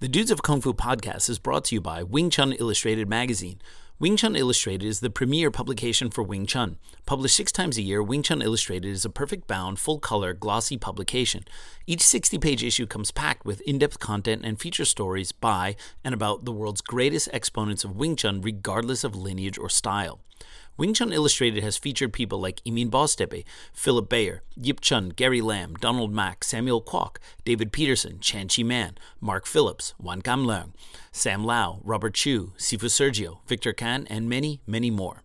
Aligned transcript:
The 0.00 0.06
Dudes 0.06 0.30
of 0.30 0.44
Kung 0.44 0.60
Fu 0.60 0.72
podcast 0.72 1.28
is 1.28 1.40
brought 1.40 1.64
to 1.64 1.74
you 1.74 1.80
by 1.80 2.04
Wing 2.04 2.30
Chun 2.30 2.52
Illustrated 2.52 3.08
magazine. 3.08 3.60
Wing 3.98 4.16
Chun 4.16 4.36
Illustrated 4.36 4.86
is 4.86 5.00
the 5.00 5.10
premier 5.10 5.50
publication 5.50 6.08
for 6.08 6.22
Wing 6.22 6.46
Chun. 6.46 6.78
Published 7.04 7.34
six 7.34 7.50
times 7.50 7.76
a 7.76 7.82
year, 7.82 8.00
Wing 8.00 8.22
Chun 8.22 8.40
Illustrated 8.40 8.88
is 8.88 9.04
a 9.04 9.10
perfect 9.10 9.48
bound, 9.48 9.80
full 9.80 9.98
color, 9.98 10.34
glossy 10.34 10.76
publication. 10.76 11.42
Each 11.84 12.02
60 12.02 12.38
page 12.38 12.62
issue 12.62 12.86
comes 12.86 13.10
packed 13.10 13.44
with 13.44 13.60
in 13.62 13.78
depth 13.78 13.98
content 13.98 14.42
and 14.44 14.60
feature 14.60 14.84
stories 14.84 15.32
by 15.32 15.74
and 16.04 16.14
about 16.14 16.44
the 16.44 16.52
world's 16.52 16.80
greatest 16.80 17.28
exponents 17.32 17.82
of 17.82 17.96
Wing 17.96 18.14
Chun, 18.14 18.40
regardless 18.40 19.02
of 19.02 19.16
lineage 19.16 19.58
or 19.58 19.68
style. 19.68 20.20
Wing 20.78 20.94
Chun 20.94 21.12
Illustrated 21.12 21.64
has 21.64 21.76
featured 21.76 22.12
people 22.12 22.40
like 22.40 22.62
Emin 22.64 22.88
Boztepe, 22.88 23.44
Philip 23.72 24.08
Bayer, 24.08 24.44
Yip 24.54 24.80
Chun, 24.80 25.08
Gary 25.08 25.40
Lam, 25.40 25.74
Donald 25.74 26.14
Mack, 26.14 26.44
Samuel 26.44 26.80
Kwok, 26.80 27.16
David 27.44 27.72
Peterson, 27.72 28.20
Chan 28.20 28.46
Chi 28.46 28.62
Man, 28.62 28.96
Mark 29.20 29.44
Phillips, 29.44 29.94
Wan 29.98 30.22
Kam 30.22 30.46
Leung, 30.46 30.70
Sam 31.10 31.42
Lau, 31.42 31.80
Robert 31.82 32.14
Chu, 32.14 32.52
Sifu 32.56 32.86
Sergio, 32.86 33.38
Victor 33.48 33.72
Kan, 33.72 34.06
and 34.08 34.28
many, 34.28 34.60
many 34.68 34.88
more. 34.88 35.24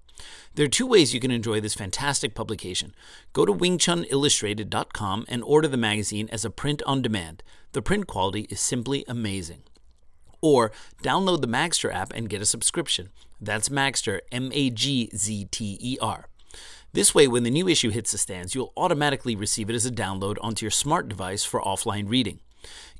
There 0.56 0.66
are 0.66 0.70
two 0.70 0.88
ways 0.88 1.14
you 1.14 1.20
can 1.20 1.30
enjoy 1.30 1.62
this 1.62 1.76
fantastic 1.76 2.34
publication. 2.34 2.96
Go 3.32 3.46
to 3.46 3.54
wingchunillustrated.com 3.54 5.26
and 5.28 5.44
order 5.44 5.68
the 5.68 5.78
magazine 5.78 6.30
as 6.32 6.44
a 6.44 6.50
print 6.50 6.82
on 6.88 7.04
demand. 7.04 7.44
The 7.74 7.84
print 7.84 8.08
quality 8.08 8.48
is 8.50 8.60
simply 8.60 9.06
amazing. 9.08 9.62
Or 10.42 10.72
download 11.04 11.42
the 11.42 11.48
Magzter 11.48 11.94
app 11.94 12.12
and 12.12 12.28
get 12.28 12.42
a 12.42 12.46
subscription. 12.46 13.12
That's 13.46 13.70
Magzter, 13.70 14.20
M 14.32 14.52
A 14.54 14.70
G 14.70 15.10
Z 15.16 15.46
T 15.52 15.78
E 15.82 15.98
R. 16.02 16.28
This 16.94 17.14
way, 17.14 17.28
when 17.28 17.44
the 17.44 17.50
new 17.50 17.68
issue 17.68 17.90
hits 17.90 18.12
the 18.12 18.18
stands, 18.18 18.56
you'll 18.56 18.72
automatically 18.78 19.36
receive 19.36 19.70
it 19.70 19.76
as 19.76 19.86
a 19.86 19.92
download 19.92 20.38
onto 20.42 20.64
your 20.66 20.72
smart 20.72 21.10
device 21.10 21.44
for 21.44 21.62
offline 21.62 22.08
reading. 22.08 22.40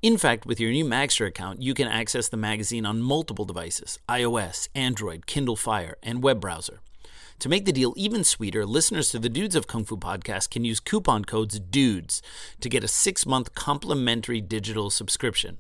In 0.02 0.18
fact, 0.18 0.46
with 0.46 0.60
your 0.60 0.72
new 0.72 0.84
Magzter 0.84 1.28
account, 1.28 1.62
you 1.62 1.74
can 1.74 1.88
access 1.88 2.28
the 2.28 2.36
magazine 2.36 2.86
on 2.86 3.02
multiple 3.02 3.46
devices 3.46 4.00
iOS, 4.10 4.68
Android, 4.76 5.26
Kindle 5.28 5.56
Fire, 5.56 5.96
and 6.04 6.22
web 6.22 6.42
browser. 6.42 6.82
To 7.40 7.50
make 7.50 7.66
the 7.66 7.72
deal 7.72 7.94
even 7.96 8.24
sweeter, 8.24 8.66
listeners 8.66 9.10
to 9.12 9.20
the 9.20 9.30
Dudes 9.30 9.56
of 9.56 9.68
Kung 9.68 9.86
Fu 9.86 9.98
podcast 9.98 10.50
can 10.50 10.66
use 10.66 10.80
coupon 10.80 11.24
codes 11.26 11.60
DUDES 11.60 12.22
to 12.60 12.70
get 12.70 12.84
a 12.84 12.88
six 12.88 13.26
month 13.26 13.56
complimentary 13.56 14.42
digital 14.42 14.90
subscription. 14.90 15.60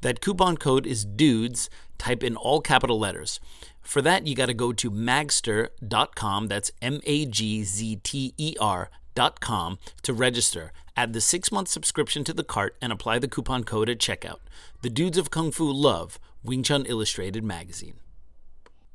That 0.00 0.20
coupon 0.20 0.56
code 0.56 0.86
is 0.86 1.04
DUDES, 1.04 1.68
type 1.98 2.22
in 2.22 2.36
all 2.36 2.60
capital 2.60 2.98
letters. 2.98 3.40
For 3.80 4.00
that, 4.02 4.26
you 4.26 4.34
got 4.34 4.46
to 4.46 4.54
go 4.54 4.72
to 4.72 4.90
magzter.com, 4.90 6.48
that's 6.48 6.72
M 6.80 7.00
A 7.04 7.26
G 7.26 7.64
Z 7.64 7.96
T 7.96 8.34
E 8.36 8.54
R.com, 8.60 9.78
to 10.02 10.12
register. 10.12 10.72
Add 10.96 11.12
the 11.12 11.20
six 11.20 11.50
month 11.50 11.68
subscription 11.68 12.24
to 12.24 12.32
the 12.32 12.44
cart 12.44 12.76
and 12.80 12.92
apply 12.92 13.18
the 13.18 13.28
coupon 13.28 13.64
code 13.64 13.88
at 13.88 13.98
checkout. 13.98 14.38
The 14.82 14.90
Dudes 14.90 15.18
of 15.18 15.30
Kung 15.30 15.50
Fu 15.50 15.70
love 15.70 16.18
Wing 16.42 16.62
Chun 16.62 16.86
Illustrated 16.86 17.44
magazine. 17.44 17.94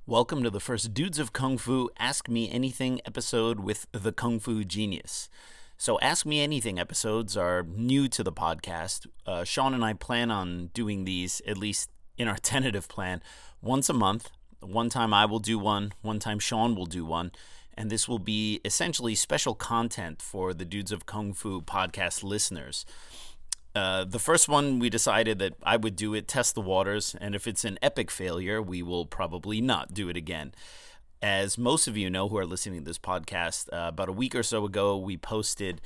Welcome 0.05 0.41
to 0.41 0.49
the 0.49 0.59
first 0.59 0.93
Dudes 0.93 1.19
of 1.19 1.33
Kung 1.33 1.59
Fu 1.59 1.89
Ask 1.99 2.27
Me 2.27 2.49
Anything 2.49 2.99
episode 3.05 3.59
with 3.59 3.85
the 3.91 4.11
Kung 4.11 4.39
Fu 4.39 4.63
Genius. 4.63 5.29
So, 5.81 5.97
Ask 6.01 6.25
Me 6.25 6.41
Anything 6.41 6.77
episodes 6.77 7.37
are 7.37 7.63
new 7.63 8.09
to 8.09 8.21
the 8.21 8.33
podcast. 8.33 9.07
Uh, 9.25 9.45
Sean 9.45 9.73
and 9.73 9.81
I 9.81 9.93
plan 9.93 10.29
on 10.29 10.71
doing 10.73 11.05
these, 11.05 11.41
at 11.47 11.57
least 11.57 11.89
in 12.17 12.27
our 12.27 12.35
tentative 12.51 12.89
plan, 12.89 13.23
once 13.61 13.87
a 13.87 13.93
month. 13.93 14.29
One 14.59 14.89
time 14.89 15.13
I 15.13 15.23
will 15.23 15.39
do 15.39 15.57
one, 15.57 15.93
one 16.01 16.19
time 16.19 16.37
Sean 16.37 16.75
will 16.75 16.85
do 16.85 17.05
one. 17.05 17.31
And 17.75 17.89
this 17.89 18.09
will 18.09 18.19
be 18.19 18.59
essentially 18.65 19.15
special 19.15 19.55
content 19.55 20.21
for 20.21 20.53
the 20.53 20.65
Dudes 20.65 20.91
of 20.91 21.05
Kung 21.05 21.31
Fu 21.31 21.61
podcast 21.61 22.23
listeners. 22.23 22.85
Uh, 23.73 24.03
the 24.03 24.19
first 24.19 24.49
one, 24.49 24.79
we 24.79 24.89
decided 24.89 25.39
that 25.39 25.53
I 25.63 25.77
would 25.77 25.95
do 25.95 26.13
it, 26.13 26.27
test 26.27 26.55
the 26.55 26.61
waters, 26.61 27.15
and 27.21 27.35
if 27.35 27.47
it's 27.47 27.63
an 27.63 27.79
epic 27.81 28.11
failure, 28.11 28.61
we 28.61 28.81
will 28.81 29.05
probably 29.05 29.61
not 29.61 29.93
do 29.93 30.09
it 30.09 30.17
again. 30.17 30.51
As 31.21 31.57
most 31.57 31.87
of 31.89 31.97
you 31.97 32.09
know 32.09 32.29
who 32.29 32.37
are 32.37 32.45
listening 32.45 32.79
to 32.79 32.85
this 32.85 32.97
podcast, 32.97 33.67
uh, 33.73 33.89
about 33.89 34.07
a 34.07 34.13
week 34.13 34.33
or 34.35 34.43
so 34.43 34.63
ago, 34.63 34.95
we 34.97 35.17
posted 35.17 35.81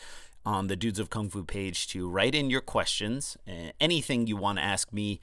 on 0.45 0.67
the 0.67 0.75
Dudes 0.75 0.99
of 0.99 1.09
Kung 1.09 1.27
Fu 1.27 1.44
page 1.44 1.88
to 1.88 2.07
write 2.07 2.35
in 2.35 2.51
your 2.51 2.61
questions, 2.61 3.35
anything 3.79 4.27
you 4.27 4.38
want 4.38 4.59
to 4.59 4.63
ask 4.63 4.93
me 4.93 5.19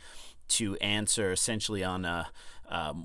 to 0.48 0.74
answer 0.78 1.30
essentially 1.30 1.84
on 1.84 2.04
a 2.04 2.28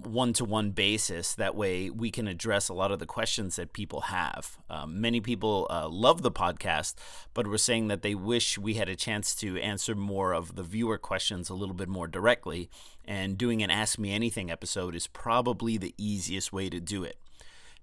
one 0.04 0.34
to 0.34 0.46
one 0.46 0.72
basis. 0.72 1.36
That 1.36 1.56
way, 1.56 1.90
we 1.90 2.10
can 2.12 2.28
address 2.28 2.70
a 2.70 2.74
lot 2.74 2.92
of 2.92 3.00
the 3.00 3.06
questions 3.06 3.56
that 3.56 3.74
people 3.74 4.02
have. 4.02 4.58
Um, 4.70 5.02
many 5.02 5.22
people 5.22 5.68
uh, 5.70 5.88
love 5.88 6.22
the 6.22 6.32
podcast, 6.32 6.96
but 7.34 7.48
were 7.48 7.58
saying 7.58 7.88
that 7.88 8.02
they 8.02 8.16
wish 8.16 8.58
we 8.58 8.76
had 8.76 8.90
a 8.90 8.96
chance 8.96 9.36
to 9.36 9.60
answer 9.60 9.96
more 9.96 10.34
of 10.34 10.56
the 10.56 10.64
viewer 10.64 10.98
questions 10.98 11.50
a 11.50 11.56
little 11.56 11.76
bit 11.76 11.90
more 11.90 12.08
directly. 12.08 12.70
And 13.08 13.38
doing 13.38 13.62
an 13.62 13.70
Ask 13.70 14.00
Me 14.00 14.14
Anything 14.14 14.50
episode 14.50 14.96
is 14.96 15.08
probably 15.08 15.78
the 15.78 15.94
easiest 15.98 16.52
way 16.52 16.70
to 16.70 16.80
do 16.80 17.04
it. 17.04 17.18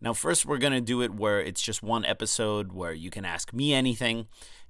Now, 0.00 0.12
first, 0.12 0.44
we're 0.44 0.59
going 0.59 0.72
to 0.72 0.81
do 0.81 1.00
it 1.00 1.15
where 1.15 1.41
it's 1.41 1.62
just 1.62 1.81
one 1.81 2.05
episode 2.05 2.72
where 2.72 2.93
you 2.93 3.09
can 3.09 3.25
ask 3.25 3.53
me 3.53 3.72
anything, 3.72 4.27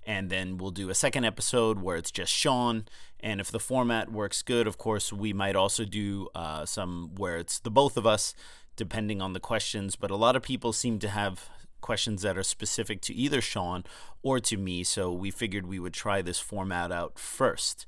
and 0.07 0.29
then 0.29 0.59
we'll 0.59 0.71
do 0.71 0.91
a 0.91 0.95
second 0.95 1.25
episode 1.25 1.81
where 1.81 1.97
it's 1.97 2.11
just 2.11 2.31
Sean. 2.31 2.85
And 3.19 3.41
if 3.41 3.51
the 3.51 3.59
format 3.59 4.13
works 4.13 4.43
good, 4.43 4.67
of 4.67 4.77
course, 4.77 5.11
we 5.11 5.33
might 5.33 5.57
also 5.57 5.87
do 5.87 6.29
uh, 6.35 6.67
some 6.67 7.15
where 7.17 7.39
it's 7.39 7.59
the 7.59 7.71
both 7.71 7.97
of 7.97 8.07
us, 8.07 8.35
depending 8.77 9.23
on 9.23 9.33
the 9.33 9.41
questions. 9.41 9.97
But 9.97 10.11
a 10.11 10.17
lot 10.17 10.37
of 10.37 10.43
people 10.43 10.75
seem 10.75 10.99
to 10.99 11.09
have 11.09 11.49
questions 11.83 12.23
that 12.23 12.39
are 12.39 12.43
specific 12.43 13.03
to 13.03 13.15
either 13.15 13.43
Sean 13.43 13.85
or 14.23 14.41
to 14.41 14.57
me, 14.57 14.83
so 14.85 15.13
we 15.13 15.31
figured 15.31 15.67
we 15.67 15.79
would 15.79 15.93
try 15.93 16.23
this 16.23 16.39
format 16.39 16.91
out 16.91 17.19
first. 17.19 17.85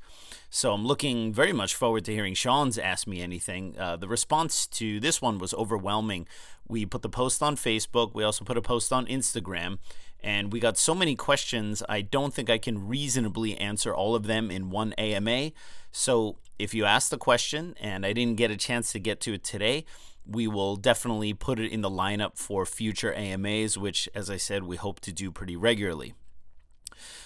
So 0.50 0.72
I'm 0.72 0.84
looking 0.84 1.32
very 1.32 1.52
much 1.52 1.74
forward 1.74 2.04
to 2.04 2.12
hearing 2.12 2.34
Sean's 2.34 2.76
Ask 2.76 3.06
Me 3.06 3.22
Anything. 3.22 3.78
Uh, 3.78 3.96
the 3.96 4.08
response 4.08 4.66
to 4.66 5.00
this 5.00 5.22
one 5.22 5.38
was 5.38 5.54
overwhelming. 5.54 6.28
We 6.68 6.84
put 6.84 7.02
the 7.02 7.08
post 7.08 7.42
on 7.42 7.56
Facebook, 7.56 8.14
we 8.14 8.24
also 8.24 8.44
put 8.44 8.58
a 8.58 8.62
post 8.62 8.92
on 8.92 9.06
Instagram, 9.06 9.78
and 10.24 10.52
we 10.52 10.58
got 10.58 10.78
so 10.78 10.94
many 10.94 11.14
questions, 11.14 11.82
I 11.88 12.00
don't 12.00 12.32
think 12.32 12.48
I 12.48 12.56
can 12.56 12.88
reasonably 12.88 13.58
answer 13.58 13.94
all 13.94 14.14
of 14.14 14.26
them 14.26 14.50
in 14.50 14.70
one 14.70 14.94
AMA. 14.94 15.52
So 15.92 16.38
if 16.58 16.72
you 16.72 16.86
ask 16.86 17.10
the 17.10 17.18
question 17.18 17.74
and 17.78 18.06
I 18.06 18.14
didn't 18.14 18.36
get 18.36 18.50
a 18.50 18.56
chance 18.56 18.90
to 18.92 18.98
get 18.98 19.20
to 19.20 19.34
it 19.34 19.44
today, 19.44 19.84
we 20.26 20.46
will 20.46 20.76
definitely 20.76 21.34
put 21.34 21.58
it 21.58 21.70
in 21.70 21.80
the 21.80 21.90
lineup 21.90 22.36
for 22.36 22.64
future 22.64 23.12
AMAs, 23.12 23.76
which, 23.76 24.08
as 24.14 24.30
I 24.30 24.36
said, 24.36 24.64
we 24.64 24.76
hope 24.76 25.00
to 25.00 25.12
do 25.12 25.30
pretty 25.30 25.56
regularly. 25.56 26.14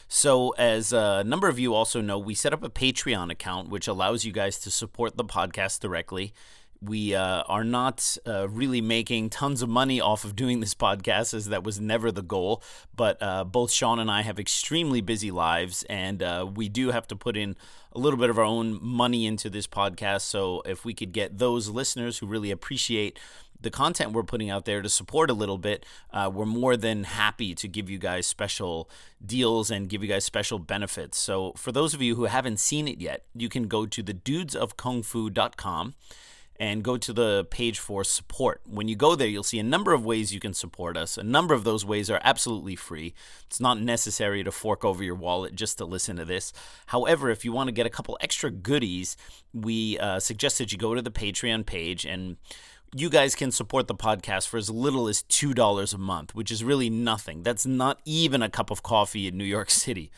So, 0.09 0.51
as 0.53 0.93
a 0.93 1.23
number 1.25 1.49
of 1.49 1.59
you 1.59 1.75
also 1.75 2.01
know, 2.01 2.19
we 2.19 2.35
set 2.35 2.53
up 2.53 2.63
a 2.63 2.71
Patreon 2.71 3.31
account 3.31 3.69
which 3.69 3.87
allows 3.87 4.25
you 4.25 4.33
guys 4.33 4.59
to 4.61 4.71
support 4.71 5.17
the 5.17 5.25
podcast 5.25 5.81
directly 5.81 6.33
we 6.81 7.15
uh, 7.15 7.43
are 7.43 7.65
not 7.65 8.17
uh, 8.27 8.49
really 8.49 8.81
making 8.81 9.31
tons 9.31 9.63
of 9.63 9.69
money 9.69 10.01
off 10.01 10.25
of 10.25 10.37
doing 10.37 10.61
this 10.61 10.75
podcast, 10.75 11.35
as 11.35 11.49
that 11.49 11.65
was 11.65 11.81
never 11.81 12.13
the 12.13 12.23
goal. 12.23 12.63
But 12.95 13.21
uh, 13.21 13.45
both 13.45 13.73
Sean 13.73 13.99
and 13.99 14.11
I 14.11 14.23
have 14.23 14.39
extremely 14.39 15.01
busy 15.01 15.31
lives, 15.31 15.85
and 15.89 16.23
uh, 16.23 16.47
we 16.53 16.69
do 16.69 16.91
have 16.91 17.09
to 17.09 17.17
put 17.17 17.37
in 17.37 17.57
a 17.99 18.01
little 18.01 18.19
bit 18.19 18.31
of 18.31 18.39
our 18.39 18.45
own 18.45 18.79
money 18.81 19.27
into 19.27 19.51
this 19.51 19.67
podcast. 19.67 20.21
So 20.23 20.63
if 20.65 20.85
we 20.85 20.95
could 20.95 21.13
get 21.13 21.39
those 21.39 21.69
listeners 21.69 22.19
who 22.19 22.27
really 22.27 22.53
appreciate 22.53 23.19
the 23.61 23.71
content 23.71 24.13
we're 24.13 24.23
putting 24.23 24.51
out 24.51 24.67
there 24.67 24.83
to 24.83 24.89
support 24.89 25.31
a 25.31 25.35
little 25.35 25.59
bit, 25.59 25.85
uh, 26.13 26.31
we're 26.33 26.47
more 26.47 26.77
than 26.77 27.03
happy 27.03 27.57
to 27.57 27.67
give 27.67 27.91
you 27.91 27.99
guys 27.99 28.25
special 28.25 28.89
deals 29.25 29.69
and 29.69 29.89
give 29.89 30.01
you 30.01 30.09
guys 30.09 30.25
special 30.25 30.61
benefits. 30.61 31.19
So 31.19 31.55
for 31.57 31.73
those 31.73 31.93
of 31.93 32.01
you 32.01 32.15
who 32.15 32.27
haven't 32.27 32.61
seen 32.61 32.87
it 32.87 33.01
yet, 33.01 33.25
you 33.35 33.49
can 33.49 33.65
go 33.65 33.85
to 33.85 34.01
the 34.01 34.15
dudesofkungfu.com 34.15 35.95
and 36.59 36.83
go 36.83 36.97
to 36.97 37.13
the 37.13 37.47
page 37.51 37.79
for 37.79 38.03
support. 38.03 38.61
When 38.67 38.89
you 38.89 38.97
go 38.97 39.15
there, 39.15 39.29
you'll 39.29 39.45
see 39.45 39.61
a 39.61 39.65
number 39.65 39.93
of 39.93 40.05
ways 40.05 40.35
you 40.35 40.41
can 40.41 40.55
support 40.55 40.97
us. 40.97 41.17
A 41.17 41.23
number 41.23 41.55
of 41.55 41.65
those 41.65 41.85
ways 41.85 42.11
are 42.11 42.21
absolutely 42.25 42.75
free. 42.75 43.15
It's 43.47 43.61
not 43.61 43.81
necessary 43.81 44.43
to 44.43 44.51
fork 44.51 44.85
over 44.85 45.05
your 45.05 45.15
wallet 45.15 45.55
just 45.55 45.79
to 45.79 45.85
listen 45.85 46.17
to 46.17 46.25
this. 46.25 46.53
However, 46.87 47.31
if 47.31 47.45
you 47.45 47.53
want 47.53 47.69
to 47.69 47.73
get 47.73 47.87
a 47.87 47.91
couple 47.91 48.19
extra 48.21 48.51
goodies, 48.51 49.17
we 49.55 49.99
uh, 49.99 50.19
suggest 50.19 50.59
that 50.59 50.73
you 50.73 50.79
go 50.79 50.95
to 50.95 51.03
the 51.03 51.11
Patreon 51.13 51.65
page 51.65 52.05
and 52.05 52.37
you 52.95 53.11
guys 53.11 53.35
can 53.35 53.51
support 53.51 53.87
the 53.87 53.95
podcast 53.95 54.49
for 54.49 54.57
as 54.57 54.71
little 54.71 55.09
as 55.09 55.23
$2 55.25 55.95
a 55.95 55.99
month, 55.99 56.35
which 56.35 56.51
is 56.51 56.65
really 56.65 56.89
nothing. 56.89 57.43
That's 57.43 57.67
not 57.67 58.01
even 58.05 58.43
a 58.43 58.49
cup 58.49 58.71
of 58.71 58.83
coffee 58.83 59.27
in 59.27 59.37
New 59.37 59.45
York 59.45 59.71
City. 59.71 60.11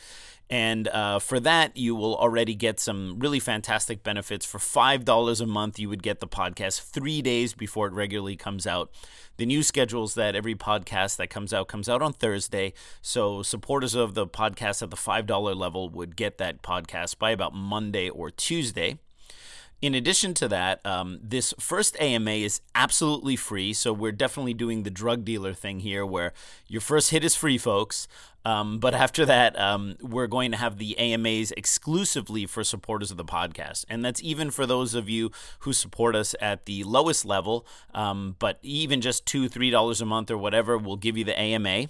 And 0.51 0.89
uh, 0.89 1.19
for 1.19 1.39
that, 1.39 1.77
you 1.77 1.95
will 1.95 2.17
already 2.17 2.55
get 2.55 2.77
some 2.77 3.19
really 3.19 3.39
fantastic 3.39 4.03
benefits. 4.03 4.45
For 4.45 4.57
$5 4.57 5.41
a 5.41 5.45
month, 5.45 5.79
you 5.79 5.87
would 5.87 6.03
get 6.03 6.19
the 6.19 6.27
podcast 6.27 6.81
three 6.81 7.21
days 7.21 7.53
before 7.53 7.87
it 7.87 7.93
regularly 7.93 8.35
comes 8.35 8.67
out. 8.67 8.91
The 9.37 9.45
new 9.45 9.63
schedules 9.63 10.13
that 10.15 10.35
every 10.35 10.53
podcast 10.53 11.15
that 11.15 11.29
comes 11.29 11.53
out 11.53 11.69
comes 11.69 11.87
out 11.87 12.01
on 12.01 12.11
Thursday. 12.11 12.73
So 13.01 13.41
supporters 13.43 13.95
of 13.95 14.13
the 14.13 14.27
podcast 14.27 14.83
at 14.83 14.89
the 14.89 14.97
$5 14.97 15.55
level 15.55 15.87
would 15.89 16.17
get 16.17 16.37
that 16.39 16.61
podcast 16.61 17.17
by 17.17 17.31
about 17.31 17.55
Monday 17.55 18.09
or 18.09 18.29
Tuesday. 18.29 18.99
In 19.81 19.95
addition 19.95 20.35
to 20.35 20.47
that, 20.47 20.85
um, 20.85 21.19
this 21.23 21.55
first 21.59 21.99
AMA 21.99 22.31
is 22.31 22.61
absolutely 22.75 23.35
free. 23.35 23.73
So 23.73 23.91
we're 23.91 24.11
definitely 24.11 24.53
doing 24.53 24.83
the 24.83 24.91
drug 24.91 25.25
dealer 25.25 25.53
thing 25.53 25.79
here 25.79 26.05
where 26.05 26.33
your 26.67 26.81
first 26.81 27.09
hit 27.09 27.23
is 27.23 27.35
free, 27.35 27.57
folks. 27.57 28.07
Um, 28.45 28.77
but 28.77 28.93
after 28.93 29.25
that, 29.25 29.59
um, 29.59 29.95
we're 29.99 30.27
going 30.27 30.51
to 30.51 30.57
have 30.57 30.77
the 30.77 30.97
AMAs 30.99 31.51
exclusively 31.57 32.45
for 32.45 32.63
supporters 32.63 33.09
of 33.09 33.17
the 33.17 33.25
podcast. 33.25 33.85
And 33.89 34.05
that's 34.05 34.21
even 34.21 34.51
for 34.51 34.67
those 34.67 34.93
of 34.93 35.09
you 35.09 35.31
who 35.59 35.73
support 35.73 36.15
us 36.15 36.35
at 36.39 36.65
the 36.65 36.83
lowest 36.83 37.25
level. 37.25 37.65
Um, 37.93 38.35
but 38.37 38.59
even 38.61 39.01
just 39.01 39.25
two, 39.25 39.49
$3 39.49 40.01
a 40.01 40.05
month 40.05 40.29
or 40.29 40.37
whatever, 40.37 40.77
we'll 40.77 40.95
give 40.95 41.17
you 41.17 41.23
the 41.23 41.39
AMA. 41.39 41.87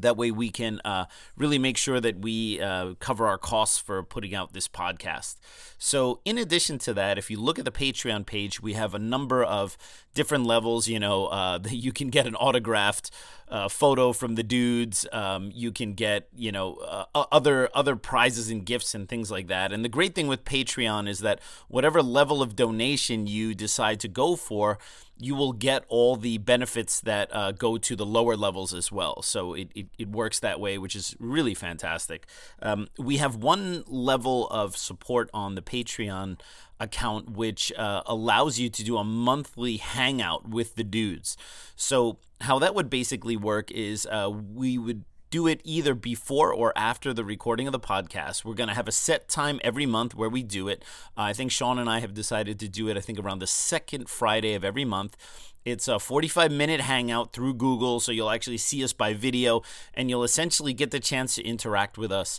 That 0.00 0.16
way, 0.16 0.30
we 0.30 0.50
can 0.50 0.80
uh, 0.84 1.06
really 1.36 1.58
make 1.58 1.76
sure 1.76 2.00
that 2.00 2.20
we 2.20 2.60
uh, 2.60 2.94
cover 3.00 3.26
our 3.26 3.38
costs 3.38 3.78
for 3.78 4.02
putting 4.02 4.34
out 4.34 4.52
this 4.52 4.68
podcast. 4.68 5.36
So, 5.78 6.20
in 6.24 6.38
addition 6.38 6.78
to 6.80 6.94
that, 6.94 7.18
if 7.18 7.30
you 7.30 7.40
look 7.40 7.58
at 7.58 7.64
the 7.64 7.70
Patreon 7.70 8.26
page, 8.26 8.60
we 8.60 8.72
have 8.74 8.94
a 8.94 8.98
number 8.98 9.42
of 9.42 9.76
different 10.14 10.46
levels. 10.46 10.88
You 10.88 10.98
know, 10.98 11.26
uh, 11.26 11.58
that 11.64 11.76
you 11.76 11.92
can 11.92 12.10
get 12.10 12.26
an 12.26 12.34
autographed 12.36 13.10
uh, 13.48 13.68
photo 13.68 14.12
from 14.12 14.34
the 14.34 14.42
dudes. 14.42 15.06
Um, 15.12 15.50
you 15.54 15.72
can 15.72 15.94
get, 15.94 16.28
you 16.34 16.52
know, 16.52 16.74
uh, 16.76 17.24
other 17.30 17.68
other 17.74 17.96
prizes 17.96 18.50
and 18.50 18.64
gifts 18.64 18.94
and 18.94 19.08
things 19.08 19.30
like 19.30 19.48
that. 19.48 19.72
And 19.72 19.84
the 19.84 19.88
great 19.88 20.14
thing 20.14 20.26
with 20.26 20.44
Patreon 20.44 21.08
is 21.08 21.20
that 21.20 21.40
whatever 21.68 22.02
level 22.02 22.42
of 22.42 22.56
donation 22.56 23.26
you 23.26 23.54
decide 23.54 24.00
to 24.00 24.08
go 24.08 24.36
for, 24.36 24.78
you 25.18 25.34
will 25.34 25.52
get 25.52 25.84
all 25.88 26.16
the 26.16 26.38
benefits 26.38 27.00
that 27.00 27.34
uh, 27.34 27.52
go 27.52 27.78
to 27.78 27.94
the 27.94 28.06
lower 28.06 28.36
levels 28.36 28.74
as 28.74 28.90
well. 28.90 29.22
So 29.22 29.54
it, 29.54 29.68
it, 29.74 29.86
it 29.98 30.08
works 30.08 30.40
that 30.40 30.58
way, 30.58 30.76
which 30.78 30.96
is 30.96 31.14
really 31.20 31.54
fantastic. 31.54 32.26
Um, 32.60 32.88
we 32.98 33.18
have 33.18 33.36
one 33.36 33.84
level 33.86 34.48
of 34.48 34.76
support 34.76 35.30
on 35.32 35.54
the 35.54 35.62
Patreon 35.62 36.40
account, 36.80 37.30
which 37.30 37.72
uh, 37.76 38.02
allows 38.06 38.58
you 38.58 38.68
to 38.70 38.84
do 38.84 38.96
a 38.96 39.04
monthly 39.04 39.76
hangout 39.76 40.48
with 40.48 40.74
the 40.74 40.84
dudes. 40.84 41.36
So, 41.76 42.18
how 42.40 42.58
that 42.58 42.74
would 42.74 42.90
basically 42.90 43.36
work 43.36 43.70
is 43.70 44.06
uh, 44.10 44.30
we 44.30 44.76
would 44.76 45.04
do 45.34 45.46
it 45.48 45.60
either 45.64 45.94
before 45.94 46.52
or 46.52 46.72
after 46.76 47.12
the 47.12 47.24
recording 47.24 47.66
of 47.66 47.72
the 47.72 47.80
podcast. 47.80 48.44
We're 48.44 48.54
going 48.54 48.68
to 48.68 48.74
have 48.74 48.86
a 48.86 48.92
set 48.92 49.28
time 49.28 49.58
every 49.64 49.84
month 49.84 50.14
where 50.14 50.28
we 50.28 50.44
do 50.44 50.68
it. 50.68 50.84
Uh, 51.16 51.22
I 51.22 51.32
think 51.32 51.50
Sean 51.50 51.78
and 51.78 51.90
I 51.90 51.98
have 51.98 52.14
decided 52.14 52.60
to 52.60 52.68
do 52.68 52.88
it, 52.88 52.96
I 52.96 53.00
think, 53.00 53.18
around 53.18 53.40
the 53.40 53.48
second 53.48 54.08
Friday 54.08 54.54
of 54.54 54.64
every 54.64 54.84
month. 54.84 55.16
It's 55.64 55.88
a 55.88 55.98
45 55.98 56.52
minute 56.52 56.80
hangout 56.80 57.32
through 57.32 57.54
Google, 57.54 57.98
so 57.98 58.12
you'll 58.12 58.30
actually 58.30 58.58
see 58.58 58.84
us 58.84 58.92
by 58.92 59.12
video 59.12 59.62
and 59.92 60.08
you'll 60.08 60.22
essentially 60.22 60.72
get 60.72 60.92
the 60.92 61.00
chance 61.00 61.34
to 61.34 61.42
interact 61.42 61.98
with 61.98 62.12
us 62.12 62.38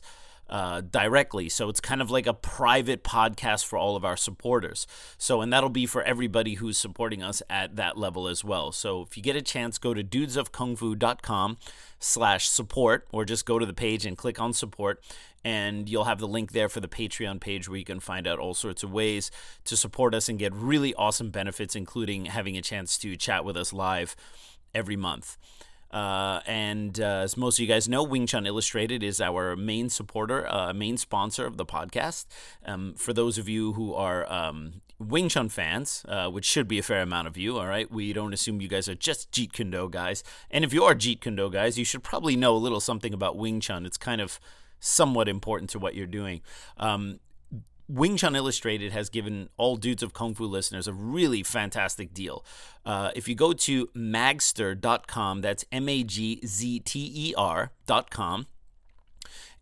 uh, 0.49 0.81
directly. 0.81 1.49
So 1.49 1.69
it's 1.69 1.79
kind 1.79 2.01
of 2.01 2.11
like 2.11 2.27
a 2.27 2.33
private 2.33 3.03
podcast 3.03 3.65
for 3.65 3.77
all 3.77 3.95
of 3.95 4.05
our 4.05 4.17
supporters. 4.17 4.85
So, 5.17 5.41
and 5.41 5.51
that'll 5.51 5.69
be 5.69 5.85
for 5.85 6.03
everybody 6.03 6.55
who's 6.55 6.77
supporting 6.77 7.23
us 7.23 7.41
at 7.49 7.75
that 7.75 7.97
level 7.97 8.27
as 8.27 8.43
well. 8.43 8.71
So 8.71 9.01
if 9.01 9.17
you 9.17 9.23
get 9.23 9.35
a 9.35 9.41
chance, 9.41 9.77
go 9.77 9.93
to 9.93 10.03
dudesofkungfu.com 10.03 11.57
slash 11.99 12.47
support 12.47 13.07
or 13.11 13.25
just 13.25 13.45
go 13.45 13.57
to 13.57 13.65
the 13.65 13.73
page 13.73 14.05
and 14.05 14.17
click 14.17 14.39
on 14.39 14.53
support 14.53 15.03
and 15.43 15.87
you'll 15.87 16.05
have 16.05 16.19
the 16.19 16.27
link 16.27 16.51
there 16.51 16.67
for 16.67 16.79
the 16.79 16.87
Patreon 16.87 17.39
page 17.39 17.69
where 17.69 17.77
you 17.77 17.85
can 17.85 17.99
find 17.99 18.27
out 18.27 18.39
all 18.39 18.55
sorts 18.55 18.81
of 18.81 18.91
ways 18.91 19.29
to 19.63 19.77
support 19.77 20.15
us 20.15 20.27
and 20.27 20.39
get 20.39 20.51
really 20.53 20.93
awesome 20.95 21.29
benefits, 21.29 21.75
including 21.75 22.25
having 22.25 22.57
a 22.57 22.61
chance 22.63 22.97
to 22.97 23.15
chat 23.15 23.45
with 23.45 23.55
us 23.55 23.71
live 23.71 24.15
every 24.73 24.95
month. 24.95 25.37
Uh, 25.95 26.41
and 26.45 26.99
uh, 26.99 27.21
as 27.23 27.37
most 27.37 27.57
of 27.57 27.61
you 27.61 27.67
guys 27.67 27.87
know, 27.87 28.03
Wing 28.03 28.27
Chun 28.27 28.45
Illustrated 28.45 29.01
is 29.01 29.21
our 29.21 29.55
main 29.55 29.89
supporter, 29.89 30.45
uh, 30.45 30.73
main 30.73 30.97
sponsor 30.97 31.45
of 31.45 31.55
the 31.55 31.65
podcast. 31.65 32.25
Um, 32.65 32.95
for 32.97 33.13
those 33.13 33.37
of 33.37 33.47
you 33.47 33.71
who 33.73 33.93
are 33.93 34.29
um, 34.29 34.81
Wing 34.99 35.29
Chun 35.29 35.47
fans, 35.47 36.03
uh, 36.09 36.27
which 36.27 36.43
should 36.43 36.67
be 36.67 36.77
a 36.79 36.83
fair 36.83 37.01
amount 37.01 37.29
of 37.29 37.37
you, 37.37 37.57
all 37.57 37.67
right, 37.67 37.89
we 37.89 38.11
don't 38.11 38.33
assume 38.33 38.59
you 38.59 38.67
guys 38.67 38.89
are 38.89 38.95
just 38.95 39.31
Jeet 39.31 39.53
Kune 39.53 39.71
Do 39.71 39.87
guys. 39.89 40.21
And 40.51 40.65
if 40.65 40.73
you 40.73 40.83
are 40.83 40.95
Jeet 40.95 41.21
Kune 41.21 41.37
Do 41.37 41.49
guys, 41.49 41.79
you 41.79 41.85
should 41.85 42.03
probably 42.03 42.35
know 42.35 42.53
a 42.53 42.59
little 42.59 42.81
something 42.81 43.13
about 43.13 43.37
Wing 43.37 43.61
Chun. 43.61 43.85
It's 43.85 43.97
kind 43.97 44.19
of 44.19 44.37
somewhat 44.81 45.29
important 45.29 45.69
to 45.69 45.79
what 45.79 45.95
you're 45.95 46.07
doing. 46.07 46.41
Um, 46.75 47.21
Wing 47.87 48.17
Chun 48.17 48.35
Illustrated 48.35 48.91
has 48.91 49.09
given 49.09 49.49
all 49.57 49.75
Dudes 49.75 50.01
of 50.01 50.13
Kung 50.13 50.33
Fu 50.33 50.45
listeners 50.45 50.87
a 50.87 50.93
really 50.93 51.43
fantastic 51.43 52.13
deal. 52.13 52.43
Uh, 52.85 53.11
if 53.15 53.27
you 53.27 53.35
go 53.35 53.53
to 53.53 53.87
magzter.com, 53.87 55.41
that's 55.41 55.65
M 55.71 55.87
A 55.87 56.03
G 56.03 56.41
Z 56.45 56.79
T 56.79 57.11
E 57.13 57.33
R.com, 57.37 58.47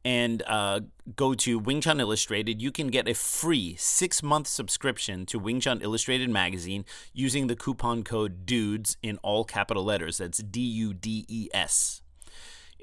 and 0.06 0.44
uh, 0.48 0.82
go 1.16 1.34
to 1.34 1.60
Wing 1.60 1.82
Chun 1.82 2.00
Illustrated, 2.00 2.62
you 2.62 2.72
can 2.72 2.88
get 2.88 3.08
a 3.08 3.14
free 3.14 3.76
six 3.78 4.24
month 4.24 4.48
subscription 4.48 5.26
to 5.26 5.40
Wing 5.40 5.60
Chun 5.60 5.82
Illustrated 5.82 6.30
magazine 6.30 6.86
using 7.14 7.48
the 7.48 7.56
coupon 7.56 8.04
code 8.04 8.46
DUDES 8.46 8.98
in 9.04 9.18
all 9.18 9.44
capital 9.44 9.84
letters. 9.84 10.20
That's 10.20 10.38
D 10.38 10.62
U 10.62 10.94
D 10.94 11.26
E 11.28 11.50
S. 11.54 12.03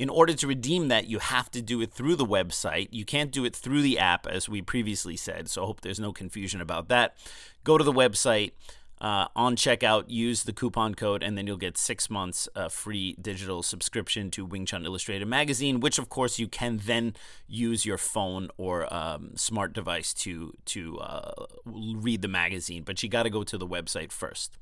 In 0.01 0.09
order 0.09 0.33
to 0.33 0.47
redeem 0.47 0.89
that, 0.89 1.09
you 1.09 1.19
have 1.19 1.51
to 1.51 1.61
do 1.61 1.83
it 1.83 1.93
through 1.93 2.17
the 2.17 2.25
website. 2.25 2.89
You 2.91 3.05
can't 3.05 3.31
do 3.31 3.45
it 3.45 3.55
through 3.55 3.83
the 3.83 3.99
app, 3.99 4.27
as 4.27 4.49
we 4.49 4.63
previously 4.63 5.15
said. 5.15 5.51
So 5.51 5.63
I 5.63 5.67
hope 5.67 5.83
there's 5.83 6.01
no 6.01 6.11
confusion 6.11 6.63
about 6.63 6.89
that. 6.89 7.19
Go 7.65 7.77
to 7.77 7.85
the 7.85 7.93
website. 7.93 8.53
Uh, 8.99 9.29
on 9.37 9.57
checkout, 9.57 10.05
use 10.09 10.45
the 10.45 10.55
coupon 10.55 10.95
code, 10.95 11.23
and 11.23 11.37
then 11.37 11.47
you'll 11.47 11.59
get 11.59 11.77
six 11.77 12.09
months 12.09 12.49
uh, 12.55 12.71
free 12.71 13.15
digital 13.21 13.63
subscription 13.63 14.31
to 14.31 14.45
Wing 14.47 14.65
Chun 14.65 14.87
Illustrated 14.87 15.29
magazine, 15.29 15.81
which 15.81 15.99
of 15.99 16.09
course 16.09 16.39
you 16.39 16.49
can 16.49 16.81
then 16.85 17.15
use 17.47 17.85
your 17.85 17.99
phone 17.99 18.49
or 18.57 18.93
um, 18.93 19.33
smart 19.37 19.75
device 19.75 20.15
to 20.15 20.55
to 20.67 20.99
uh, 20.99 21.47
read 21.67 22.23
the 22.23 22.29
magazine. 22.29 22.85
But 22.85 23.03
you 23.03 23.11
got 23.11 23.25
to 23.25 23.31
go 23.31 23.43
to 23.43 23.59
the 23.59 23.67
website 23.67 24.13
first. 24.13 24.57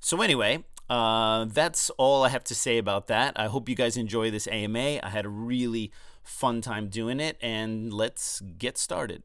So 0.00 0.20
anyway, 0.22 0.64
uh, 0.88 1.46
that's 1.46 1.90
all 1.90 2.24
I 2.24 2.28
have 2.28 2.44
to 2.44 2.54
say 2.54 2.78
about 2.78 3.08
that. 3.08 3.32
I 3.36 3.46
hope 3.46 3.68
you 3.68 3.74
guys 3.74 3.96
enjoy 3.96 4.30
this 4.30 4.46
AMA. 4.46 5.00
I 5.02 5.08
had 5.08 5.24
a 5.24 5.28
really 5.28 5.90
fun 6.22 6.60
time 6.60 6.88
doing 6.88 7.20
it, 7.20 7.36
and 7.40 7.92
let's 7.92 8.40
get 8.40 8.78
started. 8.78 9.22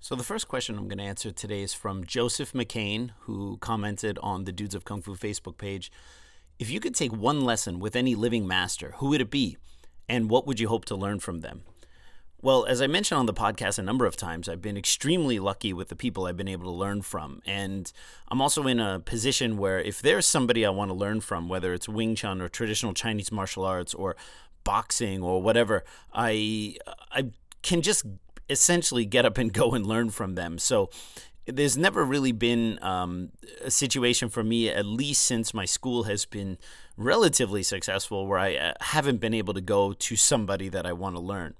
So, 0.00 0.14
the 0.14 0.22
first 0.22 0.48
question 0.48 0.78
I'm 0.78 0.88
going 0.88 0.98
to 0.98 1.04
answer 1.04 1.32
today 1.32 1.62
is 1.62 1.74
from 1.74 2.04
Joseph 2.04 2.52
McCain, 2.52 3.10
who 3.20 3.58
commented 3.58 4.18
on 4.22 4.44
the 4.44 4.52
Dudes 4.52 4.74
of 4.74 4.84
Kung 4.84 5.02
Fu 5.02 5.16
Facebook 5.16 5.58
page. 5.58 5.90
If 6.58 6.70
you 6.70 6.80
could 6.80 6.94
take 6.94 7.12
one 7.12 7.42
lesson 7.42 7.80
with 7.80 7.96
any 7.96 8.14
living 8.14 8.46
master, 8.46 8.94
who 8.98 9.08
would 9.08 9.20
it 9.20 9.30
be? 9.30 9.56
And 10.08 10.30
what 10.30 10.46
would 10.46 10.60
you 10.60 10.68
hope 10.68 10.84
to 10.86 10.96
learn 10.96 11.18
from 11.18 11.40
them? 11.40 11.62
Well, 12.42 12.66
as 12.66 12.82
I 12.82 12.86
mentioned 12.86 13.18
on 13.18 13.26
the 13.26 13.34
podcast 13.34 13.78
a 13.78 13.82
number 13.82 14.04
of 14.04 14.16
times, 14.16 14.48
I've 14.48 14.60
been 14.60 14.76
extremely 14.76 15.38
lucky 15.38 15.72
with 15.72 15.88
the 15.88 15.96
people 15.96 16.26
I've 16.26 16.36
been 16.36 16.48
able 16.48 16.66
to 16.66 16.76
learn 16.76 17.02
from. 17.02 17.40
And 17.46 17.90
I'm 18.28 18.42
also 18.42 18.66
in 18.66 18.78
a 18.78 19.00
position 19.00 19.56
where 19.56 19.80
if 19.80 20.02
there's 20.02 20.26
somebody 20.26 20.64
I 20.64 20.70
want 20.70 20.90
to 20.90 20.94
learn 20.94 21.22
from, 21.22 21.48
whether 21.48 21.72
it's 21.72 21.88
Wing 21.88 22.14
Chun 22.14 22.42
or 22.42 22.48
traditional 22.48 22.92
Chinese 22.92 23.32
martial 23.32 23.64
arts 23.64 23.94
or 23.94 24.16
boxing 24.64 25.22
or 25.22 25.40
whatever, 25.40 25.82
I 26.12 26.76
I 27.10 27.30
can 27.62 27.82
just 27.82 28.04
essentially 28.50 29.06
get 29.06 29.24
up 29.24 29.38
and 29.38 29.52
go 29.62 29.72
and 29.72 29.86
learn 29.86 30.10
from 30.10 30.34
them. 30.34 30.58
So 30.58 30.90
there's 31.46 31.78
never 31.78 32.04
really 32.04 32.32
been 32.32 32.78
um, 32.82 33.30
a 33.64 33.70
situation 33.70 34.28
for 34.28 34.42
me, 34.42 34.68
at 34.68 34.84
least 34.84 35.24
since 35.24 35.54
my 35.54 35.64
school 35.64 36.04
has 36.04 36.24
been 36.24 36.58
relatively 36.96 37.62
successful, 37.62 38.26
where 38.26 38.38
I 38.38 38.56
uh, 38.56 38.72
haven't 38.80 39.18
been 39.18 39.34
able 39.34 39.54
to 39.54 39.60
go 39.60 39.92
to 39.92 40.16
somebody 40.16 40.68
that 40.68 40.84
I 40.84 40.92
want 40.92 41.14
to 41.14 41.22
learn. 41.22 41.54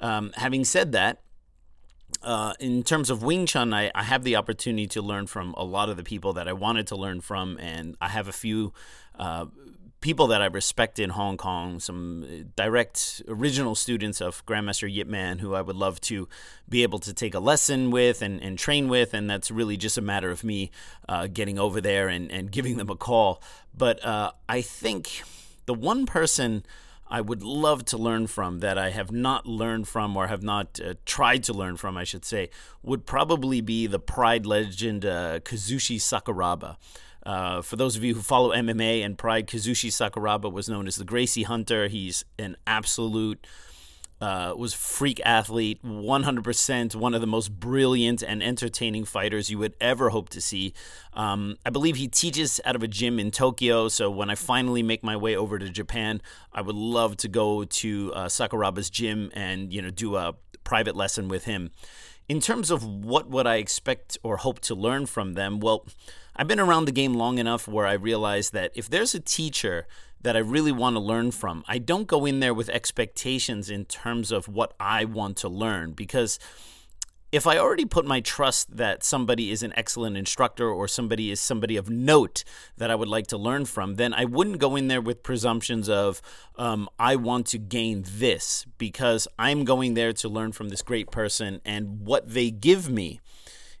Um, 0.00 0.32
having 0.34 0.64
said 0.64 0.92
that, 0.92 1.20
uh, 2.22 2.54
in 2.58 2.82
terms 2.82 3.10
of 3.10 3.22
Wing 3.22 3.46
Chun, 3.46 3.72
I, 3.72 3.90
I, 3.94 4.02
have 4.02 4.24
the 4.24 4.36
opportunity 4.36 4.86
to 4.88 5.02
learn 5.02 5.26
from 5.26 5.54
a 5.56 5.64
lot 5.64 5.88
of 5.88 5.96
the 5.96 6.02
people 6.02 6.32
that 6.34 6.48
I 6.48 6.52
wanted 6.52 6.86
to 6.88 6.96
learn 6.96 7.20
from, 7.20 7.56
and 7.58 7.96
I 8.00 8.08
have 8.08 8.28
a 8.28 8.32
few 8.32 8.72
uh, 9.18 9.46
people 10.00 10.26
that 10.28 10.40
I 10.40 10.46
respect 10.46 10.98
in 10.98 11.10
Hong 11.10 11.36
Kong, 11.36 11.78
some 11.78 12.50
direct 12.56 13.22
original 13.28 13.74
students 13.74 14.20
of 14.20 14.44
Grandmaster 14.46 14.92
Yip 14.92 15.06
Man 15.06 15.38
who 15.38 15.54
I 15.54 15.62
would 15.62 15.76
love 15.76 16.00
to 16.02 16.28
be 16.68 16.82
able 16.82 16.98
to 17.00 17.12
take 17.12 17.34
a 17.34 17.40
lesson 17.40 17.90
with 17.90 18.22
and, 18.22 18.42
and 18.42 18.58
train 18.58 18.88
with, 18.88 19.12
and 19.12 19.28
that's 19.28 19.50
really 19.50 19.76
just 19.76 19.98
a 19.98 20.02
matter 20.02 20.30
of 20.30 20.42
me 20.42 20.70
uh, 21.08 21.26
getting 21.26 21.58
over 21.58 21.80
there 21.80 22.08
and, 22.08 22.30
and 22.30 22.50
giving 22.50 22.76
them 22.76 22.88
a 22.90 22.96
call. 22.96 23.42
But 23.76 24.04
uh, 24.04 24.32
I 24.48 24.62
think 24.62 25.22
the 25.66 25.74
one 25.74 26.06
person 26.06 26.64
I 27.10 27.20
would 27.20 27.42
love 27.42 27.84
to 27.86 27.98
learn 27.98 28.28
from 28.28 28.60
that 28.60 28.78
I 28.78 28.90
have 28.90 29.10
not 29.10 29.44
learned 29.44 29.88
from 29.88 30.16
or 30.16 30.28
have 30.28 30.44
not 30.44 30.78
uh, 30.84 30.94
tried 31.04 31.42
to 31.44 31.52
learn 31.52 31.76
from, 31.76 31.96
I 31.96 32.04
should 32.04 32.24
say, 32.24 32.50
would 32.82 33.04
probably 33.04 33.60
be 33.60 33.88
the 33.88 33.98
Pride 33.98 34.46
legend 34.46 35.04
uh, 35.04 35.40
Kazushi 35.40 35.96
Sakuraba. 35.96 36.76
Uh, 37.26 37.62
for 37.62 37.76
those 37.76 37.96
of 37.96 38.04
you 38.04 38.14
who 38.14 38.22
follow 38.22 38.54
MMA 38.54 39.04
and 39.04 39.18
Pride, 39.18 39.48
Kazushi 39.48 39.90
Sakuraba 39.90 40.50
was 40.50 40.68
known 40.68 40.86
as 40.86 40.96
the 40.96 41.04
Gracie 41.04 41.42
Hunter. 41.42 41.88
He's 41.88 42.24
an 42.38 42.56
absolute 42.66 43.44
uh, 44.20 44.54
was 44.56 44.74
freak 44.74 45.20
athlete, 45.24 45.82
100% 45.82 46.94
one 46.94 47.14
of 47.14 47.20
the 47.20 47.26
most 47.26 47.58
brilliant 47.58 48.22
and 48.22 48.42
entertaining 48.42 49.04
fighters 49.04 49.50
you 49.50 49.58
would 49.58 49.74
ever 49.80 50.10
hope 50.10 50.28
to 50.30 50.40
see. 50.40 50.74
Um, 51.14 51.56
I 51.64 51.70
believe 51.70 51.96
he 51.96 52.08
teaches 52.08 52.60
out 52.64 52.76
of 52.76 52.82
a 52.82 52.88
gym 52.88 53.18
in 53.18 53.30
Tokyo, 53.30 53.88
so 53.88 54.10
when 54.10 54.28
I 54.28 54.34
finally 54.34 54.82
make 54.82 55.02
my 55.02 55.16
way 55.16 55.36
over 55.36 55.58
to 55.58 55.68
Japan, 55.70 56.20
I 56.52 56.60
would 56.60 56.76
love 56.76 57.16
to 57.18 57.28
go 57.28 57.64
to 57.64 58.12
uh, 58.14 58.26
Sakuraba's 58.26 58.90
gym 58.90 59.30
and 59.34 59.72
you 59.72 59.80
know 59.80 59.90
do 59.90 60.16
a 60.16 60.34
private 60.64 60.94
lesson 60.96 61.28
with 61.28 61.44
him. 61.44 61.70
In 62.28 62.40
terms 62.40 62.70
of 62.70 62.84
what 62.84 63.28
would 63.28 63.46
I 63.46 63.56
expect 63.56 64.16
or 64.22 64.36
hope 64.36 64.60
to 64.60 64.74
learn 64.74 65.06
from 65.06 65.32
them, 65.32 65.58
well, 65.58 65.86
I've 66.36 66.46
been 66.46 66.60
around 66.60 66.84
the 66.84 66.92
game 66.92 67.14
long 67.14 67.38
enough 67.38 67.66
where 67.66 67.86
I 67.86 67.94
realize 67.94 68.50
that 68.50 68.70
if 68.74 68.88
there's 68.88 69.14
a 69.14 69.20
teacher 69.20 69.86
that 70.22 70.36
I 70.36 70.40
really 70.40 70.72
want 70.72 70.96
to 70.96 71.00
learn 71.00 71.30
from, 71.30 71.64
I 71.66 71.78
don't 71.78 72.06
go 72.06 72.26
in 72.26 72.40
there 72.40 72.54
with 72.54 72.68
expectations 72.68 73.70
in 73.70 73.84
terms 73.86 74.30
of 74.30 74.48
what 74.48 74.74
I 74.78 75.04
want 75.04 75.36
to 75.38 75.48
learn 75.48 75.92
because 75.92 76.38
if 77.32 77.46
I 77.46 77.58
already 77.58 77.84
put 77.84 78.04
my 78.04 78.20
trust 78.20 78.76
that 78.76 79.04
somebody 79.04 79.52
is 79.52 79.62
an 79.62 79.72
excellent 79.76 80.16
instructor 80.16 80.68
or 80.68 80.88
somebody 80.88 81.30
is 81.30 81.40
somebody 81.40 81.76
of 81.76 81.88
note 81.88 82.42
that 82.76 82.90
I 82.90 82.96
would 82.96 83.08
like 83.08 83.28
to 83.28 83.38
learn 83.38 83.66
from, 83.66 83.94
then 83.94 84.12
I 84.12 84.24
wouldn't 84.24 84.58
go 84.58 84.74
in 84.74 84.88
there 84.88 85.00
with 85.00 85.22
presumptions 85.22 85.88
of, 85.88 86.20
um, 86.56 86.88
I 86.98 87.14
want 87.16 87.46
to 87.48 87.58
gain 87.58 88.04
this 88.04 88.66
because 88.78 89.28
I'm 89.38 89.64
going 89.64 89.94
there 89.94 90.12
to 90.14 90.28
learn 90.28 90.50
from 90.52 90.70
this 90.70 90.82
great 90.82 91.12
person 91.12 91.60
and 91.64 92.00
what 92.00 92.28
they 92.28 92.50
give 92.50 92.90
me 92.90 93.20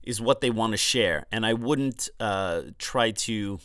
is 0.04 0.20
what 0.20 0.40
they 0.40 0.50
want 0.50 0.72
to 0.72 0.76
share. 0.76 1.26
And 1.32 1.44
I 1.44 1.54
wouldn't 1.54 2.08
uh, 2.20 2.62
try 2.78 3.10
to 3.10 3.58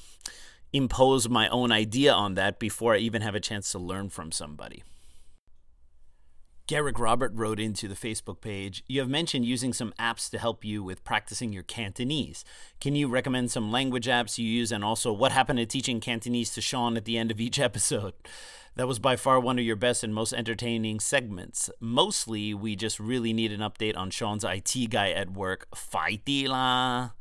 impose 0.75 1.29
my 1.29 1.48
own 1.48 1.72
idea 1.72 2.12
on 2.12 2.36
that 2.36 2.60
before 2.60 2.94
I 2.96 2.98
even 2.98 3.22
have 3.22 3.34
a 3.34 3.39
chance 3.39 3.72
to 3.72 3.79
learn 3.79 4.10
from 4.10 4.32
somebody. 4.34 4.84
Garrick 6.67 7.00
Robert 7.00 7.32
wrote 7.34 7.60
into 7.60 7.88
the 7.88 7.96
Facebook 7.96 8.41
page 8.41 8.84
You 8.88 9.00
have 9.00 9.10
mentioned 9.10 9.46
using 9.46 9.72
some 9.72 9.94
apps 9.98 10.29
to 10.32 10.39
help 10.39 10.65
you 10.65 10.84
with 10.84 11.05
practicing 11.05 11.53
your 11.53 11.63
Cantonese. 11.63 12.44
Can 12.82 12.94
you 12.94 13.08
recommend 13.08 13.51
some 13.51 13.72
language 13.72 14.08
apps 14.08 14.38
you 14.38 14.46
use 14.46 14.72
and 14.72 14.84
also 14.84 15.13
what 15.13 15.32
happened 15.32 15.60
to 15.60 15.65
teaching 15.65 16.01
Cantonese 16.01 16.53
to 16.55 16.62
Sean 16.62 16.98
at 16.98 17.05
the 17.05 17.17
end 17.17 17.32
of 17.32 17.39
each 17.39 17.60
episode? 17.70 18.13
That 18.75 18.88
was 18.88 19.00
by 19.00 19.15
far 19.15 19.39
one 19.39 19.58
of 19.58 19.63
your 19.63 19.77
best 19.77 20.03
and 20.03 20.13
most 20.13 20.34
entertaining 20.34 21.00
segments. 21.00 21.70
Mostly, 21.79 22.53
we 22.53 22.75
just 22.75 23.00
really 23.00 23.32
need 23.32 23.53
an 23.53 23.62
update 23.62 23.96
on 23.96 24.10
Sean's 24.10 24.44
IT 24.44 24.89
guy 24.89 25.12
at 25.12 25.32
work. 25.32 25.67
Fighty 25.74 26.50
la. 26.50 27.12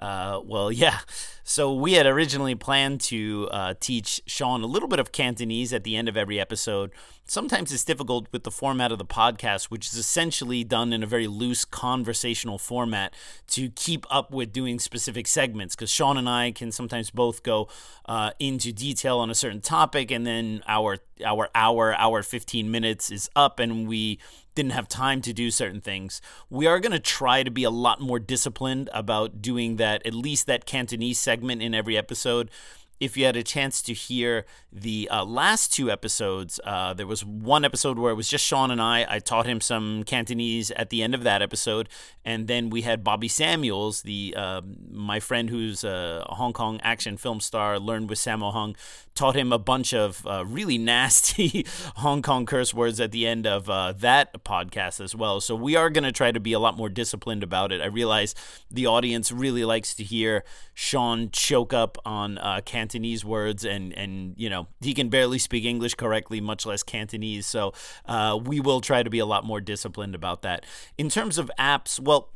Uh, 0.00 0.40
well, 0.44 0.72
yeah. 0.84 0.98
So 1.44 1.72
we 1.72 1.92
had 1.92 2.06
originally 2.06 2.54
planned 2.54 3.00
to 3.02 3.48
uh, 3.52 3.74
teach 3.78 4.20
Sean 4.26 4.62
a 4.62 4.66
little 4.66 4.88
bit 4.88 4.98
of 4.98 5.12
Cantonese 5.12 5.72
at 5.72 5.84
the 5.84 5.96
end 5.96 6.08
of 6.08 6.16
every 6.16 6.40
episode. 6.40 6.90
Sometimes 7.30 7.70
it's 7.70 7.84
difficult 7.84 8.26
with 8.32 8.42
the 8.42 8.50
format 8.50 8.90
of 8.90 8.98
the 8.98 9.04
podcast, 9.04 9.66
which 9.66 9.86
is 9.86 9.94
essentially 9.94 10.64
done 10.64 10.92
in 10.92 11.04
a 11.04 11.06
very 11.06 11.28
loose 11.28 11.64
conversational 11.64 12.58
format 12.58 13.14
to 13.46 13.70
keep 13.70 14.04
up 14.10 14.32
with 14.32 14.52
doing 14.52 14.80
specific 14.80 15.28
segments. 15.28 15.76
Because 15.76 15.92
Sean 15.92 16.16
and 16.16 16.28
I 16.28 16.50
can 16.50 16.72
sometimes 16.72 17.12
both 17.12 17.44
go 17.44 17.68
uh, 18.06 18.32
into 18.40 18.72
detail 18.72 19.18
on 19.18 19.30
a 19.30 19.36
certain 19.36 19.60
topic, 19.60 20.10
and 20.10 20.26
then 20.26 20.64
our 20.66 20.98
our 21.24 21.48
hour, 21.54 21.94
hour 21.94 22.24
fifteen 22.24 22.68
minutes 22.68 23.12
is 23.12 23.30
up, 23.36 23.60
and 23.60 23.86
we 23.86 24.18
didn't 24.56 24.72
have 24.72 24.88
time 24.88 25.22
to 25.22 25.32
do 25.32 25.52
certain 25.52 25.80
things. 25.80 26.20
We 26.50 26.66
are 26.66 26.80
going 26.80 26.90
to 26.90 26.98
try 26.98 27.44
to 27.44 27.50
be 27.52 27.62
a 27.62 27.70
lot 27.70 28.00
more 28.00 28.18
disciplined 28.18 28.90
about 28.92 29.40
doing 29.40 29.76
that, 29.76 30.04
at 30.04 30.14
least 30.14 30.46
that 30.48 30.66
Cantonese 30.66 31.20
segment 31.20 31.62
in 31.62 31.74
every 31.74 31.96
episode 31.96 32.50
if 33.00 33.16
you 33.16 33.24
had 33.24 33.34
a 33.34 33.42
chance 33.42 33.80
to 33.82 33.94
hear 33.94 34.44
the 34.70 35.08
uh, 35.10 35.24
last 35.24 35.72
two 35.72 35.90
episodes, 35.90 36.60
uh, 36.64 36.92
there 36.92 37.06
was 37.06 37.24
one 37.24 37.64
episode 37.64 37.98
where 37.98 38.12
it 38.12 38.14
was 38.14 38.28
just 38.28 38.44
Sean 38.44 38.70
and 38.70 38.80
I. 38.80 39.06
I 39.08 39.18
taught 39.18 39.46
him 39.46 39.60
some 39.62 40.04
Cantonese 40.04 40.70
at 40.72 40.90
the 40.90 41.02
end 41.02 41.14
of 41.14 41.22
that 41.22 41.40
episode, 41.40 41.88
and 42.26 42.46
then 42.46 42.68
we 42.68 42.82
had 42.82 43.02
Bobby 43.02 43.26
Samuels, 43.26 44.02
the 44.02 44.34
uh, 44.36 44.60
my 44.90 45.18
friend 45.18 45.48
who's 45.48 45.82
a 45.82 46.24
Hong 46.28 46.52
Kong 46.52 46.78
action 46.82 47.16
film 47.16 47.40
star, 47.40 47.78
learned 47.78 48.10
with 48.10 48.18
Sammo 48.18 48.52
Hung, 48.52 48.76
taught 49.14 49.34
him 49.34 49.50
a 49.50 49.58
bunch 49.58 49.94
of 49.94 50.26
uh, 50.26 50.44
really 50.46 50.76
nasty 50.76 51.64
Hong 51.96 52.20
Kong 52.20 52.44
curse 52.44 52.74
words 52.74 53.00
at 53.00 53.12
the 53.12 53.26
end 53.26 53.46
of 53.46 53.70
uh, 53.70 53.92
that 53.92 54.44
podcast 54.44 55.02
as 55.02 55.14
well. 55.14 55.40
So 55.40 55.56
we 55.56 55.74
are 55.74 55.88
going 55.88 56.04
to 56.04 56.12
try 56.12 56.32
to 56.32 56.40
be 56.40 56.52
a 56.52 56.58
lot 56.58 56.76
more 56.76 56.90
disciplined 56.90 57.42
about 57.42 57.72
it. 57.72 57.80
I 57.80 57.86
realize 57.86 58.34
the 58.70 58.86
audience 58.86 59.32
really 59.32 59.64
likes 59.64 59.94
to 59.94 60.04
hear 60.04 60.44
Sean 60.74 61.30
choke 61.30 61.72
up 61.72 61.96
on 62.04 62.36
uh, 62.38 62.60
Cantonese 62.64 62.89
Cantonese 62.90 63.24
words, 63.24 63.64
and 63.64 63.96
and 63.96 64.34
you 64.36 64.50
know 64.50 64.66
he 64.80 64.94
can 64.94 65.08
barely 65.08 65.38
speak 65.38 65.64
English 65.64 65.94
correctly, 65.94 66.40
much 66.40 66.66
less 66.66 66.82
Cantonese. 66.82 67.46
So 67.46 67.72
uh, 68.06 68.38
we 68.44 68.58
will 68.58 68.80
try 68.80 69.04
to 69.04 69.10
be 69.10 69.20
a 69.20 69.26
lot 69.26 69.44
more 69.44 69.60
disciplined 69.60 70.16
about 70.16 70.42
that. 70.42 70.66
In 70.98 71.08
terms 71.08 71.38
of 71.38 71.50
apps, 71.56 72.00
well 72.00 72.30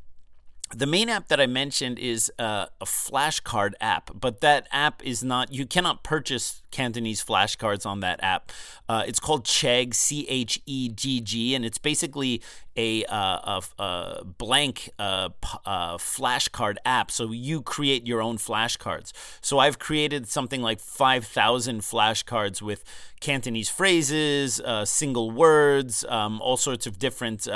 the 0.74 0.86
main 0.86 1.08
app 1.08 1.28
that 1.28 1.40
I 1.40 1.46
mentioned 1.46 1.98
is 1.98 2.32
uh, 2.38 2.66
a 2.80 2.84
flashcard 2.84 3.72
app, 3.80 4.10
but 4.14 4.40
that 4.40 4.66
app 4.72 5.04
is 5.04 5.22
not, 5.22 5.52
you 5.52 5.66
cannot 5.66 6.02
purchase 6.02 6.62
Cantonese 6.70 7.22
flashcards 7.22 7.86
on 7.86 8.00
that 8.00 8.18
app. 8.22 8.50
Uh, 8.88 9.04
it's 9.06 9.20
called 9.20 9.44
Chegg, 9.44 9.94
C 9.94 10.26
H 10.28 10.60
E 10.66 10.88
G 10.88 11.20
G, 11.20 11.54
and 11.54 11.64
it's 11.64 11.78
basically 11.78 12.42
a, 12.76 13.04
uh, 13.04 13.60
a, 13.78 13.82
a 13.82 14.24
blank 14.24 14.90
uh, 14.98 15.30
uh, 15.64 15.96
flashcard 15.96 16.76
app. 16.84 17.10
So 17.10 17.30
you 17.30 17.62
create 17.62 18.06
your 18.06 18.20
own 18.20 18.38
flashcards. 18.38 19.12
So 19.40 19.58
I've 19.58 19.78
created 19.78 20.28
something 20.28 20.62
like 20.62 20.80
5,000 20.80 21.80
flashcards 21.80 22.62
with 22.62 22.84
Cantonese 23.20 23.68
phrases, 23.68 24.60
uh, 24.60 24.84
single 24.84 25.30
words, 25.30 26.04
um, 26.08 26.40
all 26.40 26.56
sorts 26.56 26.86
of 26.86 26.98
different 26.98 27.46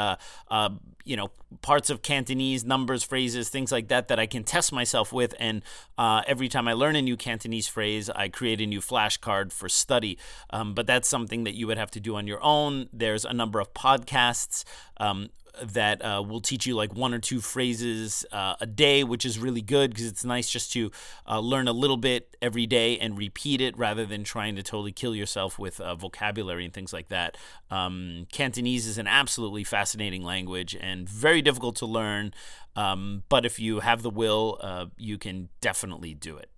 you 1.08 1.16
know 1.16 1.30
parts 1.62 1.88
of 1.88 2.02
Cantonese 2.02 2.64
numbers, 2.64 3.02
phrases, 3.02 3.48
things 3.48 3.72
like 3.72 3.88
that 3.88 4.08
that 4.08 4.18
I 4.18 4.26
can 4.26 4.44
test 4.44 4.70
myself 4.70 5.12
with. 5.12 5.34
And 5.40 5.62
uh, 5.96 6.22
every 6.26 6.48
time 6.48 6.68
I 6.68 6.74
learn 6.74 6.94
a 6.94 7.00
new 7.00 7.16
Cantonese 7.16 7.66
phrase, 7.66 8.10
I 8.10 8.28
create 8.28 8.60
a 8.60 8.66
new 8.66 8.80
flashcard 8.80 9.50
for 9.50 9.68
study. 9.68 10.18
Um, 10.50 10.74
but 10.74 10.86
that's 10.86 11.08
something 11.08 11.44
that 11.44 11.54
you 11.54 11.66
would 11.66 11.78
have 11.78 11.90
to 11.92 12.00
do 12.00 12.16
on 12.16 12.26
your 12.26 12.42
own. 12.44 12.90
There's 12.92 13.24
a 13.24 13.32
number 13.32 13.58
of 13.60 13.72
podcasts. 13.72 14.64
Um, 15.00 15.30
that 15.62 16.04
uh, 16.04 16.22
will 16.22 16.40
teach 16.40 16.66
you 16.66 16.74
like 16.74 16.94
one 16.94 17.12
or 17.12 17.18
two 17.18 17.40
phrases 17.40 18.24
uh, 18.32 18.54
a 18.60 18.66
day, 18.66 19.04
which 19.04 19.24
is 19.24 19.38
really 19.38 19.60
good 19.60 19.90
because 19.90 20.06
it's 20.06 20.24
nice 20.24 20.48
just 20.48 20.72
to 20.72 20.90
uh, 21.28 21.38
learn 21.38 21.68
a 21.68 21.72
little 21.72 21.96
bit 21.96 22.36
every 22.40 22.66
day 22.66 22.98
and 22.98 23.18
repeat 23.18 23.60
it 23.60 23.76
rather 23.76 24.06
than 24.06 24.24
trying 24.24 24.56
to 24.56 24.62
totally 24.62 24.92
kill 24.92 25.14
yourself 25.14 25.58
with 25.58 25.80
uh, 25.80 25.94
vocabulary 25.94 26.64
and 26.64 26.74
things 26.74 26.92
like 26.92 27.08
that. 27.08 27.36
Um, 27.70 28.26
Cantonese 28.32 28.86
is 28.86 28.98
an 28.98 29.06
absolutely 29.06 29.64
fascinating 29.64 30.22
language 30.22 30.76
and 30.80 31.08
very 31.08 31.42
difficult 31.42 31.76
to 31.76 31.86
learn, 31.86 32.32
um, 32.76 33.24
but 33.28 33.44
if 33.44 33.58
you 33.58 33.80
have 33.80 34.02
the 34.02 34.10
will, 34.10 34.58
uh, 34.60 34.86
you 34.96 35.18
can 35.18 35.48
definitely 35.60 36.14
do 36.14 36.36
it. 36.36 36.50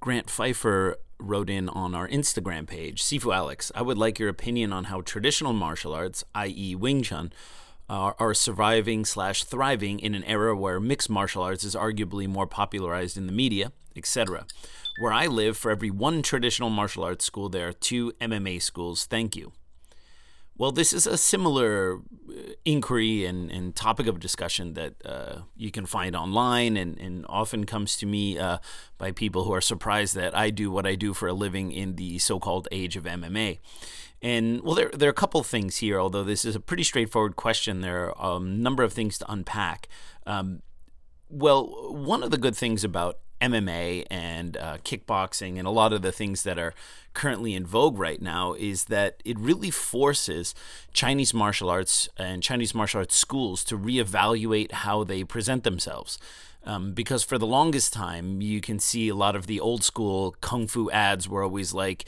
Grant 0.00 0.30
Pfeiffer 0.30 0.96
wrote 1.18 1.50
in 1.50 1.68
on 1.68 1.94
our 1.94 2.08
Instagram 2.08 2.68
page 2.68 3.02
Sifu 3.02 3.34
Alex, 3.34 3.72
I 3.74 3.82
would 3.82 3.98
like 3.98 4.18
your 4.18 4.28
opinion 4.28 4.72
on 4.72 4.84
how 4.84 5.00
traditional 5.00 5.52
martial 5.52 5.92
arts, 5.92 6.22
i.e., 6.36 6.76
Wing 6.76 7.02
Chun, 7.02 7.32
are, 7.88 8.14
are 8.18 8.34
surviving 8.34 9.04
slash 9.04 9.42
thriving 9.42 9.98
in 9.98 10.14
an 10.14 10.22
era 10.24 10.56
where 10.56 10.78
mixed 10.78 11.10
martial 11.10 11.42
arts 11.42 11.64
is 11.64 11.74
arguably 11.74 12.28
more 12.28 12.46
popularized 12.46 13.16
in 13.16 13.26
the 13.26 13.32
media, 13.32 13.72
etc. 13.96 14.46
Where 15.00 15.12
I 15.12 15.26
live, 15.26 15.56
for 15.56 15.70
every 15.70 15.90
one 15.90 16.22
traditional 16.22 16.70
martial 16.70 17.02
arts 17.02 17.24
school, 17.24 17.48
there 17.48 17.68
are 17.68 17.72
two 17.72 18.12
MMA 18.20 18.62
schools. 18.62 19.04
Thank 19.04 19.34
you. 19.34 19.52
Well, 20.58 20.72
this 20.72 20.92
is 20.92 21.06
a 21.06 21.16
similar 21.16 22.00
uh, 22.28 22.32
inquiry 22.64 23.24
and, 23.24 23.48
and 23.50 23.76
topic 23.76 24.08
of 24.08 24.18
discussion 24.18 24.74
that 24.74 24.94
uh, 25.06 25.42
you 25.56 25.70
can 25.70 25.86
find 25.86 26.16
online 26.16 26.76
and, 26.76 26.98
and 26.98 27.24
often 27.28 27.64
comes 27.64 27.96
to 27.98 28.06
me 28.06 28.40
uh, 28.40 28.58
by 28.98 29.12
people 29.12 29.44
who 29.44 29.54
are 29.54 29.60
surprised 29.60 30.16
that 30.16 30.36
I 30.36 30.50
do 30.50 30.72
what 30.72 30.84
I 30.84 30.96
do 30.96 31.14
for 31.14 31.28
a 31.28 31.32
living 31.32 31.70
in 31.70 31.94
the 31.94 32.18
so 32.18 32.40
called 32.40 32.66
age 32.72 32.96
of 32.96 33.04
MMA. 33.04 33.60
And 34.20 34.60
well, 34.62 34.74
there, 34.74 34.90
there 34.92 35.08
are 35.08 35.10
a 35.10 35.14
couple 35.14 35.44
things 35.44 35.76
here, 35.76 36.00
although 36.00 36.24
this 36.24 36.44
is 36.44 36.56
a 36.56 36.60
pretty 36.60 36.82
straightforward 36.82 37.36
question. 37.36 37.80
There 37.80 38.18
are 38.18 38.36
a 38.36 38.40
number 38.40 38.82
of 38.82 38.92
things 38.92 39.16
to 39.18 39.30
unpack. 39.30 39.88
Um, 40.26 40.62
well, 41.30 41.94
one 41.94 42.24
of 42.24 42.32
the 42.32 42.38
good 42.38 42.56
things 42.56 42.82
about 42.82 43.20
MMA 43.40 44.06
and 44.10 44.56
uh, 44.56 44.78
kickboxing 44.78 45.58
and 45.58 45.68
a 45.68 45.70
lot 45.70 45.92
of 45.92 46.02
the 46.02 46.12
things 46.12 46.42
that 46.42 46.58
are 46.58 46.74
currently 47.18 47.52
in 47.52 47.66
vogue 47.66 47.98
right 47.98 48.22
now 48.22 48.52
is 48.52 48.84
that 48.84 49.20
it 49.24 49.36
really 49.40 49.70
forces 49.70 50.54
Chinese 50.92 51.34
martial 51.34 51.68
arts 51.68 52.08
and 52.16 52.44
Chinese 52.44 52.76
martial 52.76 53.00
arts 53.00 53.16
schools 53.16 53.64
to 53.64 53.76
reevaluate 53.76 54.70
how 54.70 55.02
they 55.02 55.24
present 55.24 55.64
themselves. 55.64 56.16
Um, 56.64 56.92
because 56.92 57.24
for 57.24 57.36
the 57.36 57.46
longest 57.46 57.92
time, 57.92 58.40
you 58.40 58.60
can 58.60 58.78
see 58.78 59.08
a 59.08 59.16
lot 59.16 59.34
of 59.34 59.48
the 59.48 59.58
old 59.58 59.82
school 59.82 60.36
kung 60.40 60.68
fu 60.68 60.92
ads 60.92 61.28
were 61.28 61.42
always 61.42 61.74
like, 61.74 62.04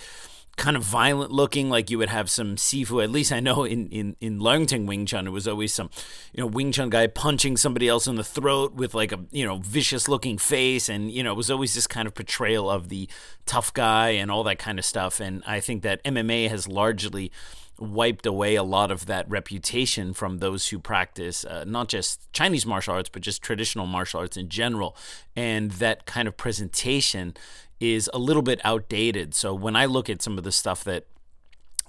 kind 0.57 0.77
of 0.77 0.83
violent 0.83 1.31
looking, 1.31 1.71
like 1.71 1.91
you 1.91 1.99
would 1.99 2.09
have 2.09 2.31
some 2.31 2.57
Sifu. 2.57 3.03
At 3.03 3.11
least 3.11 3.33
I 3.33 3.41
know 3.41 3.65
in 3.65 3.89
in 3.89 4.17
in 4.21 4.39
Leung 4.39 4.87
Wing 4.87 5.07
Chun, 5.07 5.27
it 5.27 5.31
was 5.31 5.49
always 5.49 5.73
some 5.73 5.91
you 6.33 6.43
know 6.43 6.47
Wing 6.47 6.73
Chun 6.73 6.91
guy 6.91 7.07
punching 7.07 7.57
somebody 7.57 7.89
else 7.89 8.07
in 8.07 8.17
the 8.17 8.25
throat 8.25 8.75
with 8.75 8.95
like 8.95 9.13
a 9.13 9.21
you 9.31 9.47
know 9.47 9.59
vicious 9.59 10.09
looking 10.09 10.39
face, 10.39 10.89
and 10.89 11.11
you 11.11 11.23
know 11.23 11.33
it 11.33 11.37
was 11.37 11.51
always 11.51 11.75
this 11.75 11.87
kind 11.87 12.07
of 12.07 12.15
portrayal 12.15 12.71
of 12.71 12.89
the 12.89 13.09
tough 13.47 13.73
guy 13.73 14.11
and 14.11 14.31
all 14.31 14.45
that 14.45 14.59
kind 14.59 14.79
of 14.79 14.85
stuff. 14.85 15.21
And 15.21 15.43
I 15.47 15.61
think 15.61 15.83
that 15.83 16.03
MMA 16.05 16.49
has 16.51 16.69
largely 16.69 17.33
wiped 17.81 18.27
away 18.27 18.55
a 18.55 18.63
lot 18.63 18.91
of 18.91 19.07
that 19.07 19.29
reputation 19.29 20.13
from 20.13 20.39
those 20.39 20.69
who 20.69 20.79
practice 20.79 21.45
uh, 21.45 21.65
not 21.67 21.89
just 21.89 22.31
Chinese 22.33 22.67
martial 22.67 22.95
arts, 22.95 23.09
but 23.09 23.23
just 23.23 23.43
traditional 23.43 23.87
martial 23.87 24.21
arts 24.21 24.37
in 24.37 24.49
general. 24.49 24.95
And 25.35 25.73
that 25.73 26.05
kind 26.05 26.29
of 26.29 26.37
presentation 26.37 27.35
is 27.81 28.11
a 28.13 28.19
little 28.19 28.43
bit 28.43 28.61
outdated. 28.63 29.35
So 29.35 29.55
when 29.55 29.75
I 29.75 29.87
look 29.87 30.09
at 30.11 30.23
some 30.23 30.39
of 30.39 30.45
the 30.45 30.53
stuff 30.53 30.85
that 30.85 31.07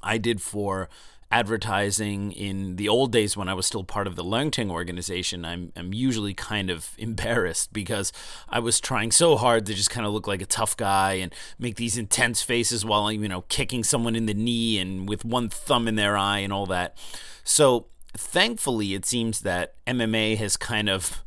I 0.02 0.18
did 0.18 0.42
for 0.42 0.90
advertising 1.32 2.34
in 2.34 2.76
the 2.76 2.90
old 2.90 3.12
days 3.12 3.38
when 3.38 3.48
I 3.48 3.54
was 3.54 3.66
still 3.66 3.86
part 3.86 4.06
of 4.06 4.16
the 4.16 4.24
Leung 4.24 4.52
Ting 4.52 4.70
organization, 4.70 5.46
I'm, 5.46 5.72
I'm 5.76 5.94
usually 5.94 6.34
kind 6.34 6.70
of 6.70 6.94
embarrassed 6.98 7.72
because 7.72 8.12
I 8.50 8.60
was 8.60 8.80
trying 8.80 9.12
so 9.12 9.38
hard 9.38 9.66
to 9.68 9.74
just 9.74 9.90
kind 9.90 10.06
of 10.06 10.14
look 10.14 10.28
like 10.28 10.42
a 10.42 10.46
tough 10.46 10.76
guy 10.76 11.14
and 11.14 11.34
make 11.58 11.76
these 11.76 11.98
intense 11.98 12.42
faces 12.42 12.84
while 12.86 13.04
I'm, 13.04 13.22
you 13.22 13.30
know, 13.30 13.42
kicking 13.44 13.84
someone 13.84 14.16
in 14.16 14.26
the 14.26 14.34
knee 14.34 14.80
and 14.80 15.08
with 15.08 15.24
one 15.24 15.50
thumb 15.50 15.88
in 15.88 15.96
their 15.96 16.18
eye 16.18 16.40
and 16.40 16.52
all 16.52 16.66
that. 16.68 16.98
So 17.44 17.88
thankfully, 18.16 18.94
it 18.94 19.06
seems 19.06 19.42
that 19.42 19.76
MMA 19.88 20.38
has 20.38 20.58
kind 20.58 20.90
of 20.90 21.24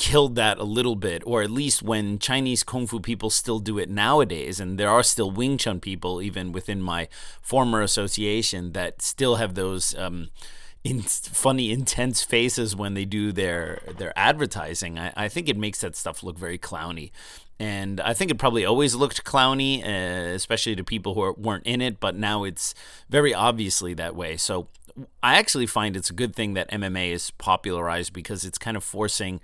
killed 0.00 0.34
that 0.34 0.56
a 0.56 0.64
little 0.64 0.96
bit, 0.96 1.22
or 1.26 1.42
at 1.42 1.50
least 1.50 1.82
when 1.82 2.18
Chinese 2.18 2.64
kung 2.64 2.86
fu 2.86 3.00
people 3.00 3.28
still 3.28 3.58
do 3.58 3.78
it 3.78 3.90
nowadays, 3.90 4.58
and 4.58 4.78
there 4.78 4.88
are 4.88 5.02
still 5.02 5.30
Wing 5.30 5.58
Chun 5.58 5.78
people, 5.78 6.22
even 6.22 6.52
within 6.52 6.80
my 6.80 7.06
former 7.42 7.82
association, 7.82 8.72
that 8.72 9.02
still 9.02 9.36
have 9.36 9.54
those. 9.54 9.94
Um, 9.96 10.30
in 10.82 11.02
funny 11.02 11.70
intense 11.70 12.22
faces 12.22 12.74
when 12.74 12.94
they 12.94 13.04
do 13.04 13.32
their 13.32 13.82
their 13.98 14.18
advertising 14.18 14.98
I, 14.98 15.12
I 15.14 15.28
think 15.28 15.46
it 15.46 15.58
makes 15.58 15.82
that 15.82 15.94
stuff 15.94 16.22
look 16.22 16.38
very 16.38 16.56
clowny 16.56 17.10
and 17.58 18.00
I 18.00 18.14
think 18.14 18.30
it 18.30 18.38
probably 18.38 18.64
always 18.64 18.94
looked 18.94 19.22
clowny, 19.22 19.84
uh, 19.84 20.32
especially 20.34 20.74
to 20.76 20.82
people 20.82 21.12
who 21.12 21.34
weren't 21.36 21.66
in 21.66 21.82
it. 21.82 22.00
But 22.00 22.16
now 22.16 22.44
it's 22.44 22.74
very 23.10 23.34
obviously 23.34 23.92
that 23.92 24.16
way. 24.16 24.38
So 24.38 24.68
I 25.22 25.38
actually 25.38 25.66
find 25.66 25.94
it's 25.94 26.08
a 26.08 26.14
good 26.14 26.34
thing 26.34 26.54
that 26.54 26.70
MMA 26.70 27.12
is 27.12 27.30
popularized 27.32 28.14
because 28.14 28.44
it's 28.44 28.58
kind 28.58 28.78
of 28.78 28.84
forcing 28.84 29.40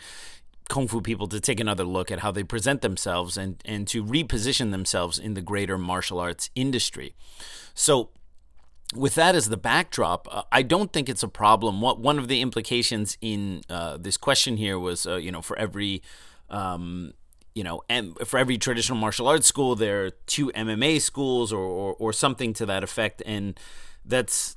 kung 0.68 0.88
fu 0.88 1.00
people 1.00 1.26
to 1.28 1.40
take 1.40 1.61
another 1.61 1.85
look 1.85 2.11
at 2.11 2.20
how 2.20 2.30
they 2.30 2.42
present 2.42 2.80
themselves 2.82 3.37
and 3.37 3.62
and 3.64 3.87
to 3.88 4.04
reposition 4.04 4.70
themselves 4.70 5.18
in 5.18 5.35
the 5.35 5.42
greater 5.42 5.78
martial 5.78 6.18
arts 6.18 6.50
industry. 6.54 7.14
So 7.75 8.11
with 8.94 9.14
that 9.16 9.35
as 9.35 9.49
the 9.49 9.56
backdrop, 9.56 10.28
uh, 10.30 10.42
I 10.52 10.62
don't 10.62 10.92
think 10.92 11.08
it's 11.08 11.23
a 11.23 11.28
problem. 11.28 11.80
What 11.80 11.99
one 11.99 12.18
of 12.18 12.28
the 12.28 12.40
implications 12.40 13.18
in 13.20 13.62
uh, 13.68 13.96
this 13.96 14.16
question 14.16 14.56
here 14.56 14.78
was, 14.78 15.06
uh, 15.06 15.16
you 15.16 15.32
know, 15.32 15.42
for 15.42 15.58
every, 15.58 16.02
um, 16.50 17.12
you 17.54 17.64
know, 17.64 17.82
and 17.88 18.16
for 18.26 18.38
every 18.38 18.58
traditional 18.58 18.99
martial 18.99 19.26
arts 19.26 19.46
school, 19.46 19.75
there 19.75 20.04
are 20.04 20.11
two 20.26 20.52
MMA 20.52 21.00
schools 21.00 21.52
or, 21.52 21.64
or 21.64 21.94
or 21.99 22.12
something 22.12 22.52
to 22.54 22.66
that 22.66 22.85
effect, 22.85 23.23
and 23.26 23.58
that's 24.04 24.56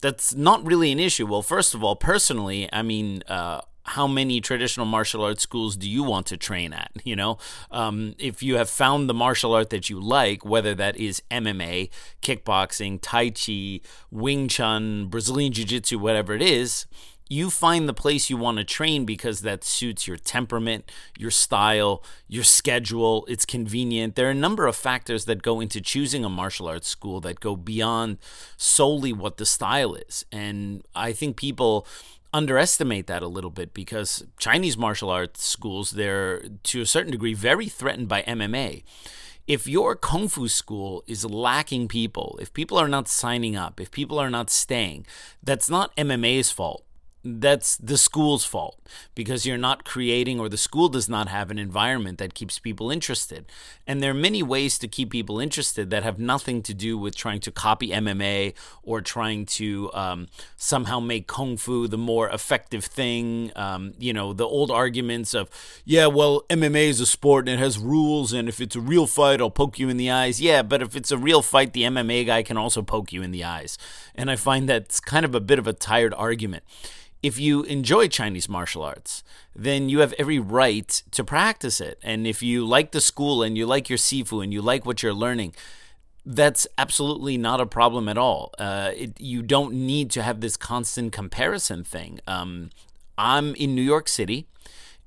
that's 0.00 0.34
not 0.34 0.64
really 0.66 0.90
an 0.90 0.98
issue. 0.98 1.26
Well, 1.26 1.42
first 1.42 1.74
of 1.74 1.84
all, 1.84 1.94
personally, 1.94 2.68
I 2.72 2.82
mean, 2.82 3.22
uh, 3.28 3.60
how 3.90 4.06
many 4.06 4.40
traditional 4.40 4.86
martial 4.86 5.24
arts 5.24 5.42
schools 5.42 5.76
do 5.76 5.88
you 5.88 6.04
want 6.04 6.26
to 6.26 6.36
train 6.36 6.72
at? 6.72 6.90
You 7.10 7.16
know, 7.16 7.38
um, 7.72 8.14
if 8.18 8.40
you 8.40 8.56
have 8.56 8.70
found 8.70 9.08
the 9.08 9.14
martial 9.14 9.52
art 9.52 9.70
that 9.70 9.90
you 9.90 9.98
like, 9.98 10.44
whether 10.44 10.76
that 10.76 10.96
is 10.96 11.22
MMA, 11.28 11.90
kickboxing, 12.22 13.00
Tai 13.02 13.30
Chi, 13.30 13.80
Wing 14.12 14.46
Chun, 14.46 15.08
Brazilian 15.08 15.52
Jiu 15.52 15.64
Jitsu, 15.64 15.98
whatever 15.98 16.34
it 16.34 16.42
is, 16.42 16.86
you 17.28 17.48
find 17.48 17.88
the 17.88 17.94
place 17.94 18.30
you 18.30 18.36
want 18.36 18.58
to 18.58 18.64
train 18.64 19.04
because 19.04 19.40
that 19.42 19.64
suits 19.64 20.06
your 20.06 20.16
temperament, 20.16 20.90
your 21.16 21.30
style, 21.30 22.04
your 22.28 22.44
schedule, 22.44 23.24
it's 23.28 23.44
convenient. 23.44 24.16
There 24.16 24.26
are 24.26 24.32
a 24.32 24.34
number 24.34 24.66
of 24.66 24.76
factors 24.76 25.24
that 25.26 25.42
go 25.42 25.60
into 25.60 25.80
choosing 25.80 26.24
a 26.24 26.28
martial 26.28 26.68
arts 26.68 26.88
school 26.88 27.20
that 27.22 27.40
go 27.40 27.56
beyond 27.56 28.18
solely 28.56 29.12
what 29.12 29.36
the 29.36 29.46
style 29.46 29.94
is. 29.94 30.24
And 30.32 30.82
I 30.94 31.12
think 31.12 31.36
people 31.36 31.86
underestimate 32.32 33.06
that 33.06 33.22
a 33.22 33.28
little 33.28 33.50
bit 33.50 33.74
because 33.74 34.24
Chinese 34.38 34.76
martial 34.76 35.10
arts 35.10 35.44
schools, 35.44 35.92
they're 35.92 36.42
to 36.64 36.80
a 36.80 36.86
certain 36.86 37.12
degree 37.12 37.34
very 37.34 37.66
threatened 37.66 38.08
by 38.08 38.22
MMA. 38.22 38.82
If 39.46 39.66
your 39.66 39.96
kung 39.96 40.28
fu 40.28 40.46
school 40.48 41.02
is 41.06 41.24
lacking 41.24 41.88
people, 41.88 42.38
if 42.40 42.52
people 42.52 42.78
are 42.78 42.88
not 42.88 43.08
signing 43.08 43.56
up, 43.56 43.80
if 43.80 43.90
people 43.90 44.18
are 44.18 44.30
not 44.30 44.48
staying, 44.48 45.06
that's 45.42 45.68
not 45.68 45.96
MMA's 45.96 46.50
fault 46.50 46.84
that's 47.22 47.76
the 47.76 47.98
school's 47.98 48.44
fault 48.44 48.78
because 49.14 49.44
you're 49.44 49.58
not 49.58 49.84
creating 49.84 50.40
or 50.40 50.48
the 50.48 50.56
school 50.56 50.88
does 50.88 51.08
not 51.08 51.28
have 51.28 51.50
an 51.50 51.58
environment 51.58 52.18
that 52.18 52.32
keeps 52.32 52.58
people 52.58 52.90
interested. 52.90 53.44
And 53.86 54.02
there 54.02 54.12
are 54.12 54.14
many 54.14 54.42
ways 54.42 54.78
to 54.78 54.88
keep 54.88 55.10
people 55.10 55.38
interested 55.38 55.90
that 55.90 56.02
have 56.02 56.18
nothing 56.18 56.62
to 56.62 56.72
do 56.72 56.96
with 56.96 57.14
trying 57.14 57.40
to 57.40 57.50
copy 57.50 57.90
MMA 57.90 58.54
or 58.82 59.02
trying 59.02 59.44
to 59.46 59.90
um, 59.92 60.28
somehow 60.56 60.98
make 60.98 61.26
Kung 61.26 61.56
Fu 61.58 61.86
the 61.86 61.98
more 61.98 62.30
effective 62.30 62.84
thing. 62.84 63.52
Um, 63.54 63.92
you 63.98 64.14
know, 64.14 64.32
the 64.32 64.46
old 64.46 64.70
arguments 64.70 65.34
of, 65.34 65.50
yeah, 65.84 66.06
well, 66.06 66.42
MMA 66.48 66.88
is 66.88 67.00
a 67.00 67.06
sport 67.06 67.48
and 67.48 67.60
it 67.60 67.62
has 67.62 67.78
rules, 67.78 68.32
and 68.32 68.48
if 68.48 68.60
it's 68.60 68.76
a 68.76 68.80
real 68.80 69.06
fight, 69.06 69.40
I'll 69.40 69.50
poke 69.50 69.78
you 69.78 69.88
in 69.88 69.98
the 69.98 70.10
eyes. 70.10 70.40
Yeah, 70.40 70.62
but 70.62 70.80
if 70.80 70.96
it's 70.96 71.10
a 71.10 71.18
real 71.18 71.42
fight, 71.42 71.74
the 71.74 71.82
MMA 71.82 72.26
guy 72.26 72.42
can 72.42 72.56
also 72.56 72.82
poke 72.82 73.12
you 73.12 73.22
in 73.22 73.30
the 73.30 73.44
eyes. 73.44 73.76
And 74.14 74.30
I 74.30 74.36
find 74.36 74.68
that's 74.68 75.00
kind 75.00 75.24
of 75.24 75.34
a 75.34 75.40
bit 75.40 75.58
of 75.58 75.66
a 75.66 75.72
tired 75.72 76.14
argument 76.14 76.64
if 77.22 77.38
you 77.38 77.62
enjoy 77.64 78.08
Chinese 78.08 78.48
martial 78.48 78.82
arts, 78.82 79.22
then 79.54 79.88
you 79.88 80.00
have 80.00 80.14
every 80.18 80.38
right 80.38 81.02
to 81.10 81.22
practice 81.24 81.80
it. 81.80 81.98
And 82.02 82.26
if 82.26 82.42
you 82.42 82.64
like 82.64 82.92
the 82.92 83.00
school 83.00 83.42
and 83.42 83.58
you 83.58 83.66
like 83.66 83.88
your 83.88 83.98
sifu 83.98 84.42
and 84.42 84.52
you 84.52 84.62
like 84.62 84.86
what 84.86 85.02
you're 85.02 85.12
learning, 85.12 85.54
that's 86.24 86.66
absolutely 86.78 87.36
not 87.36 87.60
a 87.60 87.66
problem 87.66 88.08
at 88.08 88.16
all. 88.16 88.52
Uh, 88.58 88.92
it, 88.94 89.20
you 89.20 89.42
don't 89.42 89.74
need 89.74 90.10
to 90.10 90.22
have 90.22 90.40
this 90.40 90.56
constant 90.56 91.12
comparison 91.12 91.84
thing. 91.84 92.20
Um, 92.26 92.70
I'm 93.18 93.54
in 93.56 93.74
New 93.74 93.82
York 93.82 94.08
City, 94.08 94.46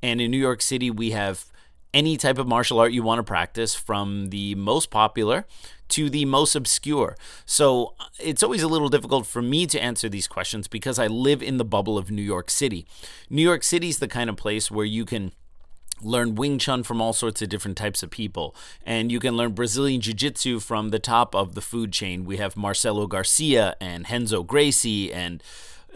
and 0.02 0.22
in 0.22 0.30
New 0.30 0.38
York 0.38 0.62
City, 0.62 0.92
we 0.92 1.12
have 1.12 1.46
any 1.94 2.18
type 2.18 2.38
of 2.38 2.48
martial 2.48 2.80
art 2.80 2.92
you 2.92 3.04
want 3.04 3.20
to 3.20 3.24
practice, 3.24 3.76
from 3.76 4.30
the 4.30 4.56
most 4.56 4.90
popular 4.90 5.46
to 5.90 6.10
the 6.10 6.26
most 6.26 6.56
obscure. 6.56 7.16
So 7.46 7.94
it's 8.20 8.42
always 8.42 8.64
a 8.64 8.68
little 8.68 8.90
difficult 8.90 9.28
for 9.28 9.42
me 9.42 9.68
to 9.68 9.80
answer 9.80 10.10
these 10.10 10.28
questions 10.28 10.68
because 10.68 10.98
I 10.98 11.08
live 11.08 11.44
in 11.44 11.58
the 11.58 11.66
bubble 11.66 11.98
of 11.98 12.10
New 12.10 12.24
York 12.24 12.50
City. 12.50 12.88
New 13.30 13.44
York 13.44 13.64
City 13.64 13.90
is 13.90 14.00
the 14.00 14.08
kind 14.08 14.30
of 14.30 14.36
place 14.36 14.72
where 14.72 14.86
you 14.86 15.06
can 15.06 15.32
learn 16.02 16.36
Wing 16.36 16.58
Chun 16.58 16.84
from 16.84 17.02
all 17.02 17.14
sorts 17.14 17.42
of 17.42 17.50
different 17.50 17.78
types 17.78 18.04
of 18.04 18.10
people. 18.10 18.56
And 18.86 19.12
you 19.12 19.20
can 19.20 19.38
learn 19.38 19.54
Brazilian 19.54 20.02
Jiu 20.02 20.14
Jitsu 20.14 20.60
from 20.60 20.90
the 20.90 21.00
top 21.00 21.36
of 21.36 21.56
the 21.56 21.62
food 21.62 21.92
chain. 21.92 22.26
We 22.26 22.38
have 22.38 22.58
Marcelo 22.58 23.08
Garcia 23.08 23.76
and 23.80 24.10
Renzo 24.10 24.44
Gracie, 24.44 25.14
and 25.14 25.44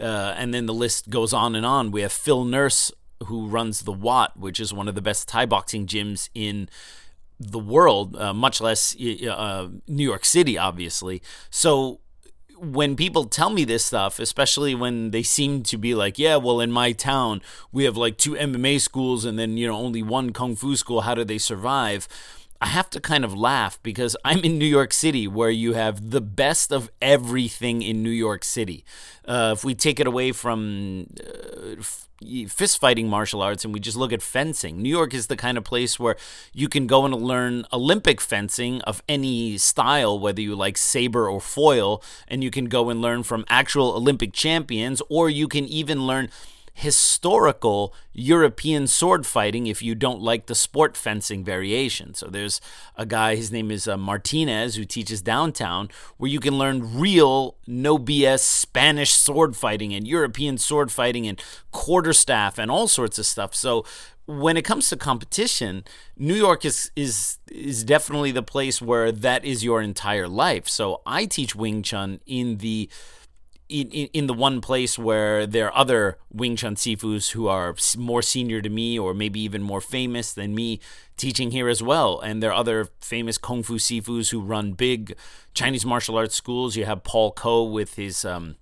uh, 0.00 0.34
and 0.36 0.54
then 0.54 0.66
the 0.66 0.74
list 0.74 1.10
goes 1.10 1.32
on 1.32 1.56
and 1.56 1.66
on. 1.66 1.90
We 1.90 2.02
have 2.02 2.12
Phil 2.12 2.44
Nurse, 2.44 2.92
who 3.26 3.46
runs 3.46 3.82
the 3.82 3.92
Wat, 3.92 4.36
which 4.36 4.60
is 4.60 4.72
one 4.72 4.88
of 4.88 4.94
the 4.94 5.02
best 5.02 5.28
Thai 5.28 5.46
boxing 5.46 5.86
gyms 5.86 6.28
in 6.34 6.68
the 7.40 7.58
world, 7.58 8.16
uh, 8.16 8.34
much 8.34 8.60
less 8.60 8.96
uh, 8.96 9.68
New 9.86 10.04
York 10.04 10.24
City, 10.24 10.58
obviously. 10.58 11.22
So 11.50 12.00
when 12.60 12.96
people 12.96 13.24
tell 13.24 13.50
me 13.50 13.64
this 13.64 13.84
stuff, 13.84 14.18
especially 14.18 14.74
when 14.74 15.10
they 15.10 15.22
seem 15.22 15.62
to 15.64 15.78
be 15.78 15.94
like, 15.94 16.18
yeah, 16.18 16.36
well, 16.36 16.60
in 16.60 16.72
my 16.72 16.92
town, 16.92 17.40
we 17.72 17.84
have 17.84 17.96
like 17.96 18.18
two 18.18 18.32
MMA 18.32 18.80
schools 18.80 19.24
and 19.24 19.38
then, 19.38 19.56
you 19.56 19.68
know, 19.68 19.76
only 19.76 20.02
one 20.02 20.32
Kung 20.32 20.56
Fu 20.56 20.74
school. 20.76 21.02
How 21.02 21.14
do 21.14 21.24
they 21.24 21.38
survive? 21.38 22.08
I 22.60 22.66
have 22.66 22.90
to 22.90 23.00
kind 23.00 23.24
of 23.24 23.34
laugh 23.34 23.78
because 23.82 24.16
I'm 24.24 24.40
in 24.40 24.58
New 24.58 24.66
York 24.66 24.92
City 24.92 25.28
where 25.28 25.50
you 25.50 25.74
have 25.74 26.10
the 26.10 26.20
best 26.20 26.72
of 26.72 26.90
everything 27.00 27.82
in 27.82 28.02
New 28.02 28.10
York 28.10 28.42
City. 28.42 28.84
Uh, 29.24 29.54
if 29.56 29.64
we 29.64 29.74
take 29.74 30.00
it 30.00 30.08
away 30.08 30.32
from 30.32 31.06
uh, 31.20 31.80
fist 32.48 32.80
fighting 32.80 33.08
martial 33.08 33.42
arts 33.42 33.64
and 33.64 33.72
we 33.72 33.78
just 33.78 33.96
look 33.96 34.12
at 34.12 34.22
fencing, 34.22 34.82
New 34.82 34.88
York 34.88 35.14
is 35.14 35.28
the 35.28 35.36
kind 35.36 35.56
of 35.56 35.62
place 35.62 36.00
where 36.00 36.16
you 36.52 36.68
can 36.68 36.88
go 36.88 37.04
and 37.04 37.14
learn 37.14 37.64
Olympic 37.72 38.20
fencing 38.20 38.80
of 38.82 39.04
any 39.08 39.56
style, 39.56 40.18
whether 40.18 40.40
you 40.40 40.56
like 40.56 40.76
saber 40.76 41.28
or 41.28 41.40
foil, 41.40 42.02
and 42.26 42.42
you 42.42 42.50
can 42.50 42.64
go 42.64 42.90
and 42.90 43.00
learn 43.00 43.22
from 43.22 43.44
actual 43.48 43.92
Olympic 43.92 44.32
champions, 44.32 45.00
or 45.08 45.30
you 45.30 45.46
can 45.46 45.64
even 45.66 46.08
learn 46.08 46.28
historical 46.78 47.92
European 48.12 48.86
sword 48.86 49.26
fighting 49.26 49.66
if 49.66 49.82
you 49.82 49.96
don't 49.96 50.20
like 50.20 50.46
the 50.46 50.54
sport 50.54 50.96
fencing 50.96 51.42
variation. 51.42 52.14
So 52.14 52.28
there's 52.28 52.60
a 52.94 53.04
guy, 53.04 53.34
his 53.34 53.50
name 53.50 53.72
is 53.72 53.88
uh, 53.88 53.96
Martinez, 53.96 54.76
who 54.76 54.84
teaches 54.84 55.20
downtown, 55.20 55.88
where 56.18 56.30
you 56.30 56.38
can 56.38 56.56
learn 56.56 56.96
real, 56.96 57.56
no 57.66 57.98
BS 57.98 58.38
Spanish 58.38 59.10
sword 59.10 59.56
fighting 59.56 59.92
and 59.92 60.06
European 60.06 60.56
sword 60.56 60.92
fighting 60.92 61.26
and 61.26 61.42
quarterstaff 61.72 62.58
and 62.58 62.70
all 62.70 62.86
sorts 62.86 63.18
of 63.18 63.26
stuff. 63.26 63.56
So 63.56 63.84
when 64.26 64.56
it 64.56 64.62
comes 64.62 64.88
to 64.90 64.96
competition, 64.96 65.82
New 66.16 66.36
York 66.36 66.64
is 66.64 66.92
is 66.94 67.38
is 67.50 67.82
definitely 67.82 68.30
the 68.30 68.42
place 68.42 68.80
where 68.80 69.10
that 69.10 69.44
is 69.44 69.64
your 69.64 69.82
entire 69.82 70.28
life. 70.28 70.68
So 70.68 71.00
I 71.04 71.24
teach 71.24 71.56
Wing 71.56 71.82
Chun 71.82 72.20
in 72.24 72.58
the 72.58 72.88
in, 73.68 73.90
in 73.90 74.08
in, 74.12 74.26
the 74.26 74.34
one 74.34 74.60
place 74.60 74.98
where 74.98 75.46
there 75.46 75.66
are 75.66 75.76
other 75.76 76.18
Wing 76.30 76.56
Chun 76.56 76.74
Sifus 76.74 77.32
who 77.32 77.48
are 77.48 77.74
more 77.96 78.22
senior 78.22 78.62
to 78.62 78.68
me 78.68 78.98
or 78.98 79.12
maybe 79.14 79.40
even 79.40 79.62
more 79.62 79.80
famous 79.80 80.32
than 80.32 80.54
me 80.54 80.80
teaching 81.16 81.50
here 81.50 81.68
as 81.68 81.82
well. 81.82 82.20
And 82.20 82.42
there 82.42 82.50
are 82.50 82.58
other 82.58 82.88
famous 83.00 83.36
Kung 83.36 83.62
Fu 83.62 83.78
Sifus 83.78 84.30
who 84.30 84.40
run 84.40 84.72
big 84.72 85.16
Chinese 85.54 85.84
martial 85.84 86.16
arts 86.16 86.34
schools. 86.34 86.76
You 86.76 86.86
have 86.86 87.04
Paul 87.04 87.32
Ko 87.32 87.64
with 87.64 87.94
his 87.96 88.24
um, 88.24 88.56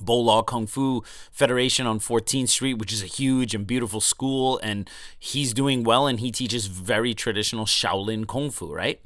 Bo 0.00 0.18
Law 0.18 0.42
Kung 0.42 0.66
Fu 0.66 1.02
Federation 1.32 1.86
on 1.86 1.98
14th 2.00 2.48
Street, 2.48 2.74
which 2.74 2.92
is 2.92 3.02
a 3.02 3.06
huge 3.06 3.54
and 3.54 3.66
beautiful 3.66 4.00
school. 4.00 4.60
And 4.62 4.90
he's 5.18 5.54
doing 5.54 5.84
well 5.84 6.06
and 6.06 6.20
he 6.20 6.30
teaches 6.30 6.66
very 6.66 7.14
traditional 7.14 7.64
Shaolin 7.64 8.26
Kung 8.26 8.50
Fu, 8.50 8.72
right? 8.72 9.00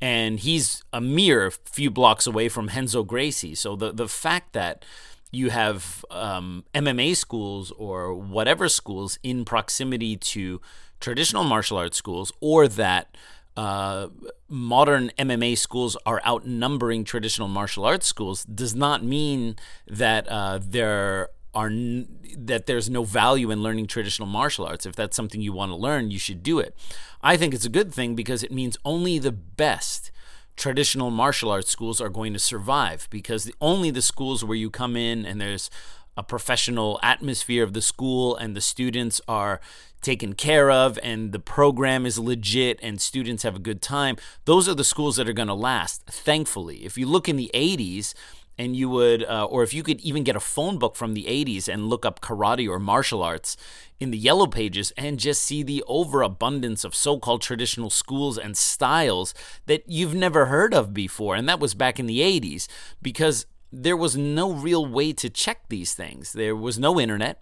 And 0.00 0.40
he's 0.40 0.82
a 0.92 1.00
mere 1.00 1.50
few 1.50 1.90
blocks 1.90 2.26
away 2.26 2.48
from 2.48 2.68
Renzo 2.68 3.02
Gracie. 3.02 3.54
So 3.54 3.76
the 3.76 3.92
the 3.92 4.08
fact 4.08 4.52
that 4.54 4.84
you 5.32 5.50
have 5.50 6.04
um, 6.10 6.64
MMA 6.74 7.16
schools 7.16 7.70
or 7.72 8.14
whatever 8.14 8.68
schools 8.68 9.18
in 9.22 9.44
proximity 9.44 10.16
to 10.16 10.60
traditional 10.98 11.44
martial 11.44 11.78
arts 11.78 11.96
schools, 11.96 12.32
or 12.40 12.66
that 12.66 13.16
uh, 13.56 14.08
modern 14.48 15.10
MMA 15.18 15.56
schools 15.56 15.96
are 16.06 16.20
outnumbering 16.26 17.04
traditional 17.04 17.48
martial 17.48 17.84
arts 17.84 18.06
schools, 18.06 18.44
does 18.44 18.74
not 18.74 19.04
mean 19.04 19.56
that 19.86 20.28
uh, 20.28 20.58
there 20.62 21.28
are 21.54 21.66
n- 21.66 22.08
that 22.36 22.66
there's 22.66 22.88
no 22.88 23.04
value 23.04 23.50
in 23.50 23.62
learning 23.62 23.86
traditional 23.86 24.28
martial 24.28 24.66
arts. 24.66 24.86
If 24.86 24.96
that's 24.96 25.16
something 25.16 25.40
you 25.40 25.52
want 25.52 25.70
to 25.70 25.76
learn, 25.76 26.10
you 26.10 26.18
should 26.18 26.42
do 26.42 26.58
it. 26.58 26.76
I 27.22 27.36
think 27.36 27.54
it's 27.54 27.64
a 27.64 27.70
good 27.70 27.92
thing 27.92 28.14
because 28.14 28.42
it 28.42 28.52
means 28.52 28.76
only 28.84 29.18
the 29.18 29.32
best 29.32 30.10
traditional 30.56 31.10
martial 31.10 31.50
arts 31.50 31.70
schools 31.70 32.00
are 32.00 32.10
going 32.10 32.32
to 32.32 32.38
survive 32.38 33.08
because 33.10 33.44
the, 33.44 33.54
only 33.60 33.90
the 33.90 34.02
schools 34.02 34.44
where 34.44 34.56
you 34.56 34.70
come 34.70 34.96
in 34.96 35.24
and 35.24 35.40
there's 35.40 35.70
a 36.16 36.22
professional 36.22 37.00
atmosphere 37.02 37.64
of 37.64 37.72
the 37.72 37.80
school 37.80 38.36
and 38.36 38.54
the 38.54 38.60
students 38.60 39.20
are 39.26 39.60
taken 40.02 40.34
care 40.34 40.70
of 40.70 40.98
and 41.02 41.32
the 41.32 41.38
program 41.38 42.04
is 42.04 42.18
legit 42.18 42.78
and 42.82 43.00
students 43.00 43.42
have 43.42 43.56
a 43.56 43.60
good 43.60 43.80
time 43.80 44.16
those 44.44 44.68
are 44.68 44.74
the 44.74 44.84
schools 44.84 45.16
that 45.16 45.28
are 45.28 45.32
going 45.32 45.48
to 45.48 45.54
last 45.54 46.04
thankfully 46.06 46.84
if 46.84 46.98
you 46.98 47.06
look 47.06 47.28
in 47.28 47.36
the 47.36 47.50
80s 47.54 48.12
and 48.60 48.76
you 48.76 48.90
would, 48.90 49.24
uh, 49.24 49.46
or 49.46 49.62
if 49.62 49.72
you 49.72 49.82
could 49.82 50.02
even 50.02 50.22
get 50.22 50.36
a 50.36 50.40
phone 50.40 50.78
book 50.78 50.94
from 50.94 51.14
the 51.14 51.24
80s 51.24 51.66
and 51.66 51.88
look 51.88 52.04
up 52.04 52.20
karate 52.20 52.68
or 52.68 52.78
martial 52.78 53.22
arts 53.22 53.56
in 53.98 54.10
the 54.10 54.18
yellow 54.18 54.46
pages 54.46 54.92
and 54.98 55.18
just 55.18 55.42
see 55.42 55.62
the 55.62 55.82
overabundance 55.86 56.84
of 56.84 56.94
so 56.94 57.18
called 57.18 57.40
traditional 57.40 57.88
schools 57.88 58.36
and 58.36 58.58
styles 58.58 59.32
that 59.64 59.84
you've 59.88 60.14
never 60.14 60.46
heard 60.46 60.74
of 60.74 60.92
before. 60.92 61.36
And 61.36 61.48
that 61.48 61.58
was 61.58 61.72
back 61.72 61.98
in 61.98 62.04
the 62.04 62.20
80s 62.20 62.68
because 63.00 63.46
there 63.72 63.96
was 63.96 64.14
no 64.14 64.52
real 64.52 64.84
way 64.84 65.14
to 65.14 65.30
check 65.30 65.62
these 65.70 65.94
things. 65.94 66.34
There 66.34 66.54
was 66.54 66.78
no 66.78 67.00
internet. 67.00 67.40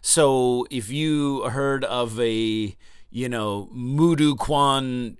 So 0.00 0.68
if 0.70 0.88
you 0.88 1.48
heard 1.48 1.84
of 1.84 2.20
a 2.20 2.76
you 3.10 3.28
know, 3.28 3.68
Mudu 3.74 4.38
Kwan 4.38 5.16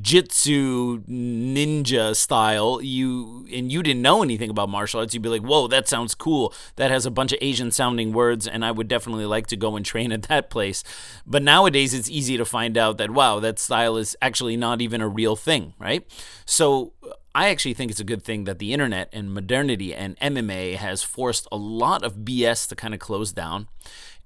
Jitsu 0.00 1.02
ninja 1.04 2.14
style, 2.14 2.80
you 2.82 3.46
and 3.52 3.72
you 3.72 3.82
didn't 3.82 4.02
know 4.02 4.22
anything 4.22 4.50
about 4.50 4.68
martial 4.68 5.00
arts, 5.00 5.14
you'd 5.14 5.22
be 5.22 5.28
like, 5.28 5.42
"Whoa, 5.42 5.66
that 5.68 5.88
sounds 5.88 6.14
cool. 6.14 6.52
That 6.76 6.90
has 6.90 7.06
a 7.06 7.10
bunch 7.10 7.32
of 7.32 7.38
Asian 7.40 7.70
sounding 7.70 8.12
words, 8.12 8.46
and 8.46 8.64
I 8.64 8.70
would 8.72 8.88
definitely 8.88 9.24
like 9.24 9.46
to 9.48 9.56
go 9.56 9.76
and 9.76 9.84
train 9.84 10.12
at 10.12 10.24
that 10.24 10.50
place." 10.50 10.84
But 11.26 11.42
nowadays, 11.42 11.94
it's 11.94 12.10
easy 12.10 12.36
to 12.36 12.44
find 12.44 12.76
out 12.76 12.98
that 12.98 13.10
wow, 13.10 13.40
that 13.40 13.58
style 13.58 13.96
is 13.96 14.16
actually 14.20 14.56
not 14.56 14.82
even 14.82 15.00
a 15.00 15.08
real 15.08 15.36
thing, 15.36 15.74
right? 15.78 16.06
So. 16.44 16.92
I 17.32 17.50
actually 17.50 17.74
think 17.74 17.92
it's 17.92 18.00
a 18.00 18.04
good 18.04 18.24
thing 18.24 18.42
that 18.44 18.58
the 18.58 18.72
internet 18.72 19.08
and 19.12 19.32
modernity 19.32 19.94
and 19.94 20.18
MMA 20.18 20.74
has 20.74 21.04
forced 21.04 21.46
a 21.52 21.56
lot 21.56 22.02
of 22.02 22.24
BS 22.24 22.66
to 22.66 22.74
kind 22.74 22.92
of 22.92 22.98
close 22.98 23.30
down. 23.32 23.68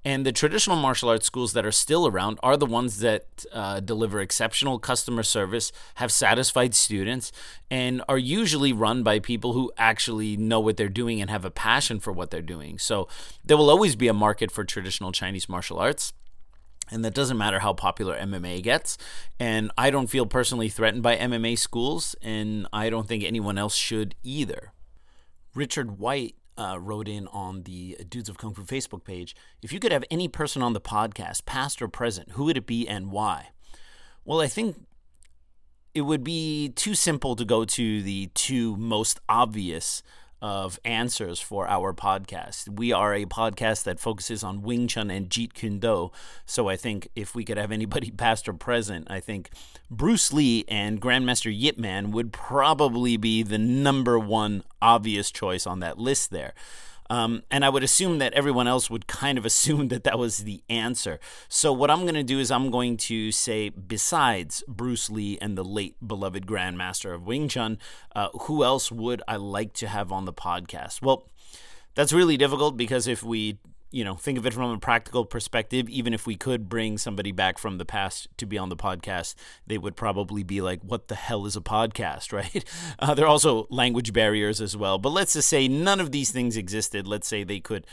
And 0.05 0.23
the 0.23 0.31
traditional 0.31 0.75
martial 0.75 1.09
arts 1.09 1.25
schools 1.25 1.53
that 1.53 1.65
are 1.65 1.71
still 1.71 2.05
around 2.05 2.39
are 2.43 2.55
the 2.55 2.67
ones 2.67 2.99
that 2.99 3.43
uh, 3.51 3.79
deliver 3.79 4.21
exceptional 4.21 4.77
customer 4.77 5.23
service, 5.23 5.71
have 5.95 6.11
satisfied 6.11 6.75
students, 6.75 7.31
and 7.71 8.03
are 8.07 8.19
usually 8.19 8.71
run 8.71 9.01
by 9.01 9.17
people 9.17 9.53
who 9.53 9.71
actually 9.77 10.37
know 10.37 10.59
what 10.59 10.77
they're 10.77 10.89
doing 10.89 11.19
and 11.19 11.31
have 11.31 11.43
a 11.43 11.49
passion 11.49 11.99
for 11.99 12.13
what 12.13 12.29
they're 12.29 12.43
doing. 12.43 12.77
So 12.77 13.07
there 13.43 13.57
will 13.57 13.71
always 13.71 13.95
be 13.95 14.07
a 14.07 14.13
market 14.13 14.51
for 14.51 14.63
traditional 14.63 15.11
Chinese 15.11 15.49
martial 15.49 15.79
arts. 15.79 16.13
And 16.91 17.03
that 17.03 17.15
doesn't 17.15 17.39
matter 17.39 17.61
how 17.61 17.73
popular 17.73 18.15
MMA 18.15 18.61
gets. 18.61 18.99
And 19.39 19.71
I 19.75 19.89
don't 19.89 20.05
feel 20.05 20.27
personally 20.27 20.69
threatened 20.69 21.01
by 21.01 21.17
MMA 21.17 21.57
schools, 21.57 22.15
and 22.21 22.67
I 22.71 22.91
don't 22.91 23.07
think 23.07 23.23
anyone 23.23 23.57
else 23.57 23.73
should 23.73 24.13
either. 24.21 24.71
Richard 25.55 25.97
White 25.97 26.35
uh, 26.57 26.77
wrote 26.79 27.07
in 27.07 27.27
on 27.27 27.63
the 27.63 27.97
Dudes 28.07 28.29
of 28.29 28.37
Kung 28.37 28.53
Fu 28.53 28.63
Facebook 28.63 29.03
page 29.03 29.35
if 29.61 29.73
you 29.73 29.79
could 29.79 29.91
have 29.91 30.03
any 30.09 30.27
person 30.27 30.61
on 30.61 30.73
the 30.73 30.81
podcast, 30.81 31.45
past 31.45 31.81
or 31.81 31.87
present, 31.87 32.31
who 32.31 32.45
would 32.45 32.57
it 32.57 32.65
be 32.65 32.87
and 32.87 33.11
why? 33.11 33.49
Well, 34.23 34.41
I 34.41 34.47
think 34.47 34.77
it 35.93 36.01
would 36.01 36.23
be 36.23 36.69
too 36.69 36.93
simple 36.93 37.35
to 37.35 37.45
go 37.45 37.63
to 37.63 38.01
the 38.01 38.27
two 38.33 38.75
most 38.75 39.19
obvious 39.29 40.03
of 40.45 40.79
answers 40.85 41.39
for 41.39 41.67
our 41.67 41.91
podcast. 41.91 42.69
We 42.69 42.91
are 42.91 43.15
a 43.15 43.25
podcast 43.25 43.83
that 43.85 43.99
focuses 43.99 44.43
on 44.43 44.61
Wing 44.61 44.87
Chun 44.87 45.09
and 45.09 45.27
Jeet 45.27 45.55
Kune 45.55 45.79
Do. 45.79 46.11
So 46.45 46.69
I 46.69 46.75
think 46.75 47.07
if 47.15 47.33
we 47.33 47.43
could 47.43 47.57
have 47.57 47.71
anybody 47.71 48.11
past 48.17 48.47
or 48.47 48.53
present, 48.53 49.07
I 49.09 49.21
think 49.21 49.49
Bruce 49.89 50.31
Lee 50.31 50.63
and 50.67 51.01
Grandmaster 51.01 51.51
Yip 51.51 51.79
Man 51.79 52.11
would 52.11 52.31
probably 52.31 53.17
be 53.17 53.41
the 53.41 53.57
number 53.57 54.19
one 54.19 54.63
obvious 54.83 55.31
choice 55.31 55.65
on 55.65 55.79
that 55.79 55.97
list 55.97 56.29
there. 56.29 56.53
Um, 57.09 57.43
and 57.51 57.63
I 57.63 57.69
would 57.69 57.83
assume 57.83 58.17
that 58.19 58.33
everyone 58.33 58.67
else 58.67 58.89
would 58.89 59.07
kind 59.07 59.37
of 59.37 59.45
assume 59.51 59.89
that 59.89 60.03
that 60.03 60.17
was 60.17 60.39
the 60.39 60.63
answer. 60.69 61.19
So, 61.47 61.71
what 61.71 61.91
I'm 61.91 62.01
going 62.01 62.15
to 62.15 62.23
do 62.23 62.39
is 62.39 62.51
I'm 62.51 62.71
going 62.71 62.97
to 62.97 63.31
say, 63.31 63.69
besides 63.69 64.63
Bruce 64.67 65.09
Lee 65.09 65.37
and 65.41 65.57
the 65.57 65.63
late 65.63 65.95
beloved 66.05 66.45
Grandmaster 66.45 67.13
of 67.13 67.25
Wing 67.25 67.47
Chun, 67.47 67.77
uh, 68.15 68.29
who 68.41 68.63
else 68.63 68.91
would 68.91 69.21
I 69.27 69.35
like 69.37 69.73
to 69.73 69.87
have 69.87 70.11
on 70.11 70.25
the 70.25 70.33
podcast? 70.33 71.01
Well, 71.01 71.29
that's 71.95 72.13
really 72.13 72.37
difficult 72.37 72.77
because 72.77 73.07
if 73.07 73.23
we 73.23 73.59
you 73.95 74.03
know, 74.03 74.15
think 74.15 74.37
of 74.37 74.45
it 74.45 74.53
from 74.53 74.71
a 74.71 74.77
practical 74.77 75.23
perspective, 75.23 75.87
even 75.87 76.13
if 76.13 76.27
we 76.27 76.35
could 76.35 76.67
bring 76.67 76.97
somebody 76.97 77.31
back 77.31 77.57
from 77.57 77.77
the 77.77 77.85
past 77.85 78.27
to 78.35 78.45
be 78.45 78.57
on 78.57 78.67
the 78.67 78.75
podcast, 78.75 79.35
they 79.65 79.77
would 79.77 79.95
probably 79.95 80.43
be 80.43 80.59
like, 80.59 80.81
what 80.81 81.07
the 81.07 81.15
hell 81.15 81.45
is 81.45 81.55
a 81.55 81.61
podcast, 81.61 82.33
right? 82.33 82.65
Uh, 82.99 83.13
there 83.13 83.23
are 83.23 83.29
also 83.29 83.67
language 83.69 84.11
barriers 84.11 84.59
as 84.59 84.75
well. 84.75 84.97
But 84.97 85.13
let's 85.13 85.31
just 85.31 85.47
say 85.47 85.69
none 85.69 86.01
of 86.01 86.11
these 86.11 86.29
things 86.29 86.57
existed. 86.57 87.07
Let's 87.07 87.25
say 87.25 87.45
they 87.45 87.61
could 87.61 87.87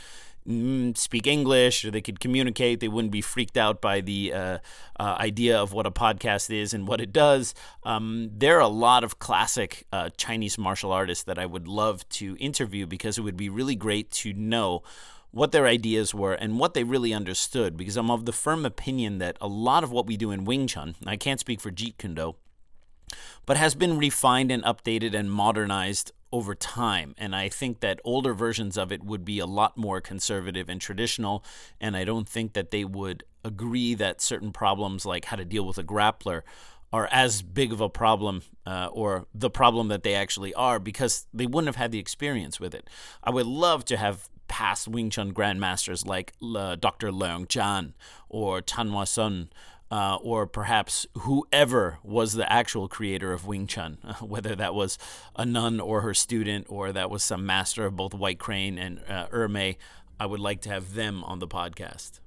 mm, 0.45 0.97
speak 0.97 1.25
English 1.25 1.85
or 1.85 1.91
they 1.91 2.01
could 2.01 2.19
communicate. 2.19 2.81
They 2.81 2.89
wouldn't 2.89 3.13
be 3.13 3.21
freaked 3.21 3.55
out 3.55 3.79
by 3.79 4.01
the 4.01 4.33
uh, 4.33 4.57
uh, 4.99 5.15
idea 5.19 5.57
of 5.57 5.71
what 5.71 5.85
a 5.85 5.91
podcast 5.91 6.53
is 6.53 6.73
and 6.73 6.85
what 6.85 6.99
it 6.99 7.13
does. 7.13 7.53
Um, 7.83 8.29
there 8.35 8.57
are 8.57 8.59
a 8.61 8.67
lot 8.67 9.05
of 9.05 9.19
classic 9.19 9.85
uh, 9.93 10.09
Chinese 10.17 10.57
martial 10.57 10.91
artists 10.91 11.23
that 11.23 11.39
I 11.39 11.45
would 11.45 11.69
love 11.69 12.07
to 12.09 12.35
interview 12.41 12.85
because 12.85 13.17
it 13.17 13.21
would 13.21 13.37
be 13.37 13.47
really 13.47 13.77
great 13.77 14.11
to 14.11 14.33
know 14.33 14.83
what 15.33 15.51
their 15.51 15.65
ideas 15.65 16.13
were 16.13 16.33
and 16.33 16.59
what 16.59 16.75
they 16.75 16.83
really 16.83 17.11
understood 17.11 17.75
because 17.75 17.97
I'm 17.97 18.11
of 18.11 18.25
the 18.25 18.31
firm 18.31 18.65
opinion 18.65 19.17
that 19.17 19.35
a 19.41 19.47
lot 19.47 19.83
of 19.83 19.91
what 19.91 20.05
we 20.05 20.15
do 20.15 20.29
in 20.29 20.45
Wing 20.45 20.67
Chun, 20.67 20.93
I 21.07 21.15
can't 21.15 21.39
speak 21.39 21.59
for 21.59 21.71
Jeet 21.71 21.97
Kune 21.97 22.13
Do, 22.13 22.35
but 23.47 23.57
has 23.57 23.73
been 23.73 23.97
refined 23.97 24.51
and 24.51 24.63
updated 24.63 25.15
and 25.15 25.31
modernized 25.31 26.11
over 26.31 26.53
time. 26.53 27.15
And 27.17 27.35
I 27.35 27.49
think 27.49 27.79
that 27.79 27.99
older 28.03 28.35
versions 28.35 28.77
of 28.77 28.91
it 28.91 29.03
would 29.03 29.25
be 29.25 29.39
a 29.39 29.47
lot 29.47 29.75
more 29.75 30.01
conservative 30.01 30.69
and 30.69 30.79
traditional. 30.79 31.43
And 31.81 31.97
I 31.97 32.03
don't 32.03 32.29
think 32.29 32.53
that 32.53 32.69
they 32.69 32.85
would 32.85 33.23
agree 33.43 33.95
that 33.95 34.21
certain 34.21 34.51
problems, 34.51 35.03
like 35.03 35.25
how 35.25 35.35
to 35.35 35.45
deal 35.45 35.65
with 35.65 35.79
a 35.79 35.83
grappler, 35.83 36.43
are 36.91 37.09
as 37.11 37.41
big 37.41 37.73
of 37.73 37.81
a 37.81 37.89
problem 37.89 38.43
uh, 38.67 38.87
or 38.91 39.25
the 39.33 39.49
problem 39.49 39.87
that 39.87 40.03
they 40.03 40.13
actually 40.13 40.53
are 40.53 40.77
because 40.77 41.25
they 41.33 41.47
wouldn't 41.47 41.67
have 41.67 41.75
had 41.75 41.91
the 41.91 41.97
experience 41.97 42.59
with 42.59 42.75
it. 42.75 42.87
I 43.23 43.31
would 43.31 43.47
love 43.47 43.83
to 43.85 43.97
have 43.97 44.29
past 44.47 44.87
Wing 44.87 45.09
Chun 45.09 45.33
grandmasters 45.33 46.05
like 46.05 46.33
uh, 46.41 46.75
Dr. 46.75 47.11
Leung 47.11 47.47
Jan 47.47 47.93
or 48.29 48.61
Chan 48.61 48.91
Wah 48.91 49.05
Shun. 49.05 49.49
Uh, 49.91 50.17
or 50.23 50.47
perhaps 50.47 51.05
whoever 51.19 51.99
was 52.01 52.33
the 52.33 52.51
actual 52.51 52.87
creator 52.87 53.31
of 53.31 53.45
Wing 53.45 53.67
Chun, 53.67 53.99
whether 54.21 54.55
that 54.55 54.73
was 54.73 54.97
a 55.35 55.45
nun 55.45 55.79
or 55.79 56.01
her 56.01 56.15
student, 56.15 56.65
or 56.67 56.91
that 56.91 57.11
was 57.11 57.21
some 57.21 57.45
master 57.45 57.85
of 57.85 57.95
both 57.95 58.11
White 58.11 58.39
Crane 58.39 58.79
and 58.79 59.01
uh, 59.07 59.27
Ermei, 59.27 59.75
I 60.19 60.25
would 60.25 60.39
like 60.39 60.61
to 60.61 60.69
have 60.69 60.95
them 60.95 61.23
on 61.25 61.37
the 61.37 61.47
podcast. 61.47 62.21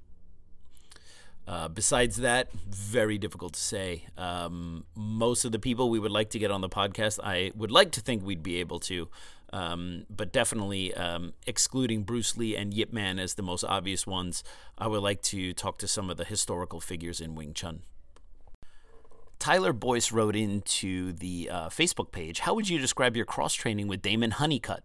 Uh, 1.47 1.69
besides 1.69 2.17
that, 2.17 2.51
very 2.53 3.17
difficult 3.17 3.53
to 3.53 3.59
say. 3.59 4.03
Um, 4.17 4.83
most 4.95 5.45
of 5.45 5.53
the 5.53 5.59
people 5.59 5.89
we 5.89 5.97
would 5.97 6.11
like 6.11 6.29
to 6.31 6.39
get 6.39 6.51
on 6.51 6.59
the 6.59 6.67
podcast, 6.67 7.19
I 7.23 7.53
would 7.55 7.71
like 7.71 7.91
to 7.91 8.01
think 8.01 8.23
we'd 8.23 8.43
be 8.43 8.57
able 8.57 8.79
to. 8.81 9.07
Um, 9.53 10.05
but 10.09 10.33
definitely 10.33 10.93
um, 10.93 11.33
excluding 11.45 12.03
Bruce 12.03 12.35
Lee 12.35 12.55
and 12.55 12.73
Yip 12.73 12.91
Man 12.91 13.17
as 13.17 13.35
the 13.35 13.41
most 13.41 13.63
obvious 13.63 14.05
ones, 14.05 14.43
I 14.77 14.87
would 14.87 15.01
like 15.01 15.21
to 15.23 15.53
talk 15.53 15.77
to 15.79 15.87
some 15.87 16.09
of 16.09 16.17
the 16.17 16.25
historical 16.25 16.81
figures 16.81 17.21
in 17.21 17.33
Wing 17.33 17.53
Chun. 17.53 17.83
Tyler 19.39 19.71
Boyce 19.71 20.11
wrote 20.11 20.35
into 20.35 21.13
the 21.13 21.49
uh, 21.49 21.69
Facebook 21.69 22.11
page 22.11 22.39
How 22.39 22.53
would 22.53 22.69
you 22.69 22.79
describe 22.79 23.15
your 23.15 23.25
cross 23.25 23.53
training 23.53 23.87
with 23.87 24.01
Damon 24.01 24.31
Honeycutt? 24.31 24.83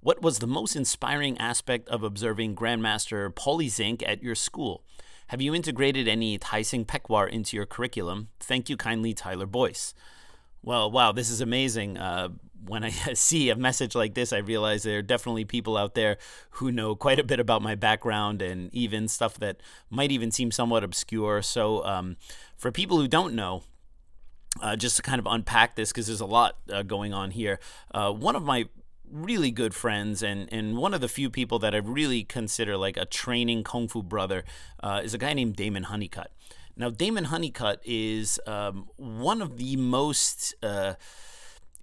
What 0.00 0.20
was 0.20 0.40
the 0.40 0.48
most 0.48 0.74
inspiring 0.74 1.38
aspect 1.38 1.88
of 1.88 2.02
observing 2.02 2.56
Grandmaster 2.56 3.32
Paulie 3.32 3.70
Zink 3.70 4.02
at 4.04 4.22
your 4.22 4.34
school? 4.34 4.82
Have 5.28 5.40
you 5.40 5.54
integrated 5.54 6.08
any 6.08 6.36
Tai 6.38 6.62
Sing 6.62 6.84
Peckwar 6.84 7.28
into 7.28 7.56
your 7.56 7.66
curriculum? 7.66 8.28
Thank 8.40 8.68
you 8.68 8.76
kindly, 8.76 9.14
Tyler 9.14 9.46
Boyce. 9.46 9.94
Well, 10.62 10.90
wow, 10.90 11.12
this 11.12 11.30
is 11.30 11.40
amazing. 11.40 11.98
Uh, 11.98 12.30
when 12.66 12.84
I 12.84 12.90
see 13.14 13.50
a 13.50 13.56
message 13.56 13.94
like 13.94 14.14
this, 14.14 14.32
I 14.32 14.38
realize 14.38 14.82
there 14.82 14.98
are 14.98 15.02
definitely 15.02 15.44
people 15.44 15.76
out 15.76 15.94
there 15.94 16.18
who 16.52 16.72
know 16.72 16.94
quite 16.94 17.18
a 17.18 17.24
bit 17.24 17.40
about 17.40 17.62
my 17.62 17.74
background 17.74 18.42
and 18.42 18.72
even 18.74 19.08
stuff 19.08 19.34
that 19.38 19.60
might 19.90 20.12
even 20.12 20.30
seem 20.30 20.50
somewhat 20.50 20.84
obscure. 20.84 21.42
So, 21.42 21.84
um, 21.84 22.16
for 22.56 22.70
people 22.70 22.98
who 22.98 23.08
don't 23.08 23.34
know, 23.34 23.62
uh, 24.60 24.76
just 24.76 24.96
to 24.96 25.02
kind 25.02 25.18
of 25.18 25.26
unpack 25.26 25.76
this 25.76 25.90
because 25.90 26.06
there's 26.06 26.20
a 26.20 26.26
lot 26.26 26.58
uh, 26.70 26.82
going 26.82 27.14
on 27.14 27.30
here. 27.30 27.58
Uh, 27.92 28.12
one 28.12 28.36
of 28.36 28.42
my 28.42 28.66
really 29.10 29.50
good 29.50 29.74
friends 29.74 30.22
and, 30.22 30.50
and 30.52 30.76
one 30.76 30.94
of 30.94 31.00
the 31.00 31.08
few 31.08 31.28
people 31.30 31.58
that 31.58 31.74
I 31.74 31.78
really 31.78 32.24
consider 32.24 32.76
like 32.76 32.96
a 32.96 33.04
training 33.04 33.64
kung 33.64 33.88
fu 33.88 34.02
brother 34.02 34.44
uh, 34.82 35.00
is 35.04 35.14
a 35.14 35.18
guy 35.18 35.32
named 35.32 35.56
Damon 35.56 35.84
Honeycutt. 35.84 36.30
Now, 36.76 36.88
Damon 36.88 37.24
Honeycutt 37.24 37.80
is 37.84 38.40
um, 38.46 38.88
one 38.96 39.42
of 39.42 39.58
the 39.58 39.76
most 39.76 40.54
uh, 40.62 40.94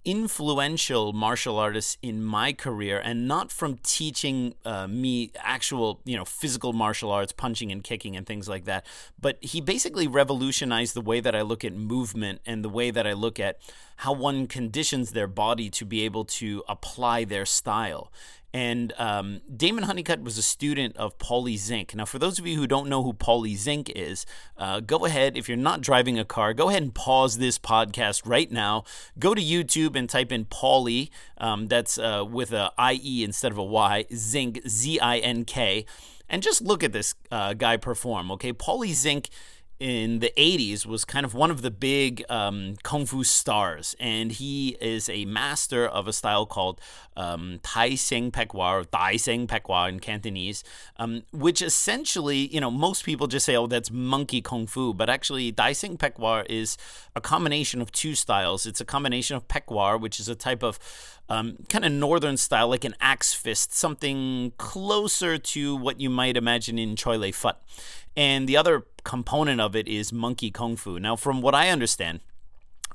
influential 0.05 1.11
martial 1.11 1.59
artists 1.59 1.97
in 2.01 2.23
my 2.23 2.53
career 2.53 3.01
and 3.03 3.27
not 3.27 3.51
from 3.51 3.77
teaching 3.83 4.53
uh, 4.63 4.87
me 4.87 5.29
actual 5.37 5.99
you 6.05 6.15
know 6.15 6.23
physical 6.23 6.71
martial 6.71 7.11
arts 7.11 7.33
punching 7.33 7.69
and 7.69 7.83
kicking 7.83 8.15
and 8.15 8.25
things 8.25 8.47
like 8.47 8.63
that 8.63 8.85
but 9.19 9.37
he 9.41 9.59
basically 9.59 10.07
revolutionized 10.07 10.93
the 10.93 11.01
way 11.01 11.19
that 11.19 11.35
i 11.35 11.41
look 11.41 11.65
at 11.65 11.73
movement 11.73 12.39
and 12.45 12.63
the 12.63 12.69
way 12.69 12.89
that 12.91 13.05
i 13.05 13.11
look 13.11 13.39
at 13.41 13.59
how 13.97 14.13
one 14.13 14.47
conditions 14.47 15.11
their 15.11 15.27
body 15.27 15.69
to 15.69 15.83
be 15.83 16.05
able 16.05 16.23
to 16.23 16.63
apply 16.69 17.25
their 17.25 17.45
style 17.45 18.09
and 18.53 18.93
um, 18.97 19.41
Damon 19.55 19.83
Honeycutt 19.83 20.21
was 20.21 20.37
a 20.37 20.41
student 20.41 20.97
of 20.97 21.17
Paulie 21.17 21.57
Zink. 21.57 21.93
Now, 21.93 22.05
for 22.05 22.17
those 22.17 22.39
of 22.39 22.47
you 22.47 22.57
who 22.57 22.65
don't 22.65 22.89
know 22.89 23.03
who 23.03 23.13
Paulie 23.13 23.55
Zink 23.55 23.91
is, 23.95 24.25
uh, 24.57 24.79
go 24.79 25.05
ahead, 25.05 25.37
if 25.37 25.47
you're 25.47 25.57
not 25.57 25.81
driving 25.81 26.17
a 26.17 26.25
car, 26.25 26.53
go 26.53 26.69
ahead 26.69 26.81
and 26.81 26.93
pause 26.93 27.37
this 27.37 27.59
podcast 27.59 28.23
right 28.25 28.51
now. 28.51 28.83
Go 29.19 29.35
to 29.35 29.41
YouTube 29.41 29.95
and 29.95 30.09
type 30.09 30.31
in 30.31 30.45
Paulie, 30.45 31.09
um, 31.37 31.67
that's 31.67 31.97
uh, 31.99 32.23
with 32.27 32.51
a 32.51 32.71
I-E 32.77 33.23
instead 33.23 33.51
of 33.51 33.57
a 33.57 33.63
Y, 33.63 34.05
Zink, 34.13 34.61
Z 34.67 34.99
I 34.99 35.17
N 35.19 35.45
K, 35.45 35.85
and 36.27 36.41
just 36.41 36.61
look 36.61 36.83
at 36.83 36.91
this 36.91 37.15
uh, 37.31 37.53
guy 37.53 37.77
perform, 37.77 38.31
okay? 38.31 38.53
Paulie 38.53 38.93
Zink 38.93 39.29
in 39.79 40.19
the 40.19 40.33
80s 40.35 40.85
was 40.85 41.05
kind 41.05 41.25
of 41.25 41.33
one 41.33 41.49
of 41.49 41.61
the 41.61 41.71
big 41.71 42.23
um, 42.29 42.75
kung 42.83 43.05
fu 43.05 43.23
stars 43.23 43.95
and 43.99 44.33
he 44.33 44.77
is 44.81 45.07
a 45.07 45.23
master 45.25 45.87
of 45.87 46.07
a 46.07 46.13
style 46.13 46.45
called 46.45 46.81
um, 47.15 47.59
Tai 47.63 47.95
Seng 47.95 48.29
Pek 48.29 48.53
Wah 48.53 48.75
or 48.75 48.83
Tai 48.83 49.15
Seng 49.15 49.47
Pek 49.47 49.69
Wah 49.69 49.85
in 49.85 50.01
Cantonese 50.01 50.63
um, 50.97 51.23
which 51.31 51.61
essentially 51.61 52.47
you 52.53 52.59
know 52.59 52.69
most 52.69 53.05
people 53.05 53.27
just 53.27 53.45
say 53.45 53.55
oh 53.55 53.67
that's 53.67 53.89
monkey 53.89 54.41
kung 54.41 54.67
fu 54.67 54.93
but 54.93 55.09
actually 55.09 55.51
Tai 55.51 55.71
Seng 55.71 55.95
Pek 55.95 56.19
Wah 56.19 56.43
is 56.49 56.77
a 57.15 57.21
combination 57.21 57.81
of 57.81 57.91
two 57.91 58.15
styles. 58.15 58.65
It's 58.65 58.81
a 58.81 58.85
combination 58.85 59.35
of 59.37 59.47
Pek 59.47 59.71
Wah 59.71 59.97
which 59.97 60.19
is 60.19 60.27
a 60.27 60.35
type 60.35 60.63
of 60.63 60.79
um, 61.29 61.57
kind 61.69 61.85
of 61.85 61.91
northern 61.91 62.37
style, 62.37 62.67
like 62.67 62.83
an 62.83 62.95
axe 62.99 63.33
fist, 63.33 63.73
something 63.73 64.53
closer 64.57 65.37
to 65.37 65.75
what 65.75 65.99
you 65.99 66.09
might 66.09 66.35
imagine 66.35 66.79
in 66.79 66.95
Choy 66.95 67.19
Li 67.19 67.31
Fut. 67.31 67.57
And 68.15 68.49
the 68.49 68.57
other 68.57 68.85
component 69.03 69.61
of 69.61 69.75
it 69.75 69.87
is 69.87 70.11
monkey 70.11 70.51
kung 70.51 70.75
fu. 70.75 70.99
Now, 70.99 71.15
from 71.15 71.41
what 71.41 71.55
I 71.55 71.69
understand, 71.69 72.19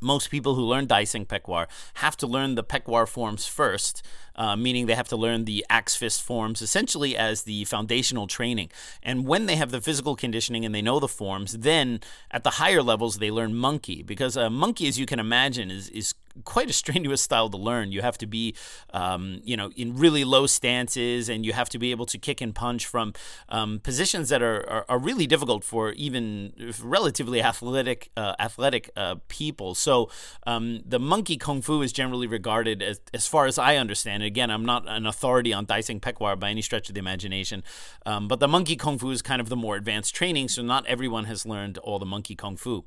most 0.00 0.30
people 0.30 0.54
who 0.54 0.62
learn 0.62 0.86
Tai 0.86 1.04
Seng 1.04 1.24
Pek 1.24 1.48
Wah 1.48 1.66
have 1.94 2.16
to 2.18 2.26
learn 2.26 2.56
the 2.56 2.62
Pek 2.62 2.86
Wah 2.86 3.06
forms 3.06 3.46
first, 3.46 4.02
uh, 4.36 4.54
meaning 4.54 4.86
they 4.86 4.94
have 4.94 5.08
to 5.08 5.16
learn 5.16 5.44
the 5.44 5.64
axe 5.70 5.96
fist 5.96 6.22
forms 6.22 6.60
essentially 6.60 7.16
as 7.16 7.42
the 7.42 7.64
foundational 7.64 8.26
training. 8.26 8.70
And 9.02 9.26
when 9.26 9.46
they 9.46 9.56
have 9.56 9.70
the 9.70 9.80
physical 9.80 10.14
conditioning 10.14 10.64
and 10.64 10.74
they 10.74 10.82
know 10.82 11.00
the 11.00 11.08
forms, 11.08 11.58
then 11.58 12.00
at 12.30 12.44
the 12.44 12.50
higher 12.50 12.82
levels 12.82 13.18
they 13.18 13.30
learn 13.30 13.54
monkey 13.54 14.02
because 14.02 14.36
a 14.36 14.50
monkey, 14.50 14.88
as 14.88 14.98
you 14.98 15.06
can 15.06 15.18
imagine, 15.18 15.70
is 15.70 15.88
is 15.88 16.14
quite 16.42 16.68
a 16.68 16.72
strenuous 16.72 17.22
style 17.22 17.48
to 17.48 17.56
learn. 17.56 17.92
You 17.92 18.02
have 18.02 18.18
to 18.18 18.26
be, 18.26 18.54
um, 18.92 19.40
you 19.44 19.56
know, 19.56 19.70
in 19.76 19.96
really 19.96 20.24
low 20.24 20.46
stances, 20.46 21.28
and 21.28 21.46
you 21.46 21.52
have 21.52 21.68
to 21.70 21.78
be 21.78 21.92
able 21.92 22.06
to 22.06 22.18
kick 22.18 22.40
and 22.40 22.54
punch 22.54 22.86
from 22.86 23.12
um, 23.48 23.78
positions 23.80 24.28
that 24.30 24.42
are, 24.42 24.68
are, 24.68 24.86
are, 24.88 24.98
really 25.04 25.26
difficult 25.26 25.64
for 25.64 25.92
even 25.92 26.72
relatively 26.82 27.42
athletic 27.42 28.10
uh, 28.16 28.34
athletic 28.38 28.90
uh, 28.96 29.16
people. 29.28 29.74
So 29.74 30.10
um, 30.46 30.80
the 30.84 30.98
monkey 30.98 31.36
kung 31.36 31.60
fu 31.62 31.82
is 31.82 31.92
generally 31.92 32.26
regarded 32.26 32.82
as, 32.82 33.00
as 33.12 33.26
far 33.26 33.46
as 33.46 33.58
I 33.58 33.76
understand 33.76 34.22
it. 34.22 34.26
Again, 34.26 34.50
I'm 34.50 34.64
not 34.64 34.88
an 34.88 35.06
authority 35.06 35.52
on 35.52 35.66
Tai 35.66 35.80
Seng 35.80 36.00
Pek 36.00 36.20
Wah 36.20 36.34
by 36.36 36.50
any 36.50 36.62
stretch 36.62 36.88
of 36.88 36.94
the 36.94 37.00
imagination, 37.00 37.62
um, 38.06 38.28
but 38.28 38.40
the 38.40 38.48
monkey 38.48 38.76
kung 38.76 38.98
fu 38.98 39.10
is 39.10 39.22
kind 39.22 39.40
of 39.40 39.48
the 39.48 39.56
more 39.56 39.76
advanced 39.76 40.14
training. 40.14 40.48
So 40.48 40.62
not 40.62 40.86
everyone 40.86 41.24
has 41.26 41.44
learned 41.44 41.78
all 41.78 41.98
the 41.98 42.06
monkey 42.06 42.34
kung 42.34 42.56
fu. 42.56 42.84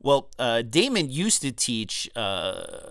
Well, 0.00 0.30
uh, 0.38 0.62
Damon 0.62 1.10
used 1.10 1.42
to 1.42 1.52
teach. 1.52 2.08
Uh, 2.16 2.87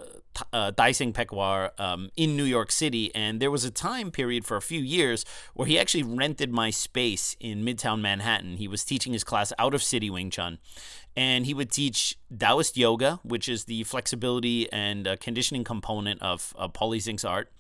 uh, 0.54 0.72
Tai 0.72 0.92
Seng 0.92 1.14
Pek 1.14 1.32
Wah 1.32 1.70
um, 1.78 2.10
in 2.16 2.36
New 2.36 2.44
York 2.44 2.72
City, 2.72 3.14
and 3.16 3.40
there 3.40 3.52
was 3.52 3.64
a 3.64 3.72
time 3.72 4.12
period 4.12 4.46
for 4.46 4.58
a 4.58 4.62
few 4.62 4.82
years 4.82 5.26
where 5.54 5.68
he 5.68 5.80
actually 5.80 6.04
rented 6.04 6.52
my 6.52 6.70
space 6.70 7.36
in 7.40 7.64
Midtown 7.64 8.02
Manhattan. 8.02 8.58
He 8.58 8.68
was 8.68 8.84
teaching 8.84 9.14
his 9.14 9.24
class 9.24 9.54
out 9.58 9.74
of 9.74 9.84
City 9.84 10.10
Wing 10.10 10.30
Chun, 10.30 10.60
and 11.16 11.46
he 11.46 11.54
would 11.54 11.72
teach 11.72 12.18
Taoist 12.36 12.78
yoga, 12.78 13.20
which 13.24 13.50
is 13.50 13.66
the 13.66 13.84
flexibility 13.84 14.72
and 14.72 15.08
uh, 15.08 15.16
conditioning 15.18 15.64
component 15.64 16.22
of 16.22 16.54
uh, 16.58 16.68
Paulie 16.68 17.02
Zink's 17.02 17.26
art. 17.26 17.52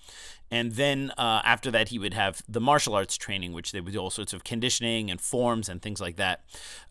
And 0.49 0.73
then 0.73 1.11
uh, 1.17 1.41
after 1.43 1.71
that, 1.71 1.89
he 1.89 1.99
would 1.99 2.13
have 2.13 2.41
the 2.47 2.61
martial 2.61 2.93
arts 2.95 3.17
training, 3.17 3.51
which 3.51 3.71
they 3.71 3.81
would 3.81 3.93
do 3.93 3.99
all 3.99 4.09
sorts 4.09 4.31
of 4.31 4.43
conditioning 4.43 5.11
and 5.11 5.19
forms 5.19 5.67
and 5.67 5.81
things 5.81 5.99
like 5.99 6.15
that. 6.15 6.43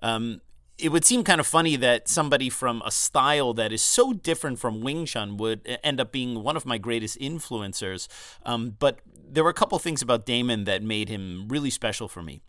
Um, 0.02 0.42
it 0.78 0.90
would 0.90 1.04
seem 1.04 1.24
kind 1.24 1.40
of 1.40 1.46
funny 1.46 1.76
that 1.76 2.08
somebody 2.08 2.50
from 2.50 2.82
a 2.84 2.90
style 2.90 3.54
that 3.54 3.72
is 3.72 3.82
so 3.82 4.12
different 4.12 4.58
from 4.58 4.80
Wing 4.82 5.06
Chun 5.06 5.36
would 5.38 5.78
end 5.82 6.00
up 6.00 6.12
being 6.12 6.42
one 6.42 6.56
of 6.56 6.66
my 6.66 6.78
greatest 6.78 7.18
influencers. 7.18 8.08
Um, 8.44 8.76
but 8.78 9.00
there 9.28 9.42
were 9.42 9.50
a 9.50 9.54
couple 9.54 9.78
things 9.78 10.02
about 10.02 10.26
Damon 10.26 10.64
that 10.64 10.82
made 10.82 11.08
him 11.08 11.46
really 11.48 11.70
special 11.70 12.08
for 12.08 12.22
me. 12.22 12.42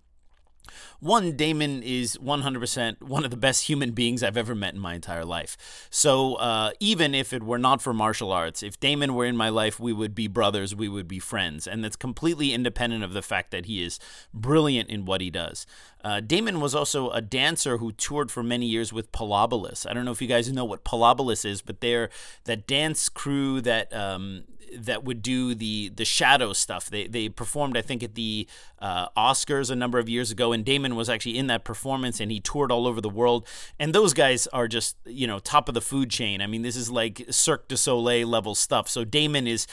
One, 1.00 1.36
Damon 1.36 1.84
is 1.84 2.18
100% 2.18 3.02
one 3.02 3.24
of 3.24 3.32
the 3.32 3.38
best 3.38 3.68
human 3.68 3.92
beings 3.92 4.24
I've 4.24 4.38
ever 4.38 4.56
met 4.56 4.74
in 4.74 4.80
my 4.80 4.96
entire 4.96 5.26
life. 5.26 5.88
So 5.90 6.36
uh, 6.36 6.72
even 6.80 7.14
if 7.14 7.34
it 7.34 7.44
were 7.44 7.58
not 7.58 7.82
for 7.82 7.94
martial 7.94 8.32
arts, 8.32 8.64
if 8.64 8.80
Damon 8.80 9.14
were 9.14 9.26
in 9.26 9.38
my 9.38 9.50
life, 9.50 9.80
we 9.80 9.94
would 9.94 10.16
be 10.16 10.28
brothers, 10.28 10.76
we 10.76 10.90
would 10.90 11.08
be 11.08 11.20
friends. 11.20 11.68
And 11.68 11.84
that's 11.84 11.96
completely 11.96 12.54
independent 12.54 13.04
of 13.04 13.14
the 13.14 13.22
fact 13.22 13.52
that 13.52 13.66
he 13.66 13.84
is 13.84 14.00
brilliant 14.34 14.90
in 14.90 15.06
what 15.06 15.22
he 15.22 15.30
does. 15.30 15.66
Uh, 16.04 16.20
Damon 16.22 16.60
was 16.62 16.76
also 16.76 17.10
a 17.10 17.22
dancer 17.22 17.78
who 17.78 17.92
toured 17.92 18.32
for 18.32 18.44
many 18.44 18.66
years 18.66 18.94
with 18.94 19.12
Pilobolus. 19.12 19.90
I 19.90 19.94
don't 19.94 20.06
know 20.06 20.12
if 20.12 20.22
you 20.22 20.28
guys 20.28 20.52
know 20.52 20.66
what 20.66 20.84
Pilobolus 20.84 21.44
is, 21.44 21.62
but 21.62 21.82
they're 21.82 22.10
that 22.46 22.68
dance 22.68 23.10
crew 23.10 23.62
that 23.62 23.94
um, 23.94 24.44
that 24.76 25.04
would 25.04 25.22
do 25.22 25.56
the 25.56 25.90
the 25.90 26.06
shadow 26.06 26.54
stuff. 26.54 26.90
They 26.90 27.08
they 27.08 27.30
performed, 27.30 27.78
I 27.78 27.82
think, 27.82 28.04
at 28.04 28.16
the 28.16 28.48
uh, 28.80 29.10
Oscars 29.18 29.70
a 29.70 29.76
number 29.76 30.00
of 30.00 30.10
years 30.10 30.32
ago, 30.32 30.52
and 30.52 30.64
Damon 30.66 30.96
was 30.96 31.10
actually 31.10 31.38
in 31.38 31.48
that 31.48 31.64
performance, 31.64 32.20
and 32.20 32.32
he 32.32 32.40
toured 32.40 32.72
all 32.72 32.88
over 32.88 33.02
the 33.02 33.10
world. 33.10 33.48
And 33.80 33.94
those 33.94 34.14
guys 34.14 34.48
are 34.48 34.68
just 34.68 34.98
you 35.06 35.28
know 35.28 35.40
top 35.40 35.68
of 35.68 35.74
the 35.74 35.82
food 35.82 36.10
chain. 36.10 36.42
I 36.42 36.48
mean, 36.48 36.62
this 36.62 36.76
is 36.76 36.90
like 36.90 37.26
Cirque 37.30 37.68
du 37.68 37.78
Soleil 37.78 38.28
level 38.28 38.56
stuff. 38.56 38.88
So 38.90 39.04
Damon 39.04 39.48
is 39.48 39.68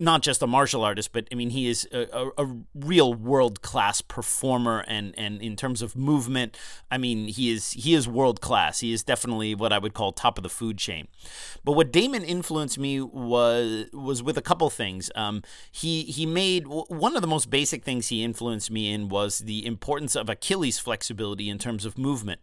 not 0.00 0.22
just 0.22 0.40
a 0.42 0.46
martial 0.46 0.82
artist, 0.82 1.12
but 1.12 1.28
I 1.30 1.34
mean, 1.34 1.50
he 1.50 1.68
is 1.68 1.86
a, 1.92 2.06
a, 2.12 2.44
a 2.44 2.56
real 2.74 3.12
world 3.12 3.60
class 3.60 4.00
performer, 4.00 4.82
and 4.88 5.14
and 5.18 5.42
in 5.42 5.56
terms 5.56 5.82
of 5.82 5.94
movement, 5.94 6.56
I 6.90 6.96
mean, 6.96 7.28
he 7.28 7.52
is 7.52 7.72
he 7.72 7.94
is 7.94 8.08
world 8.08 8.40
class. 8.40 8.80
He 8.80 8.92
is 8.92 9.02
definitely 9.02 9.54
what 9.54 9.72
I 9.72 9.78
would 9.78 9.92
call 9.92 10.12
top 10.12 10.38
of 10.38 10.42
the 10.42 10.48
food 10.48 10.78
chain. 10.78 11.08
But 11.64 11.72
what 11.72 11.92
Damon 11.92 12.24
influenced 12.24 12.78
me 12.78 13.02
was 13.02 13.86
was 13.92 14.22
with 14.22 14.38
a 14.38 14.42
couple 14.42 14.70
things. 14.70 15.10
Um, 15.14 15.42
he 15.70 16.04
he 16.04 16.24
made 16.24 16.66
one 16.66 17.14
of 17.14 17.20
the 17.20 17.28
most 17.28 17.50
basic 17.50 17.84
things 17.84 18.08
he 18.08 18.24
influenced 18.24 18.70
me 18.70 18.92
in 18.92 19.10
was 19.10 19.40
the 19.40 19.66
importance 19.66 20.16
of 20.16 20.30
Achilles 20.30 20.78
flexibility 20.78 21.50
in 21.50 21.58
terms 21.58 21.84
of 21.84 21.98
movement. 21.98 22.40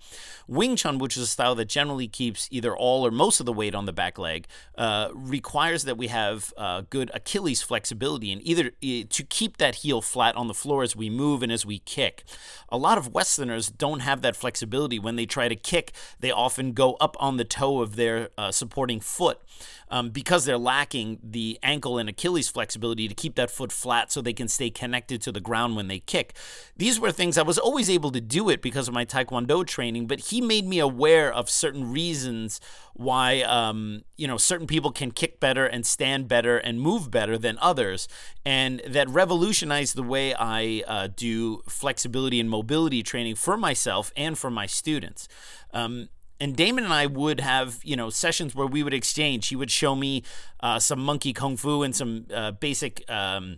Wing 0.47 0.75
Chun, 0.75 0.99
which 0.99 1.17
is 1.17 1.23
a 1.23 1.27
style 1.27 1.55
that 1.55 1.65
generally 1.65 2.07
keeps 2.07 2.47
either 2.51 2.77
all 2.77 3.05
or 3.05 3.09
most 3.09 3.39
of 3.39 3.47
the 3.47 3.53
weight 3.53 3.73
on 3.73 3.85
the 3.85 3.93
back 3.93 4.19
leg, 4.19 4.45
uh, 4.77 5.09
requires 5.15 5.85
that 5.85 5.97
we 5.97 6.07
have 6.07 6.53
uh, 6.55 6.83
good 6.89 7.09
Achilles 7.15 7.46
Achilles 7.47 7.61
flexibility 7.61 8.33
and 8.33 8.41
either 8.45 8.71
to 8.81 9.23
keep 9.23 9.55
that 9.55 9.75
heel 9.75 10.01
flat 10.01 10.35
on 10.35 10.49
the 10.49 10.53
floor 10.53 10.83
as 10.83 10.97
we 10.97 11.09
move 11.09 11.41
and 11.41 11.49
as 11.49 11.65
we 11.65 11.79
kick. 11.79 12.25
A 12.67 12.77
lot 12.77 12.97
of 12.97 13.13
Westerners 13.13 13.69
don't 13.69 14.01
have 14.01 14.21
that 14.21 14.35
flexibility. 14.35 14.99
When 14.99 15.15
they 15.15 15.25
try 15.25 15.47
to 15.47 15.55
kick, 15.55 15.93
they 16.19 16.29
often 16.29 16.73
go 16.73 16.95
up 16.95 17.15
on 17.21 17.37
the 17.37 17.45
toe 17.45 17.79
of 17.81 17.95
their 17.95 18.29
uh, 18.37 18.51
supporting 18.51 18.99
foot 18.99 19.39
um, 19.89 20.09
because 20.09 20.43
they're 20.43 20.57
lacking 20.57 21.19
the 21.23 21.57
ankle 21.63 21.97
and 21.97 22.09
Achilles 22.09 22.49
flexibility 22.49 23.07
to 23.07 23.15
keep 23.15 23.35
that 23.35 23.49
foot 23.49 23.71
flat 23.71 24.11
so 24.11 24.21
they 24.21 24.33
can 24.33 24.49
stay 24.49 24.69
connected 24.69 25.21
to 25.21 25.31
the 25.31 25.39
ground 25.39 25.77
when 25.77 25.87
they 25.87 25.99
kick. 25.99 26.35
These 26.75 26.99
were 26.99 27.11
things 27.11 27.37
I 27.37 27.43
was 27.43 27.57
always 27.57 27.89
able 27.89 28.11
to 28.11 28.21
do 28.21 28.49
it 28.49 28.61
because 28.61 28.89
of 28.89 28.93
my 28.93 29.05
Taekwondo 29.05 29.65
training, 29.65 30.07
but 30.07 30.19
he 30.19 30.41
made 30.41 30.67
me 30.67 30.79
aware 30.79 31.31
of 31.31 31.49
certain 31.49 31.91
reasons 31.91 32.59
why 32.93 33.41
um, 33.43 34.01
you 34.17 34.27
know 34.27 34.37
certain 34.37 34.67
people 34.67 34.91
can 34.91 35.11
kick 35.11 35.39
better 35.39 35.65
and 35.65 35.85
stand 35.85 36.27
better 36.27 36.57
and 36.57 36.81
move 36.81 37.11
better 37.11 37.36
than 37.37 37.57
others, 37.61 38.07
and 38.45 38.81
that 38.87 39.09
revolutionized 39.09 39.95
the 39.95 40.03
way 40.03 40.33
I 40.33 40.83
uh, 40.87 41.07
do 41.15 41.61
flexibility 41.67 42.39
and 42.39 42.49
mobility 42.49 43.03
training 43.03 43.35
for 43.35 43.57
myself 43.57 44.11
and 44.15 44.37
for 44.37 44.49
my 44.49 44.65
students. 44.65 45.27
Um, 45.73 46.09
and 46.39 46.55
Damon 46.55 46.83
and 46.83 46.93
I 46.93 47.07
would 47.07 47.39
have, 47.39 47.79
you 47.83 47.95
know, 47.95 48.09
sessions 48.09 48.53
where 48.53 48.67
we 48.67 48.83
would 48.83 48.93
exchange. 48.93 49.47
He 49.47 49.55
would 49.55 49.71
show 49.71 49.95
me 49.95 50.23
uh, 50.59 50.79
some 50.79 50.99
monkey 50.99 51.33
kung 51.33 51.57
fu 51.57 51.83
and 51.83 51.95
some 51.95 52.27
uh, 52.33 52.51
basic 52.51 53.09
um, 53.09 53.57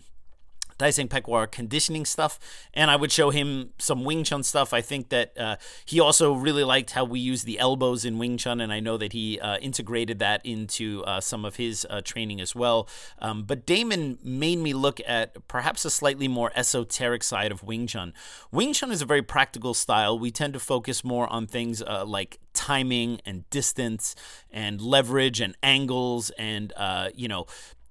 Daiseng 0.79 1.09
Pekwar 1.09 1.51
conditioning 1.51 2.05
stuff, 2.05 2.39
and 2.73 2.89
I 2.89 2.95
would 2.95 3.11
show 3.11 3.29
him 3.29 3.71
some 3.77 4.03
Wing 4.05 4.23
Chun 4.23 4.43
stuff. 4.43 4.73
I 4.73 4.81
think 4.81 5.09
that 5.09 5.37
uh, 5.37 5.57
he 5.85 5.99
also 5.99 6.33
really 6.33 6.63
liked 6.63 6.91
how 6.91 7.03
we 7.03 7.19
use 7.19 7.43
the 7.43 7.59
elbows 7.59 8.05
in 8.05 8.17
Wing 8.17 8.37
Chun, 8.37 8.61
and 8.61 8.71
I 8.71 8.79
know 8.79 8.97
that 8.97 9.13
he 9.13 9.39
uh, 9.39 9.57
integrated 9.57 10.19
that 10.19 10.43
into 10.45 11.03
uh, 11.03 11.19
some 11.19 11.45
of 11.45 11.57
his 11.57 11.85
uh, 11.89 12.01
training 12.01 12.39
as 12.41 12.55
well. 12.55 12.87
Um, 13.19 13.43
but 13.43 13.65
Damon 13.65 14.17
made 14.23 14.57
me 14.57 14.73
look 14.73 15.01
at 15.05 15.47
perhaps 15.47 15.83
a 15.85 15.89
slightly 15.89 16.27
more 16.27 16.51
esoteric 16.55 17.23
side 17.23 17.51
of 17.51 17.61
Wing 17.61 17.85
Chun. 17.85 18.13
Wing 18.51 18.73
Chun 18.73 18.91
is 18.91 19.01
a 19.01 19.05
very 19.05 19.21
practical 19.21 19.73
style. 19.73 20.17
We 20.17 20.31
tend 20.31 20.53
to 20.53 20.59
focus 20.59 21.03
more 21.03 21.31
on 21.31 21.45
things 21.45 21.81
uh, 21.81 22.05
like 22.05 22.39
timing 22.53 23.21
and 23.25 23.49
distance 23.49 24.15
and 24.51 24.81
leverage 24.81 25.39
and 25.39 25.55
angles 25.61 26.29
and 26.31 26.73
uh, 26.75 27.09
you 27.13 27.27
know 27.27 27.45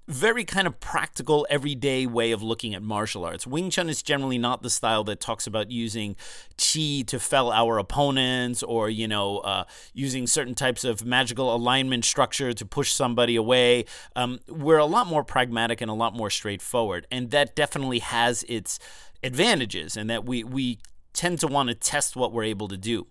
very 0.09 0.43
kind 0.43 0.65
of 0.65 0.79
practical, 0.79 1.45
everyday 1.51 2.07
way 2.07 2.31
of 2.31 2.41
looking 2.41 2.73
at 2.73 2.81
martial 2.81 3.23
arts. 3.23 3.45
Wing 3.45 3.69
Chun 3.69 3.89
is 3.89 4.01
generally 4.01 4.39
not 4.39 4.63
the 4.63 4.69
style 4.69 5.03
that 5.03 5.19
talks 5.19 5.45
about 5.45 5.69
using 5.69 6.15
chi 6.57 7.03
to 7.05 7.19
fell 7.19 7.51
our 7.51 7.77
opponents 7.77 8.63
or, 8.63 8.89
you 8.89 9.07
know, 9.07 9.37
uh, 9.39 9.65
using 9.93 10.25
certain 10.25 10.55
types 10.55 10.83
of 10.83 11.05
magical 11.05 11.55
alignment 11.55 12.05
structure 12.05 12.53
to 12.53 12.65
push 12.65 12.91
somebody 12.91 13.35
away. 13.35 13.85
Um, 14.15 14.39
we're 14.47 14.79
a 14.79 14.85
lot 14.85 15.05
more 15.05 15.23
pragmatic 15.23 15.79
and 15.79 15.91
a 15.91 15.93
lot 15.93 16.15
more 16.15 16.31
straightforward. 16.31 17.05
And 17.11 17.29
that 17.29 17.55
definitely 17.55 17.99
has 17.99 18.43
its 18.49 18.79
advantages, 19.23 19.95
and 19.95 20.09
that 20.09 20.25
we, 20.25 20.43
we 20.43 20.79
tend 21.13 21.39
to 21.39 21.47
want 21.47 21.69
to 21.69 21.75
test 21.75 22.15
what 22.15 22.31
we're 22.31 22.43
able 22.43 22.67
to 22.67 22.77
do. 22.77 23.07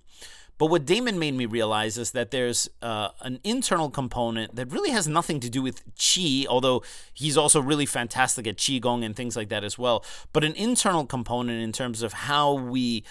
But 0.58 0.66
what 0.66 0.84
Damon 0.84 1.18
made 1.18 1.34
me 1.34 1.46
realize 1.46 1.96
is 1.96 2.10
that 2.10 2.32
there's 2.32 2.68
uh, 2.82 3.10
an 3.20 3.38
internal 3.44 3.90
component 3.90 4.56
that 4.56 4.72
really 4.72 4.90
has 4.90 5.06
nothing 5.06 5.38
to 5.40 5.48
do 5.48 5.62
with 5.62 5.82
Qi, 5.94 6.46
although 6.46 6.82
he's 7.14 7.36
also 7.36 7.60
really 7.60 7.86
fantastic 7.86 8.46
at 8.46 8.56
Qigong 8.56 9.04
and 9.04 9.14
things 9.14 9.36
like 9.36 9.48
that 9.50 9.62
as 9.62 9.78
well. 9.78 10.04
But 10.32 10.42
an 10.42 10.54
internal 10.54 11.06
component 11.06 11.62
in 11.62 11.72
terms 11.72 12.02
of 12.02 12.12
how 12.12 12.52
we 12.54 13.04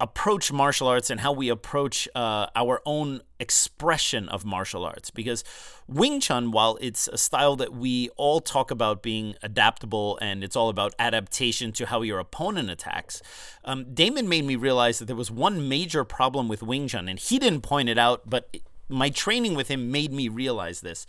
approach 0.00 0.50
martial 0.52 0.88
arts 0.88 1.10
and 1.10 1.20
how 1.20 1.32
we 1.32 1.48
approach 1.48 2.08
uh, 2.14 2.46
our 2.56 2.82
own 2.84 3.20
expression 3.38 4.28
of 4.28 4.44
martial 4.44 4.84
arts. 4.84 5.10
Because 5.10 5.44
Wing 5.86 6.20
Chun, 6.20 6.50
while 6.50 6.76
it's 6.80 7.08
a 7.08 7.18
style 7.18 7.54
that 7.56 7.72
we 7.72 8.08
all 8.16 8.40
talk 8.40 8.70
about 8.70 9.02
being 9.02 9.36
adaptable 9.42 10.18
and 10.20 10.42
it's 10.42 10.56
all 10.56 10.68
about 10.68 10.94
adaptation 10.98 11.72
to 11.72 11.86
how 11.86 12.02
your 12.02 12.18
opponent 12.18 12.70
attacks, 12.70 13.22
um, 13.64 13.94
Damon 13.94 14.28
made 14.28 14.44
me 14.44 14.56
realize 14.56 14.98
that 14.98 15.04
there 15.04 15.16
was 15.16 15.30
one 15.30 15.68
major 15.68 16.04
problem 16.04 16.48
with 16.48 16.62
Wing 16.62 16.88
Chun, 16.88 17.08
and 17.08 17.18
he 17.18 17.38
didn't 17.38 17.60
point 17.60 17.88
it 17.88 17.98
out, 17.98 18.28
but 18.28 18.56
my 18.88 19.10
training 19.10 19.54
with 19.54 19.68
him 19.68 19.90
made 19.90 20.12
me 20.12 20.28
realize 20.28 20.80
this 20.80 21.06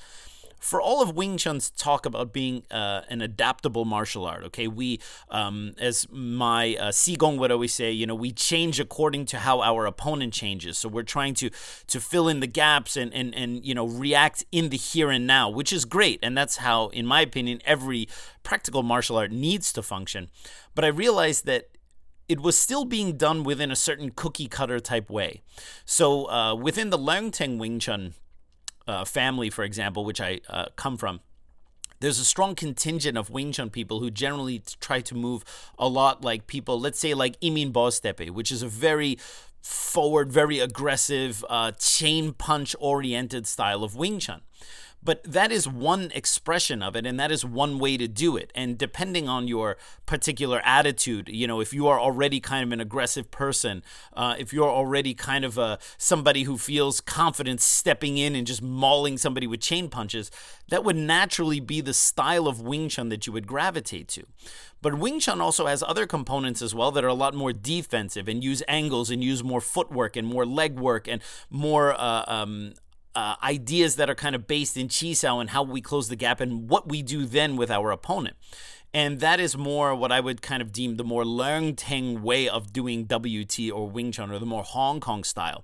for 0.63 0.80
all 0.80 1.02
of 1.02 1.13
Wing 1.13 1.36
Chun's 1.36 1.69
talk 1.69 2.06
about 2.06 2.32
being 2.32 2.63
uh, 2.71 3.02
an 3.10 3.21
adaptable 3.21 3.84
martial 3.84 4.26
art, 4.26 4.45
okay, 4.45 4.69
we, 4.69 5.02
um, 5.30 5.73
as 5.78 6.08
my 6.10 6.78
uh, 6.80 6.91
Gong 7.17 7.36
would 7.36 7.52
always 7.52 7.73
say, 7.73 7.91
you 7.91 8.08
know, 8.08 8.15
we 8.15 8.32
change 8.32 8.80
according 8.80 9.26
to 9.26 9.39
how 9.39 9.60
our 9.62 9.86
opponent 9.86 10.32
changes. 10.32 10.78
So 10.78 10.88
we're 10.88 11.04
trying 11.04 11.34
to 11.36 11.49
to 11.88 11.99
fill 11.99 12.30
in 12.30 12.39
the 12.39 12.47
gaps 12.47 12.95
and 12.95 13.13
and 13.13 13.36
and 13.36 13.65
you 13.65 13.76
know 13.76 13.86
react 13.86 14.45
in 14.54 14.69
the 14.69 14.78
here 14.78 15.12
and 15.12 15.28
now, 15.28 15.49
which 15.49 15.73
is 15.73 15.84
great, 15.84 16.19
and 16.23 16.38
that's 16.38 16.58
how, 16.58 16.88
in 16.88 17.06
my 17.06 17.19
opinion, 17.19 17.60
every 17.65 18.08
practical 18.43 18.84
martial 18.84 19.17
art 19.17 19.34
needs 19.34 19.73
to 19.73 19.84
function. 19.84 20.30
But 20.76 20.86
I 20.86 20.88
realized 20.88 21.45
that 21.45 21.65
it 22.30 22.39
was 22.39 22.58
still 22.58 22.86
being 22.86 23.17
done 23.17 23.43
within 23.43 23.69
a 23.69 23.76
certain 23.76 24.12
cookie 24.12 24.47
cutter 24.47 24.80
type 24.80 25.10
way. 25.10 25.41
So 25.84 26.30
uh, 26.30 26.56
within 26.56 26.89
the 26.89 26.97
Leung 26.97 27.34
Ting 27.34 27.58
Wing 27.58 27.80
Chun 27.80 28.13
uh, 28.88 29.06
family, 29.06 29.50
for 29.50 29.63
example, 29.63 30.06
which 30.06 30.22
I 30.22 30.39
uh, 30.50 30.65
come 30.76 30.98
from, 30.98 31.22
there's 32.00 32.19
a 32.19 32.26
strong 32.26 32.54
contingent 32.54 33.17
of 33.17 33.30
Wing 33.30 33.54
Chun 33.54 33.69
people 33.69 34.02
who 34.02 34.12
generally 34.12 34.62
try 34.82 35.00
to 35.02 35.15
move 35.15 35.46
a 35.80 35.88
lot 35.88 36.22
like 36.22 36.48
people, 36.48 36.80
let's 36.80 37.00
say 37.00 37.13
like 37.13 37.38
Emin 37.41 37.72
Boztepe, 37.72 38.30
which 38.32 38.52
is 38.52 38.62
a 38.62 38.67
very 38.67 39.17
forward, 39.62 40.32
very 40.32 40.60
aggressive, 40.60 41.46
uh, 41.50 41.72
chain 41.72 42.34
punch 42.34 42.76
oriented 42.80 43.48
style 43.48 43.84
of 43.84 43.96
Wing 43.96 44.19
Chun. 44.19 44.41
But 45.04 45.24
that 45.24 45.52
is 45.52 45.68
one 45.68 46.12
expression 46.16 46.82
of 46.82 46.96
it, 46.96 47.06
and 47.06 47.20
that 47.20 47.32
is 47.32 47.44
one 47.44 47.78
way 47.78 47.98
to 47.98 48.08
do 48.08 48.38
it. 48.38 48.52
And 48.56 48.78
depending 48.78 49.28
on 49.28 49.48
your 49.48 49.78
particular 50.06 50.62
attitude, 50.63 51.28
you 51.28 51.46
know, 51.46 51.60
if 51.60 51.74
you 51.74 51.88
are 51.88 52.00
already 52.00 52.39
kind 52.39 52.63
of 52.66 52.72
an 52.72 52.80
aggressive 52.80 53.30
person, 53.30 53.84
uh, 54.13 54.36
if 54.39 54.54
you're 54.54 54.70
already 54.70 55.13
kind 55.13 55.44
of 55.44 55.58
a 55.58 55.78
somebody 55.98 56.44
who 56.44 56.58
feels 56.58 57.02
confident 57.02 57.62
stepping 57.62 58.18
in 58.18 58.36
and 58.36 58.48
just 58.48 58.62
mauling 58.62 59.18
somebody 59.18 59.48
with 59.48 59.60
chain 59.60 59.89
punches, 59.89 60.32
that 60.70 60.84
would 60.84 60.96
naturally 60.96 61.60
be 61.60 61.82
the 61.82 61.94
style 61.94 62.48
of 62.48 62.62
Wing 62.62 62.88
Chun 62.88 63.10
that 63.10 63.28
you 63.28 63.34
would 63.34 63.48
gravitate 63.48 64.08
to. 64.10 64.26
But 64.82 65.00
Wing 65.00 65.20
Chun 65.20 65.39
also 65.39 65.66
has 65.66 65.82
other 65.82 66.06
components 66.06 66.62
as 66.62 66.76
well 66.76 66.92
that 66.92 67.04
are 67.04 67.10
a 67.10 67.13
lot 67.13 67.34
more 67.34 67.54
defensive 67.54 68.28
and 68.28 68.44
use 68.44 68.62
angles 68.68 69.10
and 69.10 69.24
use 69.24 69.42
more 69.44 69.62
footwork 69.62 70.18
and 70.18 70.28
more 70.28 70.46
leg 70.46 70.78
work 70.78 71.08
and 71.08 71.22
more 71.50 71.94
uh, 71.94 72.24
um, 72.28 72.74
uh, 73.15 73.36
ideas 73.43 73.95
that 73.97 74.10
are 74.10 74.15
kind 74.15 74.36
of 74.36 74.47
based 74.47 74.78
in 74.78 74.89
Chi 74.89 75.13
Sao 75.13 75.39
and 75.39 75.52
how 75.52 75.63
we 75.63 75.82
close 75.82 76.10
the 76.10 76.15
gap 76.15 76.39
and 76.39 76.69
what 76.69 76.88
we 76.88 77.02
do 77.02 77.26
then 77.26 77.56
with 77.56 77.69
our 77.69 77.91
opponent. 77.91 78.36
And 78.93 79.19
that 79.21 79.39
is 79.39 79.58
more 79.58 79.95
what 79.95 80.12
I 80.12 80.19
would 80.19 80.43
kind 80.43 80.62
of 80.62 80.71
deem 80.71 80.97
the 80.97 81.04
more 81.04 81.23
Leung 81.23 81.76
Ting 81.76 82.21
way 82.21 82.47
of 82.47 82.71
doing 82.71 83.06
WT 83.06 83.71
or 83.73 83.89
Wing 83.89 84.12
Chun 84.12 84.30
or 84.30 84.38
the 84.38 84.45
more 84.45 84.63
Hong 84.63 84.99
Kong 84.99 85.23
style. 85.23 85.63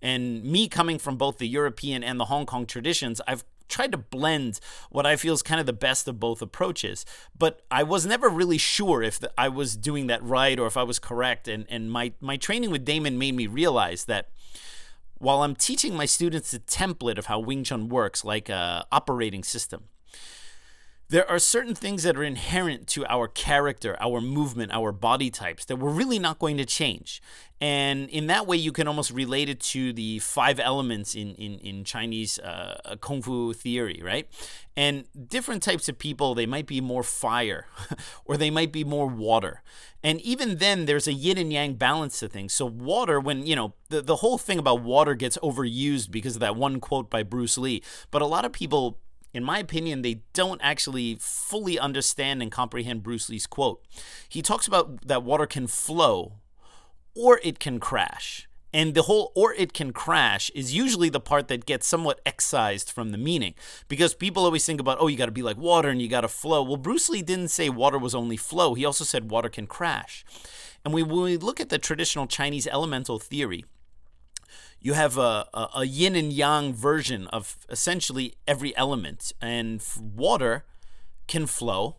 And 0.00 0.44
me 0.44 0.68
coming 0.68 0.98
from 0.98 1.16
both 1.16 1.38
the 1.38 1.48
European 1.48 2.04
and 2.04 2.20
the 2.20 2.26
Hong 2.26 2.46
Kong 2.46 2.66
traditions, 2.66 3.20
I've 3.26 3.44
tried 3.68 3.92
to 3.92 3.98
blend 3.98 4.60
what 4.90 5.06
I 5.06 5.16
feel 5.16 5.34
is 5.34 5.42
kind 5.42 5.60
of 5.60 5.66
the 5.66 5.72
best 5.72 6.06
of 6.06 6.20
both 6.20 6.40
approaches. 6.40 7.04
But 7.36 7.62
I 7.68 7.82
was 7.82 8.06
never 8.06 8.28
really 8.28 8.58
sure 8.58 9.02
if 9.02 9.18
the, 9.18 9.32
I 9.36 9.48
was 9.48 9.76
doing 9.76 10.06
that 10.06 10.22
right 10.22 10.58
or 10.58 10.66
if 10.66 10.76
I 10.76 10.84
was 10.84 11.00
correct. 11.00 11.48
And, 11.48 11.66
and 11.68 11.90
my, 11.90 12.12
my 12.20 12.36
training 12.36 12.70
with 12.70 12.84
Damon 12.84 13.18
made 13.18 13.34
me 13.34 13.48
realize 13.48 14.04
that 14.04 14.28
while 15.18 15.42
I'm 15.42 15.54
teaching 15.54 15.94
my 15.94 16.06
students 16.06 16.54
a 16.54 16.60
template 16.60 17.18
of 17.18 17.26
how 17.26 17.38
Wing 17.38 17.64
Chun 17.64 17.88
works, 17.88 18.24
like 18.24 18.48
a 18.48 18.86
operating 18.92 19.42
system, 19.42 19.84
there 21.10 21.28
are 21.28 21.38
certain 21.38 21.74
things 21.74 22.02
that 22.02 22.18
are 22.18 22.22
inherent 22.22 22.86
to 22.86 23.06
our 23.06 23.28
character, 23.28 23.96
our 23.98 24.20
movement, 24.20 24.72
our 24.72 24.92
body 24.92 25.30
types 25.30 25.64
that 25.64 25.76
we're 25.76 25.90
really 25.90 26.18
not 26.18 26.38
going 26.38 26.58
to 26.58 26.66
change. 26.66 27.22
And 27.62 28.10
in 28.10 28.26
that 28.26 28.46
way, 28.46 28.58
you 28.58 28.72
can 28.72 28.86
almost 28.86 29.10
relate 29.10 29.48
it 29.48 29.58
to 29.60 29.94
the 29.94 30.18
five 30.18 30.60
elements 30.60 31.14
in, 31.14 31.34
in, 31.36 31.58
in 31.60 31.84
Chinese 31.84 32.38
uh, 32.40 32.96
Kung 33.00 33.22
Fu 33.22 33.54
theory, 33.54 34.02
right? 34.04 34.28
And 34.76 35.06
different 35.28 35.62
types 35.62 35.88
of 35.88 35.98
people, 35.98 36.34
they 36.34 36.46
might 36.46 36.66
be 36.66 36.82
more 36.82 37.02
fire 37.02 37.66
or 38.26 38.36
they 38.36 38.50
might 38.50 38.70
be 38.70 38.84
more 38.84 39.06
water. 39.06 39.62
And 40.04 40.20
even 40.20 40.58
then, 40.58 40.84
there's 40.84 41.08
a 41.08 41.12
yin 41.12 41.38
and 41.38 41.52
yang 41.52 41.74
balance 41.74 42.20
to 42.20 42.28
things. 42.28 42.52
So, 42.52 42.66
water, 42.66 43.18
when, 43.18 43.44
you 43.44 43.56
know, 43.56 43.74
the, 43.88 44.02
the 44.02 44.16
whole 44.16 44.38
thing 44.38 44.58
about 44.58 44.82
water 44.82 45.14
gets 45.14 45.38
overused 45.38 46.10
because 46.10 46.36
of 46.36 46.40
that 46.40 46.54
one 46.54 46.78
quote 46.78 47.10
by 47.10 47.24
Bruce 47.24 47.58
Lee, 47.58 47.82
but 48.12 48.22
a 48.22 48.26
lot 48.26 48.44
of 48.44 48.52
people 48.52 48.98
in 49.32 49.44
my 49.44 49.58
opinion, 49.58 50.02
they 50.02 50.22
don't 50.32 50.60
actually 50.62 51.18
fully 51.20 51.78
understand 51.78 52.42
and 52.42 52.50
comprehend 52.50 53.02
Bruce 53.02 53.28
Lee's 53.28 53.46
quote. 53.46 53.84
He 54.28 54.42
talks 54.42 54.66
about 54.66 55.06
that 55.06 55.22
water 55.22 55.46
can 55.46 55.66
flow 55.66 56.34
or 57.14 57.40
it 57.42 57.58
can 57.58 57.78
crash. 57.78 58.48
And 58.72 58.94
the 58.94 59.02
whole 59.02 59.32
or 59.34 59.54
it 59.54 59.72
can 59.72 59.92
crash 59.92 60.50
is 60.54 60.74
usually 60.74 61.08
the 61.08 61.20
part 61.20 61.48
that 61.48 61.64
gets 61.64 61.86
somewhat 61.86 62.20
excised 62.26 62.90
from 62.90 63.10
the 63.10 63.18
meaning 63.18 63.54
because 63.88 64.14
people 64.14 64.44
always 64.44 64.66
think 64.66 64.78
about, 64.78 64.98
oh, 65.00 65.06
you 65.06 65.16
got 65.16 65.26
to 65.26 65.32
be 65.32 65.42
like 65.42 65.56
water 65.56 65.88
and 65.88 66.02
you 66.02 66.08
got 66.08 66.20
to 66.20 66.28
flow. 66.28 66.62
Well, 66.62 66.76
Bruce 66.76 67.08
Lee 67.08 67.22
didn't 67.22 67.48
say 67.48 67.70
water 67.70 67.98
was 67.98 68.14
only 68.14 68.36
flow, 68.36 68.74
he 68.74 68.84
also 68.84 69.04
said 69.04 69.30
water 69.30 69.48
can 69.48 69.66
crash. 69.66 70.24
And 70.84 70.92
we, 70.92 71.02
when 71.02 71.22
we 71.22 71.36
look 71.36 71.60
at 71.60 71.70
the 71.70 71.78
traditional 71.78 72.26
Chinese 72.26 72.66
elemental 72.66 73.18
theory, 73.18 73.64
you 74.80 74.92
have 74.94 75.18
a, 75.18 75.46
a, 75.52 75.68
a, 75.76 75.84
yin 75.84 76.14
and 76.14 76.32
yang 76.32 76.72
version 76.72 77.26
of 77.28 77.56
essentially 77.68 78.34
every 78.46 78.76
element. 78.76 79.32
And 79.40 79.82
water 80.00 80.64
can 81.26 81.46
flow, 81.46 81.96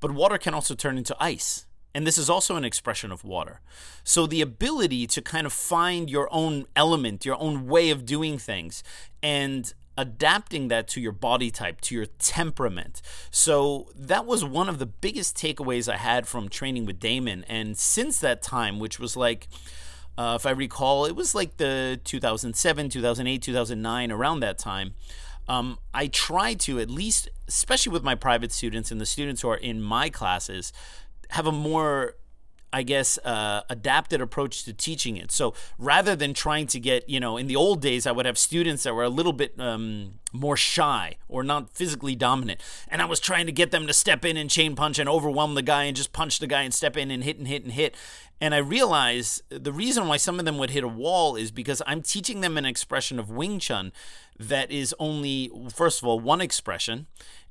but 0.00 0.10
water 0.10 0.38
can 0.38 0.54
also 0.54 0.74
turn 0.74 0.98
into 0.98 1.16
ice. 1.18 1.66
And 1.94 2.06
this 2.06 2.18
is 2.18 2.28
also 2.28 2.56
an 2.56 2.64
expression 2.64 3.12
of 3.12 3.24
water. 3.24 3.60
So 4.02 4.26
the 4.26 4.40
ability 4.40 5.06
to 5.08 5.22
kind 5.22 5.46
of 5.46 5.52
find 5.52 6.10
your 6.10 6.28
own 6.32 6.66
element, 6.74 7.24
your 7.24 7.40
own 7.40 7.66
way 7.66 7.90
of 7.90 8.04
doing 8.04 8.36
things, 8.36 8.82
and 9.22 9.72
adapting 9.96 10.66
that 10.68 10.88
to 10.88 11.00
your 11.00 11.12
body 11.12 11.52
type, 11.52 11.80
to 11.82 11.94
your 11.94 12.06
temperament. 12.06 13.00
So 13.30 13.90
that 13.94 14.26
was 14.26 14.44
one 14.44 14.68
of 14.68 14.80
the 14.80 14.86
biggest 14.86 15.36
takeaways 15.36 15.90
I 15.90 15.96
had 15.96 16.26
from 16.26 16.48
training 16.48 16.84
with 16.84 16.98
Damon. 16.98 17.44
And 17.48 17.78
since 17.78 18.18
that 18.18 18.42
time, 18.42 18.80
which 18.80 18.98
was 18.98 19.16
like, 19.16 19.48
uh, 20.16 20.36
if 20.38 20.46
I 20.46 20.50
recall, 20.50 21.04
it 21.06 21.16
was 21.16 21.34
like 21.34 21.56
the 21.56 22.00
2007, 22.04 22.88
2008, 22.88 23.42
2009, 23.42 24.12
around 24.12 24.40
that 24.40 24.58
time. 24.58 24.94
Um, 25.48 25.78
I 25.92 26.06
try 26.06 26.54
to 26.54 26.80
at 26.80 26.90
least, 26.90 27.28
especially 27.48 27.92
with 27.92 28.02
my 28.02 28.14
private 28.14 28.52
students 28.52 28.90
and 28.90 29.00
the 29.00 29.06
students 29.06 29.42
who 29.42 29.48
are 29.50 29.56
in 29.56 29.82
my 29.82 30.08
classes, 30.08 30.72
have 31.30 31.46
a 31.46 31.52
more 31.52 32.14
I 32.74 32.82
guess, 32.82 33.18
uh, 33.18 33.62
adapted 33.70 34.20
approach 34.20 34.64
to 34.64 34.72
teaching 34.72 35.16
it. 35.16 35.30
So 35.30 35.54
rather 35.78 36.16
than 36.16 36.34
trying 36.34 36.66
to 36.66 36.80
get, 36.80 37.08
you 37.08 37.20
know, 37.20 37.36
in 37.36 37.46
the 37.46 37.54
old 37.54 37.80
days, 37.80 38.04
I 38.04 38.10
would 38.10 38.26
have 38.26 38.36
students 38.36 38.82
that 38.82 38.94
were 38.94 39.04
a 39.04 39.08
little 39.08 39.32
bit 39.32 39.54
um, 39.60 40.14
more 40.32 40.56
shy 40.56 41.18
or 41.28 41.44
not 41.44 41.72
physically 41.72 42.16
dominant. 42.16 42.60
And 42.88 43.00
I 43.00 43.04
was 43.04 43.20
trying 43.20 43.46
to 43.46 43.52
get 43.52 43.70
them 43.70 43.86
to 43.86 43.92
step 43.92 44.24
in 44.24 44.36
and 44.36 44.50
chain 44.50 44.74
punch 44.74 44.98
and 44.98 45.08
overwhelm 45.08 45.54
the 45.54 45.62
guy 45.62 45.84
and 45.84 45.96
just 45.96 46.12
punch 46.12 46.40
the 46.40 46.48
guy 46.48 46.62
and 46.62 46.74
step 46.74 46.96
in 46.96 47.12
and 47.12 47.22
hit 47.22 47.38
and 47.38 47.46
hit 47.46 47.62
and 47.62 47.72
hit. 47.74 47.94
And 48.44 48.54
I 48.54 48.58
realize 48.58 49.42
the 49.48 49.72
reason 49.72 50.06
why 50.06 50.18
some 50.18 50.38
of 50.38 50.44
them 50.44 50.58
would 50.58 50.68
hit 50.68 50.84
a 50.84 50.88
wall 50.88 51.34
is 51.34 51.50
because 51.50 51.80
I'm 51.86 52.02
teaching 52.02 52.42
them 52.42 52.58
an 52.58 52.66
expression 52.66 53.18
of 53.18 53.30
Wing 53.30 53.58
Chun 53.58 53.90
that 54.38 54.70
is 54.70 54.94
only, 54.98 55.50
first 55.74 56.02
of 56.02 56.06
all, 56.06 56.20
one 56.20 56.42
expression, 56.42 57.06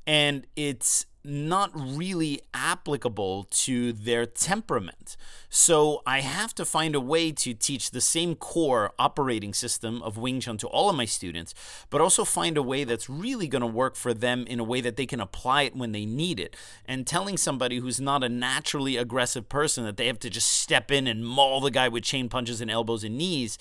and 0.06 0.46
it's 0.56 1.08
not 1.26 1.72
really 1.74 2.42
applicable 2.54 3.46
to 3.50 3.94
their 3.94 4.26
temperament. 4.26 5.16
So 5.50 6.02
I 6.06 6.20
have 6.20 6.54
to 6.56 6.66
find 6.66 6.96
a 6.96 7.00
way 7.00 7.32
to 7.32 7.54
teach 7.54 7.92
the 7.92 8.02
same 8.02 8.36
core 8.36 8.92
operating 9.00 9.54
system 9.54 10.02
of 10.02 10.18
Wing 10.18 10.42
Chun 10.42 10.58
to 10.58 10.68
all 10.68 10.90
of 10.90 10.98
my 10.98 11.06
students, 11.06 11.54
but 11.90 12.02
also 12.02 12.26
find 12.26 12.58
a 12.58 12.64
way 12.64 12.84
that's 12.84 13.10
really 13.10 13.48
going 13.48 13.62
to 13.62 13.68
work 13.68 13.96
for 13.96 14.14
them 14.14 14.46
in 14.48 14.60
a 14.60 14.64
way 14.66 14.82
that 14.82 14.98
they 14.98 15.06
can 15.06 15.22
apply 15.22 15.62
it 15.64 15.76
when 15.76 15.94
they 15.94 16.06
need 16.06 16.40
it. 16.40 16.58
And 16.86 17.08
telling 17.08 17.38
somebody 17.38 17.78
who's 17.78 18.02
not 18.02 18.24
a 18.24 18.30
naturally 18.30 18.98
aggressive 18.98 19.48
person 19.48 19.86
that 19.86 19.96
they 19.96 20.08
have 20.08 20.20
to 20.20 20.30
just 20.30 20.52
step 20.52 20.83
in 20.92 21.08
and 21.08 21.26
maul 21.26 21.60
the 21.60 21.72
guy 21.72 21.88
with 21.88 22.04
chain 22.04 22.30
punches 22.30 22.62
and 22.62 22.72
elbows 22.72 23.04
and 23.04 23.18
knees 23.18 23.58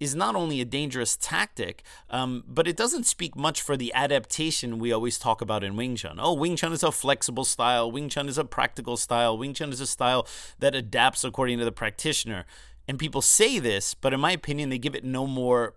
is 0.00 0.14
not 0.14 0.34
only 0.34 0.60
a 0.60 0.64
dangerous 0.64 1.16
tactic, 1.16 1.82
um, 2.10 2.42
but 2.46 2.66
it 2.66 2.76
doesn't 2.76 3.04
speak 3.04 3.36
much 3.36 3.62
for 3.62 3.76
the 3.76 3.92
adaptation 3.94 4.78
we 4.78 4.92
always 4.92 5.18
talk 5.18 5.40
about 5.40 5.62
in 5.62 5.76
Wing 5.76 5.96
Chun. 5.96 6.18
Oh, 6.20 6.34
Wing 6.34 6.56
Chun 6.56 6.72
is 6.72 6.82
a 6.82 6.90
flexible 6.90 7.44
style, 7.44 7.90
Wing 7.90 8.08
Chun 8.08 8.28
is 8.28 8.38
a 8.38 8.44
practical 8.44 8.96
style, 8.96 9.38
Wing 9.38 9.54
Chun 9.54 9.70
is 9.70 9.80
a 9.80 9.86
style 9.86 10.26
that 10.58 10.74
adapts 10.74 11.24
according 11.24 11.58
to 11.58 11.64
the 11.64 11.72
practitioner. 11.72 12.44
And 12.88 12.98
people 12.98 13.22
say 13.22 13.58
this, 13.58 13.94
but 13.94 14.12
in 14.12 14.20
my 14.20 14.32
opinion, 14.32 14.68
they 14.68 14.78
give 14.78 14.94
it 14.94 15.04
no 15.04 15.26
more 15.26 15.74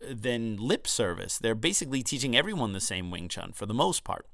than 0.00 0.56
lip 0.56 0.86
service. 0.86 1.38
They're 1.38 1.54
basically 1.54 2.02
teaching 2.02 2.36
everyone 2.36 2.72
the 2.72 2.80
same 2.80 3.10
Wing 3.10 3.28
Chun 3.28 3.52
for 3.52 3.66
the 3.66 3.74
most 3.74 4.04
part. 4.04 4.26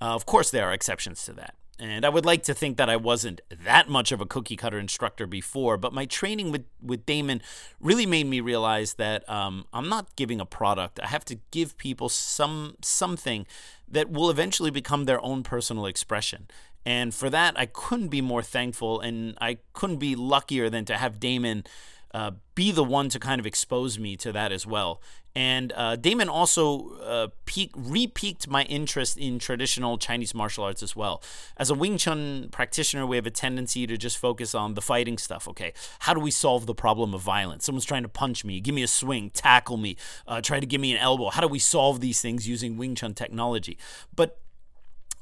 Uh, 0.00 0.14
of 0.14 0.26
course, 0.26 0.50
there 0.50 0.66
are 0.68 0.72
exceptions 0.72 1.24
to 1.24 1.32
that. 1.34 1.54
And 1.80 2.04
I 2.04 2.10
would 2.10 2.26
like 2.26 2.42
to 2.42 2.52
think 2.52 2.76
that 2.76 2.90
I 2.90 2.96
wasn't 2.96 3.40
that 3.64 3.88
much 3.88 4.12
of 4.12 4.20
a 4.20 4.26
cookie 4.26 4.54
cutter 4.56 4.78
instructor 4.78 5.26
before, 5.26 5.78
but 5.78 5.94
my 5.94 6.04
training 6.04 6.52
with, 6.52 6.66
with 6.82 7.06
Damon 7.06 7.40
really 7.80 8.04
made 8.04 8.26
me 8.26 8.40
realize 8.40 8.94
that 8.94 9.26
um, 9.30 9.64
I'm 9.72 9.88
not 9.88 10.14
giving 10.14 10.40
a 10.40 10.46
product. 10.46 11.00
I 11.02 11.06
have 11.06 11.24
to 11.24 11.38
give 11.50 11.78
people 11.78 12.10
some 12.10 12.76
something 12.82 13.46
that 13.88 14.10
will 14.10 14.28
eventually 14.28 14.70
become 14.70 15.06
their 15.06 15.24
own 15.24 15.42
personal 15.42 15.86
expression. 15.86 16.48
And 16.84 17.14
for 17.14 17.30
that, 17.30 17.58
I 17.58 17.66
couldn't 17.66 18.08
be 18.08 18.20
more 18.20 18.42
thankful, 18.42 19.00
and 19.00 19.36
I 19.40 19.58
couldn't 19.72 19.98
be 19.98 20.14
luckier 20.14 20.68
than 20.68 20.84
to 20.86 20.96
have 20.96 21.18
Damon 21.18 21.64
uh, 22.12 22.32
be 22.54 22.72
the 22.72 22.84
one 22.84 23.08
to 23.08 23.18
kind 23.18 23.40
of 23.40 23.46
expose 23.46 23.98
me 23.98 24.16
to 24.16 24.32
that 24.32 24.52
as 24.52 24.66
well. 24.66 25.00
And 25.34 25.72
uh, 25.76 25.94
Damon 25.94 26.28
also 26.28 26.94
uh, 26.98 27.28
peak, 27.44 27.70
re-peaked 27.76 28.48
my 28.48 28.64
interest 28.64 29.16
in 29.16 29.38
traditional 29.38 29.96
Chinese 29.96 30.34
martial 30.34 30.64
arts 30.64 30.82
as 30.82 30.96
well. 30.96 31.22
As 31.56 31.70
a 31.70 31.74
Wing 31.74 31.98
Chun 31.98 32.48
practitioner, 32.50 33.06
we 33.06 33.14
have 33.14 33.26
a 33.26 33.30
tendency 33.30 33.86
to 33.86 33.96
just 33.96 34.18
focus 34.18 34.56
on 34.56 34.74
the 34.74 34.82
fighting 34.82 35.18
stuff. 35.18 35.46
Okay, 35.46 35.72
how 36.00 36.14
do 36.14 36.20
we 36.20 36.32
solve 36.32 36.66
the 36.66 36.74
problem 36.74 37.14
of 37.14 37.20
violence? 37.20 37.64
Someone's 37.64 37.84
trying 37.84 38.02
to 38.02 38.08
punch 38.08 38.44
me, 38.44 38.60
give 38.60 38.74
me 38.74 38.82
a 38.82 38.88
swing, 38.88 39.30
tackle 39.30 39.76
me, 39.76 39.96
uh, 40.26 40.40
try 40.40 40.58
to 40.58 40.66
give 40.66 40.80
me 40.80 40.92
an 40.92 40.98
elbow. 40.98 41.30
How 41.30 41.42
do 41.42 41.48
we 41.48 41.60
solve 41.60 42.00
these 42.00 42.20
things 42.20 42.48
using 42.48 42.76
Wing 42.76 42.96
Chun 42.96 43.14
technology? 43.14 43.78
But 44.16 44.40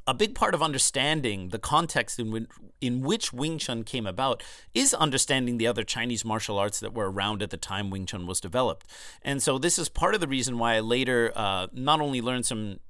a 0.08 0.14
big 0.14 0.34
part 0.34 0.54
of 0.54 0.62
understanding 0.62 1.50
the 1.50 1.58
context 1.58 2.18
in 2.18 2.30
which, 2.30 2.46
in 2.80 3.02
which 3.02 3.30
Wing 3.30 3.58
Chun 3.58 3.84
came 3.84 4.06
about 4.06 4.42
is 4.72 4.94
understanding 4.94 5.58
the 5.58 5.66
other 5.66 5.84
Chinese 5.84 6.24
martial 6.24 6.58
arts 6.58 6.80
that 6.80 6.94
were 6.94 7.10
around 7.10 7.42
at 7.42 7.50
the 7.50 7.58
time 7.58 7.90
Wing 7.90 8.06
Chun 8.06 8.26
was 8.26 8.40
developed. 8.40 8.86
And 9.20 9.42
so 9.42 9.58
this 9.58 9.78
is 9.78 9.90
part 9.90 10.14
of 10.14 10.22
the 10.22 10.26
reason 10.26 10.58
why 10.58 10.76
I 10.76 10.80
later 10.80 11.30
uh, 11.36 11.66
not 11.74 12.00
only 12.00 12.22
learned 12.22 12.46
some 12.46 12.80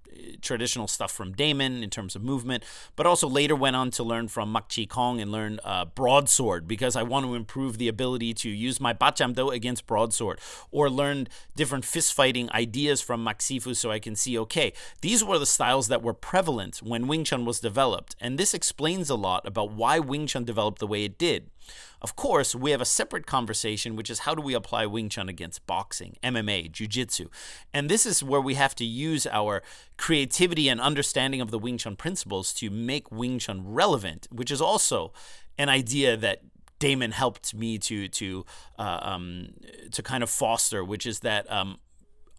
traditional 0.41 0.89
stuff 0.89 1.11
from 1.11 1.33
Damon 1.33 1.83
in 1.83 1.91
terms 1.91 2.17
of 2.17 2.23
movement, 2.23 2.65
but 2.97 3.07
also 3.07 3.29
later 3.29 3.57
went 3.57 3.77
on 3.77 3.91
to 3.93 4.03
learn 4.03 4.29
from 4.29 4.53
Mak 4.53 4.69
Chi 4.75 4.85
Kong 4.85 5.21
and 5.21 5.31
learn 5.31 5.61
uh, 5.65 5.85
broadsword 5.85 6.67
because 6.67 6.97
I 6.97 7.03
want 7.03 7.27
to 7.27 7.35
improve 7.35 7.79
the 7.79 7.89
ability 7.89 8.35
to 8.35 8.49
use 8.49 8.81
my 8.81 8.93
Bachamdo 8.93 9.53
against 9.55 9.87
broadsword, 9.87 10.41
or 10.71 10.91
learned 10.91 11.29
different 11.57 11.85
fist 11.85 12.13
fighting 12.13 12.51
ideas 12.53 13.01
from 13.01 13.25
Mak 13.25 13.39
Sifu 13.39 13.75
so 13.75 13.91
I 13.91 13.99
can 13.99 14.17
see 14.17 14.39
okay, 14.39 14.73
these 15.01 15.25
were 15.25 15.39
the 15.39 15.47
styles 15.47 15.89
that 15.89 16.03
were 16.03 16.15
prevalent 16.15 16.79
when 16.83 17.09
Wing 17.09 17.25
Chun 17.25 17.45
was 17.45 17.61
developed, 17.61 18.17
and 18.21 18.39
this 18.39 18.55
explains 18.55 19.11
a 19.11 19.15
lot 19.15 19.47
about 19.47 19.73
why 19.73 19.99
Wing 19.99 20.27
Chun 20.27 20.45
developed 20.45 20.79
the 20.79 20.87
way 20.87 21.05
it 21.05 21.19
did. 21.19 21.51
Of 22.01 22.17
course, 22.17 22.55
we 22.55 22.71
have 22.71 22.81
a 22.81 22.87
separate 22.87 23.27
conversation, 23.27 23.97
which 23.97 24.11
is 24.11 24.21
how 24.21 24.35
do 24.35 24.43
we 24.43 24.55
apply 24.55 24.87
Wing 24.87 25.09
Chun 25.09 25.29
against 25.29 25.67
boxing, 25.67 26.17
MMA, 26.23 26.71
Jiu 26.71 26.87
Jitsu? 26.87 27.29
And 27.73 27.89
this 27.89 28.07
is 28.07 28.23
where 28.23 28.41
we 28.41 28.55
have 28.55 28.75
to 28.77 28.85
use 28.85 29.27
our 29.27 29.63
creativity 29.97 30.69
and 30.69 30.81
understanding 30.81 31.41
of 31.41 31.51
the 31.51 31.59
Wing 31.59 31.79
Chun 31.79 31.97
principles 31.97 32.53
to 32.55 32.71
make 32.71 33.11
Wing 33.11 33.39
Chun 33.39 33.63
relevant, 33.65 34.29
which 34.31 34.51
is 34.51 34.61
also 34.61 35.13
an 35.59 35.69
idea 35.69 36.17
that 36.17 36.43
Damon 36.79 37.11
helped 37.11 37.55
me 37.55 37.79
to 37.79 38.09
to 38.09 38.47
uh, 38.79 39.01
um, 39.03 39.55
to 39.91 40.03
kind 40.03 40.23
of 40.23 40.31
foster, 40.31 40.85
which 40.85 41.07
is 41.07 41.21
that 41.21 41.51
um, 41.51 41.79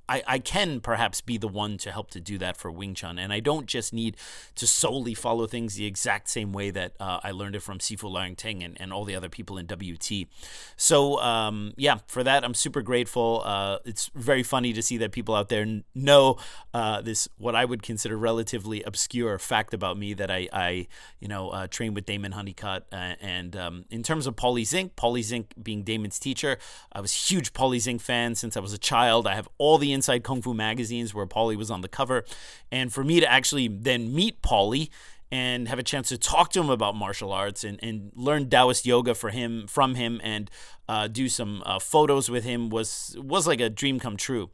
I, 0.09 0.23
I 0.25 0.39
can 0.39 0.81
perhaps 0.81 1.21
be 1.21 1.37
the 1.37 1.47
one 1.47 1.77
to 1.77 1.91
help 1.91 2.09
to 2.11 2.19
do 2.19 2.39
that 2.39 2.57
for 2.57 2.71
Wing 2.71 2.95
Chun. 2.95 3.19
And 3.19 3.31
I 3.31 3.39
don't 3.39 3.67
just 3.67 3.93
need 3.93 4.17
to 4.55 4.65
solely 4.65 5.13
follow 5.13 5.45
things 5.45 5.75
the 5.75 5.85
exact 5.85 6.29
same 6.29 6.51
way 6.51 6.71
that 6.71 6.93
uh, 6.99 7.19
I 7.23 7.29
learned 7.29 7.55
it 7.55 7.61
from 7.61 7.77
Sifu 7.77 8.11
Leung 8.11 8.35
Ting 8.35 8.63
and, 8.63 8.75
and 8.81 8.91
all 8.91 9.05
the 9.05 9.15
other 9.15 9.29
people 9.29 9.59
in 9.59 9.67
WT. 9.67 10.27
So, 10.75 11.19
um, 11.21 11.73
yeah, 11.77 11.99
for 12.07 12.23
that, 12.23 12.43
I'm 12.43 12.55
super 12.55 12.81
grateful. 12.81 13.43
Uh, 13.45 13.77
it's 13.85 14.09
very 14.15 14.41
funny 14.41 14.73
to 14.73 14.81
see 14.81 14.97
that 14.97 15.11
people 15.11 15.35
out 15.35 15.49
there 15.49 15.65
know 15.93 16.37
uh, 16.73 17.01
this, 17.01 17.29
what 17.37 17.55
I 17.55 17.65
would 17.65 17.83
consider 17.83 18.17
relatively 18.17 18.81
obscure 18.83 19.37
fact 19.37 19.75
about 19.75 19.95
me 19.97 20.15
that 20.15 20.31
I, 20.31 20.49
I 20.51 20.87
you 21.19 21.27
know, 21.27 21.49
uh, 21.49 21.67
train 21.67 21.93
with 21.93 22.07
Damon 22.07 22.31
Honeycutt. 22.31 22.87
Uh, 22.91 23.13
and 23.21 23.55
um, 23.55 23.85
in 23.91 24.01
terms 24.01 24.25
of 24.25 24.35
Paulie 24.35 24.65
Zink, 24.65 24.95
Paulie 24.95 25.23
Zink 25.23 25.53
being 25.61 25.83
Damon's 25.83 26.17
teacher, 26.17 26.57
I 26.91 26.99
was 26.99 27.13
a 27.13 27.17
huge 27.17 27.53
Paulie 27.53 27.79
Zink 27.79 28.01
fan 28.01 28.33
since 28.33 28.57
I 28.57 28.59
was 28.59 28.73
a 28.73 28.79
child. 28.79 29.27
I 29.27 29.35
have 29.35 29.47
all 29.59 29.77
the 29.77 29.98
Inside 29.99 30.23
Kung 30.23 30.41
Fu 30.41 30.53
magazines 30.53 31.13
where 31.13 31.27
Paulie 31.27 31.57
was 31.57 31.69
on 31.69 31.81
the 31.81 31.89
cover. 31.89 32.23
And 32.71 32.93
for 32.93 33.03
me 33.03 33.19
to 33.19 33.29
actually 33.29 33.67
then 33.67 34.13
meet 34.13 34.41
Paulie 34.41 34.89
and 35.31 35.67
have 35.67 35.77
a 35.77 35.83
chance 35.83 36.09
to 36.09 36.17
talk 36.17 36.51
to 36.51 36.59
him 36.59 36.69
about 36.69 36.95
martial 36.95 37.31
arts 37.31 37.63
and, 37.63 37.79
and 37.83 38.11
learn 38.15 38.49
Taoist 38.49 38.85
yoga 38.85 39.13
for 39.13 39.29
him 39.29 39.67
from 39.67 39.95
him 39.95 40.21
and 40.23 40.49
uh, 40.87 41.07
do 41.07 41.27
some 41.29 41.61
uh, 41.65 41.79
photos 41.79 42.29
with 42.29 42.43
him 42.43 42.69
was 42.69 43.15
was 43.19 43.45
like 43.45 43.59
a 43.59 43.69
dream 43.69 43.99
come 43.99 44.17
true. 44.17 44.49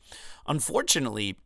Unfortunately, 0.48 1.38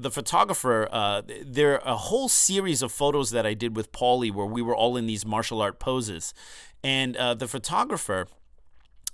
the 0.00 0.10
photographer, 0.10 0.88
uh, 0.90 1.22
there 1.44 1.76
a 1.84 1.96
whole 1.96 2.28
series 2.28 2.82
of 2.82 2.90
photos 2.90 3.30
that 3.30 3.46
I 3.46 3.54
did 3.54 3.76
with 3.76 3.92
Paulie 3.92 4.32
where 4.32 4.46
we 4.46 4.62
were 4.62 4.74
all 4.74 4.96
in 4.96 5.06
these 5.06 5.24
martial 5.24 5.60
art 5.60 5.78
poses, 5.78 6.34
and 6.82 7.16
uh, 7.16 7.34
the 7.34 7.46
photographer 7.46 8.26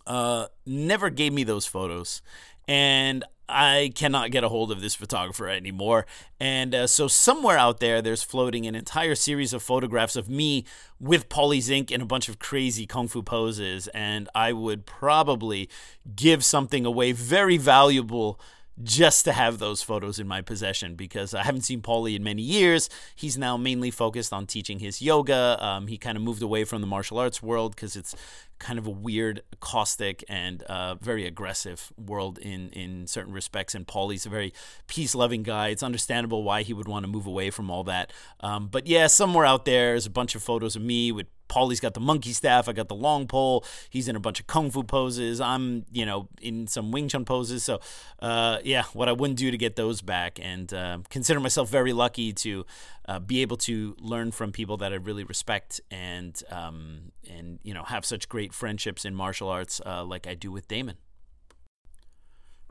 uh, 0.07 0.47
never 0.65 1.11
gave 1.11 1.33
me 1.33 1.45
those 1.45 1.67
photos, 1.67 2.23
and 2.67 3.25
I 3.49 3.93
cannot 3.95 4.31
get 4.31 4.45
a 4.45 4.49
hold 4.49 4.71
of 4.71 4.81
this 4.81 4.95
photographer 4.95 5.49
anymore. 5.49 6.07
And 6.39 6.75
uh, 6.75 6.87
so, 6.87 7.09
somewhere 7.09 7.57
out 7.57 7.81
there, 7.81 8.03
there's 8.03 8.23
floating 8.23 8.67
an 8.67 8.75
entire 8.75 9.15
series 9.15 9.53
of 9.53 9.63
photographs 9.63 10.17
of 10.17 10.29
me 10.29 10.65
with 11.01 11.29
Paulie 11.29 11.63
Zink 11.63 11.91
in 11.91 12.01
a 12.01 12.07
bunch 12.07 12.29
of 12.29 12.39
crazy 12.39 12.87
kung 12.87 13.09
fu 13.09 13.23
poses. 13.23 13.89
And 13.89 14.29
I 14.35 14.53
would 14.53 14.87
probably 14.87 15.69
give 16.15 16.45
something 16.45 16.85
away 16.85 17.13
very 17.13 17.57
valuable 17.57 18.41
just 18.83 19.25
to 19.25 19.33
have 19.33 19.59
those 19.59 19.83
photos 19.83 20.19
in 20.19 20.29
my 20.29 20.41
possession 20.41 20.95
because 20.95 21.35
I 21.35 21.43
haven't 21.43 21.63
seen 21.63 21.83
Paulie 21.83 22.15
in 22.15 22.23
many 22.23 22.43
years. 22.43 22.89
He's 23.15 23.37
now 23.37 23.57
mainly 23.57 23.91
focused 23.91 24.33
on 24.33 24.47
teaching 24.47 24.79
his 24.79 25.03
yoga. 25.03 25.59
Um, 25.61 25.87
he 25.89 25.99
kind 25.99 26.17
of 26.17 26.23
moved 26.23 26.43
away 26.43 26.65
from 26.65 26.81
the 26.81 26.87
martial 26.87 27.19
arts 27.19 27.43
world 27.43 27.75
because 27.75 27.97
it's 27.97 28.15
kind 28.59 28.79
of 28.79 28.87
a 28.87 28.91
weird, 28.91 29.43
caustic, 29.61 30.25
and 30.29 30.63
uh, 30.65 30.97
very 30.97 31.27
aggressive 31.27 31.93
world 31.97 32.39
in 32.39 32.71
in 32.71 33.07
certain 33.07 33.33
respects. 33.33 33.75
And 33.75 33.87
Paulie's 33.87 34.27
a 34.27 34.29
very 34.29 34.53
peace 34.87 35.15
loving 35.15 35.43
guy. 35.43 35.69
It's 35.69 35.83
understandable 35.83 36.43
why 36.43 36.63
he 36.63 36.73
would 36.73 36.89
want 36.89 37.05
to 37.05 37.09
move 37.09 37.27
away 37.27 37.51
from 37.51 37.71
all 37.71 37.85
that. 37.85 38.13
Um, 38.41 38.69
but 38.69 38.87
yeah, 38.87 39.07
somewhere 39.07 39.47
out 39.47 39.65
there 39.65 39.95
is 39.95 40.07
a 40.07 40.11
bunch 40.11 40.35
of 40.35 40.43
photos 40.43 40.77
of 40.77 40.83
me 40.83 41.13
with 41.13 41.27
Paulie's 41.49 41.81
got 41.81 41.95
the 41.95 42.01
monkey 42.01 42.33
staff. 42.33 42.69
I 42.69 42.73
got 42.73 42.89
the 42.89 42.95
long 42.95 43.27
pole. 43.27 43.65
He's 43.91 44.09
in 44.09 44.17
a 44.17 44.21
bunch 44.21 44.41
of 44.41 44.47
kung 44.47 44.71
fu 44.71 44.83
poses. 44.83 45.41
I'm, 45.41 45.85
you 45.91 46.07
know, 46.07 46.29
in 46.41 46.67
some 46.67 46.91
Wing 46.91 47.09
Chun 47.09 47.25
poses. 47.25 47.65
So, 47.65 47.81
uh, 48.21 48.59
yeah, 48.65 48.85
what 48.93 49.09
I 49.09 49.13
wouldn't 49.13 49.39
do 49.39 49.51
to 49.51 49.59
get 49.59 49.77
those 49.77 50.03
back, 50.03 50.39
and 50.41 50.73
uh, 50.73 50.99
consider 51.11 51.41
myself 51.41 51.69
very 51.71 51.93
lucky 51.93 52.33
to 52.35 52.67
uh, 53.09 53.19
be 53.19 53.43
able 53.43 53.57
to 53.57 53.97
learn 54.01 54.31
from 54.31 54.53
people 54.53 54.77
that 54.79 54.93
I 54.93 54.97
really 54.97 55.25
respect 55.25 55.81
and 55.91 56.41
um, 56.51 57.13
and 57.29 57.59
you 57.63 57.75
know 57.75 57.85
have 57.85 58.05
such 58.05 58.29
great 58.29 58.53
friendships 58.53 59.05
in 59.05 59.15
martial 59.15 59.49
arts 59.49 59.81
uh, 59.85 60.05
like 60.05 60.27
I 60.27 60.35
do 60.35 60.53
with 60.53 60.69
Damon. 60.69 60.97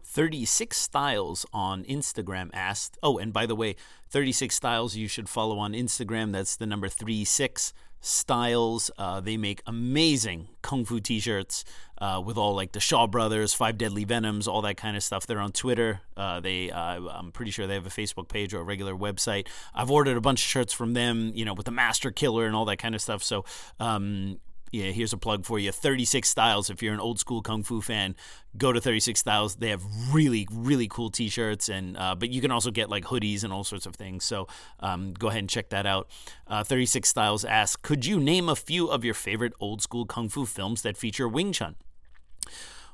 36 0.09 0.77
Styles 0.77 1.45
on 1.51 1.83
Instagram 1.83 2.49
asked, 2.53 2.97
oh, 3.03 3.17
and 3.17 3.33
by 3.33 3.45
the 3.45 3.55
way, 3.55 3.75
36 4.09 4.55
Styles 4.55 4.95
you 4.95 5.07
should 5.07 5.27
follow 5.27 5.59
on 5.59 5.73
Instagram. 5.73 6.31
That's 6.31 6.55
the 6.55 6.65
number 6.65 6.87
36 6.87 7.73
styles. 8.01 8.91
Uh, 8.97 9.19
they 9.19 9.37
make 9.37 9.61
amazing 9.65 10.47
kung 10.61 10.85
fu 10.85 10.99
t-shirts 10.99 11.63
uh, 11.99 12.21
with 12.23 12.37
all 12.37 12.55
like 12.55 12.71
the 12.73 12.79
Shaw 12.79 13.07
Brothers, 13.07 13.53
Five 13.53 13.77
Deadly 13.77 14.03
Venoms, 14.03 14.47
all 14.47 14.61
that 14.61 14.77
kind 14.77 14.95
of 14.95 15.03
stuff. 15.03 15.25
They're 15.25 15.39
on 15.39 15.51
Twitter. 15.51 16.01
Uh, 16.15 16.39
they, 16.39 16.69
uh, 16.69 17.01
I'm 17.09 17.31
pretty 17.31 17.51
sure 17.51 17.67
they 17.67 17.73
have 17.73 17.87
a 17.87 17.89
Facebook 17.89 18.27
page 18.27 18.53
or 18.53 18.59
a 18.59 18.63
regular 18.63 18.93
website. 18.93 19.47
I've 19.73 19.89
ordered 19.89 20.17
a 20.17 20.21
bunch 20.21 20.41
of 20.41 20.47
shirts 20.47 20.73
from 20.73 20.93
them, 20.93 21.31
you 21.33 21.45
know, 21.45 21.53
with 21.53 21.65
the 21.65 21.71
Master 21.71 22.11
Killer 22.11 22.45
and 22.45 22.55
all 22.55 22.65
that 22.65 22.77
kind 22.77 22.93
of 22.95 23.01
stuff. 23.01 23.23
So 23.23 23.45
um, 23.79 24.39
yeah, 24.71 24.91
here's 24.91 25.13
a 25.13 25.17
plug 25.17 25.45
for 25.45 25.59
you 25.59 25.71
36 25.71 26.27
Styles. 26.27 26.69
If 26.69 26.81
you're 26.81 26.93
an 26.93 26.99
old 26.99 27.19
school 27.19 27.41
Kung 27.41 27.63
Fu 27.63 27.81
fan, 27.81 28.15
go 28.57 28.71
to 28.73 28.81
36 28.81 29.19
Styles. 29.19 29.55
They 29.55 29.69
have 29.69 29.83
really, 30.11 30.47
really 30.51 30.87
cool 30.87 31.09
t 31.09 31.29
shirts, 31.29 31.69
and 31.69 31.97
uh, 31.97 32.15
but 32.15 32.29
you 32.29 32.41
can 32.41 32.51
also 32.51 32.71
get 32.71 32.89
like 32.89 33.05
hoodies 33.05 33.43
and 33.43 33.53
all 33.53 33.63
sorts 33.63 33.85
of 33.85 33.95
things. 33.95 34.23
So 34.23 34.47
um, 34.79 35.13
go 35.13 35.27
ahead 35.27 35.39
and 35.39 35.49
check 35.49 35.69
that 35.69 35.85
out. 35.85 36.09
Uh, 36.47 36.63
36 36.63 37.07
Styles 37.07 37.45
asks 37.45 37.81
Could 37.81 38.05
you 38.05 38.19
name 38.19 38.49
a 38.49 38.55
few 38.55 38.87
of 38.87 39.05
your 39.05 39.13
favorite 39.13 39.53
old 39.59 39.81
school 39.81 40.05
Kung 40.05 40.29
Fu 40.29 40.45
films 40.45 40.81
that 40.81 40.97
feature 40.97 41.27
Wing 41.27 41.51
Chun? 41.51 41.75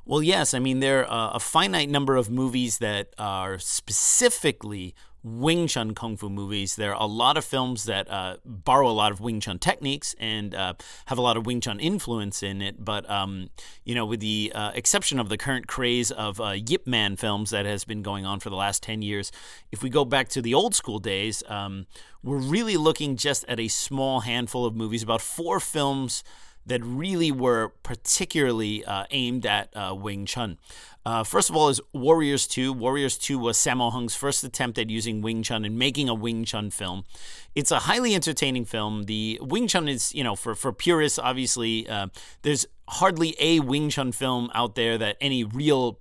Well, 0.06 0.22
yes. 0.22 0.52
I 0.52 0.58
mean, 0.58 0.80
there 0.80 1.08
are 1.08 1.34
a 1.34 1.40
finite 1.40 1.88
number 1.88 2.16
of 2.16 2.30
movies 2.30 2.78
that 2.78 3.14
are 3.18 3.58
specifically 3.58 4.94
Wing 5.24 5.66
Chun 5.66 5.94
kung 5.94 6.18
fu 6.18 6.28
movies. 6.28 6.76
There 6.76 6.94
are 6.94 7.02
a 7.02 7.06
lot 7.06 7.38
of 7.38 7.44
films 7.46 7.84
that 7.84 8.10
uh, 8.10 8.36
borrow 8.44 8.88
a 8.88 8.92
lot 8.92 9.10
of 9.10 9.20
Wing 9.20 9.40
Chun 9.40 9.58
techniques 9.58 10.14
and 10.20 10.54
uh, 10.54 10.74
have 11.06 11.16
a 11.16 11.22
lot 11.22 11.38
of 11.38 11.46
Wing 11.46 11.62
Chun 11.62 11.80
influence 11.80 12.42
in 12.42 12.60
it. 12.60 12.84
But 12.84 13.08
um, 13.08 13.48
you 13.84 13.94
know, 13.94 14.04
with 14.04 14.20
the 14.20 14.52
uh, 14.54 14.72
exception 14.74 15.18
of 15.18 15.30
the 15.30 15.38
current 15.38 15.66
craze 15.66 16.10
of 16.10 16.40
uh, 16.40 16.50
Yip 16.50 16.86
Man 16.86 17.16
films 17.16 17.50
that 17.50 17.64
has 17.64 17.84
been 17.84 18.02
going 18.02 18.26
on 18.26 18.38
for 18.38 18.50
the 18.50 18.56
last 18.56 18.82
ten 18.82 19.00
years, 19.00 19.32
if 19.72 19.82
we 19.82 19.88
go 19.88 20.04
back 20.04 20.28
to 20.28 20.42
the 20.42 20.52
old 20.52 20.74
school 20.74 20.98
days, 20.98 21.42
um, 21.48 21.86
we're 22.22 22.36
really 22.36 22.76
looking 22.76 23.16
just 23.16 23.46
at 23.48 23.58
a 23.58 23.68
small 23.68 24.20
handful 24.20 24.66
of 24.66 24.76
movies, 24.76 25.02
about 25.02 25.22
four 25.22 25.58
films 25.58 26.22
that 26.66 26.82
really 26.84 27.30
were 27.30 27.72
particularly 27.82 28.84
uh, 28.84 29.04
aimed 29.10 29.46
at 29.46 29.74
uh, 29.76 29.94
Wing 29.94 30.26
Chun. 30.26 30.58
Uh, 31.06 31.22
first 31.22 31.50
of 31.50 31.56
all, 31.56 31.68
is 31.68 31.80
Warriors 31.92 32.46
2. 32.46 32.72
Warriors 32.72 33.18
2 33.18 33.38
was 33.38 33.58
Sammo 33.58 33.92
Hung's 33.92 34.14
first 34.14 34.42
attempt 34.42 34.78
at 34.78 34.88
using 34.88 35.20
Wing 35.20 35.42
Chun 35.42 35.64
and 35.64 35.78
making 35.78 36.08
a 36.08 36.14
Wing 36.14 36.44
Chun 36.44 36.70
film. 36.70 37.04
It's 37.54 37.70
a 37.70 37.80
highly 37.80 38.14
entertaining 38.14 38.64
film. 38.64 39.04
The 39.04 39.38
Wing 39.42 39.68
Chun 39.68 39.86
is, 39.86 40.14
you 40.14 40.24
know, 40.24 40.34
for, 40.34 40.54
for 40.54 40.72
purists, 40.72 41.18
obviously, 41.18 41.86
uh, 41.88 42.06
there's 42.42 42.64
hardly 42.88 43.36
a 43.38 43.60
Wing 43.60 43.90
Chun 43.90 44.12
film 44.12 44.50
out 44.54 44.76
there 44.76 44.96
that 44.96 45.16
any 45.20 45.44
real 45.44 45.98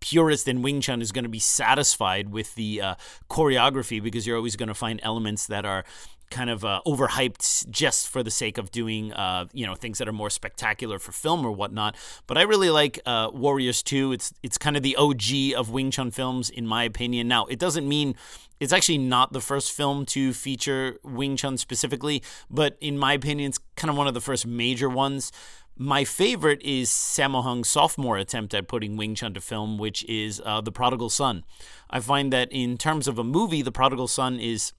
purist 0.00 0.48
in 0.48 0.62
Wing 0.62 0.80
Chun 0.80 1.00
is 1.00 1.12
going 1.12 1.24
to 1.24 1.30
be 1.30 1.38
satisfied 1.38 2.30
with 2.30 2.54
the 2.54 2.80
uh, 2.80 2.94
choreography 3.28 4.02
because 4.02 4.26
you're 4.26 4.36
always 4.36 4.56
going 4.56 4.68
to 4.68 4.74
find 4.74 4.98
elements 5.02 5.46
that 5.46 5.64
are 5.64 5.84
kind 6.30 6.50
of 6.50 6.64
uh, 6.64 6.80
overhyped 6.86 7.68
just 7.70 8.08
for 8.08 8.22
the 8.22 8.30
sake 8.30 8.58
of 8.58 8.70
doing 8.70 9.12
uh, 9.12 9.46
you 9.52 9.66
know 9.66 9.74
things 9.74 9.98
that 9.98 10.08
are 10.08 10.12
more 10.12 10.30
spectacular 10.30 10.98
for 10.98 11.12
film 11.12 11.44
or 11.44 11.52
whatnot. 11.52 11.96
But 12.26 12.38
I 12.38 12.42
really 12.42 12.70
like 12.70 13.00
uh, 13.04 13.30
Warriors 13.32 13.82
2. 13.82 14.12
It's 14.12 14.32
it's 14.42 14.58
kind 14.58 14.76
of 14.76 14.82
the 14.82 14.96
OG 14.96 15.54
of 15.56 15.70
Wing 15.70 15.90
Chun 15.90 16.10
films 16.10 16.50
in 16.50 16.66
my 16.66 16.84
opinion. 16.84 17.28
Now 17.28 17.46
it 17.46 17.58
doesn't 17.58 17.88
mean 17.88 18.14
it's 18.60 18.72
actually 18.74 18.98
not 18.98 19.32
the 19.32 19.40
first 19.40 19.72
film 19.72 20.04
to 20.06 20.32
feature 20.34 20.98
Wing 21.02 21.36
Chun 21.36 21.56
specifically, 21.56 22.22
but 22.50 22.76
in 22.80 22.98
my 22.98 23.14
opinion, 23.14 23.48
it's 23.48 23.58
kind 23.74 23.90
of 23.90 23.96
one 23.96 24.06
of 24.06 24.12
the 24.12 24.20
first 24.20 24.46
major 24.46 24.88
ones. 24.88 25.32
My 25.76 26.04
favorite 26.04 26.60
is 26.62 26.90
Sammo 26.90 27.42
Hung's 27.42 27.70
sophomore 27.70 28.18
attempt 28.18 28.52
at 28.52 28.68
putting 28.68 28.98
Wing 28.98 29.14
Chun 29.14 29.32
to 29.32 29.40
film, 29.40 29.78
which 29.78 30.04
is 30.04 30.42
uh, 30.44 30.60
The 30.60 30.70
Prodigal 30.70 31.08
Son. 31.08 31.42
I 31.88 32.00
find 32.00 32.30
that 32.34 32.52
in 32.52 32.76
terms 32.76 33.08
of 33.08 33.18
a 33.18 33.24
movie, 33.24 33.62
The 33.62 33.72
Prodigal 33.72 34.08
Son 34.08 34.38
is 34.38 34.74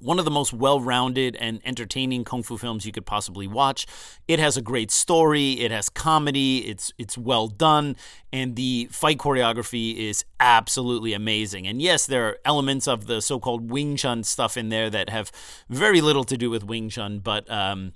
one 0.00 0.18
of 0.18 0.24
the 0.24 0.30
most 0.30 0.52
well-rounded 0.52 1.36
and 1.36 1.60
entertaining 1.64 2.24
kung 2.24 2.42
fu 2.42 2.56
films 2.56 2.84
you 2.84 2.92
could 2.92 3.06
possibly 3.06 3.46
watch. 3.46 3.86
It 4.28 4.38
has 4.38 4.56
a 4.56 4.62
great 4.62 4.90
story, 4.90 5.52
it 5.52 5.70
has 5.70 5.88
comedy, 5.88 6.58
it's 6.68 6.92
it's 6.98 7.16
well 7.18 7.48
done, 7.48 7.96
and 8.32 8.56
the 8.56 8.88
fight 8.90 9.18
choreography 9.18 9.96
is 9.96 10.24
absolutely 10.38 11.12
amazing. 11.12 11.66
And 11.66 11.80
yes, 11.80 12.06
there 12.06 12.26
are 12.28 12.38
elements 12.44 12.88
of 12.88 13.06
the 13.06 13.20
so-called 13.20 13.70
Wing 13.70 13.96
Chun 13.96 14.22
stuff 14.24 14.56
in 14.56 14.68
there 14.68 14.90
that 14.90 15.08
have 15.10 15.30
very 15.68 16.00
little 16.00 16.24
to 16.24 16.36
do 16.36 16.50
with 16.50 16.64
Wing 16.64 16.88
Chun, 16.88 17.18
but 17.18 17.50
um, 17.50 17.92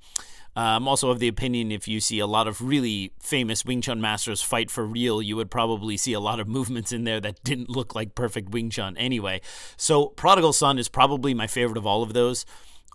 I'm 0.56 0.86
also 0.86 1.10
of 1.10 1.18
the 1.18 1.28
opinion 1.28 1.72
if 1.72 1.88
you 1.88 2.00
see 2.00 2.18
a 2.18 2.26
lot 2.26 2.46
of 2.46 2.60
really 2.60 3.12
famous 3.20 3.64
Wing 3.64 3.80
Chun 3.80 4.00
masters 4.00 4.42
fight 4.42 4.70
for 4.70 4.86
real, 4.86 5.20
you 5.20 5.36
would 5.36 5.50
probably 5.50 5.96
see 5.96 6.12
a 6.12 6.20
lot 6.20 6.40
of 6.40 6.48
movements 6.54 6.92
in 6.92 7.04
there 7.04 7.20
that 7.20 7.42
didn't 7.42 7.70
look 7.70 7.94
like 7.94 8.14
perfect 8.14 8.50
Wing 8.50 8.70
Chun 8.70 8.96
anyway. 8.96 9.40
So, 9.76 10.06
Prodigal 10.06 10.52
Son 10.52 10.78
is 10.78 10.88
probably 10.88 11.34
my 11.34 11.46
favorite 11.46 11.78
of 11.78 11.86
all 11.86 12.02
of 12.02 12.12
those. 12.12 12.44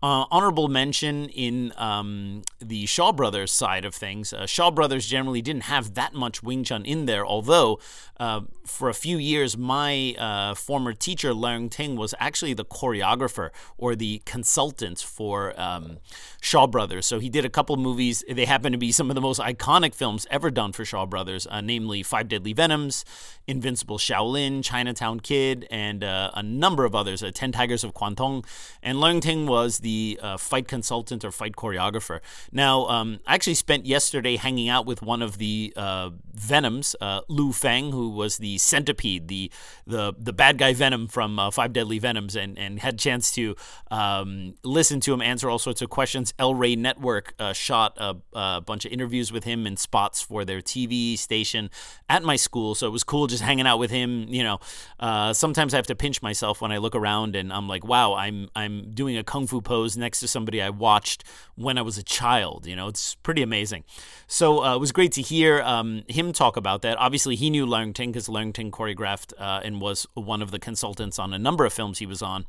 Uh, 0.01 0.23
honorable 0.31 0.69
mention 0.69 1.27
in 1.29 1.73
um, 1.75 2.41
the 2.59 2.85
Shaw 2.85 3.11
Brothers 3.11 3.51
side 3.51 3.83
of 3.83 3.93
things. 3.93 4.31
Uh, 4.31 4.45
Shaw 4.45 4.71
Brothers 4.71 5.05
generally 5.05 5.41
didn't 5.41 5.63
have 5.63 5.95
that 5.95 6.13
much 6.13 6.41
Wing 6.41 6.63
Chun 6.63 6.85
in 6.85 7.05
there, 7.05 7.25
although 7.25 7.79
uh, 8.17 8.41
for 8.65 8.87
a 8.87 8.93
few 8.93 9.17
years, 9.17 9.57
my 9.57 10.15
uh, 10.17 10.53
former 10.53 10.93
teacher, 10.93 11.31
Leung 11.33 11.69
Ting, 11.69 11.97
was 11.97 12.13
actually 12.19 12.53
the 12.53 12.63
choreographer 12.63 13.49
or 13.77 13.95
the 13.95 14.21
consultant 14.25 14.99
for 14.99 15.59
um, 15.59 15.97
Shaw 16.39 16.65
Brothers. 16.67 17.05
So 17.05 17.19
he 17.19 17.29
did 17.29 17.43
a 17.43 17.49
couple 17.49 17.75
movies. 17.75 18.23
They 18.29 18.45
happen 18.45 18.71
to 18.71 18.77
be 18.77 18.93
some 18.93 19.09
of 19.11 19.15
the 19.15 19.21
most 19.21 19.41
iconic 19.41 19.95
films 19.95 20.25
ever 20.31 20.49
done 20.49 20.71
for 20.71 20.85
Shaw 20.85 21.05
Brothers, 21.05 21.45
uh, 21.47 21.59
namely 21.59 22.03
Five 22.03 22.29
Deadly 22.29 22.53
Venoms, 22.53 23.03
Invincible 23.47 23.97
Shaolin, 23.97 24.63
Chinatown 24.63 25.19
Kid, 25.19 25.67
and 25.69 26.03
uh, 26.03 26.31
a 26.33 26.43
number 26.43 26.85
of 26.85 26.95
others, 26.95 27.23
Ten 27.33 27.51
Tigers 27.51 27.83
of 27.83 27.93
Kwangtung. 27.93 28.45
And 28.81 28.99
Leung 28.99 29.21
Ting 29.21 29.45
was 29.47 29.79
the 29.79 29.88
the 29.89 30.19
uh, 30.21 30.37
fight 30.37 30.67
consultant 30.67 31.25
or 31.25 31.31
fight 31.31 31.53
choreographer. 31.53 32.19
Now, 32.51 32.85
um, 32.87 33.19
I 33.25 33.33
actually 33.33 33.55
spent 33.55 33.87
yesterday 33.87 34.35
hanging 34.35 34.69
out 34.69 34.85
with 34.85 35.01
one 35.01 35.23
of 35.23 35.39
the 35.39 35.73
uh, 35.75 36.11
Venoms, 36.31 36.95
uh, 37.01 37.21
Lu 37.27 37.51
Feng, 37.51 37.91
who 37.91 38.09
was 38.09 38.37
the 38.37 38.59
centipede, 38.59 39.27
the 39.27 39.51
the 39.87 40.13
the 40.17 40.31
bad 40.31 40.57
guy 40.59 40.73
Venom 40.73 41.07
from 41.07 41.39
uh, 41.39 41.49
Five 41.49 41.73
Deadly 41.73 41.97
Venoms, 41.97 42.35
and 42.35 42.57
and 42.57 42.79
had 42.79 42.93
a 42.93 42.97
chance 42.97 43.31
to 43.31 43.55
um, 43.89 44.53
listen 44.63 44.99
to 45.01 45.13
him 45.13 45.21
answer 45.21 45.49
all 45.49 45.59
sorts 45.59 45.81
of 45.81 45.89
questions. 45.89 46.33
El 46.37 46.53
Rey 46.53 46.75
Network 46.75 47.33
uh, 47.39 47.53
shot 47.53 47.97
a, 47.97 48.15
a, 48.33 48.61
bunch 48.61 48.85
of 48.85 48.91
interviews 48.91 49.31
with 49.31 49.43
him 49.43 49.65
and 49.65 49.79
spots 49.79 50.21
for 50.21 50.45
their 50.45 50.61
TV 50.61 51.17
station 51.17 51.71
at 52.07 52.21
my 52.21 52.35
school, 52.35 52.75
so 52.75 52.85
it 52.85 52.91
was 52.91 53.03
cool 53.03 53.25
just 53.25 53.41
hanging 53.41 53.65
out 53.65 53.79
with 53.79 53.89
him. 53.89 54.27
You 54.29 54.43
know, 54.43 54.59
uh, 54.99 55.33
sometimes 55.33 55.73
I 55.73 55.77
have 55.77 55.87
to 55.87 55.95
pinch 55.95 56.21
myself 56.21 56.61
when 56.61 56.71
I 56.71 56.77
look 56.77 56.95
around 56.95 57.35
and 57.35 57.51
I'm 57.51 57.67
like, 57.67 57.83
wow, 57.83 58.13
I'm 58.13 58.49
I'm 58.55 58.93
doing 58.93 59.17
a 59.17 59.23
kung 59.23 59.47
fu 59.47 59.61
pose 59.61 59.78
next 59.97 60.19
to 60.21 60.27
somebody 60.27 60.61
I 60.61 60.69
watched 60.69 61.23
when 61.55 61.77
I 61.77 61.81
was 61.81 61.97
a 61.97 62.03
child. 62.03 62.65
You 62.65 62.75
know, 62.75 62.87
it's 62.87 63.15
pretty 63.15 63.41
amazing. 63.41 63.83
So 64.27 64.63
uh, 64.63 64.75
it 64.75 64.79
was 64.79 64.91
great 64.91 65.11
to 65.13 65.21
hear 65.21 65.61
um, 65.61 66.03
him 66.07 66.33
talk 66.33 66.57
about 66.57 66.81
that. 66.81 66.97
Obviously, 66.97 67.35
he 67.35 67.49
knew 67.49 67.65
Ting 67.93 68.11
because 68.11 68.27
Ting 68.27 68.71
choreographed 68.71 69.33
uh, 69.37 69.61
and 69.63 69.81
was 69.81 70.05
one 70.13 70.41
of 70.41 70.51
the 70.51 70.59
consultants 70.59 71.19
on 71.19 71.33
a 71.33 71.39
number 71.39 71.65
of 71.65 71.73
films 71.73 71.99
he 71.99 72.05
was 72.05 72.21
on. 72.21 72.45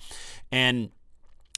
And 0.53 0.91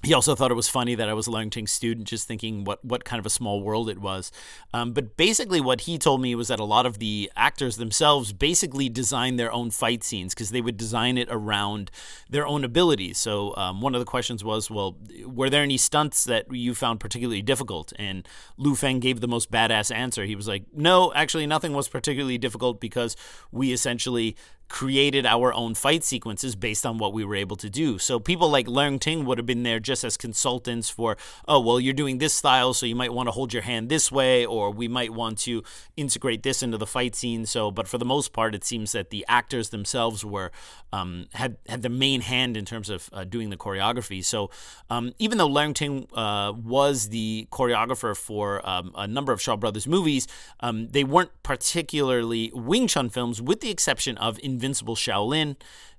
he 0.03 0.13
also 0.13 0.35
thought 0.35 0.51
it 0.51 0.55
was 0.55 0.69
funny 0.69 0.95
that 0.97 1.09
I 1.09 1.15
was 1.15 1.29
a 1.29 1.51
Ting 1.51 1.67
student, 1.67 2.09
just 2.09 2.27
thinking 2.27 2.65
what 2.65 2.85
what 2.85 3.05
kind 3.05 3.21
of 3.21 3.27
a 3.27 3.31
small 3.31 3.63
world 3.63 3.89
it 3.89 3.99
was. 3.99 4.33
Um, 4.75 4.93
but 4.93 5.17
basically, 5.17 5.61
what 5.61 5.83
he 5.83 5.97
told 5.97 6.21
me 6.21 6.35
was 6.35 6.49
that 6.49 6.59
a 6.59 6.65
lot 6.65 6.87
of 6.87 6.99
the 6.99 7.31
actors 7.37 7.77
themselves 7.77 8.33
basically 8.33 8.89
designed 8.89 9.39
their 9.39 9.53
own 9.53 9.71
fight 9.71 10.03
scenes 10.03 10.35
because 10.35 10.51
they 10.51 10.61
would 10.61 10.77
design 10.77 11.17
it 11.19 11.29
around 11.31 11.91
their 12.29 12.47
own 12.47 12.65
abilities. 12.65 13.19
So 13.19 13.55
um, 13.57 13.81
one 13.81 13.95
of 13.95 14.01
the 14.01 14.05
questions 14.05 14.43
was, 14.43 14.71
well, 14.71 14.97
were 15.25 15.49
there 15.49 15.63
any 15.63 15.77
stunts 15.77 16.25
that 16.25 16.53
you 16.53 16.75
found 16.75 16.99
particularly 16.99 17.43
difficult? 17.43 17.93
And 17.97 18.29
Lu 18.57 18.75
Feng 18.75 18.99
gave 18.99 19.21
the 19.21 19.29
most 19.29 19.51
badass 19.53 19.95
answer. 19.95 20.25
He 20.25 20.35
was 20.35 20.49
like, 20.49 20.65
no, 20.75 21.13
actually, 21.15 21.47
nothing 21.47 21.73
was 21.73 21.89
particularly 21.89 22.39
difficult 22.39 22.81
because 22.81 23.17
we 23.53 23.73
essentially 23.73 24.37
created 24.73 25.27
our 25.27 25.53
own 25.53 25.75
fight 25.75 26.03
sequences 26.03 26.57
based 26.57 26.87
on 26.87 26.97
what 26.97 27.12
we 27.12 27.23
were 27.27 27.37
able 27.37 27.57
to 27.57 27.68
do. 27.68 27.99
So 27.99 28.18
people 28.18 28.49
like 28.49 28.66
Leung 28.66 28.99
Ting 28.99 29.27
would 29.27 29.37
have 29.37 29.45
been 29.45 29.64
there 29.64 29.79
just 29.79 30.03
as 30.03 30.16
consultants 30.16 30.89
for, 30.89 31.18
oh, 31.47 31.61
well, 31.61 31.79
you're 31.79 31.93
doing 31.93 32.16
this 32.16 32.33
style, 32.33 32.73
so 32.73 32.87
you 32.87 32.97
might 32.97 33.12
want 33.12 33.27
to 33.27 33.33
hold 33.33 33.53
your 33.53 33.64
hand 33.64 33.91
this 33.91 34.11
way, 34.11 34.47
or 34.47 34.70
we 34.70 34.89
might 34.89 35.12
want 35.12 35.37
to 35.41 35.62
integrate 35.99 36.43
this 36.43 36.62
into 36.62 36.79
the 36.79 36.87
fight 36.87 37.14
scene. 37.14 37.45
So, 37.45 37.70
but 37.70 37.87
for 37.87 37.99
the 37.99 38.07
most 38.07 38.33
part, 38.33 38.55
it 38.55 38.64
seems 38.64 38.93
that 38.93 39.11
the 39.11 39.27
actors 39.29 39.68
themselves 39.68 40.25
were 40.25 40.51
um, 40.91 41.27
had 41.35 41.57
had 41.68 41.83
the 41.83 41.91
main 41.91 42.23
hand 42.23 42.57
in 42.57 42.64
terms 42.64 42.89
of 42.89 43.11
uh, 43.12 43.25
doing 43.25 43.51
the 43.51 43.57
choreography. 43.59 44.25
So 44.25 44.51
um, 44.89 45.12
even 45.18 45.37
though 45.37 45.49
Leung 45.49 45.75
Ting 45.75 46.07
uh, 46.14 46.53
was 46.53 47.11
the 47.11 47.47
choreographer 47.51 48.16
for 48.16 48.66
um, 48.66 48.93
a 48.95 49.07
number 49.07 49.33
of 49.33 49.41
Shaw 49.41 49.57
Brothers 49.57 49.87
movies, 49.87 50.27
um, 50.61 50.89
they 50.89 51.05
weren't 51.05 51.31
particularly 51.43 52.51
Wing 52.55 52.87
Chun 52.87 53.11
films, 53.11 53.43
with 53.43 53.61
the 53.61 53.70
exception 53.70 54.16
of. 54.16 54.39
Invincible 54.63 54.95
Shaolin, 54.95 55.57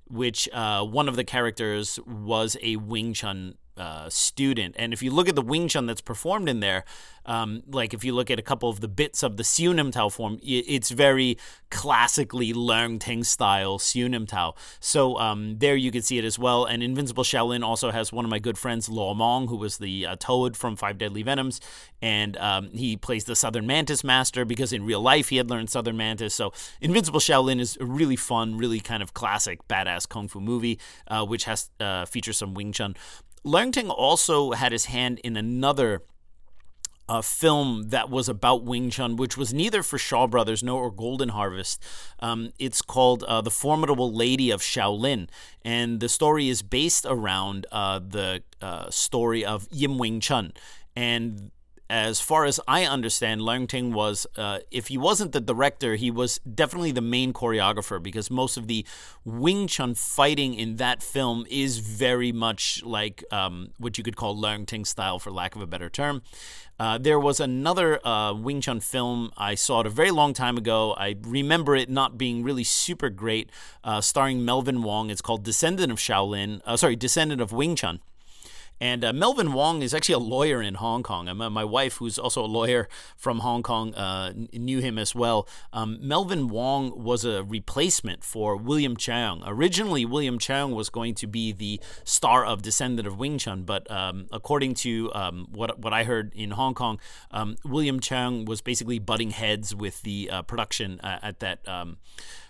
which 0.08 0.48
uh, 0.50 0.82
one 0.84 1.06
of 1.06 1.16
the 1.16 1.24
characters 1.24 1.98
was 2.06 2.56
a 2.62 2.76
Wing 2.76 3.12
Chun 3.12 3.56
uh, 3.76 4.08
student. 4.08 4.74
And 4.78 4.92
if 4.92 5.02
you 5.02 5.10
look 5.10 5.28
at 5.28 5.34
the 5.34 5.42
Wing 5.42 5.68
Chun 5.68 5.86
that's 5.86 6.00
performed 6.00 6.48
in 6.48 6.60
there, 6.60 6.84
um, 7.26 7.62
like 7.70 7.94
if 7.94 8.04
you 8.04 8.14
look 8.14 8.30
at 8.30 8.38
a 8.38 8.42
couple 8.42 8.68
of 8.68 8.80
the 8.80 8.88
bits 8.88 9.22
of 9.22 9.36
the 9.36 9.44
Siu 9.44 9.72
Nim 9.72 9.90
Tao 9.90 10.08
form, 10.08 10.38
it's 10.42 10.90
very 10.90 11.38
classically 11.70 12.52
Leung 12.52 13.00
Ting 13.00 13.24
style 13.24 13.78
Siu 13.78 14.08
Nim 14.08 14.26
Tao. 14.26 14.54
So 14.78 15.18
um, 15.18 15.58
there 15.58 15.74
you 15.74 15.90
can 15.90 16.02
see 16.02 16.18
it 16.18 16.24
as 16.24 16.38
well. 16.38 16.64
And 16.64 16.82
Invincible 16.82 17.24
Shaolin 17.24 17.64
also 17.64 17.90
has 17.90 18.12
one 18.12 18.24
of 18.24 18.30
my 18.30 18.38
good 18.38 18.58
friends, 18.58 18.88
Lo 18.88 19.14
Mang, 19.14 19.48
who 19.48 19.56
was 19.56 19.78
the 19.78 20.06
uh, 20.06 20.16
Toad 20.18 20.56
from 20.56 20.76
Five 20.76 20.98
Deadly 20.98 21.22
Venoms. 21.22 21.60
And 22.02 22.36
um, 22.36 22.68
he 22.72 22.96
plays 22.96 23.24
the 23.24 23.34
Southern 23.34 23.66
Mantis 23.66 24.04
Master 24.04 24.44
because 24.44 24.72
in 24.72 24.84
real 24.84 25.00
life 25.00 25.30
he 25.30 25.38
had 25.38 25.48
learned 25.48 25.70
Southern 25.70 25.96
Mantis. 25.96 26.34
So 26.34 26.52
Invincible 26.80 27.20
Shaolin 27.20 27.58
is 27.58 27.78
a 27.80 27.86
really 27.86 28.16
fun, 28.16 28.58
really 28.58 28.80
kind 28.80 29.02
of 29.02 29.14
classic 29.14 29.66
badass 29.66 30.06
kung 30.06 30.28
fu 30.28 30.40
movie, 30.40 30.78
uh, 31.08 31.24
which 31.24 31.44
has 31.44 31.70
uh, 31.80 32.04
features 32.04 32.36
some 32.36 32.52
Wing 32.52 32.72
Chun. 32.72 32.94
Leung 33.44 33.72
Ting 33.72 33.90
also 33.90 34.52
had 34.52 34.72
his 34.72 34.86
hand 34.86 35.20
in 35.22 35.36
another 35.36 36.02
a 37.08 37.22
film 37.22 37.90
that 37.90 38.08
was 38.08 38.28
about 38.28 38.64
Wing 38.64 38.88
Chun, 38.88 39.16
which 39.16 39.36
was 39.36 39.52
neither 39.52 39.82
for 39.82 39.98
Shaw 39.98 40.26
Brothers 40.26 40.62
nor 40.62 40.90
Golden 40.90 41.30
Harvest. 41.30 41.82
Um, 42.20 42.52
it's 42.58 42.80
called 42.80 43.22
uh, 43.24 43.42
The 43.42 43.50
Formidable 43.50 44.10
Lady 44.12 44.50
of 44.50 44.62
Shaolin. 44.62 45.28
And 45.62 46.00
the 46.00 46.08
story 46.08 46.48
is 46.48 46.62
based 46.62 47.04
around 47.06 47.66
uh, 47.70 47.98
the 47.98 48.42
uh, 48.62 48.88
story 48.88 49.44
of 49.44 49.68
Yim 49.70 49.98
Wing 49.98 50.20
Chun. 50.20 50.54
And 50.96 51.50
as 51.94 52.18
far 52.18 52.44
as 52.44 52.58
I 52.66 52.86
understand, 52.86 53.40
Leung 53.40 53.68
Ting 53.68 53.92
was, 53.92 54.26
uh, 54.36 54.58
if 54.72 54.88
he 54.88 54.98
wasn't 54.98 55.30
the 55.30 55.40
director, 55.40 55.94
he 55.94 56.10
was 56.10 56.40
definitely 56.40 56.90
the 56.90 57.00
main 57.00 57.32
choreographer 57.32 58.02
because 58.02 58.32
most 58.32 58.56
of 58.56 58.66
the 58.66 58.84
Wing 59.24 59.68
Chun 59.68 59.94
fighting 59.94 60.54
in 60.54 60.74
that 60.76 61.04
film 61.04 61.46
is 61.48 61.78
very 61.78 62.32
much 62.32 62.82
like 62.82 63.22
um, 63.30 63.70
what 63.78 63.96
you 63.96 64.02
could 64.02 64.16
call 64.16 64.34
Leung 64.36 64.66
Ting 64.66 64.84
style, 64.84 65.20
for 65.20 65.30
lack 65.30 65.54
of 65.54 65.62
a 65.62 65.68
better 65.68 65.88
term. 65.88 66.22
Uh, 66.80 66.98
there 66.98 67.20
was 67.20 67.38
another 67.38 68.04
uh, 68.04 68.34
Wing 68.34 68.60
Chun 68.60 68.80
film 68.80 69.30
I 69.36 69.54
saw 69.54 69.78
it 69.78 69.86
a 69.86 69.90
very 69.90 70.10
long 70.10 70.34
time 70.34 70.56
ago. 70.56 70.94
I 70.98 71.14
remember 71.22 71.76
it 71.76 71.88
not 71.88 72.18
being 72.18 72.42
really 72.42 72.64
super 72.64 73.08
great, 73.08 73.50
uh, 73.84 74.00
starring 74.00 74.44
Melvin 74.44 74.82
Wong. 74.82 75.10
It's 75.10 75.22
called 75.22 75.44
Descendant 75.44 75.92
of 75.92 75.98
Shaolin. 75.98 76.60
Uh, 76.64 76.76
sorry, 76.76 76.96
Descendant 76.96 77.40
of 77.40 77.52
Wing 77.52 77.76
Chun. 77.76 78.00
And 78.80 79.04
uh, 79.04 79.12
Melvin 79.12 79.52
Wong 79.52 79.82
is 79.82 79.94
actually 79.94 80.14
a 80.14 80.18
lawyer 80.18 80.60
in 80.60 80.74
Hong 80.74 81.02
Kong. 81.02 81.34
My 81.36 81.64
wife, 81.64 81.96
who's 81.96 82.18
also 82.18 82.44
a 82.44 82.46
lawyer 82.46 82.88
from 83.16 83.38
Hong 83.40 83.62
Kong, 83.62 83.94
uh, 83.94 84.32
knew 84.52 84.80
him 84.80 84.98
as 84.98 85.14
well. 85.14 85.48
Um, 85.72 85.98
Melvin 86.00 86.48
Wong 86.48 87.02
was 87.02 87.24
a 87.24 87.44
replacement 87.44 88.24
for 88.24 88.56
William 88.56 88.96
Cheung. 88.96 89.42
Originally, 89.46 90.04
William 90.04 90.38
Cheung 90.38 90.74
was 90.74 90.90
going 90.90 91.14
to 91.16 91.26
be 91.26 91.52
the 91.52 91.80
star 92.04 92.44
of 92.44 92.62
Descendant 92.62 93.06
of 93.06 93.18
Wing 93.18 93.38
Chun, 93.38 93.62
but 93.62 93.90
um, 93.90 94.26
according 94.32 94.74
to 94.74 95.10
um, 95.14 95.46
what 95.52 95.78
what 95.78 95.92
I 95.92 96.04
heard 96.04 96.32
in 96.34 96.52
Hong 96.52 96.74
Kong, 96.74 96.98
um, 97.30 97.56
William 97.64 98.00
Cheung 98.00 98.46
was 98.46 98.60
basically 98.60 98.98
butting 98.98 99.30
heads 99.30 99.74
with 99.74 100.02
the 100.02 100.30
uh, 100.30 100.42
production 100.42 101.00
uh, 101.00 101.18
at 101.22 101.40
that 101.40 101.66
um, 101.68 101.98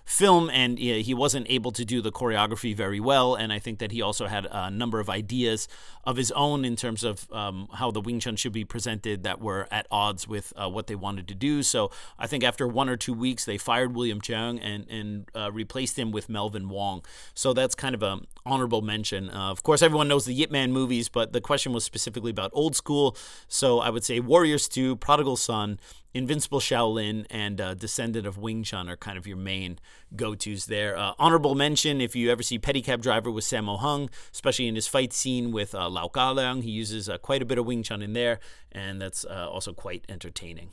film, 0.05 0.51
and 0.51 0.79
he 0.79 1.15
wasn't 1.15 1.47
able 1.49 1.73
to 1.73 1.85
do 1.85 2.03
the 2.03 2.13
choreography 2.13 2.77
very 2.77 3.01
well. 3.01 3.35
And 3.35 3.53
I 3.53 3.59
think 3.59 3.79
that 3.79 3.91
he 3.91 4.03
also 4.03 4.27
had 4.27 4.47
a 4.51 4.71
number 4.71 5.01
of 5.01 5.09
ideas 5.09 5.67
of 6.05 6.17
his 6.17 6.31
own 6.33 6.65
in 6.65 6.77
terms 6.77 7.05
of 7.05 7.31
um, 7.33 7.69
how 7.73 7.91
the 7.91 8.01
Wing 8.01 8.21
Chun 8.21 8.37
should 8.37 8.53
be 8.53 8.65
presented 8.65 9.23
that 9.23 9.41
were 9.41 9.67
at 9.71 9.87
odds 9.91 10.29
with 10.29 10.53
uh, 10.57 10.69
what 10.69 10.87
they 10.87 10.95
wanted 10.95 11.27
to 11.29 11.35
do. 11.35 11.63
So 11.63 11.91
I 12.19 12.27
think 12.27 12.45
after 12.45 12.69
one 12.69 12.89
or 12.89 12.97
two 12.97 13.15
weeks, 13.15 13.45
they 13.45 13.57
fired 13.57 13.95
William 13.95 14.21
Cheung 14.21 14.61
and 14.63 14.89
and 14.91 15.29
uh, 15.35 15.51
replaced 15.51 15.99
him 15.99 16.13
with 16.13 16.29
Melvin 16.29 16.69
Wong. 16.69 17.05
So 17.35 17.53
that's 17.53 17.75
kind 17.75 17.95
of 17.95 18.03
an 18.03 18.27
honorable 18.45 18.83
mention. 18.83 19.31
Uh, 19.31 19.51
of 19.51 19.63
course, 19.63 19.83
everyone 19.83 20.09
knows 20.09 20.27
the 20.27 20.35
Yip 20.35 20.51
Man 20.51 20.73
movies, 20.73 21.09
but 21.09 21.33
the 21.33 21.41
question 21.41 21.73
was 21.73 21.85
specifically 21.85 22.31
about 22.31 22.51
old 22.53 22.77
school. 22.77 23.17
So 23.49 23.81
I 23.81 23.91
would 23.91 24.05
say 24.05 24.21
Warriors 24.21 24.69
2, 24.69 24.97
Prodigal 24.97 25.37
Son, 25.37 25.79
Invincible 26.15 26.61
Shaolin 26.61 27.27
and 27.29 27.61
uh, 27.61 27.75
Descendant 27.75 28.25
of 28.25 28.39
Wing 28.39 28.63
Chun 28.63 28.89
are 28.89 28.97
kind 28.97 29.19
of 29.19 29.27
your 29.27 29.37
main 29.37 29.81
go 30.15 30.37
tos 30.37 30.67
there. 30.67 30.97
Uh, 30.97 31.13
honorable 31.19 31.57
mention 31.57 32.01
if 32.01 32.15
you 32.15 32.31
ever 32.31 32.43
see 32.43 32.57
Pedicab 32.57 33.03
Driver 33.03 33.33
with 33.33 33.45
Sammo 33.45 33.81
Hung, 33.81 34.09
especially 34.33 34.69
in 34.69 34.77
his 34.77 34.87
fight 34.87 35.13
scene 35.13 35.51
with 35.51 35.75
uh, 35.75 35.89
Lau 35.91 36.07
Ka 36.07 36.33
Leung, 36.33 36.63
he 36.63 36.71
uses 36.71 37.09
uh, 37.09 37.19
quite 37.19 37.43
a 37.43 37.45
bit 37.45 37.59
of 37.59 37.67
Wing 37.67 37.83
Chun 37.83 38.01
in 38.01 38.13
there, 38.13 38.39
and 38.71 39.03
that's 39.03 39.25
uh, 39.25 39.49
also 39.51 39.73
quite 39.73 40.05
entertaining. 40.09 40.71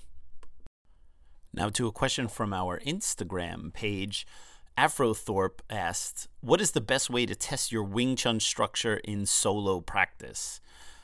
Now, 1.51 1.69
to 1.69 1.87
a 1.87 1.91
question 1.91 2.27
from 2.27 2.53
our 2.53 2.79
Instagram 2.81 3.73
page. 3.73 4.27
Afrothorpe 4.77 5.59
asked, 5.69 6.29
What 6.39 6.61
is 6.61 6.71
the 6.71 6.81
best 6.81 7.09
way 7.09 7.25
to 7.25 7.35
test 7.35 7.73
your 7.73 7.83
Wing 7.83 8.15
Chun 8.15 8.39
structure 8.39 8.97
in 9.03 9.25
solo 9.25 9.81
practice? 9.81 10.61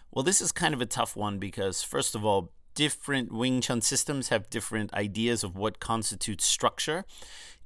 Well, 0.10 0.24
this 0.24 0.42
is 0.42 0.52
kind 0.54 0.74
of 0.74 0.82
a 0.82 0.86
tough 0.86 1.16
one 1.18 1.38
because, 1.38 1.84
first 1.84 2.16
of 2.16 2.26
all, 2.26 2.54
different 2.78 3.32
Wing 3.32 3.60
Chun 3.60 3.82
systems 3.82 4.30
have 4.30 4.52
different 4.52 4.94
ideas 4.94 5.44
of 5.44 5.58
what 5.58 5.80
constitutes 5.80 6.46
structure. 6.46 7.06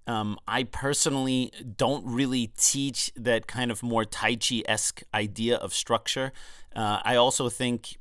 Um, 0.07 0.39
I 0.47 0.63
personally 0.63 1.51
don't 1.75 2.05
really 2.05 2.47
teach 2.57 3.11
that 3.17 3.45
kind 3.45 3.71
of 3.71 3.83
more 3.83 4.05
Tai 4.05 4.37
Chi 4.37 4.63
esque 4.65 5.03
idea 5.13 5.57
of 5.57 5.73
structure. 5.73 6.31
Uh, 6.73 7.01
I 7.03 7.17
also 7.17 7.49
think 7.49 7.97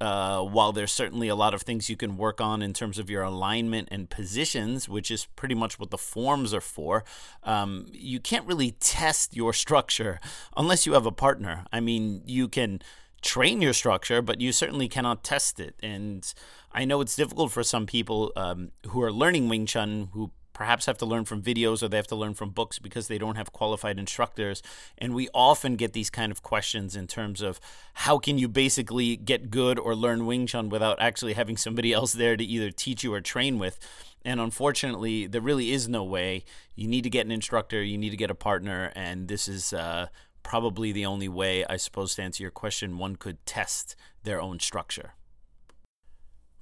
uh, 0.00 0.40
while 0.40 0.72
there's 0.72 0.90
certainly 0.90 1.28
a 1.28 1.34
lot 1.34 1.52
of 1.52 1.60
things 1.62 1.90
you 1.90 1.98
can 1.98 2.16
work 2.16 2.40
on 2.40 2.62
in 2.62 2.72
terms 2.72 2.98
of 2.98 3.10
your 3.10 3.22
alignment 3.22 3.88
and 3.90 4.08
positions, 4.08 4.88
which 4.88 5.10
is 5.10 5.26
pretty 5.36 5.54
much 5.54 5.78
what 5.78 5.90
the 5.90 5.98
forms 5.98 6.54
are 6.54 6.62
for, 6.62 7.04
um, 7.42 7.86
you 7.92 8.20
can't 8.20 8.46
really 8.46 8.70
test 8.70 9.36
your 9.36 9.52
structure 9.52 10.18
unless 10.56 10.86
you 10.86 10.94
have 10.94 11.06
a 11.06 11.12
partner. 11.12 11.66
I 11.70 11.80
mean, 11.80 12.22
you 12.24 12.48
can 12.48 12.80
train 13.24 13.62
your 13.62 13.72
structure, 13.72 14.20
but 14.20 14.40
you 14.40 14.52
certainly 14.52 14.86
cannot 14.86 15.24
test 15.24 15.58
it. 15.58 15.74
And 15.82 16.32
I 16.72 16.84
know 16.84 17.00
it's 17.00 17.16
difficult 17.16 17.50
for 17.50 17.62
some 17.62 17.86
people 17.86 18.32
um, 18.36 18.70
who 18.88 19.02
are 19.02 19.10
learning 19.10 19.48
Wing 19.48 19.66
Chun 19.66 20.10
who 20.12 20.30
perhaps 20.52 20.86
have 20.86 20.98
to 20.98 21.06
learn 21.06 21.24
from 21.24 21.42
videos 21.42 21.82
or 21.82 21.88
they 21.88 21.96
have 21.96 22.06
to 22.06 22.14
learn 22.14 22.34
from 22.34 22.50
books 22.50 22.78
because 22.78 23.08
they 23.08 23.18
don't 23.18 23.34
have 23.36 23.52
qualified 23.52 23.98
instructors. 23.98 24.62
And 24.98 25.14
we 25.14 25.28
often 25.34 25.74
get 25.74 25.94
these 25.94 26.10
kind 26.10 26.30
of 26.30 26.42
questions 26.42 26.94
in 26.94 27.08
terms 27.08 27.40
of 27.40 27.58
how 27.94 28.18
can 28.18 28.38
you 28.38 28.46
basically 28.46 29.16
get 29.16 29.50
good 29.50 29.78
or 29.78 29.96
learn 29.96 30.26
Wing 30.26 30.46
Chun 30.46 30.68
without 30.68 31.00
actually 31.00 31.32
having 31.32 31.56
somebody 31.56 31.92
else 31.94 32.12
there 32.12 32.36
to 32.36 32.44
either 32.44 32.70
teach 32.70 33.02
you 33.02 33.12
or 33.12 33.20
train 33.20 33.58
with. 33.58 33.78
And 34.24 34.38
unfortunately, 34.38 35.26
there 35.26 35.40
really 35.40 35.72
is 35.72 35.88
no 35.88 36.04
way. 36.04 36.44
You 36.76 36.88
need 36.88 37.02
to 37.02 37.10
get 37.10 37.26
an 37.26 37.32
instructor, 37.32 37.82
you 37.82 37.98
need 37.98 38.10
to 38.10 38.16
get 38.16 38.30
a 38.30 38.34
partner, 38.34 38.90
and 38.94 39.28
this 39.28 39.48
is 39.48 39.72
uh, 39.72 40.06
probably 40.44 40.92
the 40.92 41.06
only 41.06 41.28
way, 41.28 41.64
I 41.64 41.76
suppose, 41.76 42.14
to 42.14 42.22
answer 42.22 42.42
your 42.44 42.52
question, 42.52 42.98
one 42.98 43.16
could 43.16 43.44
test 43.44 43.96
their 44.22 44.40
own 44.40 44.60
structure. 44.60 45.14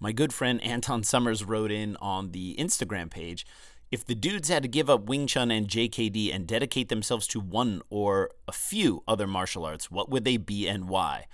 My 0.01 0.13
good 0.13 0.33
friend 0.33 0.63
Anton 0.65 1.05
Summers 1.05 1.45
wrote 1.45 1.71
in 1.71 1.97
on 2.01 2.33
the 2.33 2.57
Instagram 2.59 3.11
page 3.11 3.45
if 3.93 4.07
the 4.07 4.15
dudes 4.15 4.49
had 4.49 4.63
to 4.63 4.69
give 4.71 4.89
up 4.89 5.07
Wing 5.07 5.27
Chun 5.27 5.51
and 5.51 5.69
JKD 5.69 6.35
and 6.35 6.47
dedicate 6.47 6.89
themselves 6.89 7.27
to 7.29 7.39
one 7.39 7.83
or 7.91 8.31
a 8.49 8.53
few 8.53 9.03
other 9.07 9.27
martial 9.27 9.67
arts, 9.67 9.91
what 9.91 10.09
would 10.09 10.25
they 10.25 10.39
be 10.39 10.67
and 10.67 10.89
why? 10.89 11.27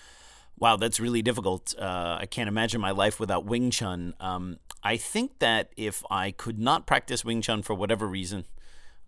Wow, 0.59 0.76
that's 0.76 0.99
really 0.99 1.22
difficult. 1.22 1.72
Uh, 1.78 2.18
I 2.20 2.26
can't 2.26 2.49
imagine 2.49 2.80
my 2.80 2.90
life 2.90 3.20
without 3.20 3.44
Wing 3.44 3.70
Chun. 3.70 4.12
Um, 4.18 4.59
I 4.82 4.96
think 4.96 5.38
that 5.38 5.72
if 5.76 6.03
I 6.11 6.32
could 6.32 6.59
not 6.59 6.84
practice 6.84 7.24
Wing 7.24 7.42
Chun 7.42 7.62
for 7.62 7.74
whatever 7.74 8.09
reason, 8.09 8.44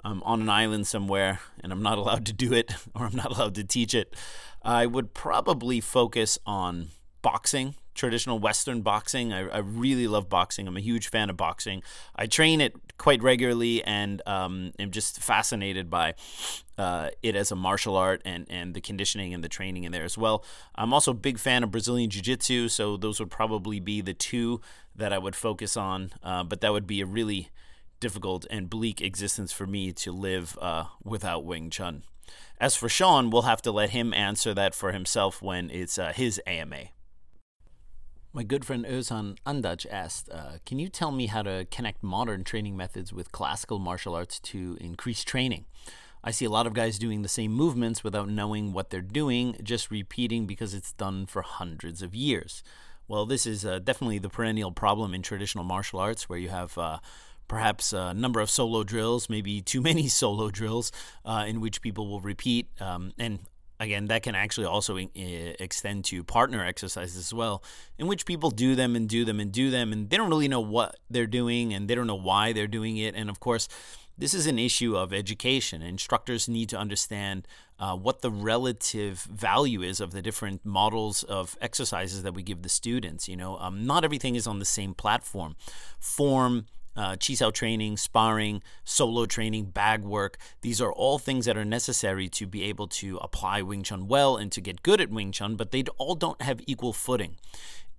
I'm 0.05 0.22
on 0.22 0.40
an 0.42 0.48
island 0.48 0.86
somewhere 0.86 1.40
and 1.62 1.72
I'm 1.72 1.82
not 1.82 1.98
allowed 1.98 2.26
to 2.26 2.32
do 2.32 2.53
it 2.53 2.72
or 2.94 3.07
I'm 3.07 3.16
not 3.16 3.30
allowed 3.30 3.55
to 3.57 3.64
teach 3.64 3.94
it, 3.94 4.14
I 4.62 4.86
would 4.86 5.14
probably 5.14 5.80
focus 5.80 6.38
on 6.46 6.88
boxing, 7.22 7.74
traditional 7.94 8.38
Western 8.38 8.80
boxing. 8.80 9.32
I, 9.32 9.48
I 9.48 9.59
really 9.59 10.07
love 10.07 10.28
boxing. 10.28 10.66
I'm 10.66 10.76
a 10.76 10.80
huge 10.80 11.09
fan 11.09 11.30
of 11.30 11.36
boxing. 11.36 11.82
I 12.16 12.26
train 12.26 12.61
it 12.61 12.74
quite 12.98 13.22
regularly 13.22 13.82
and 13.84 14.22
um, 14.26 14.72
am 14.78 14.90
just 14.90 15.20
fascinated 15.22 15.88
by 15.90 16.14
uh, 16.78 17.11
it 17.22 17.36
as 17.36 17.51
a 17.51 17.57
martial 17.57 17.96
art 17.96 18.22
and, 18.24 18.46
and 18.51 18.74
the 18.74 18.80
conditioning 18.80 19.34
and 19.34 19.44
the 19.44 19.48
training 19.48 19.84
in 19.84 19.92
there 19.92 20.05
as 20.05 20.16
well. 20.16 20.44
I'm 20.74 20.92
also 20.92 21.11
a 21.11 21.14
big 21.14 21.38
fan 21.38 21.62
of 21.62 21.70
Brazilian 21.70 22.11
Jiu 22.11 22.22
Jitsu, 22.22 22.68
so 22.68 22.96
those 22.96 23.20
would 23.20 23.30
probably 23.30 23.80
be 23.80 24.01
the 24.01 24.14
two 24.14 24.61
that 24.96 25.12
I 25.12 25.18
would 25.18 25.36
focus 25.36 25.76
on. 25.76 26.12
Uh, 26.22 26.44
but 26.44 26.61
that 26.61 26.72
would 26.72 26.86
be 26.86 27.01
a 27.01 27.07
really 27.07 27.51
difficult 28.01 28.46
and 28.51 28.70
bleak 28.70 29.01
existence 29.01 29.53
for 29.53 29.66
me 29.66 29.92
to 29.92 30.12
live 30.12 30.59
uh, 30.61 30.84
without 31.05 31.44
Wing 31.44 31.70
Chun. 31.70 32.03
As 32.59 32.76
for 32.76 32.88
Sean, 32.88 33.30
we'll 33.30 33.42
have 33.42 33.62
to 33.62 33.72
let 33.72 33.90
him 33.90 34.12
answer 34.12 34.55
that 34.55 34.74
for 34.74 34.92
himself 34.92 35.40
when 35.40 35.70
it's 35.70 35.98
uh, 35.98 36.12
his 36.12 36.40
AMA. 36.46 36.86
My 38.32 38.44
good 38.44 38.64
friend 38.64 38.84
Özhan 38.84 39.38
Andaj 39.44 39.86
asked, 39.90 40.28
uh, 40.30 40.59
Can 40.64 40.78
you 40.78 40.88
tell 40.88 41.11
me 41.11 41.26
how 41.26 41.42
to 41.42 41.66
connect 41.70 42.03
modern 42.03 42.44
training 42.44 42.76
methods 42.76 43.12
with 43.12 43.32
classical 43.32 43.78
martial 43.78 44.14
arts 44.14 44.38
to 44.40 44.78
increase 44.80 45.24
training? 45.24 45.64
I 46.22 46.30
see 46.30 46.44
a 46.44 46.51
lot 46.51 46.66
of 46.66 46.74
guys 46.74 46.98
doing 46.98 47.22
the 47.22 47.28
same 47.28 47.53
movements 47.53 48.05
without 48.05 48.28
knowing 48.28 48.72
what 48.72 48.90
they're 48.90 49.01
doing, 49.01 49.57
just 49.62 49.90
repeating 49.90 50.46
because 50.46 50.74
it's 50.74 50.92
done 50.92 51.26
for 51.26 51.42
hundreds 51.42 52.03
of 52.03 52.14
years. 52.14 52.62
Well, 53.09 53.26
this 53.26 53.46
is 53.46 53.64
uh, 53.64 53.80
definitely 53.80 54.18
the 54.18 54.28
perennial 54.28 54.70
problem 54.70 55.14
in 55.14 55.22
traditional 55.22 55.64
martial 55.64 55.98
arts 55.98 56.28
where 56.28 56.38
you 56.38 56.51
have 56.51 56.78
uh, 56.78 56.98
perhaps 57.51 57.92
a 57.92 58.14
number 58.14 58.38
of 58.38 58.48
solo 58.48 58.84
drills, 58.84 59.28
maybe 59.28 59.61
too 59.61 59.80
many 59.90 60.07
solo 60.07 60.51
drills, 60.51 60.92
uh, 61.24 61.44
in 61.48 61.61
which 61.61 61.82
people 61.82 62.09
will 62.09 62.20
repeat. 62.20 62.68
Um, 62.80 63.12
and 63.18 63.40
again, 63.80 64.07
that 64.07 64.22
can 64.22 64.36
actually 64.36 64.66
also 64.66 64.96
extend 65.18 66.05
to 66.07 66.22
partner 66.22 66.64
exercises 66.64 67.16
as 67.16 67.34
well, 67.34 67.64
in 67.98 68.07
which 68.07 68.24
people 68.24 68.53
do 68.53 68.76
them 68.76 68.94
and 68.94 69.09
do 69.09 69.24
them 69.24 69.40
and 69.40 69.51
do 69.51 69.68
them, 69.68 69.92
and 69.92 70.09
they 70.09 70.16
don't 70.16 70.30
really 70.30 70.46
know 70.46 70.61
what 70.61 70.94
they're 71.11 71.26
doing 71.26 71.74
and 71.74 71.88
they 71.88 71.96
don't 71.96 72.07
know 72.07 72.14
why 72.14 72.53
they're 72.53 72.68
doing 72.68 72.96
it. 72.98 73.16
And 73.16 73.28
of 73.28 73.40
course, 73.40 73.66
this 74.16 74.32
is 74.32 74.46
an 74.46 74.59
issue 74.59 74.96
of 74.96 75.12
education. 75.12 75.82
Instructors 75.82 76.48
need 76.48 76.68
to 76.68 76.76
understand 76.76 77.48
uh, 77.80 77.96
what 77.96 78.20
the 78.20 78.30
relative 78.30 79.22
value 79.22 79.82
is 79.82 79.98
of 79.98 80.12
the 80.12 80.22
different 80.22 80.64
models 80.64 81.24
of 81.24 81.57
exercises 81.61 82.22
that 82.22 82.34
we 82.34 82.44
give 82.44 82.62
the 82.62 82.68
students. 82.68 83.28
You 83.28 83.36
know, 83.36 83.57
um, 83.57 83.86
not 83.86 84.05
everything 84.05 84.36
is 84.36 84.46
on 84.46 84.61
the 84.61 84.64
same 84.64 84.94
platform. 84.94 85.57
Form, 85.98 86.66
uh, 86.97 87.16
Chi 87.16 87.34
training, 87.51 87.97
sparring, 87.97 88.62
solo 88.84 89.26
training, 89.26 89.66
bag 89.66 90.03
work. 90.03 90.38
These 90.62 90.80
are 90.80 90.93
all 90.93 91.18
things 91.18 91.47
that 91.47 91.57
are 91.57 91.64
necessary 91.64 92.28
to 92.30 92.47
be 92.47 92.62
able 92.64 92.88
to 92.88 93.16
apply 93.18 93.62
Wing 93.62 93.82
Chun 93.82 94.09
well 94.09 94.36
and 94.36 94.51
to 94.53 94.61
get 94.61 94.82
good 94.82 95.01
at 95.01 95.11
Wing 95.11 95.32
Chun, 95.32 95.57
but 95.57 95.70
they 95.70 95.84
all 95.99 96.14
don't 96.14 96.43
have 96.43 96.61
equal 96.66 96.93
footing. 96.93 97.36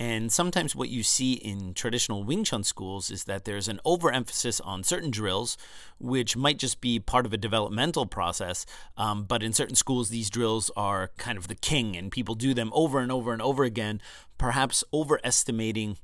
And 0.02 0.32
sometimes 0.32 0.76
what 0.76 0.90
you 0.90 1.04
see 1.04 1.34
in 1.34 1.76
traditional 1.76 2.24
Wing 2.24 2.44
Chun 2.44 2.64
schools 2.64 3.12
is 3.12 3.26
that 3.26 3.46
there's 3.46 3.68
an 3.68 3.80
overemphasis 3.86 4.60
on 4.62 4.84
certain 4.84 5.12
drills, 5.12 5.58
which 6.00 6.36
might 6.36 6.58
just 6.58 6.82
be 6.82 6.98
part 6.98 7.28
of 7.28 7.34
a 7.34 7.38
developmental 7.38 8.08
process. 8.08 8.66
Um, 8.98 9.26
but 9.26 9.44
in 9.44 9.54
certain 9.54 9.76
schools, 9.76 10.10
these 10.10 10.32
drills 10.32 10.72
are 10.76 11.12
kind 11.18 11.38
of 11.38 11.48
the 11.48 11.56
king, 11.56 11.96
and 11.96 12.12
people 12.12 12.34
do 12.34 12.56
them 12.56 12.72
over 12.74 12.98
and 12.98 13.12
over 13.12 13.32
and 13.32 13.44
over 13.44 13.64
again, 13.64 14.02
perhaps 14.40 14.84
overestimating 14.92 15.98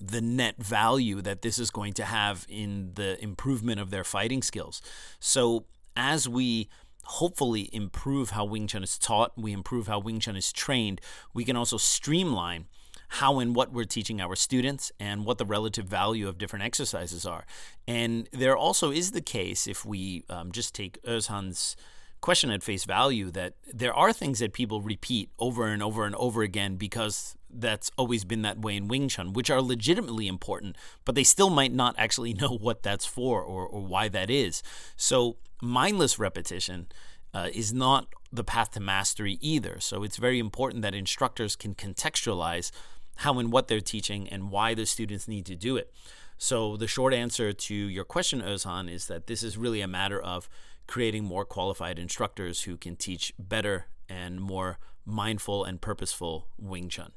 the 0.00 0.20
net 0.20 0.56
value 0.62 1.20
that 1.22 1.42
this 1.42 1.58
is 1.58 1.70
going 1.70 1.92
to 1.94 2.04
have 2.04 2.46
in 2.48 2.92
the 2.94 3.22
improvement 3.22 3.80
of 3.80 3.90
their 3.90 4.04
fighting 4.04 4.42
skills. 4.42 4.80
So 5.20 5.64
as 5.96 6.28
we 6.28 6.68
hopefully 7.04 7.70
improve 7.72 8.30
how 8.30 8.44
Wing 8.44 8.66
Chun 8.66 8.82
is 8.82 8.98
taught, 8.98 9.32
we 9.36 9.52
improve 9.52 9.86
how 9.86 9.98
Wing 9.98 10.20
Chun 10.20 10.36
is 10.36 10.52
trained, 10.52 11.00
we 11.32 11.44
can 11.44 11.56
also 11.56 11.78
streamline 11.78 12.66
how 13.08 13.38
and 13.38 13.56
what 13.56 13.72
we're 13.72 13.84
teaching 13.84 14.20
our 14.20 14.36
students 14.36 14.92
and 15.00 15.24
what 15.24 15.38
the 15.38 15.46
relative 15.46 15.86
value 15.86 16.28
of 16.28 16.36
different 16.36 16.64
exercises 16.64 17.24
are. 17.24 17.46
And 17.86 18.28
there 18.32 18.56
also 18.56 18.90
is 18.90 19.12
the 19.12 19.22
case, 19.22 19.66
if 19.66 19.84
we 19.86 20.24
um, 20.28 20.52
just 20.52 20.74
take 20.74 21.02
Özhan's 21.04 21.74
question 22.20 22.50
at 22.50 22.62
face 22.62 22.84
value, 22.84 23.30
that 23.30 23.54
there 23.72 23.94
are 23.94 24.12
things 24.12 24.40
that 24.40 24.52
people 24.52 24.82
repeat 24.82 25.30
over 25.38 25.66
and 25.66 25.82
over 25.82 26.04
and 26.04 26.14
over 26.16 26.42
again 26.42 26.76
because 26.76 27.37
that's 27.50 27.90
always 27.96 28.24
been 28.24 28.42
that 28.42 28.60
way 28.60 28.76
in 28.76 28.88
Wing 28.88 29.08
Chun, 29.08 29.32
which 29.32 29.50
are 29.50 29.62
legitimately 29.62 30.26
important, 30.26 30.76
but 31.04 31.14
they 31.14 31.24
still 31.24 31.50
might 31.50 31.72
not 31.72 31.94
actually 31.98 32.34
know 32.40 32.56
what 32.60 32.82
that's 32.82 33.06
for 33.06 33.42
or, 33.42 33.66
or 33.66 33.80
why 33.80 34.08
that 34.08 34.30
is. 34.30 34.62
So, 34.96 35.36
mindless 35.62 36.18
repetition 36.18 36.86
uh, 37.34 37.48
is 37.52 37.72
not 37.72 38.06
the 38.32 38.44
path 38.44 38.72
to 38.72 38.80
mastery 38.80 39.38
either. 39.40 39.80
So, 39.80 40.02
it's 40.02 40.16
very 40.16 40.38
important 40.38 40.82
that 40.82 40.94
instructors 40.94 41.56
can 41.56 41.74
contextualize 41.74 42.70
how 43.16 43.38
and 43.38 43.50
what 43.50 43.68
they're 43.68 43.80
teaching 43.80 44.28
and 44.28 44.50
why 44.50 44.74
the 44.74 44.86
students 44.86 45.26
need 45.26 45.44
to 45.46 45.56
do 45.56 45.76
it. 45.76 45.92
So, 46.36 46.76
the 46.76 46.86
short 46.86 47.12
answer 47.12 47.52
to 47.52 47.74
your 47.74 48.04
question, 48.04 48.40
Ozan, 48.40 48.90
is 48.90 49.06
that 49.06 49.26
this 49.26 49.42
is 49.42 49.58
really 49.58 49.80
a 49.80 49.88
matter 49.88 50.20
of 50.20 50.48
creating 50.86 51.24
more 51.24 51.44
qualified 51.44 51.98
instructors 51.98 52.62
who 52.62 52.76
can 52.76 52.96
teach 52.96 53.32
better 53.38 53.86
and 54.08 54.40
more 54.40 54.78
mindful 55.04 55.64
and 55.64 55.80
purposeful 55.80 56.48
Wing 56.58 56.88
Chun. 56.88 57.12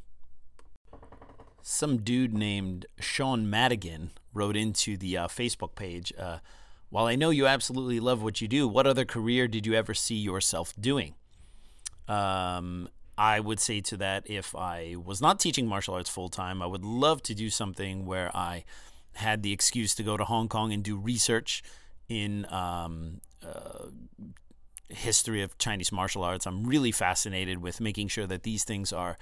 Some 1.64 1.98
dude 1.98 2.34
named 2.34 2.86
Sean 3.00 3.50
Madigan 3.50 4.12
wrote 4.34 4.56
into 4.56 4.98
the 4.98 5.18
uh, 5.18 5.28
Facebook 5.28 5.76
page 5.76 6.14
uh, 6.18 6.40
While 6.90 7.06
I 7.06 7.16
know 7.16 7.30
you 7.30 7.48
absolutely 7.48 8.00
love 8.00 8.24
what 8.24 8.42
you 8.42 8.48
do, 8.48 8.68
what 8.68 8.88
other 8.88 9.06
career 9.06 9.48
did 9.48 9.66
you 9.66 9.74
ever 9.74 9.94
see 9.94 10.16
yourself 10.16 10.74
doing? 10.80 11.16
Um, 12.08 12.90
I 13.18 13.40
would 13.40 13.60
say 13.60 13.82
to 13.82 13.98
that 13.98 14.24
if 14.30 14.56
I 14.56 14.96
was 14.96 15.22
not 15.22 15.40
teaching 15.40 15.68
martial 15.68 15.94
arts 15.94 16.10
full 16.10 16.30
time, 16.30 16.62
I 16.62 16.66
would 16.66 16.84
love 16.84 17.22
to 17.24 17.36
do 17.36 17.50
something 17.50 18.06
where 18.06 18.36
I 18.36 18.64
had 19.14 19.44
the 19.44 19.54
excuse 19.54 19.94
to 19.96 20.04
go 20.04 20.18
to 20.18 20.24
Hong 20.24 20.48
Kong 20.48 20.74
and 20.74 20.84
do 20.84 20.98
research 20.98 21.62
in 22.10 22.52
um, 22.52 23.22
uh, 23.46 23.88
history 24.90 25.42
of 25.42 25.58
Chinese 25.58 25.92
martial 25.92 26.24
arts. 26.24 26.46
I'm 26.46 26.66
really 26.66 26.92
fascinated 26.92 27.62
with 27.62 27.80
making 27.80 28.08
sure 28.08 28.28
that 28.28 28.44
these 28.44 28.64
things 28.64 28.92
are 28.92 29.18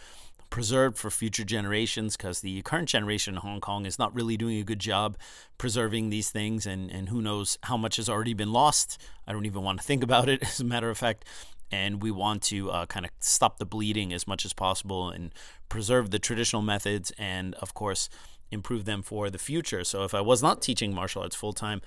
preserved 0.49 0.97
for 0.97 1.09
future 1.09 1.43
generations 1.43 2.17
because 2.17 2.41
the 2.41 2.61
current 2.63 2.89
generation 2.89 3.35
in 3.35 3.41
Hong 3.41 3.61
Kong 3.61 3.85
is 3.85 3.99
not 3.99 4.13
really 4.13 4.37
doing 4.37 4.59
a 4.59 4.63
good 4.63 4.79
job 4.79 5.17
preserving 5.57 6.09
these 6.09 6.29
things 6.29 6.65
and, 6.65 6.89
and 6.91 7.09
who 7.09 7.21
knows 7.21 7.57
how 7.63 7.77
much 7.77 7.97
has 7.97 8.09
already 8.09 8.33
been 8.33 8.51
lost. 8.51 8.99
I 9.27 9.31
don't 9.31 9.45
even 9.45 9.63
want 9.63 9.79
to 9.79 9.85
think 9.85 10.03
about 10.03 10.27
it 10.27 10.41
as 10.43 10.59
a 10.59 10.65
matter 10.65 10.89
of 10.89 10.97
fact. 10.97 11.25
And 11.71 12.01
we 12.01 12.09
want 12.09 12.41
to 12.43 12.71
uh, 12.71 12.85
kind 12.87 13.05
of 13.05 13.11
stop 13.19 13.59
the 13.59 13.65
bleeding 13.65 14.11
as 14.11 14.27
much 14.27 14.43
as 14.43 14.53
possible 14.53 15.09
and 15.09 15.31
preserve 15.69 16.09
the 16.09 16.17
traditional 16.17 16.63
methods 16.63 17.11
and 17.19 17.53
of 17.55 17.75
course 17.75 18.09
improve 18.49 18.85
them 18.85 19.03
for 19.03 19.29
the 19.29 19.37
future. 19.37 19.83
So 19.83 20.03
if 20.03 20.15
i 20.15 20.21
was 20.21 20.41
not 20.41 20.61
teaching 20.61 20.93
martial 20.93 21.21
arts 21.21 21.35
full 21.35 21.53
time 21.53 21.81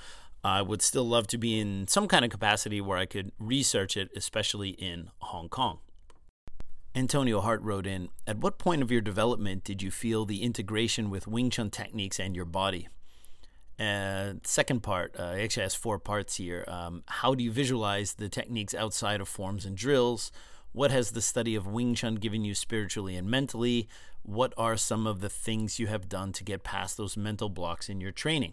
i 0.45 0.63
would 0.63 0.83
still 0.83 1.05
love 1.05 1.27
to 1.29 1.39
be 1.39 1.59
in 1.59 1.89
some 1.89 2.07
kind 2.07 2.25
of 2.25 2.31
capacity 2.31 2.81
where 2.81 2.99
i 2.99 3.07
could 3.07 3.33
research 3.39 3.97
it 3.97 4.11
especially 4.17 4.71
in 4.71 5.11
hong 5.21 5.49
kong 5.49 5.79
Antonio 6.95 7.41
Hart 7.41 7.63
wrote 7.63 7.87
in 7.87 8.09
At 8.27 8.39
what 8.39 8.59
point 8.59 8.83
of 8.83 8.91
your 8.91 9.01
development 9.01 9.65
did 9.65 9.83
you 9.83 9.91
feel 9.91 10.25
the 10.25 10.43
integration 10.43 11.09
with 11.09 11.27
Wing 11.27 11.51
Chun 11.51 11.71
techniques 11.71 12.21
and 12.21 12.37
your 12.37 12.45
body? 12.45 12.89
Second 14.45 14.83
part, 14.83 15.17
uh, 15.19 15.35
actually 15.39 15.63
has 15.63 15.75
four 15.75 15.99
parts 15.99 16.37
here. 16.37 16.65
Um, 16.69 17.03
how 17.07 17.35
do 17.35 17.43
you 17.43 17.51
visualize 17.51 18.15
the 18.15 18.29
techniques 18.29 18.75
outside 18.75 19.21
of 19.21 19.29
forms 19.29 19.65
and 19.65 19.77
drills? 19.77 20.31
What 20.73 20.91
has 20.91 21.11
the 21.11 21.23
study 21.23 21.55
of 21.55 21.67
Wing 21.67 21.95
Chun 21.95 22.17
given 22.17 22.45
you 22.45 22.55
spiritually 22.55 23.17
and 23.17 23.29
mentally? 23.29 23.89
What 24.23 24.53
are 24.57 24.77
some 24.77 25.07
of 25.07 25.21
the 25.21 25.29
things 25.29 25.79
you 25.79 25.87
have 25.87 26.09
done 26.09 26.33
to 26.33 26.45
get 26.45 26.63
past 26.63 26.97
those 26.97 27.17
mental 27.17 27.49
blocks 27.49 27.89
in 27.89 28.01
your 28.01 28.13
training? 28.13 28.53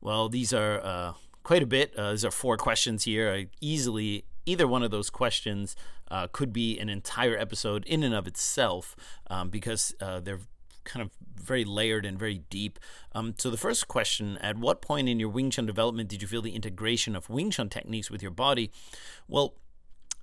Well, 0.00 0.28
these 0.28 0.52
are 0.52 0.80
uh, 0.80 1.12
quite 1.50 1.64
a 1.64 1.66
bit. 1.66 1.92
Uh, 1.96 2.12
these 2.12 2.24
are 2.24 2.30
four 2.30 2.56
questions 2.56 3.02
here. 3.02 3.28
I 3.28 3.48
easily, 3.60 4.24
either 4.46 4.68
one 4.68 4.84
of 4.84 4.92
those 4.92 5.10
questions 5.10 5.74
uh, 6.08 6.28
could 6.30 6.52
be 6.52 6.78
an 6.78 6.88
entire 6.88 7.36
episode 7.36 7.84
in 7.86 8.04
and 8.04 8.14
of 8.14 8.28
itself 8.28 8.94
um, 9.26 9.48
because 9.48 9.92
uh, 10.00 10.20
they're 10.20 10.38
kind 10.84 11.02
of 11.02 11.10
very 11.34 11.64
layered 11.64 12.06
and 12.06 12.16
very 12.16 12.42
deep. 12.50 12.78
Um, 13.16 13.34
so 13.36 13.50
the 13.50 13.56
first 13.56 13.88
question: 13.88 14.38
At 14.38 14.58
what 14.58 14.80
point 14.80 15.08
in 15.08 15.18
your 15.18 15.28
Wing 15.28 15.50
Chun 15.50 15.66
development 15.66 16.08
did 16.08 16.22
you 16.22 16.28
feel 16.28 16.40
the 16.40 16.54
integration 16.54 17.16
of 17.16 17.28
Wing 17.28 17.50
Chun 17.50 17.68
techniques 17.68 18.12
with 18.12 18.22
your 18.22 18.30
body? 18.30 18.70
Well, 19.26 19.54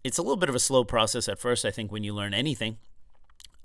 it's 0.05 0.17
a 0.17 0.21
little 0.21 0.37
bit 0.37 0.47
of 0.47 0.55
a 0.55 0.59
slow 0.59 0.85
process 0.85 1.27
at 1.27 1.39
first. 1.39 1.65
I 1.65 1.71
think 1.71 1.91
when 1.91 2.05
you 2.05 2.13
learn 2.13 2.33
anything, 2.33 2.77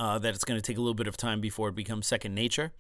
uh, 0.02 0.18
that 0.18 0.34
it's 0.34 0.44
going 0.44 0.58
to 0.58 0.62
take 0.62 0.76
a 0.76 0.80
little 0.80 0.94
bit 0.94 1.06
of 1.06 1.16
time 1.16 1.40
before 1.40 1.68
it 1.68 1.76
becomes 1.76 2.08
second 2.08 2.34
nature. 2.34 2.72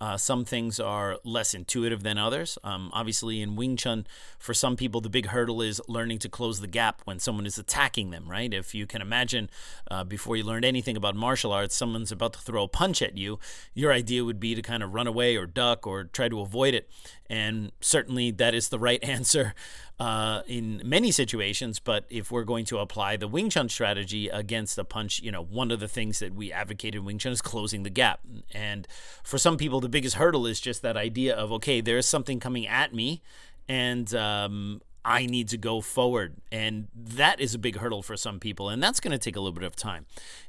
Uh, 0.00 0.16
some 0.16 0.44
things 0.44 0.78
are 0.78 1.18
less 1.24 1.52
intuitive 1.52 2.04
than 2.04 2.16
others. 2.18 2.56
Um, 2.62 2.90
obviously, 2.92 3.42
in 3.42 3.56
Wing 3.56 3.76
Chun, 3.76 4.06
for 4.38 4.54
some 4.54 4.76
people, 4.76 5.00
the 5.00 5.08
big 5.08 5.26
hurdle 5.26 5.60
is 5.60 5.80
learning 5.88 6.20
to 6.20 6.28
close 6.28 6.60
the 6.60 6.68
gap 6.68 7.02
when 7.04 7.18
someone 7.18 7.46
is 7.46 7.58
attacking 7.58 8.10
them, 8.10 8.30
right? 8.30 8.54
If 8.54 8.76
you 8.76 8.86
can 8.86 9.02
imagine, 9.02 9.50
uh, 9.90 10.04
before 10.04 10.36
you 10.36 10.44
learned 10.44 10.64
anything 10.64 10.96
about 10.96 11.16
martial 11.16 11.52
arts, 11.52 11.74
someone's 11.74 12.12
about 12.12 12.34
to 12.34 12.38
throw 12.38 12.62
a 12.62 12.68
punch 12.68 13.02
at 13.02 13.18
you, 13.18 13.40
your 13.74 13.92
idea 13.92 14.24
would 14.24 14.38
be 14.38 14.54
to 14.54 14.62
kind 14.62 14.84
of 14.84 14.94
run 14.94 15.08
away 15.08 15.34
or 15.34 15.46
duck 15.46 15.84
or 15.84 16.04
try 16.04 16.28
to 16.28 16.40
avoid 16.40 16.74
it. 16.74 16.88
And 17.30 17.72
certainly 17.80 18.30
that 18.32 18.54
is 18.54 18.68
the 18.68 18.78
right 18.78 19.02
answer 19.04 19.54
uh, 20.00 20.42
in 20.46 20.80
many 20.84 21.10
situations. 21.10 21.78
But 21.78 22.04
if 22.08 22.30
we're 22.30 22.44
going 22.44 22.64
to 22.66 22.78
apply 22.78 23.16
the 23.16 23.28
Wing 23.28 23.50
Chun 23.50 23.68
strategy 23.68 24.28
against 24.28 24.78
a 24.78 24.84
punch, 24.84 25.20
you 25.20 25.30
know, 25.30 25.42
one 25.42 25.70
of 25.70 25.80
the 25.80 25.88
things 25.88 26.18
that 26.20 26.34
we 26.34 26.52
advocate 26.52 26.94
in 26.94 27.04
Wing 27.04 27.18
Chun 27.18 27.32
is 27.32 27.42
closing 27.42 27.82
the 27.82 27.90
gap. 27.90 28.20
And 28.52 28.86
for 29.22 29.38
some 29.38 29.56
people, 29.56 29.80
the 29.80 29.88
biggest 29.88 30.16
hurdle 30.16 30.46
is 30.46 30.60
just 30.60 30.82
that 30.82 30.96
idea 30.96 31.34
of, 31.34 31.52
okay, 31.52 31.80
there's 31.80 32.06
something 32.06 32.40
coming 32.40 32.66
at 32.66 32.94
me. 32.94 33.22
And 33.68 34.14
um, 34.14 34.80
I 35.04 35.26
need 35.26 35.48
to 35.48 35.56
go 35.56 35.80
forward. 35.80 36.36
And 36.52 36.88
that 36.94 37.40
is 37.40 37.54
a 37.54 37.58
big 37.58 37.76
hurdle 37.76 38.02
for 38.02 38.16
some 38.16 38.38
people. 38.38 38.68
And 38.68 38.82
that's 38.82 39.00
going 39.00 39.12
to 39.12 39.18
take 39.18 39.36
a 39.36 39.40
little 39.40 39.52
bit 39.52 39.64
of 39.64 39.76
time. 39.76 40.06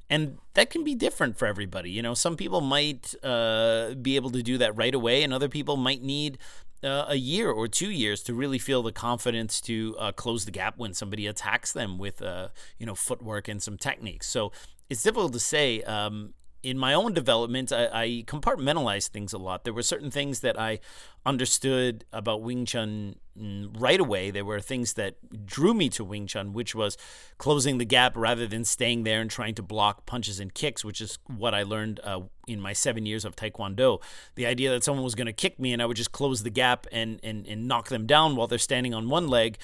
And 0.09 0.37
that 0.53 0.69
can 0.69 0.83
be 0.83 0.95
different 0.95 1.37
for 1.37 1.45
everybody. 1.45 1.91
You 1.91 2.01
know, 2.01 2.13
some 2.13 2.35
people 2.35 2.61
might 2.61 3.13
uh, 3.23 3.93
be 4.01 4.15
able 4.15 4.31
to 4.31 4.41
do 4.41 4.57
that 4.57 4.75
right 4.75 4.93
away, 4.93 5.23
and 5.23 5.33
other 5.33 5.47
people 5.47 5.77
might 5.77 6.01
need 6.01 6.39
uh, 6.83 7.05
a 7.07 7.15
year 7.15 7.49
or 7.51 7.67
two 7.67 7.89
years 7.89 8.23
to 8.23 8.33
really 8.33 8.59
feel 8.59 8.83
the 8.83 8.91
confidence 8.91 9.59
to 9.61 9.95
uh, 9.99 10.11
close 10.11 10.45
the 10.45 10.51
gap 10.51 10.77
when 10.77 10.93
somebody 10.93 11.27
attacks 11.27 11.73
them 11.73 11.97
with 11.97 12.21
uh, 12.21 12.49
you 12.77 12.85
know 12.85 12.95
footwork 12.95 13.47
and 13.47 13.61
some 13.61 13.77
techniques. 13.77 14.27
So 14.27 14.51
it's 14.89 15.03
difficult 15.03 15.33
to 15.33 15.39
say. 15.39 15.81
Um, 15.83 16.33
in 16.61 16.77
my 16.77 16.93
own 16.93 17.13
development, 17.13 17.71
I, 17.71 17.87
I 17.87 18.07
compartmentalized 18.27 19.09
things 19.09 19.33
a 19.33 19.37
lot. 19.37 19.63
There 19.63 19.73
were 19.73 19.83
certain 19.83 20.11
things 20.11 20.41
that 20.41 20.59
I 20.59 20.79
understood 21.25 22.05
about 22.11 22.41
Wing 22.41 22.65
Chun 22.65 23.15
mm, 23.39 23.69
right 23.79 23.99
away. 23.99 24.29
There 24.31 24.43
were 24.43 24.59
things 24.59 24.93
that 24.93 25.45
drew 25.45 25.73
me 25.73 25.89
to 25.89 26.03
Wing 26.03 26.27
Chun, 26.27 26.51
which 26.51 26.75
was 26.75 26.97
closing 27.37 27.77
the 27.77 27.85
gap 27.85 28.15
rather 28.15 28.45
than 28.45 28.65
staying 28.65 29.03
there 29.03 29.21
and 29.21 29.29
trying 29.29 29.55
to 29.55 29.63
block 29.63 30.05
punches 30.05 30.39
and 30.39 30.53
kicks, 30.53 30.83
which 30.83 30.99
is 30.99 31.17
what 31.27 31.53
I 31.53 31.63
learned 31.63 32.01
uh, 32.03 32.21
in 32.47 32.59
my 32.59 32.73
seven 32.73 33.05
years 33.05 33.23
of 33.23 33.35
Taekwondo. 33.35 34.01
The 34.35 34.45
idea 34.45 34.71
that 34.71 34.83
someone 34.83 35.03
was 35.03 35.15
going 35.15 35.27
to 35.27 35.33
kick 35.33 35.59
me 35.59 35.71
and 35.71 35.81
I 35.81 35.85
would 35.85 35.97
just 35.97 36.11
close 36.11 36.43
the 36.43 36.49
gap 36.49 36.87
and, 36.91 37.19
and, 37.23 37.47
and 37.47 37.67
knock 37.67 37.87
them 37.87 38.05
down 38.05 38.35
while 38.35 38.47
they're 38.47 38.57
standing 38.57 38.93
on 38.93 39.07
one 39.07 39.27
leg 39.27 39.57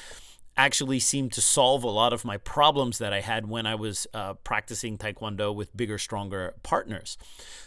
actually 0.57 0.99
seemed 0.99 1.33
to 1.33 1.41
solve 1.41 1.83
a 1.83 1.89
lot 1.89 2.13
of 2.13 2.23
my 2.23 2.37
problems 2.37 2.97
that 2.97 3.11
I 3.11 3.19
had 3.19 3.47
when 3.47 3.65
I 3.65 3.75
was 3.75 4.07
uh, 4.13 4.35
practicing 4.35 4.97
Taekwondo 4.97 5.53
with 5.53 5.75
bigger, 5.75 5.97
stronger 5.97 6.53
partners. 6.63 7.17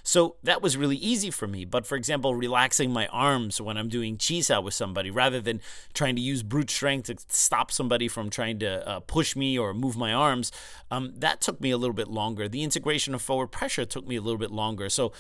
So 0.02 0.36
that 0.42 0.62
was 0.62 0.76
really 0.76 0.96
easy 0.96 1.30
for 1.30 1.46
me. 1.46 1.66
But 1.66 1.86
for 1.86 1.96
example, 1.96 2.34
relaxing 2.34 2.90
my 2.90 3.06
arms 3.08 3.60
when 3.60 3.76
I'm 3.76 3.88
doing 3.88 4.16
chi 4.16 4.40
sao 4.40 4.62
with 4.62 4.74
somebody 4.74 5.10
rather 5.10 5.40
than 5.40 5.60
trying 5.92 6.16
to 6.16 6.22
use 6.22 6.42
brute 6.42 6.70
strength 6.70 7.06
to 7.06 7.16
stop 7.28 7.70
somebody 7.70 8.08
from 8.08 8.30
trying 8.30 8.58
to 8.60 8.88
uh, 8.88 9.00
push 9.00 9.36
me 9.36 9.58
or 9.58 9.74
move 9.74 9.96
my 9.96 10.12
arms, 10.12 10.50
um, 10.90 11.12
that 11.16 11.42
took 11.42 11.60
me 11.60 11.70
a 11.70 11.76
little 11.76 11.94
bit 11.94 12.08
longer. 12.08 12.48
The 12.48 12.62
integration 12.62 13.14
of 13.14 13.20
forward 13.20 13.48
pressure 13.48 13.84
took 13.84 14.06
me 14.06 14.16
a 14.16 14.22
little 14.22 14.38
bit 14.38 14.50
longer. 14.50 14.88
So 14.88 15.12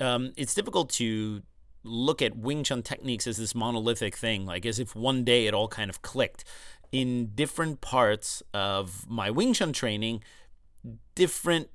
um, 0.00 0.32
it's 0.36 0.54
difficult 0.54 0.88
to 0.92 1.42
look 1.82 2.20
at 2.22 2.36
Wing 2.36 2.64
Chun 2.64 2.82
techniques 2.82 3.26
as 3.26 3.38
this 3.38 3.54
monolithic 3.54 4.16
thing, 4.16 4.46
like 4.46 4.66
as 4.66 4.78
if 4.78 4.94
one 4.94 5.24
day 5.24 5.46
it 5.46 5.54
all 5.54 5.68
kind 5.68 5.90
of 5.90 6.02
clicked. 6.02 6.44
In 6.92 7.32
different 7.34 7.80
parts 7.80 8.42
of 8.52 9.08
my 9.08 9.30
Wing 9.30 9.52
Chun 9.52 9.72
training, 9.72 10.22
different 11.14 11.68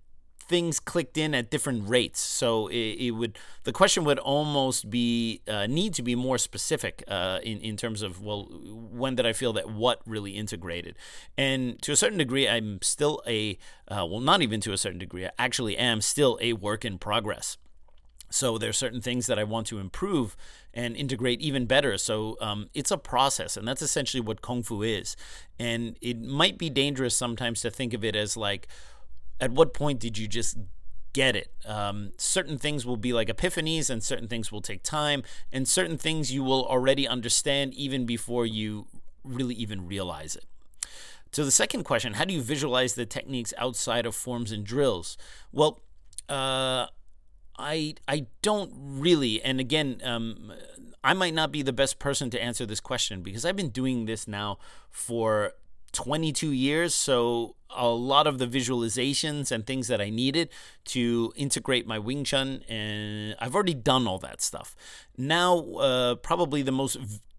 things 0.48 0.80
clicked 0.80 1.18
in 1.18 1.34
at 1.34 1.50
different 1.50 1.90
rates. 1.90 2.20
So 2.20 2.68
it, 2.68 2.98
it 3.00 3.12
would 3.12 3.38
the 3.64 3.72
question 3.72 4.04
would 4.04 4.20
almost 4.20 4.90
be 4.90 5.42
uh, 5.48 5.68
need 5.68 5.94
to 5.96 6.04
be 6.04 6.16
more 6.16 6.38
specific 6.38 7.04
uh, 7.08 7.40
in 7.44 7.60
in 7.60 7.78
terms 7.78 8.02
of 8.02 8.22
well 8.22 8.44
when 8.44 9.16
did 9.16 9.26
I 9.26 9.34
feel 9.34 9.54
that 9.54 9.70
what 9.70 10.02
really 10.06 10.32
integrated, 10.32 10.96
and 11.38 11.82
to 11.82 11.92
a 11.92 11.96
certain 11.96 12.18
degree 12.18 12.48
I'm 12.48 12.82
still 12.82 13.22
a 13.28 13.58
uh, 13.88 14.06
well 14.06 14.20
not 14.20 14.42
even 14.42 14.62
to 14.62 14.74
a 14.74 14.78
certain 14.78 15.00
degree 15.00 15.26
I 15.26 15.32
actually 15.40 15.78
am 15.78 16.02
still 16.02 16.38
a 16.42 16.54
work 16.54 16.86
in 16.86 16.98
progress. 16.98 17.58
So 18.30 18.58
there 18.58 18.70
are 18.70 18.74
certain 18.74 19.02
things 19.02 19.28
that 19.28 19.40
I 19.40 19.44
want 19.44 19.68
to 19.68 19.80
improve 19.80 20.36
and 20.76 20.96
integrate 20.96 21.40
even 21.42 21.66
better. 21.66 21.98
So 21.98 22.38
um, 22.42 22.70
it's 22.74 22.92
a 22.92 22.98
process, 22.98 23.56
and 23.58 23.66
that's 23.68 23.82
essentially 23.82 24.22
what 24.22 24.42
kung 24.42 24.62
fu 24.62 24.84
is. 24.84 25.16
And 25.58 25.98
it 26.02 26.22
might 26.22 26.58
be 26.58 26.70
dangerous 26.70 27.16
sometimes 27.16 27.62
to 27.62 27.72
think 27.72 27.94
of 27.94 28.04
it 28.04 28.16
as 28.16 28.36
like, 28.36 28.68
at 29.40 29.52
what 29.52 29.74
point 29.74 30.00
did 30.00 30.18
you 30.18 30.28
just 30.28 30.58
get 31.14 31.36
it? 31.36 31.50
Um, 31.66 32.12
certain 32.18 32.58
things 32.58 32.86
will 32.86 32.98
be 32.98 33.14
like 33.14 33.30
epiphanies, 33.30 33.90
and 33.90 34.04
certain 34.04 34.28
things 34.28 34.52
will 34.52 34.62
take 34.62 34.84
time, 34.84 35.24
and 35.52 35.66
certain 35.66 35.98
things 35.98 36.34
you 36.34 36.44
will 36.44 36.66
already 36.66 37.08
understand 37.08 37.74
even 37.74 38.06
before 38.06 38.46
you 38.46 38.88
really 39.24 39.56
even 39.56 39.88
realize 39.88 40.36
it. 40.36 40.46
So 41.32 41.44
the 41.44 41.52
second 41.52 41.84
question, 41.84 42.14
how 42.14 42.26
do 42.26 42.34
you 42.34 42.42
visualize 42.42 42.96
the 42.96 43.06
techniques 43.06 43.54
outside 43.58 44.06
of 44.06 44.16
forms 44.16 44.52
and 44.52 44.66
drills? 44.66 45.18
Well, 45.52 45.82
uh, 46.30 46.88
I 47.58 47.96
I 48.08 48.28
don't 48.42 48.72
really, 48.76 49.42
and 49.42 49.60
again, 49.60 50.02
um, 50.04 50.54
I 51.04 51.14
might 51.14 51.34
not 51.34 51.52
be 51.52 51.62
the 51.62 51.74
best 51.74 52.00
person 52.00 52.30
to 52.32 52.42
answer 52.42 52.66
this 52.66 52.80
question 52.80 53.22
because 53.22 53.46
I've 53.46 53.56
been 53.56 53.70
doing 53.70 54.06
this 54.06 54.28
now 54.28 54.58
for 54.90 55.54
22 55.92 56.52
years. 56.52 56.94
So 56.94 57.56
a 57.70 57.88
lot 57.88 58.28
of 58.28 58.38
the 58.38 58.48
visualizations 58.48 59.52
and 59.52 59.66
things 59.66 59.88
that 59.88 60.02
I 60.02 60.10
needed 60.10 60.50
to 60.86 61.34
integrate 61.36 61.88
my 61.88 62.00
Wing 62.00 62.24
Chun, 62.24 62.64
and 62.68 63.36
I've 63.40 63.56
already 63.56 63.74
done 63.74 64.08
all 64.08 64.20
that 64.20 64.42
stuff. 64.42 64.76
Now, 65.18 65.60
uh, 65.60 66.16
probably 66.16 66.62
the 66.62 66.72
most 66.72 66.98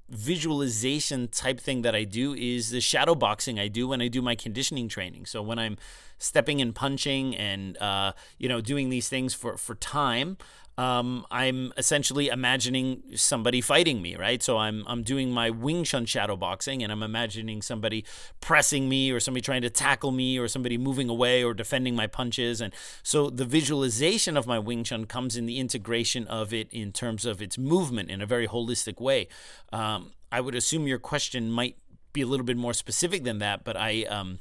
visualization 0.08 1.28
type 1.28 1.60
thing 1.60 1.82
that 1.82 1.94
I 1.94 2.04
do 2.04 2.34
is 2.34 2.70
the 2.70 2.80
shadow 2.80 3.14
boxing 3.14 3.58
I 3.58 3.68
do 3.68 3.88
when 3.88 4.00
I 4.00 4.08
do 4.08 4.22
my 4.22 4.34
conditioning 4.34 4.88
training. 4.88 5.26
So 5.26 5.42
when 5.42 5.58
I'm 5.58 5.76
stepping 6.18 6.60
and 6.60 6.74
punching 6.74 7.36
and 7.36 7.76
uh, 7.78 8.12
you 8.38 8.48
know 8.48 8.60
doing 8.60 8.88
these 8.90 9.08
things 9.08 9.34
for 9.34 9.56
for 9.56 9.74
time, 9.74 10.36
um, 10.78 11.26
I'm 11.30 11.72
essentially 11.78 12.28
imagining 12.28 13.02
somebody 13.14 13.60
fighting 13.60 14.02
me, 14.02 14.14
right? 14.16 14.42
So 14.42 14.58
I'm 14.58 14.84
I'm 14.86 15.02
doing 15.02 15.30
my 15.30 15.48
Wing 15.48 15.84
Chun 15.84 16.04
shadow 16.04 16.36
boxing, 16.36 16.82
and 16.82 16.92
I'm 16.92 17.02
imagining 17.02 17.62
somebody 17.62 18.04
pressing 18.40 18.88
me, 18.88 19.10
or 19.10 19.18
somebody 19.18 19.40
trying 19.40 19.62
to 19.62 19.70
tackle 19.70 20.10
me, 20.10 20.38
or 20.38 20.48
somebody 20.48 20.76
moving 20.76 21.08
away, 21.08 21.42
or 21.42 21.54
defending 21.54 21.96
my 21.96 22.06
punches. 22.06 22.60
And 22.60 22.74
so 23.02 23.30
the 23.30 23.46
visualization 23.46 24.36
of 24.36 24.46
my 24.46 24.58
Wing 24.58 24.84
Chun 24.84 25.06
comes 25.06 25.36
in 25.36 25.46
the 25.46 25.58
integration 25.58 26.26
of 26.26 26.52
it 26.52 26.68
in 26.70 26.92
terms 26.92 27.24
of 27.24 27.40
its 27.40 27.56
movement 27.56 28.10
in 28.10 28.20
a 28.20 28.26
very 28.26 28.46
holistic 28.46 29.00
way. 29.00 29.28
Um, 29.72 30.12
I 30.30 30.40
would 30.40 30.54
assume 30.54 30.86
your 30.86 30.98
question 30.98 31.50
might 31.50 31.78
be 32.12 32.20
a 32.20 32.26
little 32.26 32.46
bit 32.46 32.56
more 32.58 32.74
specific 32.74 33.24
than 33.24 33.38
that, 33.38 33.64
but 33.64 33.76
I 33.78 34.04
um, 34.04 34.40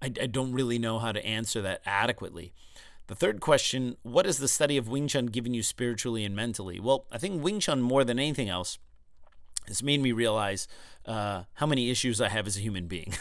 I, 0.00 0.06
I 0.06 0.26
don't 0.26 0.52
really 0.52 0.78
know 0.78 0.98
how 0.98 1.12
to 1.12 1.24
answer 1.24 1.60
that 1.62 1.82
adequately. 1.84 2.52
The 3.06 3.14
third 3.14 3.40
question 3.40 3.96
What 4.02 4.26
has 4.26 4.38
the 4.38 4.48
study 4.48 4.76
of 4.76 4.88
Wing 4.88 5.08
Chun 5.08 5.26
given 5.26 5.54
you 5.54 5.62
spiritually 5.62 6.24
and 6.24 6.34
mentally? 6.34 6.80
Well, 6.80 7.06
I 7.10 7.18
think 7.18 7.42
Wing 7.42 7.60
Chun, 7.60 7.80
more 7.82 8.04
than 8.04 8.18
anything 8.18 8.48
else, 8.48 8.78
has 9.68 9.82
made 9.82 10.00
me 10.00 10.12
realize 10.12 10.68
uh, 11.06 11.44
how 11.54 11.66
many 11.66 11.90
issues 11.90 12.20
I 12.20 12.28
have 12.28 12.46
as 12.46 12.56
a 12.56 12.60
human 12.60 12.86
being. 12.86 13.14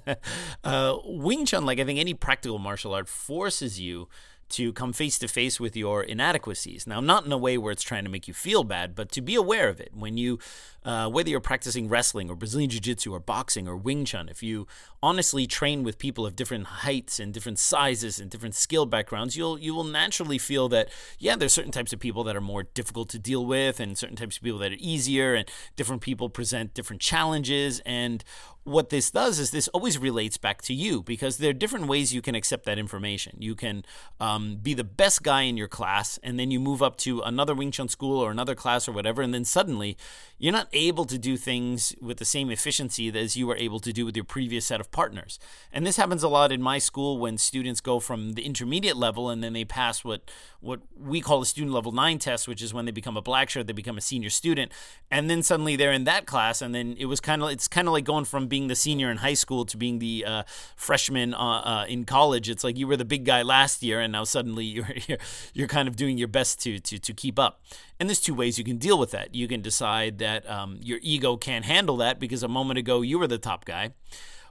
uh, 0.64 0.96
Wing 1.04 1.46
Chun, 1.46 1.64
like 1.64 1.80
I 1.80 1.84
think 1.84 1.98
any 1.98 2.14
practical 2.14 2.58
martial 2.58 2.94
art, 2.94 3.08
forces 3.08 3.80
you 3.80 4.08
to 4.52 4.72
come 4.72 4.92
face 4.92 5.18
to 5.18 5.28
face 5.28 5.58
with 5.58 5.76
your 5.76 6.02
inadequacies. 6.02 6.86
Now, 6.86 7.00
not 7.00 7.26
in 7.26 7.32
a 7.32 7.38
way 7.38 7.58
where 7.58 7.72
it's 7.72 7.82
trying 7.82 8.04
to 8.04 8.10
make 8.10 8.28
you 8.28 8.34
feel 8.34 8.64
bad, 8.64 8.94
but 8.94 9.10
to 9.12 9.20
be 9.20 9.34
aware 9.34 9.68
of 9.68 9.80
it. 9.80 9.90
When 9.92 10.16
you, 10.16 10.38
uh, 10.84 11.08
whether 11.08 11.30
you're 11.30 11.40
practicing 11.40 11.88
wrestling 11.88 12.30
or 12.30 12.36
Brazilian 12.36 12.70
Jiu 12.70 12.80
Jitsu 12.80 13.12
or 13.12 13.20
boxing 13.20 13.66
or 13.66 13.76
Wing 13.76 14.04
Chun, 14.04 14.28
if 14.28 14.42
you 14.42 14.66
honestly 15.02 15.46
train 15.46 15.82
with 15.82 15.98
people 15.98 16.24
of 16.24 16.36
different 16.36 16.66
heights 16.66 17.18
and 17.18 17.34
different 17.34 17.58
sizes 17.58 18.20
and 18.20 18.30
different 18.30 18.54
skill 18.54 18.86
backgrounds, 18.86 19.36
you'll 19.36 19.58
you 19.58 19.74
will 19.74 19.84
naturally 19.84 20.38
feel 20.38 20.68
that 20.68 20.88
yeah, 21.18 21.36
there's 21.36 21.52
certain 21.52 21.72
types 21.72 21.92
of 21.92 21.98
people 21.98 22.24
that 22.24 22.36
are 22.36 22.40
more 22.40 22.62
difficult 22.62 23.08
to 23.10 23.18
deal 23.18 23.44
with, 23.44 23.80
and 23.80 23.98
certain 23.98 24.16
types 24.16 24.36
of 24.36 24.42
people 24.42 24.58
that 24.58 24.72
are 24.72 24.78
easier, 24.78 25.34
and 25.34 25.48
different 25.76 26.02
people 26.02 26.28
present 26.28 26.74
different 26.74 27.02
challenges, 27.02 27.80
and 27.84 28.24
what 28.64 28.90
this 28.90 29.10
does 29.10 29.38
is 29.38 29.50
this 29.50 29.68
always 29.68 29.98
relates 29.98 30.36
back 30.36 30.62
to 30.62 30.74
you 30.74 31.02
because 31.02 31.38
there 31.38 31.50
are 31.50 31.54
different 31.54 31.86
ways 31.86 32.14
you 32.14 32.22
can 32.22 32.34
accept 32.34 32.64
that 32.64 32.78
information. 32.78 33.36
You 33.40 33.54
can 33.54 33.84
um, 34.20 34.56
be 34.62 34.74
the 34.74 34.84
best 34.84 35.22
guy 35.22 35.42
in 35.42 35.56
your 35.56 35.68
class, 35.68 36.18
and 36.22 36.38
then 36.38 36.50
you 36.50 36.60
move 36.60 36.82
up 36.82 36.96
to 36.98 37.20
another 37.22 37.54
Wing 37.54 37.70
Chun 37.72 37.88
school 37.88 38.20
or 38.20 38.30
another 38.30 38.54
class 38.54 38.88
or 38.88 38.92
whatever, 38.92 39.20
and 39.22 39.34
then 39.34 39.44
suddenly 39.44 39.96
you're 40.42 40.52
not 40.52 40.66
able 40.72 41.04
to 41.04 41.18
do 41.18 41.36
things 41.36 41.94
with 42.00 42.16
the 42.16 42.24
same 42.24 42.50
efficiency 42.50 43.16
as 43.16 43.36
you 43.36 43.46
were 43.46 43.54
able 43.54 43.78
to 43.78 43.92
do 43.92 44.04
with 44.04 44.16
your 44.16 44.24
previous 44.24 44.66
set 44.66 44.80
of 44.80 44.90
partners. 44.90 45.38
And 45.72 45.86
this 45.86 45.96
happens 45.96 46.24
a 46.24 46.28
lot 46.28 46.50
in 46.50 46.60
my 46.60 46.78
school 46.78 47.16
when 47.16 47.38
students 47.38 47.80
go 47.80 48.00
from 48.00 48.32
the 48.32 48.42
intermediate 48.42 48.96
level 48.96 49.30
and 49.30 49.40
then 49.40 49.52
they 49.52 49.64
pass 49.64 50.02
what 50.02 50.28
what 50.62 50.80
we 50.96 51.20
call 51.20 51.42
a 51.42 51.46
student 51.46 51.74
level 51.74 51.90
nine 51.90 52.18
test, 52.18 52.46
which 52.46 52.62
is 52.62 52.72
when 52.72 52.86
they 52.86 52.92
become 52.92 53.16
a 53.16 53.20
black 53.20 53.50
shirt, 53.50 53.66
they 53.66 53.72
become 53.72 53.98
a 53.98 54.00
senior 54.00 54.30
student, 54.30 54.70
and 55.10 55.28
then 55.28 55.42
suddenly 55.42 55.74
they're 55.74 55.92
in 55.92 56.04
that 56.04 56.24
class, 56.24 56.62
and 56.62 56.72
then 56.72 56.96
it 56.98 57.06
was 57.06 57.20
kind 57.20 57.42
of 57.42 57.50
it's 57.50 57.66
kind 57.66 57.88
of 57.88 57.92
like 57.92 58.04
going 58.04 58.24
from 58.24 58.46
being 58.46 58.68
the 58.68 58.76
senior 58.76 59.10
in 59.10 59.18
high 59.18 59.34
school 59.34 59.64
to 59.64 59.76
being 59.76 59.98
the 59.98 60.24
uh, 60.24 60.42
freshman 60.76 61.34
uh, 61.34 61.38
uh, 61.38 61.84
in 61.88 62.04
college. 62.04 62.48
It's 62.48 62.62
like 62.62 62.78
you 62.78 62.86
were 62.86 62.96
the 62.96 63.04
big 63.04 63.24
guy 63.24 63.42
last 63.42 63.82
year, 63.82 64.00
and 64.00 64.12
now 64.12 64.22
suddenly 64.22 64.64
you're 64.76 64.88
you're, 65.08 65.18
you're 65.52 65.68
kind 65.68 65.88
of 65.88 65.96
doing 65.96 66.16
your 66.16 66.28
best 66.28 66.60
to 66.62 66.78
to 66.78 66.98
to 66.98 67.12
keep 67.12 67.38
up. 67.40 67.60
And 67.98 68.08
there's 68.08 68.20
two 68.20 68.34
ways 68.34 68.58
you 68.58 68.64
can 68.64 68.78
deal 68.78 68.98
with 68.98 69.10
that. 69.12 69.34
You 69.34 69.46
can 69.46 69.62
decide 69.62 70.18
that 70.18 70.48
um, 70.48 70.78
your 70.82 70.98
ego 71.02 71.36
can't 71.36 71.64
handle 71.64 71.96
that 71.98 72.18
because 72.18 72.42
a 72.42 72.48
moment 72.48 72.78
ago 72.78 73.00
you 73.02 73.18
were 73.18 73.28
the 73.28 73.38
top 73.38 73.64
guy 73.64 73.92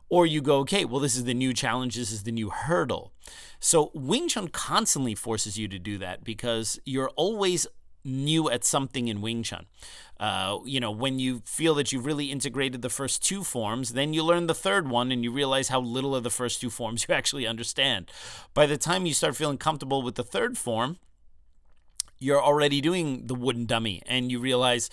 or 0.10 0.26
you 0.26 0.42
go, 0.42 0.60
okay, 0.60 0.86
well, 0.86 1.00
this 1.00 1.16
is 1.16 1.24
the 1.24 1.34
new 1.34 1.54
challenge, 1.54 1.96
this 1.96 2.12
is 2.12 2.24
the 2.24 2.32
new 2.32 2.50
hurdle. 2.50 3.14
So 3.60 3.92
Wing 3.94 4.28
Chun 4.28 4.50
constantly 4.50 5.16
forces 5.16 5.58
you 5.58 5.68
to 5.70 5.80
do 5.80 5.98
that 6.00 6.24
because 6.24 6.80
you're 6.86 7.10
always 7.12 7.66
new 8.04 8.50
at 8.50 8.64
something 8.64 9.08
in 9.08 9.22
Wing 9.22 9.42
Chun. 9.44 9.66
Uh, 10.20 10.60
you 10.66 10.80
know, 10.80 10.92
when 10.92 11.18
you 11.18 11.42
feel 11.46 11.74
that 11.76 11.92
you've 11.92 12.06
really 12.06 12.32
integrated 12.32 12.82
the 12.82 12.90
first 12.90 13.24
two 13.24 13.44
forms, 13.44 13.94
then 13.94 14.14
you 14.14 14.24
learn 14.24 14.48
the 14.48 14.54
third 14.54 14.90
one 14.90 15.12
and 15.12 15.24
you 15.24 15.32
realize 15.32 15.70
how 15.70 15.80
little 15.80 16.16
of 16.16 16.24
the 16.24 16.30
first 16.30 16.62
two 16.62 16.70
forms 16.70 17.06
you 17.10 17.16
actually 17.16 17.48
understand. 17.48 18.12
By 18.54 18.66
the 18.66 18.78
time 18.78 19.06
you 19.06 19.14
start 19.14 19.36
feeling 19.36 19.58
comfortable 19.58 20.02
with 20.02 20.16
the 20.16 20.24
third 20.24 20.58
form, 20.58 20.98
you're 22.22 22.42
already 22.42 22.80
doing 22.80 23.26
the 23.26 23.36
wooden 23.36 23.66
dummy 23.66 24.02
and 24.06 24.32
you 24.32 24.40
realize, 24.40 24.90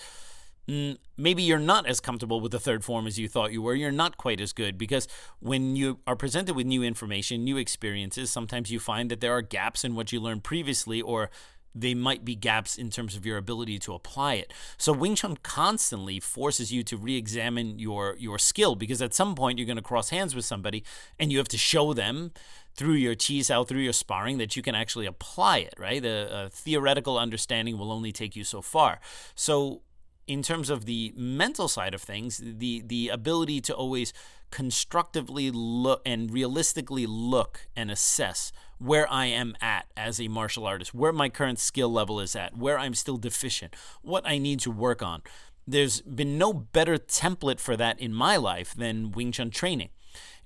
mm, 0.67 0.97
maybe 1.15 1.43
you're 1.43 1.59
not 1.59 1.85
as 1.85 1.99
comfortable 1.99 2.41
with 2.41 2.51
the 2.51 2.59
third 2.59 2.83
form 2.83 3.05
as 3.05 3.19
you 3.19 3.27
thought 3.27 3.53
you 3.53 3.61
were. 3.61 3.75
You're 3.75 3.91
not 3.91 4.17
quite 4.17 4.41
as 4.41 4.51
good 4.51 4.77
because 4.77 5.07
when 5.39 5.75
you 5.75 5.99
are 6.07 6.15
presented 6.15 6.55
with 6.55 6.65
new 6.65 6.83
information, 6.83 7.43
new 7.43 7.55
experiences, 7.55 8.31
sometimes 8.31 8.71
you 8.71 8.79
find 8.79 9.11
that 9.11 9.21
there 9.21 9.31
are 9.31 9.43
gaps 9.43 9.85
in 9.85 9.95
what 9.95 10.11
you 10.11 10.19
learned 10.19 10.43
previously 10.43 11.01
or 11.01 11.29
they 11.75 11.93
might 11.93 12.25
be 12.25 12.35
gaps 12.35 12.77
in 12.77 12.89
terms 12.89 13.15
of 13.15 13.25
your 13.25 13.37
ability 13.37 13.77
to 13.79 13.93
apply 13.93 14.35
it. 14.35 14.53
So 14.77 14.91
Wing 14.91 15.15
Chun 15.15 15.37
constantly 15.43 16.19
forces 16.19 16.73
you 16.73 16.83
to 16.83 16.97
re-examine 16.97 17.79
your 17.79 18.15
your 18.17 18.39
skill 18.39 18.75
because 18.75 19.01
at 19.01 19.13
some 19.13 19.35
point 19.35 19.59
you're 19.59 19.67
going 19.67 19.77
to 19.77 19.83
cross 19.83 20.09
hands 20.09 20.35
with 20.35 20.45
somebody 20.45 20.83
and 21.19 21.31
you 21.31 21.37
have 21.37 21.47
to 21.49 21.57
show 21.57 21.93
them 21.93 22.31
through 22.79 22.99
your 23.05 23.15
chi 23.25 23.41
sao, 23.41 23.65
through 23.65 23.81
your 23.89 23.97
sparring, 24.03 24.37
that 24.39 24.55
you 24.55 24.63
can 24.67 24.75
actually 24.83 25.07
apply 25.15 25.57
it, 25.69 25.75
right? 25.77 26.01
The 26.01 26.17
uh, 26.33 26.49
theoretical 26.49 27.15
understanding 27.25 27.77
will 27.77 27.91
only 27.91 28.13
take 28.21 28.33
you 28.39 28.45
so 28.45 28.61
far. 28.61 28.91
So 29.35 29.81
in 30.27 30.41
terms 30.41 30.69
of 30.69 30.85
the 30.85 31.13
mental 31.15 31.67
side 31.67 31.93
of 31.93 32.01
things, 32.01 32.31
the 32.63 32.73
the 32.93 33.03
ability 33.09 33.59
to 33.67 33.73
always 33.83 34.13
constructively 34.61 35.51
look 35.51 36.01
and 36.05 36.31
realistically 36.39 37.05
look 37.05 37.53
and 37.75 37.91
assess 37.91 38.51
where 38.89 39.07
I 39.11 39.25
am 39.25 39.55
at 39.61 39.85
as 39.97 40.21
a 40.21 40.27
martial 40.29 40.65
artist, 40.65 40.93
where 40.93 41.13
my 41.23 41.29
current 41.29 41.59
skill 41.59 41.91
level 41.99 42.21
is 42.25 42.33
at, 42.43 42.51
where 42.57 42.79
I'm 42.83 42.95
still 43.03 43.17
deficient, 43.17 43.75
what 44.01 44.23
I 44.25 44.37
need 44.37 44.59
to 44.61 44.71
work 44.71 45.01
on. 45.03 45.21
there's 45.69 46.01
been 46.01 46.37
no 46.37 46.51
better 46.51 46.97
template 46.97 47.59
for 47.59 47.77
that 47.77 47.99
in 47.99 48.13
my 48.13 48.35
life 48.37 48.73
than 48.73 49.11
Wing 49.11 49.31
Chun 49.31 49.51
training. 49.51 49.89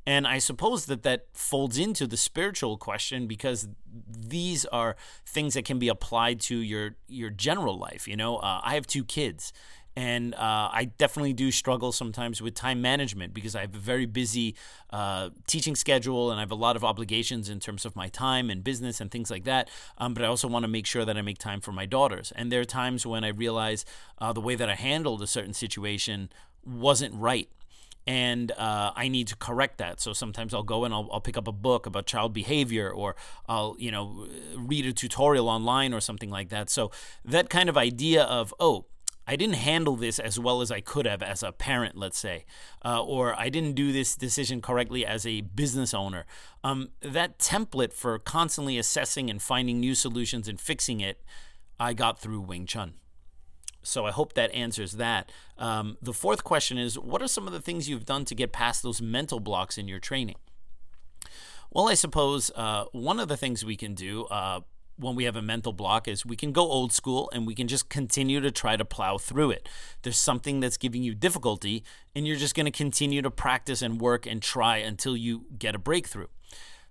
And 0.05 0.27
I 0.27 0.37
suppose 0.39 0.85
that 0.87 1.03
that 1.03 1.27
folds 1.33 1.77
into 1.77 2.05
the 2.05 2.17
spiritual 2.17 2.77
question 2.77 3.25
because 3.25 3.67
these 4.09 4.65
are 4.65 4.95
things 5.25 5.53
that 5.53 5.63
can 5.65 5.79
be 5.79 5.87
applied 5.87 6.39
to 6.41 6.57
your 6.57 6.95
your 7.07 7.29
general 7.29 7.77
life. 7.77 8.07
You 8.07 8.17
know, 8.17 8.37
uh, 8.37 8.59
I 8.63 8.75
have 8.75 8.85
two 8.85 9.05
kids, 9.05 9.53
and 9.95 10.33
uh, 10.35 10.69
I 10.71 10.91
definitely 10.97 11.33
do 11.33 11.51
struggle 11.51 11.91
sometimes 11.91 12.41
with 12.41 12.55
time 12.55 12.81
management 12.81 13.33
because 13.33 13.55
I 13.55 13.61
have 13.61 13.75
a 13.75 13.79
very 13.79 14.05
busy 14.05 14.55
uh, 14.89 15.29
teaching 15.45 15.75
schedule 15.75 16.31
and 16.31 16.39
I 16.39 16.41
have 16.41 16.51
a 16.51 16.55
lot 16.55 16.75
of 16.75 16.83
obligations 16.83 17.47
in 17.47 17.59
terms 17.59 17.85
of 17.85 17.95
my 17.95 18.07
time 18.07 18.49
and 18.49 18.63
business 18.63 18.99
and 18.99 19.11
things 19.11 19.29
like 19.29 19.43
that. 19.43 19.69
Um, 19.97 20.13
but 20.13 20.23
I 20.23 20.27
also 20.27 20.47
want 20.47 20.63
to 20.63 20.67
make 20.67 20.87
sure 20.87 21.05
that 21.05 21.15
I 21.15 21.21
make 21.21 21.37
time 21.37 21.61
for 21.61 21.71
my 21.71 21.85
daughters. 21.85 22.33
And 22.35 22.51
there 22.51 22.59
are 22.59 22.65
times 22.65 23.05
when 23.05 23.23
I 23.23 23.29
realize 23.29 23.85
uh, 24.17 24.33
the 24.33 24.41
way 24.41 24.55
that 24.55 24.69
I 24.69 24.75
handled 24.75 25.21
a 25.21 25.27
certain 25.27 25.53
situation 25.53 26.29
wasn't 26.65 27.13
right 27.13 27.49
and 28.05 28.51
uh, 28.51 28.91
I 28.95 29.07
need 29.07 29.27
to 29.27 29.35
correct 29.35 29.77
that. 29.77 30.01
So 30.01 30.13
sometimes 30.13 30.53
I'll 30.53 30.63
go 30.63 30.83
and 30.85 30.93
I'll, 30.93 31.09
I'll, 31.11 31.21
pick 31.21 31.37
up 31.37 31.47
a 31.47 31.53
book 31.53 31.85
about 31.85 32.05
child 32.05 32.33
behavior, 32.33 32.89
or 32.89 33.15
I'll 33.47 33.75
you 33.79 33.91
know 33.91 34.27
read 34.55 34.85
a 34.85 34.93
tutorial 34.93 35.49
online 35.49 35.93
or 35.93 36.01
something 36.01 36.29
like 36.29 36.49
that. 36.49 36.69
So 36.69 36.91
that 37.23 37.49
kind 37.49 37.69
of 37.69 37.77
idea 37.77 38.23
of 38.23 38.53
oh. 38.59 38.85
I 39.25 39.37
didn't 39.37 39.55
handle 39.55 39.95
this 39.95 40.19
as 40.19 40.37
well 40.37 40.59
as 40.59 40.69
I 40.69 40.81
could 40.81 41.05
have 41.05 41.23
as 41.23 41.43
a 41.43 41.53
parent, 41.53 41.95
let's 41.95 42.17
say, 42.17 42.43
uh, 42.83 43.01
or 43.01 43.33
I 43.39 43.47
didn't 43.47 43.71
do 43.71 43.93
this 43.93 44.17
decision 44.17 44.59
correctly 44.59 45.05
as 45.05 45.25
a 45.25 45.39
business 45.39 45.93
owner. 45.93 46.25
Um, 46.61 46.89
that 47.01 47.39
template 47.39 47.93
for 47.93 48.19
constantly 48.19 48.77
assessing 48.77 49.29
and 49.29 49.41
finding 49.41 49.79
new 49.79 49.95
solutions 49.95 50.49
and 50.49 50.59
fixing 50.59 50.99
it, 50.99 51.23
I 51.79 51.93
got 51.93 52.19
through 52.19 52.41
Wing 52.41 52.65
Chun. 52.65 52.95
So 53.83 54.05
I 54.05 54.11
hope 54.11 54.33
that 54.33 54.53
answers 54.53 54.93
that. 54.93 55.31
Um, 55.57 55.97
the 56.01 56.13
fourth 56.13 56.43
question 56.43 56.77
is 56.77 56.97
What 56.97 57.21
are 57.21 57.27
some 57.27 57.47
of 57.47 57.53
the 57.53 57.61
things 57.61 57.89
you've 57.89 58.05
done 58.05 58.25
to 58.25 58.35
get 58.35 58.51
past 58.51 58.83
those 58.83 59.01
mental 59.01 59.39
blocks 59.39 59.77
in 59.77 59.87
your 59.87 59.99
training? 59.99 60.35
Well, 61.71 61.89
I 61.89 61.95
suppose 61.95 62.51
uh, 62.55 62.85
one 62.91 63.19
of 63.19 63.27
the 63.27 63.37
things 63.37 63.65
we 63.65 63.75
can 63.75 63.95
do 63.95 64.25
uh, 64.25 64.61
when 64.97 65.15
we 65.15 65.23
have 65.23 65.35
a 65.35 65.41
mental 65.41 65.73
block 65.73 66.07
is 66.07 66.25
we 66.25 66.35
can 66.35 66.51
go 66.51 66.61
old 66.61 66.93
school 66.93 67.29
and 67.33 67.47
we 67.47 67.55
can 67.55 67.67
just 67.67 67.89
continue 67.89 68.39
to 68.41 68.51
try 68.51 68.75
to 68.75 68.85
plow 68.85 69.17
through 69.17 69.51
it. 69.51 69.67
There's 70.03 70.19
something 70.19 70.59
that's 70.59 70.77
giving 70.77 71.03
you 71.03 71.15
difficulty, 71.15 71.83
and 72.15 72.27
you're 72.27 72.37
just 72.37 72.55
going 72.55 72.65
to 72.65 72.71
continue 72.71 73.21
to 73.21 73.31
practice 73.31 73.81
and 73.81 73.99
work 73.99 74.27
and 74.27 74.41
try 74.41 74.77
until 74.77 75.17
you 75.17 75.45
get 75.57 75.73
a 75.73 75.79
breakthrough. 75.79 76.27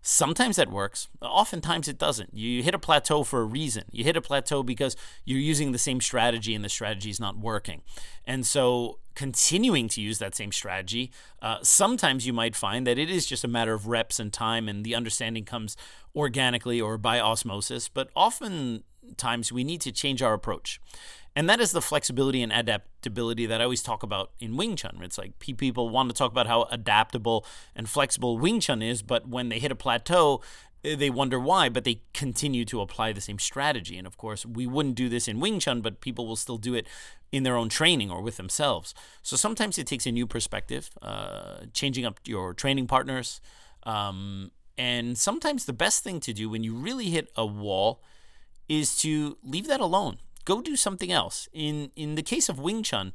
Sometimes 0.05 0.57
that 0.57 0.69
works. 0.69 1.09
Oftentimes 1.21 1.87
it 1.87 1.97
doesn't. 1.97 2.35
You 2.35 2.65
hit 2.65 2.75
a 2.75 2.79
plateau 2.79 3.23
for 3.23 3.41
a 3.41 3.45
reason. 3.45 3.85
You 3.93 4.03
hit 4.03 4.17
a 4.17 4.21
plateau 4.21 4.65
because 4.65 4.97
you're 5.25 5.39
using 5.39 5.71
the 5.71 5.79
same 5.79 6.01
strategy 6.01 6.57
and 6.57 6.65
the 6.65 6.69
strategy 6.69 7.09
is 7.09 7.21
not 7.21 7.39
working. 7.39 7.83
And 8.25 8.45
so, 8.45 8.99
continuing 9.15 9.89
to 9.89 10.01
use 10.01 10.19
that 10.19 10.35
same 10.35 10.51
strategy, 10.51 11.13
uh, 11.41 11.59
sometimes 11.63 12.27
you 12.27 12.33
might 12.33 12.57
find 12.57 12.85
that 12.87 12.99
it 12.99 13.11
is 13.11 13.27
just 13.27 13.45
a 13.45 13.49
matter 13.49 13.75
of 13.75 13.87
reps 13.87 14.19
and 14.19 14.33
time 14.33 14.69
and 14.69 14.85
the 14.85 14.95
understanding 14.97 15.45
comes 15.45 15.77
organically 16.17 16.81
or 16.81 16.99
by 16.99 17.21
osmosis. 17.21 17.89
But 17.89 18.11
oftentimes 18.17 19.53
we 19.53 19.63
need 19.63 19.81
to 19.83 19.93
change 19.93 20.21
our 20.21 20.35
approach. 20.35 20.81
And 21.35 21.49
that 21.49 21.61
is 21.61 21.73
the 21.73 21.81
flexibility 21.81 22.43
and 22.43 22.53
adaptability 22.53 23.47
that 23.47 23.61
I 23.61 23.65
always 23.65 23.83
talk 23.83 24.03
about 24.03 24.33
in 24.39 24.57
Wing 24.57 24.77
Chun. 24.77 24.99
It's 25.03 25.17
like 25.17 25.39
people 25.39 25.89
want 25.89 26.11
to 26.11 26.15
talk 26.15 26.31
about 26.31 26.47
how 26.47 26.65
adaptable 26.65 27.47
and 27.75 27.89
flexible 27.89 28.37
Wing 28.37 28.61
Chun 28.61 28.83
is, 28.83 29.03
but 29.03 29.27
when 29.27 29.49
they 29.49 29.59
hit 29.59 29.73
a 29.73 29.75
plateau, 29.75 30.43
eh, 30.85 30.95
they 30.95 31.09
wonder 31.09 31.41
why, 31.41 31.71
but 31.71 31.85
they 31.85 32.03
continue 32.13 32.67
to 32.67 32.83
apply 32.83 33.13
the 33.13 33.21
same 33.21 33.39
strategy. 33.39 33.97
And 33.97 34.07
of 34.07 34.19
course, 34.19 34.45
we 34.45 34.67
wouldn't 34.67 34.95
do 34.95 35.09
this 35.09 35.27
in 35.27 35.41
Wing 35.41 35.59
Chun, 35.59 35.81
but 35.81 36.03
people 36.03 36.27
will 36.27 36.37
still 36.37 36.59
do 36.59 36.75
it 36.75 36.87
in 37.31 37.45
their 37.45 37.57
own 37.57 37.71
training 37.71 38.11
or 38.11 38.21
with 38.21 38.37
themselves. 38.37 38.95
So 39.23 39.35
sometimes 39.37 39.79
it 39.79 39.87
takes 39.87 40.05
a 40.05 40.13
new 40.13 40.27
perspective, 40.27 40.91
uh, 41.01 41.61
changing 41.73 42.05
up 42.05 42.21
your 42.27 42.53
training 42.53 42.89
partners. 42.89 43.41
Um, 43.85 44.51
and 44.77 45.17
sometimes 45.17 45.65
the 45.65 45.73
best 45.73 46.05
thing 46.05 46.21
to 46.21 46.35
do 46.35 46.51
when 46.51 46.63
you 46.63 46.75
really 46.75 47.07
hit 47.07 47.31
a 47.37 47.47
wall 47.47 48.03
is 48.69 48.97
to 48.99 49.39
leave 49.43 49.67
that 49.69 49.81
alone 49.81 50.19
go 50.45 50.61
do 50.61 50.77
something 50.77 51.13
else. 51.13 51.49
In 51.53 51.91
in 51.97 52.15
the 52.15 52.23
case 52.23 52.49
of 52.49 52.59
Wing 52.59 52.83
Chun, 52.83 53.13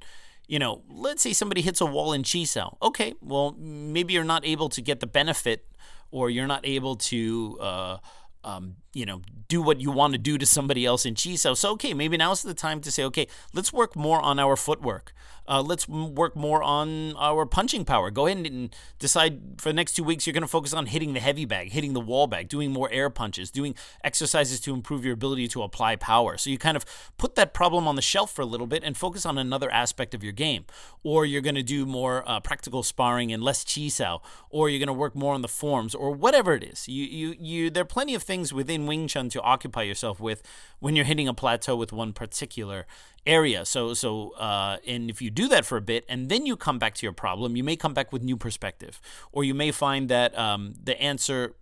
you 0.47 0.59
know, 0.59 0.83
let's 0.89 1.21
say 1.21 1.33
somebody 1.33 1.61
hits 1.61 1.81
a 1.81 1.85
wall 1.85 2.13
in 2.13 2.23
Chi 2.23 2.43
Sao. 2.43 2.77
Okay, 2.81 3.13
well, 3.21 3.55
maybe 3.59 4.13
you're 4.13 4.23
not 4.23 4.45
able 4.45 4.69
to 4.69 4.81
get 4.81 4.99
the 4.99 5.07
benefit 5.07 5.65
or 6.11 6.29
you're 6.29 6.47
not 6.47 6.65
able 6.65 6.95
to 6.95 7.57
uh, 7.59 7.97
um, 8.43 8.77
you 8.93 9.05
know, 9.05 9.21
do 9.47 9.61
what 9.61 9.79
you 9.79 9.91
want 9.91 10.13
to 10.13 10.17
do 10.17 10.37
to 10.37 10.45
somebody 10.45 10.85
else 10.85 11.05
in 11.05 11.15
Chi 11.15 11.35
Sao. 11.35 11.53
So, 11.53 11.71
okay, 11.73 11.93
maybe 11.93 12.17
now's 12.17 12.41
the 12.41 12.53
time 12.53 12.81
to 12.81 12.91
say, 12.91 13.03
okay, 13.05 13.27
let's 13.53 13.71
work 13.71 13.95
more 13.95 14.21
on 14.21 14.39
our 14.39 14.55
footwork. 14.55 15.13
Uh, 15.49 15.61
let's 15.61 15.87
work 15.87 16.35
more 16.35 16.61
on 16.61 17.15
our 17.15 17.45
punching 17.45 17.85
power. 17.85 18.11
Go 18.11 18.27
ahead 18.27 18.45
and 18.45 18.75
decide 18.99 19.39
for 19.57 19.69
the 19.69 19.73
next 19.73 19.93
two 19.93 20.03
weeks 20.03 20.27
you're 20.27 20.33
going 20.33 20.41
to 20.41 20.47
focus 20.47 20.73
on 20.73 20.87
hitting 20.87 21.13
the 21.13 21.21
heavy 21.21 21.45
bag, 21.45 21.71
hitting 21.71 21.93
the 21.93 22.01
wall 22.01 22.27
bag, 22.27 22.49
doing 22.49 22.71
more 22.73 22.89
air 22.91 23.09
punches, 23.09 23.49
doing 23.49 23.73
exercises 24.03 24.59
to 24.59 24.73
improve 24.73 25.05
your 25.05 25.13
ability 25.13 25.47
to 25.47 25.63
apply 25.63 25.95
power. 25.95 26.37
So 26.37 26.49
you 26.49 26.57
kind 26.57 26.75
of 26.75 26.85
put 27.17 27.35
that 27.35 27.53
problem 27.53 27.87
on 27.87 27.95
the 27.95 28.01
shelf 28.01 28.31
for 28.31 28.41
a 28.41 28.45
little 28.45 28.67
bit 28.67 28.83
and 28.83 28.97
focus 28.97 29.25
on 29.25 29.37
another 29.37 29.71
aspect 29.71 30.13
of 30.13 30.21
your 30.21 30.33
game. 30.33 30.65
Or 31.01 31.25
you're 31.25 31.41
going 31.41 31.55
to 31.55 31.63
do 31.63 31.85
more 31.85 32.29
uh, 32.29 32.41
practical 32.41 32.83
sparring 32.83 33.31
and 33.31 33.41
less 33.41 33.63
chi 33.63 33.87
sao, 33.87 34.21
or 34.49 34.69
you're 34.69 34.79
going 34.79 34.87
to 34.87 34.93
work 34.93 35.15
more 35.15 35.33
on 35.33 35.41
the 35.41 35.47
forms, 35.47 35.95
or 35.95 36.11
whatever 36.11 36.55
it 36.55 36.63
is. 36.63 36.89
You, 36.89 37.05
you, 37.05 37.35
you. 37.39 37.69
There 37.69 37.83
are 37.83 37.85
plenty 37.85 38.13
of 38.15 38.23
things 38.23 38.51
within 38.51 38.76
Wing 38.85 39.07
Chun 39.07 39.29
to 39.29 39.41
occupy 39.41 39.83
yourself 39.83 40.19
with 40.19 40.43
when 40.79 40.95
you're 40.95 41.05
hitting 41.05 41.27
a 41.27 41.33
plateau 41.33 41.75
with 41.75 41.91
one 41.91 42.13
particular 42.13 42.85
area. 43.25 43.65
So, 43.65 43.93
so, 43.93 44.31
uh, 44.31 44.77
and 44.85 45.09
if 45.09 45.21
you 45.21 45.29
do 45.29 45.47
that 45.47 45.65
for 45.65 45.77
a 45.77 45.81
bit 45.81 46.05
and 46.07 46.29
then 46.29 46.45
you 46.45 46.55
come 46.55 46.79
back 46.79 46.93
to 46.95 47.05
your 47.05 47.13
problem, 47.13 47.55
you 47.55 47.63
may 47.63 47.75
come 47.75 47.93
back 47.93 48.13
with 48.13 48.23
new 48.23 48.37
perspective, 48.37 49.01
or 49.31 49.43
you 49.43 49.53
may 49.53 49.71
find 49.71 50.09
that 50.09 50.37
um, 50.37 50.75
the 50.83 50.99
answer 51.01 51.55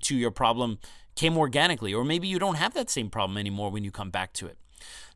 to 0.00 0.16
your 0.16 0.30
problem 0.30 0.78
came 1.14 1.36
organically, 1.36 1.92
or 1.92 2.04
maybe 2.04 2.26
you 2.26 2.38
don't 2.38 2.56
have 2.56 2.74
that 2.74 2.90
same 2.90 3.10
problem 3.10 3.36
anymore 3.36 3.70
when 3.70 3.84
you 3.84 3.90
come 3.90 4.10
back 4.10 4.32
to 4.34 4.46
it. 4.46 4.56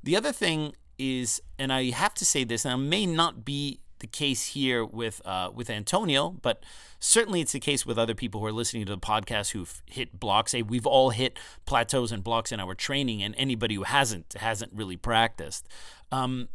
The 0.02 0.16
other 0.16 0.32
thing 0.32 0.74
is, 0.98 1.40
and 1.58 1.72
I 1.72 1.90
have 1.90 2.14
to 2.14 2.24
say 2.24 2.44
this, 2.44 2.64
and 2.64 2.72
I 2.72 2.76
may 2.76 3.06
not 3.06 3.44
be 3.44 3.80
the 3.98 4.06
case 4.06 4.48
here 4.48 4.84
with 4.84 5.20
uh, 5.24 5.50
with 5.54 5.70
Antonio, 5.70 6.30
but 6.42 6.62
certainly 6.98 7.40
it's 7.40 7.52
the 7.52 7.60
case 7.60 7.86
with 7.86 7.98
other 7.98 8.14
people 8.14 8.40
who 8.40 8.46
are 8.46 8.52
listening 8.52 8.86
to 8.86 8.92
the 8.92 8.98
podcast 8.98 9.52
who've 9.52 9.82
hit 9.86 10.18
blocks. 10.18 10.52
Hey, 10.52 10.62
we've 10.62 10.86
all 10.86 11.10
hit 11.10 11.38
plateaus 11.64 12.12
and 12.12 12.22
blocks 12.22 12.52
in 12.52 12.60
our 12.60 12.74
training, 12.74 13.22
and 13.22 13.34
anybody 13.38 13.74
who 13.74 13.84
hasn't 13.84 14.34
hasn't 14.38 14.72
really 14.72 14.96
practiced. 14.96 15.68
Um, 16.12 16.48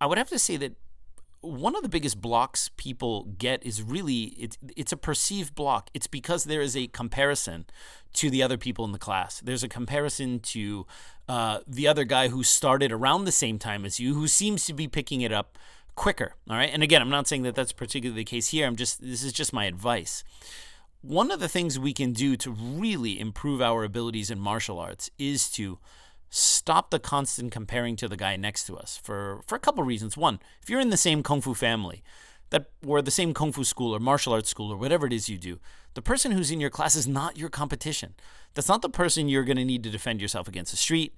I 0.00 0.06
would 0.06 0.18
have 0.18 0.28
to 0.30 0.38
say 0.38 0.56
that 0.56 0.74
one 1.40 1.76
of 1.76 1.82
the 1.82 1.88
biggest 1.88 2.20
blocks 2.20 2.70
people 2.76 3.24
get 3.38 3.64
is 3.64 3.82
really 3.82 4.34
it's 4.38 4.58
it's 4.76 4.92
a 4.92 4.96
perceived 4.96 5.54
block. 5.54 5.90
It's 5.94 6.06
because 6.06 6.44
there 6.44 6.60
is 6.60 6.76
a 6.76 6.88
comparison 6.88 7.66
to 8.14 8.30
the 8.30 8.42
other 8.42 8.56
people 8.56 8.84
in 8.84 8.92
the 8.92 8.98
class. 8.98 9.40
There's 9.40 9.62
a 9.62 9.68
comparison 9.68 10.40
to 10.40 10.86
uh, 11.28 11.60
the 11.66 11.86
other 11.86 12.04
guy 12.04 12.28
who 12.28 12.42
started 12.42 12.90
around 12.90 13.24
the 13.24 13.32
same 13.32 13.58
time 13.58 13.84
as 13.84 14.00
you, 14.00 14.14
who 14.14 14.26
seems 14.26 14.66
to 14.66 14.72
be 14.72 14.88
picking 14.88 15.20
it 15.20 15.32
up 15.32 15.58
quicker. 15.98 16.34
All 16.48 16.56
right. 16.56 16.70
And 16.72 16.82
again, 16.82 17.02
I'm 17.02 17.10
not 17.10 17.28
saying 17.28 17.42
that 17.42 17.54
that's 17.54 17.72
particularly 17.72 18.22
the 18.22 18.24
case 18.24 18.48
here. 18.48 18.66
I'm 18.66 18.76
just, 18.76 19.02
this 19.02 19.22
is 19.22 19.32
just 19.32 19.52
my 19.52 19.66
advice. 19.66 20.24
One 21.02 21.30
of 21.30 21.40
the 21.40 21.48
things 21.48 21.78
we 21.78 21.92
can 21.92 22.12
do 22.12 22.36
to 22.36 22.50
really 22.50 23.20
improve 23.20 23.60
our 23.60 23.84
abilities 23.84 24.30
in 24.30 24.38
martial 24.38 24.78
arts 24.78 25.10
is 25.18 25.50
to 25.50 25.78
stop 26.30 26.90
the 26.90 26.98
constant 26.98 27.52
comparing 27.52 27.96
to 27.96 28.08
the 28.08 28.16
guy 28.16 28.36
next 28.36 28.64
to 28.66 28.76
us 28.76 29.00
for, 29.02 29.42
for 29.46 29.56
a 29.56 29.60
couple 29.60 29.82
reasons. 29.84 30.16
One, 30.16 30.38
if 30.62 30.70
you're 30.70 30.80
in 30.80 30.90
the 30.90 30.96
same 30.96 31.22
kung 31.22 31.40
fu 31.40 31.52
family, 31.54 32.02
that 32.50 32.70
or 32.86 33.02
the 33.02 33.10
same 33.10 33.34
kung 33.34 33.52
fu 33.52 33.64
school 33.64 33.94
or 33.94 33.98
martial 33.98 34.32
arts 34.32 34.48
school 34.48 34.72
or 34.72 34.76
whatever 34.76 35.06
it 35.06 35.12
is 35.12 35.28
you 35.28 35.36
do, 35.36 35.58
the 35.94 36.02
person 36.02 36.32
who's 36.32 36.50
in 36.50 36.60
your 36.60 36.70
class 36.70 36.94
is 36.94 37.08
not 37.08 37.36
your 37.36 37.48
competition. 37.48 38.14
That's 38.54 38.68
not 38.68 38.82
the 38.82 38.88
person 38.88 39.28
you're 39.28 39.44
going 39.44 39.56
to 39.56 39.64
need 39.64 39.82
to 39.82 39.90
defend 39.90 40.20
yourself 40.20 40.48
against 40.48 40.70
the 40.70 40.76
street 40.76 41.14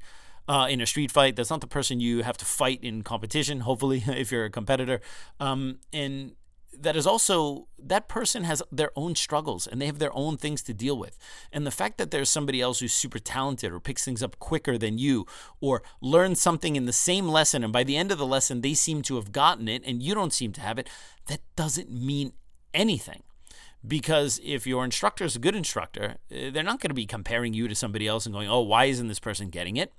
uh, 0.49 0.66
in 0.70 0.80
a 0.80 0.86
street 0.86 1.11
fight. 1.11 1.36
That's 1.36 1.51
not 1.51 1.61
the 1.61 1.66
person 1.66 2.01
you 2.01 2.22
have 2.22 2.36
to 2.38 2.45
fight 2.45 2.80
in 2.82 3.03
competition, 3.03 3.61
hopefully, 3.61 4.03
if 4.07 4.32
you're 4.32 4.45
a 4.45 4.51
competitor. 4.51 5.01
Um, 5.38 5.78
and 5.93 6.32
that 6.78 6.97
is 6.97 7.07
also 7.07 7.66
that 7.78 8.09
person 8.09 8.45
has 8.45 8.62
their 8.70 8.91
own 8.97 9.14
struggles 9.14 9.66
and 9.66 9.80
they 9.80 9.86
have 9.86 9.99
their 9.99 10.14
own 10.16 10.36
things 10.36 10.62
to 10.62 10.74
deal 10.74 10.97
with. 10.97 11.18
And 11.53 11.66
the 11.66 11.70
fact 11.70 11.99
that 11.99 12.11
there's 12.11 12.30
somebody 12.30 12.61
else 12.61 12.80
who's 12.80 12.93
super 12.93 13.18
talented 13.18 13.72
or 13.72 13.80
picks 13.80 14.05
things 14.05 14.22
up 14.22 14.38
quicker 14.38 14.78
than 14.78 14.99
you 14.99 15.26
or 15.61 15.82
learns 16.01 16.41
something 16.41 16.76
in 16.76 16.86
the 16.86 16.93
same 16.93 17.28
lesson 17.28 17.64
and 17.64 17.72
by 17.72 17.84
the 17.84 17.97
end 17.97 18.12
of 18.12 18.18
the 18.18 18.26
lesson 18.26 18.61
they 18.61 18.74
seem 18.74 19.03
to 19.03 19.16
have 19.16 19.32
gotten 19.32 19.68
it 19.68 19.82
and 19.84 20.03
you 20.03 20.14
don't 20.14 20.32
seem 20.32 20.53
to 20.53 20.61
have 20.61 20.78
it, 20.78 20.88
that 21.26 21.41
doesn't 21.57 21.91
mean 21.91 22.32
anything 22.72 23.22
Because 23.87 24.41
if 24.45 24.66
your 24.66 24.85
instructor 24.85 25.24
is 25.24 25.37
a 25.37 25.39
good 25.39 25.55
instructor, 25.55 26.16
eh, 26.31 26.51
they're 26.51 26.62
not 26.62 26.81
going 26.81 26.91
to 26.91 26.95
be 26.95 27.07
comparing 27.07 27.55
you 27.55 27.66
to 27.66 27.74
somebody 27.74 28.07
else 28.07 28.26
and 28.26 28.35
going, 28.35 28.49
oh, 28.49 28.61
why 28.61 28.85
isn't 28.87 29.09
this 29.09 29.18
person 29.18 29.49
getting 29.49 29.76
it? 29.76 29.93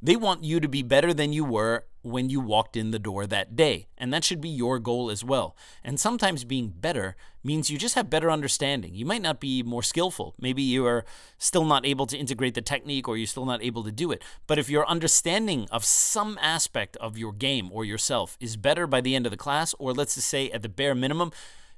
They 0.00 0.16
want 0.16 0.44
you 0.44 0.60
to 0.60 0.68
be 0.68 0.82
better 0.82 1.12
than 1.12 1.32
you 1.32 1.44
were 1.44 1.84
when 2.02 2.28
you 2.28 2.38
walked 2.38 2.76
in 2.76 2.90
the 2.90 2.98
door 2.98 3.26
that 3.26 3.56
day. 3.56 3.88
And 3.96 4.12
that 4.12 4.22
should 4.22 4.40
be 4.40 4.50
your 4.50 4.78
goal 4.78 5.10
as 5.10 5.24
well. 5.24 5.56
And 5.82 5.98
sometimes 5.98 6.44
being 6.44 6.68
better 6.68 7.16
means 7.42 7.70
you 7.70 7.78
just 7.78 7.94
have 7.94 8.10
better 8.10 8.30
understanding. 8.30 8.94
You 8.94 9.06
might 9.06 9.22
not 9.22 9.40
be 9.40 9.62
more 9.62 9.82
skillful. 9.82 10.34
Maybe 10.38 10.62
you 10.62 10.86
are 10.86 11.04
still 11.38 11.64
not 11.64 11.86
able 11.86 12.06
to 12.06 12.18
integrate 12.18 12.54
the 12.54 12.62
technique 12.62 13.08
or 13.08 13.16
you're 13.16 13.26
still 13.26 13.46
not 13.46 13.64
able 13.64 13.82
to 13.84 13.90
do 13.90 14.12
it. 14.12 14.22
But 14.46 14.58
if 14.58 14.68
your 14.68 14.86
understanding 14.86 15.66
of 15.72 15.84
some 15.84 16.38
aspect 16.40 16.96
of 16.98 17.18
your 17.18 17.32
game 17.32 17.70
or 17.72 17.84
yourself 17.84 18.36
is 18.38 18.56
better 18.56 18.86
by 18.86 19.00
the 19.00 19.16
end 19.16 19.26
of 19.26 19.32
the 19.32 19.38
class, 19.38 19.74
or 19.78 19.92
let's 19.92 20.14
just 20.14 20.28
say 20.28 20.50
at 20.50 20.62
the 20.62 20.68
bare 20.68 20.94
minimum, 20.94 21.32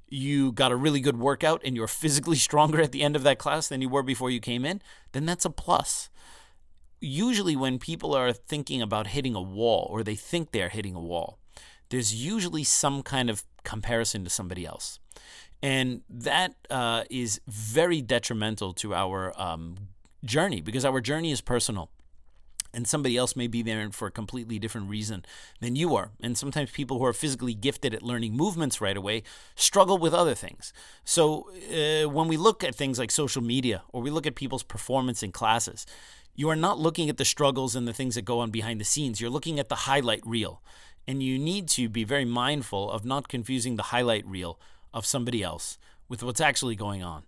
you 0.08 0.52
got 0.52 0.72
a 0.72 0.76
really 0.76 1.00
good 1.00 1.18
workout 1.18 1.60
and 1.64 1.76
you're 1.76 1.86
physically 1.86 2.36
stronger 2.48 2.80
at 2.80 2.92
the 2.92 3.02
end 3.02 3.16
of 3.16 3.22
that 3.24 3.38
class 3.38 3.68
than 3.68 3.80
you 3.80 3.88
were 3.88 4.02
before 4.02 4.30
you 4.30 4.40
came 4.40 4.64
in, 4.64 4.80
then 5.12 5.26
that's 5.26 5.44
a 5.44 5.50
plus. 5.50 6.10
Usually, 7.00 7.56
when 7.56 7.78
people 7.78 8.14
are 8.14 8.32
thinking 8.32 8.80
about 8.80 9.08
hitting 9.08 9.34
a 9.34 9.42
wall 9.42 9.86
or 9.90 10.02
they 10.02 10.14
think 10.14 10.50
they're 10.50 10.70
hitting 10.70 10.94
a 10.94 11.00
wall, 11.00 11.38
there's 11.90 12.14
usually 12.14 12.64
some 12.64 13.02
kind 13.02 13.28
of 13.28 13.44
comparison 13.64 14.24
to 14.24 14.30
somebody 14.30 14.64
else. 14.64 14.98
And 15.62 16.02
that 16.08 16.54
uh, 16.70 17.04
is 17.10 17.40
very 17.46 18.00
detrimental 18.00 18.72
to 18.74 18.94
our 18.94 19.38
um, 19.40 19.76
journey 20.24 20.60
because 20.60 20.84
our 20.84 21.00
journey 21.00 21.32
is 21.32 21.40
personal 21.40 21.90
and 22.76 22.86
somebody 22.86 23.16
else 23.16 23.34
may 23.34 23.46
be 23.46 23.62
there 23.62 23.90
for 23.90 24.06
a 24.06 24.10
completely 24.10 24.58
different 24.58 24.90
reason 24.90 25.24
than 25.60 25.76
you 25.76 25.96
are. 25.96 26.10
And 26.20 26.36
sometimes 26.36 26.70
people 26.70 26.98
who 26.98 27.06
are 27.06 27.14
physically 27.14 27.54
gifted 27.54 27.94
at 27.94 28.02
learning 28.02 28.36
movements 28.36 28.82
right 28.82 28.96
away 28.96 29.22
struggle 29.54 29.96
with 29.96 30.12
other 30.12 30.34
things. 30.34 30.74
So 31.02 31.48
uh, 31.72 32.06
when 32.10 32.28
we 32.28 32.36
look 32.36 32.62
at 32.62 32.74
things 32.74 32.98
like 32.98 33.10
social 33.10 33.42
media 33.42 33.82
or 33.88 34.02
we 34.02 34.10
look 34.10 34.26
at 34.26 34.34
people's 34.34 34.62
performance 34.62 35.22
in 35.22 35.32
classes, 35.32 35.86
you 36.34 36.50
are 36.50 36.56
not 36.56 36.78
looking 36.78 37.08
at 37.08 37.16
the 37.16 37.24
struggles 37.24 37.74
and 37.74 37.88
the 37.88 37.94
things 37.94 38.14
that 38.14 38.26
go 38.26 38.40
on 38.40 38.50
behind 38.50 38.78
the 38.78 38.84
scenes. 38.84 39.22
You're 39.22 39.30
looking 39.30 39.58
at 39.58 39.70
the 39.70 39.82
highlight 39.90 40.20
reel. 40.26 40.62
And 41.08 41.22
you 41.22 41.38
need 41.38 41.68
to 41.68 41.88
be 41.88 42.04
very 42.04 42.26
mindful 42.26 42.90
of 42.90 43.06
not 43.06 43.28
confusing 43.28 43.76
the 43.76 43.84
highlight 43.84 44.26
reel 44.26 44.60
of 44.92 45.06
somebody 45.06 45.42
else 45.42 45.78
with 46.10 46.22
what's 46.22 46.42
actually 46.42 46.76
going 46.76 47.02
on. 47.02 47.22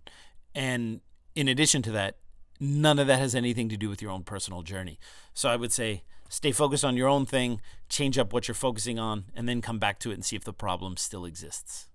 And 0.53 1.01
in 1.33 1.47
addition 1.47 1.81
to 1.83 1.91
that, 1.91 2.17
none 2.59 2.99
of 2.99 3.07
that 3.07 3.19
has 3.19 3.35
anything 3.35 3.69
to 3.69 3.77
do 3.77 3.89
with 3.89 4.01
your 4.01 4.11
own 4.11 4.23
personal 4.23 4.61
journey. 4.61 4.99
So 5.39 5.47
I 5.47 5.55
would 5.55 5.71
say 5.71 6.03
stay 6.27 6.51
focused 6.51 6.83
on 6.83 6.97
your 6.97 7.07
own 7.07 7.25
thing, 7.25 7.61
change 7.87 8.17
up 8.17 8.33
what 8.33 8.49
you're 8.49 8.55
focusing 8.55 8.99
on, 8.99 9.23
and 9.33 9.47
then 9.47 9.61
come 9.61 9.79
back 9.79 9.97
to 9.99 10.11
it 10.11 10.15
and 10.15 10.25
see 10.25 10.35
if 10.35 10.43
the 10.43 10.51
problem 10.51 10.97
still 10.97 11.23
exists. 11.23 11.87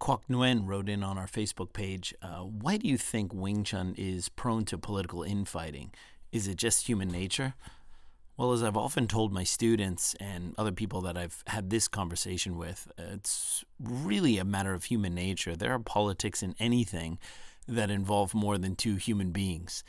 Kwok 0.00 0.22
Nguyen 0.28 0.66
wrote 0.66 0.88
in 0.88 1.04
on 1.04 1.16
our 1.16 1.28
Facebook 1.28 1.72
page 1.72 2.12
uh, 2.20 2.40
Why 2.40 2.76
do 2.76 2.88
you 2.88 2.98
think 2.98 3.32
Wing 3.32 3.62
Chun 3.62 3.94
is 3.96 4.28
prone 4.30 4.64
to 4.64 4.76
political 4.76 5.22
infighting? 5.22 5.92
Is 6.32 6.48
it 6.48 6.56
just 6.56 6.88
human 6.88 7.06
nature? 7.06 7.54
Well, 8.36 8.50
as 8.50 8.64
I've 8.64 8.76
often 8.76 9.06
told 9.06 9.32
my 9.32 9.44
students 9.44 10.16
and 10.18 10.56
other 10.58 10.72
people 10.72 11.00
that 11.02 11.16
I've 11.16 11.44
had 11.46 11.70
this 11.70 11.86
conversation 11.86 12.58
with, 12.58 12.90
it's 12.98 13.64
really 13.78 14.38
a 14.38 14.44
matter 14.44 14.74
of 14.74 14.82
human 14.82 15.14
nature. 15.14 15.54
There 15.54 15.72
are 15.72 15.78
politics 15.78 16.42
in 16.42 16.56
anything 16.58 17.20
that 17.68 17.92
involve 17.92 18.34
more 18.34 18.58
than 18.58 18.74
two 18.74 18.96
human 18.96 19.30
beings. 19.30 19.84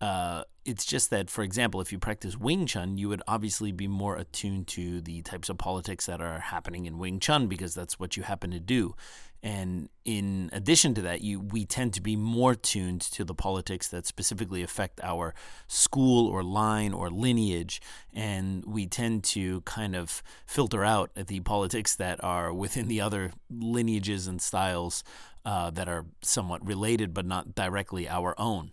Uh, 0.00 0.44
it's 0.64 0.84
just 0.84 1.10
that, 1.10 1.30
for 1.30 1.42
example, 1.42 1.80
if 1.80 1.92
you 1.92 1.98
practice 1.98 2.36
Wing 2.36 2.66
Chun, 2.66 2.96
you 2.96 3.08
would 3.08 3.22
obviously 3.28 3.70
be 3.70 3.86
more 3.86 4.16
attuned 4.16 4.66
to 4.68 5.00
the 5.00 5.22
types 5.22 5.48
of 5.48 5.58
politics 5.58 6.06
that 6.06 6.20
are 6.20 6.40
happening 6.40 6.86
in 6.86 6.98
Wing 6.98 7.20
Chun 7.20 7.46
because 7.46 7.74
that's 7.74 7.98
what 7.98 8.16
you 8.16 8.22
happen 8.22 8.50
to 8.50 8.60
do. 8.60 8.94
And 9.42 9.90
in 10.06 10.48
addition 10.54 10.94
to 10.94 11.02
that, 11.02 11.20
you 11.20 11.38
we 11.38 11.66
tend 11.66 11.92
to 11.94 12.00
be 12.00 12.16
more 12.16 12.54
tuned 12.54 13.02
to 13.02 13.24
the 13.24 13.34
politics 13.34 13.88
that 13.88 14.06
specifically 14.06 14.62
affect 14.62 15.00
our 15.02 15.34
school 15.68 16.26
or 16.28 16.42
line 16.42 16.94
or 16.94 17.10
lineage, 17.10 17.82
and 18.14 18.64
we 18.64 18.86
tend 18.86 19.22
to 19.24 19.60
kind 19.62 19.94
of 19.94 20.22
filter 20.46 20.82
out 20.82 21.10
the 21.14 21.40
politics 21.40 21.94
that 21.96 22.24
are 22.24 22.54
within 22.54 22.88
the 22.88 23.02
other 23.02 23.32
lineages 23.50 24.26
and 24.26 24.40
styles 24.40 25.04
uh, 25.44 25.68
that 25.70 25.90
are 25.90 26.06
somewhat 26.22 26.66
related 26.66 27.12
but 27.12 27.26
not 27.26 27.54
directly 27.54 28.08
our 28.08 28.34
own. 28.38 28.72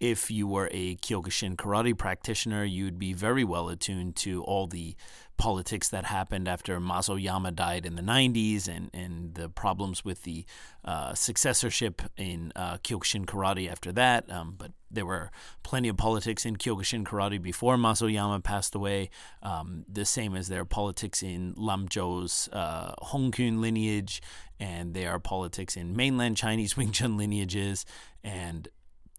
If 0.00 0.30
you 0.30 0.48
were 0.48 0.70
a 0.72 0.96
Kyokushin 0.96 1.56
karate 1.56 1.96
practitioner, 1.96 2.64
you'd 2.64 2.98
be 2.98 3.12
very 3.12 3.44
well 3.44 3.68
attuned 3.68 4.16
to 4.16 4.42
all 4.44 4.66
the 4.66 4.96
politics 5.36 5.88
that 5.88 6.04
happened 6.04 6.48
after 6.48 6.78
Mas 6.80 7.08
Oyama 7.08 7.50
died 7.50 7.86
in 7.86 7.96
the 7.96 8.02
90s 8.02 8.68
and, 8.68 8.90
and 8.92 9.34
the 9.34 9.48
problems 9.48 10.04
with 10.04 10.22
the 10.22 10.44
uh, 10.84 11.14
successorship 11.14 12.02
in 12.16 12.52
uh, 12.56 12.76
Kyokushin 12.78 13.24
karate 13.24 13.70
after 13.70 13.92
that. 13.92 14.30
Um, 14.30 14.54
but 14.56 14.72
there 14.90 15.06
were 15.06 15.30
plenty 15.62 15.88
of 15.88 15.96
politics 15.96 16.44
in 16.44 16.56
Kyokushin 16.56 17.04
karate 17.04 17.40
before 17.40 17.78
Mas 17.78 18.02
Oyama 18.02 18.40
passed 18.40 18.74
away, 18.74 19.10
um, 19.42 19.84
the 19.86 20.04
same 20.04 20.34
as 20.34 20.48
there 20.48 20.60
are 20.60 20.66
politics 20.66 21.22
in 21.22 21.54
Lam 21.56 21.88
Chou's 21.88 22.48
uh, 22.52 22.94
Hongkun 23.02 23.60
lineage, 23.60 24.20
and 24.58 24.92
there 24.92 25.10
are 25.10 25.20
politics 25.20 25.76
in 25.76 25.96
mainland 25.96 26.36
Chinese 26.36 26.76
Wing 26.78 26.92
Chun 26.92 27.16
lineages, 27.16 27.86
and 28.24 28.68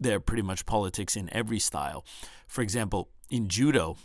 there 0.02 0.18
are 0.18 0.22
pretty 0.22 0.42
much 0.42 0.66
politics 0.66 1.16
in 1.16 1.30
every 1.34 1.60
style. 1.60 2.04
For 2.48 2.62
example, 2.62 3.10
in 3.30 3.48
judo, 3.48 3.98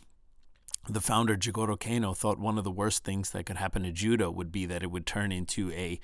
the 0.89 1.01
founder 1.01 1.37
Jigoro 1.37 1.79
Kano 1.79 2.13
thought 2.15 2.39
one 2.39 2.59
of 2.59 2.65
the 2.65 2.71
worst 2.71 3.03
things 3.03 3.31
that 3.31 3.47
could 3.47 3.57
happen 3.57 3.83
to 3.83 3.91
judo 3.91 4.31
would 4.31 4.53
be 4.53 4.67
that 4.67 4.83
it 4.83 4.91
would 4.91 5.07
turn 5.07 5.33
into 5.33 5.73
a 5.73 5.99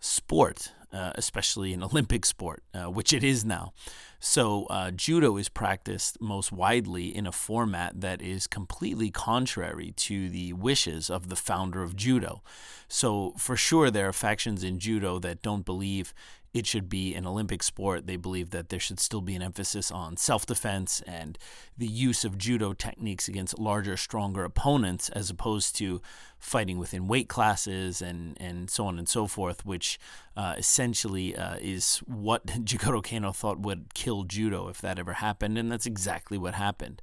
sport, 0.00 0.72
uh, 0.92 1.12
especially 1.14 1.72
an 1.72 1.82
Olympic 1.90 2.24
sport, 2.24 2.62
uh, 2.74 2.90
which 2.90 3.12
it 3.12 3.22
is 3.22 3.44
now. 3.44 3.72
So, 4.18 4.64
uh, 4.66 4.90
judo 4.90 5.36
is 5.36 5.48
practiced 5.48 6.20
most 6.20 6.50
widely 6.50 7.14
in 7.14 7.26
a 7.26 7.32
format 7.32 8.00
that 8.00 8.22
is 8.22 8.46
completely 8.46 9.10
contrary 9.10 9.92
to 9.96 10.28
the 10.30 10.54
wishes 10.54 11.10
of 11.10 11.28
the 11.28 11.36
founder 11.36 11.82
of 11.82 11.94
judo. 11.94 12.42
So, 12.88 13.34
for 13.38 13.56
sure, 13.56 13.90
there 13.90 14.08
are 14.08 14.12
factions 14.14 14.64
in 14.64 14.78
judo 14.78 15.18
that 15.20 15.42
don't 15.42 15.64
believe 15.64 16.14
it 16.54 16.66
should 16.68 16.88
be 16.88 17.14
an 17.14 17.26
Olympic 17.26 17.64
sport. 17.64 18.06
They 18.06 18.16
believe 18.16 18.50
that 18.50 18.68
there 18.68 18.78
should 18.78 19.00
still 19.00 19.20
be 19.20 19.34
an 19.34 19.42
emphasis 19.42 19.90
on 19.90 20.16
self 20.16 20.46
defense 20.46 21.02
and 21.04 21.36
the 21.76 21.88
use 21.88 22.24
of 22.24 22.38
judo 22.38 22.72
techniques 22.72 23.26
against 23.26 23.58
larger, 23.58 23.96
stronger 23.96 24.44
opponents, 24.44 25.08
as 25.10 25.28
opposed 25.28 25.76
to 25.76 26.00
fighting 26.38 26.78
within 26.78 27.08
weight 27.08 27.28
classes 27.28 28.00
and, 28.00 28.40
and 28.40 28.70
so 28.70 28.86
on 28.86 28.98
and 28.98 29.08
so 29.08 29.26
forth, 29.26 29.66
which 29.66 29.98
uh, 30.36 30.54
essentially 30.56 31.36
uh, 31.36 31.56
is 31.60 31.98
what 32.06 32.46
Jigoro 32.64 33.02
Kano 33.02 33.32
thought 33.32 33.58
would 33.58 33.92
kill 33.92 34.22
judo 34.22 34.68
if 34.68 34.80
that 34.80 34.98
ever 34.98 35.14
happened. 35.14 35.58
And 35.58 35.72
that's 35.72 35.86
exactly 35.86 36.38
what 36.38 36.54
happened. 36.54 37.02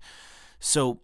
So, 0.62 1.02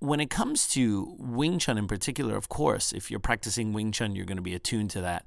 when 0.00 0.18
it 0.18 0.30
comes 0.30 0.66
to 0.68 1.14
Wing 1.18 1.58
Chun 1.58 1.76
in 1.76 1.86
particular, 1.86 2.34
of 2.34 2.48
course, 2.48 2.90
if 2.92 3.10
you're 3.10 3.20
practicing 3.20 3.74
Wing 3.74 3.92
Chun, 3.92 4.16
you're 4.16 4.24
going 4.24 4.38
to 4.38 4.42
be 4.42 4.54
attuned 4.54 4.90
to 4.90 5.02
that. 5.02 5.26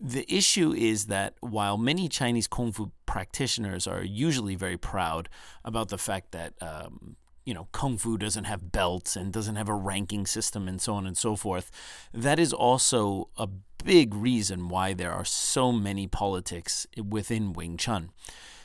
The 0.00 0.26
issue 0.32 0.72
is 0.72 1.06
that 1.06 1.34
while 1.40 1.78
many 1.78 2.08
Chinese 2.08 2.46
Kung 2.46 2.72
Fu 2.72 2.92
practitioners 3.06 3.86
are 3.86 4.02
usually 4.02 4.54
very 4.54 4.76
proud 4.76 5.28
about 5.64 5.88
the 5.88 5.98
fact 5.98 6.32
that, 6.32 6.52
um, 6.60 7.16
you 7.44 7.54
know, 7.54 7.68
Kung 7.72 7.96
Fu 7.96 8.18
doesn't 8.18 8.44
have 8.44 8.72
belts 8.72 9.16
and 9.16 9.32
doesn't 9.32 9.56
have 9.56 9.68
a 9.68 9.74
ranking 9.74 10.26
system 10.26 10.68
and 10.68 10.80
so 10.80 10.94
on 10.94 11.06
and 11.06 11.16
so 11.16 11.34
forth, 11.34 11.70
that 12.12 12.38
is 12.38 12.52
also 12.52 13.30
a 13.38 13.48
big 13.84 14.14
reason 14.14 14.68
why 14.68 14.92
there 14.92 15.12
are 15.12 15.24
so 15.24 15.72
many 15.72 16.06
politics 16.06 16.86
within 17.02 17.52
Wing 17.52 17.76
Chun. 17.76 18.10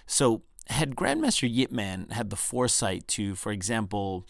So, 0.05 0.43
had 0.67 0.95
Grandmaster 0.95 1.49
Yip 1.51 1.71
Man 1.71 2.07
had 2.11 2.29
the 2.29 2.35
foresight 2.35 3.07
to, 3.09 3.35
for 3.35 3.51
example, 3.51 4.25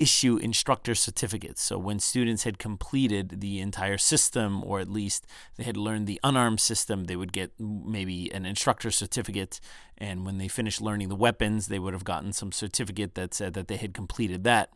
issue 0.00 0.38
instructor 0.38 0.94
certificates. 0.94 1.62
So 1.62 1.78
when 1.78 2.00
students 2.00 2.44
had 2.44 2.58
completed 2.58 3.40
the 3.40 3.60
entire 3.60 3.98
system, 3.98 4.64
or 4.64 4.80
at 4.80 4.88
least 4.88 5.26
they 5.56 5.64
had 5.64 5.76
learned 5.76 6.06
the 6.06 6.18
unarmed 6.24 6.58
system, 6.58 7.04
they 7.04 7.16
would 7.16 7.32
get 7.32 7.52
maybe 7.58 8.32
an 8.32 8.46
instructor 8.46 8.90
certificate. 8.90 9.60
And 9.98 10.24
when 10.24 10.38
they 10.38 10.48
finished 10.48 10.80
learning 10.80 11.10
the 11.10 11.16
weapons, 11.16 11.68
they 11.68 11.78
would 11.78 11.92
have 11.92 12.04
gotten 12.04 12.32
some 12.32 12.50
certificate 12.50 13.14
that 13.14 13.34
said 13.34 13.52
that 13.54 13.68
they 13.68 13.76
had 13.76 13.92
completed 13.92 14.42
that. 14.44 14.70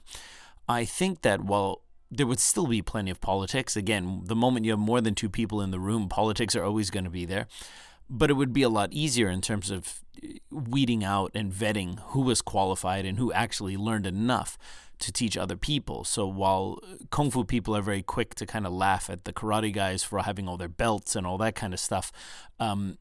I 0.68 0.84
think 0.84 1.22
that 1.22 1.42
while 1.42 1.80
there 2.10 2.26
would 2.26 2.38
still 2.38 2.66
be 2.66 2.82
plenty 2.82 3.10
of 3.10 3.20
politics, 3.20 3.76
again, 3.76 4.22
the 4.26 4.36
moment 4.36 4.66
you 4.66 4.72
have 4.72 4.78
more 4.78 5.00
than 5.00 5.14
two 5.14 5.30
people 5.30 5.62
in 5.62 5.70
the 5.70 5.80
room, 5.80 6.08
politics 6.08 6.54
are 6.54 6.64
always 6.64 6.90
going 6.90 7.04
to 7.04 7.10
be 7.10 7.24
there 7.24 7.48
but 8.08 8.30
it 8.30 8.34
would 8.34 8.52
be 8.52 8.62
a 8.62 8.68
lot 8.68 8.92
easier 8.92 9.28
in 9.28 9.40
terms 9.40 9.70
of 9.70 10.00
eh, 10.22 10.38
weeding 10.50 11.02
out 11.02 11.30
and 11.34 11.52
vetting 11.52 11.98
who 12.08 12.20
was 12.20 12.42
qualified 12.42 13.06
and 13.06 13.18
who 13.18 13.32
actually 13.32 13.76
learned 13.76 14.06
enough 14.06 14.58
to 15.04 15.12
teach 15.12 15.36
other 15.36 15.56
people. 15.56 16.04
So 16.04 16.26
while 16.26 16.80
kung 17.10 17.30
fu 17.30 17.44
people 17.44 17.76
are 17.76 17.82
very 17.82 18.02
quick 18.02 18.34
to 18.36 18.46
kind 18.46 18.66
of 18.66 18.72
laugh 18.72 19.08
at 19.10 19.24
the 19.24 19.32
karate 19.32 19.72
guys 19.72 20.02
for 20.02 20.18
having 20.20 20.48
all 20.48 20.56
their 20.56 20.68
belts 20.68 21.14
and 21.14 21.26
all 21.26 21.38
that 21.38 21.54
kind 21.54 21.72
of 21.72 21.80
stuff, 21.80 22.12
um, 22.58 22.98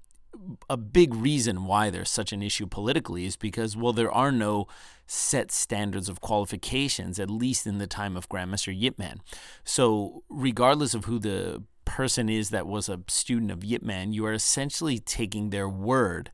a 0.69 0.77
big 0.77 1.13
reason 1.13 1.65
why 1.65 1.89
there's 1.89 2.09
such 2.09 2.33
an 2.33 2.41
issue 2.41 2.65
politically 2.65 3.25
is 3.25 3.35
because, 3.35 3.77
well, 3.77 3.93
there 3.93 4.11
are 4.11 4.31
no 4.31 4.67
set 5.05 5.51
standards 5.51 6.09
of 6.09 6.21
qualifications, 6.21 7.19
at 7.19 7.29
least 7.29 7.67
in 7.67 7.77
the 7.77 7.87
time 7.87 8.17
of 8.17 8.29
Grandmaster 8.29 8.73
Yip 8.77 8.97
Man. 8.97 9.21
So, 9.63 10.23
regardless 10.29 10.93
of 10.93 11.05
who 11.05 11.19
the 11.19 11.63
person 11.85 12.29
is 12.29 12.49
that 12.49 12.65
was 12.65 12.89
a 12.89 13.01
student 13.07 13.51
of 13.51 13.63
Yip 13.63 13.83
Man, 13.83 14.11
you 14.13 14.25
are 14.25 14.33
essentially 14.33 14.99
taking 14.99 15.49
their 15.49 15.69
word 15.69 16.31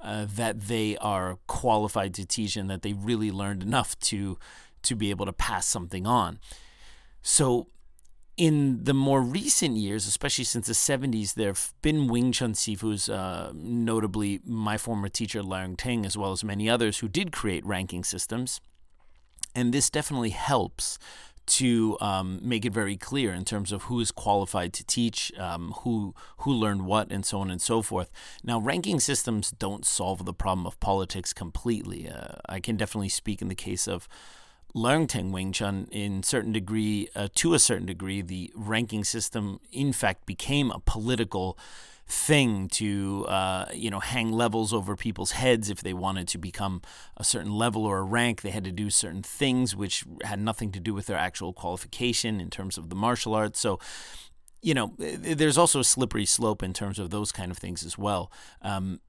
uh, 0.00 0.26
that 0.36 0.62
they 0.62 0.96
are 0.98 1.38
qualified 1.46 2.14
to 2.14 2.26
teach 2.26 2.56
and 2.56 2.70
that 2.70 2.82
they 2.82 2.92
really 2.92 3.30
learned 3.30 3.62
enough 3.62 3.98
to 4.00 4.38
to 4.84 4.94
be 4.94 5.10
able 5.10 5.26
to 5.26 5.32
pass 5.32 5.66
something 5.66 6.06
on. 6.06 6.38
So 7.22 7.68
in 8.36 8.82
the 8.84 8.94
more 8.94 9.22
recent 9.22 9.76
years, 9.76 10.06
especially 10.06 10.44
since 10.44 10.66
the 10.66 10.72
70s, 10.72 11.34
there 11.34 11.48
have 11.48 11.72
been 11.82 12.08
Wing 12.08 12.32
Chun 12.32 12.52
Sifus, 12.52 13.12
uh, 13.12 13.52
notably 13.54 14.40
my 14.44 14.76
former 14.76 15.08
teacher, 15.08 15.42
Leung 15.42 15.76
Ting, 15.76 16.04
as 16.04 16.16
well 16.16 16.32
as 16.32 16.42
many 16.42 16.68
others 16.68 16.98
who 16.98 17.08
did 17.08 17.32
create 17.32 17.64
ranking 17.64 18.02
systems. 18.02 18.60
And 19.54 19.72
this 19.72 19.88
definitely 19.88 20.30
helps 20.30 20.98
to 21.46 21.96
um, 22.00 22.40
make 22.42 22.64
it 22.64 22.72
very 22.72 22.96
clear 22.96 23.32
in 23.32 23.44
terms 23.44 23.70
of 23.70 23.84
who 23.84 24.00
is 24.00 24.10
qualified 24.10 24.72
to 24.72 24.84
teach, 24.84 25.32
um, 25.38 25.74
who 25.80 26.14
who 26.38 26.50
learned 26.50 26.86
what, 26.86 27.12
and 27.12 27.24
so 27.24 27.38
on 27.38 27.50
and 27.50 27.60
so 27.60 27.82
forth. 27.82 28.10
Now, 28.42 28.58
ranking 28.58 28.98
systems 28.98 29.50
don't 29.50 29.84
solve 29.84 30.24
the 30.24 30.32
problem 30.32 30.66
of 30.66 30.80
politics 30.80 31.32
completely. 31.32 32.08
Uh, 32.08 32.36
I 32.48 32.60
can 32.60 32.76
definitely 32.76 33.10
speak 33.10 33.42
in 33.42 33.48
the 33.48 33.54
case 33.54 33.86
of 33.86 34.08
Leung 34.74 35.30
Wing 35.30 35.52
Chun 35.52 35.86
in 35.90 36.22
certain 36.22 36.52
degree, 36.52 37.08
uh, 37.14 37.28
to 37.36 37.54
a 37.54 37.58
certain 37.58 37.86
degree, 37.86 38.22
the 38.22 38.50
ranking 38.54 39.04
system 39.04 39.60
in 39.70 39.92
fact 39.92 40.26
became 40.26 40.70
a 40.70 40.80
political 40.80 41.56
thing 42.06 42.68
to 42.68 43.24
uh, 43.28 43.66
you 43.72 43.88
know 43.90 44.00
hang 44.00 44.30
levels 44.30 44.72
over 44.72 44.96
people's 44.96 45.32
heads. 45.32 45.70
If 45.70 45.82
they 45.82 45.94
wanted 45.94 46.28
to 46.28 46.38
become 46.38 46.82
a 47.16 47.24
certain 47.24 47.52
level 47.52 47.86
or 47.86 47.98
a 47.98 48.02
rank 48.02 48.42
they 48.42 48.50
had 48.50 48.64
to 48.64 48.72
do 48.72 48.90
certain 48.90 49.22
things 49.22 49.74
which 49.74 50.04
had 50.22 50.38
nothing 50.38 50.70
to 50.72 50.80
do 50.80 50.92
with 50.92 51.06
their 51.06 51.16
actual 51.16 51.52
qualification 51.52 52.40
in 52.40 52.50
terms 52.50 52.76
of 52.76 52.90
the 52.90 52.96
martial 52.96 53.34
arts. 53.34 53.58
So 53.58 53.78
you 54.60 54.74
know 54.74 54.94
there's 54.98 55.56
also 55.56 55.80
a 55.80 55.84
slippery 55.84 56.26
slope 56.26 56.62
in 56.62 56.72
terms 56.72 56.98
of 56.98 57.10
those 57.10 57.32
kind 57.32 57.50
of 57.50 57.58
things 57.58 57.84
as 57.84 57.96
well. 57.96 58.30
Um, 58.60 59.00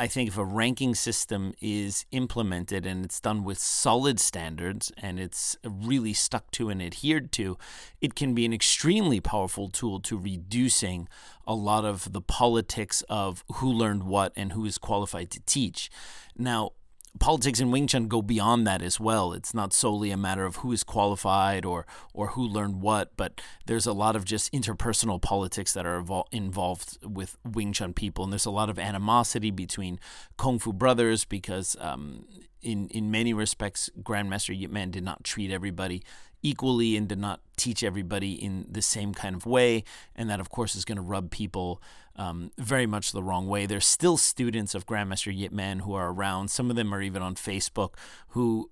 I 0.00 0.06
think 0.06 0.30
if 0.30 0.38
a 0.38 0.44
ranking 0.46 0.94
system 0.94 1.52
is 1.60 2.06
implemented 2.10 2.86
and 2.86 3.04
it's 3.04 3.20
done 3.20 3.44
with 3.44 3.58
solid 3.58 4.18
standards 4.18 4.90
and 4.96 5.20
it's 5.20 5.58
really 5.62 6.14
stuck 6.14 6.50
to 6.52 6.70
and 6.70 6.80
adhered 6.80 7.30
to, 7.32 7.58
it 8.00 8.14
can 8.14 8.34
be 8.34 8.46
an 8.46 8.54
extremely 8.54 9.20
powerful 9.20 9.68
tool 9.68 10.00
to 10.00 10.16
reducing 10.16 11.06
a 11.46 11.54
lot 11.54 11.84
of 11.84 12.14
the 12.14 12.22
politics 12.22 13.04
of 13.10 13.44
who 13.56 13.70
learned 13.70 14.04
what 14.04 14.32
and 14.36 14.52
who 14.52 14.64
is 14.64 14.78
qualified 14.78 15.30
to 15.32 15.40
teach. 15.40 15.90
Now, 16.34 16.70
politics 17.18 17.60
in 17.60 17.70
Wing 17.70 17.86
Chun 17.86 18.06
go 18.06 18.22
beyond 18.22 18.66
that 18.66 18.82
as 18.82 19.00
well. 19.00 19.32
It's 19.32 19.52
not 19.52 19.72
solely 19.72 20.10
a 20.10 20.16
matter 20.16 20.44
of 20.44 20.56
who 20.56 20.72
is 20.72 20.84
qualified 20.84 21.64
or 21.64 21.86
or 22.14 22.28
who 22.28 22.42
learned 22.42 22.80
what, 22.80 23.16
but 23.16 23.40
there's 23.66 23.86
a 23.86 23.92
lot 23.92 24.16
of 24.16 24.24
just 24.24 24.52
interpersonal 24.52 25.20
politics 25.20 25.72
that 25.72 25.86
are 25.86 26.00
evol- 26.00 26.26
involved 26.30 26.98
with 27.04 27.36
Wing 27.44 27.72
Chun 27.72 27.92
people, 27.92 28.24
and 28.24 28.32
there's 28.32 28.46
a 28.46 28.50
lot 28.50 28.70
of 28.70 28.78
animosity 28.78 29.50
between 29.50 29.98
Kung 30.36 30.58
Fu 30.58 30.72
brothers 30.72 31.24
because 31.24 31.76
um, 31.80 32.26
in 32.62 32.88
in 32.88 33.10
many 33.10 33.32
respects, 33.32 33.90
Grandmaster 34.02 34.58
Yip 34.58 34.70
Man 34.70 34.90
did 34.90 35.04
not 35.04 35.24
treat 35.24 35.50
everybody 35.50 36.02
equally 36.42 36.96
and 36.96 37.06
did 37.06 37.18
not 37.18 37.40
teach 37.56 37.82
everybody 37.82 38.32
in 38.32 38.64
the 38.70 38.82
same 38.82 39.12
kind 39.12 39.34
of 39.34 39.46
way, 39.46 39.84
and 40.14 40.30
that 40.30 40.40
of 40.40 40.50
course 40.50 40.74
is 40.74 40.84
going 40.84 40.96
to 40.96 41.02
rub 41.02 41.30
people 41.30 41.82
um, 42.16 42.50
very 42.58 42.86
much 42.86 43.12
the 43.12 43.22
wrong 43.22 43.46
way. 43.46 43.66
There's 43.66 43.86
still 43.86 44.16
students 44.16 44.74
of 44.74 44.86
Grandmaster 44.86 45.36
Yip 45.36 45.52
Man 45.52 45.80
who 45.80 45.94
are 45.94 46.12
around. 46.12 46.50
Some 46.50 46.70
of 46.70 46.76
them 46.76 46.92
are 46.94 47.02
even 47.02 47.22
on 47.22 47.34
Facebook 47.34 47.94
who 48.28 48.70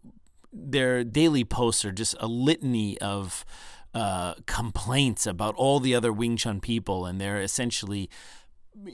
their 0.52 1.04
daily 1.04 1.44
posts 1.44 1.84
are 1.84 1.92
just 1.92 2.14
a 2.20 2.26
litany 2.26 2.98
of 3.00 3.44
uh, 3.94 4.34
complaints 4.46 5.26
about 5.26 5.54
all 5.56 5.80
the 5.80 5.94
other 5.94 6.12
Wing 6.12 6.36
Chun 6.36 6.60
people, 6.60 7.06
and 7.06 7.20
they're 7.20 7.40
essentially 7.40 8.10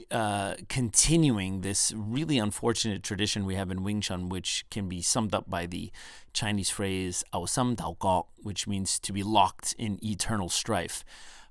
uh, 0.09 0.55
continuing 0.67 1.61
this 1.61 1.93
really 1.95 2.39
unfortunate 2.39 3.03
tradition 3.03 3.45
we 3.45 3.55
have 3.55 3.69
in 3.69 3.83
Wing 3.83 4.01
Chun, 4.01 4.29
which 4.29 4.65
can 4.71 4.89
be 4.89 5.01
summed 5.01 5.35
up 5.35 5.49
by 5.49 5.65
the 5.65 5.91
Chinese 6.33 6.69
phrase 6.69 7.23
"ao 7.33 7.45
sam 7.45 7.75
dao 7.75 7.97
gok," 7.97 8.25
which 8.41 8.67
means 8.67 8.99
to 8.99 9.13
be 9.13 9.21
locked 9.21 9.75
in 9.77 10.03
eternal 10.03 10.49
strife. 10.49 11.03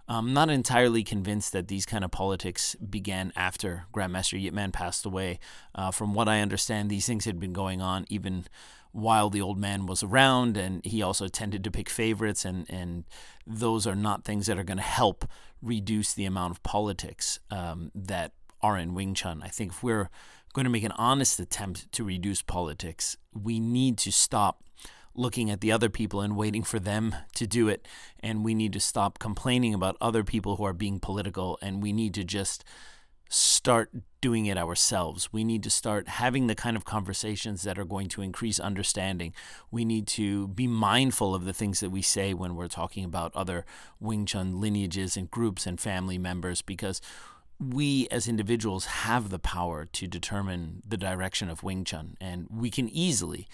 I'm 0.07 0.35
not 0.35 0.51
entirely 0.51 1.03
convinced 1.03 1.53
that 1.53 1.69
these 1.69 1.87
kind 1.87 2.05
of 2.05 2.11
politics 2.11 2.75
began 2.77 3.33
after 3.35 3.87
Grandmaster 3.95 4.41
Yip 4.41 4.53
Man 4.53 4.71
passed 4.71 5.07
away. 5.07 5.39
Uh, 5.75 5.91
from 5.91 6.13
what 6.13 6.29
I 6.29 6.41
understand, 6.41 6.91
these 6.91 7.07
things 7.07 7.25
had 7.25 7.41
been 7.41 7.55
going 7.55 7.81
on 7.81 8.05
even 8.11 8.45
while 8.93 9.29
the 9.29 9.41
old 9.41 9.59
man 9.59 9.87
was 9.87 10.03
around, 10.03 10.57
and 10.57 10.85
he 10.85 11.03
also 11.03 11.27
tended 11.27 11.65
to 11.65 11.71
pick 11.71 11.89
favorites, 11.89 12.45
and, 12.45 12.65
and 12.71 13.05
those 13.45 13.87
are 13.89 13.97
not 13.97 14.25
things 14.25 14.47
that 14.47 14.59
are 14.59 14.65
going 14.65 14.77
to 14.77 14.85
help 14.85 15.25
reduce 15.61 16.15
the 16.15 16.27
amount 16.27 16.53
of 16.53 16.63
politics 16.63 17.41
um, 17.51 17.91
that 17.95 18.33
are 18.61 18.79
in 18.79 18.95
Wing 18.95 19.15
Chun. 19.15 19.43
I 19.43 19.49
think 19.49 19.73
if 19.73 19.83
we're 19.83 20.11
going 20.53 20.65
to 20.65 20.71
make 20.71 20.85
an 20.85 20.93
honest 20.93 21.41
attempt 21.41 21.91
to 21.93 22.05
reduce 22.05 22.41
politics, 22.41 23.17
we 23.33 23.59
need 23.59 23.99
to 23.99 24.13
stop 24.13 24.63
looking 25.15 25.51
at 25.51 25.61
the 25.61 25.73
other 25.73 25.89
people 25.89 26.21
and 26.21 26.37
waiting 26.37 26.63
for 26.63 26.79
them 26.79 27.15
to 27.35 27.47
do 27.47 27.69
it. 27.69 27.87
And 28.21 28.45
we 28.45 28.55
need 28.55 28.73
to 28.73 28.81
stop 28.81 29.19
complaining 29.19 29.75
about 29.75 29.97
other 30.01 30.25
people 30.25 30.57
who 30.57 30.65
are 30.65 30.73
being 30.73 30.99
political 31.01 31.59
and 31.63 31.83
we 31.83 31.93
need 31.93 32.15
to 32.15 32.25
just 32.25 32.65
start 33.29 33.91
doing 34.21 34.47
it 34.47 34.57
ourselves. 34.57 35.33
We 35.33 35.45
need 35.45 35.63
to 35.65 35.71
start 35.71 36.09
having 36.09 36.47
the 36.47 36.55
kind 36.55 36.77
of 36.77 36.85
conversations 36.85 37.63
that 37.63 37.79
are 37.79 37.85
going 37.85 38.09
to 38.11 38.23
increase 38.23 38.61
understanding. 38.61 39.35
We 39.71 39.85
need 39.85 40.07
to 40.09 40.49
be 40.49 40.67
mindful 40.67 41.35
of 41.35 41.45
the 41.45 41.53
things 41.53 41.81
that 41.81 41.91
we 41.91 42.03
say 42.03 42.33
when 42.33 42.55
we're 42.55 42.69
talking 42.69 43.05
about 43.05 43.35
other 43.35 43.65
Wing 43.99 44.25
Chun 44.27 44.61
lineages 44.61 45.17
and 45.17 45.31
groups 45.31 45.67
and 45.67 45.81
family 45.81 46.19
members 46.19 46.63
because 46.63 47.01
we 47.59 48.09
as 48.11 48.29
individuals 48.29 48.87
have 48.87 49.31
the 49.31 49.39
power 49.39 49.85
to 49.87 50.07
determine 50.07 50.83
the 50.87 50.97
direction 50.97 51.49
of 51.49 51.63
Wing 51.63 51.85
Chun 51.85 52.17
and 52.21 52.47
we 52.51 52.71
can 52.71 52.89
easily 52.89 53.49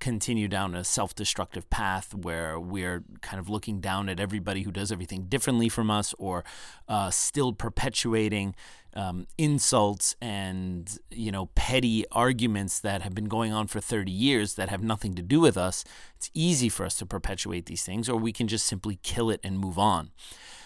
continue 0.00 0.48
down 0.48 0.74
a 0.74 0.82
self 0.82 1.14
destructive 1.14 1.68
path 1.70 2.14
where 2.14 2.58
we're 2.58 3.04
kind 3.20 3.38
of 3.38 3.48
looking 3.48 3.80
down 3.80 4.08
at 4.08 4.18
everybody 4.18 4.62
who 4.62 4.72
does 4.72 4.90
everything 4.90 5.24
differently 5.24 5.68
from 5.68 5.90
us 5.90 6.14
or 6.18 6.44
uh, 6.88 7.10
still 7.10 7.52
perpetuating 7.52 8.54
um, 8.94 9.26
insults 9.38 10.16
and 10.20 10.98
you 11.10 11.30
know 11.30 11.46
petty 11.54 12.04
arguments 12.10 12.80
that 12.80 13.02
have 13.02 13.14
been 13.14 13.26
going 13.26 13.52
on 13.52 13.68
for 13.68 13.80
30 13.80 14.10
years 14.10 14.54
that 14.54 14.68
have 14.68 14.82
nothing 14.82 15.14
to 15.14 15.22
do 15.22 15.40
with 15.40 15.56
us. 15.56 15.84
It's 16.16 16.30
easy 16.34 16.68
for 16.68 16.84
us 16.84 16.96
to 16.96 17.06
perpetuate 17.06 17.66
these 17.66 17.84
things 17.84 18.08
or 18.08 18.16
we 18.16 18.32
can 18.32 18.48
just 18.48 18.66
simply 18.66 18.98
kill 19.02 19.30
it 19.30 19.40
and 19.44 19.58
move 19.58 19.78
on. 19.78 20.10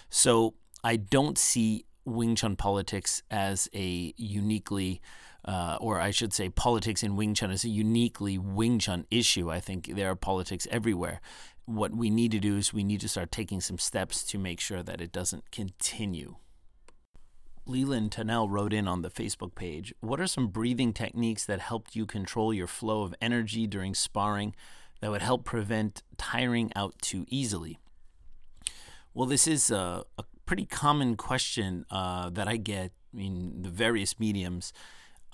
So 0.09 0.55
i 0.83 0.97
don't 0.97 1.39
see 1.39 1.87
wing 2.05 2.37
chun 2.37 2.57
politics 2.57 3.23
as 3.31 3.69
a 3.75 4.13
uniquely 4.17 5.01
uh, 5.45 5.77
or 5.81 6.01
I 6.01 6.11
should 6.11 6.33
say, 6.33 6.49
politics 6.49 7.03
in 7.03 7.17
Wing 7.17 7.35
Chun 7.35 7.51
is 7.51 7.65
a 7.65 7.69
uniquely 7.69 8.39
Wing 8.39 8.79
Chun 8.79 9.07
issue. 9.11 9.51
I 9.51 9.61
think 9.61 9.95
there 9.95 10.11
are 10.11 10.17
politics 10.17 10.67
everywhere. 10.71 11.21
What 11.67 11.95
we 11.95 12.11
need 12.11 12.31
to 12.33 12.39
do 12.39 12.57
is 12.57 12.73
we 12.73 12.85
need 12.85 13.01
to 13.01 13.09
start 13.09 13.31
taking 13.31 13.61
some 13.61 13.79
steps 13.79 14.23
to 14.25 14.39
make 14.39 14.61
sure 14.61 14.83
that 14.83 15.01
it 15.01 15.13
doesn't 15.13 15.51
continue. 15.51 16.37
Leland 17.67 18.11
Tunnell 18.11 18.51
wrote 18.51 18.75
in 18.75 18.87
on 18.87 19.03
the 19.03 19.11
Facebook 19.11 19.55
page 19.55 19.95
What 20.01 20.21
are 20.21 20.27
some 20.27 20.49
breathing 20.49 20.93
techniques 20.93 21.45
that 21.47 21.61
helped 21.61 21.97
you 21.97 22.07
control 22.07 22.53
your 22.53 22.67
flow 22.67 23.03
of 23.03 23.15
energy 23.21 23.67
during 23.67 23.95
sparring 23.95 24.55
that 25.01 25.11
would 25.11 25.23
help 25.23 25.45
prevent 25.45 26.03
tiring 26.17 26.73
out 26.77 26.95
too 27.01 27.25
easily? 27.29 27.79
Well, 29.13 29.27
this 29.27 29.47
is 29.47 29.71
a, 29.71 30.05
a 30.19 30.25
pretty 30.47 30.67
common 30.67 31.17
question 31.17 31.87
uh, 31.91 32.31
that 32.31 32.49
I 32.49 32.57
get 32.57 32.93
in 33.17 33.63
the 33.63 33.69
various 33.69 34.19
mediums 34.19 34.73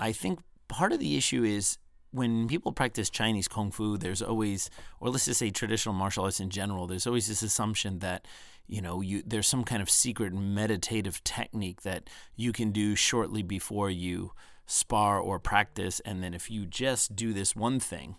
I 0.01 0.12
think 0.12 0.40
part 0.66 0.93
of 0.93 0.98
the 0.98 1.16
issue 1.16 1.44
is 1.44 1.78
when 2.10 2.48
people 2.48 2.72
practice 2.72 3.10
Chinese 3.10 3.47
kung 3.47 3.70
fu, 3.70 3.97
there's 3.97 4.22
always, 4.22 4.70
or 4.98 5.10
let's 5.10 5.27
just 5.27 5.39
say 5.39 5.51
traditional 5.51 5.94
martial 5.94 6.24
arts 6.24 6.40
in 6.40 6.51
general, 6.51 6.86
there's 6.86 7.06
always 7.06 7.28
this 7.28 7.43
assumption 7.43 8.01
that 8.01 8.27
you 8.66 8.81
know 8.81 9.01
you 9.01 9.22
there's 9.27 9.48
some 9.48 9.64
kind 9.64 9.82
of 9.82 9.90
secret 9.90 10.32
meditative 10.32 11.22
technique 11.24 11.82
that 11.82 12.09
you 12.36 12.52
can 12.52 12.72
do 12.72 12.94
shortly 12.94 13.43
before 13.43 13.90
you 13.90 14.32
spar 14.66 15.20
or 15.20 15.39
practice, 15.39 16.01
and 16.01 16.22
then 16.22 16.35
if 16.35 16.51
you 16.51 16.66
just 16.66 17.14
do 17.14 17.32
this 17.32 17.55
one 17.55 17.78
thing, 17.78 18.16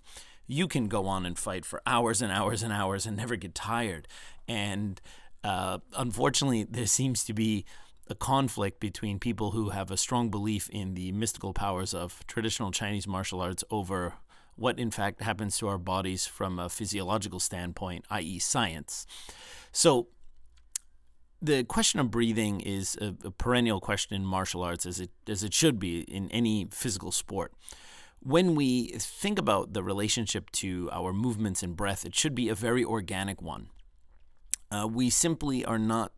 you 0.48 0.68
can 0.68 0.88
go 0.88 1.08
on 1.08 1.26
and 1.26 1.38
fight 1.38 1.66
for 1.66 1.82
hours 1.86 2.22
and 2.22 2.32
hours 2.32 2.62
and 2.64 2.72
hours 2.72 3.06
and 3.06 3.18
never 3.18 3.36
get 3.36 3.56
tired. 3.56 4.08
And 4.48 5.02
uh, 5.44 5.80
unfortunately, 5.98 6.64
there 6.64 6.86
seems 6.86 7.24
to 7.24 7.34
be 7.34 7.66
a 8.12 8.16
conflict 8.16 8.80
between 8.82 9.18
people 9.18 9.52
who 9.52 9.70
have 9.70 9.90
a 9.90 9.98
strong 9.98 10.30
belief 10.30 10.70
in 10.70 10.94
the 10.96 11.14
mystical 11.14 11.54
powers 11.54 11.94
of 11.94 12.28
traditional 12.28 12.70
Chinese 12.70 13.08
martial 13.08 13.40
arts 13.42 13.64
over 13.72 14.16
what 14.56 14.78
in 14.78 14.92
fact 14.92 15.22
happens 15.22 15.58
to 15.58 15.68
our 15.68 15.78
bodies 15.78 16.28
from 16.28 16.60
a 16.60 16.70
physiological 16.70 17.40
standpoint, 17.40 18.06
i.e., 18.12 18.38
science. 18.38 19.08
So, 19.72 20.10
the 21.42 21.64
question 21.64 22.00
of 22.02 22.12
breathing 22.12 22.60
is 22.60 22.98
a, 23.02 23.16
a, 23.24 23.32
perennial 23.32 23.80
question 23.80 24.16
in 24.16 24.24
martial 24.24 24.62
arts, 24.62 24.86
as 24.86 25.00
it 25.00 25.10
as 25.28 25.42
it 25.42 25.54
should 25.54 25.80
be 25.80 26.02
in 26.02 26.30
any 26.30 26.68
physical 26.70 27.12
sport. 27.12 27.54
When 28.20 28.54
we 28.54 28.90
think 29.00 29.40
about 29.40 29.74
the 29.74 29.82
relationship 29.82 30.52
to 30.52 30.90
our 30.92 31.14
movements 31.14 31.64
and 31.64 31.76
breath, 31.76 32.06
it 32.06 32.14
should 32.14 32.36
be 32.36 32.50
a 32.50 32.54
very 32.54 32.84
organic 32.84 33.42
one. 33.42 33.70
Uh, 34.70 34.88
we 34.88 35.10
simply 35.10 35.66
are 35.66 35.80
not 35.80 36.12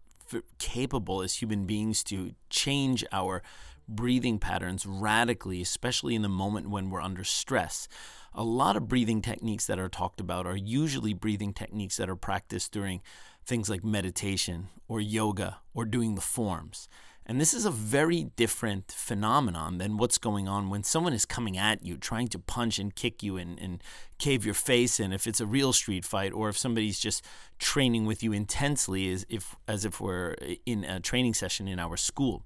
capable 0.60 1.22
as 1.22 1.36
human 1.36 1.66
beings 1.66 2.04
to 2.06 2.34
change 2.50 3.04
our 3.12 3.44
breathing 3.88 4.40
patterns 4.40 4.86
radically, 4.86 5.62
especially 5.62 6.16
in 6.16 6.22
the 6.22 6.30
moment 6.30 6.70
when 6.70 6.90
we're 6.90 7.02
under 7.02 7.24
stress. 7.24 7.88
A 8.34 8.44
lot 8.44 8.76
of 8.76 8.88
breathing 8.88 9.22
techniques 9.22 9.68
that 9.68 9.80
are 9.80 9.90
talked 9.90 10.20
about 10.20 10.48
are 10.48 10.56
usually 10.56 11.14
breathing 11.14 11.54
techniques 11.54 11.98
that 11.98 12.10
are 12.10 12.16
practiced 12.16 12.72
during 12.72 13.02
things 13.46 13.70
like 13.70 13.84
meditation 13.84 14.70
or 14.88 15.02
yoga 15.02 15.60
or 15.74 15.86
doing 15.86 16.16
the 16.16 16.22
forms. 16.22 16.88
And 17.26 17.40
this 17.40 17.54
is 17.54 17.66
a 17.66 17.72
very 17.72 18.26
different 18.36 18.92
phenomenon 18.92 19.78
than 19.78 19.98
what's 19.98 20.18
going 20.18 20.48
on 20.48 20.70
when 20.70 20.84
someone 20.84 21.14
is 21.14 21.26
coming 21.26 21.58
at 21.58 21.86
you, 21.86 21.98
trying 21.98 22.28
to 22.30 22.40
punch 22.40 22.80
and 22.80 22.94
kick 22.94 23.24
you 23.24 23.38
and, 23.38 23.58
and 23.60 23.82
cave 24.18 24.44
your 24.44 24.54
face 24.54 25.00
in 25.00 25.14
if 25.14 25.26
it's 25.26 25.40
a 25.40 25.46
real 25.46 25.72
street 25.72 26.04
fight, 26.04 26.34
or 26.34 26.50
if 26.50 26.58
somebody's 26.58 27.00
just 27.00 27.26
training 27.60 28.06
with 28.06 28.24
you 28.24 28.34
intensely 28.34 29.12
as 29.12 29.26
if 29.30 29.56
as 29.68 29.86
if 29.86 30.02
we're 30.02 30.36
in 30.66 30.84
a 30.84 31.00
training 31.00 31.34
session 31.34 31.68
in 31.68 31.80
our 31.80 31.96
school. 31.96 32.44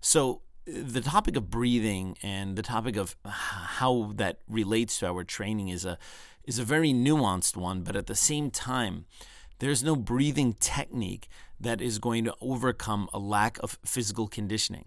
So 0.00 0.40
the 0.66 1.00
topic 1.00 1.36
of 1.36 1.50
breathing 1.50 2.16
and 2.22 2.56
the 2.56 2.62
topic 2.62 2.96
of 2.96 3.16
how 3.24 4.12
that 4.16 4.38
relates 4.48 4.98
to 4.98 5.06
our 5.06 5.24
training 5.24 5.68
is 5.68 5.84
a 5.84 5.98
is 6.44 6.58
a 6.58 6.64
very 6.64 6.92
nuanced 6.92 7.56
one, 7.56 7.82
but 7.82 7.96
at 7.96 8.06
the 8.06 8.14
same 8.14 8.50
time, 8.50 9.04
there's 9.58 9.82
no 9.82 9.96
breathing 9.96 10.54
technique 10.54 11.28
that 11.60 11.80
is 11.80 11.98
going 11.98 12.24
to 12.24 12.34
overcome 12.40 13.08
a 13.12 13.18
lack 13.18 13.58
of 13.62 13.78
physical 13.84 14.28
conditioning. 14.28 14.86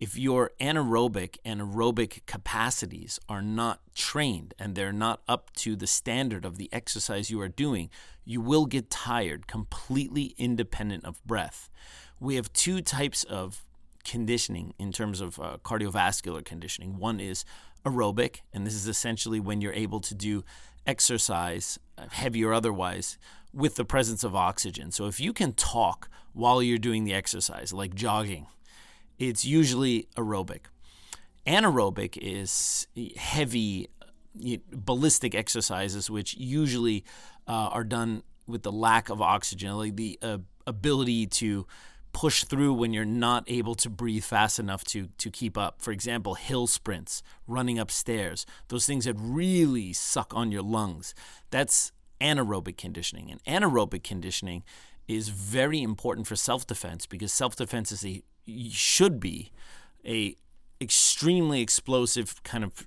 If 0.00 0.18
your 0.18 0.50
anaerobic 0.60 1.36
and 1.44 1.60
aerobic 1.60 2.26
capacities 2.26 3.20
are 3.28 3.42
not 3.42 3.80
trained 3.94 4.52
and 4.58 4.74
they're 4.74 4.92
not 4.92 5.22
up 5.28 5.52
to 5.56 5.76
the 5.76 5.86
standard 5.86 6.44
of 6.44 6.58
the 6.58 6.68
exercise 6.72 7.30
you 7.30 7.40
are 7.40 7.48
doing, 7.48 7.90
you 8.24 8.40
will 8.40 8.66
get 8.66 8.90
tired, 8.90 9.46
completely 9.46 10.34
independent 10.36 11.04
of 11.04 11.24
breath. 11.24 11.70
We 12.18 12.34
have 12.34 12.52
two 12.52 12.80
types 12.80 13.24
of 13.24 13.64
conditioning 14.04 14.74
in 14.78 14.92
terms 14.92 15.20
of 15.20 15.38
uh, 15.38 15.58
cardiovascular 15.64 16.44
conditioning. 16.44 16.98
One 16.98 17.20
is 17.20 17.44
aerobic, 17.84 18.40
and 18.52 18.66
this 18.66 18.74
is 18.74 18.88
essentially 18.88 19.40
when 19.40 19.60
you're 19.60 19.72
able 19.72 20.00
to 20.00 20.14
do 20.14 20.44
exercise, 20.86 21.78
uh, 21.96 22.06
heavy 22.10 22.44
or 22.44 22.52
otherwise, 22.52 23.18
with 23.54 23.76
the 23.76 23.84
presence 23.84 24.24
of 24.24 24.34
oxygen. 24.34 24.90
So 24.90 25.06
if 25.06 25.20
you 25.20 25.32
can 25.32 25.52
talk 25.52 26.08
while 26.32 26.62
you're 26.62 26.78
doing 26.78 27.04
the 27.04 27.14
exercise, 27.14 27.72
like 27.72 27.94
jogging, 27.94 28.46
it's 29.18 29.44
usually 29.44 30.08
aerobic. 30.16 30.62
Anaerobic 31.46 32.18
is 32.20 32.86
heavy, 33.16 33.88
ballistic 34.72 35.34
exercises, 35.34 36.10
which 36.10 36.34
usually 36.34 37.04
uh, 37.46 37.68
are 37.70 37.84
done 37.84 38.22
with 38.46 38.62
the 38.62 38.72
lack 38.72 39.08
of 39.08 39.22
oxygen, 39.22 39.76
like 39.76 39.96
the 39.96 40.18
uh, 40.22 40.38
ability 40.66 41.26
to 41.26 41.66
push 42.12 42.44
through 42.44 42.72
when 42.72 42.92
you're 42.92 43.04
not 43.04 43.44
able 43.48 43.74
to 43.74 43.90
breathe 43.90 44.24
fast 44.24 44.58
enough 44.58 44.84
to 44.84 45.08
to 45.18 45.30
keep 45.30 45.58
up. 45.58 45.82
For 45.82 45.90
example, 45.90 46.34
hill 46.34 46.66
sprints, 46.66 47.22
running 47.46 47.78
upstairs, 47.78 48.46
those 48.68 48.86
things 48.86 49.04
that 49.04 49.16
really 49.18 49.92
suck 49.92 50.32
on 50.34 50.50
your 50.50 50.62
lungs. 50.62 51.14
That's 51.50 51.92
anaerobic 52.20 52.76
conditioning. 52.76 53.30
And 53.30 53.42
anaerobic 53.44 54.02
conditioning 54.02 54.62
is 55.06 55.28
very 55.28 55.82
important 55.82 56.26
for 56.26 56.36
self-defense 56.36 57.06
because 57.06 57.32
self-defense 57.32 57.92
is 57.92 58.04
a 58.04 58.22
should 58.70 59.20
be 59.20 59.50
a 60.06 60.36
extremely 60.80 61.60
explosive 61.60 62.42
kind 62.42 62.64
of 62.64 62.86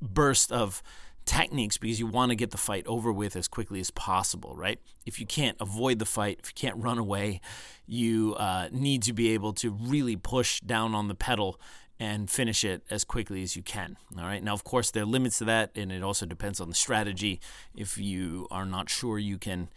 burst 0.00 0.52
of 0.52 0.82
techniques 1.26 1.76
because 1.76 1.98
you 1.98 2.06
want 2.06 2.30
to 2.30 2.36
get 2.36 2.52
the 2.52 2.56
fight 2.56 2.86
over 2.86 3.12
with 3.12 3.36
as 3.36 3.48
quickly 3.48 3.80
as 3.80 3.90
possible, 3.90 4.54
right? 4.56 4.78
If 5.04 5.20
you 5.20 5.26
can't 5.26 5.56
avoid 5.60 5.98
the 5.98 6.06
fight, 6.06 6.38
if 6.42 6.50
you 6.50 6.54
can't 6.54 6.82
run 6.82 6.98
away, 6.98 7.40
you 7.84 8.34
uh, 8.38 8.68
need 8.70 9.02
to 9.02 9.12
be 9.12 9.30
able 9.30 9.52
to 9.54 9.70
really 9.70 10.16
push 10.16 10.60
down 10.60 10.94
on 10.94 11.08
the 11.08 11.14
pedal 11.14 11.60
and 11.98 12.30
finish 12.30 12.62
it 12.64 12.82
as 12.90 13.04
quickly 13.04 13.42
as 13.42 13.56
you 13.56 13.62
can. 13.62 13.96
All 14.18 14.24
right. 14.24 14.42
Now, 14.42 14.52
of 14.52 14.64
course, 14.64 14.90
there 14.90 15.04
are 15.04 15.06
limits 15.06 15.38
to 15.38 15.44
that, 15.46 15.70
and 15.74 15.90
it 15.90 16.02
also 16.02 16.26
depends 16.26 16.60
on 16.60 16.68
the 16.68 16.74
strategy. 16.74 17.40
If 17.74 17.96
you 17.96 18.46
are 18.50 18.66
not 18.66 18.90
sure 18.90 19.18
you 19.18 19.38
can 19.38 19.68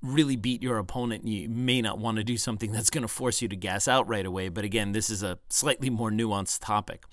really 0.00 0.36
beat 0.36 0.62
your 0.62 0.78
opponent, 0.78 1.26
you 1.26 1.48
may 1.48 1.80
not 1.82 1.98
want 1.98 2.18
to 2.18 2.24
do 2.24 2.36
something 2.36 2.70
that's 2.72 2.90
going 2.90 3.02
to 3.02 3.08
force 3.08 3.42
you 3.42 3.48
to 3.48 3.56
gas 3.56 3.88
out 3.88 4.06
right 4.06 4.26
away. 4.26 4.48
But 4.48 4.64
again, 4.64 4.92
this 4.92 5.10
is 5.10 5.22
a 5.22 5.38
slightly 5.48 5.90
more 5.90 6.10
nuanced 6.10 6.60
topic. 6.60 7.04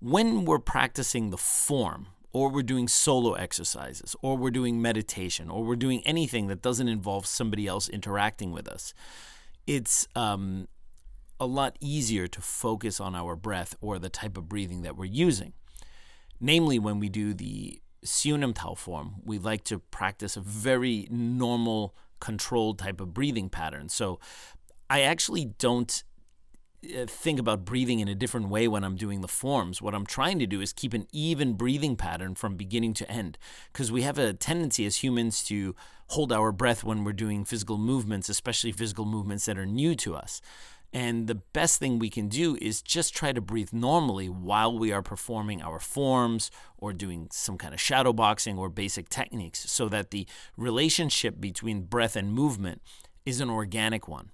When 0.00 0.44
we're 0.44 0.60
practicing 0.60 1.30
the 1.30 1.36
form, 1.36 2.06
or 2.32 2.48
we're 2.48 2.62
doing 2.62 2.86
solo 2.86 3.32
exercises, 3.32 4.14
or 4.22 4.36
we're 4.36 4.52
doing 4.52 4.80
meditation, 4.80 5.50
or 5.50 5.64
we're 5.64 5.76
doing 5.76 6.00
anything 6.06 6.46
that 6.46 6.62
doesn't 6.62 6.88
involve 6.88 7.26
somebody 7.26 7.66
else 7.66 7.88
interacting 7.88 8.52
with 8.52 8.68
us, 8.68 8.94
it's 9.66 10.06
um, 10.14 10.68
a 11.40 11.46
lot 11.46 11.76
easier 11.80 12.26
to 12.28 12.40
focus 12.40 13.00
on 13.00 13.14
our 13.14 13.34
breath 13.34 13.74
or 13.80 13.98
the 13.98 14.10
type 14.10 14.36
of 14.36 14.48
breathing 14.48 14.82
that 14.82 14.96
we're 14.96 15.06
using. 15.06 15.54
Namely, 16.38 16.78
when 16.78 17.00
we 17.00 17.08
do 17.08 17.34
the 17.34 17.80
Tao 18.54 18.74
form, 18.74 19.16
we 19.24 19.38
like 19.38 19.64
to 19.64 19.78
practice 19.78 20.36
a 20.36 20.40
very 20.40 21.08
normal, 21.10 21.94
controlled 22.20 22.78
type 22.78 23.00
of 23.00 23.12
breathing 23.14 23.48
pattern. 23.48 23.88
So 23.88 24.20
I 24.88 25.00
actually 25.02 25.46
don't 25.58 26.02
uh, 26.82 27.04
think 27.06 27.38
about 27.38 27.64
breathing 27.64 28.00
in 28.00 28.08
a 28.08 28.14
different 28.14 28.48
way 28.48 28.66
when 28.66 28.84
I'm 28.84 28.96
doing 28.96 29.20
the 29.20 29.28
forms. 29.28 29.82
What 29.82 29.94
I'm 29.94 30.06
trying 30.06 30.38
to 30.38 30.46
do 30.46 30.60
is 30.60 30.72
keep 30.72 30.94
an 30.94 31.06
even 31.12 31.54
breathing 31.54 31.94
pattern 31.94 32.34
from 32.34 32.56
beginning 32.56 32.94
to 32.94 33.10
end 33.10 33.36
because 33.72 33.92
we 33.92 34.02
have 34.02 34.18
a 34.18 34.32
tendency 34.32 34.86
as 34.86 34.96
humans 34.96 35.44
to 35.44 35.74
hold 36.08 36.32
our 36.32 36.52
breath 36.52 36.82
when 36.82 37.04
we're 37.04 37.12
doing 37.12 37.44
physical 37.44 37.76
movements, 37.76 38.28
especially 38.30 38.72
physical 38.72 39.04
movements 39.04 39.44
that 39.44 39.58
are 39.58 39.66
new 39.66 39.94
to 39.96 40.14
us. 40.16 40.40
And 40.92 41.28
the 41.28 41.36
best 41.36 41.78
thing 41.78 41.98
we 41.98 42.10
can 42.10 42.28
do 42.28 42.58
is 42.60 42.82
just 42.82 43.14
try 43.14 43.32
to 43.32 43.40
breathe 43.40 43.72
normally 43.72 44.28
while 44.28 44.76
we 44.76 44.92
are 44.92 45.02
performing 45.02 45.62
our 45.62 45.78
forms 45.78 46.50
or 46.78 46.92
doing 46.92 47.28
some 47.30 47.56
kind 47.56 47.72
of 47.72 47.80
shadow 47.80 48.12
boxing 48.12 48.58
or 48.58 48.68
basic 48.68 49.08
techniques 49.08 49.70
so 49.70 49.88
that 49.88 50.10
the 50.10 50.26
relationship 50.56 51.40
between 51.40 51.82
breath 51.82 52.16
and 52.16 52.32
movement 52.32 52.82
is 53.24 53.40
an 53.40 53.50
organic 53.50 54.08
one. 54.08 54.30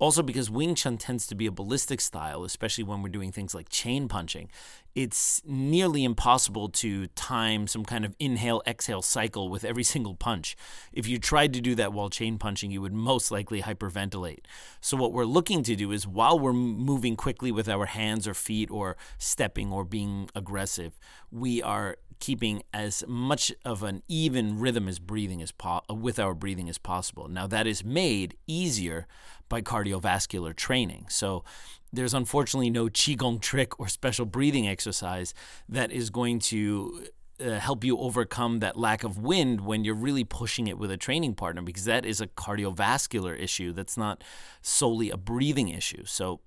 Also, 0.00 0.22
because 0.22 0.50
Wing 0.50 0.74
Chun 0.74 0.96
tends 0.96 1.26
to 1.26 1.34
be 1.34 1.44
a 1.44 1.52
ballistic 1.52 2.00
style, 2.00 2.42
especially 2.42 2.84
when 2.84 3.02
we're 3.02 3.10
doing 3.10 3.30
things 3.30 3.54
like 3.54 3.68
chain 3.68 4.08
punching, 4.08 4.48
it's 4.94 5.42
nearly 5.44 6.04
impossible 6.04 6.70
to 6.70 7.06
time 7.08 7.66
some 7.66 7.84
kind 7.84 8.06
of 8.06 8.16
inhale 8.18 8.62
exhale 8.66 9.02
cycle 9.02 9.50
with 9.50 9.62
every 9.62 9.84
single 9.92 10.14
punch. 10.14 10.56
If 10.90 11.06
you 11.06 11.18
tried 11.18 11.52
to 11.52 11.60
do 11.60 11.74
that 11.74 11.92
while 11.92 12.08
chain 12.08 12.38
punching, 12.38 12.70
you 12.70 12.80
would 12.80 12.94
most 12.94 13.30
likely 13.30 13.60
hyperventilate. 13.60 14.46
So, 14.80 14.96
what 14.96 15.12
we're 15.12 15.26
looking 15.26 15.62
to 15.64 15.76
do 15.76 15.92
is 15.92 16.08
while 16.08 16.38
we're 16.38 16.54
moving 16.54 17.14
quickly 17.14 17.52
with 17.52 17.68
our 17.68 17.84
hands 17.84 18.26
or 18.26 18.32
feet 18.32 18.70
or 18.70 18.96
stepping 19.18 19.70
or 19.70 19.84
being 19.84 20.30
aggressive, 20.34 20.98
we 21.30 21.62
are 21.62 21.98
keeping 22.20 22.62
as 22.72 23.02
much 23.08 23.52
of 23.64 23.82
an 23.82 24.02
even 24.06 24.58
rhythm 24.58 24.86
as 24.86 24.98
breathing 24.98 25.42
as 25.42 25.52
po- 25.52 25.80
with 25.88 26.18
our 26.18 26.34
breathing 26.34 26.68
as 26.68 26.78
possible. 26.78 27.28
Now 27.28 27.46
that 27.46 27.66
is 27.66 27.82
made 27.82 28.36
easier 28.46 29.06
by 29.50 29.60
cardiovascular 29.60 30.56
training. 30.56 31.04
So 31.10 31.44
there's 31.92 32.14
unfortunately 32.14 32.70
no 32.70 32.86
qigong 32.86 33.42
trick 33.42 33.78
or 33.78 33.88
special 33.88 34.24
breathing 34.24 34.66
exercise 34.66 35.34
that 35.68 35.92
is 35.92 36.08
going 36.08 36.38
to 36.38 37.06
uh, 37.44 37.58
help 37.58 37.84
you 37.84 37.98
overcome 37.98 38.60
that 38.60 38.78
lack 38.78 39.02
of 39.02 39.18
wind 39.18 39.60
when 39.62 39.84
you're 39.84 39.94
really 39.94 40.24
pushing 40.24 40.66
it 40.66 40.78
with 40.78 40.90
a 40.90 40.96
training 40.96 41.34
partner 41.34 41.62
because 41.62 41.84
that 41.84 42.06
is 42.06 42.20
a 42.20 42.26
cardiovascular 42.26 43.38
issue 43.38 43.72
that's 43.72 43.96
not 43.96 44.22
solely 44.62 45.10
a 45.10 45.16
breathing 45.16 45.68
issue. 45.68 46.04
So 46.04 46.40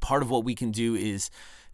part 0.00 0.22
of 0.22 0.30
what 0.30 0.44
we 0.44 0.54
can 0.54 0.70
do 0.70 0.94
is 0.94 1.30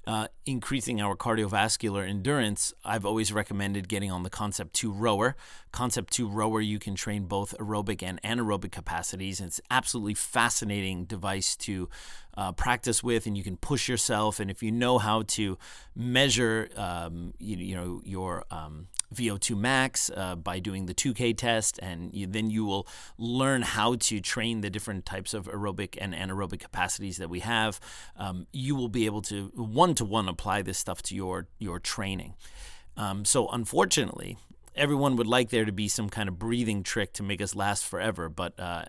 uh, 0.07 0.27
increasing 0.47 1.01
our 1.01 1.16
cardiovascular 1.16 2.09
endurance, 2.09 2.74
I've 2.85 3.07
always 3.07 3.33
recommended 3.33 3.89
getting 3.89 4.11
on 4.11 4.24
the 4.24 4.31
Concept 4.31 4.74
2 4.74 4.91
rower. 4.91 5.37
Concept 5.70 6.12
2 6.12 6.29
rower, 6.29 6.61
you 6.61 6.79
can 6.79 6.95
train 6.95 7.24
both 7.24 7.57
aerobic 7.59 8.03
and 8.03 8.20
anaerobic 8.23 8.73
capacities. 8.73 9.41
It's 9.41 9.61
absolutely 9.70 10.15
fascinating 10.15 11.05
device 11.05 11.57
to 11.59 11.89
uh, 12.37 12.53
practice 12.53 13.03
with, 13.03 13.27
and 13.27 13.37
you 13.37 13.45
can 13.45 13.57
push 13.57 13.89
yourself. 13.89 14.41
And 14.41 14.51
if 14.51 14.62
you 14.62 14.73
know 14.73 14.99
how 14.99 15.23
to 15.23 15.57
measure, 15.95 16.69
um, 16.77 17.35
you, 17.39 17.57
you, 17.59 17.77
know, 17.77 18.03
your 18.05 18.45
um, 18.51 18.89
VO2 19.15 19.57
max 19.57 20.11
uh, 20.17 20.35
by 20.35 20.59
doing 20.59 20.87
the 20.87 20.95
2K 20.95 21.37
test, 21.37 21.79
and 21.83 22.15
you, 22.15 22.27
then 22.27 22.51
you 22.51 22.65
will 22.65 22.87
learn 23.19 23.63
how 23.63 23.95
to 23.97 24.21
train 24.21 24.61
the 24.61 24.71
different 24.71 25.07
types 25.07 25.35
of 25.35 25.47
aerobic 25.47 25.97
and 26.01 26.15
anaerobic 26.15 26.61
capacities 26.61 27.17
that 27.19 27.31
we 27.31 27.41
have. 27.41 27.81
Um, 28.17 28.47
you 28.53 28.75
will 28.75 28.89
be 28.89 29.07
able 29.07 29.23
to 29.23 29.53
one 29.55 29.95
to 29.97 30.05
one 30.05 30.29
apply 30.29 30.63
this 30.63 30.79
stuff 30.79 31.03
to 31.05 31.15
your 31.15 31.47
your 31.59 31.79
training. 31.79 32.35
Um, 32.97 33.25
so 33.25 33.49
unfortunately, 33.49 34.37
everyone 34.75 35.17
would 35.17 35.27
like 35.27 35.51
there 35.51 35.65
to 35.65 35.73
be 35.73 35.89
some 35.89 36.09
kind 36.09 36.29
of 36.29 36.39
breathing 36.39 36.83
trick 36.83 37.13
to 37.15 37.23
make 37.23 37.41
us 37.41 37.55
last 37.55 37.85
forever, 37.85 38.29
but 38.29 38.59
uh, 38.59 38.85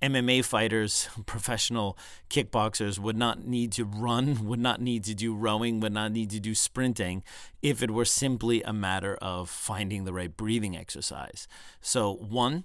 MMA 0.00 0.44
fighters, 0.44 1.08
professional 1.26 1.98
kickboxers 2.30 2.98
would 2.98 3.16
not 3.16 3.46
need 3.46 3.72
to 3.72 3.84
run, 3.84 4.46
would 4.46 4.60
not 4.60 4.80
need 4.80 5.04
to 5.04 5.14
do 5.14 5.34
rowing, 5.34 5.80
would 5.80 5.92
not 5.92 6.12
need 6.12 6.30
to 6.30 6.40
do 6.40 6.54
sprinting 6.54 7.22
if 7.62 7.82
it 7.82 7.90
were 7.90 8.04
simply 8.04 8.62
a 8.62 8.72
matter 8.72 9.16
of 9.20 9.50
finding 9.50 10.04
the 10.04 10.12
right 10.12 10.36
breathing 10.36 10.76
exercise. 10.76 11.48
So, 11.80 12.14
one, 12.14 12.64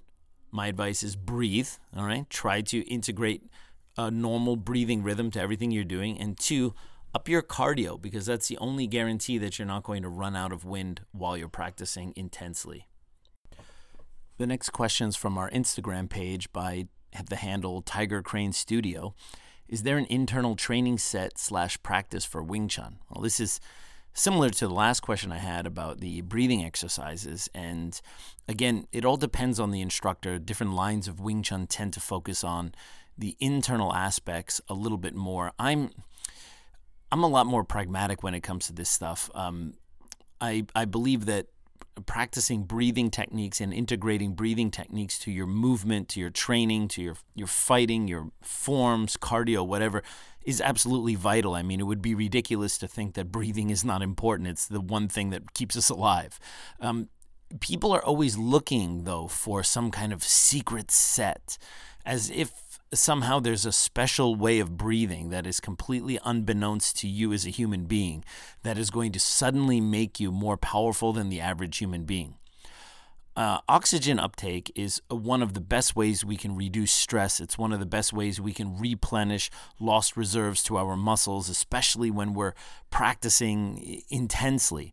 my 0.50 0.68
advice 0.68 1.02
is 1.02 1.16
breathe, 1.16 1.68
all 1.96 2.04
right? 2.04 2.28
Try 2.30 2.60
to 2.62 2.80
integrate 2.88 3.42
a 3.96 4.10
normal 4.10 4.56
breathing 4.56 5.02
rhythm 5.02 5.30
to 5.32 5.40
everything 5.40 5.70
you're 5.70 5.84
doing, 5.84 6.18
and 6.18 6.38
two, 6.38 6.74
up 7.14 7.28
your 7.28 7.42
cardio 7.42 8.00
because 8.00 8.26
that's 8.26 8.48
the 8.48 8.58
only 8.58 8.86
guarantee 8.86 9.38
that 9.38 9.58
you're 9.58 9.66
not 9.66 9.84
going 9.84 10.02
to 10.02 10.08
run 10.08 10.34
out 10.34 10.52
of 10.52 10.64
wind 10.64 11.02
while 11.12 11.36
you're 11.36 11.48
practicing 11.48 12.12
intensely. 12.16 12.88
The 14.36 14.46
next 14.48 14.70
question 14.70 15.08
is 15.08 15.16
from 15.16 15.38
our 15.38 15.48
Instagram 15.50 16.08
page 16.10 16.52
by 16.52 16.88
the 17.28 17.36
handle 17.36 17.82
Tiger 17.82 18.22
Crane 18.22 18.52
Studio. 18.52 19.14
Is 19.68 19.82
there 19.82 19.98
an 19.98 20.06
internal 20.10 20.56
training 20.56 20.98
set 20.98 21.38
slash 21.38 21.82
practice 21.82 22.24
for 22.24 22.42
Wing 22.42 22.68
Chun? 22.68 22.98
Well, 23.10 23.22
this 23.22 23.40
is 23.40 23.60
similar 24.12 24.50
to 24.50 24.68
the 24.68 24.74
last 24.74 25.00
question 25.00 25.32
I 25.32 25.38
had 25.38 25.66
about 25.66 26.00
the 26.00 26.20
breathing 26.20 26.64
exercises. 26.64 27.48
And 27.54 28.00
again, 28.46 28.86
it 28.92 29.04
all 29.04 29.16
depends 29.16 29.58
on 29.58 29.70
the 29.70 29.80
instructor. 29.80 30.38
Different 30.38 30.74
lines 30.74 31.08
of 31.08 31.20
Wing 31.20 31.42
Chun 31.42 31.66
tend 31.66 31.92
to 31.94 32.00
focus 32.00 32.44
on 32.44 32.74
the 33.16 33.36
internal 33.40 33.92
aspects 33.92 34.60
a 34.68 34.74
little 34.74 34.98
bit 34.98 35.14
more. 35.14 35.52
I'm 35.58 35.90
I'm 37.12 37.22
a 37.22 37.28
lot 37.28 37.46
more 37.46 37.64
pragmatic 37.64 38.22
when 38.22 38.34
it 38.34 38.40
comes 38.42 38.66
to 38.66 38.72
this 38.72 38.90
stuff. 38.90 39.30
Um, 39.34 39.74
I 40.40 40.66
I 40.74 40.84
believe 40.84 41.26
that 41.26 41.46
practicing 42.06 42.64
breathing 42.64 43.10
techniques 43.10 43.60
and 43.60 43.72
integrating 43.72 44.34
breathing 44.34 44.70
techniques 44.70 45.18
to 45.20 45.30
your 45.30 45.46
movement, 45.46 46.08
to 46.10 46.20
your 46.20 46.30
training, 46.30 46.88
to 46.88 47.02
your 47.02 47.16
your 47.34 47.46
fighting, 47.46 48.08
your 48.08 48.30
forms, 48.42 49.16
cardio, 49.16 49.66
whatever 49.66 50.02
is 50.44 50.60
absolutely 50.60 51.14
vital. 51.14 51.54
I 51.54 51.62
mean, 51.62 51.80
it 51.80 51.84
would 51.84 52.02
be 52.02 52.14
ridiculous 52.14 52.76
to 52.78 52.88
think 52.88 53.14
that 53.14 53.32
breathing 53.32 53.70
is 53.70 53.84
not 53.84 54.02
important. 54.02 54.48
It's 54.48 54.66
the 54.66 54.80
one 54.80 55.08
thing 55.08 55.30
that 55.30 55.54
keeps 55.54 55.76
us 55.76 55.88
alive. 55.88 56.38
Um, 56.80 57.08
people 57.60 57.92
are 57.92 58.04
always 58.04 58.36
looking 58.36 59.04
though 59.04 59.28
for 59.28 59.62
some 59.62 59.90
kind 59.90 60.12
of 60.12 60.22
secret 60.22 60.90
set 60.90 61.56
as 62.04 62.30
if 62.30 62.52
somehow 62.98 63.40
there's 63.40 63.66
a 63.66 63.72
special 63.72 64.34
way 64.34 64.58
of 64.58 64.76
breathing 64.76 65.30
that 65.30 65.46
is 65.46 65.60
completely 65.60 66.18
unbeknownst 66.24 66.96
to 66.98 67.08
you 67.08 67.32
as 67.32 67.46
a 67.46 67.50
human 67.50 67.84
being 67.84 68.24
that 68.62 68.78
is 68.78 68.90
going 68.90 69.12
to 69.12 69.20
suddenly 69.20 69.80
make 69.80 70.20
you 70.20 70.30
more 70.30 70.56
powerful 70.56 71.12
than 71.12 71.28
the 71.28 71.40
average 71.40 71.78
human 71.78 72.04
being. 72.04 72.34
Uh, 73.36 73.58
oxygen 73.68 74.20
uptake 74.20 74.70
is 74.76 75.02
one 75.08 75.42
of 75.42 75.54
the 75.54 75.60
best 75.60 75.96
ways 75.96 76.24
we 76.24 76.36
can 76.36 76.54
reduce 76.54 76.92
stress. 76.92 77.40
It's 77.40 77.58
one 77.58 77.72
of 77.72 77.80
the 77.80 77.86
best 77.86 78.12
ways 78.12 78.40
we 78.40 78.52
can 78.52 78.78
replenish 78.78 79.50
lost 79.80 80.16
reserves 80.16 80.62
to 80.64 80.76
our 80.76 80.96
muscles, 80.96 81.48
especially 81.48 82.12
when 82.12 82.32
we're 82.32 82.54
practicing 82.90 84.02
intensely. 84.08 84.92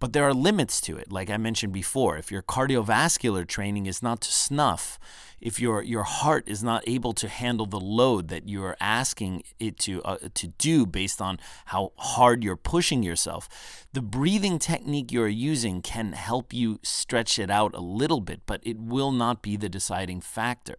But 0.00 0.12
there 0.12 0.24
are 0.24 0.34
limits 0.34 0.80
to 0.82 0.96
it. 0.96 1.12
Like 1.12 1.30
I 1.30 1.36
mentioned 1.36 1.72
before, 1.72 2.18
if 2.18 2.32
your 2.32 2.42
cardiovascular 2.42 3.46
training 3.46 3.86
is 3.86 4.02
not 4.02 4.20
to 4.22 4.32
snuff, 4.32 4.98
if 5.40 5.60
your 5.60 5.82
your 5.82 6.02
heart 6.02 6.44
is 6.46 6.62
not 6.62 6.82
able 6.86 7.12
to 7.12 7.28
handle 7.28 7.66
the 7.66 7.80
load 7.80 8.28
that 8.28 8.48
you 8.48 8.64
are 8.64 8.76
asking 8.80 9.42
it 9.58 9.78
to 9.80 10.02
uh, 10.02 10.16
to 10.34 10.48
do 10.58 10.86
based 10.86 11.20
on 11.20 11.38
how 11.66 11.92
hard 11.96 12.42
you're 12.42 12.56
pushing 12.56 13.02
yourself, 13.02 13.48
the 13.92 14.02
breathing 14.02 14.58
technique 14.58 15.12
you're 15.12 15.28
using 15.28 15.82
can 15.82 16.12
help 16.12 16.52
you 16.52 16.80
stretch 16.82 17.38
it 17.38 17.50
out 17.50 17.74
a 17.74 17.80
little 17.80 18.20
bit, 18.20 18.42
but 18.46 18.60
it 18.62 18.78
will 18.78 19.12
not 19.12 19.42
be 19.42 19.56
the 19.56 19.68
deciding 19.68 20.20
factor. 20.20 20.76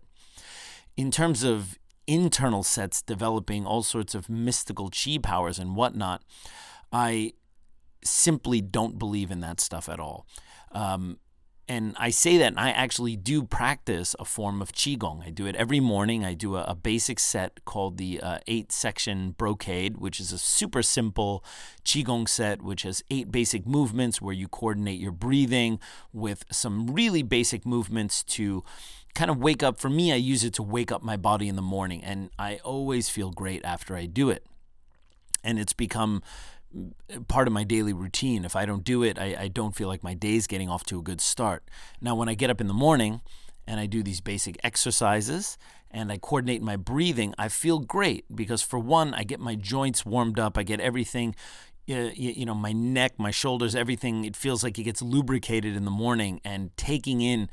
In 0.96 1.12
terms 1.12 1.44
of 1.44 1.78
internal 2.08 2.64
sets 2.64 3.02
developing 3.02 3.66
all 3.66 3.84
sorts 3.84 4.16
of 4.16 4.30
mystical 4.30 4.90
chi 4.90 5.18
powers 5.22 5.60
and 5.60 5.76
whatnot, 5.76 6.24
I 6.92 7.34
simply 8.04 8.62
don't 8.62 8.98
believe 8.98 9.30
in 9.30 9.42
that 9.42 9.60
stuff 9.60 9.90
at 9.90 10.00
all. 10.00 10.26
Um, 10.72 11.20
and 11.70 11.96
I 12.00 12.12
say 12.12 12.38
that, 12.38 12.48
and 12.48 12.60
I 12.60 12.70
actually 12.70 13.18
do 13.18 13.44
practice 13.44 14.16
a 14.20 14.26
form 14.26 14.62
of 14.62 14.72
Qigong. 14.72 15.26
I 15.26 15.30
do 15.32 15.46
it 15.46 15.56
every 15.58 15.82
morning. 15.82 16.24
I 16.24 16.34
do 16.34 16.56
a, 16.56 16.64
a 16.64 16.76
basic 16.76 17.20
set 17.20 17.66
called 17.66 17.98
the 17.98 18.22
uh, 18.22 18.40
eight 18.48 18.72
section 18.72 19.32
brocade, 19.32 19.98
which 19.98 20.22
is 20.22 20.32
a 20.32 20.38
super 20.38 20.82
simple 20.82 21.44
Qigong 21.84 22.30
set, 22.30 22.62
which 22.62 22.84
has 22.84 23.04
eight 23.12 23.32
basic 23.32 23.68
movements 23.68 24.22
where 24.22 24.34
you 24.34 24.48
coordinate 24.48 25.00
your 25.00 25.12
breathing 25.12 25.80
with 26.14 26.46
some 26.50 26.88
really 26.88 27.22
basic 27.22 27.66
movements 27.66 28.24
to 28.24 28.64
kind 29.14 29.30
of 29.30 29.38
wake 29.38 29.62
up. 29.62 29.78
For 29.78 29.90
me, 29.90 30.14
I 30.14 30.16
use 30.16 30.46
it 30.46 30.54
to 30.54 30.64
wake 30.64 30.92
up 30.92 31.04
my 31.04 31.18
body 31.18 31.50
in 31.50 31.58
the 31.58 31.62
morning, 31.62 32.02
and 32.02 32.30
I 32.40 32.60
always 32.64 33.10
feel 33.10 33.32
great 33.32 33.66
after 33.66 33.96
I 33.96 34.06
do 34.06 34.30
it. 34.30 34.46
And 35.44 35.60
it's 35.60 35.74
become 35.74 36.24
part 37.28 37.48
of 37.48 37.54
my 37.54 37.64
daily 37.64 37.94
routine. 37.94 38.46
If 38.46 38.56
I 38.56 38.66
don't 38.66 38.84
do 38.84 39.04
it, 39.04 39.18
I, 39.20 39.36
I 39.40 39.48
don't 39.48 39.76
feel 39.76 39.88
like 39.88 40.04
my 40.04 40.14
day's 40.14 40.48
getting 40.48 40.70
off 40.70 40.84
to 40.86 41.00
a 41.00 41.02
good 41.02 41.22
start. 41.22 41.64
Now, 42.02 42.16
when 42.16 42.30
I 42.30 42.34
get 42.34 42.50
up 42.50 42.62
in 42.62 42.68
the 42.68 42.74
morning 42.74 43.22
and 43.66 43.80
I 43.80 43.86
do 43.86 44.04
these 44.04 44.22
basic 44.22 44.58
exercises 44.64 45.58
and 45.92 46.12
I 46.12 46.18
coordinate 46.18 46.62
my 46.62 46.76
breathing, 46.76 47.34
I 47.38 47.48
feel 47.48 47.80
great 47.80 48.26
because, 48.36 48.62
for 48.62 48.80
one, 48.80 49.14
I 49.14 49.24
get 49.24 49.40
my 49.40 49.56
joints 49.56 50.06
warmed 50.06 50.40
up, 50.40 50.58
I 50.58 50.64
get 50.64 50.80
everything. 50.80 51.36
You, 51.86 52.12
you 52.14 52.46
know, 52.46 52.54
my 52.54 52.74
neck, 52.74 53.14
my 53.18 53.32
shoulders, 53.32 53.74
everything, 53.74 54.26
it 54.26 54.36
feels 54.36 54.62
like 54.62 54.78
it 54.78 54.84
gets 54.84 55.02
lubricated 55.02 55.74
in 55.74 55.86
the 55.86 55.92
morning 55.92 56.42
and 56.44 56.76
taking 56.76 57.22
in 57.22 57.50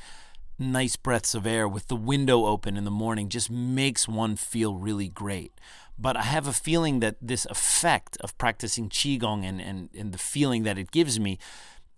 nice 0.59 0.97
breaths 0.97 1.35
of 1.35 1.47
air 1.47 1.69
with 1.69 1.89
the 1.89 1.97
window 1.97 2.47
open 2.47 2.77
in 2.77 2.85
the 2.85 2.91
morning 2.91 3.29
just 3.29 3.51
makes 3.51 4.09
one 4.09 4.37
feel 4.37 4.75
really 4.75 5.09
great. 5.09 5.53
But 5.99 6.17
I 6.17 6.23
have 6.23 6.47
a 6.47 6.53
feeling 6.53 7.01
that 7.01 7.17
this 7.21 7.47
effect 7.47 8.17
of 8.21 8.37
practicing 8.37 8.89
Qigong 8.89 9.45
and, 9.45 9.61
and, 9.61 9.91
and 9.97 10.13
the 10.13 10.19
feeling 10.19 10.65
that 10.65 10.77
it 10.79 10.91
gives 10.91 11.21
me 11.21 11.39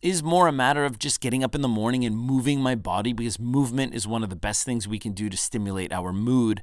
is 0.02 0.22
more 0.22 0.46
a 0.46 0.52
matter 0.52 0.84
of 0.84 0.98
just 0.98 1.20
getting 1.20 1.42
up 1.42 1.54
in 1.54 1.62
the 1.62 1.68
morning 1.68 2.04
and 2.04 2.16
moving 2.16 2.60
my 2.60 2.74
body 2.74 3.12
because 3.12 3.38
movement 3.38 3.94
is 3.94 4.06
one 4.06 4.22
of 4.22 4.28
the 4.28 4.36
best 4.36 4.64
things 4.64 4.86
we 4.86 4.98
can 4.98 5.12
do 5.12 5.30
to 5.30 5.36
stimulate 5.36 5.92
our 5.92 6.12
mood. 6.12 6.62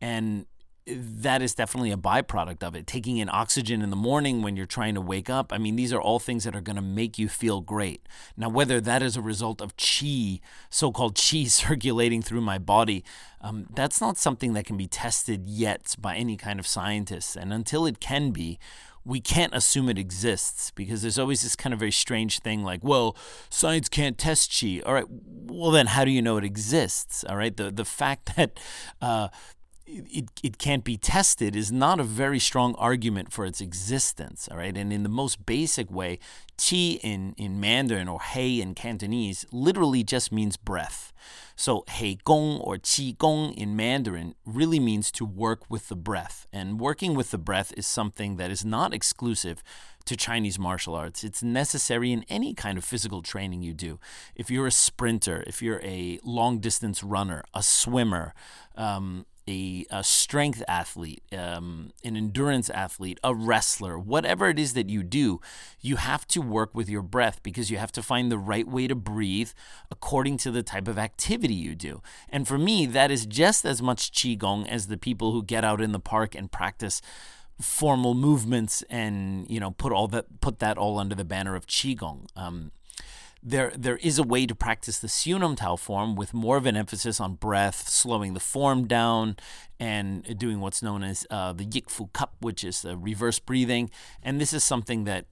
And 0.00 0.46
that 0.94 1.42
is 1.42 1.54
definitely 1.54 1.90
a 1.90 1.96
byproduct 1.96 2.62
of 2.62 2.74
it. 2.74 2.86
Taking 2.86 3.18
in 3.18 3.28
oxygen 3.28 3.82
in 3.82 3.90
the 3.90 3.96
morning 3.96 4.42
when 4.42 4.56
you're 4.56 4.66
trying 4.66 4.94
to 4.94 5.00
wake 5.00 5.30
up. 5.30 5.52
I 5.52 5.58
mean, 5.58 5.76
these 5.76 5.92
are 5.92 6.00
all 6.00 6.18
things 6.18 6.44
that 6.44 6.56
are 6.56 6.60
going 6.60 6.76
to 6.76 6.82
make 6.82 7.18
you 7.18 7.28
feel 7.28 7.60
great. 7.60 8.06
Now, 8.36 8.48
whether 8.48 8.80
that 8.80 9.02
is 9.02 9.16
a 9.16 9.22
result 9.22 9.60
of 9.60 9.74
chi, 9.76 10.40
so 10.68 10.92
called 10.92 11.14
chi 11.16 11.44
circulating 11.48 12.22
through 12.22 12.42
my 12.42 12.58
body, 12.58 13.04
um, 13.40 13.66
that's 13.74 14.00
not 14.00 14.18
something 14.18 14.52
that 14.54 14.66
can 14.66 14.76
be 14.76 14.86
tested 14.86 15.46
yet 15.46 15.94
by 15.98 16.16
any 16.16 16.36
kind 16.36 16.58
of 16.58 16.66
scientists. 16.66 17.36
And 17.36 17.52
until 17.52 17.86
it 17.86 18.00
can 18.00 18.30
be, 18.30 18.58
we 19.04 19.20
can't 19.20 19.54
assume 19.54 19.88
it 19.88 19.98
exists 19.98 20.70
because 20.72 21.02
there's 21.02 21.18
always 21.18 21.42
this 21.42 21.56
kind 21.56 21.72
of 21.72 21.78
very 21.78 21.90
strange 21.90 22.40
thing 22.40 22.62
like, 22.62 22.84
well, 22.84 23.16
science 23.48 23.88
can't 23.88 24.18
test 24.18 24.58
chi. 24.58 24.82
All 24.84 24.94
right, 24.94 25.06
well 25.08 25.70
then, 25.70 25.86
how 25.86 26.04
do 26.04 26.10
you 26.10 26.20
know 26.20 26.36
it 26.36 26.44
exists? 26.44 27.24
All 27.24 27.36
right, 27.36 27.56
the 27.56 27.70
the 27.70 27.84
fact 27.84 28.32
that 28.36 28.60
uh, 29.00 29.28
it, 29.90 30.30
it 30.42 30.58
can't 30.58 30.84
be 30.84 30.96
tested 30.96 31.56
is 31.56 31.72
not 31.72 32.00
a 32.00 32.04
very 32.04 32.38
strong 32.38 32.74
argument 32.76 33.32
for 33.32 33.44
its 33.44 33.60
existence. 33.60 34.48
All 34.50 34.56
right. 34.56 34.76
And 34.76 34.92
in 34.92 35.02
the 35.02 35.08
most 35.08 35.44
basic 35.46 35.90
way, 35.90 36.18
qi 36.56 36.98
in, 37.02 37.34
in 37.36 37.60
Mandarin 37.60 38.08
or 38.08 38.20
hei 38.20 38.60
in 38.60 38.74
Cantonese 38.74 39.46
literally 39.52 40.04
just 40.04 40.32
means 40.32 40.56
breath. 40.56 41.12
So 41.56 41.84
hei 41.88 42.18
gong 42.24 42.58
or 42.60 42.76
qi 42.76 43.16
gong 43.18 43.52
in 43.54 43.76
Mandarin 43.76 44.34
really 44.46 44.80
means 44.80 45.10
to 45.12 45.24
work 45.24 45.68
with 45.68 45.88
the 45.88 45.96
breath. 45.96 46.46
And 46.52 46.80
working 46.80 47.14
with 47.14 47.30
the 47.30 47.38
breath 47.38 47.72
is 47.76 47.86
something 47.86 48.36
that 48.36 48.50
is 48.50 48.64
not 48.64 48.94
exclusive 48.94 49.62
to 50.06 50.16
Chinese 50.16 50.58
martial 50.58 50.94
arts. 50.94 51.22
It's 51.22 51.42
necessary 51.42 52.12
in 52.12 52.24
any 52.28 52.54
kind 52.54 52.78
of 52.78 52.84
physical 52.84 53.22
training 53.22 53.62
you 53.62 53.74
do. 53.74 53.98
If 54.34 54.50
you're 54.50 54.66
a 54.66 54.72
sprinter, 54.72 55.44
if 55.46 55.62
you're 55.62 55.82
a 55.82 56.18
long 56.24 56.58
distance 56.58 57.02
runner, 57.04 57.44
a 57.54 57.62
swimmer, 57.62 58.34
um, 58.76 59.26
a, 59.48 59.84
a 59.90 60.04
strength 60.04 60.62
athlete, 60.68 61.22
um, 61.36 61.92
an 62.04 62.16
endurance 62.16 62.70
athlete, 62.70 63.18
a 63.24 63.34
wrestler, 63.34 63.98
whatever 63.98 64.48
it 64.48 64.58
is 64.58 64.74
that 64.74 64.88
you 64.88 65.02
do, 65.02 65.40
you 65.80 65.96
have 65.96 66.26
to 66.28 66.40
work 66.40 66.74
with 66.74 66.88
your 66.88 67.02
breath 67.02 67.42
because 67.42 67.70
you 67.70 67.78
have 67.78 67.92
to 67.92 68.02
find 68.02 68.30
the 68.30 68.38
right 68.38 68.68
way 68.68 68.86
to 68.86 68.94
breathe 68.94 69.50
according 69.90 70.36
to 70.38 70.50
the 70.50 70.62
type 70.62 70.88
of 70.88 70.98
activity 70.98 71.54
you 71.54 71.74
do. 71.74 72.02
And 72.28 72.46
for 72.46 72.58
me, 72.58 72.86
that 72.86 73.10
is 73.10 73.26
just 73.26 73.64
as 73.64 73.82
much 73.82 74.12
Qigong 74.12 74.68
as 74.68 74.86
the 74.86 74.98
people 74.98 75.32
who 75.32 75.42
get 75.42 75.64
out 75.64 75.80
in 75.80 75.92
the 75.92 76.00
park 76.00 76.34
and 76.34 76.50
practice 76.50 77.02
formal 77.60 78.14
movements 78.14 78.82
and 78.88 79.48
you 79.50 79.60
know 79.60 79.70
put 79.72 79.92
all 79.92 80.08
that 80.08 80.40
put 80.40 80.58
that 80.60 80.78
all 80.78 80.98
under 80.98 81.14
the 81.14 81.24
banner 81.24 81.54
of 81.54 81.66
qigong. 81.66 82.26
Um, 82.34 82.72
there 83.42 83.72
there 83.76 83.96
is 83.96 84.18
a 84.18 84.22
way 84.22 84.46
to 84.46 84.54
practice 84.54 84.98
the 84.98 85.08
Siu 85.08 85.38
Tao 85.56 85.76
form 85.76 86.14
with 86.14 86.34
more 86.34 86.56
of 86.56 86.66
an 86.66 86.76
emphasis 86.76 87.20
on 87.20 87.34
breath, 87.34 87.88
slowing 87.88 88.34
the 88.34 88.40
form 88.40 88.86
down, 88.86 89.36
and 89.78 90.38
doing 90.38 90.60
what's 90.60 90.82
known 90.82 91.02
as 91.02 91.26
uh, 91.30 91.52
the 91.52 91.64
Yik 91.64 91.88
Fu 91.88 92.08
Cup, 92.08 92.34
which 92.40 92.64
is 92.64 92.82
the 92.82 92.96
reverse 92.96 93.38
breathing. 93.38 93.90
And 94.22 94.40
this 94.40 94.52
is 94.52 94.62
something 94.62 95.04
that 95.04 95.26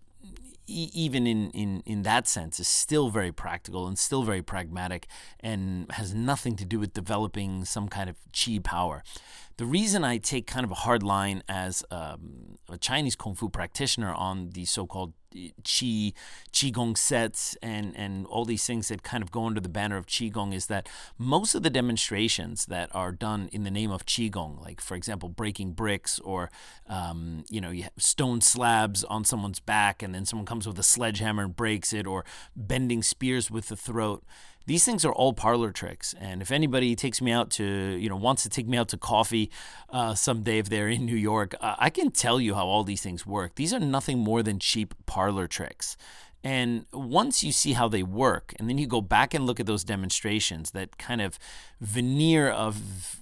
even 0.68 1.26
in, 1.26 1.51
in, 1.52 1.82
in 1.86 2.02
that 2.02 2.28
sense, 2.28 2.60
is 2.60 2.68
still 2.68 3.09
very 3.09 3.32
practical 3.32 3.86
and 3.86 3.98
still 3.98 4.22
very 4.22 4.43
pragmatic 4.43 5.06
and 5.40 5.90
has 5.93 6.14
nothing 6.14 6.56
to 6.56 6.64
do 6.64 6.78
with 6.78 6.93
developing 6.93 7.64
some 7.64 7.89
kind 7.89 8.10
of 8.10 8.16
chi 8.32 8.59
power. 8.59 9.02
The 9.56 9.64
reason 9.64 10.05
I 10.05 10.18
take 10.18 10.47
kind 10.47 10.64
of 10.64 10.70
a 10.70 10.76
hard 10.76 11.02
line 11.02 11.43
as 11.48 11.82
um, 11.90 12.59
a 12.68 12.76
Chinese 12.76 13.16
Kung 13.16 13.35
Fu 13.35 13.48
practitioner 13.48 14.12
on 14.12 14.51
the 14.51 14.66
so 14.66 14.86
called 14.86 15.14
qi 15.63 16.15
qigong 16.53 16.97
sets 16.97 17.57
and 17.63 17.95
and 17.97 18.27
all 18.27 18.45
these 18.45 18.67
things 18.67 18.89
that 18.89 19.03
kind 19.03 19.23
of 19.23 19.31
go 19.31 19.45
under 19.45 19.61
the 19.61 19.69
banner 19.69 19.97
of 19.97 20.07
qigong 20.07 20.55
is 20.55 20.67
that 20.67 20.89
most 21.19 21.55
of 21.55 21.63
the 21.63 21.71
demonstrations 21.71 22.67
that 22.67 22.89
are 22.95 23.13
done 23.13 23.49
in 23.53 23.65
the 23.65 23.71
name 23.71 23.91
of 23.91 24.07
qigong 24.07 24.61
like 24.63 24.81
for 24.81 24.95
example 24.95 25.29
breaking 25.29 25.73
bricks 25.73 26.19
or 26.21 26.51
um, 26.89 27.45
you 27.51 27.61
know 27.61 27.71
you 27.71 27.85
stone 27.99 28.41
slabs 28.41 29.05
on 29.05 29.25
someone's 29.25 29.61
back 29.61 30.03
and 30.03 30.15
then 30.15 30.25
someone 30.25 30.47
comes 30.47 30.67
with 30.67 30.79
a 30.79 30.83
sledgehammer 30.83 31.45
and 31.45 31.57
breaks 31.57 31.93
it 31.93 32.07
or 32.07 32.25
bending 32.57 33.03
spears 33.03 33.51
with 33.51 33.69
the 33.69 33.77
throat 33.77 34.25
these 34.69 34.85
things 34.85 35.03
are 35.03 35.12
all 35.12 35.32
parlor 35.32 35.73
tricks. 35.73 36.15
And 36.20 36.43
if 36.43 36.51
anybody 36.51 36.95
takes 36.95 37.23
me 37.23 37.32
out 37.32 37.51
to, 37.53 37.65
you 37.65 38.11
know, 38.11 38.16
wants 38.16 38.43
to 38.43 38.51
take 38.51 38.69
me 38.69 38.77
out 38.77 38.89
to 38.90 38.99
coffee 38.99 39.51
uh, 39.89 40.15
someday 40.15 40.59
if 40.59 40.69
they're 40.69 40.90
in 40.90 41.07
New 41.07 41.16
York, 41.16 41.55
uh, 41.62 41.74
I 41.78 41.89
can 41.89 42.11
tell 42.11 42.39
you 42.39 42.55
how 42.55 42.66
all 42.66 42.85
these 42.85 43.03
things 43.03 43.27
work. 43.27 43.55
These 43.55 43.73
are 43.73 43.81
nothing 43.81 44.19
more 44.19 44.43
than 44.43 44.59
cheap 44.59 44.95
parlor 45.07 45.47
tricks. 45.47 45.97
And 46.45 46.85
once 46.93 47.43
you 47.43 47.51
see 47.51 47.73
how 47.73 47.89
they 47.89 48.03
work, 48.03 48.55
and 48.59 48.69
then 48.69 48.77
you 48.77 48.86
go 48.86 49.01
back 49.01 49.32
and 49.32 49.47
look 49.47 49.59
at 49.59 49.65
those 49.65 49.85
demonstrations, 49.85 50.73
that 50.73 50.99
kind 50.99 51.23
of 51.23 51.39
veneer 51.81 52.51
of 52.51 53.20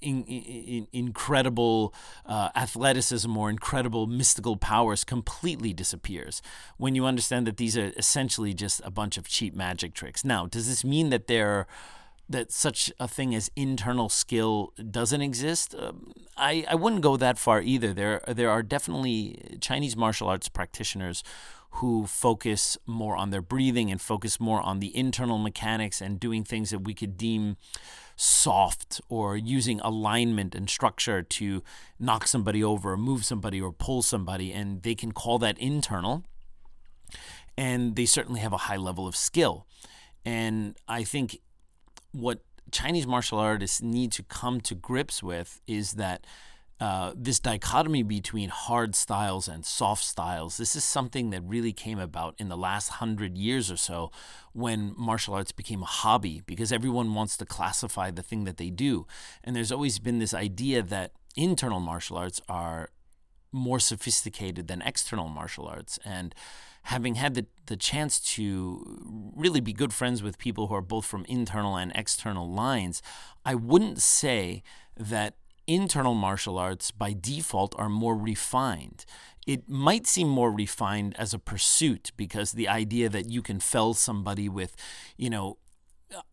in, 0.00 0.24
in, 0.24 0.86
incredible 0.92 1.94
uh, 2.26 2.50
athleticism 2.54 3.36
or 3.36 3.50
incredible 3.50 4.06
mystical 4.06 4.56
powers 4.56 5.04
completely 5.04 5.72
disappears 5.72 6.42
when 6.76 6.94
you 6.94 7.06
understand 7.06 7.46
that 7.46 7.56
these 7.56 7.76
are 7.76 7.92
essentially 7.96 8.54
just 8.54 8.80
a 8.84 8.90
bunch 8.90 9.16
of 9.16 9.28
cheap 9.28 9.54
magic 9.54 9.94
tricks. 9.94 10.24
Now, 10.24 10.46
does 10.46 10.68
this 10.68 10.84
mean 10.84 11.10
that 11.10 11.26
there 11.26 11.66
that 12.28 12.50
such 12.50 12.90
a 12.98 13.06
thing 13.06 13.34
as 13.34 13.50
internal 13.54 14.08
skill 14.08 14.72
doesn't 14.90 15.20
exist. 15.20 15.74
Um, 15.78 16.12
I, 16.36 16.64
I 16.68 16.74
wouldn't 16.74 17.02
go 17.02 17.16
that 17.16 17.38
far 17.38 17.60
either. 17.60 17.92
There 17.92 18.22
there 18.26 18.50
are 18.50 18.62
definitely 18.62 19.58
Chinese 19.60 19.96
martial 19.96 20.28
arts 20.28 20.48
practitioners 20.48 21.22
who 21.78 22.06
focus 22.06 22.78
more 22.86 23.16
on 23.16 23.30
their 23.30 23.42
breathing 23.42 23.90
and 23.90 24.00
focus 24.00 24.38
more 24.38 24.60
on 24.60 24.78
the 24.78 24.96
internal 24.96 25.38
mechanics 25.38 26.00
and 26.00 26.20
doing 26.20 26.44
things 26.44 26.70
that 26.70 26.84
we 26.84 26.94
could 26.94 27.16
deem 27.16 27.56
soft 28.16 29.00
or 29.08 29.36
using 29.36 29.80
alignment 29.80 30.54
and 30.54 30.68
structure 30.68 31.22
to 31.22 31.62
knock 31.98 32.26
somebody 32.26 32.62
over, 32.62 32.96
move 32.96 33.24
somebody, 33.24 33.60
or 33.60 33.72
pull 33.72 34.02
somebody. 34.02 34.52
And 34.52 34.82
they 34.82 34.94
can 34.94 35.12
call 35.12 35.38
that 35.40 35.58
internal. 35.58 36.24
And 37.56 37.96
they 37.96 38.06
certainly 38.06 38.40
have 38.40 38.52
a 38.52 38.58
high 38.68 38.76
level 38.76 39.06
of 39.06 39.16
skill. 39.16 39.66
And 40.24 40.76
I 40.88 41.04
think 41.04 41.38
what 42.12 42.40
Chinese 42.70 43.06
martial 43.06 43.38
artists 43.38 43.82
need 43.82 44.10
to 44.12 44.22
come 44.22 44.60
to 44.62 44.74
grips 44.74 45.22
with 45.22 45.60
is 45.66 45.92
that 45.92 46.26
uh, 46.80 47.12
this 47.16 47.38
dichotomy 47.38 48.02
between 48.02 48.48
hard 48.48 48.94
styles 48.94 49.46
and 49.46 49.64
soft 49.64 50.02
styles. 50.02 50.56
This 50.56 50.74
is 50.74 50.82
something 50.82 51.30
that 51.30 51.42
really 51.42 51.72
came 51.72 51.98
about 51.98 52.34
in 52.38 52.48
the 52.48 52.56
last 52.56 52.88
hundred 52.88 53.38
years 53.38 53.70
or 53.70 53.76
so 53.76 54.10
when 54.52 54.92
martial 54.96 55.34
arts 55.34 55.52
became 55.52 55.82
a 55.82 55.86
hobby 55.86 56.42
because 56.46 56.72
everyone 56.72 57.14
wants 57.14 57.36
to 57.36 57.46
classify 57.46 58.10
the 58.10 58.22
thing 58.22 58.44
that 58.44 58.56
they 58.56 58.70
do. 58.70 59.06
And 59.44 59.54
there's 59.54 59.70
always 59.70 59.98
been 60.00 60.18
this 60.18 60.34
idea 60.34 60.82
that 60.82 61.12
internal 61.36 61.80
martial 61.80 62.16
arts 62.16 62.40
are 62.48 62.90
more 63.52 63.78
sophisticated 63.78 64.66
than 64.66 64.82
external 64.82 65.28
martial 65.28 65.66
arts. 65.66 65.98
And 66.04 66.34
having 66.82 67.14
had 67.14 67.34
the, 67.34 67.46
the 67.66 67.76
chance 67.76 68.18
to 68.34 69.32
really 69.36 69.60
be 69.60 69.72
good 69.72 69.92
friends 69.92 70.24
with 70.24 70.38
people 70.38 70.66
who 70.66 70.74
are 70.74 70.82
both 70.82 71.06
from 71.06 71.24
internal 71.26 71.76
and 71.76 71.92
external 71.94 72.50
lines, 72.50 73.00
I 73.44 73.54
wouldn't 73.54 74.02
say 74.02 74.64
that 74.96 75.36
internal 75.66 76.14
martial 76.14 76.58
arts 76.58 76.90
by 76.90 77.14
default 77.18 77.74
are 77.78 77.88
more 77.88 78.16
refined. 78.16 79.04
It 79.46 79.68
might 79.68 80.06
seem 80.06 80.28
more 80.28 80.50
refined 80.50 81.14
as 81.18 81.34
a 81.34 81.38
pursuit 81.38 82.12
because 82.16 82.52
the 82.52 82.68
idea 82.68 83.08
that 83.10 83.28
you 83.28 83.42
can 83.42 83.60
fell 83.60 83.92
somebody 83.94 84.48
with, 84.48 84.74
you 85.16 85.28
know, 85.28 85.58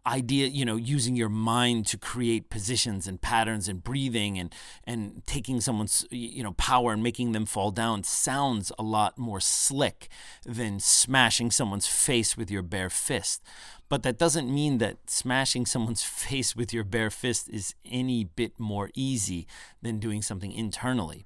idea 0.05 0.47
you 0.47 0.65
know 0.65 0.75
using 0.75 1.15
your 1.15 1.29
mind 1.29 1.85
to 1.87 1.97
create 1.97 2.49
positions 2.49 3.07
and 3.07 3.21
patterns 3.21 3.67
and 3.67 3.83
breathing 3.83 4.37
and 4.37 4.53
and 4.83 5.23
taking 5.25 5.61
someone's 5.61 6.05
you 6.11 6.43
know 6.43 6.53
power 6.53 6.93
and 6.93 7.01
making 7.01 7.31
them 7.31 7.45
fall 7.45 7.71
down 7.71 8.03
sounds 8.03 8.71
a 8.77 8.83
lot 8.83 9.17
more 9.17 9.39
slick 9.39 10.09
than 10.45 10.79
smashing 10.79 11.51
someone's 11.51 11.87
face 11.87 12.35
with 12.37 12.51
your 12.51 12.61
bare 12.61 12.89
fist 12.89 13.41
but 13.91 14.03
that 14.03 14.17
doesn't 14.17 14.49
mean 14.49 14.77
that 14.77 15.09
smashing 15.09 15.65
someone's 15.65 16.01
face 16.25 16.55
with 16.55 16.71
your 16.71 16.85
bare 16.85 17.09
fist 17.09 17.49
is 17.49 17.75
any 17.83 18.23
bit 18.23 18.57
more 18.57 18.89
easy 18.95 19.45
than 19.81 19.99
doing 19.99 20.21
something 20.21 20.53
internally. 20.53 21.25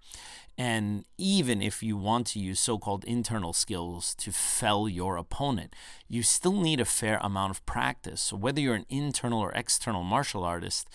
And 0.57 1.05
even 1.15 1.61
if 1.61 1.83
you 1.83 1.95
want 1.95 2.25
to 2.27 2.39
use 2.39 2.59
so 2.59 2.79
called 2.79 3.03
internal 3.03 3.53
skills 3.53 4.15
to 4.15 4.31
fell 4.31 4.89
your 4.89 5.15
opponent, 5.15 5.75
you 6.07 6.23
still 6.23 6.59
need 6.59 6.79
a 6.79 6.85
fair 6.85 7.19
amount 7.21 7.51
of 7.51 7.63
practice. 7.67 8.21
So, 8.21 8.35
whether 8.35 8.59
you're 8.59 8.73
an 8.73 8.87
internal 8.89 9.41
or 9.41 9.51
external 9.51 10.03
martial 10.03 10.43
artist, 10.43 10.89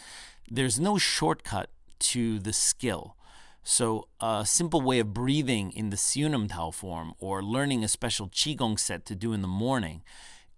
there's 0.50 0.80
no 0.80 0.98
shortcut 0.98 1.70
to 2.10 2.40
the 2.40 2.52
skill. 2.52 3.16
So, 3.62 4.08
a 4.18 4.44
simple 4.44 4.80
way 4.80 4.98
of 4.98 5.14
breathing 5.14 5.70
in 5.70 5.90
the 5.90 5.96
Siu 5.96 6.28
Nim 6.30 6.48
Tao 6.48 6.72
form 6.72 7.12
or 7.20 7.44
learning 7.44 7.84
a 7.84 7.88
special 7.88 8.28
Qigong 8.28 8.76
set 8.76 9.04
to 9.06 9.14
do 9.14 9.32
in 9.32 9.42
the 9.42 9.46
morning 9.46 10.02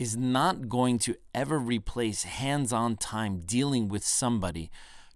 is 0.02 0.16
not 0.16 0.68
going 0.68 0.98
to 0.98 1.14
ever 1.32 1.60
replace 1.60 2.24
hands 2.24 2.72
on 2.72 2.96
time 2.96 3.38
dealing 3.46 3.88
with 3.88 4.04
somebody 4.04 4.68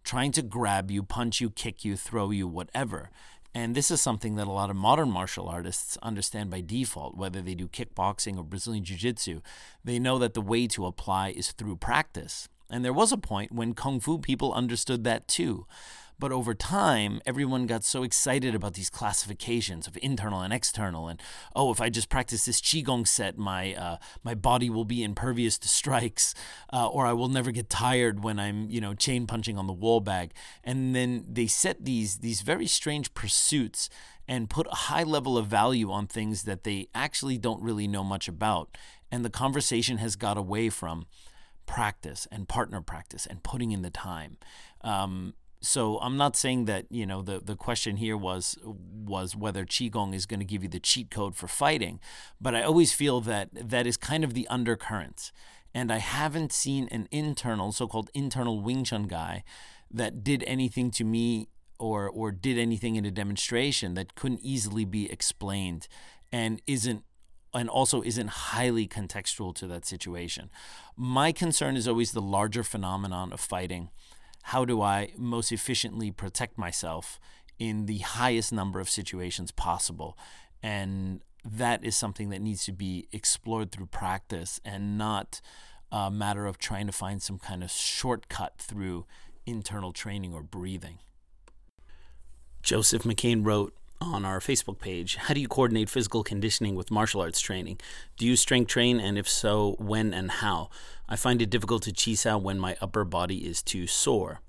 trying 0.04 0.30
to 0.30 0.42
grab 0.42 0.92
you, 0.92 1.02
punch 1.02 1.40
you, 1.40 1.50
kick 1.50 1.84
you, 1.84 1.96
throw 1.96 2.30
you, 2.30 2.46
whatever. 2.46 3.10
And 3.52 3.74
this 3.74 3.90
is 3.90 4.00
something 4.00 4.36
that 4.36 4.46
a 4.46 4.52
lot 4.52 4.70
of 4.70 4.76
modern 4.76 5.10
martial 5.10 5.48
artists 5.48 5.98
understand 6.02 6.50
by 6.50 6.60
default, 6.60 7.16
whether 7.16 7.42
they 7.42 7.56
do 7.56 7.66
kickboxing 7.66 8.38
or 8.38 8.44
Brazilian 8.44 8.84
Jiu 8.84 8.96
Jitsu. 8.96 9.40
They 9.82 9.98
know 9.98 10.20
that 10.20 10.34
the 10.34 10.40
way 10.40 10.68
to 10.68 10.86
apply 10.86 11.30
is 11.30 11.50
through 11.50 11.78
practice. 11.78 12.48
And 12.70 12.84
there 12.84 12.92
was 12.92 13.10
a 13.10 13.16
point 13.16 13.50
when 13.50 13.74
Kung 13.74 13.98
Fu 13.98 14.18
people 14.18 14.52
understood 14.52 15.02
that 15.02 15.26
too. 15.26 15.66
But 16.18 16.32
over 16.32 16.54
time, 16.54 17.20
everyone 17.26 17.66
got 17.66 17.84
so 17.84 18.02
excited 18.02 18.54
about 18.54 18.74
these 18.74 18.88
classifications 18.88 19.86
of 19.86 19.98
internal 20.00 20.40
and 20.40 20.52
external, 20.52 21.08
and 21.08 21.20
oh, 21.54 21.70
if 21.70 21.80
I 21.80 21.90
just 21.90 22.08
practice 22.08 22.46
this 22.46 22.60
qigong 22.60 23.06
set, 23.06 23.36
my 23.36 23.74
uh, 23.74 23.96
my 24.24 24.34
body 24.34 24.70
will 24.70 24.86
be 24.86 25.04
impervious 25.04 25.58
to 25.58 25.68
strikes, 25.68 26.34
uh, 26.72 26.88
or 26.88 27.06
I 27.06 27.12
will 27.12 27.28
never 27.28 27.50
get 27.50 27.68
tired 27.68 28.24
when 28.24 28.38
I'm 28.38 28.70
you 28.70 28.80
know 28.80 28.94
chain 28.94 29.26
punching 29.26 29.58
on 29.58 29.66
the 29.66 29.72
wall 29.72 30.00
bag. 30.00 30.32
And 30.64 30.96
then 30.96 31.26
they 31.30 31.46
set 31.46 31.84
these 31.84 32.18
these 32.18 32.40
very 32.40 32.66
strange 32.66 33.12
pursuits 33.12 33.90
and 34.26 34.50
put 34.50 34.66
a 34.68 34.74
high 34.74 35.04
level 35.04 35.36
of 35.36 35.46
value 35.46 35.90
on 35.90 36.06
things 36.06 36.44
that 36.44 36.64
they 36.64 36.88
actually 36.94 37.38
don't 37.38 37.62
really 37.62 37.86
know 37.86 38.02
much 38.02 38.26
about. 38.26 38.76
And 39.10 39.24
the 39.24 39.30
conversation 39.30 39.98
has 39.98 40.16
got 40.16 40.36
away 40.36 40.70
from 40.70 41.06
practice 41.66 42.26
and 42.32 42.48
partner 42.48 42.80
practice 42.80 43.26
and 43.26 43.42
putting 43.42 43.70
in 43.70 43.82
the 43.82 43.90
time. 43.90 44.38
Um, 44.82 45.34
so 45.60 45.98
I'm 45.98 46.16
not 46.16 46.36
saying 46.36 46.66
that 46.66 46.86
you 46.90 47.06
know 47.06 47.22
the 47.22 47.40
the 47.40 47.56
question 47.56 47.96
here 47.96 48.16
was 48.16 48.58
was 48.62 49.34
whether 49.34 49.64
qigong 49.64 50.14
is 50.14 50.26
going 50.26 50.40
to 50.40 50.46
give 50.46 50.62
you 50.62 50.68
the 50.68 50.80
cheat 50.80 51.10
code 51.10 51.34
for 51.34 51.48
fighting, 51.48 52.00
but 52.40 52.54
I 52.54 52.62
always 52.62 52.92
feel 52.92 53.20
that 53.22 53.48
that 53.52 53.86
is 53.86 53.96
kind 53.96 54.24
of 54.24 54.34
the 54.34 54.46
undercurrent, 54.48 55.32
and 55.74 55.92
I 55.92 55.98
haven't 55.98 56.52
seen 56.52 56.88
an 56.90 57.08
internal 57.10 57.72
so-called 57.72 58.10
internal 58.14 58.60
Wing 58.60 58.84
Chun 58.84 59.04
guy 59.04 59.44
that 59.90 60.22
did 60.22 60.44
anything 60.46 60.90
to 60.92 61.04
me 61.04 61.48
or 61.78 62.08
or 62.08 62.30
did 62.32 62.58
anything 62.58 62.96
in 62.96 63.04
a 63.04 63.10
demonstration 63.10 63.94
that 63.94 64.14
couldn't 64.14 64.40
easily 64.42 64.84
be 64.84 65.10
explained 65.10 65.88
and 66.32 66.60
isn't 66.66 67.04
and 67.54 67.70
also 67.70 68.02
isn't 68.02 68.28
highly 68.28 68.86
contextual 68.86 69.54
to 69.54 69.66
that 69.66 69.86
situation. 69.86 70.50
My 70.96 71.32
concern 71.32 71.76
is 71.76 71.88
always 71.88 72.12
the 72.12 72.20
larger 72.20 72.62
phenomenon 72.62 73.32
of 73.32 73.40
fighting 73.40 73.88
how 74.50 74.64
do 74.64 74.80
I 74.80 75.10
most 75.16 75.50
efficiently 75.50 76.12
protect 76.12 76.56
myself 76.56 77.18
in 77.58 77.86
the 77.86 77.98
highest 77.98 78.52
number 78.52 78.78
of 78.78 78.88
situations 78.88 79.50
possible? 79.50 80.16
And 80.62 81.22
that 81.44 81.84
is 81.84 81.96
something 81.96 82.28
that 82.28 82.40
needs 82.40 82.64
to 82.66 82.72
be 82.72 83.08
explored 83.10 83.72
through 83.72 83.86
practice 83.86 84.60
and 84.64 84.96
not 84.96 85.40
a 85.90 86.12
matter 86.12 86.46
of 86.46 86.58
trying 86.58 86.86
to 86.86 86.92
find 86.92 87.20
some 87.20 87.40
kind 87.40 87.64
of 87.64 87.72
shortcut 87.72 88.58
through 88.58 89.04
internal 89.46 89.92
training 89.92 90.32
or 90.32 90.44
breathing. 90.44 90.98
Joseph 92.62 93.02
McCain 93.02 93.44
wrote, 93.44 93.74
on 94.00 94.24
our 94.24 94.40
Facebook 94.40 94.78
page. 94.78 95.16
How 95.16 95.34
do 95.34 95.40
you 95.40 95.48
coordinate 95.48 95.88
physical 95.88 96.22
conditioning 96.22 96.74
with 96.74 96.90
martial 96.90 97.20
arts 97.20 97.40
training? 97.40 97.78
Do 98.16 98.26
you 98.26 98.36
strength 98.36 98.68
train, 98.68 99.00
and 99.00 99.18
if 99.18 99.28
so, 99.28 99.76
when 99.78 100.12
and 100.12 100.30
how? 100.30 100.70
I 101.08 101.16
find 101.16 101.40
it 101.40 101.50
difficult 101.50 101.82
to 101.84 101.92
chi 101.92 102.14
sao 102.14 102.38
when 102.38 102.58
my 102.58 102.76
upper 102.80 103.04
body 103.04 103.46
is 103.46 103.62
too 103.62 103.86
sore. 103.86 104.40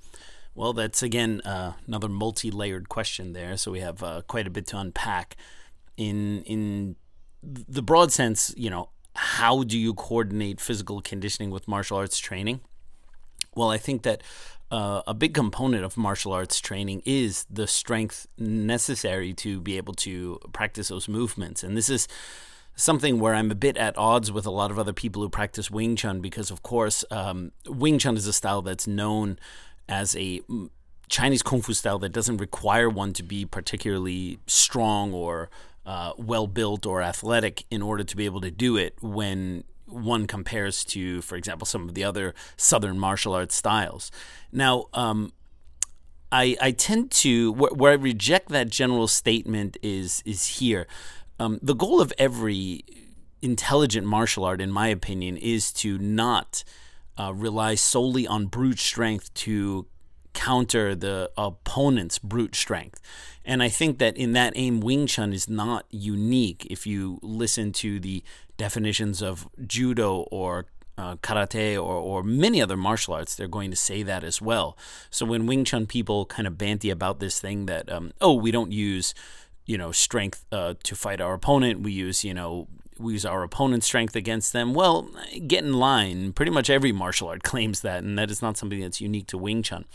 Well, 0.55 0.73
that's 0.73 1.03
again 1.03 1.41
uh, 1.45 1.73
another 1.85 2.09
multi-layered 2.09 2.89
question 2.89 3.33
there. 3.33 3.57
So 3.57 3.71
we 3.71 3.79
have 3.79 4.01
uh, 4.01 4.21
quite 4.27 4.47
a 4.47 4.49
bit 4.49 4.65
to 4.67 4.77
unpack. 4.77 5.35
In 5.97 6.43
in 6.43 6.95
the 7.43 7.83
broad 7.83 8.11
sense, 8.11 8.53
you 8.57 8.69
know, 8.69 8.89
how 9.15 9.63
do 9.63 9.77
you 9.77 9.93
coordinate 9.93 10.59
physical 10.59 11.01
conditioning 11.01 11.51
with 11.51 11.67
martial 11.67 11.97
arts 11.97 12.19
training? 12.19 12.61
Well, 13.55 13.69
I 13.69 13.77
think 13.77 14.03
that 14.03 14.21
uh, 14.71 15.01
a 15.07 15.13
big 15.13 15.33
component 15.33 15.83
of 15.83 15.97
martial 15.97 16.33
arts 16.33 16.59
training 16.59 17.01
is 17.05 17.45
the 17.49 17.67
strength 17.67 18.27
necessary 18.37 19.33
to 19.33 19.61
be 19.61 19.77
able 19.77 19.93
to 19.93 20.39
practice 20.51 20.89
those 20.89 21.07
movements. 21.07 21.63
And 21.63 21.77
this 21.77 21.89
is 21.89 22.07
something 22.75 23.19
where 23.19 23.33
I'm 23.33 23.49
a 23.49 23.55
bit 23.55 23.77
at 23.77 23.97
odds 23.97 24.31
with 24.31 24.45
a 24.45 24.51
lot 24.51 24.69
of 24.69 24.77
other 24.77 24.93
people 24.93 25.21
who 25.21 25.29
practice 25.29 25.71
Wing 25.71 25.95
Chun 25.95 26.19
because, 26.19 26.51
of 26.51 26.63
course, 26.63 27.05
um, 27.11 27.51
Wing 27.65 27.97
Chun 27.97 28.17
is 28.17 28.27
a 28.27 28.33
style 28.33 28.61
that's 28.61 28.87
known 28.87 29.39
as 29.87 30.15
a 30.15 30.41
Chinese 31.09 31.41
Kung 31.41 31.61
Fu 31.61 31.73
style 31.73 31.99
that 31.99 32.09
doesn't 32.09 32.37
require 32.37 32.89
one 32.89 33.13
to 33.13 33.23
be 33.23 33.45
particularly 33.45 34.39
strong 34.47 35.13
or 35.13 35.49
uh, 35.85 36.11
well 36.17 36.47
built 36.47 36.85
or 36.85 37.01
athletic 37.01 37.63
in 37.71 37.81
order 37.81 38.03
to 38.03 38.15
be 38.15 38.25
able 38.25 38.41
to 38.41 38.51
do 38.51 38.75
it 38.75 38.95
when 39.01 39.63
one 39.87 40.27
compares 40.27 40.83
to, 40.85 41.21
for 41.21 41.35
example, 41.35 41.65
some 41.65 41.87
of 41.87 41.95
the 41.95 42.03
other 42.03 42.33
Southern 42.55 42.99
martial 42.99 43.33
arts 43.33 43.55
styles. 43.55 44.11
Now, 44.51 44.85
um, 44.93 45.33
I, 46.31 46.57
I 46.61 46.71
tend 46.71 47.11
to 47.11 47.51
where, 47.53 47.71
where, 47.71 47.91
I 47.93 47.95
reject 47.95 48.49
that 48.49 48.69
general 48.69 49.07
statement 49.07 49.77
is 49.81 50.21
is 50.25 50.59
here. 50.59 50.87
Um, 51.39 51.59
the 51.61 51.75
goal 51.75 52.01
of 52.01 52.11
every 52.17 52.83
intelligent 53.41 54.05
martial 54.07 54.43
art, 54.43 54.59
in 54.59 54.71
my 54.71 54.87
opinion, 54.87 55.37
is 55.37 55.71
to 55.73 55.97
not 55.97 56.63
uh, 57.17 57.33
rely 57.33 57.75
solely 57.75 58.27
on 58.27 58.47
brute 58.47 58.79
strength 58.79 59.33
to 59.35 59.87
counter 60.33 60.95
the 60.95 61.31
opponent's 61.37 62.19
brute 62.19 62.55
strength. 62.55 62.99
And 63.43 63.63
I 63.63 63.69
think 63.69 63.97
that 63.99 64.17
in 64.17 64.33
that 64.33 64.53
aim, 64.55 64.81
Wing 64.81 65.07
Chun 65.07 65.33
is 65.33 65.49
not 65.49 65.85
unique. 65.89 66.67
If 66.69 66.85
you 66.85 67.19
listen 67.23 67.71
to 67.73 67.99
the 67.99 68.23
definitions 68.57 69.21
of 69.21 69.47
judo 69.65 70.27
or 70.31 70.65
uh, 70.97 71.15
karate 71.17 71.75
or, 71.75 71.95
or 71.95 72.23
many 72.23 72.61
other 72.61 72.75
martial 72.75 73.13
arts, 73.13 73.35
they're 73.35 73.47
going 73.47 73.69
to 73.69 73.77
say 73.77 74.03
that 74.03 74.23
as 74.23 74.41
well. 74.41 74.77
So 75.09 75.25
when 75.25 75.45
Wing 75.45 75.63
Chun 75.63 75.85
people 75.85 76.25
kind 76.25 76.47
of 76.47 76.57
banty 76.57 76.89
about 76.89 77.19
this 77.19 77.39
thing 77.39 77.67
that, 77.67 77.91
um, 77.91 78.13
oh, 78.19 78.33
we 78.33 78.51
don't 78.51 78.71
use, 78.71 79.13
you 79.65 79.77
know, 79.77 79.91
strength 79.91 80.45
uh, 80.51 80.73
to 80.83 80.95
fight 80.95 81.21
our 81.21 81.33
opponent, 81.33 81.81
we 81.81 81.91
use, 81.91 82.23
you 82.23 82.33
know, 82.33 82.67
we 82.99 83.13
use 83.13 83.25
our 83.25 83.43
opponent's 83.43 83.85
strength 83.85 84.15
against 84.15 84.53
them. 84.53 84.73
Well, 84.73 85.09
get 85.45 85.63
in 85.63 85.73
line. 85.73 86.33
Pretty 86.33 86.51
much 86.51 86.69
every 86.69 86.91
martial 86.91 87.27
art 87.27 87.43
claims 87.51 87.81
that, 87.81 88.03
and 88.03 88.17
that 88.17 88.31
is 88.31 88.41
not 88.41 88.57
something 88.57 88.79
that's 88.79 88.99
unique 88.99 89.27
to 89.27 89.37
Wing 89.37 89.61
Chun. 89.61 89.85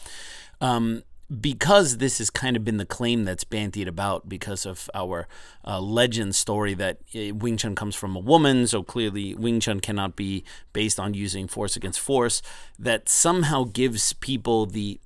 Um, 0.61 1.03
because 1.41 1.99
this 1.99 2.19
has 2.19 2.31
kind 2.31 2.57
of 2.57 2.65
been 2.65 2.77
the 2.77 2.85
claim 2.85 3.25
that's 3.25 3.45
bandied 3.45 3.89
about 3.89 4.29
because 4.29 4.67
of 4.67 4.91
our 4.95 5.27
uh, 5.67 5.81
legend 5.81 6.35
story 6.35 6.75
that 6.75 6.99
uh, 7.15 7.35
Wing 7.35 7.57
Chun 7.57 7.75
comes 7.75 7.95
from 7.95 8.15
a 8.17 8.19
woman, 8.19 8.67
so 8.67 8.83
clearly 8.83 9.35
Wing 9.35 9.61
Chun 9.61 9.81
cannot 9.81 10.17
be 10.17 10.45
based 10.73 11.01
on 11.01 11.15
using 11.15 11.49
force 11.49 11.77
against 11.77 12.01
force, 12.01 12.43
that 12.79 13.09
somehow 13.09 13.65
gives 13.65 14.13
people 14.15 14.67
the 14.67 15.01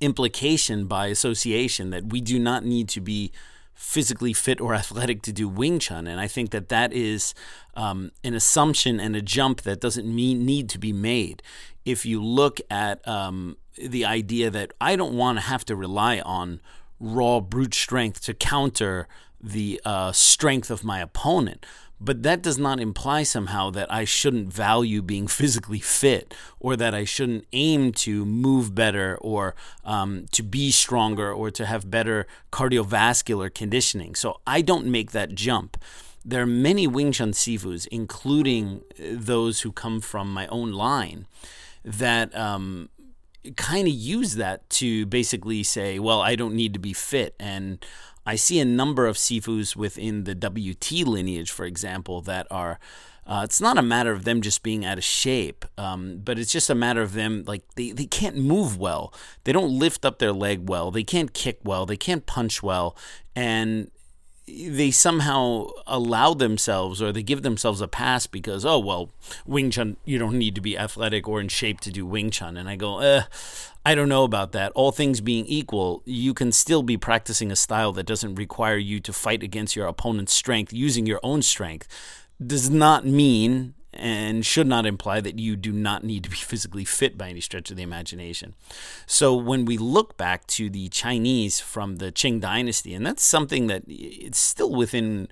implication 0.00 0.86
by 0.86 1.08
association 1.08 1.90
that 1.90 2.06
we 2.06 2.20
do 2.20 2.38
not 2.38 2.64
need 2.64 2.88
to 2.88 3.00
be 3.00 3.32
physically 3.74 4.32
fit 4.32 4.60
or 4.60 4.74
athletic 4.74 5.22
to 5.22 5.32
do 5.32 5.48
Wing 5.48 5.78
Chun. 5.78 6.06
And 6.06 6.20
I 6.20 6.26
think 6.26 6.50
that 6.50 6.68
that 6.68 6.92
is 6.92 7.34
um, 7.74 8.10
an 8.24 8.34
assumption 8.34 8.98
and 8.98 9.14
a 9.14 9.22
jump 9.22 9.62
that 9.62 9.80
doesn't 9.80 10.06
mean, 10.06 10.44
need 10.44 10.68
to 10.70 10.78
be 10.78 10.92
made. 10.92 11.42
If 11.84 12.04
you 12.04 12.22
look 12.22 12.60
at 12.70 13.06
um, 13.06 13.56
the 13.80 14.04
idea 14.04 14.50
that 14.50 14.72
I 14.80 14.96
don't 14.96 15.14
want 15.14 15.38
to 15.38 15.42
have 15.42 15.64
to 15.66 15.76
rely 15.76 16.20
on 16.20 16.60
raw 17.00 17.40
brute 17.40 17.74
strength 17.74 18.22
to 18.22 18.34
counter 18.34 19.08
the 19.40 19.80
uh, 19.84 20.12
strength 20.12 20.70
of 20.70 20.84
my 20.84 21.00
opponent. 21.00 21.64
But 22.00 22.22
that 22.22 22.42
does 22.42 22.58
not 22.58 22.78
imply 22.78 23.24
somehow 23.24 23.70
that 23.70 23.92
I 23.92 24.04
shouldn't 24.04 24.52
value 24.52 25.02
being 25.02 25.26
physically 25.40 25.80
fit 25.80 26.34
or 26.60 26.76
that 26.76 26.94
I 26.94 27.04
shouldn't 27.04 27.46
aim 27.52 27.92
to 27.92 28.24
move 28.24 28.74
better 28.74 29.18
or 29.20 29.54
um, 29.84 30.26
to 30.32 30.42
be 30.42 30.70
stronger 30.70 31.32
or 31.32 31.50
to 31.50 31.66
have 31.66 31.90
better 31.90 32.26
cardiovascular 32.52 33.52
conditioning. 33.52 34.14
So 34.14 34.40
I 34.46 34.62
don't 34.62 34.86
make 34.86 35.12
that 35.12 35.34
jump. 35.34 35.76
There 36.24 36.42
are 36.42 36.46
many 36.46 36.86
Wing 36.86 37.12
Chun 37.12 37.32
Sifus, 37.32 37.86
including 37.90 38.82
those 38.98 39.62
who 39.62 39.72
come 39.72 40.00
from 40.00 40.32
my 40.32 40.46
own 40.48 40.72
line, 40.72 41.26
that 41.84 42.36
um, 42.36 42.90
kind 43.56 43.86
of 43.86 43.94
use 43.94 44.34
that 44.34 44.68
to 44.70 45.06
basically 45.06 45.62
say, 45.62 45.98
well, 45.98 46.20
I 46.20 46.34
don't 46.34 46.54
need 46.54 46.74
to 46.74 46.80
be 46.80 46.92
fit. 46.92 47.34
And 47.38 47.84
I 48.26 48.36
see 48.36 48.60
a 48.60 48.64
number 48.64 49.06
of 49.06 49.16
sifus 49.16 49.74
within 49.74 50.24
the 50.24 50.34
WT 50.34 51.06
lineage, 51.06 51.50
for 51.50 51.64
example, 51.64 52.20
that 52.22 52.46
are. 52.50 52.78
Uh, 53.26 53.42
it's 53.44 53.60
not 53.60 53.76
a 53.76 53.82
matter 53.82 54.10
of 54.10 54.24
them 54.24 54.40
just 54.40 54.62
being 54.62 54.86
out 54.86 54.96
of 54.96 55.04
shape, 55.04 55.66
um, 55.76 56.18
but 56.24 56.38
it's 56.38 56.50
just 56.50 56.70
a 56.70 56.74
matter 56.74 57.02
of 57.02 57.12
them 57.12 57.44
like 57.46 57.62
they, 57.74 57.90
they 57.90 58.06
can't 58.06 58.38
move 58.38 58.78
well. 58.78 59.12
They 59.44 59.52
don't 59.52 59.78
lift 59.78 60.06
up 60.06 60.18
their 60.18 60.32
leg 60.32 60.66
well. 60.66 60.90
They 60.90 61.04
can't 61.04 61.34
kick 61.34 61.58
well. 61.62 61.84
They 61.84 61.98
can't 61.98 62.24
punch 62.24 62.62
well, 62.62 62.96
and 63.36 63.90
they 64.68 64.90
somehow 64.90 65.66
allow 65.86 66.34
themselves 66.34 67.02
or 67.02 67.12
they 67.12 67.22
give 67.22 67.42
themselves 67.42 67.80
a 67.80 67.88
pass 67.88 68.26
because 68.26 68.64
oh 68.64 68.78
well 68.78 69.10
wing 69.46 69.70
chun 69.70 69.96
you 70.04 70.18
don't 70.18 70.38
need 70.38 70.54
to 70.54 70.60
be 70.60 70.78
athletic 70.78 71.28
or 71.28 71.40
in 71.40 71.48
shape 71.48 71.80
to 71.80 71.90
do 71.90 72.06
wing 72.06 72.30
chun. 72.30 72.56
And 72.56 72.68
i 72.68 72.76
go 72.76 73.00
eh, 73.00 73.22
i 73.84 73.94
don't 73.94 74.08
know 74.08 74.24
about 74.24 74.52
that. 74.52 74.72
All 74.72 74.92
things 74.92 75.20
being 75.20 75.46
equal 75.46 76.02
you 76.04 76.34
can 76.34 76.52
still 76.52 76.82
be 76.82 76.96
practicing 76.96 77.52
a 77.52 77.56
style 77.56 77.92
that 77.92 78.06
doesn't 78.06 78.36
require 78.36 78.76
you 78.76 79.00
to 79.00 79.12
fight 79.12 79.42
against 79.42 79.76
your 79.76 79.86
opponent's 79.86 80.32
strength 80.32 80.72
using 80.72 81.06
your 81.06 81.20
own 81.22 81.42
strength. 81.42 81.88
Does 82.44 82.70
not 82.70 83.04
mean 83.04 83.74
and 83.92 84.44
should 84.44 84.66
not 84.66 84.86
imply 84.86 85.20
that 85.20 85.38
you 85.38 85.56
do 85.56 85.72
not 85.72 86.04
need 86.04 86.24
to 86.24 86.30
be 86.30 86.36
physically 86.50 86.84
fit 86.84 87.16
by 87.16 87.28
any 87.28 87.40
stretch 87.40 87.70
of 87.70 87.76
the 87.76 87.82
imagination. 87.82 88.54
So 89.06 89.34
when 89.34 89.64
we 89.64 89.78
look 89.78 90.16
back 90.16 90.46
to 90.48 90.70
the 90.70 90.88
Chinese 90.88 91.60
from 91.60 91.96
the 91.96 92.12
Qing 92.12 92.40
dynasty, 92.40 92.94
and 92.94 93.04
that's 93.04 93.22
something 93.22 93.66
that 93.68 93.82
it's 93.86 94.38
still 94.38 94.74
within 94.74 95.28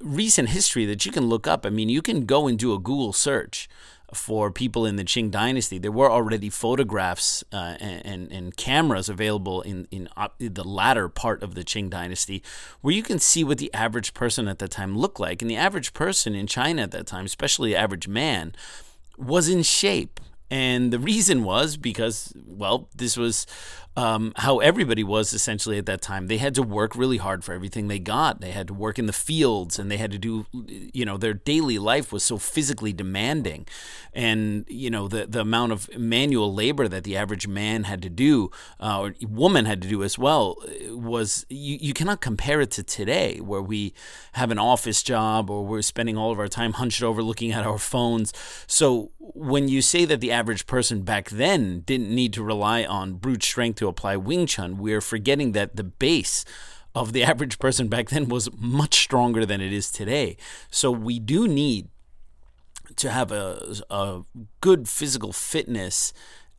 recent 0.00 0.50
history 0.50 0.84
that 0.86 1.06
you 1.06 1.12
can 1.12 1.26
look 1.26 1.46
up. 1.46 1.64
I 1.64 1.70
mean, 1.70 1.88
you 1.88 2.02
can 2.02 2.26
go 2.26 2.46
and 2.46 2.58
do 2.58 2.74
a 2.74 2.78
Google 2.78 3.12
search 3.12 3.68
for 4.14 4.50
people 4.50 4.86
in 4.86 4.96
the 4.96 5.04
Qing 5.04 5.30
dynasty. 5.30 5.78
There 5.78 5.92
were 5.92 6.10
already 6.10 6.48
photographs 6.48 7.42
uh, 7.52 7.76
and, 7.80 8.30
and 8.30 8.56
cameras 8.56 9.08
available 9.08 9.62
in, 9.62 9.88
in, 9.90 10.08
uh, 10.16 10.28
the 10.38 10.64
latter 10.64 11.08
part 11.08 11.42
of 11.42 11.54
the 11.54 11.64
Qing 11.64 11.90
dynasty 11.90 12.42
where 12.80 12.94
you 12.94 13.02
can 13.02 13.18
see 13.18 13.42
what 13.42 13.58
the 13.58 13.72
average 13.74 14.14
person 14.14 14.48
at 14.48 14.58
that 14.60 14.70
time 14.70 14.96
looked 14.96 15.18
like. 15.18 15.42
And 15.42 15.50
the 15.50 15.56
average 15.56 15.92
person 15.92 16.34
in 16.34 16.46
China 16.46 16.82
at 16.82 16.92
that 16.92 17.06
time, 17.06 17.24
especially 17.24 17.70
the 17.70 17.78
average 17.78 18.06
man, 18.06 18.54
was 19.18 19.48
in 19.48 19.62
shape. 19.62 20.20
And 20.50 20.92
the 20.92 21.00
reason 21.00 21.42
was 21.42 21.76
because, 21.76 22.32
well, 22.46 22.88
this 22.94 23.16
was 23.16 23.46
um, 23.96 24.32
how 24.36 24.58
everybody 24.58 25.02
was 25.02 25.32
essentially 25.32 25.78
at 25.78 25.86
that 25.86 26.02
time. 26.02 26.26
They 26.26 26.36
had 26.36 26.54
to 26.56 26.62
work 26.62 26.94
really 26.94 27.16
hard 27.16 27.44
for 27.44 27.54
everything 27.54 27.88
they 27.88 27.98
got. 27.98 28.42
They 28.42 28.50
had 28.50 28.68
to 28.68 28.74
work 28.74 28.98
in 28.98 29.06
the 29.06 29.12
fields 29.12 29.78
and 29.78 29.90
they 29.90 29.96
had 29.96 30.10
to 30.12 30.18
do, 30.18 30.46
you 30.92 31.04
know, 31.04 31.16
their 31.16 31.32
daily 31.32 31.78
life 31.78 32.12
was 32.12 32.22
so 32.22 32.36
physically 32.36 32.92
demanding. 32.92 33.66
And, 34.12 34.66
you 34.68 34.90
know, 34.90 35.08
the, 35.08 35.26
the 35.26 35.40
amount 35.40 35.72
of 35.72 35.88
manual 35.96 36.52
labor 36.52 36.88
that 36.88 37.04
the 37.04 37.16
average 37.16 37.48
man 37.48 37.84
had 37.84 38.02
to 38.02 38.10
do, 38.10 38.50
uh, 38.80 39.00
or 39.00 39.14
woman 39.26 39.64
had 39.64 39.80
to 39.82 39.88
do 39.88 40.02
as 40.02 40.18
well, 40.18 40.56
was 40.90 41.46
you, 41.48 41.78
you 41.80 41.94
cannot 41.94 42.20
compare 42.20 42.60
it 42.60 42.70
to 42.72 42.82
today 42.82 43.38
where 43.40 43.62
we 43.62 43.94
have 44.32 44.50
an 44.50 44.58
office 44.58 45.02
job 45.02 45.48
or 45.48 45.64
we're 45.64 45.82
spending 45.82 46.18
all 46.18 46.30
of 46.30 46.38
our 46.38 46.48
time 46.48 46.74
hunched 46.74 47.02
over 47.02 47.22
looking 47.22 47.52
at 47.52 47.66
our 47.66 47.78
phones. 47.78 48.32
So 48.66 49.12
when 49.18 49.68
you 49.68 49.82
say 49.82 50.04
that 50.04 50.20
the 50.20 50.32
average 50.32 50.66
person 50.66 51.02
back 51.02 51.30
then 51.30 51.80
didn't 51.80 52.14
need 52.14 52.32
to 52.34 52.42
rely 52.42 52.84
on 52.84 53.14
brute 53.14 53.42
strength 53.42 53.78
to 53.78 53.85
apply 53.88 54.16
Wing 54.16 54.46
Chun, 54.46 54.78
we're 54.78 55.00
forgetting 55.00 55.52
that 55.52 55.76
the 55.76 55.84
base 55.84 56.44
of 56.94 57.12
the 57.12 57.22
average 57.30 57.58
person 57.58 57.88
back 57.88 58.08
then 58.08 58.28
was 58.28 58.48
much 58.56 58.94
stronger 59.02 59.44
than 59.46 59.60
it 59.60 59.72
is 59.72 59.90
today. 59.90 60.36
So 60.70 60.90
we 60.90 61.18
do 61.18 61.46
need 61.46 61.88
to 62.96 63.10
have 63.10 63.32
a, 63.32 63.76
a 63.90 64.22
good 64.60 64.88
physical 64.88 65.32
fitness 65.32 66.12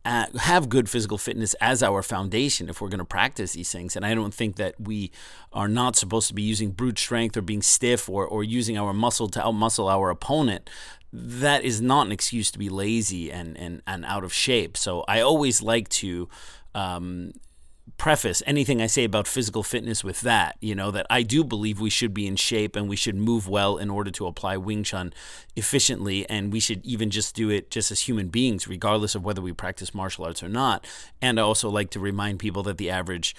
have 0.07 0.69
good 0.69 0.89
physical 0.89 1.17
fitness 1.17 1.53
as 1.55 1.83
our 1.83 2.01
foundation 2.01 2.69
if 2.69 2.79
we're 2.79 2.87
going 2.87 2.99
to 2.99 3.05
practice 3.05 3.53
these 3.53 3.71
things. 3.71 3.95
And 3.95 4.05
I 4.05 4.13
don't 4.13 4.33
think 4.33 4.55
that 4.55 4.75
we 4.79 5.11
are 5.51 5.67
not 5.67 5.97
supposed 5.97 6.29
to 6.29 6.33
be 6.33 6.43
using 6.43 6.71
brute 6.71 6.97
strength 6.97 7.35
or 7.35 7.41
being 7.41 7.61
stiff 7.61 8.07
or, 8.07 8.25
or 8.25 8.43
using 8.43 8.77
our 8.77 8.93
muscle 8.93 9.27
to 9.29 9.39
outmuscle 9.39 9.91
our 9.91 10.09
opponent 10.09 10.69
that 11.11 11.63
is 11.63 11.81
not 11.81 12.05
an 12.05 12.11
excuse 12.11 12.51
to 12.51 12.59
be 12.59 12.69
lazy 12.69 13.31
and, 13.31 13.57
and, 13.57 13.81
and 13.87 14.05
out 14.05 14.23
of 14.23 14.33
shape. 14.33 14.77
So 14.77 15.03
I 15.07 15.21
always 15.21 15.61
like 15.61 15.89
to 15.89 16.29
um, 16.77 17.31
preface 17.97 18.43
anything 18.45 18.81
I 18.81 18.87
say 18.87 19.03
about 19.03 19.27
physical 19.27 19.63
fitness 19.63 20.03
with 20.03 20.21
that, 20.21 20.57
you 20.61 20.75
know, 20.75 20.91
that 20.91 21.07
I 21.09 21.23
do 21.23 21.43
believe 21.43 21.79
we 21.79 21.89
should 21.89 22.13
be 22.13 22.27
in 22.27 22.35
shape 22.35 22.75
and 22.75 22.87
we 22.87 22.95
should 22.95 23.15
move 23.15 23.47
well 23.47 23.77
in 23.77 23.89
order 23.89 24.11
to 24.11 24.27
apply 24.27 24.57
Wing 24.57 24.83
Chun 24.83 25.11
efficiently. 25.55 26.29
And 26.29 26.53
we 26.53 26.59
should 26.59 26.85
even 26.85 27.09
just 27.09 27.35
do 27.35 27.49
it 27.49 27.71
just 27.71 27.89
as 27.89 28.01
human 28.01 28.27
beings, 28.27 28.67
regardless 28.67 29.15
of 29.15 29.25
whether 29.25 29.41
we 29.41 29.53
practice 29.53 29.95
martial 29.95 30.25
arts 30.25 30.43
or 30.43 30.49
not. 30.49 30.85
And 31.21 31.39
I 31.39 31.43
also 31.43 31.69
like 31.69 31.89
to 31.91 31.99
remind 31.99 32.37
people 32.37 32.61
that 32.63 32.77
the 32.77 32.91
average 32.91 33.35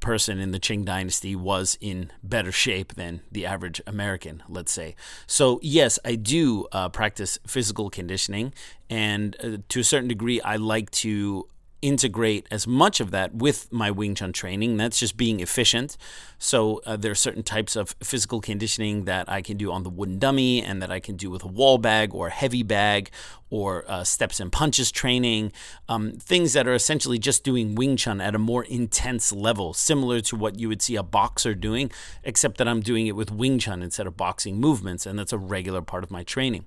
person 0.00 0.40
in 0.40 0.50
the 0.50 0.58
Qing 0.58 0.84
dynasty 0.84 1.36
was 1.36 1.78
in 1.80 2.10
better 2.24 2.50
shape 2.50 2.94
than 2.94 3.20
the 3.30 3.46
average 3.46 3.80
American, 3.86 4.42
let's 4.48 4.72
say. 4.72 4.96
So, 5.28 5.60
yes, 5.62 6.00
I 6.04 6.16
do 6.16 6.66
uh, 6.72 6.88
practice 6.88 7.38
physical 7.46 7.88
conditioning, 7.88 8.52
and 8.90 9.36
uh, 9.38 9.58
to 9.68 9.78
a 9.78 9.84
certain 9.84 10.08
degree, 10.08 10.40
I 10.40 10.56
like 10.56 10.90
to 11.02 11.46
integrate 11.82 12.46
as 12.50 12.66
much 12.66 13.00
of 13.00 13.10
that 13.10 13.34
with 13.34 13.70
my 13.72 13.90
Wing 13.90 14.14
Chun 14.14 14.32
training. 14.32 14.76
That's 14.76 14.98
just 14.98 15.16
being 15.16 15.40
efficient. 15.40 15.96
So 16.38 16.80
uh, 16.86 16.96
there 16.96 17.10
are 17.10 17.16
certain 17.16 17.42
types 17.42 17.76
of 17.76 17.94
physical 18.02 18.40
conditioning 18.40 19.04
that 19.04 19.28
I 19.28 19.42
can 19.42 19.56
do 19.56 19.70
on 19.72 19.82
the 19.82 19.90
wooden 19.90 20.18
dummy 20.18 20.62
and 20.62 20.80
that 20.80 20.90
I 20.90 21.00
can 21.00 21.16
do 21.16 21.28
with 21.28 21.44
a 21.44 21.48
wall 21.48 21.78
bag 21.78 22.14
or 22.14 22.28
a 22.28 22.30
heavy 22.30 22.62
bag 22.62 23.10
or 23.50 23.84
uh, 23.86 24.02
steps 24.02 24.40
and 24.40 24.50
punches 24.50 24.90
training, 24.90 25.52
um, 25.88 26.12
things 26.12 26.54
that 26.54 26.66
are 26.66 26.72
essentially 26.72 27.18
just 27.18 27.44
doing 27.44 27.74
Wing 27.74 27.96
Chun 27.96 28.20
at 28.20 28.34
a 28.34 28.38
more 28.38 28.64
intense 28.64 29.30
level, 29.30 29.74
similar 29.74 30.22
to 30.22 30.36
what 30.36 30.58
you 30.58 30.68
would 30.68 30.80
see 30.80 30.96
a 30.96 31.02
boxer 31.02 31.54
doing, 31.54 31.90
except 32.24 32.56
that 32.56 32.66
I'm 32.66 32.80
doing 32.80 33.06
it 33.08 33.14
with 33.14 33.30
Wing 33.30 33.58
Chun 33.58 33.82
instead 33.82 34.06
of 34.06 34.16
boxing 34.16 34.58
movements, 34.58 35.04
and 35.04 35.18
that's 35.18 35.34
a 35.34 35.38
regular 35.38 35.82
part 35.82 36.02
of 36.02 36.10
my 36.10 36.22
training. 36.22 36.64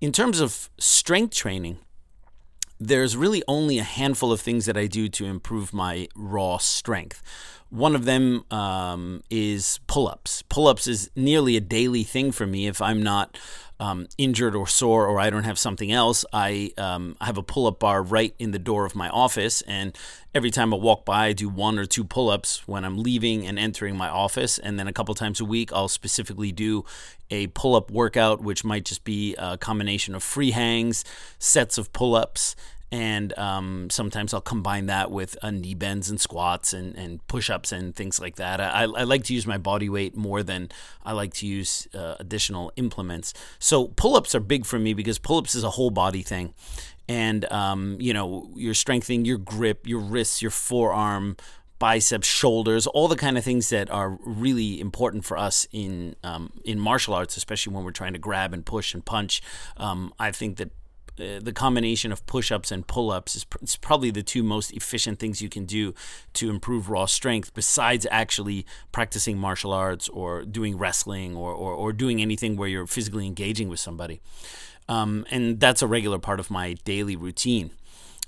In 0.00 0.12
terms 0.12 0.40
of 0.40 0.70
strength 0.78 1.34
training, 1.34 1.78
there's 2.86 3.16
really 3.16 3.42
only 3.46 3.78
a 3.78 3.84
handful 3.84 4.32
of 4.32 4.40
things 4.40 4.66
that 4.66 4.76
I 4.76 4.86
do 4.86 5.08
to 5.08 5.24
improve 5.24 5.72
my 5.72 6.08
raw 6.16 6.58
strength. 6.58 7.22
One 7.72 7.94
of 7.94 8.04
them 8.04 8.44
um, 8.50 9.22
is 9.30 9.80
pull 9.86 10.06
ups. 10.06 10.42
Pull 10.50 10.66
ups 10.66 10.86
is 10.86 11.10
nearly 11.16 11.56
a 11.56 11.60
daily 11.60 12.02
thing 12.02 12.30
for 12.30 12.46
me 12.46 12.66
if 12.66 12.82
I'm 12.82 13.02
not 13.02 13.38
um, 13.80 14.08
injured 14.18 14.54
or 14.54 14.66
sore 14.66 15.06
or 15.06 15.18
I 15.18 15.30
don't 15.30 15.44
have 15.44 15.58
something 15.58 15.90
else, 15.90 16.26
I, 16.34 16.74
um, 16.76 17.16
have 17.22 17.38
a 17.38 17.42
pull 17.42 17.66
up 17.66 17.80
bar 17.80 18.02
right 18.02 18.34
in 18.38 18.50
the 18.50 18.58
door 18.58 18.84
of 18.84 18.94
my 18.94 19.08
office. 19.08 19.62
And 19.62 19.96
every 20.34 20.50
time 20.50 20.74
I 20.74 20.76
walk 20.76 21.06
by, 21.06 21.28
I 21.28 21.32
do 21.32 21.48
one 21.48 21.78
or 21.78 21.86
two 21.86 22.04
pull 22.04 22.28
ups 22.28 22.68
when 22.68 22.84
I'm 22.84 22.98
leaving 22.98 23.46
and 23.46 23.58
entering 23.58 23.96
my 23.96 24.10
office. 24.10 24.58
And 24.58 24.78
then 24.78 24.86
a 24.86 24.92
couple 24.92 25.14
times 25.14 25.40
a 25.40 25.44
week, 25.46 25.72
I'll 25.72 25.88
specifically 25.88 26.52
do 26.52 26.84
a 27.30 27.46
pull 27.46 27.74
up 27.74 27.90
workout, 27.90 28.42
which 28.42 28.64
might 28.64 28.84
just 28.84 29.02
be 29.02 29.34
a 29.36 29.56
combination 29.56 30.14
of 30.14 30.22
free 30.22 30.50
hangs, 30.50 31.06
sets 31.38 31.78
of 31.78 31.90
pull 31.94 32.14
ups, 32.14 32.54
and 32.92 33.36
um, 33.38 33.88
sometimes 33.88 34.34
I'll 34.34 34.42
combine 34.42 34.84
that 34.86 35.10
with 35.10 35.38
uh, 35.42 35.50
knee 35.50 35.72
bends 35.72 36.10
and 36.10 36.20
squats 36.20 36.74
and, 36.74 36.94
and 36.94 37.26
push 37.26 37.48
ups 37.48 37.72
and 37.72 37.96
things 37.96 38.20
like 38.20 38.36
that. 38.36 38.60
I, 38.60 38.82
I 38.82 39.04
like 39.04 39.24
to 39.24 39.34
use 39.34 39.46
my 39.46 39.56
body 39.56 39.88
weight 39.88 40.14
more 40.14 40.42
than 40.42 40.68
I 41.02 41.12
like 41.12 41.32
to 41.34 41.46
use 41.46 41.88
uh, 41.94 42.16
additional 42.20 42.70
implements. 42.76 43.32
So 43.58 43.88
pull 43.88 44.14
ups 44.14 44.34
are 44.34 44.40
big 44.40 44.66
for 44.66 44.78
me 44.78 44.92
because 44.92 45.18
pull 45.18 45.38
ups 45.38 45.54
is 45.54 45.64
a 45.64 45.70
whole 45.70 45.88
body 45.90 46.20
thing. 46.20 46.52
And, 47.08 47.50
um, 47.50 47.96
you 47.98 48.12
know, 48.12 48.50
you're 48.54 48.74
strengthening 48.74 49.24
your 49.24 49.38
grip, 49.38 49.86
your 49.86 50.00
wrists, 50.00 50.42
your 50.42 50.50
forearm, 50.50 51.38
biceps, 51.78 52.28
shoulders, 52.28 52.86
all 52.86 53.08
the 53.08 53.16
kind 53.16 53.38
of 53.38 53.42
things 53.42 53.70
that 53.70 53.90
are 53.90 54.18
really 54.24 54.80
important 54.80 55.24
for 55.24 55.38
us 55.38 55.66
in 55.72 56.14
um, 56.22 56.52
in 56.64 56.78
martial 56.78 57.12
arts, 57.14 57.36
especially 57.36 57.74
when 57.74 57.84
we're 57.84 57.90
trying 57.90 58.12
to 58.12 58.20
grab 58.20 58.52
and 58.54 58.64
push 58.64 58.94
and 58.94 59.04
punch. 59.04 59.42
Um, 59.78 60.12
I 60.18 60.30
think 60.30 60.58
that 60.58 60.70
uh, 61.18 61.40
the 61.40 61.52
combination 61.52 62.12
of 62.12 62.24
push-ups 62.26 62.70
and 62.70 62.86
pull-ups 62.86 63.36
is, 63.36 63.44
pr- 63.44 63.58
probably 63.80 64.10
the 64.10 64.22
two 64.22 64.42
most 64.42 64.72
efficient 64.72 65.18
things 65.18 65.42
you 65.42 65.48
can 65.48 65.64
do 65.64 65.94
to 66.32 66.50
improve 66.50 66.88
raw 66.88 67.06
strength 67.06 67.52
besides 67.54 68.06
actually 68.10 68.64
practicing 68.92 69.38
martial 69.38 69.72
arts 69.72 70.08
or 70.08 70.42
doing 70.44 70.78
wrestling 70.78 71.36
or, 71.36 71.52
or, 71.52 71.72
or 71.72 71.92
doing 71.92 72.22
anything 72.22 72.56
where 72.56 72.68
you're 72.68 72.86
physically 72.86 73.26
engaging 73.26 73.68
with 73.68 73.80
somebody. 73.80 74.20
Um, 74.88 75.26
and 75.30 75.60
that's 75.60 75.82
a 75.82 75.86
regular 75.86 76.18
part 76.18 76.40
of 76.40 76.50
my 76.50 76.74
daily 76.84 77.16
routine 77.16 77.70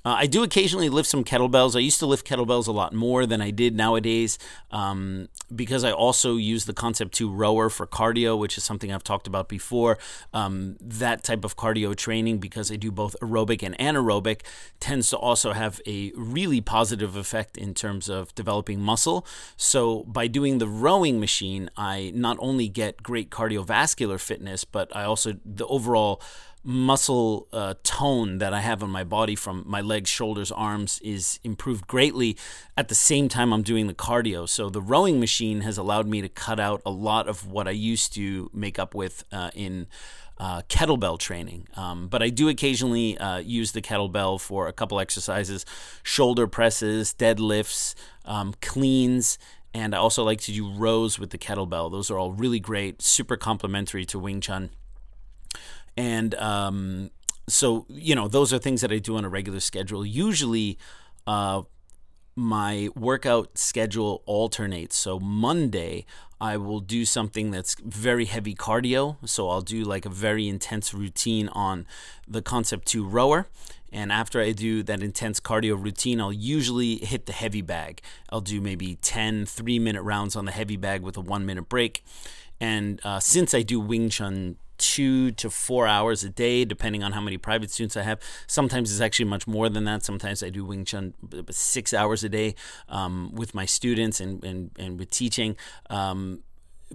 uh, 0.05 0.17
I 0.19 0.27
do 0.27 0.43
occasionally 0.43 0.91
lift 0.91 1.09
some 1.09 1.25
kettlebells. 1.25 1.75
I 1.75 1.79
used 1.79 1.99
to 2.01 2.07
lift 2.07 2.27
kettlebells 2.27 2.69
a 2.69 2.73
lot 2.73 2.93
more 2.93 3.25
than 3.25 3.41
I 3.41 3.51
did 3.51 3.75
nowadays 3.75 4.39
um, 4.71 5.29
because 5.55 5.83
I 5.83 5.93
also 5.93 6.37
use 6.37 6.67
the 6.67 6.75
Concept 6.75 7.15
2 7.15 7.31
rower 7.31 7.71
for 7.71 7.87
cardio, 7.87 8.39
which 8.39 8.59
is 8.59 8.65
something 8.65 8.93
I've 8.93 9.03
talked 9.03 9.27
about 9.27 9.49
before. 9.49 9.97
Um, 10.35 10.77
that 10.81 11.25
type 11.25 11.43
of 11.43 11.57
cardio 11.57 11.97
training, 11.97 12.39
because 12.39 12.71
I 12.71 12.77
do 12.77 12.91
both 12.93 13.17
aerobic 13.23 13.63
and 13.63 13.77
anaerobic, 13.79 14.43
tends 14.79 15.09
to 15.11 15.17
also 15.17 15.53
have 15.53 15.81
a 15.87 16.13
really 16.17 16.61
positive 16.61 17.17
effect 17.17 17.57
in 17.57 17.73
terms 17.73 18.11
of 18.11 18.35
developing 18.35 18.81
muscle. 18.81 19.27
So 19.57 20.05
by 20.05 20.27
doing 20.27 20.59
the 20.59 20.69
rowing 20.69 21.19
machine, 21.19 21.71
I 21.79 22.13
not 22.15 22.37
only 22.41 22.69
get 22.69 23.03
great 23.03 23.31
cardiovascular 23.31 24.21
fitness, 24.21 24.65
but 24.65 24.95
I 24.95 25.05
also, 25.05 25.37
the 25.47 25.67
overall 25.67 26.21
muscle 26.65 27.47
uh, 27.53 27.75
tone 27.83 28.39
that 28.39 28.55
I 28.55 28.61
have 28.61 28.83
on 28.83 28.91
my 28.91 29.05
body 29.05 29.37
from 29.37 29.63
my 29.67 29.83
legs, 29.83 30.09
shoulders, 30.09 30.51
arms 30.51 30.99
is 31.05 31.39
improved 31.45 31.87
greatly 31.87 32.37
at 32.77 32.89
the 32.89 32.95
same 32.95 33.29
time 33.29 33.53
I'm 33.53 33.63
doing 33.63 33.87
the 33.87 33.95
cardio. 33.95 34.49
So 34.49 34.71
the 34.71 34.81
rowing 34.81 35.21
machine 35.21 35.61
has 35.61 35.77
allowed 35.77 36.07
me 36.09 36.23
to 36.23 36.29
cut 36.29 36.59
out 36.59 36.81
a 36.87 36.91
lot 36.91 37.29
of 37.29 37.47
what 37.47 37.69
I 37.69 37.73
used 37.73 38.15
to 38.15 38.51
make 38.55 38.79
up 38.79 38.95
with 38.95 39.25
uh, 39.31 39.51
in 39.55 39.87
uh, 40.39 40.63
kettlebell 40.63 41.19
training. 41.19 41.69
Um, 41.77 42.09
but 42.09 42.23
I 42.23 42.31
do 42.31 42.49
occasionally 42.49 43.19
uh, 43.19 43.39
use 43.39 43.73
the 43.73 43.83
kettlebell 43.83 44.41
for 44.41 44.67
a 44.67 44.73
couple 44.73 44.99
exercises 44.99 45.67
shoulder 46.03 46.47
presses, 46.47 47.15
deadlifts, 47.15 47.95
um, 48.25 48.55
cleans. 48.61 49.39
And 49.75 49.95
I 49.95 49.99
also 49.99 50.25
like 50.25 50.41
to 50.43 50.53
do 50.53 50.73
rows 50.73 51.19
with 51.19 51.31
the 51.31 51.39
kettlebell. 51.39 51.91
Those 51.91 52.11
are 52.11 52.19
all 52.19 52.33
really 52.33 52.61
great, 52.61 53.03
super 53.03 53.37
complementary 53.37 54.05
to 54.07 54.19
Wing 54.19 54.41
Chun 54.41 54.71
and 55.97 56.35
um, 56.37 57.11
so 57.49 57.87
you 57.89 58.15
know 58.15 58.29
those 58.29 58.53
are 58.53 58.59
things 58.59 58.81
that 58.81 58.93
I 58.93 58.99
do 58.99 59.17
on 59.17 59.25
a 59.25 59.29
regular 59.29 59.61
schedule. 59.61 60.05
Usually, 60.05 60.79
uh, 61.27 61.63
my 62.37 62.89
workout 62.97 63.59
schedule 63.59 64.23
alternates. 64.27 64.97
So 64.97 65.21
Monday, 65.21 66.05
I 66.41 66.57
will 66.57 66.81
do 66.81 67.05
something 67.05 67.51
that's 67.51 67.77
very 67.81 68.25
heavy 68.25 68.55
cardio. 68.55 69.17
So 69.29 69.49
I'll 69.49 69.61
do 69.63 69.85
like 69.85 70.05
a 70.05 70.11
very 70.11 70.49
intense 70.49 70.93
routine 70.93 71.49
on 71.49 71.87
the 72.27 72.43
Concept 72.43 72.87
2 72.87 73.07
rower. 73.07 73.47
And 73.93 74.11
after 74.11 74.41
I 74.41 74.51
do 74.51 74.83
that 74.83 75.03
intense 75.03 75.39
cardio 75.39 75.81
routine, 75.81 76.21
I'll 76.21 76.33
usually 76.33 76.97
hit 76.97 77.27
the 77.27 77.33
heavy 77.33 77.63
bag. 77.63 78.03
I'll 78.31 78.41
do 78.41 78.61
maybe 78.61 78.97
10 78.97 79.47
three 79.47 79.79
minute 79.79 80.03
rounds 80.03 80.35
on 80.35 80.47
the 80.47 80.53
heavy 80.53 80.77
bag 80.77 81.03
with 81.03 81.17
a 81.17 81.21
one 81.21 81.47
minute 81.47 81.69
break. 81.69 82.05
And 82.61 83.01
uh, 83.05 83.21
since 83.21 83.55
I 83.55 83.63
do 83.63 83.79
Wing 83.79 84.09
Chun 84.09 84.57
two 84.79 85.33
to 85.33 85.51
four 85.51 85.87
hours 85.87 86.25
a 86.25 86.29
day, 86.29 86.65
depending 86.65 87.03
on 87.03 87.13
how 87.13 87.21
many 87.21 87.37
private 87.39 87.71
students 87.71 87.97
I 87.97 88.03
have. 88.03 88.21
Sometimes 88.47 88.91
it's 88.91 89.01
actually 89.01 89.27
much 89.27 89.47
more 89.47 89.69
than 89.69 89.85
that. 89.85 90.05
Sometimes 90.05 90.43
I 90.43 90.51
do 90.51 90.65
Wing 90.65 90.85
Chun 90.85 91.15
six 91.51 91.93
hours 91.93 92.25
a 92.25 92.29
day 92.29 92.55
um, 92.89 93.33
with 93.35 93.55
my 93.55 93.65
students 93.65 94.21
and, 94.21 94.43
and, 94.45 94.71
and 94.79 94.99
with 94.99 95.11
teaching. 95.11 95.57
Um, 95.91 96.41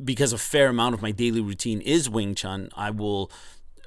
because 0.04 0.34
a 0.34 0.38
fair 0.38 0.68
amount 0.68 0.96
of 0.96 1.02
my 1.02 1.12
daily 1.12 1.42
routine 1.42 1.82
is 1.82 2.10
Wing 2.10 2.36
Chun, 2.36 2.70
I 2.76 2.90
will 2.92 3.32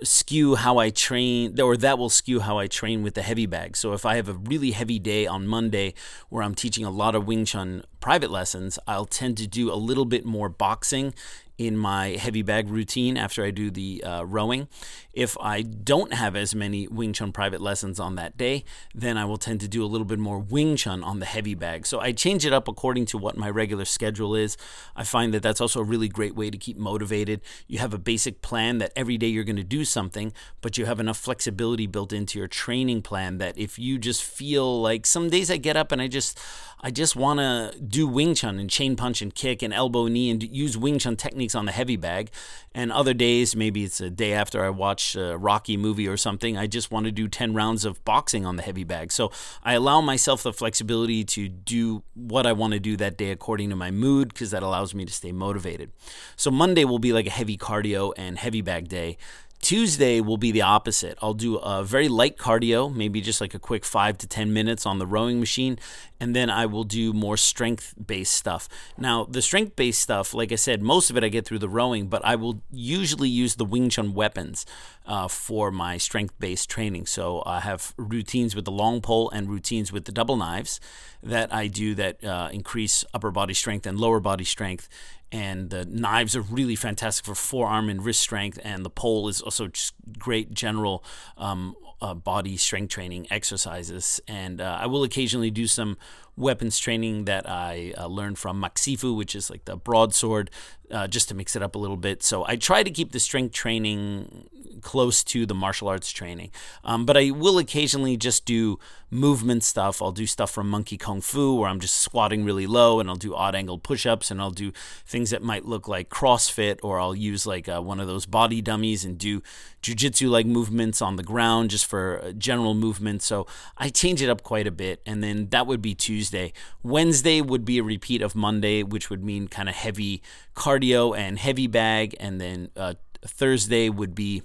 skew 0.02 0.56
how 0.56 0.78
I 0.78 0.90
train, 0.90 1.60
or 1.60 1.76
that 1.76 1.98
will 1.98 2.10
skew 2.10 2.40
how 2.40 2.58
I 2.58 2.66
train 2.66 3.02
with 3.02 3.14
the 3.14 3.22
heavy 3.22 3.46
bag. 3.46 3.76
So 3.76 3.92
if 3.92 4.04
I 4.04 4.16
have 4.16 4.28
a 4.28 4.34
really 4.34 4.72
heavy 4.72 4.98
day 4.98 5.26
on 5.26 5.46
Monday 5.46 5.94
where 6.28 6.42
I'm 6.42 6.54
teaching 6.54 6.84
a 6.84 6.90
lot 6.90 7.14
of 7.14 7.26
Wing 7.26 7.44
Chun 7.44 7.84
private 8.00 8.30
lessons, 8.30 8.78
I'll 8.86 9.06
tend 9.06 9.36
to 9.38 9.46
do 9.46 9.72
a 9.72 9.76
little 9.76 10.04
bit 10.04 10.24
more 10.24 10.48
boxing 10.48 11.14
in 11.58 11.76
my 11.76 12.08
heavy 12.10 12.42
bag 12.42 12.68
routine 12.68 13.16
after 13.16 13.44
I 13.44 13.50
do 13.50 13.70
the 13.70 14.02
uh, 14.04 14.22
rowing. 14.24 14.68
If 15.12 15.36
I 15.40 15.62
don't 15.62 16.14
have 16.14 16.34
as 16.34 16.54
many 16.54 16.88
Wing 16.88 17.12
Chun 17.12 17.32
private 17.32 17.60
lessons 17.60 18.00
on 18.00 18.14
that 18.16 18.36
day, 18.36 18.64
then 18.94 19.18
I 19.18 19.24
will 19.24 19.36
tend 19.36 19.60
to 19.60 19.68
do 19.68 19.84
a 19.84 19.86
little 19.86 20.06
bit 20.06 20.18
more 20.18 20.38
Wing 20.38 20.76
Chun 20.76 21.04
on 21.04 21.20
the 21.20 21.26
heavy 21.26 21.54
bag. 21.54 21.86
So 21.86 22.00
I 22.00 22.12
change 22.12 22.46
it 22.46 22.52
up 22.52 22.66
according 22.68 23.06
to 23.06 23.18
what 23.18 23.36
my 23.36 23.50
regular 23.50 23.84
schedule 23.84 24.34
is. 24.34 24.56
I 24.96 25.04
find 25.04 25.34
that 25.34 25.42
that's 25.42 25.60
also 25.60 25.80
a 25.80 25.84
really 25.84 26.08
great 26.08 26.34
way 26.34 26.50
to 26.50 26.56
keep 26.56 26.78
motivated. 26.78 27.42
You 27.66 27.78
have 27.78 27.92
a 27.92 27.98
basic 27.98 28.40
plan 28.42 28.78
that 28.78 28.92
every 28.96 29.18
day 29.18 29.26
you're 29.26 29.44
going 29.44 29.56
to 29.56 29.64
do 29.64 29.84
something, 29.84 30.32
but 30.60 30.78
you 30.78 30.86
have 30.86 31.00
enough 31.00 31.18
flexibility 31.18 31.86
built 31.86 32.12
into 32.12 32.38
your 32.38 32.48
training 32.48 33.02
plan 33.02 33.38
that 33.38 33.58
if 33.58 33.78
you 33.78 33.98
just 33.98 34.22
feel 34.22 34.80
like 34.80 35.04
some 35.04 35.28
days 35.28 35.50
I 35.50 35.58
get 35.58 35.76
up 35.76 35.92
and 35.92 36.00
I 36.00 36.08
just 36.08 36.38
I 36.84 36.90
just 36.90 37.14
want 37.14 37.38
to 37.38 37.78
do 37.80 38.08
Wing 38.08 38.34
Chun 38.34 38.58
and 38.58 38.68
chain 38.68 38.96
punch 38.96 39.22
and 39.22 39.32
kick 39.32 39.62
and 39.62 39.72
elbow 39.72 40.08
knee 40.08 40.30
and 40.30 40.42
use 40.42 40.76
Wing 40.76 40.98
Chun 40.98 41.14
techniques 41.14 41.54
on 41.54 41.64
the 41.64 41.70
heavy 41.70 41.96
bag. 41.96 42.30
And 42.74 42.90
other 42.90 43.14
days, 43.14 43.54
maybe 43.54 43.84
it's 43.84 44.00
a 44.00 44.10
day 44.10 44.32
after 44.32 44.64
I 44.64 44.70
watch 44.70 45.01
a 45.16 45.36
Rocky 45.36 45.76
movie 45.76 46.08
or 46.08 46.16
something, 46.16 46.56
I 46.56 46.66
just 46.66 46.90
want 46.90 47.06
to 47.06 47.12
do 47.12 47.28
10 47.28 47.54
rounds 47.54 47.84
of 47.84 48.04
boxing 48.04 48.46
on 48.46 48.56
the 48.56 48.62
heavy 48.62 48.84
bag. 48.84 49.12
So 49.12 49.30
I 49.62 49.74
allow 49.74 50.00
myself 50.00 50.42
the 50.42 50.52
flexibility 50.52 51.24
to 51.24 51.48
do 51.48 52.02
what 52.14 52.46
I 52.46 52.52
want 52.52 52.72
to 52.72 52.80
do 52.80 52.96
that 52.96 53.16
day 53.16 53.30
according 53.30 53.70
to 53.70 53.76
my 53.76 53.90
mood 53.90 54.28
because 54.28 54.50
that 54.50 54.62
allows 54.62 54.94
me 54.94 55.04
to 55.04 55.12
stay 55.12 55.32
motivated. 55.32 55.92
So 56.36 56.50
Monday 56.50 56.84
will 56.84 56.98
be 56.98 57.12
like 57.12 57.26
a 57.26 57.30
heavy 57.30 57.56
cardio 57.56 58.12
and 58.16 58.38
heavy 58.38 58.62
bag 58.62 58.88
day. 58.88 59.18
Tuesday 59.62 60.20
will 60.20 60.36
be 60.36 60.50
the 60.50 60.62
opposite. 60.62 61.16
I'll 61.22 61.34
do 61.34 61.56
a 61.56 61.84
very 61.84 62.08
light 62.08 62.36
cardio, 62.36 62.92
maybe 62.92 63.20
just 63.20 63.40
like 63.40 63.54
a 63.54 63.60
quick 63.60 63.84
five 63.84 64.18
to 64.18 64.26
10 64.26 64.52
minutes 64.52 64.84
on 64.84 64.98
the 64.98 65.06
rowing 65.06 65.38
machine, 65.38 65.78
and 66.18 66.34
then 66.34 66.50
I 66.50 66.66
will 66.66 66.82
do 66.82 67.12
more 67.12 67.36
strength 67.36 67.94
based 68.04 68.32
stuff. 68.32 68.68
Now, 68.98 69.24
the 69.24 69.40
strength 69.40 69.76
based 69.76 70.00
stuff, 70.00 70.34
like 70.34 70.50
I 70.50 70.56
said, 70.56 70.82
most 70.82 71.10
of 71.10 71.16
it 71.16 71.22
I 71.22 71.28
get 71.28 71.46
through 71.46 71.60
the 71.60 71.68
rowing, 71.68 72.08
but 72.08 72.24
I 72.24 72.34
will 72.34 72.60
usually 72.72 73.28
use 73.28 73.54
the 73.54 73.64
Wing 73.64 73.88
Chun 73.88 74.14
weapons 74.14 74.66
uh, 75.06 75.28
for 75.28 75.70
my 75.70 75.96
strength 75.98 76.34
based 76.38 76.70
training. 76.70 77.06
So 77.06 77.42
I 77.46 77.60
have 77.60 77.94
routines 77.96 78.54
with 78.54 78.64
the 78.64 78.72
long 78.72 79.00
pole 79.00 79.30
and 79.30 79.48
routines 79.48 79.92
with 79.92 80.04
the 80.04 80.12
double 80.12 80.36
knives 80.36 80.80
that 81.22 81.52
I 81.52 81.66
do 81.66 81.94
that 81.94 82.22
uh, 82.24 82.48
increase 82.52 83.04
upper 83.14 83.30
body 83.30 83.54
strength 83.54 83.86
and 83.86 83.98
lower 83.98 84.20
body 84.20 84.44
strength 84.44 84.88
and 85.30 85.70
the 85.70 85.86
knives 85.86 86.36
are 86.36 86.42
really 86.42 86.76
fantastic 86.76 87.24
for 87.24 87.34
forearm 87.34 87.88
and 87.88 88.04
wrist 88.04 88.20
strength 88.20 88.58
and 88.62 88.84
the 88.84 88.90
pole 88.90 89.28
is 89.28 89.40
also 89.40 89.68
just 89.68 89.94
great 90.18 90.52
general 90.52 91.02
um, 91.38 91.74
uh, 92.02 92.14
body 92.14 92.56
strength 92.56 92.90
training 92.90 93.28
exercises. 93.30 94.20
And 94.26 94.60
uh, 94.60 94.78
I 94.80 94.86
will 94.86 95.04
occasionally 95.04 95.50
do 95.50 95.66
some 95.68 95.96
weapons 96.36 96.78
training 96.78 97.26
that 97.26 97.48
I 97.48 97.94
uh, 97.96 98.06
learned 98.06 98.38
from 98.38 98.60
Maxifu, 98.60 99.16
which 99.16 99.36
is 99.36 99.48
like 99.48 99.64
the 99.66 99.76
broadsword, 99.76 100.50
uh, 100.90 101.06
just 101.06 101.28
to 101.28 101.34
mix 101.34 101.54
it 101.54 101.62
up 101.62 101.76
a 101.76 101.78
little 101.78 101.96
bit. 101.96 102.22
So 102.22 102.44
I 102.46 102.56
try 102.56 102.82
to 102.82 102.90
keep 102.90 103.12
the 103.12 103.20
strength 103.20 103.54
training 103.54 104.48
close 104.80 105.22
to 105.24 105.46
the 105.46 105.54
martial 105.54 105.88
arts 105.88 106.10
training. 106.10 106.50
Um, 106.84 107.04
but 107.04 107.16
I 107.16 107.30
will 107.30 107.58
occasionally 107.58 108.16
just 108.16 108.44
do 108.44 108.78
movement 109.12 109.62
stuff. 109.62 110.00
I'll 110.00 110.10
do 110.10 110.26
stuff 110.26 110.50
from 110.50 110.70
Monkey 110.70 110.96
Kung 110.96 111.20
Fu 111.20 111.54
where 111.54 111.68
I'm 111.68 111.80
just 111.80 111.96
squatting 111.96 112.44
really 112.44 112.66
low 112.66 112.98
and 112.98 113.10
I'll 113.10 113.16
do 113.16 113.34
odd 113.34 113.54
angle 113.54 113.78
push 113.78 114.06
ups 114.06 114.30
and 114.30 114.40
I'll 114.40 114.50
do 114.50 114.72
things 115.06 115.30
that 115.30 115.42
might 115.42 115.66
look 115.66 115.86
like 115.86 116.08
CrossFit 116.08 116.78
or 116.82 116.98
I'll 116.98 117.14
use 117.14 117.46
like 117.46 117.68
uh, 117.68 117.82
one 117.82 118.00
of 118.00 118.06
those 118.06 118.24
body 118.24 118.62
dummies 118.62 119.04
and 119.04 119.18
do 119.18 119.42
jujitsu 119.82 120.30
like 120.30 120.46
movements 120.46 121.02
on 121.02 121.16
the 121.16 121.22
ground 121.22 121.70
just 121.70 121.84
for 121.84 122.22
uh, 122.24 122.32
general 122.32 122.72
movement. 122.72 123.20
So 123.20 123.46
I 123.76 123.90
change 123.90 124.22
it 124.22 124.30
up 124.30 124.42
quite 124.42 124.66
a 124.66 124.70
bit. 124.70 125.02
And 125.04 125.22
then 125.22 125.48
that 125.50 125.66
would 125.66 125.82
be 125.82 125.94
Tuesday. 125.94 126.54
Wednesday 126.82 127.42
would 127.42 127.66
be 127.66 127.78
a 127.78 127.82
repeat 127.82 128.22
of 128.22 128.34
Monday, 128.34 128.82
which 128.82 129.10
would 129.10 129.22
mean 129.22 129.46
kind 129.46 129.68
of 129.68 129.74
heavy 129.74 130.22
cardio 130.56 131.16
and 131.16 131.38
heavy 131.38 131.66
bag. 131.66 132.16
And 132.18 132.40
then 132.40 132.70
uh, 132.76 132.94
Thursday 133.26 133.90
would 133.90 134.14
be 134.14 134.42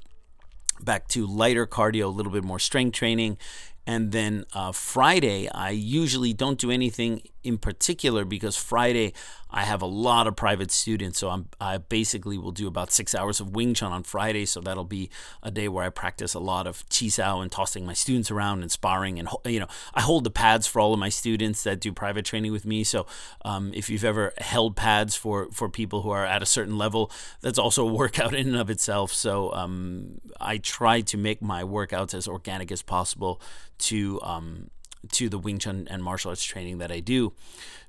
back 0.84 1.08
to 1.10 1.26
lighter 1.26 1.68
cardio, 1.68 2.06
a 2.06 2.08
little 2.08 2.32
bit 2.32 2.44
more 2.44 2.60
strength 2.60 2.96
training. 2.96 3.38
And 3.86 4.12
then 4.12 4.46
uh, 4.54 4.74
Friday, 4.74 5.48
I 5.50 5.70
usually 5.70 6.34
don't 6.34 6.60
do 6.60 6.70
anything 6.72 7.22
in 7.44 7.58
particular 7.58 8.26
because 8.26 8.58
Friday 8.58 9.14
I 9.50 9.64
have 9.64 9.82
a 9.82 9.86
lot 9.86 10.28
of 10.28 10.36
private 10.36 10.72
students, 10.72 11.20
so 11.20 11.30
I'm 11.30 11.48
I 11.60 11.78
basically 11.78 12.38
will 12.38 12.52
do 12.52 12.68
about 12.68 12.92
six 12.92 13.16
hours 13.16 13.40
of 13.40 13.56
Wing 13.56 13.74
Chun 13.74 13.92
on 13.92 14.04
Friday. 14.04 14.46
So 14.46 14.62
that'll 14.62 14.84
be 14.84 15.10
a 15.42 15.52
day 15.52 15.68
where 15.68 15.86
I 15.86 15.90
practice 15.90 16.34
a 16.34 16.40
lot 16.40 16.68
of 16.68 16.84
Chi 16.90 17.08
Sao 17.08 17.42
and 17.42 17.52
tossing 17.52 17.86
my 17.86 17.94
students 17.94 18.30
around 18.30 18.62
and 18.62 18.72
sparring, 18.72 19.20
and 19.20 19.30
you 19.46 19.60
know 19.60 19.68
I 19.94 20.02
hold 20.02 20.24
the 20.24 20.32
pads 20.32 20.68
for 20.68 20.80
all 20.80 20.94
of 20.94 21.00
my 21.00 21.10
students 21.10 21.64
that 21.64 21.80
do 21.80 21.94
private 21.94 22.26
training 22.26 22.52
with 22.52 22.66
me. 22.66 22.84
So 22.84 23.06
um, 23.46 23.72
if 23.74 23.90
you've 23.90 24.06
ever 24.06 24.34
held 24.38 24.76
pads 24.76 25.16
for 25.16 25.50
for 25.52 25.70
people 25.70 26.02
who 26.02 26.10
are 26.10 26.26
at 26.26 26.42
a 26.42 26.46
certain 26.46 26.78
level, 26.78 27.12
that's 27.42 27.60
also 27.60 27.88
a 27.88 27.94
workout 28.02 28.34
in 28.34 28.48
and 28.48 28.58
of 28.58 28.70
itself. 28.70 29.14
So 29.14 29.54
um, 29.54 30.20
I 30.40 30.58
try 30.58 31.02
to 31.02 31.18
make 31.18 31.42
my 31.42 31.64
workouts 31.64 32.14
as 32.14 32.28
organic 32.28 32.72
as 32.72 32.82
possible 32.82 33.42
to 33.80 34.20
um, 34.24 34.70
to 35.12 35.30
the 35.30 35.38
Wing 35.38 35.60
Chun 35.60 35.88
and 35.90 36.04
martial 36.04 36.30
arts 36.30 36.44
training 36.44 36.78
that 36.80 36.92
I 36.92 37.00
do. 37.00 37.34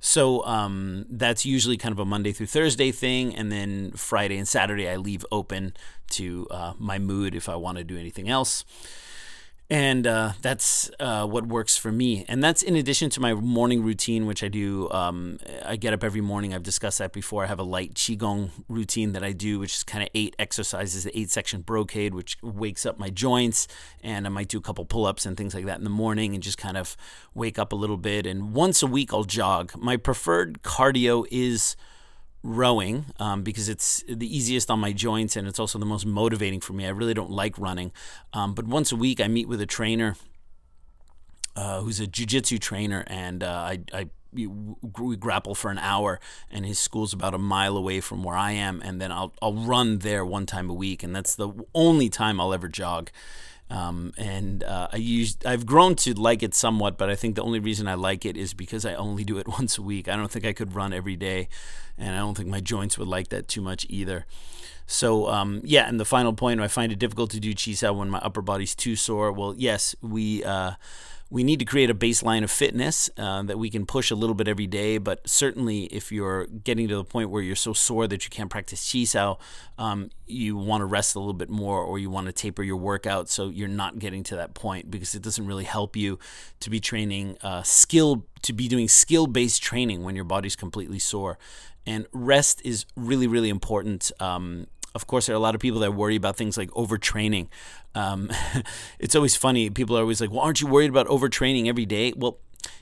So 0.01 0.45
um, 0.45 1.07
that's 1.11 1.45
usually 1.45 1.77
kind 1.77 1.93
of 1.93 1.99
a 1.99 2.05
Monday 2.05 2.33
through 2.33 2.47
Thursday 2.47 2.93
thing, 2.93 3.35
and 3.35 3.51
then 3.51 3.93
Friday 3.93 4.39
and 4.39 4.47
Saturday 4.47 4.89
I 4.89 4.97
leave 4.97 5.25
open 5.33 5.75
to 6.11 6.47
uh, 6.51 6.73
my 6.79 6.99
mood 6.99 7.35
if 7.35 7.49
I 7.49 7.57
want 7.57 7.79
to 7.79 7.85
do 7.85 7.99
anything 7.99 8.29
else 8.29 8.65
and 9.71 10.07
uh, 10.07 10.33
that's 10.41 10.91
uh, 10.99 11.27
what 11.27 11.47
works 11.47 11.77
for 11.77 11.93
me. 11.93 12.25
And 12.27 12.43
that's 12.43 12.63
in 12.63 12.75
addition 12.75 13.11
to 13.11 13.21
my 13.21 13.35
morning 13.35 13.83
routine 13.83 14.25
which 14.27 14.43
i 14.43 14.49
do 14.49 14.91
um, 14.91 15.39
i 15.65 15.77
get 15.77 15.93
up 15.93 16.03
every 16.03 16.21
morning. 16.21 16.55
I've 16.55 16.63
discussed 16.63 16.99
that 16.99 17.13
before. 17.13 17.45
I 17.45 17.47
have 17.49 17.59
a 17.59 17.65
light 17.65 17.95
qigong 17.95 18.51
routine 18.69 19.13
that 19.13 19.23
i 19.23 19.33
do 19.33 19.59
which 19.59 19.75
is 19.75 19.83
kind 19.83 20.03
of 20.03 20.09
eight 20.15 20.35
exercises 20.39 21.05
the 21.05 21.19
eight 21.19 21.31
section 21.31 21.61
brocade 21.61 22.15
which 22.15 22.39
wakes 22.43 22.87
up 22.87 22.99
my 22.99 23.11
joints. 23.11 23.69
And 24.03 24.27
i 24.27 24.31
might 24.31 24.49
do 24.49 24.59
a 24.59 24.63
couple 24.63 24.85
pull-ups 24.85 25.27
and 25.27 25.37
things 25.37 25.55
like 25.55 25.67
that 25.67 25.79
in 25.79 25.85
the 25.85 25.91
morning 25.91 26.35
and 26.35 26.43
just 26.43 26.59
kind 26.59 26.77
of 26.77 26.97
wake 27.35 27.59
up 27.59 27.73
a 27.73 27.77
little 27.77 27.99
bit. 27.99 28.27
And 28.27 28.55
once 28.55 28.83
a 28.83 28.87
week 28.87 29.13
i'll 29.13 29.25
jog. 29.25 29.73
My 29.77 29.97
preferred 29.97 30.63
cardio 30.63 31.27
is 31.31 31.77
rowing 32.43 33.07
um, 33.19 33.43
because 33.43 33.69
it's 33.69 34.05
the 34.09 34.37
easiest 34.37 34.71
on 34.71 34.79
my 34.79 34.93
joints 34.93 35.37
and 35.37 35.49
it's 35.49 35.59
also 35.59 35.79
the 35.79 35.87
most 35.87 36.07
motivating 36.07 36.61
for 36.61 36.73
me. 36.73 36.87
I 36.87 36.91
really 36.91 37.15
don't 37.15 37.31
like 37.31 37.59
running, 37.59 37.93
um, 38.33 38.55
but 38.55 38.67
once 38.67 38.93
a 38.93 38.97
week 38.97 39.21
I 39.21 39.29
meet 39.29 39.49
with 39.49 39.61
a 39.61 39.67
trainer 39.67 40.17
uh, 41.59 41.81
who's 41.81 41.99
a 41.99 42.07
jujitsu 42.07 42.61
trainer, 42.61 43.03
and 43.09 43.43
uh, 43.43 43.49
I, 43.49 43.81
I 43.93 44.09
we 44.33 45.17
grapple 45.17 45.57
for 45.57 45.73
an 45.73 45.79
hour, 45.79 46.21
and 46.51 46.65
his 46.65 46.79
school's 46.79 47.13
about 47.13 47.35
a 47.35 47.39
mile 47.39 47.77
away 47.77 48.01
from 48.01 48.23
where 48.23 48.37
I 48.37 48.53
am, 48.53 48.81
and 48.85 49.01
then 49.01 49.11
I'll 49.11 49.33
I'll 49.43 49.55
run 49.55 49.99
there 49.99 50.25
one 50.25 50.47
time 50.47 50.71
a 50.71 50.75
week, 50.75 51.03
and 51.03 51.17
that's 51.17 51.35
the 51.35 51.51
only 51.75 52.09
time 52.09 52.41
I'll 52.41 52.55
ever 52.55 52.69
jog. 52.69 53.11
Um, 53.71 54.13
and 54.17 54.63
uh, 54.65 54.89
I 54.93 54.97
used 54.97 55.45
I've 55.45 55.67
grown 55.67 55.95
to 55.97 56.15
like 56.15 56.43
it 56.43 56.55
somewhat, 56.55 56.97
but 56.97 57.11
I 57.11 57.15
think 57.15 57.35
the 57.35 57.43
only 57.43 57.61
reason 57.61 57.87
I 57.87 57.95
like 57.95 58.25
it 58.25 58.37
is 58.37 58.55
because 58.55 58.87
I 58.87 58.95
only 58.95 59.25
do 59.25 59.39
it 59.39 59.47
once 59.59 59.79
a 59.79 59.83
week. 59.83 60.09
I 60.09 60.17
don't 60.17 60.31
think 60.31 60.47
I 60.47 60.53
could 60.53 60.75
run 60.75 60.93
every 60.93 61.17
day, 61.17 61.49
and 61.97 62.15
I 62.15 62.19
don't 62.19 62.37
think 62.37 62.49
my 62.49 62.61
joints 62.61 62.99
would 62.99 63.09
like 63.09 63.29
that 63.29 63.49
too 63.49 63.61
much 63.61 63.87
either. 63.89 64.27
So 64.87 65.29
um, 65.29 65.61
yeah, 65.65 65.87
and 65.87 66.01
the 66.01 66.07
final 66.07 66.33
point, 66.33 66.61
I 66.61 66.69
find 66.69 66.91
it 66.93 66.99
difficult 66.99 67.31
to 67.33 67.41
do 67.41 67.55
chi 67.55 67.91
when 67.91 68.09
my 68.09 68.19
upper 68.19 68.41
body's 68.41 68.75
too 68.75 68.97
sore. 68.97 69.33
Well, 69.33 69.55
yes, 69.57 69.95
we. 70.01 70.43
Uh, 70.45 70.73
we 71.31 71.45
need 71.45 71.59
to 71.59 71.65
create 71.67 71.91
a 71.91 71.95
baseline 71.95 72.43
of 72.43 72.51
fitness 72.51 73.11
uh, 73.19 73.43
that 73.43 73.59
we 73.59 73.69
can 73.69 73.85
push 73.85 74.11
a 74.11 74.15
little 74.15 74.35
bit 74.35 74.49
every 74.49 74.67
day. 74.67 74.97
But 74.97 75.29
certainly, 75.29 75.85
if 75.85 76.11
you're 76.11 76.47
getting 76.47 76.89
to 76.89 76.97
the 76.97 77.05
point 77.05 77.29
where 77.29 77.43
you're 77.43 77.57
so 77.57 77.75
sore 77.75 78.07
that 78.07 78.25
you 78.25 78.31
can't 78.31 78.49
practice 78.49 78.91
chi 78.91 79.05
sao, 79.05 79.39
um, 79.77 80.11
you 80.27 80.57
want 80.57 80.81
to 80.81 80.87
rest 80.87 81.15
a 81.17 81.19
little 81.19 81.35
bit 81.35 81.51
more 81.51 81.83
or 81.83 81.99
you 81.99 82.09
want 82.09 82.27
to 82.27 82.33
taper 82.33 82.63
your 82.63 82.77
workout 82.77 83.29
so 83.29 83.49
you're 83.49 83.69
not 83.69 83.99
getting 83.99 84.23
to 84.25 84.37
that 84.37 84.55
point 84.55 84.91
because 84.91 85.15
it 85.15 85.23
doesn't 85.23 85.47
really 85.47 85.65
help 85.65 85.97
you 85.97 86.19
to 86.61 86.71
be 86.71 86.81
training 86.81 87.37
uh, 87.43 87.63
skill, 87.63 88.27
to 88.43 88.55
be 88.55 88.67
doing 88.67 88.89
skill 88.89 89.27
based 89.27 89.63
training 89.63 90.05
when 90.05 90.17
your 90.17 90.25
body's 90.25 90.57
completely 90.57 90.99
sore. 90.99 91.39
And 91.87 92.07
rest 92.13 92.63
is 92.65 92.87
really, 92.97 93.27
really 93.27 93.49
important. 93.51 94.11
Um, 94.19 94.67
of 94.99 95.07
course, 95.07 95.27
there 95.27 95.35
are 95.37 95.37
a 95.37 95.41
lot 95.41 95.55
of 95.55 95.61
people 95.61 95.79
that 95.79 95.95
worry 95.95 96.17
about 96.17 96.37
things 96.37 96.59
like 96.59 96.71
overtraining. 96.73 97.47
Um, 97.95 98.33
it's 98.99 99.15
always 99.15 99.37
funny. 99.37 99.71
People 99.71 99.97
are 99.97 100.01
always 100.01 100.21
like, 100.21 100.33
well, 100.33 100.41
aren't 100.41 100.61
you 100.61 100.67
worried 100.67 100.91
about 100.91 101.07
overtraining 101.07 101.69
every 101.69 101.87
day? 101.87 102.13
Well, 102.17 102.39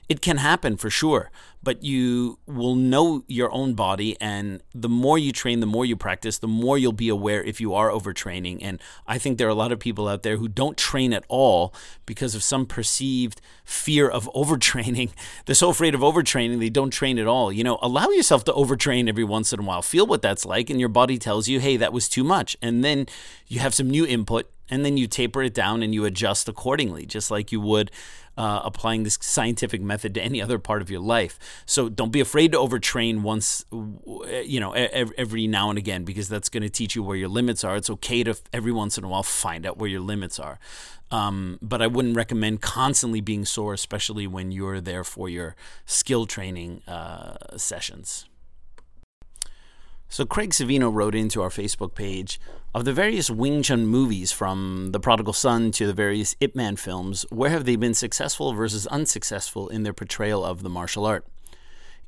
it 0.09 0.21
can 0.21 0.37
happen 0.37 0.77
for 0.77 0.89
sure, 0.89 1.31
but 1.63 1.83
you 1.83 2.39
will 2.47 2.77
know 2.77 3.25
your 3.27 3.51
own 3.51 3.75
body. 3.75 4.17
And 4.21 4.63
the 4.73 4.89
more 4.89 5.19
you 5.19 5.33
train, 5.33 5.59
the 5.59 5.67
more 5.67 5.85
you 5.85 5.97
practice, 5.97 6.39
the 6.39 6.47
more 6.47 6.79
you'll 6.79 6.93
be 6.93 7.09
aware 7.09 7.43
if 7.43 7.61
you 7.61 7.75
are 7.75 7.91
overtraining. 7.91 8.59
And 8.63 8.81
I 9.07 9.19
think 9.19 9.37
there 9.37 9.49
are 9.49 9.51
a 9.51 9.55
lot 9.55 9.73
of 9.73 9.81
people 9.81 10.07
out 10.07 10.23
there 10.23 10.37
who 10.37 10.47
don't 10.47 10.77
train 10.77 11.13
at 11.13 11.25
all 11.29 11.75
because 12.07 12.37
of 12.37 12.45
some 12.45 12.67
perceived 12.67 13.41
fear 13.65 14.09
of 14.09 14.31
overtraining. 14.33 15.11
They're 15.47 15.57
so 15.57 15.71
afraid 15.71 15.95
of 15.95 16.03
overtraining, 16.03 16.61
they 16.61 16.71
don't 16.71 16.91
train 16.91 17.19
at 17.19 17.27
all. 17.27 17.51
You 17.51 17.65
know, 17.65 17.79
allow 17.83 18.09
yourself 18.11 18.45
to 18.45 18.53
overtrain 18.53 19.09
every 19.09 19.25
once 19.25 19.53
in 19.53 19.59
a 19.59 19.63
while. 19.65 19.83
Feel 19.83 20.07
what 20.07 20.23
that's 20.23 20.47
like, 20.47 20.71
and 20.71 20.79
your 20.79 20.89
body 20.89 21.19
tells 21.19 21.49
you, 21.49 21.59
hey, 21.59 21.77
that 21.77 21.93
was 21.93 22.09
too 22.09 22.23
much. 22.23 22.57
And 22.63 22.85
then 22.85 23.07
you 23.49 23.59
have 23.59 23.75
some 23.75 23.91
new 23.91 24.07
input, 24.07 24.49
and 24.69 24.85
then 24.85 24.97
you 24.97 25.07
taper 25.07 25.43
it 25.43 25.55
down 25.55 25.83
and 25.83 25.95
you 25.95 26.05
adjust 26.05 26.49
accordingly, 26.49 27.07
just 27.07 27.31
like 27.31 27.53
you 27.53 27.61
would 27.61 27.91
uh, 28.37 28.61
applying 28.65 29.03
this 29.03 29.19
scientific 29.21 29.81
method 29.81 30.15
to 30.15 30.23
any 30.23 30.43
other 30.43 30.59
part 30.59 30.83
of 30.83 30.91
your 30.91 31.01
life. 31.01 31.39
So 31.67 31.89
don't 31.89 32.13
be 32.13 32.21
afraid 32.21 32.53
to 32.53 32.59
overtrain 32.59 33.23
once, 33.23 33.65
you 34.45 34.61
know, 34.61 34.73
every 34.73 35.47
now 35.47 35.71
and 35.71 35.79
again, 35.79 36.05
because 36.05 36.29
that's 36.29 36.49
going 36.49 36.63
to 36.63 36.69
teach 36.69 36.95
you 36.95 37.03
where 37.03 37.17
your 37.17 37.29
limits 37.29 37.65
are. 37.65 37.77
It's 37.77 37.91
okay 37.91 38.25
to 38.25 38.37
every 38.53 38.73
once 38.73 38.99
in 38.99 39.05
a 39.05 39.09
while 39.09 39.23
find 39.23 39.67
out 39.67 39.79
where 39.79 39.89
your 39.89 40.01
limits 40.01 40.39
are. 40.39 40.59
Um, 41.11 41.59
but 41.63 41.81
I 41.81 41.87
wouldn't 41.87 42.17
recommend 42.17 42.63
constantly 42.63 43.21
being 43.21 43.45
sore, 43.45 43.73
especially 43.73 44.27
when 44.27 44.51
you're 44.51 44.81
there 44.81 45.05
for 45.05 45.29
your 45.29 45.55
skill 45.85 46.27
training 46.27 46.83
uh, 46.89 47.57
sessions. 47.57 48.27
So 50.09 50.25
Craig 50.25 50.51
Savino 50.51 50.93
wrote 50.93 51.17
into 51.17 51.43
our 51.43 51.49
Facebook 51.49 51.95
page 51.95 52.41
of 52.73 52.85
the 52.85 52.93
various 52.93 53.29
Wing 53.29 53.63
Chun 53.63 53.87
movies, 53.87 54.31
from 54.31 54.91
The 54.93 55.01
Prodigal 55.01 55.33
Son 55.33 55.73
to 55.73 55.87
the 55.87 55.93
various 55.93 56.37
Ip 56.41 56.55
Man 56.55 56.77
films, 56.77 57.27
where 57.31 57.51
have 57.51 57.65
they 57.65 57.75
been 57.75 57.93
successful 57.93 58.53
versus 58.53 58.87
unsuccessful 58.87 59.69
in 59.69 59.83
their 59.83 59.93
portrayal 59.93 60.45
of 60.45 60.63
the 60.63 60.69
martial 60.69 61.05
art? 61.05 61.27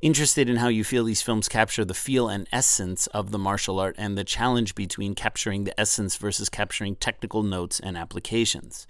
Interested 0.01 0.49
in 0.49 0.55
how 0.55 0.69
you 0.69 0.85
feel 0.85 1.03
these 1.03 1.21
films 1.21 1.49
capture 1.49 1.83
the 1.83 1.93
feel 1.93 2.29
and 2.29 2.47
essence 2.53 3.07
of 3.07 3.31
the 3.31 3.37
martial 3.37 3.79
art 3.79 3.95
and 3.97 4.17
the 4.17 4.23
challenge 4.23 4.75
between 4.75 5.13
capturing 5.13 5.65
the 5.65 5.77
essence 5.77 6.15
versus 6.15 6.47
capturing 6.47 6.95
technical 6.95 7.43
notes 7.43 7.81
and 7.81 7.97
applications. 7.97 8.87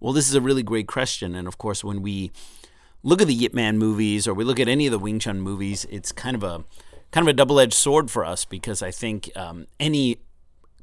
Well, 0.00 0.12
this 0.12 0.28
is 0.28 0.34
a 0.34 0.42
really 0.42 0.62
great 0.62 0.86
question, 0.86 1.34
and 1.34 1.48
of 1.48 1.56
course, 1.56 1.82
when 1.82 2.02
we 2.02 2.30
look 3.02 3.22
at 3.22 3.26
the 3.26 3.34
Yip 3.34 3.54
Man 3.54 3.78
movies 3.78 4.28
or 4.28 4.34
we 4.34 4.44
look 4.44 4.60
at 4.60 4.68
any 4.68 4.86
of 4.86 4.92
the 4.92 4.98
Wing 4.98 5.18
Chun 5.18 5.40
movies, 5.40 5.86
it's 5.88 6.12
kind 6.12 6.36
of 6.36 6.42
a 6.42 6.64
kind 7.14 7.28
of 7.28 7.30
a 7.30 7.36
double 7.36 7.60
edged 7.60 7.74
sword 7.74 8.10
for 8.10 8.24
us 8.24 8.44
because 8.44 8.82
I 8.82 8.90
think 8.90 9.30
um, 9.36 9.68
any 9.78 10.16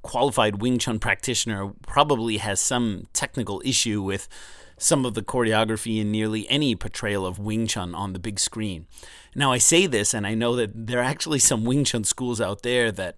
qualified 0.02 0.62
Wing 0.62 0.80
Chun 0.80 0.98
practitioner 0.98 1.74
probably 1.86 2.38
has 2.38 2.62
some 2.62 3.08
technical 3.12 3.62
issue 3.66 4.02
with 4.02 4.30
some 4.78 5.06
of 5.06 5.14
the 5.14 5.24
choreography 5.24 6.00
in 6.00 6.10
nearly 6.10 6.50
any 6.50 6.74
portrayal 6.74 7.26
of 7.26 7.38
Wing 7.38 7.68
Chun 7.68 7.94
on 7.94 8.14
the 8.14 8.20
big 8.20 8.40
screen. 8.40 8.88
Now, 9.36 9.52
I 9.52 9.58
say 9.58 9.88
this, 9.88 10.14
and 10.14 10.26
I 10.26 10.34
know 10.34 10.56
that 10.56 10.72
there 10.74 11.00
are 11.00 11.04
actually 11.04 11.40
some 11.40 11.66
Wing 11.66 11.84
Chun 11.84 12.06
schools 12.06 12.40
out 12.40 12.64
there 12.64 12.94
that 12.94 13.18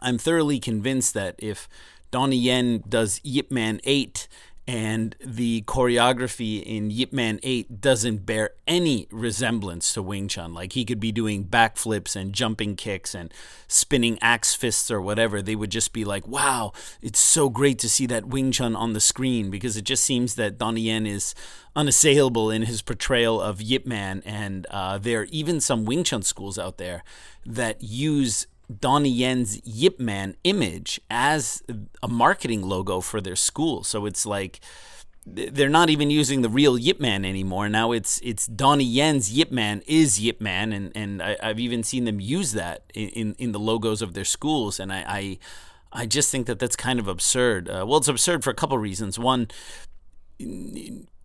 I'm 0.00 0.16
thoroughly 0.16 0.58
convinced 0.58 1.12
that 1.12 1.34
if 1.36 1.68
Donnie 2.10 2.38
Yen 2.38 2.82
does 2.88 3.20
Yip 3.22 3.50
Man 3.50 3.82
8 3.84 4.28
and 4.66 5.14
the 5.22 5.62
choreography 5.62 6.62
in 6.62 6.90
Yip 6.90 7.12
Man 7.12 7.38
8 7.42 7.82
doesn't 7.82 8.24
bear 8.24 8.50
any 8.66 9.06
resemblance 9.10 9.92
to 9.92 10.02
Wing 10.02 10.26
Chun. 10.26 10.54
Like 10.54 10.72
he 10.72 10.86
could 10.86 11.00
be 11.00 11.12
doing 11.12 11.44
backflips 11.44 12.16
and 12.16 12.32
jumping 12.32 12.74
kicks 12.74 13.14
and 13.14 13.32
spinning 13.68 14.18
axe 14.22 14.54
fists 14.54 14.90
or 14.90 15.02
whatever. 15.02 15.42
They 15.42 15.54
would 15.54 15.70
just 15.70 15.92
be 15.92 16.04
like, 16.04 16.26
wow, 16.26 16.72
it's 17.02 17.18
so 17.18 17.50
great 17.50 17.78
to 17.80 17.90
see 17.90 18.06
that 18.06 18.26
Wing 18.26 18.52
Chun 18.52 18.74
on 18.74 18.94
the 18.94 19.00
screen 19.00 19.50
because 19.50 19.76
it 19.76 19.84
just 19.84 20.02
seems 20.02 20.34
that 20.36 20.56
Donnie 20.56 20.82
Yen 20.82 21.06
is 21.06 21.34
unassailable 21.76 22.50
in 22.50 22.62
his 22.62 22.80
portrayal 22.80 23.42
of 23.42 23.60
Yip 23.60 23.84
Man. 23.84 24.22
And 24.24 24.66
uh, 24.70 24.96
there 24.96 25.20
are 25.20 25.28
even 25.30 25.60
some 25.60 25.84
Wing 25.84 26.04
Chun 26.04 26.22
schools 26.22 26.58
out 26.58 26.78
there 26.78 27.04
that 27.44 27.82
use 27.82 28.46
Donnie 28.80 29.10
Yen's 29.10 29.60
Yip 29.66 30.00
Man 30.00 30.36
image 30.44 31.00
as 31.10 31.62
a 32.02 32.08
marketing 32.08 32.62
logo 32.62 33.00
for 33.00 33.20
their 33.20 33.36
school. 33.36 33.84
So 33.84 34.06
it's 34.06 34.24
like 34.24 34.60
they're 35.26 35.70
not 35.70 35.90
even 35.90 36.10
using 36.10 36.42
the 36.42 36.48
real 36.48 36.76
Yip 36.78 37.00
Man 37.00 37.24
anymore. 37.24 37.68
Now 37.68 37.92
it's 37.92 38.20
it's 38.22 38.46
Donnie 38.46 38.84
Yen's 38.84 39.32
Yip 39.32 39.50
Man 39.50 39.82
is 39.86 40.20
Yip 40.20 40.40
Man, 40.40 40.72
and 40.72 40.92
and 40.94 41.22
I, 41.22 41.36
have 41.40 41.60
even 41.60 41.82
seen 41.82 42.04
them 42.04 42.20
use 42.20 42.52
that 42.52 42.84
in, 42.94 43.34
in 43.38 43.52
the 43.52 43.58
logos 43.58 44.02
of 44.02 44.14
their 44.14 44.24
schools, 44.24 44.78
and 44.78 44.92
I. 44.92 45.04
I 45.06 45.38
I 45.96 46.06
just 46.06 46.32
think 46.32 46.48
that 46.48 46.58
that's 46.58 46.74
kind 46.74 46.98
of 46.98 47.06
absurd. 47.06 47.68
Uh, 47.68 47.84
well, 47.86 47.98
it's 47.98 48.08
absurd 48.08 48.42
for 48.42 48.50
a 48.50 48.54
couple 48.54 48.76
reasons. 48.78 49.16
One, 49.16 49.46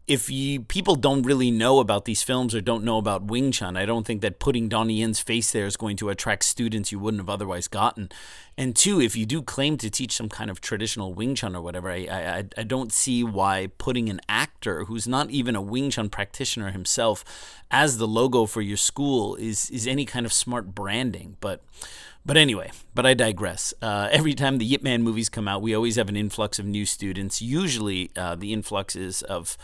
if 0.09 0.27
you 0.27 0.61
people 0.61 0.95
don't 0.95 1.21
really 1.21 1.51
know 1.51 1.77
about 1.77 2.05
these 2.05 2.23
films 2.23 2.55
or 2.55 2.61
don't 2.61 2.83
know 2.83 2.97
about 2.97 3.25
Wing 3.25 3.51
Chun, 3.51 3.77
I 3.77 3.85
don't 3.85 4.07
think 4.07 4.21
that 4.21 4.39
putting 4.39 4.67
Donnie 4.67 5.01
Yen's 5.01 5.19
face 5.19 5.51
there 5.51 5.67
is 5.67 5.77
going 5.77 5.97
to 5.97 6.09
attract 6.09 6.45
students 6.45 6.91
you 6.91 6.97
wouldn't 6.97 7.21
have 7.21 7.29
otherwise 7.29 7.67
gotten. 7.67 8.09
And 8.57 8.75
two, 8.75 8.99
if 8.99 9.15
you 9.15 9.27
do 9.27 9.43
claim 9.43 9.77
to 9.77 9.87
teach 9.87 10.13
some 10.13 10.27
kind 10.27 10.49
of 10.49 10.61
traditional 10.61 11.13
Wing 11.13 11.35
Chun 11.35 11.55
or 11.55 11.61
whatever, 11.61 11.91
I 11.91 12.07
I, 12.09 12.43
I 12.57 12.63
don't 12.63 12.91
see 12.91 13.23
why 13.23 13.69
putting 13.77 14.09
an 14.09 14.19
actor 14.27 14.85
who's 14.85 15.07
not 15.07 15.29
even 15.29 15.55
a 15.55 15.61
Wing 15.61 15.91
Chun 15.91 16.09
practitioner 16.09 16.71
himself 16.71 17.23
as 17.69 17.99
the 17.99 18.07
logo 18.07 18.47
for 18.47 18.61
your 18.61 18.77
school 18.77 19.35
is 19.35 19.69
is 19.69 19.85
any 19.85 20.05
kind 20.05 20.25
of 20.25 20.33
smart 20.33 20.73
branding. 20.73 21.37
But 21.39 21.61
but 22.25 22.35
anyway, 22.35 22.71
but 22.95 23.05
I 23.05 23.13
digress. 23.13 23.75
Uh, 23.79 24.09
every 24.11 24.33
time 24.33 24.57
the 24.57 24.65
Yip 24.65 24.81
Man 24.81 25.03
movies 25.03 25.29
come 25.29 25.47
out, 25.47 25.61
we 25.61 25.75
always 25.75 25.97
have 25.97 26.09
an 26.09 26.17
influx 26.17 26.57
of 26.57 26.65
new 26.65 26.87
students. 26.87 27.43
Usually, 27.43 28.09
uh, 28.15 28.33
the 28.33 28.53
influx 28.53 28.95
is 28.95 29.21
of 29.21 29.55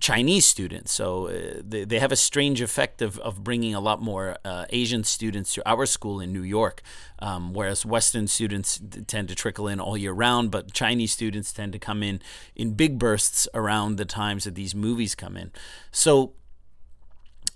Chinese 0.00 0.46
students. 0.46 0.92
So 0.92 1.28
uh, 1.28 1.60
they, 1.62 1.84
they 1.84 1.98
have 1.98 2.10
a 2.10 2.16
strange 2.16 2.60
effect 2.60 3.02
of, 3.02 3.18
of 3.18 3.44
bringing 3.44 3.74
a 3.74 3.80
lot 3.80 4.00
more 4.00 4.36
uh, 4.44 4.64
Asian 4.70 5.04
students 5.04 5.54
to 5.54 5.68
our 5.68 5.86
school 5.86 6.20
in 6.20 6.32
New 6.32 6.42
York, 6.42 6.82
um, 7.18 7.52
whereas 7.52 7.84
Western 7.84 8.26
students 8.26 8.80
tend 9.06 9.28
to 9.28 9.34
trickle 9.34 9.68
in 9.68 9.78
all 9.78 9.96
year 9.96 10.12
round, 10.12 10.50
but 10.50 10.72
Chinese 10.72 11.12
students 11.12 11.52
tend 11.52 11.72
to 11.72 11.78
come 11.78 12.02
in 12.02 12.20
in 12.56 12.72
big 12.72 12.98
bursts 12.98 13.46
around 13.54 13.96
the 13.96 14.04
times 14.06 14.44
that 14.44 14.54
these 14.54 14.74
movies 14.74 15.14
come 15.14 15.36
in. 15.36 15.52
So 15.92 16.32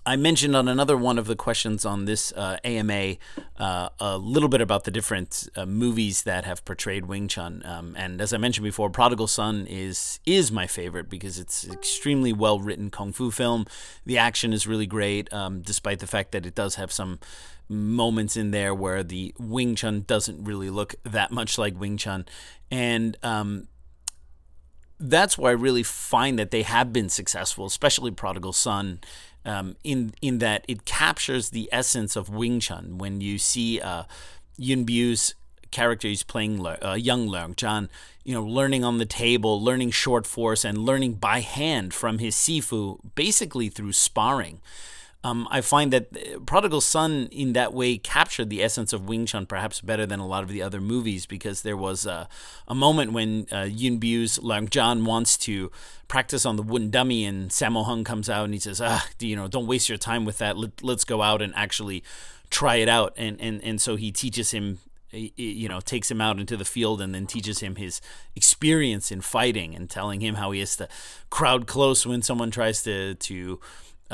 I 0.07 0.17
mentioned 0.17 0.55
on 0.55 0.69
another 0.69 0.99
one 0.99 1.19
of 1.19 1.27
the 1.27 1.37
questions 1.37 1.87
on 1.87 2.05
this 2.05 2.31
uh, 2.33 2.59
AMA 2.63 3.17
uh, 3.59 3.89
a 3.99 4.19
little 4.19 4.51
bit 4.51 4.61
about 4.61 4.85
the 4.85 4.91
different 4.91 5.49
uh, 5.57 5.65
movies 5.65 6.25
that 6.25 6.45
have 6.45 6.63
portrayed 6.67 7.07
Wing 7.07 7.27
Chun, 7.27 7.63
um, 7.65 7.95
and 7.97 8.21
as 8.21 8.35
I 8.35 8.37
mentioned 8.37 8.65
before, 8.65 8.91
Prodigal 8.91 9.29
Son 9.29 9.67
is 9.67 10.21
is 10.27 10.53
my 10.53 10.67
favorite 10.67 11.09
because 11.09 11.39
it's 11.39 11.67
extremely 11.67 12.35
well 12.35 12.61
written 12.61 12.91
kung 12.91 13.13
fu 13.13 13.31
film. 13.31 13.65
The 14.05 14.19
action 14.19 14.53
is 14.53 14.67
really 14.67 14.87
great, 14.87 15.33
um, 15.33 15.63
despite 15.63 16.01
the 16.01 16.07
fact 16.07 16.33
that 16.33 16.45
it 16.45 16.55
does 16.55 16.75
have 16.75 16.93
some 16.93 17.19
moments 17.69 18.37
in 18.37 18.51
there 18.51 18.75
where 18.75 19.03
the 19.03 19.35
Wing 19.39 19.75
Chun 19.75 20.05
doesn't 20.07 20.45
really 20.45 20.69
look 20.69 20.97
that 21.05 21.31
much 21.31 21.57
like 21.57 21.81
Wing 21.81 21.97
Chun, 21.97 22.27
and 22.71 23.17
um, 23.23 23.69
that's 25.01 25.39
why 25.39 25.49
I 25.49 25.55
really 25.55 25.83
find 25.83 26.39
that 26.39 26.51
they 26.51 26.63
have 26.63 26.93
been 26.93 27.09
successful, 27.09 27.65
especially 27.65 28.11
Prodigal 28.11 28.53
Son 28.53 29.01
um, 29.45 29.77
in 29.85 30.13
in 30.23 30.39
that 30.39 30.65
it 30.69 30.85
captures 30.85 31.51
the 31.51 31.69
essence 31.73 32.17
of 32.17 32.29
Wing 32.29 32.61
Chun. 32.61 32.99
When 32.99 33.21
you 33.21 33.39
see 33.39 33.81
uh, 33.81 34.05
Yuen 34.57 34.85
Biao's 34.87 35.35
character 35.71 36.09
he's 36.09 36.23
playing, 36.23 36.65
uh, 36.65 36.95
young 36.95 37.27
Leung 37.27 37.57
Jan, 37.57 37.89
you 38.23 38.33
know, 38.33 38.45
learning 38.45 38.85
on 38.85 38.99
the 38.99 39.05
table, 39.05 39.63
learning 39.63 39.91
short 39.91 40.27
force, 40.27 40.65
and 40.65 40.79
learning 40.79 41.15
by 41.15 41.41
hand 41.41 41.93
from 41.93 42.19
his 42.19 42.35
sifu, 42.37 42.99
basically 43.15 43.69
through 43.69 43.93
sparring. 43.93 44.61
Um, 45.25 45.49
I 45.51 45.63
find 45.63 45.91
that 45.91 46.09
uh, 46.15 46.39
Prodigal 46.41 46.83
Son, 46.83 47.29
in 47.33 47.55
that 47.55 47.73
way, 47.73 47.97
captured 47.97 48.51
the 48.51 48.63
essence 48.63 48.93
of 48.93 49.09
Wing 49.09 49.25
Chun 49.25 49.47
perhaps 49.47 49.81
better 49.81 50.05
than 50.05 50.21
a 50.21 50.27
lot 50.27 50.43
of 50.43 50.51
the 50.51 50.61
other 50.61 50.83
movies 50.83 51.25
because 51.25 51.63
there 51.63 51.79
was 51.79 52.05
a, 52.05 52.29
a 52.69 52.75
moment 52.75 53.13
when 53.13 53.47
uh, 53.51 53.63
Yuen 53.63 53.99
Biao's 53.99 54.39
Leung 54.39 54.69
Jan 54.69 55.07
wants 55.07 55.39
to 55.39 55.73
practice 56.09 56.45
on 56.45 56.57
the 56.57 56.63
wooden 56.63 56.91
dummy, 56.91 57.25
and 57.25 57.51
Sammo 57.51 57.87
Hung 57.87 58.05
comes 58.05 58.29
out 58.29 58.45
and 58.45 58.53
he 58.53 58.61
says, 58.61 58.83
"Ah, 58.83 59.07
you 59.19 59.35
know, 59.35 59.49
don't 59.49 59.67
waste 59.67 59.89
your 59.89 59.99
time 59.99 60.27
with 60.27 60.39
that. 60.39 60.59
Let, 60.59 60.83
let's 60.83 61.05
go 61.05 61.23
out 61.23 61.41
and 61.41 61.55
actually 61.57 62.05
try 62.51 62.77
it 62.77 62.89
out." 62.91 63.15
And 63.17 63.41
and 63.41 63.65
and 63.65 63.81
so 63.81 63.97
he 63.97 64.13
teaches 64.13 64.51
him 64.51 64.79
you 65.11 65.69
know 65.69 65.81
takes 65.81 66.11
him 66.11 66.21
out 66.21 66.41
into 66.41 66.57
the 66.57 66.65
field 66.65 67.01
and 67.01 67.15
then 67.15 67.25
teaches 67.25 67.61
him 67.61 67.77
his 67.77 68.01
experience 68.35 69.13
in 69.13 69.21
fighting 69.21 69.75
and 69.75 69.89
telling 69.89 70.21
him 70.21 70.35
how 70.35 70.51
he 70.51 70.61
has 70.61 70.77
to 70.77 70.89
crowd 71.31 71.69
close 71.69 72.05
when 72.05 72.21
someone 72.21 72.51
tries 72.51 72.83
to 72.83 73.15
to 73.15 73.61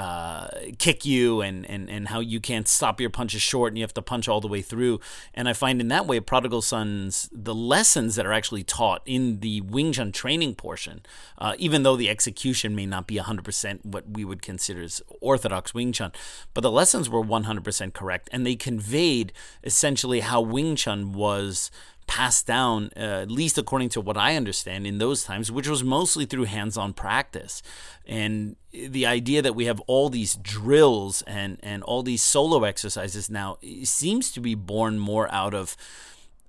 uh, 0.00 0.48
kick 0.78 1.04
you 1.04 1.42
and, 1.42 1.68
and, 1.68 1.90
and 1.90 2.08
how 2.08 2.20
you 2.20 2.40
can't 2.40 2.66
stop 2.66 3.02
your 3.02 3.10
punches 3.10 3.42
short 3.42 3.70
and 3.70 3.76
you 3.76 3.84
have 3.84 3.92
to 3.92 4.00
punch 4.00 4.28
all 4.28 4.40
the 4.40 4.48
way 4.48 4.62
through. 4.62 4.98
And 5.34 5.46
I 5.46 5.52
find 5.52 5.78
in 5.78 5.88
that 5.88 6.06
way, 6.06 6.20
Prodigal 6.20 6.62
Sons, 6.62 7.28
the 7.30 7.54
lessons 7.54 8.14
that 8.14 8.24
are 8.24 8.32
actually 8.32 8.64
taught 8.64 9.02
in 9.04 9.40
the 9.40 9.60
Wing 9.60 9.92
Chun 9.92 10.10
training 10.10 10.54
portion, 10.54 11.02
uh, 11.36 11.54
even 11.58 11.82
though 11.82 11.96
the 11.96 12.08
execution 12.08 12.74
may 12.74 12.86
not 12.86 13.06
be 13.06 13.16
100% 13.16 13.84
what 13.84 14.08
we 14.08 14.24
would 14.24 14.40
consider 14.40 14.80
as 14.80 15.02
orthodox 15.20 15.74
Wing 15.74 15.92
Chun, 15.92 16.12
but 16.54 16.62
the 16.62 16.70
lessons 16.70 17.10
were 17.10 17.22
100% 17.22 17.92
correct. 17.92 18.30
And 18.32 18.46
they 18.46 18.56
conveyed 18.56 19.34
essentially 19.62 20.20
how 20.20 20.40
Wing 20.40 20.76
Chun 20.76 21.12
was 21.12 21.70
passed 22.10 22.44
down, 22.44 22.90
uh, 22.96 23.22
at 23.22 23.30
least 23.30 23.56
according 23.56 23.88
to 23.88 24.00
what 24.00 24.16
I 24.16 24.34
understand, 24.34 24.84
in 24.84 24.98
those 24.98 25.22
times, 25.22 25.52
which 25.52 25.68
was 25.68 25.84
mostly 25.84 26.26
through 26.26 26.46
hands 26.46 26.76
on 26.76 26.92
practice. 26.92 27.62
And 28.04 28.56
the 28.72 29.06
idea 29.06 29.40
that 29.42 29.54
we 29.54 29.66
have 29.66 29.80
all 29.86 30.10
these 30.10 30.34
drills 30.34 31.22
and, 31.22 31.58
and 31.62 31.84
all 31.84 32.02
these 32.02 32.20
solo 32.20 32.64
exercises 32.64 33.30
now 33.30 33.58
seems 33.84 34.32
to 34.32 34.40
be 34.40 34.56
born 34.56 34.98
more 34.98 35.32
out 35.32 35.54
of. 35.54 35.76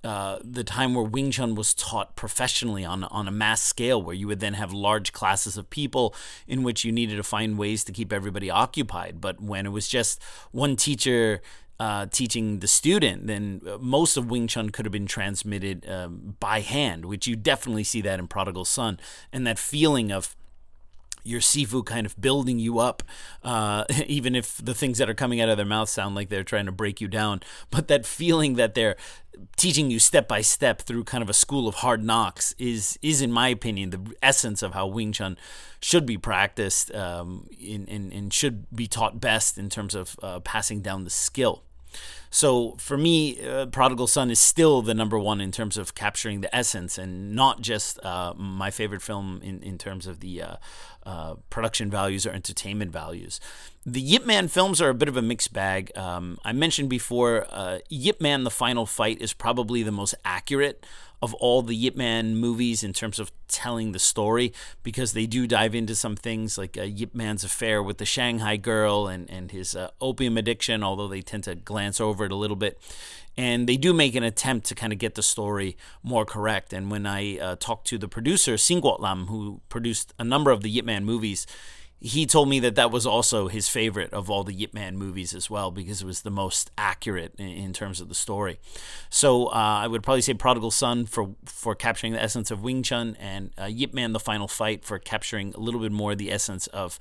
Uh, 0.04 0.40
the 0.44 0.64
time 0.64 0.96
where 0.96 1.04
Wing 1.06 1.30
Chun 1.30 1.54
was 1.54 1.76
taught 1.76 2.16
professionally 2.16 2.84
on 2.84 3.04
on 3.04 3.28
a 3.28 3.32
mass 3.32 3.62
scale, 3.62 4.02
where 4.02 4.16
you 4.16 4.26
would 4.26 4.40
then 4.40 4.56
have 4.56 4.74
large 4.74 5.14
classes 5.14 5.58
of 5.58 5.70
people 5.70 6.16
in 6.48 6.64
which 6.64 6.84
you 6.84 6.92
needed 6.92 7.18
to 7.18 7.24
find 7.24 7.56
ways 7.56 7.84
to 7.84 7.92
keep 7.92 8.12
everybody 8.12 8.50
occupied. 8.50 9.22
But 9.22 9.40
when 9.40 9.68
it 9.68 9.70
was 9.70 9.88
just 9.88 10.20
one 10.52 10.76
teacher 10.76 11.44
uh, 11.82 12.06
teaching 12.06 12.60
the 12.60 12.68
student, 12.68 13.26
then 13.26 13.60
uh, 13.68 13.76
most 13.80 14.16
of 14.16 14.30
Wing 14.30 14.46
Chun 14.46 14.70
could 14.70 14.86
have 14.86 14.92
been 14.92 15.08
transmitted 15.08 15.90
um, 15.90 16.36
by 16.40 16.60
hand, 16.60 17.06
which 17.06 17.26
you 17.26 17.36
definitely 17.36 17.84
see 17.84 18.02
that 18.02 18.20
in 18.20 18.28
Prodigal 18.28 18.66
Son. 18.66 19.00
And 19.34 19.48
that 19.48 19.58
feeling 19.58 20.12
of 20.12 20.36
your 21.24 21.40
sifu 21.40 21.84
kind 21.84 22.06
of 22.06 22.22
building 22.22 22.60
you 22.60 22.78
up, 22.78 23.02
uh, 23.44 23.86
even 24.06 24.36
if 24.36 24.64
the 24.64 24.76
things 24.76 25.00
that 25.00 25.10
are 25.10 25.16
coming 25.16 25.42
out 25.42 25.50
of 25.50 25.58
their 25.58 25.66
mouth 25.66 25.90
sound 25.90 26.14
like 26.14 26.30
they're 26.30 26.44
trying 26.44 26.68
to 26.68 26.72
break 26.72 27.02
you 27.02 27.08
down. 27.08 27.42
But 27.72 27.88
that 27.88 28.06
feeling 28.06 28.58
that 28.58 28.76
they're 28.76 28.96
teaching 29.58 29.90
you 29.90 29.98
step 29.98 30.28
by 30.28 30.42
step 30.42 30.84
through 30.84 31.06
kind 31.06 31.24
of 31.24 31.32
a 31.32 31.34
school 31.34 31.68
of 31.68 31.76
hard 31.76 32.04
knocks 32.04 32.54
is, 32.60 33.00
is 33.02 33.24
in 33.24 33.32
my 33.32 33.48
opinion, 33.48 33.90
the 33.90 34.16
essence 34.22 34.62
of 34.62 34.76
how 34.76 34.86
Wing 34.86 35.14
Chun 35.14 35.36
should 35.82 36.06
be 36.06 36.20
practiced 36.20 36.94
um, 36.94 37.48
in, 37.60 37.88
in, 37.88 38.14
and 38.14 38.32
should 38.32 38.68
be 38.70 38.86
taught 38.86 39.20
best 39.20 39.58
in 39.58 39.68
terms 39.68 39.96
of 39.96 40.16
uh, 40.22 40.40
passing 40.42 40.82
down 40.82 41.06
the 41.06 41.10
skill. 41.10 41.64
So 42.34 42.76
for 42.78 42.98
me, 42.98 43.46
uh, 43.46 43.66
Prodigal 43.66 44.08
Son 44.08 44.32
is 44.32 44.40
still 44.40 44.82
the 44.82 44.94
number 44.94 45.20
one 45.20 45.42
in 45.42 45.52
terms 45.52 45.78
of 45.78 45.94
capturing 45.94 46.40
the 46.40 46.56
essence, 46.56 46.98
and 46.98 47.36
not 47.36 47.60
just 47.60 48.04
uh, 48.06 48.34
my 48.38 48.72
favorite 48.72 49.02
film 49.02 49.42
in 49.44 49.62
in 49.62 49.78
terms 49.78 50.08
of 50.08 50.22
the 50.22 50.42
uh, 50.42 50.56
uh 51.06 51.36
production 51.50 51.92
values 51.92 52.26
or 52.26 52.32
entertainment 52.32 52.92
values. 52.92 53.42
The 53.86 54.00
Yip 54.00 54.26
Man 54.26 54.48
films 54.48 54.82
are 54.82 54.90
a 54.90 54.94
bit 54.94 55.10
of 55.10 55.18
a 55.18 55.22
mixed 55.22 55.52
bag. 55.52 55.92
Um, 55.98 56.40
I 56.46 56.54
mentioned 56.54 56.90
before, 56.90 57.48
uh, 57.50 57.80
Yip 57.90 58.22
Man: 58.22 58.46
The 58.46 58.50
Final 58.50 58.86
Fight 58.86 59.22
is 59.22 59.34
probably 59.34 59.84
the 59.84 59.92
most 59.92 60.16
accurate 60.24 60.86
of 61.22 61.34
all 61.36 61.62
the 61.62 61.76
Yip 61.76 61.96
Man 61.96 62.36
movies 62.36 62.84
in 62.84 62.94
terms 62.94 63.20
of 63.20 63.32
telling 63.48 63.92
the 63.92 64.00
story 64.00 64.54
because 64.82 65.14
they 65.14 65.28
do 65.28 65.46
dive 65.46 65.76
into 65.76 65.94
some 65.94 66.16
things 66.16 66.58
like 66.58 66.78
uh, 66.78 66.84
Yip 66.84 67.14
Man's 67.14 67.44
affair 67.44 67.84
with 67.84 68.00
the 68.00 68.06
Shanghai 68.06 68.58
girl 68.58 69.08
and, 69.08 69.30
and 69.30 69.52
his 69.52 69.76
uh, 69.76 69.90
opium 70.00 70.38
addiction, 70.38 70.84
although 70.84 71.08
they 71.08 71.22
tend 71.22 71.44
to 71.44 71.56
glance 71.56 72.02
over 72.02 72.26
it 72.26 72.32
a 72.32 72.36
little 72.36 72.56
bit. 72.56 72.80
And 73.38 73.70
they 73.70 73.78
do 73.78 73.94
make 73.94 74.16
an 74.16 74.24
attempt 74.24 74.66
to 74.68 74.76
kind 74.76 74.92
of 74.92 75.00
get 75.00 75.16
the 75.16 75.24
story 75.24 75.78
more 76.04 76.26
correct. 76.26 76.74
And 76.74 76.92
when 76.92 77.06
I 77.06 77.38
uh, 77.38 77.56
talked 77.60 77.88
to 77.88 77.98
the 77.98 78.08
producer, 78.08 78.58
Sing 78.58 78.82
Lam, 78.82 79.28
who 79.28 79.62
produced 79.70 80.14
a 80.20 80.24
number 80.24 80.52
of 80.52 80.64
the 80.64 80.70
Yip 80.70 80.86
Man 80.86 81.06
movies, 81.06 81.46
he 82.04 82.26
told 82.26 82.50
me 82.50 82.60
that 82.60 82.74
that 82.76 82.90
was 82.90 83.06
also 83.06 83.48
his 83.48 83.70
favorite 83.70 84.12
of 84.12 84.28
all 84.28 84.44
the 84.44 84.54
Yip 84.54 84.74
Man 84.74 84.98
movies 84.98 85.36
as 85.36 85.52
well 85.52 85.70
because 85.70 86.02
it 86.02 86.06
was 86.06 86.24
the 86.24 86.32
most 86.32 86.72
accurate 86.76 87.36
in, 87.38 87.48
in 87.48 87.74
terms 87.74 88.02
of 88.02 88.10
the 88.10 88.16
story. 88.16 88.60
So 89.12 89.48
uh, 89.48 89.52
I 89.84 89.88
would 89.88 90.02
probably 90.02 90.22
say 90.22 90.34
Prodigal 90.34 90.72
Son 90.72 91.06
for 91.06 91.36
for 91.46 91.76
capturing 91.76 92.14
the 92.14 92.22
essence 92.22 92.50
of 92.50 92.64
Wing 92.64 92.82
Chun 92.82 93.16
and 93.20 93.52
uh, 93.62 93.66
Yip 93.66 93.94
Man: 93.94 94.14
The 94.14 94.20
Final 94.20 94.48
Fight 94.48 94.84
for 94.84 94.98
capturing 94.98 95.54
a 95.54 95.60
little 95.60 95.80
bit 95.80 95.92
more 95.92 96.16
the 96.16 96.32
essence 96.32 96.66
of 96.68 96.98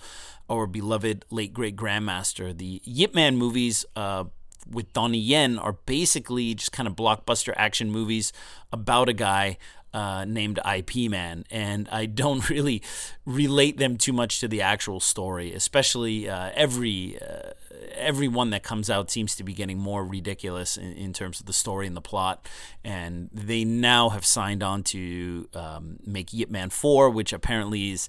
our 0.51 0.67
beloved 0.67 1.25
late 1.31 1.55
great 1.55 1.77
Grandmaster. 1.77 2.57
The 2.57 2.83
Yip 2.85 3.15
Man 3.15 3.37
movies. 3.37 3.87
Uh, 3.97 4.25
with 4.71 4.93
Donnie 4.93 5.19
Yen 5.19 5.59
are 5.59 5.73
basically 5.73 6.55
just 6.55 6.71
kind 6.71 6.87
of 6.87 6.95
blockbuster 6.95 7.53
action 7.57 7.91
movies 7.91 8.31
about 8.71 9.09
a 9.09 9.13
guy 9.13 9.57
uh, 9.93 10.25
named 10.25 10.59
IP 10.65 11.11
Man, 11.11 11.45
and 11.51 11.89
I 11.91 12.07
don't 12.07 12.49
really 12.51 12.83
relate 13.25 13.79
them 13.79 13.97
too 13.97 14.13
much 14.13 14.41
to 14.41 14.49
the 14.49 14.63
actual 14.63 15.01
story. 15.01 15.53
Especially 15.53 16.29
uh, 16.29 16.51
every 16.55 17.19
uh, 17.21 17.53
every 17.95 18.29
one 18.29 18.51
that 18.51 18.63
comes 18.63 18.91
out 18.91 19.11
seems 19.11 19.35
to 19.37 19.45
be 19.45 19.53
getting 19.53 19.79
more 19.79 20.05
ridiculous 20.05 20.77
in, 20.77 20.93
in, 20.93 21.13
terms 21.13 21.41
of 21.41 21.47
the 21.47 21.53
story 21.53 21.87
and 21.87 21.97
the 21.97 22.01
plot. 22.01 22.49
And 22.85 23.31
they 23.33 23.65
now 23.65 24.11
have 24.11 24.25
signed 24.25 24.63
on 24.63 24.83
to 24.85 25.49
um, 25.55 25.99
make 26.05 26.33
Yip 26.33 26.51
Man 26.51 26.71
Four, 26.71 27.11
which 27.11 27.33
apparently 27.33 27.93
is. 27.93 28.09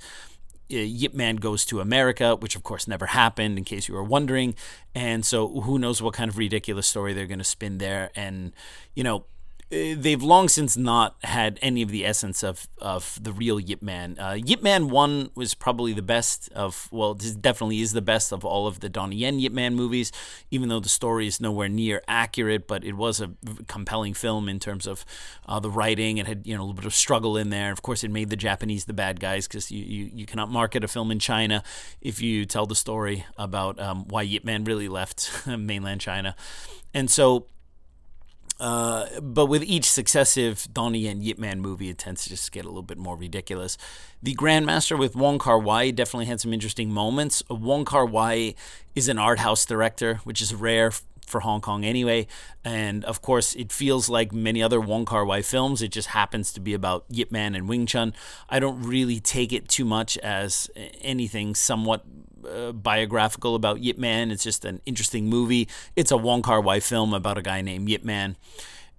Uh, 0.71 0.77
Yip 0.77 1.13
Man 1.13 1.35
goes 1.35 1.65
to 1.65 1.81
America, 1.81 2.37
which 2.37 2.55
of 2.55 2.63
course 2.63 2.87
never 2.87 3.07
happened, 3.07 3.57
in 3.57 3.65
case 3.65 3.89
you 3.89 3.93
were 3.93 4.03
wondering. 4.03 4.55
And 4.95 5.25
so, 5.25 5.61
who 5.61 5.77
knows 5.77 6.01
what 6.01 6.13
kind 6.13 6.29
of 6.29 6.37
ridiculous 6.37 6.87
story 6.87 7.11
they're 7.11 7.27
going 7.27 7.39
to 7.39 7.43
spin 7.43 7.77
there. 7.77 8.09
And, 8.15 8.53
you 8.95 9.03
know, 9.03 9.25
they've 9.71 10.21
long 10.21 10.49
since 10.49 10.75
not 10.75 11.15
had 11.23 11.57
any 11.61 11.81
of 11.81 11.89
the 11.89 12.05
essence 12.05 12.43
of, 12.43 12.67
of 12.79 13.17
the 13.21 13.31
real 13.31 13.57
Yip 13.57 13.81
Man. 13.81 14.19
Uh, 14.19 14.33
Yip 14.33 14.61
Man 14.61 14.89
1 14.89 15.31
was 15.33 15.53
probably 15.53 15.93
the 15.93 16.01
best 16.01 16.51
of, 16.51 16.89
well, 16.91 17.13
this 17.13 17.31
definitely 17.31 17.79
is 17.79 17.93
the 17.93 18.01
best 18.01 18.33
of 18.33 18.43
all 18.43 18.67
of 18.67 18.81
the 18.81 18.89
Donnie 18.89 19.15
Yen 19.15 19.39
Yip 19.39 19.53
Man 19.53 19.73
movies, 19.73 20.11
even 20.51 20.67
though 20.67 20.81
the 20.81 20.89
story 20.89 21.25
is 21.25 21.39
nowhere 21.39 21.69
near 21.69 22.01
accurate, 22.07 22.67
but 22.67 22.83
it 22.83 22.93
was 22.93 23.21
a 23.21 23.31
compelling 23.67 24.13
film 24.13 24.49
in 24.49 24.59
terms 24.59 24.85
of 24.85 25.05
uh, 25.45 25.59
the 25.61 25.69
writing. 25.69 26.17
It 26.17 26.27
had, 26.27 26.45
you 26.45 26.53
know, 26.53 26.61
a 26.61 26.63
little 26.63 26.73
bit 26.73 26.85
of 26.85 26.93
struggle 26.93 27.37
in 27.37 27.49
there. 27.49 27.71
Of 27.71 27.81
course, 27.81 28.03
it 28.03 28.11
made 28.11 28.29
the 28.29 28.35
Japanese 28.35 28.85
the 28.85 28.93
bad 28.93 29.21
guys 29.21 29.47
because 29.47 29.71
you, 29.71 29.83
you, 29.83 30.11
you 30.13 30.25
cannot 30.25 30.49
market 30.49 30.83
a 30.83 30.89
film 30.89 31.11
in 31.11 31.19
China 31.19 31.63
if 32.01 32.21
you 32.21 32.45
tell 32.45 32.65
the 32.65 32.75
story 32.75 33.25
about 33.37 33.79
um, 33.79 34.05
why 34.09 34.23
Yip 34.23 34.43
Man 34.43 34.65
really 34.65 34.89
left 34.89 35.47
mainland 35.47 36.01
China. 36.01 36.35
And 36.93 37.09
so 37.09 37.47
uh, 38.61 39.19
but 39.19 39.47
with 39.47 39.63
each 39.63 39.89
successive 39.89 40.67
Donnie 40.71 40.99
Yen 40.99 41.19
Yip 41.19 41.39
Man 41.39 41.61
movie, 41.61 41.89
it 41.89 41.97
tends 41.97 42.23
to 42.23 42.29
just 42.29 42.51
get 42.51 42.63
a 42.63 42.67
little 42.67 42.83
bit 42.83 42.99
more 42.99 43.15
ridiculous. 43.15 43.75
The 44.21 44.35
Grandmaster 44.35 44.97
with 44.99 45.15
Wong 45.15 45.39
Kar 45.39 45.57
Wai 45.57 45.89
definitely 45.89 46.27
had 46.27 46.39
some 46.39 46.53
interesting 46.53 46.91
moments. 46.91 47.41
Wong 47.49 47.85
Kar 47.85 48.05
Wai 48.05 48.53
is 48.93 49.07
an 49.07 49.17
art 49.17 49.39
house 49.39 49.65
director, 49.65 50.21
which 50.25 50.43
is 50.43 50.53
rare 50.53 50.91
for 51.25 51.39
Hong 51.39 51.59
Kong 51.59 51.83
anyway. 51.83 52.27
And 52.63 53.03
of 53.05 53.23
course, 53.23 53.55
it 53.55 53.71
feels 53.71 54.09
like 54.09 54.31
many 54.31 54.61
other 54.61 54.79
Wong 54.79 55.05
Kar 55.05 55.25
Wai 55.25 55.41
films. 55.41 55.81
It 55.81 55.91
just 55.91 56.09
happens 56.09 56.53
to 56.53 56.59
be 56.59 56.75
about 56.75 57.05
Yip 57.09 57.31
Man 57.31 57.55
and 57.55 57.67
Wing 57.67 57.87
Chun. 57.87 58.13
I 58.47 58.59
don't 58.59 58.83
really 58.83 59.19
take 59.19 59.51
it 59.51 59.69
too 59.69 59.85
much 59.85 60.19
as 60.19 60.69
anything 61.01 61.55
somewhat 61.55 62.05
uh, 62.45 62.71
biographical 62.71 63.55
about 63.55 63.81
Yip 63.81 63.97
Man. 63.97 64.31
It's 64.31 64.43
just 64.43 64.65
an 64.65 64.81
interesting 64.85 65.27
movie. 65.27 65.67
It's 65.95 66.11
a 66.11 66.17
Wong 66.17 66.41
Kar 66.41 66.61
Wai 66.61 66.79
film 66.79 67.13
about 67.13 67.37
a 67.37 67.41
guy 67.41 67.61
named 67.61 67.89
Yip 67.89 68.03
Man 68.03 68.37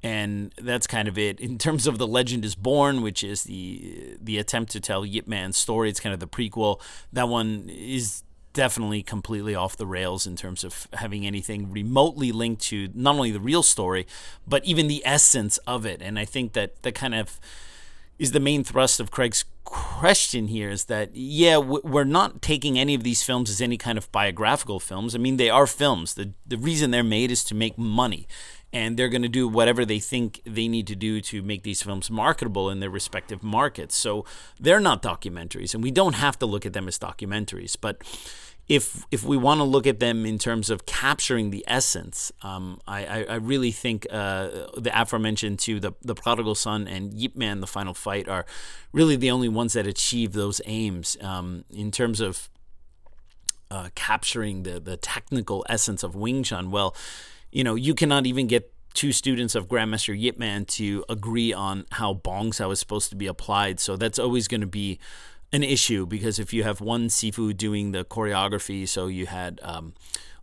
and 0.04 0.52
that's 0.60 0.88
kind 0.88 1.06
of 1.06 1.16
it 1.16 1.38
in 1.38 1.58
terms 1.58 1.86
of 1.86 1.96
the 1.96 2.08
legend 2.08 2.44
is 2.44 2.56
born 2.56 3.02
which 3.02 3.22
is 3.22 3.44
the 3.44 4.16
the 4.20 4.36
attempt 4.36 4.72
to 4.72 4.80
tell 4.80 5.06
yip 5.06 5.28
man's 5.28 5.56
story 5.56 5.88
it's 5.88 6.00
kind 6.00 6.12
of 6.12 6.18
the 6.18 6.26
prequel 6.26 6.80
that 7.12 7.28
one 7.28 7.70
is 7.72 8.24
definitely 8.52 9.02
completely 9.02 9.54
off 9.54 9.76
the 9.76 9.86
rails 9.86 10.26
in 10.26 10.36
terms 10.36 10.64
of 10.64 10.86
having 10.94 11.26
anything 11.26 11.70
remotely 11.70 12.32
linked 12.32 12.62
to 12.62 12.88
not 12.94 13.14
only 13.14 13.30
the 13.30 13.40
real 13.40 13.62
story, 13.62 14.06
but 14.46 14.64
even 14.64 14.88
the 14.88 15.02
essence 15.04 15.58
of 15.58 15.86
it. 15.86 16.02
And 16.02 16.18
I 16.18 16.24
think 16.24 16.52
that 16.52 16.82
that 16.82 16.94
kind 16.94 17.14
of 17.14 17.40
is 18.18 18.32
the 18.32 18.40
main 18.40 18.62
thrust 18.62 19.00
of 19.00 19.10
Craig's 19.10 19.44
question 19.64 20.48
here 20.48 20.70
is 20.70 20.84
that, 20.84 21.14
yeah, 21.14 21.56
we're 21.56 22.04
not 22.04 22.42
taking 22.42 22.78
any 22.78 22.94
of 22.94 23.02
these 23.02 23.22
films 23.22 23.50
as 23.50 23.60
any 23.60 23.76
kind 23.76 23.98
of 23.98 24.10
biographical 24.12 24.80
films. 24.80 25.14
I 25.14 25.18
mean, 25.18 25.36
they 25.36 25.50
are 25.50 25.66
films. 25.66 26.14
The, 26.14 26.32
the 26.46 26.58
reason 26.58 26.90
they're 26.90 27.02
made 27.02 27.30
is 27.30 27.44
to 27.44 27.54
make 27.54 27.78
money 27.78 28.26
and 28.72 28.96
they're 28.96 29.08
going 29.08 29.22
to 29.22 29.28
do 29.28 29.46
whatever 29.46 29.84
they 29.84 29.98
think 29.98 30.40
they 30.46 30.66
need 30.66 30.86
to 30.86 30.96
do 30.96 31.20
to 31.20 31.42
make 31.42 31.62
these 31.62 31.82
films 31.82 32.10
marketable 32.10 32.70
in 32.70 32.80
their 32.80 32.90
respective 32.90 33.42
markets. 33.42 33.94
So 33.94 34.24
they're 34.58 34.80
not 34.80 35.02
documentaries, 35.02 35.74
and 35.74 35.82
we 35.82 35.90
don't 35.90 36.14
have 36.14 36.38
to 36.38 36.46
look 36.46 36.64
at 36.64 36.72
them 36.72 36.88
as 36.88 36.98
documentaries. 36.98 37.76
But 37.78 37.98
if 38.68 39.04
if 39.10 39.24
we 39.24 39.36
want 39.36 39.58
to 39.58 39.64
look 39.64 39.86
at 39.86 39.98
them 39.98 40.24
in 40.24 40.38
terms 40.38 40.70
of 40.70 40.86
capturing 40.86 41.50
the 41.50 41.64
essence, 41.66 42.30
um, 42.42 42.80
I, 42.86 43.24
I, 43.24 43.34
really 43.34 43.72
think 43.72 44.06
uh, 44.10 44.48
the 44.76 44.90
aforementioned 44.94 45.58
two, 45.58 45.80
the 45.80 45.92
the 46.02 46.14
prodigal 46.14 46.54
son 46.54 46.86
and 46.86 47.12
Yip 47.12 47.36
Man, 47.36 47.60
the 47.60 47.66
final 47.66 47.92
fight, 47.92 48.28
are 48.28 48.46
really 48.92 49.16
the 49.16 49.30
only 49.30 49.48
ones 49.48 49.72
that 49.72 49.86
achieve 49.86 50.32
those 50.32 50.60
aims 50.64 51.16
um, 51.20 51.64
in 51.70 51.90
terms 51.90 52.20
of 52.20 52.48
uh, 53.70 53.88
capturing 53.94 54.62
the 54.62 54.78
the 54.78 54.96
technical 54.96 55.66
essence 55.68 56.02
of 56.02 56.14
Wing 56.14 56.42
Chun. 56.42 56.70
Well, 56.70 56.94
you 57.50 57.64
know, 57.64 57.74
you 57.74 57.94
cannot 57.94 58.26
even 58.26 58.46
get 58.46 58.72
two 58.94 59.12
students 59.12 59.54
of 59.54 59.68
Grandmaster 59.68 60.18
Yip 60.18 60.38
Man 60.38 60.64
to 60.66 61.04
agree 61.08 61.52
on 61.52 61.86
how 61.92 62.14
Bong 62.14 62.52
Sao 62.52 62.70
is 62.70 62.78
supposed 62.78 63.10
to 63.10 63.16
be 63.16 63.26
applied. 63.26 63.80
So 63.80 63.96
that's 63.96 64.18
always 64.18 64.48
going 64.48 64.60
to 64.60 64.66
be 64.66 64.98
an 65.52 65.62
issue 65.62 66.06
because 66.06 66.38
if 66.38 66.52
you 66.52 66.62
have 66.64 66.80
one 66.80 67.08
Sifu 67.08 67.56
doing 67.56 67.92
the 67.92 68.04
choreography, 68.04 68.88
so 68.88 69.06
you 69.06 69.26
had 69.26 69.60
um, 69.62 69.92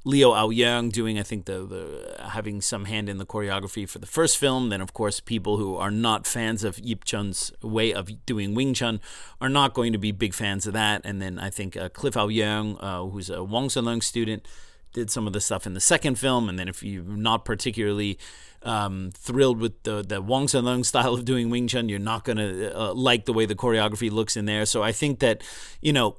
Leo 0.05 0.33
Au-Yeung 0.33 0.91
doing, 0.91 1.19
I 1.19 1.23
think, 1.23 1.45
the, 1.45 1.65
the 1.65 2.23
having 2.29 2.61
some 2.61 2.85
hand 2.85 3.09
in 3.09 3.17
the 3.17 3.25
choreography 3.25 3.87
for 3.87 3.99
the 3.99 4.07
first 4.07 4.37
film. 4.37 4.69
Then, 4.69 4.81
of 4.81 4.93
course, 4.93 5.19
people 5.19 5.57
who 5.57 5.75
are 5.75 5.91
not 5.91 6.25
fans 6.25 6.63
of 6.63 6.79
Yip 6.79 7.03
Chun's 7.03 7.51
way 7.61 7.93
of 7.93 8.25
doing 8.25 8.53
Wing 8.53 8.73
Chun 8.73 9.01
are 9.41 9.49
not 9.49 9.73
going 9.73 9.91
to 9.91 9.99
be 9.99 10.11
big 10.11 10.33
fans 10.33 10.65
of 10.67 10.73
that. 10.73 11.01
And 11.03 11.21
then 11.21 11.39
I 11.39 11.49
think 11.49 11.75
uh, 11.75 11.89
Cliff 11.89 12.15
Au-Yeung, 12.15 12.77
uh, 12.79 13.09
who's 13.09 13.29
a 13.29 13.43
Wong 13.43 13.69
Shun 13.69 13.85
Leung 13.85 14.03
student, 14.03 14.47
did 14.93 15.11
some 15.11 15.27
of 15.27 15.33
the 15.33 15.41
stuff 15.41 15.65
in 15.67 15.73
the 15.73 15.79
second 15.79 16.17
film, 16.17 16.49
and 16.49 16.57
then 16.57 16.67
if 16.67 16.83
you're 16.83 17.03
not 17.03 17.45
particularly 17.45 18.17
um, 18.63 19.11
thrilled 19.15 19.59
with 19.59 19.83
the 19.83 20.03
the 20.03 20.21
Wong 20.21 20.47
Shun 20.47 20.65
Leung 20.65 20.85
style 20.85 21.13
of 21.13 21.25
doing 21.25 21.49
Wing 21.49 21.67
Chun, 21.67 21.89
you're 21.89 21.99
not 21.99 22.23
gonna 22.23 22.71
uh, 22.73 22.93
like 22.93 23.25
the 23.25 23.33
way 23.33 23.45
the 23.45 23.55
choreography 23.55 24.11
looks 24.11 24.35
in 24.35 24.45
there. 24.45 24.65
So 24.65 24.83
I 24.83 24.91
think 24.91 25.19
that 25.19 25.43
you 25.81 25.93
know 25.93 26.17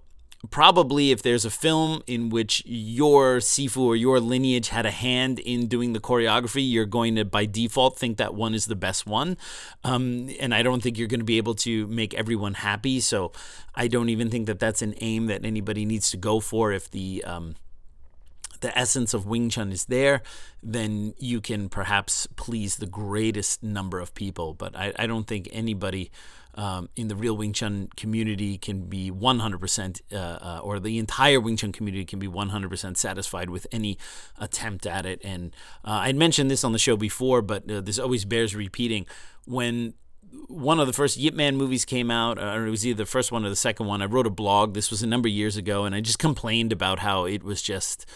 probably 0.49 1.11
if 1.11 1.23
there's 1.23 1.45
a 1.45 1.51
film 1.51 2.03
in 2.07 2.31
which 2.31 2.63
your 2.65 3.39
sifu 3.39 3.79
or 3.79 3.95
your 3.95 4.19
lineage 4.21 4.69
had 4.69 4.87
a 4.87 4.91
hand 4.91 5.39
in 5.39 5.67
doing 5.67 5.93
the 5.93 6.01
choreography, 6.01 6.69
you're 6.69 6.87
going 6.87 7.17
to 7.17 7.25
by 7.25 7.45
default 7.45 7.99
think 7.99 8.17
that 8.17 8.35
one 8.35 8.55
is 8.55 8.67
the 8.67 8.77
best 8.77 9.07
one. 9.07 9.37
Um, 9.85 10.31
and 10.41 10.55
I 10.55 10.63
don't 10.63 10.83
think 10.83 10.97
you're 10.97 11.09
going 11.09 11.21
to 11.21 11.27
be 11.27 11.37
able 11.37 11.55
to 11.57 11.87
make 11.89 12.15
everyone 12.15 12.55
happy. 12.55 13.01
So 13.01 13.33
I 13.75 13.87
don't 13.87 14.09
even 14.09 14.31
think 14.31 14.47
that 14.47 14.59
that's 14.59 14.81
an 14.81 14.95
aim 15.03 15.27
that 15.27 15.45
anybody 15.45 15.85
needs 15.85 16.11
to 16.13 16.17
go 16.17 16.41
for 16.41 16.73
if 16.73 16.91
the 16.91 17.23
um, 17.25 17.57
the 18.61 18.77
essence 18.79 19.15
of 19.15 19.27
Wing 19.27 19.49
Chun 19.51 19.73
is 19.73 19.87
there, 19.87 20.23
then 20.63 21.15
you 21.19 21.41
can 21.41 21.69
perhaps 21.69 22.27
please 22.37 22.77
the 22.77 22.87
greatest 22.87 23.63
number 23.63 24.01
of 24.01 24.15
people. 24.15 24.55
But 24.55 24.77
I, 24.77 24.93
I 24.99 25.07
don't 25.07 25.27
think 25.27 25.49
anybody 25.53 26.11
um, 26.55 26.89
in 26.97 27.09
the 27.09 27.17
real 27.17 27.37
Wing 27.37 27.53
Chun 27.53 27.89
community 27.97 28.59
can 28.59 28.83
be 28.87 29.11
100%, 29.11 30.01
uh, 30.13 30.17
uh, 30.17 30.61
or 30.63 30.81
the 30.81 30.99
entire 30.99 31.41
Wing 31.41 31.57
Chun 31.57 31.73
community 31.73 32.05
can 32.05 32.19
be 32.19 32.29
100% 32.29 32.97
satisfied 32.97 33.51
with 33.51 33.67
any 33.73 33.99
attempt 34.39 34.87
at 34.87 35.07
it. 35.07 35.21
And 35.25 35.55
uh, 35.85 36.03
I'd 36.03 36.17
mentioned 36.17 36.51
this 36.51 36.65
on 36.65 36.73
the 36.73 36.79
show 36.79 36.97
before, 36.97 37.43
but 37.43 37.71
uh, 37.71 37.81
this 37.81 37.99
always 37.99 38.25
bears 38.25 38.55
repeating. 38.55 39.07
When 39.47 39.95
one 40.47 40.79
of 40.81 40.87
the 40.87 40.93
first 40.93 41.17
Yip 41.17 41.35
Man 41.35 41.57
movies 41.57 41.85
came 41.85 42.11
out, 42.11 42.39
uh, 42.39 42.53
or 42.55 42.67
it 42.67 42.71
was 42.71 42.87
either 42.87 43.05
the 43.05 43.07
first 43.07 43.33
one 43.33 43.45
or 43.45 43.49
the 43.49 43.57
second 43.57 43.87
one. 43.87 44.03
I 44.03 44.07
wrote 44.07 44.27
a 44.27 44.31
blog. 44.31 44.75
This 44.75 44.91
was 44.91 45.03
a 45.03 45.07
number 45.07 45.29
of 45.29 45.33
years 45.33 45.57
ago, 45.57 45.85
and 45.85 45.95
I 45.95 46.01
just 46.01 46.19
complained 46.19 46.73
about 46.73 47.01
how 47.01 47.25
it 47.25 47.43
was 47.43 47.63
just 47.63 48.07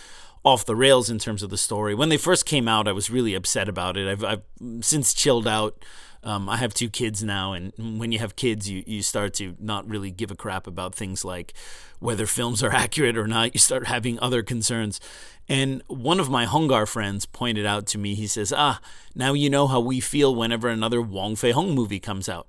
off 0.44 0.66
the 0.66 0.76
rails 0.76 1.08
in 1.08 1.18
terms 1.18 1.42
of 1.42 1.50
the 1.50 1.56
story. 1.56 1.94
When 1.94 2.10
they 2.10 2.18
first 2.18 2.44
came 2.44 2.68
out, 2.68 2.86
I 2.86 2.92
was 2.92 3.10
really 3.10 3.34
upset 3.34 3.68
about 3.68 3.96
it. 3.96 4.06
I've, 4.06 4.22
I've 4.22 4.42
since 4.80 5.14
chilled 5.14 5.48
out. 5.48 5.82
Um, 6.22 6.48
I 6.48 6.56
have 6.56 6.72
two 6.72 6.88
kids 6.88 7.22
now, 7.22 7.52
and 7.52 7.98
when 7.98 8.10
you 8.10 8.18
have 8.18 8.34
kids, 8.34 8.68
you, 8.68 8.82
you 8.86 9.02
start 9.02 9.34
to 9.34 9.56
not 9.58 9.86
really 9.86 10.10
give 10.10 10.30
a 10.30 10.34
crap 10.34 10.66
about 10.66 10.94
things 10.94 11.22
like 11.22 11.52
whether 11.98 12.24
films 12.24 12.62
are 12.62 12.70
accurate 12.72 13.18
or 13.18 13.26
not. 13.26 13.54
You 13.54 13.58
start 13.58 13.86
having 13.86 14.18
other 14.20 14.42
concerns. 14.42 15.00
And 15.48 15.82
one 15.86 16.20
of 16.20 16.30
my 16.30 16.46
Hung 16.46 16.68
Gar 16.68 16.86
friends 16.86 17.26
pointed 17.26 17.66
out 17.66 17.86
to 17.88 17.98
me, 17.98 18.14
he 18.14 18.26
says, 18.26 18.54
Ah, 18.56 18.80
now 19.14 19.34
you 19.34 19.50
know 19.50 19.66
how 19.66 19.80
we 19.80 20.00
feel 20.00 20.34
whenever 20.34 20.68
another 20.68 21.02
Wong 21.02 21.36
Fei 21.36 21.50
Hung 21.50 21.74
movie 21.74 22.00
comes 22.00 22.28
out. 22.28 22.46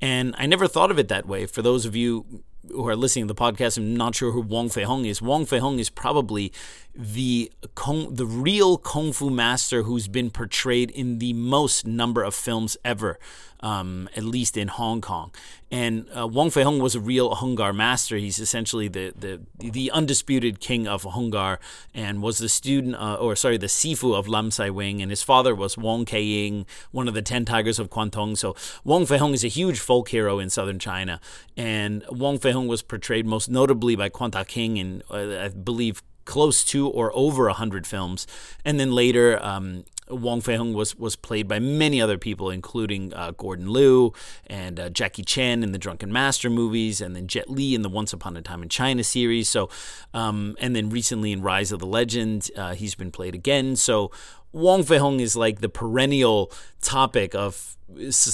And 0.00 0.34
I 0.36 0.44
never 0.44 0.68
thought 0.68 0.90
of 0.90 0.98
it 0.98 1.08
that 1.08 1.26
way. 1.26 1.46
For 1.46 1.62
those 1.62 1.86
of 1.86 1.96
you 1.96 2.44
who 2.70 2.86
are 2.86 2.96
listening 2.96 3.26
to 3.26 3.34
the 3.34 3.40
podcast 3.40 3.76
and 3.76 3.94
not 3.94 4.14
sure 4.14 4.32
who 4.32 4.40
Wong 4.40 4.68
Fei 4.68 4.82
Hung 4.84 5.04
is, 5.04 5.20
Wong 5.20 5.46
Fei 5.46 5.58
Hung 5.58 5.78
is 5.78 5.90
probably 5.90 6.52
the 6.94 7.50
kung, 7.74 8.14
the 8.14 8.26
real 8.26 8.78
kung 8.78 9.12
fu 9.12 9.30
master 9.30 9.82
who's 9.82 10.08
been 10.08 10.30
portrayed 10.30 10.90
in 10.90 11.18
the 11.18 11.32
most 11.32 11.86
number 11.86 12.22
of 12.22 12.34
films 12.34 12.76
ever. 12.84 13.18
um, 13.62 14.08
at 14.16 14.24
least 14.24 14.56
in 14.56 14.68
Hong 14.68 15.00
Kong. 15.00 15.30
And 15.72 16.06
uh, 16.14 16.26
Wong 16.28 16.50
Fei 16.50 16.64
Hung 16.64 16.80
was 16.80 16.94
a 16.94 17.00
real 17.00 17.34
Hung 17.34 17.54
Gar 17.54 17.72
master. 17.72 18.18
He's 18.18 18.38
essentially 18.38 18.88
the, 18.88 19.14
the 19.18 19.40
the 19.58 19.90
undisputed 19.90 20.60
king 20.60 20.86
of 20.86 21.04
Hung 21.04 21.30
Gar, 21.30 21.58
and 21.94 22.20
was 22.20 22.36
the 22.36 22.50
student, 22.50 22.94
uh, 22.96 23.14
or 23.14 23.34
sorry, 23.34 23.56
the 23.56 23.68
sifu 23.68 24.14
of 24.14 24.28
Lam 24.28 24.50
Sai 24.50 24.68
Wing. 24.68 25.00
And 25.00 25.10
his 25.10 25.22
father 25.22 25.54
was 25.54 25.78
Wong 25.78 26.04
Kei 26.04 26.22
Ying, 26.22 26.66
one 26.90 27.08
of 27.08 27.14
the 27.14 27.22
ten 27.22 27.46
tigers 27.46 27.78
of 27.78 27.88
Kwangtung. 27.88 28.36
So 28.36 28.54
Wong 28.84 29.06
Fei 29.06 29.16
Hung 29.16 29.32
is 29.32 29.44
a 29.44 29.48
huge 29.48 29.80
folk 29.80 30.10
hero 30.10 30.38
in 30.38 30.50
southern 30.50 30.78
China, 30.78 31.22
and 31.56 32.04
Wong 32.10 32.38
Fei 32.38 32.52
Hung 32.52 32.68
was 32.68 32.82
portrayed 32.82 33.24
most 33.24 33.48
notably 33.48 33.96
by 33.96 34.10
Tak 34.10 34.50
Hing 34.50 34.76
in, 34.76 35.02
uh, 35.10 35.38
I 35.44 35.48
believe, 35.48 36.02
close 36.26 36.64
to 36.64 36.88
or 36.88 37.10
over 37.14 37.46
100 37.46 37.86
films. 37.86 38.26
And 38.64 38.78
then 38.78 38.92
later, 38.92 39.42
um, 39.42 39.84
Wong 40.08 40.40
Fei 40.40 40.56
Hung 40.56 40.74
was 40.74 40.96
was 40.96 41.16
played 41.16 41.46
by 41.48 41.58
many 41.58 42.00
other 42.00 42.18
people, 42.18 42.50
including 42.50 43.14
uh, 43.14 43.32
Gordon 43.32 43.72
Liu 43.72 44.12
and 44.46 44.78
uh, 44.78 44.90
Jackie 44.90 45.22
Chan 45.22 45.62
in 45.62 45.72
the 45.72 45.78
Drunken 45.78 46.12
Master 46.12 46.50
movies, 46.50 47.00
and 47.00 47.14
then 47.14 47.26
Jet 47.26 47.48
Li 47.48 47.74
in 47.74 47.82
the 47.82 47.88
Once 47.88 48.12
Upon 48.12 48.36
a 48.36 48.42
Time 48.42 48.62
in 48.62 48.68
China 48.68 49.04
series. 49.04 49.48
So, 49.48 49.70
um, 50.12 50.56
and 50.60 50.74
then 50.74 50.90
recently 50.90 51.32
in 51.32 51.42
Rise 51.42 51.72
of 51.72 51.78
the 51.78 51.86
Legend, 51.86 52.50
uh, 52.56 52.74
he's 52.74 52.94
been 52.94 53.10
played 53.10 53.34
again. 53.34 53.76
So, 53.76 54.10
Wong 54.52 54.82
Fei 54.82 54.98
Hung 54.98 55.20
is 55.20 55.36
like 55.36 55.60
the 55.60 55.68
perennial 55.68 56.52
topic 56.80 57.34
of 57.34 57.76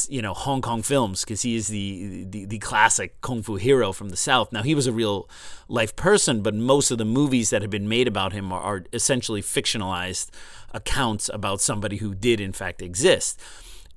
you 0.08 0.22
know 0.22 0.34
Hong 0.34 0.62
Kong 0.62 0.82
films 0.82 1.24
because 1.24 1.42
he 1.42 1.56
is 1.56 1.68
the, 1.68 2.24
the 2.28 2.44
the 2.44 2.58
classic 2.58 3.20
kung 3.20 3.42
fu 3.42 3.56
hero 3.56 3.92
from 3.92 4.08
the 4.08 4.16
South. 4.16 4.52
Now 4.52 4.62
he 4.62 4.74
was 4.74 4.86
a 4.86 4.92
real 4.92 5.28
life 5.68 5.96
person, 5.96 6.42
but 6.42 6.54
most 6.54 6.90
of 6.90 6.98
the 6.98 7.04
movies 7.04 7.50
that 7.50 7.62
have 7.62 7.70
been 7.70 7.88
made 7.88 8.08
about 8.08 8.32
him 8.32 8.52
are, 8.52 8.60
are 8.60 8.84
essentially 8.92 9.42
fictionalized 9.42 10.30
accounts 10.72 11.30
about 11.32 11.60
somebody 11.60 11.96
who 11.98 12.14
did 12.14 12.40
in 12.40 12.52
fact 12.52 12.82
exist. 12.82 13.40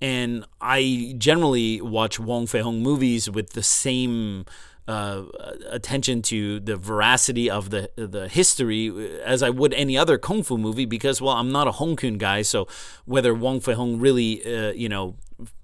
And 0.01 0.45
I 0.59 1.13
generally 1.17 1.79
watch 1.79 2.19
Wong 2.19 2.47
Fei 2.47 2.61
Hung 2.61 2.81
movies 2.81 3.29
with 3.29 3.51
the 3.51 3.61
same 3.61 4.45
uh, 4.87 5.23
attention 5.69 6.21
to 6.23 6.59
the 6.59 6.75
veracity 6.75 7.49
of 7.49 7.69
the 7.69 7.91
the 7.95 8.27
history 8.27 8.91
as 9.23 9.43
I 9.43 9.49
would 9.49 9.73
any 9.75 9.95
other 9.97 10.17
kung 10.17 10.41
fu 10.41 10.57
movie 10.57 10.85
because 10.85 11.21
well 11.21 11.35
I'm 11.35 11.51
not 11.51 11.67
a 11.67 11.73
Hong 11.73 11.95
Kong 11.95 12.17
guy 12.17 12.41
so 12.41 12.67
whether 13.05 13.33
Wong 13.33 13.59
Fei 13.59 13.73
Hung 13.73 13.99
really 13.99 14.43
uh, 14.43 14.71
you 14.71 14.89
know 14.89 15.15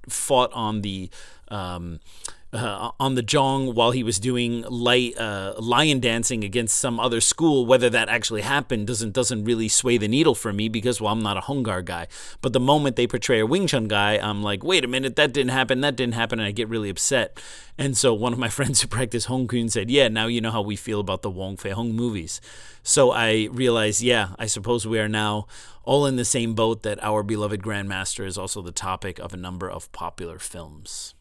fought 0.08 0.54
on 0.54 0.82
the 0.82 1.10
um, 1.50 2.00
uh, 2.54 2.92
on 3.00 3.16
the 3.16 3.24
Zhong 3.24 3.74
while 3.74 3.92
he 3.92 4.04
was 4.04 4.20
doing 4.20 4.62
light 4.64 5.18
uh, 5.18 5.54
lion 5.60 6.00
dancing 6.00 6.44
against 6.44 6.78
some 6.78 7.00
other 7.00 7.20
school. 7.20 7.66
Whether 7.66 7.90
that 7.90 8.10
actually 8.10 8.42
happened 8.42 8.88
doesn't 8.88 9.12
doesn't 9.12 9.44
really 9.44 9.68
sway 9.68 9.98
the 9.98 10.08
needle 10.08 10.36
for 10.36 10.54
me 10.54 10.70
because 10.70 11.02
well 11.02 11.12
I'm 11.12 11.22
not 11.22 11.38
a 11.38 11.42
Hung 11.42 11.64
Gar 11.64 11.82
guy. 11.82 12.08
But 12.42 12.54
the 12.54 12.60
moment 12.60 12.96
they 12.96 13.08
portray 13.08 13.40
a 13.40 13.46
Wing 13.46 13.68
Chun 13.68 13.88
guy, 13.88 14.14
I'm 14.18 14.42
like, 14.42 14.64
wait 14.64 14.86
a 14.86 14.88
minute, 14.88 15.16
that 15.18 15.34
didn't 15.34 15.52
happen, 15.52 15.82
that 15.82 15.96
didn't 15.96 16.16
happen, 16.16 16.40
and 16.40 16.48
I 16.48 16.52
get 16.52 16.70
really 16.70 16.90
upset. 16.90 17.40
And 17.78 17.98
so 17.98 18.14
one 18.14 18.34
of 18.34 18.40
my 18.40 18.50
friends 18.58 18.82
who 18.82 18.88
practice 18.88 19.26
Hong 19.26 19.48
Kong 19.48 19.70
said, 19.70 19.90
yeah, 19.90 20.08
now 20.08 20.28
you 20.28 20.42
know 20.42 20.52
how 20.52 20.62
we 20.62 20.76
feel 20.76 21.00
about 21.00 21.22
the 21.22 21.30
Wong 21.30 21.58
Fei 21.58 21.72
Hung 21.72 21.94
movies. 21.94 22.40
So 22.82 23.12
I 23.12 23.50
realized, 23.52 24.02
yeah, 24.02 24.30
I 24.40 24.46
suppose 24.46 24.88
we 24.88 25.00
are 25.00 25.10
now 25.10 25.48
all 25.84 26.06
in 26.06 26.16
the 26.16 26.26
same 26.26 26.54
boat 26.54 26.84
that 26.84 27.04
our 27.04 27.24
beloved 27.24 27.62
Grandmaster 27.62 28.26
is 28.26 28.38
also 28.38 28.62
the 28.62 28.72
topic 28.72 29.20
of 29.20 29.34
a 29.34 29.38
number 29.38 29.70
of 29.70 29.92
popular 29.92 30.40
films. 30.40 31.14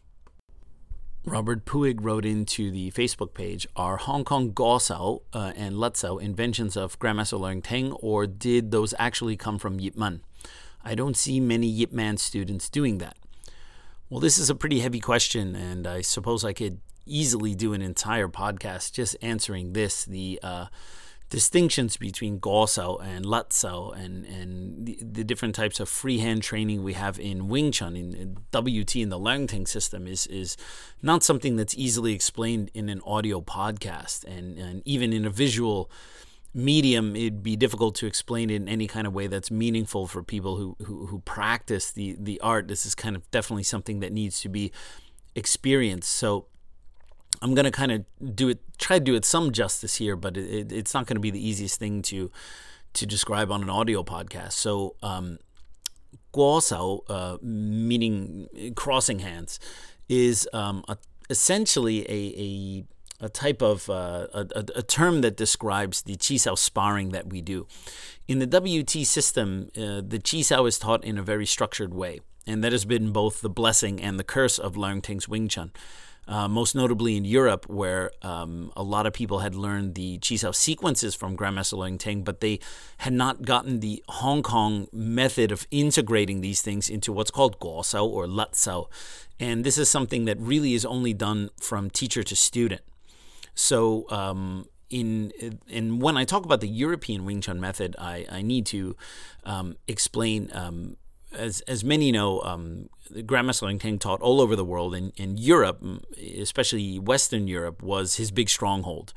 Robert 1.27 1.65
Puig 1.65 1.97
wrote 1.99 2.23
into 2.23 2.71
the 2.71 2.89
Facebook 2.91 3.33
page, 3.33 3.67
are 3.75 3.97
Hong 3.97 4.23
Kong 4.23 4.53
Gosao 4.53 5.23
uh, 5.33 5.51
and 5.57 5.75
Lutsao 5.75 6.21
inventions 6.21 6.77
of 6.77 6.97
Grandmaster 6.99 7.37
Leung 7.37 7.61
Ting, 7.61 7.91
or 7.91 8.25
did 8.25 8.71
those 8.71 8.93
actually 8.97 9.35
come 9.35 9.59
from 9.59 9.77
Yip 9.77 9.97
Man? 9.97 10.21
I 10.85 10.95
don't 10.95 11.17
see 11.17 11.41
many 11.41 11.67
Yip 11.67 11.91
Man 11.91 12.15
students 12.15 12.69
doing 12.69 12.99
that. 12.99 13.17
Well, 14.09 14.21
this 14.21 14.37
is 14.37 14.49
a 14.49 14.55
pretty 14.55 14.79
heavy 14.79 15.01
question, 15.01 15.53
and 15.53 15.85
I 15.85 15.99
suppose 15.99 16.45
I 16.45 16.53
could 16.53 16.79
easily 17.05 17.53
do 17.53 17.73
an 17.73 17.81
entire 17.81 18.29
podcast 18.29 18.93
just 18.93 19.17
answering 19.21 19.73
this. 19.73 20.05
The 20.05 20.39
uh, 20.41 20.67
distinctions 21.29 21.97
between 21.97 22.39
Gosao 22.39 23.03
and 23.03 23.25
Lutsao 23.25 23.95
and, 23.97 24.25
and 24.25 24.85
the, 24.85 24.97
the, 25.01 25.23
different 25.23 25.55
types 25.55 25.79
of 25.79 25.89
freehand 25.89 26.41
training 26.41 26.83
we 26.83 26.93
have 26.93 27.19
in 27.19 27.49
Wing 27.49 27.71
Chun, 27.71 27.95
in, 27.97 28.13
in 28.13 28.37
WT, 28.51 28.95
in 28.95 29.09
the 29.09 29.19
Leung 29.19 29.47
Ting 29.47 29.65
system, 29.65 30.07
is, 30.07 30.25
is 30.27 30.55
not 31.01 31.23
something 31.23 31.57
that's 31.57 31.75
easily 31.75 32.13
explained 32.13 32.71
in 32.73 32.87
an 32.87 33.01
audio 33.05 33.41
podcast. 33.41 34.23
And, 34.23 34.57
and 34.57 34.81
even 34.85 35.11
in 35.11 35.25
a 35.25 35.29
visual 35.29 35.91
medium, 36.53 37.15
it'd 37.15 37.43
be 37.43 37.57
difficult 37.57 37.95
to 37.95 38.07
explain 38.07 38.49
it 38.49 38.55
in 38.55 38.69
any 38.69 38.87
kind 38.87 39.05
of 39.05 39.13
way 39.13 39.27
that's 39.27 39.51
meaningful 39.51 40.07
for 40.07 40.23
people 40.23 40.55
who, 40.55 40.77
who, 40.85 41.07
who 41.07 41.19
practice 41.19 41.91
the, 41.91 42.15
the 42.17 42.39
art. 42.39 42.69
This 42.69 42.85
is 42.85 42.95
kind 42.95 43.17
of 43.17 43.29
definitely 43.31 43.63
something 43.63 43.99
that 43.99 44.13
needs 44.13 44.39
to 44.41 44.49
be 44.49 44.71
experienced. 45.35 46.09
So 46.09 46.47
I'm 47.41 47.53
gonna 47.53 47.71
kind 47.71 47.91
of 47.91 48.35
do 48.35 48.49
it, 48.49 48.59
try 48.77 48.99
to 48.99 49.03
do 49.03 49.15
it 49.15 49.25
some 49.25 49.51
justice 49.51 49.95
here, 49.95 50.15
but 50.15 50.37
it, 50.37 50.71
it's 50.71 50.93
not 50.93 51.07
to 51.07 51.19
be 51.19 51.31
the 51.31 51.45
easiest 51.45 51.79
thing 51.79 52.01
to 52.03 52.31
to 52.93 53.05
describe 53.05 53.51
on 53.51 53.61
an 53.61 53.69
audio 53.69 54.03
podcast. 54.03 54.53
So, 54.53 54.95
um, 55.03 55.37
guosao, 56.33 57.01
uh, 57.09 57.37
meaning 57.41 58.73
crossing 58.75 59.19
hands, 59.19 59.59
is 60.09 60.47
um, 60.51 60.83
a, 60.87 60.97
essentially 61.29 62.01
a, 62.09 62.83
a, 63.21 63.25
a 63.25 63.29
type 63.29 63.61
of 63.61 63.89
uh, 63.89 64.27
a, 64.33 64.65
a, 64.75 64.81
term 64.81 65.21
that 65.21 65.37
describes 65.37 66.03
the 66.03 66.15
chisao 66.15 66.57
sparring 66.57 67.09
that 67.09 67.27
we 67.29 67.41
do. 67.41 67.67
In 68.27 68.39
the 68.39 68.47
WT 68.47 69.05
system, 69.05 69.69
uh, 69.75 70.01
the 70.05 70.19
chisao 70.19 70.67
is 70.67 70.79
taught 70.79 71.03
in 71.03 71.17
a 71.17 71.23
very 71.23 71.45
structured 71.45 71.93
way, 71.93 72.21
and 72.47 72.63
that 72.63 72.71
has 72.71 72.85
been 72.85 73.11
both 73.11 73.41
the 73.41 73.49
blessing 73.49 74.01
and 74.01 74.19
the 74.19 74.23
curse 74.23 74.57
of 74.57 74.73
Leung 74.73 75.03
Ting's 75.03 75.27
Wing 75.27 75.47
Chun 75.47 75.71
uh, 76.27 76.47
most 76.47 76.75
notably 76.75 77.15
in 77.15 77.25
Europe, 77.25 77.67
where 77.69 78.11
um, 78.21 78.71
a 78.75 78.83
lot 78.83 79.05
of 79.05 79.13
people 79.13 79.39
had 79.39 79.55
learned 79.55 79.95
the 79.95 80.17
Chisao 80.19 80.53
sequences 80.53 81.15
from 81.15 81.37
Grandmaster 81.37 81.77
Leung 81.77 81.97
Ting, 81.97 82.23
but 82.23 82.41
they 82.41 82.59
had 82.97 83.13
not 83.13 83.43
gotten 83.43 83.79
the 83.79 84.03
Hong 84.09 84.43
Kong 84.43 84.87
method 84.91 85.51
of 85.51 85.65
integrating 85.71 86.41
these 86.41 86.61
things 86.61 86.89
into 86.89 87.13
what's 87.13 87.31
called 87.31 87.59
Guosao 87.59 88.05
or 88.05 88.25
Lutsao. 88.25 88.87
And 89.39 89.63
this 89.63 89.77
is 89.77 89.89
something 89.89 90.25
that 90.25 90.39
really 90.39 90.73
is 90.73 90.85
only 90.85 91.13
done 91.13 91.49
from 91.61 91.89
teacher 91.89 92.23
to 92.23 92.35
student. 92.35 92.81
So, 93.55 94.05
um, 94.09 94.67
in 94.89 95.33
and 95.69 96.01
when 96.01 96.17
I 96.17 96.23
talk 96.23 96.45
about 96.45 96.61
the 96.61 96.67
European 96.67 97.25
Wing 97.25 97.41
Chun 97.41 97.59
method, 97.59 97.95
I, 97.99 98.25
I 98.31 98.41
need 98.41 98.65
to 98.67 98.95
um, 99.43 99.75
explain 99.87 100.49
um, 100.53 100.97
as 101.37 101.61
as 101.61 101.83
many 101.83 102.11
know, 102.11 102.41
um, 102.41 102.89
Grandmaster 103.11 103.67
Leung 103.67 103.79
Ting 103.79 103.99
taught 103.99 104.21
all 104.21 104.41
over 104.41 104.55
the 104.55 104.65
world. 104.65 104.93
and, 104.95 105.13
in 105.15 105.37
Europe, 105.37 105.83
especially 106.39 106.99
Western 106.99 107.47
Europe, 107.47 107.81
was 107.81 108.15
his 108.15 108.31
big 108.31 108.49
stronghold, 108.49 109.13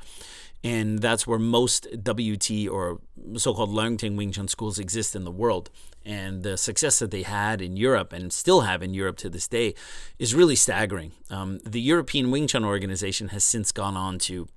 and 0.63 0.99
that's 0.99 1.25
where 1.25 1.39
most 1.39 1.87
WT 2.03 2.67
or 2.69 2.99
so-called 3.37 3.71
Leung 3.71 3.97
Ting 3.97 4.15
Wing 4.15 4.31
Chun 4.31 4.47
schools 4.47 4.79
exist 4.79 5.15
in 5.15 5.23
the 5.23 5.31
world. 5.31 5.69
And 6.03 6.41
the 6.41 6.57
success 6.57 6.99
that 6.99 7.11
they 7.11 7.23
had 7.23 7.61
in 7.61 7.77
Europe 7.77 8.11
and 8.11 8.33
still 8.33 8.61
have 8.61 8.81
in 8.81 8.93
Europe 8.93 9.17
to 9.17 9.29
this 9.29 9.47
day 9.47 9.75
is 10.17 10.33
really 10.33 10.55
staggering. 10.55 11.11
Um, 11.29 11.59
the 11.63 11.81
European 11.81 12.31
Wing 12.31 12.47
Chun 12.47 12.65
organization 12.65 13.29
has 13.29 13.43
since 13.43 13.71
gone 13.71 13.95
on 13.95 14.17
to 14.19 14.47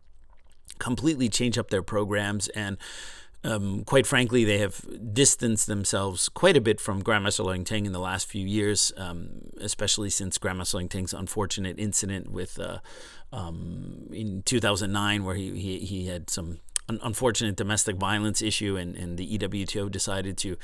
completely 0.78 1.28
change 1.28 1.58
up 1.58 1.70
their 1.70 1.82
programs 1.82 2.48
and 2.48 2.76
um, 3.44 3.84
quite 3.84 4.06
frankly, 4.06 4.44
they 4.44 4.58
have 4.58 4.84
distanced 5.12 5.66
themselves 5.66 6.30
quite 6.30 6.56
a 6.56 6.60
bit 6.60 6.80
from 6.80 7.02
Grandmaster 7.02 7.44
Leung 7.44 7.64
Ting 7.64 7.84
in 7.84 7.92
the 7.92 8.00
last 8.00 8.26
few 8.26 8.46
years, 8.46 8.92
um, 8.96 9.50
especially 9.60 10.08
since 10.08 10.38
Grandmaster 10.38 10.80
Leung 10.80 10.88
Ting's 10.88 11.12
unfortunate 11.12 11.78
incident 11.78 12.30
with 12.30 12.58
uh, 12.58 12.78
um, 13.32 14.08
in 14.12 14.42
2009, 14.42 15.24
where 15.24 15.34
he, 15.34 15.50
he, 15.58 15.78
he 15.80 16.06
had 16.06 16.30
some 16.30 16.60
an 16.88 17.00
unfortunate 17.02 17.56
domestic 17.56 17.96
violence 17.96 18.42
issue, 18.42 18.76
and, 18.76 18.94
and 18.94 19.16
the 19.16 19.38
EWTO 19.38 19.90
decided 19.90 20.36
to 20.38 20.56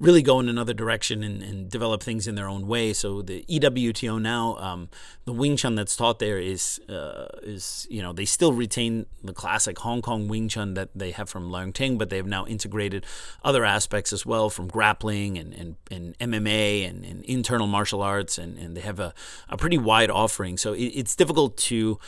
really 0.00 0.22
go 0.22 0.40
in 0.40 0.48
another 0.48 0.74
direction 0.74 1.22
and, 1.22 1.42
and 1.42 1.70
develop 1.70 2.02
things 2.02 2.26
in 2.26 2.34
their 2.34 2.48
own 2.48 2.66
way. 2.66 2.92
So 2.92 3.22
the 3.22 3.44
EWTO 3.48 4.20
now, 4.20 4.56
um, 4.56 4.88
the 5.24 5.32
Wing 5.32 5.56
Chun 5.56 5.76
that's 5.76 5.94
taught 5.94 6.18
there 6.18 6.38
is 6.38 6.80
uh, 6.88 7.28
is 7.42 7.86
you 7.90 8.02
know 8.02 8.12
they 8.12 8.24
still 8.24 8.52
retain 8.52 9.06
the 9.22 9.32
classic 9.32 9.78
Hong 9.78 10.02
Kong 10.02 10.26
Wing 10.26 10.48
Chun 10.48 10.74
that 10.74 10.90
they 10.94 11.12
have 11.12 11.28
from 11.28 11.48
Leung 11.50 11.72
Ting, 11.72 11.96
but 11.96 12.10
they 12.10 12.16
have 12.16 12.26
now 12.26 12.44
integrated 12.46 13.06
other 13.44 13.64
aspects 13.64 14.12
as 14.12 14.26
well 14.26 14.50
from 14.50 14.66
grappling 14.66 15.38
and, 15.38 15.54
and, 15.54 15.76
and 15.90 16.18
MMA 16.18 16.88
and, 16.88 17.04
and 17.04 17.24
internal 17.24 17.66
martial 17.66 18.02
arts, 18.02 18.36
and, 18.36 18.58
and 18.58 18.76
they 18.76 18.80
have 18.80 18.98
a, 18.98 19.14
a 19.48 19.56
pretty 19.56 19.78
wide 19.78 20.10
offering. 20.10 20.56
So 20.56 20.72
it, 20.72 20.86
it's 20.86 21.14
difficult 21.14 21.56
to 21.58 21.98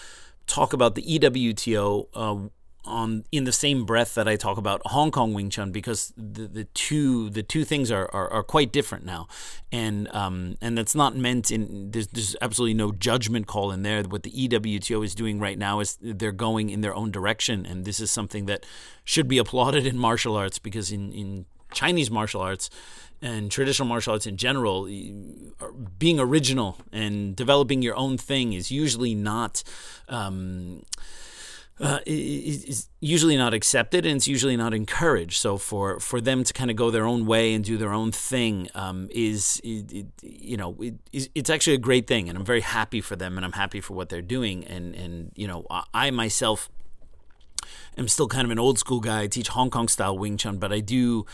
talk 0.46 0.72
about 0.72 0.96
the 0.96 1.02
EWTO 1.02 2.08
uh, 2.14 2.48
on 2.84 3.24
in 3.30 3.44
the 3.44 3.52
same 3.52 3.84
breath 3.84 4.14
that 4.14 4.26
I 4.26 4.36
talk 4.36 4.58
about 4.58 4.80
Hong 4.86 5.10
Kong 5.10 5.34
Wing 5.34 5.50
Chun 5.50 5.70
because 5.70 6.12
the, 6.16 6.46
the 6.46 6.64
two 6.64 7.30
the 7.30 7.42
two 7.42 7.64
things 7.64 7.90
are, 7.90 8.08
are, 8.12 8.32
are 8.32 8.42
quite 8.42 8.72
different 8.72 9.04
now, 9.04 9.28
and 9.70 10.08
um, 10.14 10.56
and 10.60 10.76
that's 10.76 10.94
not 10.94 11.16
meant 11.16 11.50
in 11.50 11.90
there's, 11.90 12.06
there's 12.08 12.36
absolutely 12.40 12.74
no 12.74 12.92
judgment 12.92 13.46
call 13.46 13.70
in 13.70 13.82
there. 13.82 14.02
What 14.02 14.22
the 14.22 14.30
EWTO 14.30 15.04
is 15.04 15.14
doing 15.14 15.38
right 15.38 15.58
now 15.58 15.80
is 15.80 15.98
they're 16.00 16.32
going 16.32 16.70
in 16.70 16.80
their 16.80 16.94
own 16.94 17.10
direction, 17.10 17.66
and 17.66 17.84
this 17.84 18.00
is 18.00 18.10
something 18.10 18.46
that 18.46 18.64
should 19.04 19.28
be 19.28 19.38
applauded 19.38 19.86
in 19.86 19.98
martial 19.98 20.36
arts 20.36 20.58
because 20.58 20.90
in 20.90 21.12
in 21.12 21.46
Chinese 21.72 22.10
martial 22.10 22.40
arts 22.40 22.70
and 23.22 23.50
traditional 23.50 23.86
martial 23.86 24.14
arts 24.14 24.26
in 24.26 24.36
general, 24.36 24.84
being 25.98 26.18
original 26.18 26.78
and 26.92 27.36
developing 27.36 27.82
your 27.82 27.96
own 27.96 28.16
thing 28.16 28.52
is 28.52 28.70
usually 28.70 29.14
not. 29.14 29.62
Um, 30.08 30.82
uh, 31.80 32.00
is 32.04 32.88
usually 33.00 33.36
not 33.36 33.54
accepted 33.54 34.04
and 34.04 34.16
it's 34.16 34.28
usually 34.28 34.56
not 34.56 34.74
encouraged. 34.74 35.38
So 35.40 35.56
for, 35.56 35.98
for 35.98 36.20
them 36.20 36.44
to 36.44 36.52
kind 36.52 36.70
of 36.70 36.76
go 36.76 36.90
their 36.90 37.06
own 37.06 37.24
way 37.24 37.54
and 37.54 37.64
do 37.64 37.78
their 37.78 37.92
own 37.92 38.12
thing 38.12 38.68
um, 38.74 39.08
is, 39.10 39.60
you 39.64 40.56
know, 40.56 40.76
it, 40.80 40.94
it's 41.34 41.48
actually 41.48 41.74
a 41.74 41.78
great 41.78 42.06
thing, 42.06 42.28
and 42.28 42.36
I'm 42.36 42.44
very 42.44 42.60
happy 42.60 43.00
for 43.00 43.16
them, 43.16 43.38
and 43.38 43.44
I'm 43.44 43.52
happy 43.52 43.80
for 43.80 43.94
what 43.94 44.10
they're 44.10 44.20
doing. 44.20 44.64
And 44.64 44.94
and 44.94 45.32
you 45.34 45.46
know, 45.46 45.66
I 45.94 46.10
myself 46.10 46.68
am 47.96 48.08
still 48.08 48.28
kind 48.28 48.44
of 48.44 48.50
an 48.50 48.58
old 48.58 48.78
school 48.78 49.00
guy. 49.00 49.22
I 49.22 49.26
teach 49.26 49.48
Hong 49.48 49.70
Kong 49.70 49.88
style 49.88 50.16
Wing 50.18 50.36
Chun, 50.36 50.58
but 50.58 50.72
I 50.72 50.80
do 50.80 51.24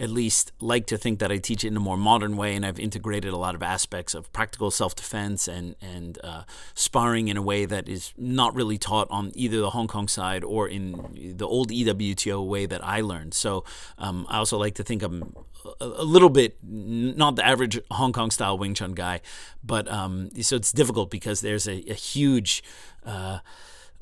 at 0.00 0.10
least 0.10 0.52
like 0.60 0.86
to 0.86 0.98
think 0.98 1.20
that 1.20 1.30
I 1.30 1.38
teach 1.38 1.64
it 1.64 1.68
in 1.68 1.76
a 1.76 1.80
more 1.80 1.96
modern 1.96 2.36
way, 2.36 2.56
and 2.56 2.66
I've 2.66 2.80
integrated 2.80 3.32
a 3.32 3.36
lot 3.36 3.54
of 3.54 3.62
aspects 3.62 4.14
of 4.14 4.32
practical 4.32 4.70
self 4.70 4.94
defense 4.94 5.46
and 5.46 5.76
and 5.80 6.18
uh, 6.24 6.42
sparring 6.74 7.28
in 7.28 7.36
a 7.36 7.42
way 7.42 7.64
that 7.64 7.88
is 7.88 8.12
not 8.16 8.54
really 8.54 8.78
taught 8.78 9.08
on 9.10 9.30
either 9.34 9.58
the 9.60 9.70
Hong 9.70 9.86
Kong 9.86 10.08
side 10.08 10.42
or 10.42 10.68
in 10.68 11.34
the 11.36 11.46
old 11.46 11.70
EWTO 11.70 12.46
way 12.46 12.66
that 12.66 12.84
I 12.84 13.00
learned. 13.00 13.34
So 13.34 13.64
um, 13.98 14.26
I 14.28 14.38
also 14.38 14.58
like 14.58 14.74
to 14.76 14.82
think 14.82 15.02
I'm 15.02 15.34
a, 15.80 15.84
a, 15.84 16.04
little 16.04 16.30
bit 16.30 16.58
not 16.62 17.36
the 17.36 17.46
average 17.46 17.80
Hong 17.90 18.12
Kong 18.12 18.30
style 18.30 18.58
Wing 18.58 18.74
Chun 18.74 18.92
guy, 18.92 19.20
but 19.62 19.90
um, 19.90 20.30
so 20.42 20.56
it's 20.56 20.72
difficult 20.72 21.10
because 21.10 21.40
there's 21.40 21.68
a, 21.68 21.84
a 21.88 21.94
huge 21.94 22.62
uh, 23.06 23.38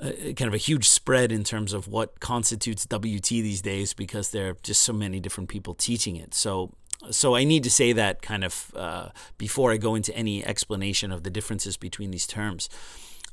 kind 0.02 0.42
of 0.42 0.54
a 0.54 0.58
huge 0.58 0.88
spread 0.88 1.30
in 1.30 1.44
terms 1.44 1.72
of 1.72 1.88
what 1.88 2.20
constitutes 2.20 2.86
WT 2.86 3.28
these 3.28 3.62
days 3.62 3.94
because 3.94 4.30
there 4.30 4.50
are 4.50 4.56
just 4.62 4.82
so 4.82 4.92
many 4.92 5.20
different 5.20 5.48
people 5.48 5.74
teaching 5.74 6.16
it. 6.16 6.34
So 6.34 6.72
so 7.10 7.34
I 7.34 7.44
need 7.44 7.64
to 7.64 7.70
say 7.70 7.92
that 7.92 8.22
kind 8.22 8.44
of 8.44 8.72
uh, 8.76 9.08
before 9.36 9.72
I 9.72 9.76
go 9.76 9.94
into 9.94 10.14
any 10.14 10.44
explanation 10.44 11.10
of 11.10 11.24
the 11.24 11.30
differences 11.30 11.76
between 11.76 12.10
these 12.10 12.26
terms. 12.26 12.68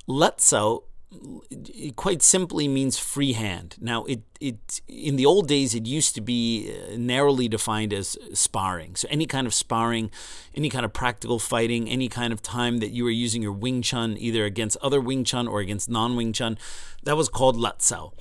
Letsao 0.08 0.84
it 1.12 1.96
quite 1.96 2.22
simply 2.22 2.68
means 2.68 3.00
free 3.00 3.34
hand. 3.34 3.76
Now, 3.80 4.04
it 4.06 4.22
it 4.40 4.82
in 4.88 5.16
the 5.16 5.26
old 5.26 5.48
days 5.48 5.74
it 5.74 5.86
used 5.86 6.14
to 6.16 6.22
be 6.22 6.72
uh, 6.72 6.96
narrowly 6.98 7.48
defined 7.48 7.94
as 7.94 8.18
sparring. 8.34 8.96
So 8.96 9.08
any 9.10 9.26
kind 9.26 9.48
of 9.48 9.54
sparring, 9.54 10.12
any 10.54 10.70
kind 10.70 10.86
of 10.86 10.94
practical 10.94 11.40
fighting, 11.40 11.90
any 11.90 12.10
kind 12.10 12.32
of 12.32 12.42
time 12.42 12.78
that 12.78 12.90
you 12.90 13.04
were 13.04 13.10
using 13.10 13.42
your 13.42 13.52
Wing 13.52 13.82
Chun 13.82 14.18
either 14.20 14.46
against 14.46 14.78
other 14.78 15.02
Wing 15.02 15.24
Chun 15.24 15.48
or 15.48 15.60
against 15.60 15.90
non 15.90 16.16
Wing 16.16 16.32
Chun, 16.32 16.58
that 17.04 17.18
was 17.18 17.28
called 17.28 17.58
Letsao. 17.58 18.14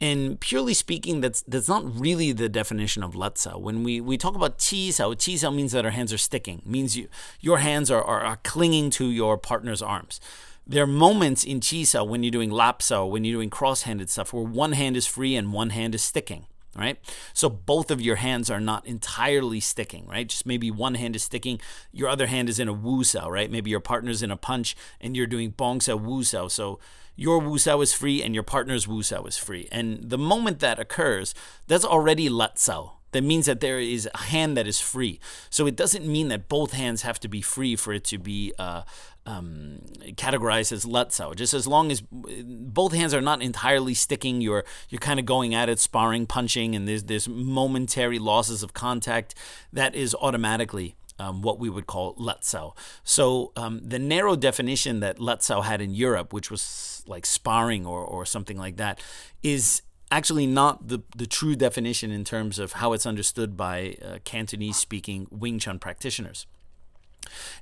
And 0.00 0.38
purely 0.38 0.74
speaking, 0.74 1.22
that's 1.22 1.42
that's 1.42 1.68
not 1.68 1.82
really 1.98 2.30
the 2.30 2.48
definition 2.48 3.02
of 3.02 3.14
Letsao. 3.14 3.60
When 3.60 3.82
we, 3.82 4.00
we 4.00 4.16
talk 4.16 4.36
about 4.36 4.58
Chi 4.58 4.90
Sao, 4.90 5.14
Sao 5.18 5.50
means 5.50 5.72
that 5.72 5.84
our 5.84 5.90
hands 5.90 6.12
are 6.12 6.18
sticking, 6.18 6.62
means 6.64 6.96
you 6.96 7.08
your 7.40 7.58
hands 7.58 7.90
are, 7.90 8.04
are, 8.04 8.20
are 8.20 8.38
clinging 8.44 8.90
to 8.90 9.06
your 9.06 9.36
partner's 9.36 9.82
arms 9.82 10.20
there 10.66 10.82
are 10.82 10.88
moments 10.88 11.44
in 11.44 11.60
Chi 11.60 11.84
when 12.02 12.22
you're 12.22 12.30
doing 12.30 12.50
Lap 12.50 12.82
Sao, 12.82 13.06
when 13.06 13.24
you're 13.24 13.36
doing 13.36 13.50
cross-handed 13.50 14.10
stuff, 14.10 14.32
where 14.32 14.42
one 14.42 14.72
hand 14.72 14.96
is 14.96 15.06
free 15.06 15.36
and 15.36 15.52
one 15.52 15.70
hand 15.70 15.94
is 15.94 16.02
sticking 16.02 16.46
right? 16.76 16.98
So 17.32 17.48
both 17.48 17.90
of 17.90 18.00
your 18.00 18.16
hands 18.16 18.50
are 18.50 18.60
not 18.60 18.86
entirely 18.86 19.60
sticking, 19.60 20.06
right? 20.06 20.28
Just 20.28 20.46
maybe 20.46 20.70
one 20.70 20.94
hand 20.94 21.16
is 21.16 21.22
sticking, 21.22 21.60
your 21.90 22.08
other 22.08 22.26
hand 22.26 22.48
is 22.48 22.58
in 22.58 22.68
a 22.68 22.72
wu 22.72 23.02
sao, 23.02 23.30
right? 23.30 23.50
Maybe 23.50 23.70
your 23.70 23.80
partner's 23.80 24.22
in 24.22 24.30
a 24.30 24.36
punch 24.36 24.76
and 25.00 25.16
you're 25.16 25.26
doing 25.26 25.50
bong 25.50 25.80
sao, 25.80 25.96
wu 25.96 26.22
sao. 26.22 26.48
So 26.48 26.78
your 27.14 27.38
wu 27.38 27.58
sao 27.58 27.80
is 27.80 27.92
free 27.92 28.22
and 28.22 28.34
your 28.34 28.44
partner's 28.44 28.86
wu 28.86 29.02
sao 29.02 29.24
is 29.24 29.38
free. 29.38 29.68
And 29.72 30.10
the 30.10 30.18
moment 30.18 30.60
that 30.60 30.78
occurs, 30.78 31.34
that's 31.66 31.84
already 31.84 32.28
lat 32.28 32.58
sao 32.58 32.98
that 33.16 33.24
means 33.24 33.46
that 33.46 33.60
there 33.60 33.80
is 33.80 34.08
a 34.14 34.18
hand 34.18 34.56
that 34.56 34.66
is 34.66 34.80
free. 34.80 35.18
So 35.50 35.66
it 35.66 35.76
doesn't 35.76 36.06
mean 36.06 36.28
that 36.28 36.48
both 36.48 36.72
hands 36.72 37.02
have 37.02 37.18
to 37.20 37.28
be 37.28 37.42
free 37.42 37.76
for 37.76 37.92
it 37.92 38.04
to 38.04 38.18
be 38.18 38.52
uh, 38.58 38.82
um, 39.26 39.80
categorized 40.12 40.72
as 40.72 40.84
letsao. 40.84 41.34
Just 41.34 41.54
as 41.54 41.66
long 41.66 41.90
as 41.90 42.02
both 42.02 42.92
hands 42.92 43.12
are 43.12 43.20
not 43.20 43.42
entirely 43.42 43.94
sticking, 43.94 44.40
you're 44.40 44.64
you're 44.88 45.00
kind 45.00 45.18
of 45.18 45.26
going 45.26 45.54
at 45.54 45.68
it, 45.68 45.78
sparring, 45.78 46.26
punching, 46.26 46.76
and 46.76 46.86
there's 46.86 47.04
there's 47.04 47.28
momentary 47.28 48.18
losses 48.18 48.62
of 48.62 48.72
contact. 48.72 49.34
That 49.72 49.94
is 49.94 50.14
automatically 50.14 50.96
um, 51.18 51.42
what 51.42 51.58
we 51.58 51.68
would 51.68 51.86
call 51.86 52.14
Letsao. 52.16 52.76
So 53.04 53.52
um, 53.56 53.80
the 53.82 53.98
narrow 53.98 54.36
definition 54.36 55.00
that 55.00 55.18
Letsao 55.18 55.64
had 55.64 55.80
in 55.80 55.94
Europe, 55.94 56.32
which 56.32 56.50
was 56.50 57.02
like 57.06 57.26
sparring 57.26 57.86
or, 57.86 58.04
or 58.04 58.26
something 58.26 58.58
like 58.58 58.76
that, 58.76 59.00
is 59.42 59.82
actually 60.10 60.46
not 60.46 60.88
the, 60.88 61.02
the 61.16 61.26
true 61.26 61.56
definition 61.56 62.10
in 62.10 62.24
terms 62.24 62.58
of 62.58 62.74
how 62.74 62.92
it's 62.92 63.06
understood 63.06 63.56
by 63.56 63.96
uh, 64.04 64.18
Cantonese 64.24 64.76
speaking 64.76 65.26
Wing 65.30 65.58
Chun 65.58 65.78
practitioners. 65.78 66.46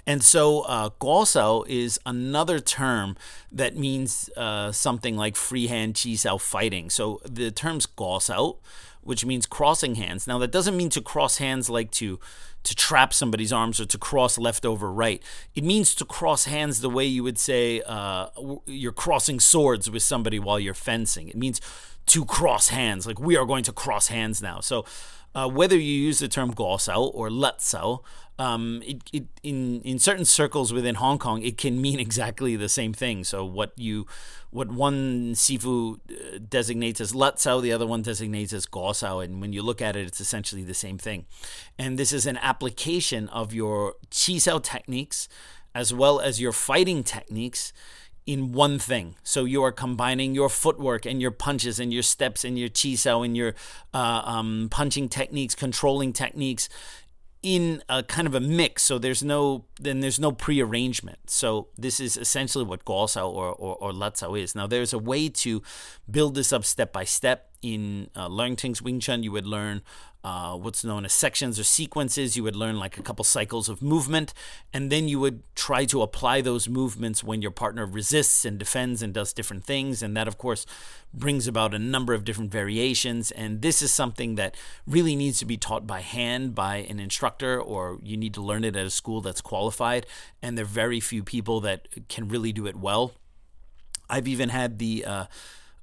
And 0.06 0.22
so, 0.22 0.60
uh, 0.62 0.90
is 1.66 1.98
another 2.04 2.60
term 2.60 3.16
that 3.50 3.76
means 3.76 4.28
uh, 4.36 4.72
something 4.72 5.16
like 5.16 5.36
freehand 5.36 5.98
chi 6.02 6.14
sao 6.14 6.36
fighting. 6.36 6.90
So 6.90 7.20
the 7.24 7.50
term's 7.50 7.86
guosao, 7.86 8.58
which 9.02 9.24
means 9.24 9.46
crossing 9.46 9.94
hands. 9.94 10.26
Now 10.26 10.38
that 10.38 10.50
doesn't 10.50 10.76
mean 10.76 10.90
to 10.90 11.00
cross 11.00 11.38
hands 11.38 11.70
like 11.70 11.90
to 11.92 12.18
to 12.64 12.74
trap 12.74 13.12
somebody's 13.12 13.52
arms 13.52 13.78
or 13.78 13.84
to 13.84 13.98
cross 13.98 14.38
left 14.38 14.64
over 14.64 14.90
right. 14.90 15.22
It 15.54 15.64
means 15.64 15.94
to 15.96 16.04
cross 16.06 16.46
hands 16.46 16.80
the 16.80 16.88
way 16.88 17.04
you 17.04 17.22
would 17.22 17.38
say 17.38 17.82
uh, 17.86 18.28
you're 18.64 18.90
crossing 18.90 19.38
swords 19.38 19.90
with 19.90 20.02
somebody 20.02 20.38
while 20.38 20.58
you're 20.58 20.72
fencing. 20.72 21.28
It 21.28 21.36
means 21.36 21.60
to 22.06 22.24
cross 22.24 22.68
hands. 22.68 23.06
Like 23.06 23.18
we 23.18 23.36
are 23.36 23.44
going 23.44 23.64
to 23.64 23.72
cross 23.72 24.08
hands 24.08 24.42
now. 24.42 24.60
So 24.60 24.84
uh, 25.34 25.48
whether 25.48 25.76
you 25.76 25.82
use 25.82 26.20
the 26.20 26.28
term 26.28 26.54
guosao 26.54 27.12
or 27.14 27.28
letsao, 27.28 28.00
um, 28.38 28.82
it, 28.84 29.02
it, 29.12 29.24
in 29.42 29.80
in 29.82 29.98
certain 29.98 30.24
circles 30.24 30.72
within 30.72 30.96
Hong 30.96 31.18
Kong, 31.18 31.42
it 31.42 31.56
can 31.56 31.80
mean 31.80 32.00
exactly 32.08 32.56
the 32.56 32.68
same 32.68 32.92
thing. 32.92 33.24
So 33.24 33.44
what 33.44 33.72
you 33.76 34.06
what 34.50 34.70
one 34.70 35.34
sifu 35.34 35.98
uh, 36.10 36.38
designates 36.48 37.00
as 37.00 37.12
letsao, 37.12 37.60
the 37.62 37.72
other 37.72 37.86
one 37.86 38.02
designates 38.02 38.52
as 38.52 38.66
guosao, 38.66 39.24
and 39.24 39.40
when 39.40 39.52
you 39.52 39.62
look 39.62 39.82
at 39.82 39.96
it, 39.96 40.06
it's 40.06 40.20
essentially 40.20 40.64
the 40.64 40.74
same 40.74 40.98
thing. 40.98 41.26
And 41.78 41.98
this 41.98 42.12
is 42.12 42.26
an 42.26 42.38
application 42.38 43.28
of 43.28 43.52
your 43.52 43.94
Chi 44.10 44.38
Sao 44.38 44.58
techniques 44.58 45.28
as 45.74 45.92
well 45.92 46.20
as 46.20 46.40
your 46.40 46.52
fighting 46.52 47.02
techniques 47.02 47.72
in 48.26 48.52
one 48.52 48.78
thing. 48.78 49.16
So 49.22 49.44
you 49.44 49.62
are 49.62 49.72
combining 49.72 50.34
your 50.34 50.48
footwork 50.48 51.04
and 51.04 51.20
your 51.20 51.30
punches 51.30 51.78
and 51.78 51.92
your 51.92 52.02
steps 52.02 52.44
and 52.44 52.58
your 52.58 52.68
chisao 52.68 53.24
and 53.24 53.36
your 53.36 53.54
uh, 53.92 54.22
um, 54.24 54.68
punching 54.70 55.08
techniques, 55.08 55.54
controlling 55.54 56.12
techniques 56.12 56.68
in 57.42 57.82
a 57.90 58.02
kind 58.02 58.26
of 58.26 58.34
a 58.34 58.40
mix. 58.40 58.82
So 58.82 58.98
there's 58.98 59.22
no 59.22 59.66
then 59.78 60.00
there's 60.00 60.18
no 60.18 60.32
prearrangement. 60.32 61.18
So 61.28 61.68
this 61.76 62.00
is 62.00 62.16
essentially 62.16 62.64
what 62.64 62.86
Guosao 62.86 63.28
or, 63.28 63.52
or, 63.52 63.76
or 63.76 63.92
Letsao 63.92 64.40
is. 64.40 64.54
Now 64.54 64.66
there's 64.66 64.94
a 64.94 64.98
way 64.98 65.28
to 65.28 65.62
build 66.10 66.34
this 66.34 66.52
up 66.52 66.64
step 66.64 66.92
by 66.92 67.04
step. 67.04 67.50
In 67.60 68.10
uh, 68.14 68.28
Leung 68.28 68.58
Ting 68.58 68.74
Wing 68.82 69.00
Chun, 69.00 69.22
you 69.22 69.32
would 69.32 69.46
learn 69.46 69.80
uh, 70.24 70.56
what's 70.56 70.82
known 70.82 71.04
as 71.04 71.12
sections 71.12 71.60
or 71.60 71.64
sequences. 71.64 72.34
You 72.34 72.42
would 72.44 72.56
learn 72.56 72.78
like 72.78 72.96
a 72.96 73.02
couple 73.02 73.24
cycles 73.24 73.68
of 73.68 73.82
movement, 73.82 74.32
and 74.72 74.90
then 74.90 75.06
you 75.06 75.20
would 75.20 75.42
try 75.54 75.84
to 75.84 76.00
apply 76.00 76.40
those 76.40 76.66
movements 76.66 77.22
when 77.22 77.42
your 77.42 77.50
partner 77.50 77.84
resists 77.84 78.46
and 78.46 78.58
defends 78.58 79.02
and 79.02 79.12
does 79.12 79.34
different 79.34 79.64
things. 79.64 80.02
And 80.02 80.16
that, 80.16 80.26
of 80.26 80.38
course, 80.38 80.64
brings 81.12 81.46
about 81.46 81.74
a 81.74 81.78
number 81.78 82.14
of 82.14 82.24
different 82.24 82.50
variations. 82.50 83.30
And 83.30 83.60
this 83.60 83.82
is 83.82 83.92
something 83.92 84.36
that 84.36 84.56
really 84.86 85.14
needs 85.14 85.38
to 85.40 85.44
be 85.44 85.58
taught 85.58 85.86
by 85.86 86.00
hand 86.00 86.54
by 86.54 86.76
an 86.76 86.98
instructor, 86.98 87.60
or 87.60 87.98
you 88.02 88.16
need 88.16 88.32
to 88.34 88.42
learn 88.42 88.64
it 88.64 88.76
at 88.76 88.86
a 88.86 88.90
school 88.90 89.20
that's 89.20 89.42
qualified. 89.42 90.06
And 90.40 90.56
there 90.56 90.64
are 90.64 90.66
very 90.66 91.00
few 91.00 91.22
people 91.22 91.60
that 91.60 92.08
can 92.08 92.28
really 92.28 92.52
do 92.52 92.66
it 92.66 92.76
well. 92.76 93.12
I've 94.08 94.28
even 94.28 94.48
had 94.48 94.78
the 94.78 95.04
uh, 95.04 95.24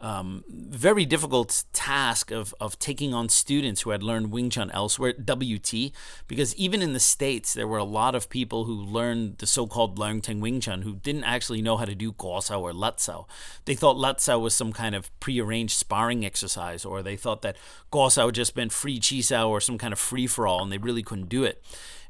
um, 0.02 0.44
very 0.49 1.06
difficult 1.06 1.64
task 1.73 2.32
of, 2.32 2.56
of 2.60 2.78
taking 2.80 3.14
on 3.14 3.30
students 3.30 3.82
who 3.82 3.91
had 3.91 4.02
learned 4.02 4.32
Wing 4.32 4.49
Chun 4.49 4.72
elsewhere, 4.72 5.14
WT, 5.14 5.91
because 6.28 6.56
even 6.56 6.82
in 6.82 6.94
the 6.94 6.99
States, 6.99 7.53
there 7.53 7.68
were 7.68 7.78
a 7.78 7.84
lot 7.84 8.15
of 8.15 8.30
people 8.30 8.65
who 8.65 8.73
learned 8.73 9.38
the 9.38 9.45
so 9.45 9.68
called 9.68 9.99
Leung 9.99 10.22
Ting 10.22 10.41
Wing 10.41 10.60
Chun 10.60 10.82
who 10.82 10.95
didn't 10.95 11.23
actually 11.23 11.61
know 11.61 11.78
how 11.78 11.86
to 11.86 11.94
do 11.94 12.11
Guosao 12.11 12.60
or 12.60 12.73
Letsao. 12.73 13.26
They 13.65 13.76
thought 13.76 13.95
Letsao 13.95 14.41
was 14.41 14.56
some 14.56 14.73
kind 14.73 14.95
of 14.95 15.11
prearranged 15.19 15.78
sparring 15.78 16.26
exercise, 16.26 16.84
or 16.84 17.03
they 17.03 17.15
thought 17.15 17.44
that 17.44 17.57
Guosao 17.91 18.32
just 18.32 18.56
meant 18.56 18.72
free 18.72 18.99
Chisao 18.99 19.49
or 19.49 19.61
some 19.61 19.78
kind 19.78 19.94
of 19.94 19.99
free 19.99 20.26
for 20.26 20.48
all, 20.48 20.64
and 20.64 20.72
they 20.72 20.80
really 20.80 21.03
couldn't 21.03 21.30
do 21.30 21.44
it. 21.44 21.64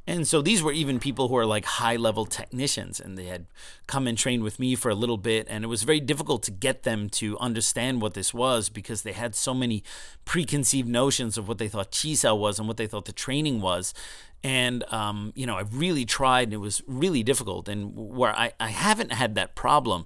And 0.08 0.28
so 0.28 0.42
these 0.42 0.64
were 0.64 0.72
even 0.72 1.00
people 1.00 1.28
who 1.28 1.38
are 1.38 1.46
like 1.46 1.66
high 1.66 1.96
level 1.96 2.26
technicians, 2.26 3.00
and 3.00 3.18
they 3.18 3.26
had 3.26 3.46
come 3.86 4.08
and 4.08 4.18
trained 4.18 4.44
with 4.44 4.60
me 4.60 4.74
for 4.76 4.90
a 4.90 4.96
little 4.96 5.18
bit. 5.18 5.48
And 5.50 5.64
it 5.64 5.68
was 5.68 5.84
very 5.84 6.00
difficult 6.00 6.42
to 6.44 6.52
get 6.52 6.84
them 6.84 7.10
to 7.12 7.38
understand 7.38 8.02
what 8.02 8.16
this 8.16 8.34
was 8.34 8.70
because 8.70 9.04
they 9.04 9.12
had 9.12 9.36
so 9.36 9.54
many 9.54 9.84
preconceived 10.26 10.90
notions 10.90 11.38
of 11.38 11.48
what 11.48 11.60
they 11.60 11.68
thought 11.68 11.92
Chisao 11.92 12.38
was 12.38 12.58
and 12.58 12.68
what 12.68 12.78
they 12.78 12.88
thought 12.88 13.06
the 13.06 13.14
training 13.14 13.62
was. 13.62 13.94
And, 14.44 14.84
um, 14.92 15.34
you 15.36 15.46
know, 15.46 15.56
I 15.56 15.62
really 15.72 16.06
tried, 16.06 16.46
and 16.48 16.54
it 16.54 16.58
was 16.58 16.82
really 16.88 17.22
difficult. 17.22 17.70
And 17.70 17.96
where 17.96 18.36
I, 18.36 18.54
I 18.60 18.70
haven't 18.70 19.12
had 19.12 19.36
that 19.36 19.54
problem 19.54 20.06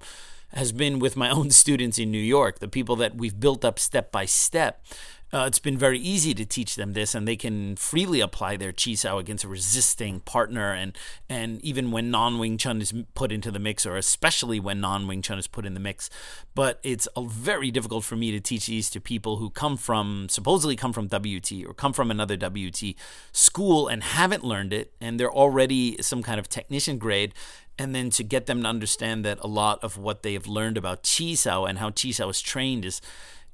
has 0.49 0.71
been 0.71 0.99
with 0.99 1.15
my 1.15 1.29
own 1.37 1.51
students 1.51 1.97
in 1.97 2.11
New 2.11 2.17
York, 2.17 2.59
the 2.59 2.67
people 2.67 2.95
that 2.97 3.15
we've 3.15 3.39
built 3.39 3.63
up 3.63 3.79
step 3.79 4.11
by 4.11 4.25
step. 4.25 4.83
Uh, 5.33 5.45
it's 5.47 5.59
been 5.59 5.77
very 5.77 5.99
easy 5.99 6.33
to 6.33 6.45
teach 6.45 6.75
them 6.75 6.93
this, 6.93 7.15
and 7.15 7.27
they 7.27 7.35
can 7.35 7.75
freely 7.75 8.21
apply 8.21 8.55
their 8.57 8.71
chi 8.71 8.93
sao 8.93 9.17
against 9.17 9.43
a 9.43 9.47
resisting 9.47 10.19
partner, 10.19 10.71
and 10.71 10.95
and 11.27 11.61
even 11.61 11.91
when 11.91 12.11
non 12.11 12.37
Wing 12.37 12.57
Chun 12.57 12.79
is 12.79 12.93
put 13.15 13.31
into 13.31 13.51
the 13.51 13.59
mix, 13.59 13.85
or 13.85 13.97
especially 13.97 14.59
when 14.59 14.79
non 14.79 15.07
Wing 15.07 15.21
Chun 15.21 15.39
is 15.39 15.47
put 15.47 15.65
in 15.65 15.73
the 15.73 15.79
mix. 15.79 16.09
But 16.53 16.79
it's 16.83 17.07
very 17.19 17.71
difficult 17.71 18.03
for 18.03 18.15
me 18.15 18.31
to 18.31 18.39
teach 18.39 18.67
these 18.67 18.89
to 18.91 19.01
people 19.01 19.37
who 19.37 19.49
come 19.49 19.77
from 19.77 20.27
supposedly 20.29 20.75
come 20.75 20.93
from 20.93 21.07
WT 21.07 21.65
or 21.65 21.73
come 21.73 21.91
from 21.91 22.11
another 22.11 22.37
WT 22.37 22.95
school 23.31 23.87
and 23.87 24.03
haven't 24.03 24.43
learned 24.43 24.73
it, 24.73 24.93
and 25.01 25.19
they're 25.19 25.33
already 25.33 26.01
some 26.01 26.21
kind 26.21 26.39
of 26.39 26.47
technician 26.47 26.97
grade, 26.97 27.33
and 27.77 27.93
then 27.93 28.09
to 28.11 28.23
get 28.23 28.45
them 28.45 28.61
to 28.61 28.69
understand 28.69 29.25
that 29.25 29.39
a 29.41 29.47
lot 29.47 29.83
of 29.83 29.97
what 29.97 30.23
they 30.23 30.33
have 30.33 30.47
learned 30.47 30.77
about 30.77 31.03
Chi 31.03 31.33
Sao 31.33 31.65
and 31.65 31.79
how 31.79 31.89
Chi 31.89 32.11
Sao 32.11 32.29
is 32.29 32.41
trained 32.41 32.85
is 32.85 33.01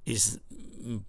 is 0.05 0.39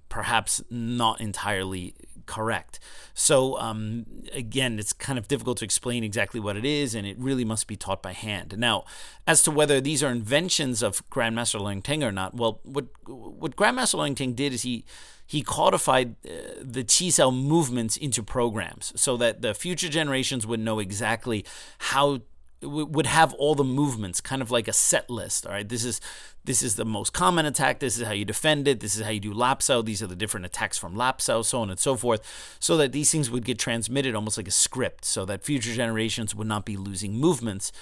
perhaps 0.09 0.63
not 0.71 1.21
entirely 1.21 1.95
correct. 2.27 2.79
So 3.15 3.59
um, 3.59 4.07
again, 4.33 4.79
it's 4.79 4.93
kind 4.93 5.19
of 5.19 5.29
difficult 5.29 5.59
to 5.59 5.65
explain 5.65 6.05
exactly 6.05 6.41
what 6.41 6.57
it 6.57 6.65
is, 6.65 6.95
and 6.95 7.07
it 7.07 7.19
really 7.19 7.45
must 7.45 7.67
be 7.67 7.77
taught 7.77 8.03
by 8.03 8.13
hand. 8.13 8.57
Now, 8.59 8.85
as 9.27 9.43
to 9.45 9.51
whether 9.51 9.81
these 9.81 10.03
are 10.03 10.11
inventions 10.11 10.83
of 10.83 11.09
Grandmaster 11.11 11.61
Leung 11.61 11.83
Ting 11.83 12.05
or 12.05 12.13
not, 12.13 12.35
well, 12.35 12.61
what 12.65 12.87
what 13.07 13.57
Grandmaster 13.57 13.99
Leung 13.99 14.17
Ting 14.17 14.35
did 14.35 14.53
is 14.53 14.63
he 14.63 14.85
he 15.27 15.43
codified 15.43 16.17
uh, 16.27 16.31
the 16.61 16.85
Chi 16.85 17.09
Sao 17.09 17.31
movements 17.31 17.97
into 17.97 18.23
programs 18.23 18.93
so 18.97 19.17
that 19.17 19.43
the 19.43 19.55
future 19.55 19.89
generations 19.89 20.47
would 20.47 20.61
know 20.61 20.79
exactly 20.79 21.45
how 21.79 22.21
would 22.63 23.07
have 23.07 23.33
all 23.35 23.55
the 23.55 23.65
movements 23.65 24.21
kind 24.21 24.43
of 24.43 24.51
like 24.51 24.69
a 24.69 24.73
set 24.73 25.11
list 25.11 25.47
all 25.47 25.53
right? 25.53 25.69
This 25.69 25.85
is 25.85 26.01
this 26.45 26.63
is 26.63 26.77
the 26.77 26.85
most 26.85 27.13
common 27.13 27.47
attack 27.47 27.81
this 27.81 27.99
is 27.99 28.07
how 28.07 28.13
you 28.13 28.25
defend 28.25 28.67
it 28.67 28.81
this 28.81 28.97
is 28.97 29.03
how 29.03 29.11
you 29.11 29.21
do 29.21 29.33
Lap 29.33 29.63
Sao 29.63 29.83
these 29.83 30.03
are 30.03 30.07
the 30.07 30.17
different 30.17 30.47
attacks 30.47 30.79
from 30.79 30.97
Lap 30.97 31.21
Sao 31.21 31.43
so 31.43 31.61
on 31.61 31.71
and 31.71 31.79
so 31.79 31.97
forth 31.97 32.57
so 32.59 32.77
that 32.77 32.93
these 32.93 33.11
things 33.11 33.31
would 33.31 33.45
get 33.45 33.59
transmitted 33.59 34.15
almost 34.15 34.37
like 34.37 34.49
a 34.49 34.53
script 34.53 35.05
so 35.05 35.25
that 35.25 35.45
future 35.45 35.73
generations 35.73 36.35
would 36.35 36.47
not 36.47 36.65
be 36.65 36.77
losing 36.77 37.15
movements 37.15 37.73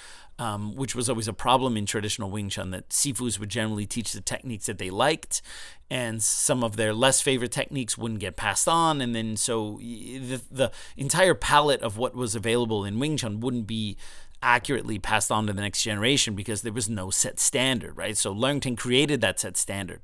um, 0.41 0.75
which 0.75 0.95
was 0.95 1.07
always 1.07 1.27
a 1.27 1.33
problem 1.33 1.77
in 1.77 1.85
traditional 1.85 2.31
Wing 2.31 2.49
Chun, 2.49 2.71
that 2.71 2.89
Sifus 2.89 3.39
would 3.39 3.49
generally 3.49 3.85
teach 3.85 4.11
the 4.11 4.21
techniques 4.21 4.65
that 4.65 4.79
they 4.79 4.89
liked, 4.89 5.43
and 5.87 6.23
some 6.23 6.63
of 6.63 6.77
their 6.77 6.95
less 6.95 7.21
favorite 7.21 7.51
techniques 7.51 7.95
wouldn't 7.95 8.19
get 8.19 8.37
passed 8.37 8.67
on, 8.67 9.01
and 9.01 9.13
then 9.13 9.37
so 9.37 9.77
the, 9.79 10.41
the 10.49 10.71
entire 10.97 11.35
palette 11.35 11.81
of 11.81 11.99
what 11.99 12.15
was 12.15 12.33
available 12.33 12.83
in 12.83 12.97
Wing 12.97 13.17
Chun 13.17 13.39
wouldn't 13.39 13.67
be 13.67 13.97
accurately 14.41 14.99
passed 14.99 15.31
on 15.31 15.47
to 15.47 15.53
the 15.53 15.61
next 15.61 15.83
generation 15.83 16.35
because 16.35 16.61
there 16.61 16.73
was 16.73 16.89
no 16.89 17.09
set 17.09 17.39
standard, 17.39 17.95
right? 17.95 18.17
So 18.17 18.33
Ting 18.59 18.75
created 18.75 19.21
that 19.21 19.39
set 19.39 19.57
standard. 19.57 20.01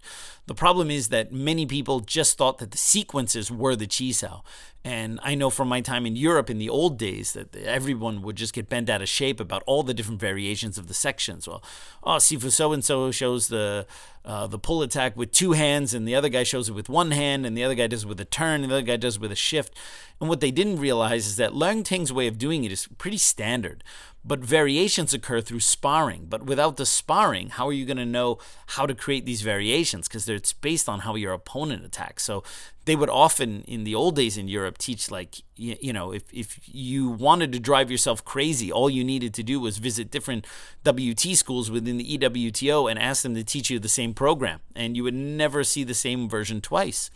The 0.48 0.56
problem 0.56 0.90
is 0.90 1.10
that 1.10 1.34
many 1.34 1.65
people 1.65 1.99
just 1.99 2.38
thought 2.38 2.57
that 2.60 2.72
the 2.72 2.78
sequences 2.78 3.52
were 3.52 3.76
the 3.76 3.86
chi 3.86 4.11
sao. 4.11 4.44
And 4.86 5.19
I 5.22 5.36
know 5.36 5.49
from 5.49 5.68
my 5.68 5.82
time 5.82 6.06
in 6.06 6.15
Europe 6.15 6.49
in 6.49 6.57
the 6.57 6.69
old 6.69 6.98
days 6.98 7.34
that 7.34 7.53
everyone 7.57 8.22
would 8.22 8.38
just 8.38 8.53
get 8.53 8.69
bent 8.69 8.90
out 8.90 9.02
of 9.02 9.10
shape 9.10 9.41
about 9.41 9.61
all 9.65 9.84
the 9.84 9.94
different 9.94 10.22
variations 10.22 10.78
of 10.78 10.88
the 10.88 10.94
sections. 10.94 11.45
Well, 11.49 11.61
oh, 12.02 12.11
Sifu 12.11 12.49
so 12.49 12.72
and 12.72 12.84
so 12.86 13.11
shows 13.11 13.49
the 13.49 13.86
uh, 14.24 14.48
the 14.48 14.60
pull 14.60 14.82
attack 14.82 15.15
with 15.15 15.32
two 15.32 15.53
hands, 15.53 15.94
and 15.94 16.06
the 16.06 16.15
other 16.15 16.28
guy 16.28 16.44
shows 16.44 16.68
it 16.68 16.74
with 16.74 16.90
one 16.90 17.11
hand, 17.11 17.45
and 17.45 17.57
the 17.57 17.64
other 17.64 17.76
guy 17.76 17.88
does 17.88 18.03
it 18.03 18.07
with 18.07 18.19
a 18.19 18.26
turn, 18.26 18.61
and 18.61 18.72
the 18.72 18.76
other 18.76 18.86
guy 18.86 18.98
does 18.98 19.15
it 19.15 19.22
with 19.22 19.32
a 19.32 19.38
shift. 19.38 19.74
And 20.19 20.28
what 20.30 20.41
they 20.41 20.52
didn't 20.52 20.80
realize 20.80 21.28
is 21.28 21.38
that 21.38 21.53
Leung 21.53 21.84
Ting's 21.84 22.11
way 22.11 22.28
of 22.28 22.38
doing 22.38 22.64
it 22.65 22.72
is 22.72 22.88
pretty 22.98 23.18
standard 23.18 23.84
but 24.28 24.40
variations 24.40 25.14
occur 25.14 25.40
through 25.40 25.61
sparring. 25.61 26.26
But 26.28 26.45
without 26.45 26.76
the 26.76 26.86
sparring, 26.86 27.49
how 27.49 27.68
are 27.68 27.74
you 27.74 27.86
going 27.86 27.98
to 27.98 28.06
know 28.06 28.40
how 28.68 28.86
to 28.86 28.94
create 28.94 29.26
these 29.26 29.41
variations? 29.41 30.07
Because 30.07 30.26
it's 30.38 30.53
based 30.53 30.88
on 30.88 30.99
how 30.99 31.15
your 31.15 31.34
opponent 31.34 31.84
attacks. 31.84 32.23
So 32.23 32.43
they 32.85 32.95
would 32.95 33.09
often, 33.09 33.64
in 33.68 33.84
the 33.84 33.93
old 33.93 34.15
days 34.15 34.38
in 34.38 34.47
Europe, 34.47 34.77
teach 34.77 35.11
like, 35.11 35.41
you, 35.57 35.91
know, 35.91 36.14
if, 36.14 36.23
if 36.31 36.59
you 36.65 37.09
wanted 37.09 37.51
to 37.51 37.59
drive 37.59 37.91
yourself 37.91 38.23
crazy, 38.23 38.72
all 38.72 38.89
you 38.89 39.03
needed 39.03 39.34
to 39.34 39.43
do 39.43 39.59
was 39.59 39.77
visit 39.77 40.09
different 40.09 40.47
WT 40.85 41.35
schools 41.35 41.69
within 41.69 41.97
the 41.97 42.18
EWTO 42.18 42.89
and 42.89 42.97
ask 42.97 43.23
them 43.23 43.35
to 43.35 43.43
teach 43.43 43.69
you 43.69 43.80
the 43.80 43.89
same 43.89 44.14
program. 44.14 44.61
And 44.73 44.95
you 44.95 45.03
would 45.03 45.14
never 45.14 45.65
see 45.65 45.84
the 45.84 45.93
same 45.93 46.30
version 46.30 46.61
twice. 46.61 47.09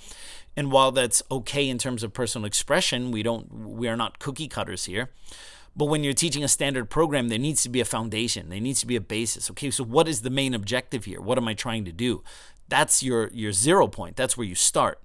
And 0.58 0.72
while 0.72 0.92
that's 0.92 1.24
okay 1.32 1.70
in 1.70 1.78
terms 1.78 2.04
of 2.04 2.14
personal 2.14 2.46
expression, 2.46 3.12
we 3.12 3.24
don't, 3.24 3.52
we 3.54 3.88
are 3.88 3.96
not 3.96 4.20
cookie 4.20 4.50
cutters 4.50 4.86
here. 4.86 5.10
But 5.76 5.86
when 5.86 6.04
you're 6.04 6.14
teaching 6.14 6.44
a 6.44 6.50
standard 6.50 6.90
program, 6.90 7.30
there 7.30 7.40
needs 7.40 7.64
to 7.64 7.70
be 7.70 7.80
a 7.80 7.86
foundation. 7.86 8.50
There 8.50 8.60
needs 8.60 8.82
to 8.82 8.88
be 8.88 8.98
a 8.98 9.02
basis. 9.02 9.50
Okay, 9.52 9.72
so 9.72 9.84
what 9.84 10.08
is 10.08 10.22
the 10.22 10.30
main 10.30 10.54
objective 10.54 11.06
here? 11.06 11.22
What 11.22 11.38
am 11.38 11.48
I 11.48 11.54
trying 11.54 11.86
to 11.86 11.92
do? 11.92 12.24
That's 12.72 13.04
your 13.04 13.30
your 13.34 13.52
zero 13.52 13.90
point. 13.90 14.16
That's 14.16 14.38
where 14.38 14.48
you 14.48 14.56
start. 14.56 15.02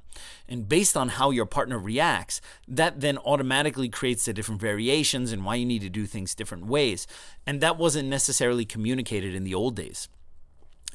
And 0.49 0.69
based 0.69 0.97
on 0.97 1.09
how 1.09 1.31
your 1.31 1.47
partner 1.47 1.79
reacts, 1.79 2.41
that 2.69 3.01
then 3.01 3.19
automatically 3.19 3.89
creates 3.89 4.25
the 4.25 4.33
different 4.33 4.61
variations 4.61 5.33
and 5.33 5.45
why 5.45 5.57
you 5.57 5.67
need 5.67 5.83
to 5.83 5.91
do 5.91 6.07
things 6.07 6.35
different 6.35 6.67
ways. 6.67 7.09
And 7.45 7.61
that 7.61 7.77
wasn't 7.77 8.09
necessarily 8.09 8.65
communicated 8.65 9.35
in 9.35 9.43
the 9.43 9.55
old 9.55 9.75
days. 9.75 10.09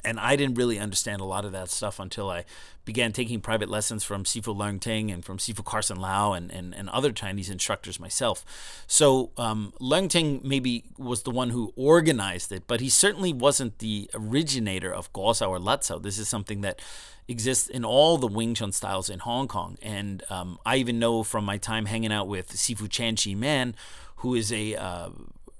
And 0.04 0.18
I 0.18 0.34
didn't 0.36 0.56
really 0.56 0.78
understand 0.78 1.20
a 1.20 1.24
lot 1.24 1.44
of 1.44 1.52
that 1.52 1.70
stuff 1.70 2.00
until 2.00 2.28
I 2.28 2.44
began 2.84 3.12
taking 3.12 3.40
private 3.40 3.68
lessons 3.68 4.02
from 4.02 4.24
Sifu 4.24 4.56
Leung 4.56 4.80
Ting 4.80 5.10
and 5.10 5.24
from 5.24 5.38
Sifu 5.38 5.64
Carson 5.64 6.00
Lau 6.00 6.32
and, 6.32 6.50
and, 6.50 6.74
and 6.74 6.88
other 6.88 7.12
Chinese 7.12 7.48
instructors 7.48 8.00
myself. 8.00 8.44
So 8.88 9.30
um, 9.36 9.72
Leung 9.80 10.08
Ting 10.08 10.40
maybe 10.42 10.84
was 10.98 11.22
the 11.22 11.30
one 11.30 11.50
who 11.50 11.72
organized 11.76 12.50
it, 12.50 12.64
but 12.66 12.80
he 12.80 12.88
certainly 12.88 13.32
wasn't 13.32 13.78
the 13.78 14.10
originator 14.12 14.92
of 14.92 15.12
Gosao 15.12 15.48
or 15.48 15.58
Latsao. 15.58 16.02
This 16.02 16.18
is 16.18 16.28
something 16.28 16.62
that 16.62 16.80
exists 17.28 17.68
in 17.68 17.84
all 17.84 18.18
the 18.18 18.26
Wing 18.26 18.54
Chun 18.54 18.72
styles 18.72 19.08
in 19.08 19.20
Hong 19.20 19.46
Kong. 19.46 19.78
And 19.80 20.24
um, 20.28 20.58
I 20.66 20.76
even 20.76 20.98
know 20.98 21.22
from 21.22 21.44
my 21.44 21.58
time 21.58 21.86
hanging 21.86 22.12
out 22.12 22.26
with 22.26 22.52
Sifu 22.52 22.90
Chan 22.90 23.16
Chi 23.16 23.34
Man, 23.34 23.76
who 24.16 24.34
is 24.34 24.52
a 24.52 24.74
uh, 24.74 25.10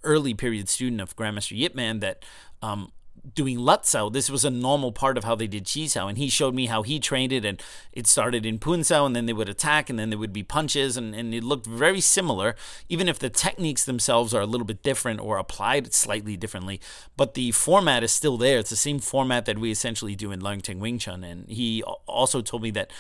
early 0.03 0.35
period 0.35 0.69
student 0.69 1.01
of 1.01 1.15
Grandmaster 1.15 1.57
Yip 1.57 1.77
Man, 1.77 2.01
that 2.01 2.25
um, 2.61 2.91
doing 3.35 3.59
Lutzao, 3.59 4.13
this 4.13 4.31
was 4.31 4.45
a 4.45 4.51
normal 4.51 4.93
part 4.93 5.17
of 5.17 5.25
how 5.25 5.35
they 5.35 5.47
did 5.47 5.69
Sao, 5.69 6.09
And 6.09 6.19
he 6.19 6.29
showed 6.29 6.55
me 6.55 6.67
how 6.67 6.83
he 6.83 6.99
trained 6.99 7.33
it. 7.33 7.45
And 7.45 7.63
it 7.93 8.07
started 8.07 8.45
in 8.45 8.59
Punsao, 8.59 9.07
and 9.07 9.15
then 9.15 9.27
they 9.27 9.33
would 9.33 9.49
attack, 9.49 9.89
and 9.89 9.99
then 9.99 10.11
there 10.11 10.19
would 10.19 10.33
be 10.33 10.43
punches. 10.43 10.97
And, 10.97 11.15
and 11.15 11.33
it 11.35 11.45
looked 11.45 11.67
very 11.67 12.01
similar, 12.01 12.57
even 12.89 13.09
if 13.09 13.19
the 13.19 13.31
techniques 13.31 13.85
themselves 13.85 14.35
are 14.35 14.41
a 14.41 14.47
little 14.47 14.67
bit 14.67 14.83
different 14.83 15.21
or 15.21 15.39
applied 15.39 15.93
slightly 15.95 16.37
differently. 16.37 16.81
But 17.17 17.35
the 17.35 17.53
format 17.53 18.03
is 18.03 18.13
still 18.13 18.37
there. 18.37 18.59
It's 18.59 18.71
the 18.71 18.77
same 18.77 18.99
format 18.99 19.45
that 19.47 19.59
we 19.59 19.71
essentially 19.71 20.15
do 20.15 20.33
in 20.33 20.41
Leung 20.41 20.63
Ting 20.63 20.81
Wing 20.81 20.99
Chun. 20.99 21.25
And 21.25 21.49
he 21.49 21.83
also 22.07 22.43
told 22.43 22.63
me 22.63 22.71
that 22.73 22.91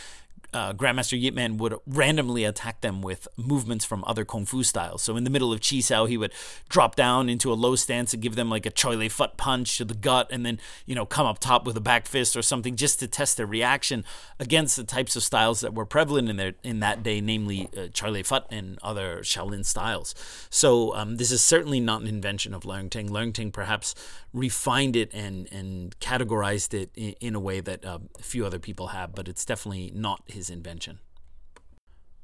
uh, 0.52 0.72
Grandmaster 0.74 1.20
Yip 1.20 1.34
Man 1.34 1.56
would 1.56 1.74
randomly 1.86 2.44
attack 2.44 2.80
them 2.80 3.02
with 3.02 3.26
movements 3.36 3.84
from 3.84 4.04
other 4.06 4.24
kung 4.24 4.44
fu 4.44 4.62
styles. 4.62 5.02
So 5.02 5.16
in 5.16 5.24
the 5.24 5.30
middle 5.30 5.52
of 5.52 5.60
Chi 5.60 5.80
Sao, 5.80 6.06
he 6.06 6.16
would 6.16 6.32
drop 6.68 6.94
down 6.96 7.28
into 7.28 7.52
a 7.52 7.54
low 7.54 7.76
stance 7.76 8.12
and 8.12 8.22
give 8.22 8.34
them 8.34 8.50
like 8.50 8.66
a 8.66 8.70
Choi 8.70 8.96
Lei 8.96 9.08
Fut 9.08 9.36
punch 9.36 9.78
to 9.78 9.84
the 9.84 9.94
gut, 9.94 10.28
and 10.30 10.44
then 10.44 10.58
you 10.86 10.94
know 10.94 11.06
come 11.06 11.26
up 11.26 11.38
top 11.38 11.64
with 11.64 11.76
a 11.76 11.80
back 11.80 12.06
fist 12.06 12.36
or 12.36 12.42
something 12.42 12.76
just 12.76 13.00
to 13.00 13.06
test 13.06 13.36
their 13.36 13.46
reaction 13.46 14.04
against 14.38 14.76
the 14.76 14.84
types 14.84 15.16
of 15.16 15.22
styles 15.22 15.60
that 15.60 15.74
were 15.74 15.86
prevalent 15.86 16.28
in 16.28 16.36
their 16.36 16.54
in 16.62 16.80
that 16.80 17.02
day, 17.02 17.20
namely 17.20 17.68
uh, 17.76 17.88
Choi 17.88 18.10
Lei 18.10 18.22
Fut 18.22 18.46
and 18.50 18.78
other 18.82 19.20
Shaolin 19.20 19.64
styles. 19.64 20.14
So 20.50 20.94
um, 20.94 21.16
this 21.16 21.30
is 21.30 21.42
certainly 21.42 21.80
not 21.80 22.02
an 22.02 22.08
invention 22.08 22.52
of 22.54 22.62
Leung 22.62 22.90
Ting. 22.90 23.08
Leung 23.08 23.32
Ting 23.32 23.50
perhaps 23.52 23.94
refined 24.32 24.96
it 24.96 25.12
and 25.14 25.50
and 25.52 25.98
categorized 26.00 26.74
it 26.74 26.90
in, 26.94 27.14
in 27.20 27.34
a 27.34 27.40
way 27.40 27.60
that 27.60 27.84
uh, 27.84 27.98
a 28.18 28.22
few 28.22 28.44
other 28.44 28.58
people 28.58 28.88
have, 28.88 29.14
but 29.14 29.28
it's 29.28 29.44
definitely 29.44 29.92
not 29.94 30.22
his 30.26 30.41
invention. 30.50 30.98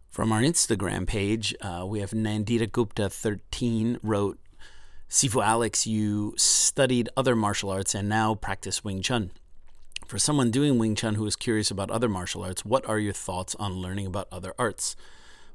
From 0.08 0.32
our 0.32 0.40
Instagram 0.40 1.06
page, 1.06 1.54
uh, 1.60 1.84
we 1.86 2.00
have 2.00 2.10
Nandita 2.10 2.70
Gupta 2.70 3.08
13 3.08 3.98
wrote, 4.02 4.38
Sifu 5.08 5.44
Alex, 5.44 5.86
you 5.86 6.34
studied 6.36 7.08
other 7.16 7.36
martial 7.36 7.70
arts 7.70 7.94
and 7.94 8.08
now 8.08 8.34
practice 8.34 8.84
Wing 8.84 9.00
Chun. 9.00 9.30
For 10.06 10.18
someone 10.18 10.50
doing 10.50 10.78
Wing 10.78 10.94
Chun 10.94 11.14
who 11.14 11.26
is 11.26 11.36
curious 11.36 11.70
about 11.70 11.90
other 11.90 12.08
martial 12.08 12.42
arts, 12.42 12.64
what 12.64 12.86
are 12.88 12.98
your 12.98 13.12
thoughts 13.12 13.54
on 13.56 13.74
learning 13.74 14.06
about 14.06 14.28
other 14.32 14.54
arts? 14.58 14.96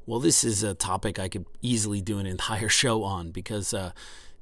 Well, 0.05 0.19
this 0.19 0.43
is 0.43 0.63
a 0.63 0.73
topic 0.73 1.17
I 1.19 1.29
could 1.29 1.45
easily 1.61 2.01
do 2.01 2.19
an 2.19 2.25
entire 2.25 2.69
show 2.81 3.03
on 3.03 3.31
because 3.31 3.73
uh, 3.73 3.91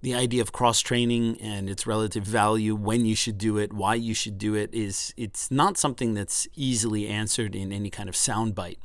the 0.01 0.15
idea 0.15 0.41
of 0.41 0.51
cross 0.51 0.79
training 0.79 1.39
and 1.41 1.69
its 1.69 1.85
relative 1.85 2.23
value, 2.23 2.75
when 2.75 3.05
you 3.05 3.15
should 3.15 3.37
do 3.37 3.57
it, 3.57 3.71
why 3.71 3.95
you 3.95 4.13
should 4.13 4.37
do 4.37 4.55
it, 4.55 4.73
is 4.73 5.13
it's 5.15 5.51
not 5.51 5.77
something 5.77 6.13
that's 6.13 6.47
easily 6.55 7.07
answered 7.07 7.55
in 7.55 7.71
any 7.71 7.89
kind 7.89 8.09
of 8.09 8.15
soundbite. 8.15 8.77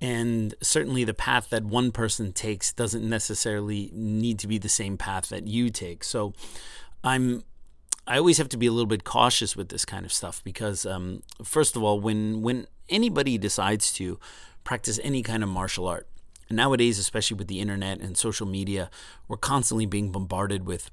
And 0.00 0.54
certainly, 0.60 1.04
the 1.04 1.14
path 1.14 1.48
that 1.50 1.64
one 1.64 1.92
person 1.92 2.32
takes 2.32 2.72
doesn't 2.72 3.08
necessarily 3.08 3.90
need 3.94 4.38
to 4.40 4.48
be 4.48 4.58
the 4.58 4.68
same 4.68 4.98
path 4.98 5.28
that 5.28 5.46
you 5.46 5.70
take. 5.70 6.02
So, 6.02 6.34
I'm 7.04 7.44
I 8.06 8.18
always 8.18 8.38
have 8.38 8.48
to 8.50 8.56
be 8.56 8.66
a 8.66 8.72
little 8.72 8.86
bit 8.86 9.04
cautious 9.04 9.56
with 9.56 9.68
this 9.68 9.84
kind 9.84 10.04
of 10.04 10.12
stuff 10.12 10.42
because, 10.42 10.84
um, 10.84 11.22
first 11.44 11.76
of 11.76 11.82
all, 11.82 12.00
when 12.00 12.42
when 12.42 12.66
anybody 12.88 13.38
decides 13.38 13.92
to 13.94 14.18
practice 14.64 14.98
any 15.02 15.22
kind 15.22 15.42
of 15.42 15.48
martial 15.48 15.86
art, 15.86 16.08
nowadays, 16.52 16.98
especially 16.98 17.36
with 17.36 17.48
the 17.48 17.60
internet 17.60 18.00
and 18.00 18.16
social 18.16 18.46
media, 18.46 18.90
we're 19.28 19.36
constantly 19.36 19.86
being 19.86 20.12
bombarded 20.12 20.66
with 20.66 20.90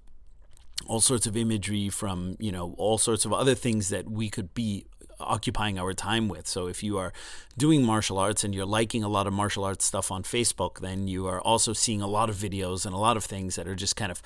all 0.87 1.01
sorts 1.01 1.27
of 1.27 1.35
imagery 1.35 1.89
from 1.89 2.37
you 2.39 2.51
know 2.51 2.73
all 2.77 2.97
sorts 2.97 3.25
of 3.25 3.33
other 3.33 3.53
things 3.53 3.89
that 3.89 4.09
we 4.09 4.29
could 4.29 4.53
be 4.53 4.85
occupying 5.19 5.77
our 5.77 5.93
time 5.93 6.27
with. 6.27 6.47
So 6.47 6.67
if 6.67 6.81
you 6.81 6.97
are 6.97 7.11
doing 7.57 7.83
martial 7.83 8.17
arts 8.17 8.43
and 8.43 8.55
you're 8.55 8.65
liking 8.65 9.03
a 9.03 9.09
lot 9.09 9.27
of 9.27 9.33
martial 9.33 9.65
arts 9.65 9.85
stuff 9.85 10.11
on 10.11 10.23
Facebook, 10.23 10.79
then 10.79 11.07
you 11.07 11.27
are 11.27 11.41
also 11.41 11.73
seeing 11.73 12.01
a 12.01 12.07
lot 12.07 12.29
of 12.29 12.35
videos 12.35 12.85
and 12.85 12.95
a 12.95 12.97
lot 12.97 13.17
of 13.17 13.25
things 13.25 13.55
that 13.55 13.67
are 13.67 13.75
just 13.75 13.95
kind 13.95 14.11
of 14.11 14.21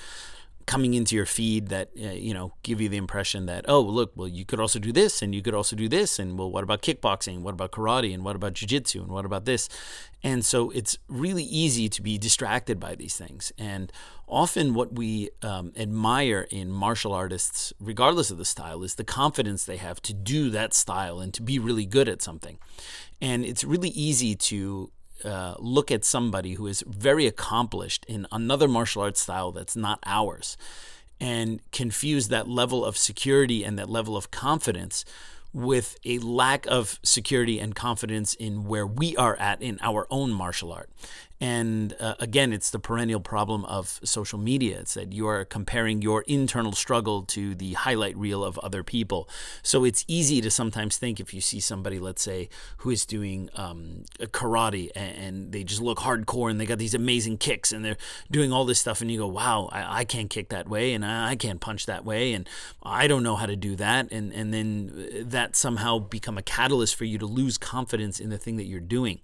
coming 0.66 0.94
into 0.94 1.16
your 1.16 1.26
feed 1.26 1.68
that 1.68 1.90
uh, 2.02 2.10
you 2.10 2.34
know 2.34 2.54
give 2.64 2.80
you 2.80 2.90
the 2.90 2.98
impression 2.98 3.46
that 3.46 3.66
oh 3.68 3.82
look 3.82 4.12
well 4.16 4.28
you 4.28 4.46
could 4.46 4.60
also 4.60 4.80
do 4.80 4.92
this 4.92 5.22
and 5.22 5.36
you 5.36 5.42
could 5.42 5.54
also 5.54 5.76
do 5.76 5.90
this 5.90 6.20
and 6.20 6.38
well 6.40 6.52
what 6.54 6.64
about 6.64 6.82
kickboxing? 6.82 7.42
What 7.42 7.54
about 7.54 7.72
karate? 7.72 8.14
And 8.14 8.24
what 8.24 8.36
about 8.36 8.54
jiu-jitsu? 8.54 9.02
And 9.02 9.12
what 9.12 9.26
about 9.26 9.46
this? 9.46 9.68
And 10.22 10.46
so 10.46 10.70
it's 10.70 10.98
really 11.10 11.44
easy 11.44 11.90
to 11.90 12.02
be 12.02 12.18
distracted 12.18 12.80
by 12.80 12.96
these 12.96 13.18
things. 13.18 13.52
And 13.58 13.92
often 14.28 14.74
what 14.74 14.94
we 14.94 15.32
um, 15.42 15.74
admire 15.76 16.48
in 16.50 16.72
martial 16.72 17.12
artists 17.12 17.74
regardless 17.80 18.32
of 18.32 18.38
the 18.38 18.46
style 18.46 18.84
is 18.84 18.96
the 18.96 19.04
confidence 19.04 19.66
they 19.66 19.78
have 19.78 20.02
to 20.04 20.14
do 20.14 20.50
that 20.52 20.74
style 20.74 21.20
and 21.20 21.34
to 21.34 21.42
be 21.42 21.60
really 21.60 21.86
good 21.86 22.08
at 22.08 22.22
something. 22.22 22.60
And 23.20 23.44
it's 23.44 23.64
really 23.64 23.90
easy 23.90 24.36
to 24.36 24.92
uh, 25.26 25.56
look 25.60 25.92
at 25.92 26.04
somebody 26.06 26.54
who 26.54 26.68
is 26.68 26.84
very 26.88 27.28
accomplished 27.28 28.06
in 28.08 28.28
another 28.32 28.68
martial 28.68 29.02
arts 29.02 29.22
style 29.22 29.52
that's 29.52 29.76
not 29.76 30.00
ours 30.06 30.58
and 31.20 31.62
confuse 31.72 32.28
that 32.28 32.48
level 32.48 32.84
of 32.84 32.98
security 32.98 33.64
and 33.64 33.80
that 33.80 33.90
level 33.90 34.18
of 34.18 34.32
confidence 34.32 35.06
with 35.54 35.98
a 36.04 36.18
lack 36.20 36.66
of 36.66 37.00
security 37.04 37.60
and 37.60 37.76
confidence 37.76 38.34
in 38.34 38.66
where 38.66 38.88
we 38.88 39.16
are 39.18 39.36
at 39.38 39.62
in 39.62 39.78
our 39.82 40.08
own 40.10 40.32
martial 40.32 40.74
art. 40.74 40.90
And 41.42 41.94
uh, 42.00 42.16
again, 42.20 42.54
it's 42.54 42.70
the 42.70 42.80
perennial 42.80 43.20
problem 43.20 43.66
of 43.66 44.00
social 44.04 44.40
media. 44.40 44.80
It's 44.80 44.94
that 44.94 45.12
you 45.12 45.28
are 45.28 45.44
comparing 45.44 46.02
your 46.02 46.22
internal 46.22 46.72
struggle 46.72 47.24
to 47.24 47.54
the 47.54 47.74
highlight 47.74 48.16
reel 48.16 48.44
of 48.44 48.58
other 48.60 48.84
people. 48.84 49.28
So 49.62 49.84
it's 49.84 50.06
easy 50.08 50.40
to 50.42 50.50
sometimes 50.50 50.98
think 50.98 51.20
if 51.20 51.34
you 51.34 51.42
see 51.42 51.60
somebody, 51.60 52.00
let's 52.00 52.22
say, 52.22 52.50
who 52.78 52.92
is 52.92 53.06
doing 53.06 53.50
um, 53.56 54.06
karate 54.20 54.90
and, 54.96 55.34
they 55.54 55.64
just 55.64 55.82
look 55.82 56.00
hardcore 56.00 56.50
and 56.50 56.60
they 56.60 56.66
got 56.66 56.78
these 56.78 56.94
amazing 56.94 57.38
kicks 57.38 57.72
and 57.72 57.84
they're 57.84 57.98
doing 58.32 58.54
all 58.54 58.66
this 58.66 58.80
stuff, 58.80 59.02
and 59.02 59.12
you 59.12 59.18
go, 59.18 59.28
wow, 59.28 59.68
I, 59.72 60.00
I 60.00 60.06
can't 60.06 60.30
kick 60.30 60.50
that 60.50 60.70
way 60.70 60.94
and 60.94 61.04
I, 61.06 61.32
I 61.32 61.36
can't 61.36 61.60
punch 61.60 61.86
that 61.88 62.06
way 62.06 62.34
and 62.34 62.48
I 62.82 63.08
don't 63.08 63.24
know 63.24 63.36
how 63.36 63.46
to 63.46 63.56
do 63.56 63.76
that. 63.76 64.12
And, 64.12 64.32
and 64.32 64.54
then 64.54 65.26
that 65.30 65.56
somehow 65.56 66.00
become 66.00 66.38
a 66.38 66.42
catalyst 66.42 66.96
for 66.96 67.06
you 67.06 67.18
to 67.18 67.26
lose 67.26 67.58
confidence 67.58 68.20
in 68.20 68.30
the 68.30 68.38
thing 68.38 68.58
that 68.58 68.66
you're 68.66 68.80
doing 68.80 69.20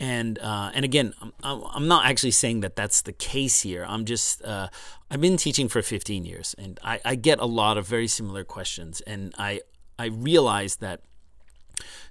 and 0.00 0.38
uh, 0.38 0.70
and 0.74 0.84
again, 0.84 1.14
I'm, 1.42 1.62
I'm 1.64 1.88
not 1.88 2.06
actually 2.06 2.30
saying 2.30 2.60
that 2.60 2.76
that's 2.76 3.02
the 3.02 3.12
case 3.12 3.62
here. 3.62 3.84
I'm 3.88 4.04
just 4.04 4.44
uh, 4.44 4.68
I've 5.10 5.20
been 5.20 5.36
teaching 5.36 5.68
for 5.68 5.82
15 5.82 6.24
years, 6.24 6.54
and 6.56 6.78
I, 6.84 7.00
I 7.04 7.14
get 7.16 7.40
a 7.40 7.46
lot 7.46 7.76
of 7.78 7.86
very 7.86 8.06
similar 8.06 8.44
questions, 8.44 9.00
and 9.02 9.34
I 9.38 9.60
I 9.98 10.06
realize 10.06 10.76
that 10.76 11.00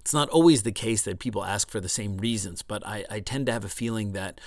it's 0.01 0.13
not 0.13 0.29
always 0.29 0.63
the 0.63 0.71
case 0.71 1.03
that 1.03 1.19
people 1.19 1.43
ask 1.43 1.69
for 1.69 1.79
the 1.79 1.89
same 1.89 2.17
reasons, 2.17 2.61
but 2.61 2.85
I, 2.85 3.05
I 3.09 3.19
tend 3.19 3.45
to 3.47 3.51
have 3.51 3.65
a 3.65 3.69
feeling 3.69 4.13
that 4.13 4.39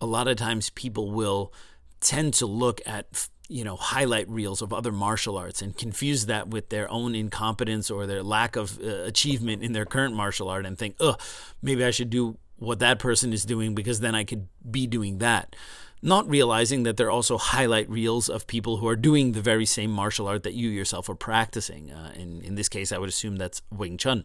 a 0.00 0.06
lot 0.06 0.28
of 0.28 0.36
times 0.36 0.70
people 0.70 1.10
will 1.10 1.52
tend 2.00 2.34
to 2.34 2.46
look 2.46 2.80
at 2.86 3.28
you 3.48 3.64
know 3.64 3.76
highlight 3.76 4.28
reels 4.28 4.60
of 4.60 4.72
other 4.72 4.92
martial 4.92 5.36
arts 5.36 5.62
and 5.62 5.76
confuse 5.76 6.26
that 6.26 6.48
with 6.48 6.68
their 6.68 6.90
own 6.90 7.14
incompetence 7.14 7.90
or 7.90 8.06
their 8.06 8.22
lack 8.22 8.56
of 8.56 8.78
uh, 8.80 8.86
achievement 9.04 9.62
in 9.62 9.72
their 9.72 9.84
current 9.84 10.14
martial 10.14 10.48
art 10.48 10.66
and 10.66 10.76
think, 10.76 10.96
oh, 11.00 11.16
maybe 11.62 11.84
I 11.84 11.90
should 11.90 12.10
do 12.10 12.38
what 12.58 12.78
that 12.80 12.98
person 12.98 13.32
is 13.32 13.44
doing 13.44 13.74
because 13.74 14.00
then 14.00 14.14
I 14.14 14.24
could 14.24 14.48
be 14.68 14.86
doing 14.86 15.18
that. 15.18 15.54
Not 16.00 16.28
realizing 16.28 16.84
that 16.84 16.96
there 16.96 17.08
are 17.08 17.12
also 17.12 17.38
highlight 17.38 17.90
reels 17.90 18.28
of 18.28 18.46
people 18.46 18.76
who 18.76 18.86
are 18.86 18.96
doing 18.96 19.32
the 19.32 19.40
very 19.40 19.66
same 19.66 19.90
martial 19.90 20.28
art 20.28 20.44
that 20.44 20.54
you 20.54 20.68
yourself 20.68 21.08
are 21.08 21.14
practicing. 21.14 21.90
Uh, 21.90 22.12
in, 22.14 22.40
in 22.42 22.54
this 22.54 22.68
case, 22.68 22.92
I 22.92 22.98
would 22.98 23.08
assume 23.08 23.36
that's 23.36 23.62
Wing 23.70 23.96
Chun. 23.96 24.24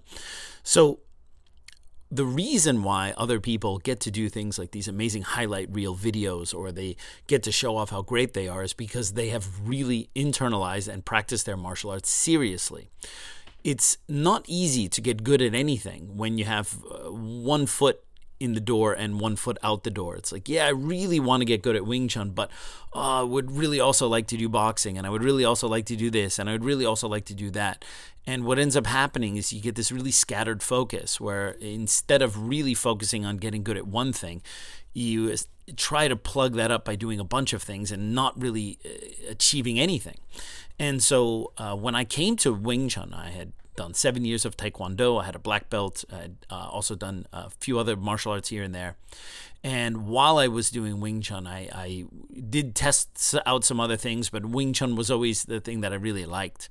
So, 0.62 1.00
the 2.12 2.26
reason 2.26 2.84
why 2.84 3.12
other 3.18 3.40
people 3.40 3.80
get 3.80 4.00
to 4.02 4.12
do 4.12 4.30
things 4.30 4.60
like 4.60 4.70
these 4.70 4.88
amazing 4.88 5.24
highlight 5.24 5.68
reel 5.74 5.96
videos 5.96 6.54
or 6.54 6.72
they 6.72 6.96
get 7.26 7.42
to 7.42 7.52
show 7.52 7.76
off 7.76 7.90
how 7.90 8.04
great 8.04 8.36
they 8.36 8.48
are 8.48 8.62
is 8.62 8.74
because 8.74 9.14
they 9.14 9.30
have 9.30 9.68
really 9.68 10.12
internalized 10.16 10.88
and 10.88 11.06
practiced 11.06 11.48
their 11.48 11.58
martial 11.58 11.90
arts 11.90 12.10
seriously 12.10 12.92
it's 13.64 13.98
not 14.08 14.44
easy 14.48 14.88
to 14.90 15.02
get 15.02 15.24
good 15.24 15.42
at 15.42 15.54
anything 15.54 16.16
when 16.18 16.38
you 16.38 16.46
have 16.46 16.84
uh, 16.84 17.10
one 17.10 17.66
foot 17.66 18.04
in 18.44 18.56
the 18.56 18.60
door 18.60 18.92
and 18.92 19.22
one 19.22 19.38
foot 19.38 19.58
out 19.64 19.86
the 19.86 19.90
door. 19.90 20.18
It's 20.18 20.34
like, 20.34 20.50
yeah, 20.50 20.66
I 20.66 20.72
really 20.72 21.18
want 21.18 21.40
to 21.40 21.46
get 21.46 21.62
good 21.62 21.78
at 21.78 21.86
Wing 21.86 22.10
Chun, 22.10 22.32
but 22.32 22.52
uh, 22.94 23.22
I 23.22 23.24
would 23.24 23.50
really 23.52 23.80
also 23.80 24.06
like 24.10 24.28
to 24.28 24.38
do 24.38 24.50
boxing, 24.50 24.98
and 24.98 25.08
I 25.08 25.10
would 25.10 25.24
really 25.24 25.46
also 25.46 25.70
like 25.70 25.86
to 25.86 25.96
do 25.96 26.12
this, 26.12 26.38
and 26.38 26.50
I 26.50 26.52
would 26.52 26.66
really 26.66 26.86
also 26.86 27.08
like 27.08 27.24
to 27.26 27.34
do 27.34 27.50
that. 27.52 27.86
And 28.28 28.44
what 28.44 28.60
ends 28.60 28.76
up 28.76 28.86
happening 28.86 29.38
is 29.38 29.54
you 29.54 29.62
get 29.62 29.76
this 29.76 29.94
really 29.94 30.12
scattered 30.12 30.62
focus 30.62 31.22
where 31.22 31.52
instead 31.62 32.22
of 32.22 32.50
really 32.50 32.74
focusing 32.74 33.26
on 33.26 33.38
getting 33.38 33.64
good 33.64 33.78
at 33.78 33.88
one 33.88 34.12
thing, 34.12 34.42
you 34.94 35.34
try 35.78 36.10
to 36.10 36.16
plug 36.18 36.56
that 36.56 36.70
up 36.70 36.84
by 36.84 36.96
doing 36.96 37.22
a 37.22 37.24
bunch 37.24 37.54
of 37.54 37.64
things 37.64 37.92
and 37.94 38.14
not 38.14 38.40
really 38.40 38.78
uh, 38.86 38.90
achieving 39.30 39.80
anything. 39.80 40.18
And 40.78 41.02
so 41.02 41.54
uh, 41.58 41.76
when 41.76 41.96
I 41.96 42.04
came 42.04 42.36
to 42.38 42.54
Wing 42.54 42.90
Chun, 42.90 43.14
I 43.14 43.30
had 43.30 43.54
done 43.76 43.94
seven 43.94 44.26
years 44.26 44.46
of 44.46 44.58
Taekwondo. 44.58 45.22
I 45.22 45.26
had 45.26 45.36
a 45.36 45.40
black 45.40 45.70
belt. 45.70 46.06
I 46.12 46.16
had 46.18 46.36
uh, 46.50 46.70
also 46.72 46.96
done 46.96 47.28
a 47.34 47.50
few 47.50 47.80
other 47.80 47.96
martial 47.96 48.32
arts 48.32 48.50
here 48.50 48.64
and 48.64 48.74
there. 48.74 48.96
And 49.64 50.08
while 50.08 50.38
I 50.38 50.48
was 50.48 50.70
doing 50.70 51.00
Wing 51.00 51.22
Chun, 51.22 51.48
I, 51.48 51.70
I 51.74 52.06
did 52.50 52.76
test 52.76 53.36
out 53.46 53.64
some 53.64 53.80
other 53.80 53.96
things, 53.96 54.30
but 54.30 54.46
Wing 54.46 54.74
Chun 54.74 54.96
was 54.96 55.10
always 55.10 55.46
the 55.46 55.62
thing 55.62 55.82
that 55.82 55.94
I 55.94 55.96
really 55.96 56.26
liked 56.26 56.70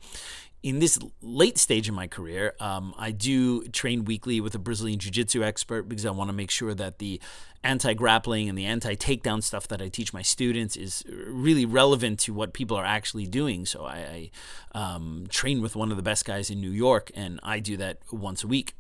in 0.63 0.79
this 0.79 0.99
late 1.21 1.59
stage 1.59 1.89
of 1.89 1.95
my 1.95 2.07
career, 2.07 2.55
um, 2.61 2.95
I 2.97 3.11
do 3.11 3.65
train 3.69 4.05
weekly 4.05 4.41
with 4.41 4.55
a 4.55 4.59
Brazilian 4.59 4.99
Jiu 4.99 5.11
Jitsu 5.11 5.43
expert 5.43 5.89
because 5.89 6.07
I 6.07 6.11
want 6.11 6.29
to 6.29 6.33
make 6.33 6.51
sure 6.51 6.73
that 6.75 6.99
the 6.99 7.21
anti 7.65 7.95
grappling 7.95 8.49
and 8.49 8.59
the 8.59 8.65
anti 8.65 8.95
takedown 8.95 9.43
stuff 9.43 9.69
that 9.69 9.81
I 9.81 9.89
teach 9.89 10.13
my 10.13 10.23
students 10.23 10.77
is 10.77 11.05
really 11.09 11.65
relevant 11.65 12.19
to 12.21 12.35
what 12.35 12.53
people 12.53 12.77
are 12.77 12.85
actually 12.85 13.27
doing. 13.27 13.67
So 13.67 13.85
I, 13.85 14.31
I 14.75 14.95
um, 14.95 15.27
train 15.29 15.63
with 15.63 15.77
one 15.77 15.91
of 15.91 15.97
the 15.97 16.03
best 16.03 16.25
guys 16.25 16.51
in 16.51 16.61
New 16.61 16.71
York, 16.71 17.11
and 17.15 17.39
I 17.43 17.61
do 17.61 17.77
that 17.77 17.99
once 18.11 18.43
a 18.43 18.49
week. 18.49 18.75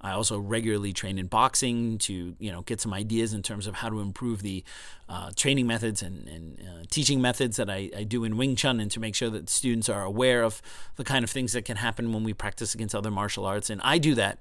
I 0.00 0.12
also 0.12 0.38
regularly 0.38 0.92
train 0.92 1.18
in 1.18 1.26
boxing 1.26 1.98
to 1.98 2.36
you 2.38 2.52
know 2.52 2.62
get 2.62 2.80
some 2.80 2.94
ideas 2.94 3.34
in 3.34 3.42
terms 3.42 3.66
of 3.66 3.76
how 3.76 3.88
to 3.88 4.00
improve 4.00 4.42
the 4.42 4.64
uh, 5.08 5.30
training 5.34 5.66
methods 5.66 6.02
and, 6.02 6.28
and 6.28 6.60
uh, 6.60 6.84
teaching 6.90 7.20
methods 7.20 7.56
that 7.56 7.68
I, 7.68 7.90
I, 7.96 8.04
do 8.04 8.24
in 8.24 8.36
Wing 8.36 8.56
Chun, 8.56 8.78
and 8.78 8.90
to 8.90 9.00
make 9.00 9.14
sure 9.14 9.30
that 9.30 9.48
students 9.48 9.88
are 9.88 10.02
aware 10.02 10.42
of 10.42 10.62
the 10.96 11.04
kind 11.04 11.24
of 11.24 11.30
things 11.30 11.52
that 11.54 11.64
can 11.64 11.78
happen 11.78 12.12
when 12.12 12.24
we 12.24 12.34
practice 12.34 12.74
against 12.74 12.94
other 12.94 13.10
martial 13.10 13.44
arts. 13.44 13.70
And 13.70 13.80
I 13.82 13.98
do 13.98 14.14
that 14.14 14.38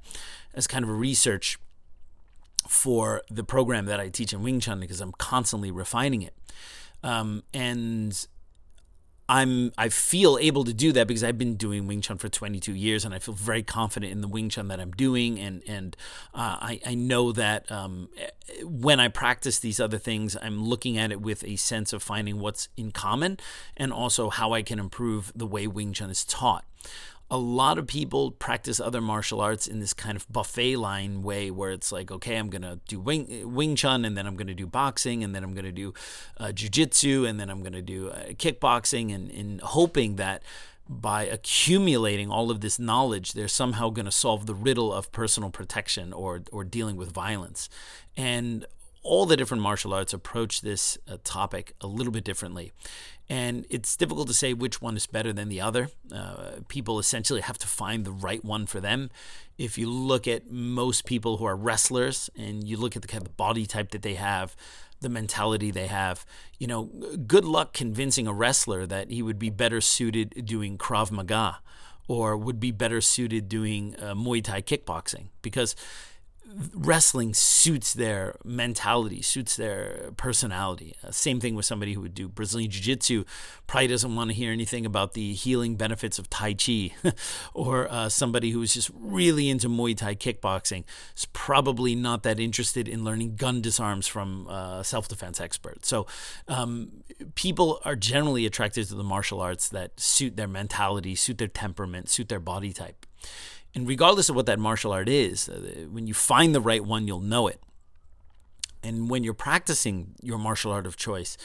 as 0.54 0.68
kind 0.68 0.84
of 0.84 0.90
a 0.90 0.94
research 0.94 1.58
for 2.68 3.22
the 3.30 3.44
program 3.44 3.86
that 3.86 4.00
I 4.00 4.10
teach 4.10 4.34
in 4.34 4.44
Wing 4.44 4.60
Chun 4.60 4.80
because 4.80 5.02
I'm 5.02 5.14
constantly 5.14 5.72
refining 5.72 6.22
it. 6.22 6.34
Um, 7.04 7.44
and 7.54 8.28
I'm 9.30 9.74
I 9.78 9.90
feel 9.90 10.38
able 10.40 10.64
to 10.64 10.74
do 10.74 10.94
that 10.94 11.08
because 11.08 11.24
I've 11.24 11.38
been 11.38 11.56
doing 11.56 11.86
Wing 11.86 12.00
Chun 12.00 12.18
for 12.18 12.30
22 12.30 12.74
years, 12.74 13.04
and 13.04 13.14
I 13.14 13.20
feel 13.20 13.34
very 13.34 13.62
confident 13.62 14.12
in 14.12 14.22
the 14.22 14.28
Wing 14.28 14.48
Chun 14.50 14.70
that 14.70 14.80
I'm 14.80 14.92
doing, 14.92 15.38
and 15.38 15.62
and 15.68 15.98
uh, 16.34 16.58
I 16.62 16.80
I 16.86 16.96
know 16.96 17.34
that 17.34 17.70
um, 17.70 18.10
when 18.64 19.02
I 19.02 19.10
practice 19.10 19.60
these 19.60 19.82
other 19.82 19.98
things, 19.98 20.38
I'm 20.42 20.64
looking 20.64 20.98
at 20.98 21.12
it 21.12 21.20
with 21.20 21.44
a 21.44 21.58
sense 21.58 21.92
of 21.92 22.02
finding 22.02 22.40
what's 22.40 22.70
in 22.78 22.92
common, 22.92 23.38
and 23.76 23.92
also 23.92 24.30
how 24.30 24.54
I 24.54 24.62
can 24.62 24.80
improve 24.80 25.34
the 25.36 25.46
way 25.46 25.68
Wing 25.68 25.92
Chun 25.92 26.10
is 26.10 26.24
taught 26.24 26.64
a 27.30 27.38
lot 27.38 27.78
of 27.78 27.88
people 27.88 28.32
practice 28.32 28.80
other 28.80 29.02
martial 29.02 29.42
arts 29.42 29.68
in 29.68 29.80
this 29.80 29.94
kind 29.94 30.16
of 30.16 30.32
buffet 30.32 30.78
line 30.78 31.24
way 31.24 31.52
where 31.52 31.72
it's 31.72 31.92
like 31.92 32.12
okay 32.12 32.38
i'm 32.38 32.50
gonna 32.50 32.80
do 32.88 33.00
wing, 33.00 33.54
wing 33.54 33.76
chun 33.76 34.06
and 34.06 34.18
then 34.18 34.26
i'm 34.26 34.36
gonna 34.36 34.54
do 34.54 34.66
boxing 34.68 35.24
and 35.24 35.36
then 35.36 35.44
i'm 35.44 35.54
gonna 35.54 35.72
do 35.72 35.94
uh, 36.38 36.52
jiu-jitsu 36.52 37.26
and 37.26 37.40
then 37.40 37.50
i'm 37.50 37.62
gonna 37.64 37.82
do 37.82 38.10
uh, 38.10 38.28
kickboxing 38.30 39.14
and, 39.14 39.30
and 39.32 39.62
hoping 39.62 40.16
that 40.16 40.42
by 40.90 41.24
accumulating 41.24 42.32
all 42.32 42.50
of 42.50 42.62
this 42.62 42.80
knowledge 42.80 43.34
they're 43.34 43.48
somehow 43.48 43.90
going 43.90 44.06
to 44.06 44.12
solve 44.12 44.46
the 44.46 44.56
riddle 44.56 44.94
of 44.94 45.12
personal 45.12 45.50
protection 45.50 46.14
or 46.14 46.42
or 46.52 46.64
dealing 46.64 46.96
with 46.96 47.12
violence. 47.12 47.70
And 48.16 48.66
all 49.08 49.26
the 49.26 49.38
different 49.38 49.64
martial 49.64 49.94
arts 49.94 50.14
approach 50.14 50.62
this 50.62 50.98
uh, 51.10 51.18
topic 51.24 51.74
a 51.82 51.88
little 51.88 52.12
bit 52.12 52.24
differently 52.24 52.72
and 53.30 53.66
it's 53.70 53.96
difficult 53.98 54.28
to 54.28 54.34
say 54.34 54.54
which 54.54 54.82
one 54.82 54.96
is 54.96 55.06
better 55.06 55.34
than 55.34 55.50
the 55.50 55.60
other. 55.60 55.90
Uh, 56.12 56.52
people 56.70 56.98
essentially 56.98 57.42
have 57.42 57.58
to 57.58 57.68
find 57.68 58.06
the 58.06 58.12
right 58.12 58.44
one 58.44 58.66
for 58.66 58.80
them. 58.80 59.10
If 59.58 59.78
you 59.78 59.90
look 59.90 60.28
at 60.28 60.50
most 60.50 61.06
people 61.06 61.38
who 61.38 61.46
are 61.46 61.56
wrestlers 61.56 62.30
and 62.38 62.68
you 62.68 62.78
look 62.78 62.96
at 62.96 63.02
the 63.02 63.08
kind 63.08 63.26
of 63.26 63.36
body 63.36 63.66
type 63.66 63.92
that 63.92 64.02
they 64.02 64.14
have, 64.14 64.56
the 65.02 65.10
mentality 65.10 65.72
they 65.72 65.88
have, 65.88 66.26
you 66.58 66.68
know, 66.68 66.86
good 67.28 67.44
luck 67.44 67.74
convincing 67.74 68.28
a 68.28 68.34
wrestler 68.34 68.86
that 68.86 69.12
he 69.12 69.22
would 69.22 69.38
be 69.38 69.50
better 69.50 69.82
suited 69.82 70.46
doing 70.46 70.78
Krav 70.78 71.12
Maga 71.12 71.60
or 72.08 72.38
would 72.38 72.60
be 72.60 72.72
better 72.72 73.02
suited 73.02 73.50
doing 73.50 73.94
uh, 74.00 74.16
Muay 74.16 74.42
Thai 74.42 74.62
kickboxing 74.62 75.26
because 75.42 75.76
wrestling 76.74 77.34
suits 77.34 77.94
their 77.94 78.36
mentality, 78.44 79.22
suits 79.22 79.56
their 79.56 80.12
personality. 80.18 80.96
Uh, 81.04 81.12
same 81.12 81.40
thing 81.40 81.56
with 81.56 81.66
somebody 81.66 81.94
who 81.94 82.02
would 82.02 82.14
do 82.14 82.28
Brazilian 82.28 82.72
Jiu 82.72 82.82
Jitsu, 82.82 83.26
probably 83.68 83.88
doesn't 83.88 84.16
want 84.16 84.30
to 84.30 84.36
hear 84.36 84.52
anything 84.52 84.86
about 84.86 85.14
the 85.14 85.34
healing 85.34 85.76
benefits 85.76 86.18
of 86.18 86.30
Tai 86.30 86.54
Chi. 86.54 86.92
or 87.54 87.92
uh, 87.92 88.10
somebody 88.10 88.52
who's 88.52 88.74
just 88.74 88.90
really 88.94 89.50
into 89.50 89.68
Muay 89.68 89.96
Thai 89.96 90.16
kickboxing 90.16 90.84
is 91.16 91.26
probably 91.34 91.96
not 91.96 92.24
that 92.24 92.40
interested 92.40 92.88
in 92.88 93.04
learning 93.04 93.36
gun 93.36 93.62
disarms 93.62 94.08
from 94.08 94.48
uh, 94.48 94.84
self 94.84 95.08
defense 95.08 95.42
experts. 95.42 95.88
So 95.88 96.08
um, 96.48 97.04
people 97.36 97.82
are 97.84 97.96
generally 97.96 98.46
attracted 98.46 98.88
to 98.88 98.96
the 98.96 99.04
martial 99.04 99.42
arts 99.42 99.70
that 99.70 100.00
suit 100.00 100.38
their 100.38 100.48
mentality, 100.48 101.16
suit 101.16 101.38
their 101.38 101.48
temperament, 101.48 102.10
suit 102.10 102.30
their 102.30 102.40
body 102.40 102.74
type. 102.74 103.06
And 103.78 103.88
regardless 103.88 104.28
of 104.28 104.36
what 104.36 104.48
that 104.48 104.58
martial 104.58 104.92
art 104.92 105.08
is, 105.08 105.48
uh, 105.48 105.86
when 105.92 106.08
you 106.08 106.16
find 106.16 106.56
the 106.56 106.60
right 106.60 106.84
one, 106.84 107.06
you'll 107.06 107.20
know 107.20 107.46
it. 107.48 107.62
And 108.82 109.08
when 109.08 109.24
you're 109.24 109.36
practicing 109.36 110.16
your 110.20 110.40
martial 110.40 110.72
art 110.72 110.88
of 110.88 110.98
choice, 110.98 111.38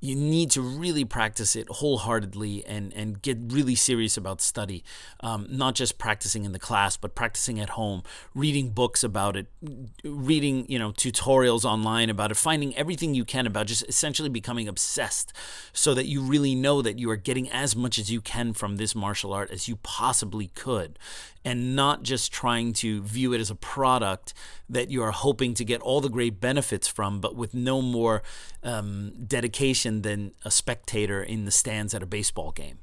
you 0.00 0.16
need 0.16 0.50
to 0.50 0.62
really 0.62 1.04
practice 1.04 1.54
it 1.54 1.68
wholeheartedly 1.68 2.64
and, 2.66 2.92
and 2.94 3.20
get 3.20 3.38
really 3.48 3.74
serious 3.74 4.16
about 4.16 4.40
study. 4.40 4.82
Um, 5.20 5.46
not 5.50 5.74
just 5.74 5.98
practicing 5.98 6.44
in 6.44 6.52
the 6.52 6.58
class, 6.58 6.96
but 6.96 7.14
practicing 7.14 7.60
at 7.60 7.70
home, 7.70 8.02
reading 8.34 8.70
books 8.70 9.04
about 9.04 9.36
it, 9.36 9.46
reading 10.02 10.64
you 10.68 10.78
know 10.78 10.92
tutorials 10.92 11.64
online 11.64 12.08
about 12.08 12.30
it, 12.30 12.36
finding 12.36 12.74
everything 12.76 13.14
you 13.14 13.24
can 13.24 13.46
about 13.46 13.66
just 13.66 13.86
essentially 13.88 14.30
becoming 14.30 14.68
obsessed, 14.68 15.32
so 15.72 15.92
that 15.92 16.06
you 16.06 16.22
really 16.22 16.54
know 16.54 16.80
that 16.80 16.98
you 16.98 17.10
are 17.10 17.16
getting 17.16 17.50
as 17.50 17.76
much 17.76 17.98
as 17.98 18.10
you 18.10 18.20
can 18.20 18.54
from 18.54 18.76
this 18.76 18.94
martial 18.94 19.32
art 19.32 19.50
as 19.50 19.68
you 19.68 19.76
possibly 19.76 20.48
could 20.48 20.98
and 21.44 21.74
not 21.74 22.02
just 22.02 22.32
trying 22.32 22.72
to 22.72 23.02
view 23.02 23.32
it 23.32 23.40
as 23.40 23.50
a 23.50 23.54
product 23.54 24.34
that 24.70 24.90
you 24.90 25.02
are 25.02 25.10
hoping 25.10 25.54
to 25.54 25.64
get 25.64 25.80
all 25.82 26.00
the 26.00 26.08
great 26.08 26.40
benefits 26.40 26.88
from, 26.88 27.20
but 27.20 27.34
with 27.34 27.54
no 27.54 27.82
more 27.82 28.22
um, 28.62 29.12
dedication 29.26 30.02
than 30.02 30.32
a 30.44 30.50
spectator 30.50 31.22
in 31.22 31.44
the 31.44 31.50
stands 31.50 31.92
at 31.94 32.02
a 32.02 32.06
baseball 32.06 32.52
game. 32.52 32.78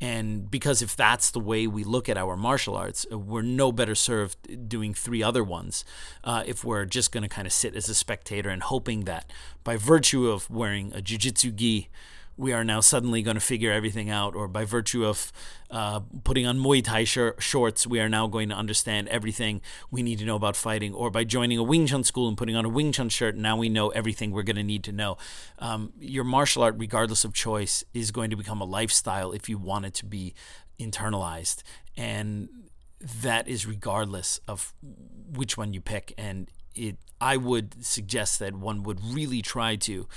And 0.00 0.50
because 0.50 0.82
if 0.82 0.96
that's 0.96 1.30
the 1.30 1.38
way 1.38 1.68
we 1.68 1.84
look 1.84 2.08
at 2.08 2.18
our 2.18 2.36
martial 2.36 2.76
arts, 2.76 3.06
uh, 3.10 3.18
we're 3.18 3.42
no 3.42 3.70
better 3.70 3.94
served 3.94 4.68
doing 4.68 4.94
three 4.94 5.22
other 5.22 5.44
ones 5.44 5.84
uh, 6.24 6.42
if 6.44 6.64
we're 6.64 6.84
just 6.84 7.12
going 7.12 7.22
to 7.22 7.28
kind 7.28 7.46
of 7.46 7.52
sit 7.52 7.76
as 7.76 7.88
a 7.88 7.94
spectator 7.94 8.50
and 8.50 8.64
hoping 8.64 9.04
that 9.04 9.30
by 9.62 9.76
virtue 9.76 10.28
of 10.28 10.50
wearing 10.50 10.92
a 10.92 11.00
jiu-jitsu 11.00 11.52
gi, 11.52 11.88
we 12.36 12.52
are 12.52 12.64
now 12.64 12.80
suddenly 12.80 13.22
going 13.22 13.34
to 13.34 13.40
figure 13.40 13.70
everything 13.70 14.10
out, 14.10 14.34
or 14.34 14.48
by 14.48 14.64
virtue 14.64 15.04
of 15.04 15.32
uh, 15.70 16.00
putting 16.24 16.46
on 16.46 16.58
Muay 16.58 16.82
Thai 16.82 17.04
sh- 17.04 17.18
shorts, 17.38 17.86
we 17.86 18.00
are 18.00 18.08
now 18.08 18.26
going 18.26 18.48
to 18.48 18.54
understand 18.54 19.08
everything 19.08 19.60
we 19.90 20.02
need 20.02 20.18
to 20.18 20.24
know 20.24 20.36
about 20.36 20.56
fighting, 20.56 20.94
or 20.94 21.10
by 21.10 21.24
joining 21.24 21.58
a 21.58 21.62
Wing 21.62 21.86
Chun 21.86 22.04
school 22.04 22.28
and 22.28 22.36
putting 22.36 22.56
on 22.56 22.64
a 22.64 22.68
Wing 22.68 22.92
Chun 22.92 23.08
shirt, 23.08 23.36
now 23.36 23.56
we 23.56 23.68
know 23.68 23.90
everything 23.90 24.32
we're 24.32 24.42
going 24.42 24.56
to 24.56 24.62
need 24.62 24.84
to 24.84 24.92
know. 24.92 25.16
Um, 25.58 25.92
your 25.98 26.24
martial 26.24 26.62
art, 26.62 26.74
regardless 26.78 27.24
of 27.24 27.32
choice, 27.32 27.84
is 27.92 28.10
going 28.10 28.30
to 28.30 28.36
become 28.36 28.60
a 28.60 28.64
lifestyle 28.66 29.32
if 29.32 29.48
you 29.48 29.58
want 29.58 29.84
it 29.86 29.94
to 29.94 30.06
be 30.06 30.34
internalized. 30.78 31.62
And 31.96 32.48
that 33.22 33.48
is 33.48 33.66
regardless 33.66 34.40
of 34.48 34.72
which 35.34 35.56
one 35.56 35.74
you 35.74 35.80
pick. 35.80 36.14
And 36.16 36.50
it, 36.74 36.96
I 37.20 37.36
would 37.36 37.84
suggest 37.84 38.38
that 38.38 38.54
one 38.54 38.82
would 38.82 39.00
really 39.04 39.42
try 39.42 39.76
to 39.76 40.08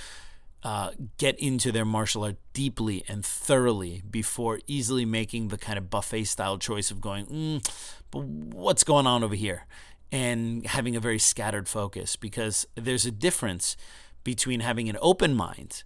uh, 0.66 0.90
get 1.20 1.38
into 1.38 1.72
their 1.72 1.86
martial 1.86 2.24
art 2.24 2.38
deeply 2.52 3.04
and 3.08 3.24
thoroughly 3.24 4.02
before 4.10 4.60
easily 4.66 5.06
making 5.06 5.50
the 5.50 5.60
kind 5.60 5.78
of 5.78 5.92
buffet 5.92 6.24
style 6.24 6.58
choice 6.58 6.90
of 6.90 7.00
going, 7.00 7.28
mm, 7.28 7.96
but 8.10 8.24
what's 8.24 8.84
going 8.84 9.06
on 9.06 9.24
over 9.24 9.36
here? 9.36 9.68
And 10.12 10.66
having 10.66 10.96
a 10.96 11.00
very 11.00 11.20
scattered 11.20 11.70
focus 11.70 12.16
because 12.16 12.66
there's 12.74 13.06
a 13.06 13.12
difference 13.12 13.78
between 14.24 14.62
having 14.62 14.90
an 14.90 14.98
open 15.02 15.36
mind 15.36 15.84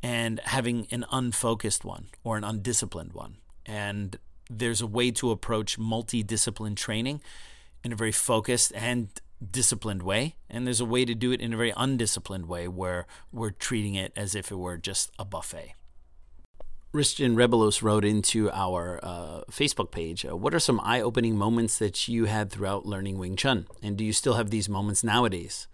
and 0.00 0.38
having 0.44 0.86
an 0.92 1.04
unfocused 1.10 1.84
one 1.84 2.06
or 2.22 2.36
an 2.36 2.44
undisciplined 2.44 3.14
one. 3.14 3.38
And 3.66 4.16
there's 4.48 4.80
a 4.80 4.86
way 4.86 5.10
to 5.10 5.32
approach 5.32 5.76
multidiscipline 5.76 6.76
training 6.76 7.20
in 7.82 7.92
a 7.92 7.96
very 7.96 8.12
focused 8.12 8.72
and 8.76 9.08
disciplined 9.44 10.02
way, 10.02 10.36
and 10.48 10.66
there's 10.66 10.80
a 10.80 10.84
way 10.84 11.04
to 11.04 11.14
do 11.14 11.32
it 11.32 11.40
in 11.40 11.52
a 11.52 11.56
very 11.56 11.72
undisciplined 11.76 12.46
way 12.46 12.68
where 12.68 13.06
we're 13.32 13.50
treating 13.50 13.94
it 13.94 14.12
as 14.16 14.34
if 14.34 14.50
it 14.50 14.56
were 14.56 14.76
just 14.76 15.10
a 15.18 15.24
buffet. 15.24 15.74
Ristin 16.92 17.36
Rebelos 17.36 17.82
wrote 17.82 18.04
into 18.04 18.50
our 18.50 18.98
uh, 19.02 19.42
Facebook 19.50 19.92
page, 19.92 20.26
uh, 20.26 20.36
What 20.36 20.54
are 20.54 20.58
some 20.58 20.80
eye 20.82 21.00
opening 21.00 21.36
moments 21.36 21.78
that 21.78 22.08
you 22.08 22.24
had 22.24 22.50
throughout 22.50 22.84
learning 22.84 23.16
Wing 23.18 23.36
Chun? 23.36 23.66
And 23.80 23.96
do 23.96 24.04
you 24.04 24.12
still 24.12 24.34
have 24.34 24.50
these 24.50 24.68
moments 24.68 25.04
nowadays? 25.04 25.68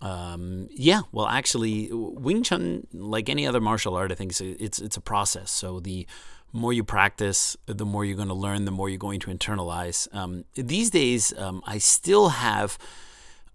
Um, 0.00 0.68
yeah, 0.70 1.00
well, 1.10 1.26
actually, 1.26 1.88
Wing 1.92 2.44
Chun, 2.44 2.86
like 2.92 3.28
any 3.28 3.44
other 3.44 3.60
martial 3.60 3.96
art, 3.96 4.12
I 4.12 4.14
think 4.14 4.30
it's 4.30 4.40
a, 4.40 4.62
it's, 4.62 4.78
it's 4.78 4.96
a 4.96 5.00
process. 5.00 5.50
So 5.50 5.80
the 5.80 6.06
more 6.52 6.72
you 6.72 6.84
practice, 6.84 7.56
the 7.66 7.86
more 7.86 8.04
you're 8.04 8.16
going 8.16 8.28
to 8.28 8.34
learn, 8.34 8.64
the 8.64 8.70
more 8.70 8.88
you're 8.88 8.98
going 8.98 9.20
to 9.20 9.30
internalize. 9.30 10.12
Um, 10.14 10.44
these 10.54 10.90
days, 10.90 11.36
um, 11.38 11.62
I 11.66 11.78
still 11.78 12.30
have 12.30 12.78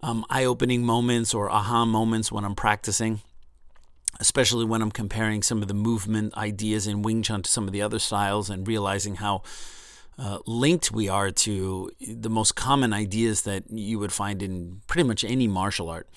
um, 0.02 0.24
eye 0.30 0.44
opening 0.44 0.84
moments 0.84 1.34
or 1.34 1.50
aha 1.50 1.84
moments 1.84 2.32
when 2.32 2.44
I'm 2.44 2.54
practicing, 2.54 3.20
especially 4.20 4.64
when 4.64 4.82
I'm 4.82 4.90
comparing 4.90 5.42
some 5.42 5.62
of 5.62 5.68
the 5.68 5.74
movement 5.74 6.36
ideas 6.36 6.86
in 6.86 7.02
Wing 7.02 7.22
Chun 7.22 7.42
to 7.42 7.50
some 7.50 7.66
of 7.66 7.72
the 7.72 7.82
other 7.82 7.98
styles 7.98 8.50
and 8.50 8.66
realizing 8.66 9.16
how. 9.16 9.42
Uh, 10.18 10.38
linked 10.46 10.90
we 10.90 11.10
are 11.10 11.30
to 11.30 11.90
the 12.00 12.30
most 12.30 12.56
common 12.56 12.94
ideas 12.94 13.42
that 13.42 13.64
you 13.70 13.98
would 13.98 14.10
find 14.10 14.42
in 14.42 14.80
pretty 14.86 15.06
much 15.06 15.22
any 15.22 15.46
martial 15.46 15.90
art 15.90 16.08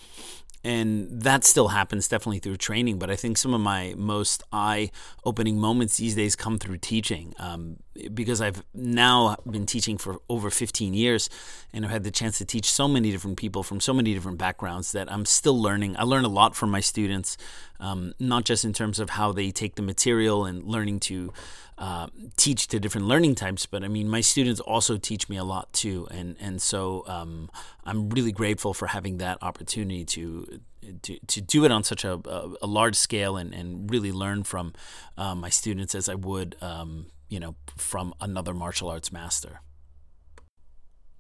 and 0.64 1.08
that 1.10 1.44
still 1.44 1.70
happens 1.70 2.08
definitely 2.08 2.40
through 2.40 2.58
training 2.58 3.00
but 3.00 3.10
i 3.10 3.16
think 3.16 3.38
some 3.38 3.54
of 3.54 3.62
my 3.62 3.94
most 3.98 4.44
eye-opening 4.52 5.60
moments 5.60 5.98
these 5.98 6.16
days 6.16 6.36
come 6.36 6.58
through 6.58 6.78
teaching. 6.78 7.34
Um, 7.40 7.78
because 8.14 8.42
i've 8.42 8.64
now 8.74 9.36
been 9.50 9.66
teaching 9.66 9.98
for 9.98 10.20
over 10.30 10.50
15 10.50 10.94
years 10.94 11.30
and 11.74 11.86
i've 11.86 11.92
had 11.92 12.04
the 12.04 12.12
chance 12.12 12.38
to 12.38 12.46
teach 12.46 12.72
so 12.72 12.88
many 12.88 13.12
different 13.12 13.38
people 13.38 13.64
from 13.64 13.80
so 13.80 13.94
many 13.94 14.14
different 14.14 14.38
backgrounds 14.38 14.92
that 14.92 15.12
i'm 15.12 15.26
still 15.26 15.60
learning. 15.60 15.96
I 15.98 16.04
learn 16.04 16.26
a 16.26 16.30
lot 16.30 16.56
from 16.56 16.72
my 16.72 16.80
students 16.80 17.38
um, 17.80 18.14
not 18.20 18.44
just 18.44 18.66
in 18.66 18.74
terms 18.74 19.00
of 19.00 19.12
how 19.12 19.32
they 19.32 19.52
take 19.52 19.76
the 19.76 19.82
material 19.82 20.46
and 20.46 20.64
learning 20.64 21.00
to 21.02 21.32
uh, 21.78 22.08
teach 22.36 22.68
to 22.68 22.80
different 22.80 23.08
learning 23.08 23.36
types, 23.36 23.66
but 23.66 23.84
I 23.84 23.88
mean, 23.88 24.10
my 24.10 24.20
students 24.20 24.60
also 24.60 24.98
teach 24.98 25.30
me 25.30 25.38
a 25.38 25.46
lot 25.46 25.72
too, 25.72 26.08
and 26.12 26.36
and 26.40 26.62
so 26.62 27.06
um, 27.08 27.50
I'm 27.86 28.10
really 28.10 28.34
grateful 28.34 28.74
for 28.74 28.88
having 28.88 29.20
that 29.20 29.38
opportunity 29.42 30.04
to 30.06 30.60
to, 31.04 31.20
to 31.28 31.42
do 31.42 31.66
it 31.66 31.72
on 31.72 31.84
such 31.84 32.04
a, 32.04 32.20
a, 32.26 32.54
a 32.64 32.68
large 32.68 32.96
scale 32.96 33.38
and, 33.38 33.54
and 33.54 33.90
really 33.92 34.12
learn 34.12 34.44
from 34.44 34.74
uh, 35.18 35.36
my 35.36 35.50
students 35.50 35.94
as 35.94 36.10
I 36.10 36.16
would, 36.16 36.56
um, 36.62 37.08
you 37.30 37.40
know, 37.40 37.56
from 37.78 38.14
another 38.20 38.54
martial 38.54 38.90
arts 38.90 39.12
master. 39.12 39.62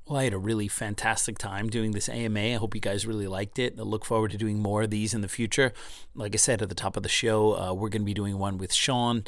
Well, 0.10 0.18
I 0.18 0.23
had 0.23 0.34
a 0.34 0.40
really 0.40 0.68
fantastic 0.68 1.38
time 1.38 1.69
doing 1.69 1.91
this 1.91 2.10
AMA. 2.10 2.40
I 2.40 2.53
hope 2.53 2.73
you 2.73 2.81
guys 2.81 3.06
really 3.06 3.27
liked 3.27 3.60
it. 3.60 3.76
I 3.77 3.84
look 3.84 4.06
forward 4.06 4.31
to 4.31 4.38
doing 4.38 4.57
more 4.57 4.81
of 4.81 4.90
these 4.90 5.14
in 5.14 5.22
the 5.22 5.27
future. 5.27 5.72
Like 6.15 6.34
I 6.34 6.38
said 6.38 6.64
at 6.64 6.69
the 6.69 6.73
top 6.73 6.98
of 6.98 7.03
the 7.03 7.10
show, 7.10 7.56
uh, 7.56 7.73
we're 7.73 7.90
going 7.90 8.02
to 8.02 8.07
be 8.07 8.15
doing 8.15 8.40
one 8.40 8.57
with 8.57 8.73
Sean 8.73 9.23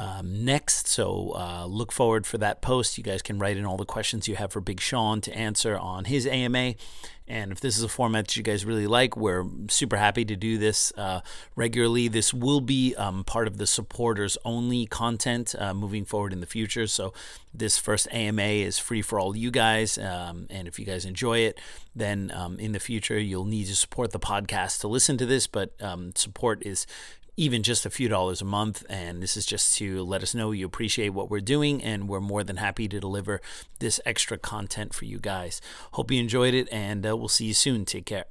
um, 0.00 0.46
next. 0.46 0.88
So 0.88 1.32
uh, 1.36 1.66
look 1.66 1.92
forward 1.92 2.26
for 2.26 2.38
that 2.38 2.62
post. 2.62 2.96
You 2.96 3.04
guys 3.04 3.20
can 3.20 3.38
write 3.38 3.58
in 3.58 3.66
all 3.66 3.76
the 3.76 3.84
questions 3.84 4.26
you 4.26 4.36
have 4.36 4.50
for 4.50 4.62
Big 4.62 4.80
Sean 4.80 5.20
to 5.20 5.34
answer 5.34 5.76
on 5.76 6.06
his 6.06 6.26
AMA. 6.26 6.74
And 7.28 7.52
if 7.52 7.60
this 7.60 7.76
is 7.76 7.84
a 7.84 7.88
format 7.88 8.26
that 8.26 8.36
you 8.36 8.42
guys 8.42 8.64
really 8.64 8.88
like, 8.88 9.16
we're 9.16 9.44
super 9.68 9.98
happy 9.98 10.24
to 10.24 10.34
do 10.34 10.58
this 10.58 10.92
uh, 10.96 11.20
regularly. 11.54 12.08
This 12.08 12.34
will 12.34 12.60
be 12.60 12.96
um, 12.96 13.22
part 13.22 13.46
of 13.46 13.58
the 13.58 13.68
supporters 13.68 14.36
only 14.44 14.86
content 14.86 15.54
uh, 15.56 15.72
moving 15.72 16.04
forward 16.04 16.32
in 16.32 16.40
the 16.40 16.46
future. 16.46 16.88
So 16.88 17.12
this 17.54 17.78
first 17.78 18.08
AMA 18.10 18.42
is 18.42 18.80
free 18.80 19.00
for 19.00 19.20
all 19.20 19.36
you 19.36 19.52
guys. 19.52 19.96
Um, 19.96 20.48
and 20.50 20.66
if 20.66 20.80
you 20.80 20.84
guys 20.84 21.04
enjoy 21.04 21.38
it, 21.40 21.60
then 21.94 22.32
um, 22.34 22.58
in 22.58 22.72
the 22.72 22.80
future, 22.80 23.18
you'll 23.18 23.44
need 23.44 23.66
to 23.66 23.76
support 23.76 24.10
the 24.10 24.18
podcast 24.18 24.80
to 24.80 24.88
listen 24.88 25.16
to 25.18 25.26
this. 25.26 25.46
But 25.46 25.80
um, 25.80 26.12
support 26.16 26.66
is 26.66 26.84
even 27.40 27.62
just 27.62 27.86
a 27.86 27.90
few 27.90 28.06
dollars 28.06 28.42
a 28.42 28.44
month. 28.44 28.84
And 28.90 29.22
this 29.22 29.34
is 29.34 29.46
just 29.46 29.76
to 29.78 30.02
let 30.02 30.22
us 30.22 30.34
know 30.34 30.52
you 30.52 30.66
appreciate 30.66 31.10
what 31.10 31.30
we're 31.30 31.40
doing, 31.40 31.82
and 31.82 32.06
we're 32.06 32.20
more 32.20 32.44
than 32.44 32.58
happy 32.58 32.86
to 32.86 33.00
deliver 33.00 33.40
this 33.78 33.98
extra 34.04 34.36
content 34.36 34.92
for 34.92 35.06
you 35.06 35.18
guys. 35.18 35.62
Hope 35.92 36.10
you 36.10 36.20
enjoyed 36.20 36.52
it, 36.52 36.68
and 36.70 37.06
uh, 37.06 37.16
we'll 37.16 37.28
see 37.28 37.46
you 37.46 37.54
soon. 37.54 37.86
Take 37.86 38.04
care. 38.04 38.26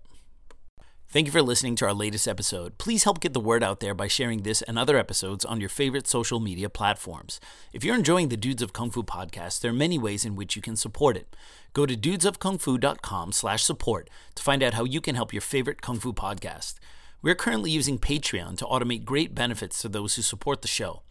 Thank 1.12 1.26
you 1.26 1.32
for 1.32 1.42
listening 1.42 1.76
to 1.78 1.88
our 1.88 1.94
latest 1.94 2.28
episode. 2.28 2.78
Please 2.78 3.04
help 3.04 3.20
get 3.20 3.34
the 3.34 3.40
word 3.40 3.64
out 3.64 3.80
there 3.80 3.96
by 3.96 4.08
sharing 4.08 4.44
this 4.44 4.62
and 4.62 4.78
other 4.78 4.96
episodes 4.96 5.44
on 5.44 5.60
your 5.60 5.68
favorite 5.68 6.06
social 6.08 6.40
media 6.40 6.70
platforms. 6.70 7.40
If 7.74 7.84
you're 7.84 7.96
enjoying 7.96 8.30
the 8.30 8.38
Dudes 8.38 8.62
of 8.62 8.74
Kung 8.74 8.92
Fu 8.92 9.02
podcast, 9.02 9.62
there 9.62 9.72
are 9.72 9.86
many 9.86 9.98
ways 9.98 10.24
in 10.24 10.36
which 10.36 10.56
you 10.56 10.62
can 10.62 10.76
support 10.76 11.18
it. 11.18 11.36
Go 11.74 11.88
to 11.88 11.96
dudesofkungfu.com 11.96 13.32
slash 13.32 13.64
support 13.64 14.08
to 14.36 14.44
find 14.44 14.62
out 14.62 14.76
how 14.76 14.84
you 14.84 15.02
can 15.02 15.16
help 15.16 15.34
your 15.34 15.42
favorite 15.42 15.82
Kung 15.82 16.00
Fu 16.00 16.14
podcast. 16.14 16.76
We're 17.22 17.36
currently 17.36 17.70
using 17.70 18.00
Patreon 18.00 18.58
to 18.60 18.66
automate 18.66 19.04
great 19.04 19.36
benefits 19.36 19.82
to 19.82 19.90
those 19.90 20.16
who 20.16 20.22
support 20.22 20.62
the 20.62 20.70
show. 20.70 21.02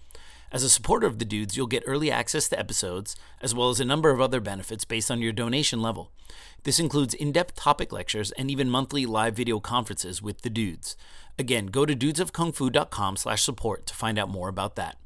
As 0.50 0.62
a 0.62 0.70
supporter 0.70 1.06
of 1.06 1.18
the 1.18 1.26
dudes, 1.26 1.54
you'll 1.54 1.66
get 1.66 1.82
early 1.86 2.10
access 2.10 2.48
to 2.48 2.58
episodes, 2.58 3.14
as 3.42 3.54
well 3.54 3.68
as 3.68 3.78
a 3.78 3.84
number 3.84 4.08
of 4.08 4.18
other 4.18 4.40
benefits 4.40 4.86
based 4.86 5.10
on 5.10 5.20
your 5.20 5.32
donation 5.32 5.82
level. 5.82 6.10
This 6.62 6.80
includes 6.80 7.12
in 7.12 7.32
depth 7.32 7.56
topic 7.56 7.92
lectures 7.92 8.30
and 8.32 8.50
even 8.50 8.70
monthly 8.70 9.04
live 9.04 9.36
video 9.36 9.60
conferences 9.60 10.22
with 10.22 10.40
the 10.40 10.48
dudes. 10.48 10.96
Again, 11.38 11.66
go 11.66 11.84
to 11.84 11.94
dudesofkungfu.com 11.94 13.18
slash 13.18 13.42
support 13.42 13.84
to 13.84 13.94
find 13.94 14.18
out 14.18 14.30
more 14.30 14.48
about 14.48 14.76
that. 14.76 14.96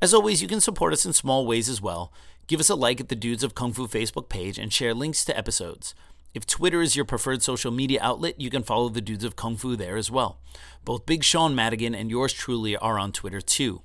As 0.00 0.14
always, 0.14 0.40
you 0.40 0.46
can 0.46 0.60
support 0.60 0.92
us 0.92 1.04
in 1.04 1.12
small 1.12 1.46
ways 1.46 1.68
as 1.68 1.82
well. 1.82 2.12
Give 2.46 2.60
us 2.60 2.70
a 2.70 2.76
like 2.76 3.00
at 3.00 3.08
the 3.08 3.16
Dudes 3.16 3.42
of 3.42 3.56
Kung 3.56 3.72
Fu 3.72 3.88
Facebook 3.88 4.28
page 4.28 4.56
and 4.56 4.72
share 4.72 4.94
links 4.94 5.24
to 5.24 5.36
episodes. 5.36 5.96
If 6.34 6.46
Twitter 6.46 6.82
is 6.82 6.94
your 6.94 7.06
preferred 7.06 7.42
social 7.42 7.72
media 7.72 8.00
outlet, 8.02 8.40
you 8.40 8.50
can 8.50 8.62
follow 8.62 8.90
the 8.90 9.00
Dudes 9.00 9.24
of 9.24 9.34
Kung 9.34 9.56
Fu 9.56 9.76
there 9.76 9.96
as 9.96 10.10
well. 10.10 10.38
Both 10.84 11.06
Big 11.06 11.24
Sean 11.24 11.54
Madigan 11.54 11.94
and 11.94 12.10
yours 12.10 12.34
truly 12.34 12.76
are 12.76 12.98
on 12.98 13.12
Twitter 13.12 13.40
too. 13.40 13.82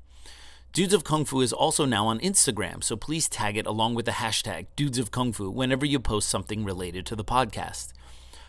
Dudes 0.74 0.94
of 0.94 1.06
Kung 1.06 1.24
Fu 1.24 1.40
is 1.40 1.54
also 1.54 1.86
now 1.86 2.08
on 2.08 2.20
Instagram, 2.20 2.84
so 2.84 2.98
please 2.98 3.30
tag 3.30 3.56
it 3.56 3.66
along 3.66 3.96
with 3.96 4.06
the 4.06 4.14
hashtag 4.14 4.68
Dudes 4.76 4.98
of 4.98 5.12
Kung 5.12 5.32
Fu 5.32 5.50
whenever 5.50 5.86
you 5.86 6.00
post 6.00 6.28
something 6.28 6.66
related 6.66 7.06
to 7.06 7.16
the 7.16 7.24
podcast. 7.24 7.94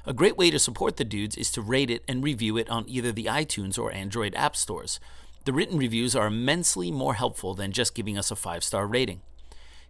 A 0.06 0.12
great 0.12 0.36
way 0.36 0.50
to 0.50 0.58
support 0.58 0.96
the 0.96 1.04
dudes 1.04 1.36
is 1.36 1.52
to 1.52 1.62
rate 1.62 1.90
it 1.90 2.02
and 2.08 2.24
review 2.24 2.56
it 2.56 2.68
on 2.68 2.84
either 2.88 3.12
the 3.12 3.26
iTunes 3.26 3.78
or 3.78 3.92
Android 3.92 4.34
app 4.34 4.56
stores. 4.56 4.98
The 5.44 5.52
written 5.52 5.78
reviews 5.78 6.16
are 6.16 6.26
immensely 6.26 6.90
more 6.90 7.14
helpful 7.14 7.54
than 7.54 7.72
just 7.72 7.94
giving 7.94 8.18
us 8.18 8.30
a 8.30 8.36
five 8.36 8.64
star 8.64 8.86
rating. 8.86 9.20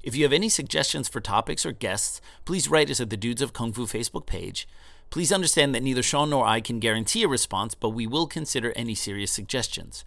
If 0.04 0.14
you 0.14 0.22
have 0.24 0.34
any 0.34 0.50
suggestions 0.50 1.08
for 1.08 1.22
topics 1.22 1.64
or 1.64 1.72
guests, 1.72 2.20
please 2.44 2.68
write 2.68 2.90
us 2.90 3.00
at 3.00 3.08
the 3.08 3.16
Dudes 3.16 3.40
of 3.40 3.54
Kung 3.54 3.72
Fu 3.72 3.86
Facebook 3.86 4.26
page. 4.26 4.68
Please 5.08 5.32
understand 5.32 5.74
that 5.74 5.82
neither 5.82 6.02
Sean 6.02 6.28
nor 6.28 6.44
I 6.44 6.60
can 6.60 6.78
guarantee 6.78 7.22
a 7.22 7.28
response, 7.28 7.74
but 7.74 7.88
we 7.88 8.06
will 8.06 8.26
consider 8.26 8.74
any 8.76 8.94
serious 8.94 9.32
suggestions. 9.32 10.04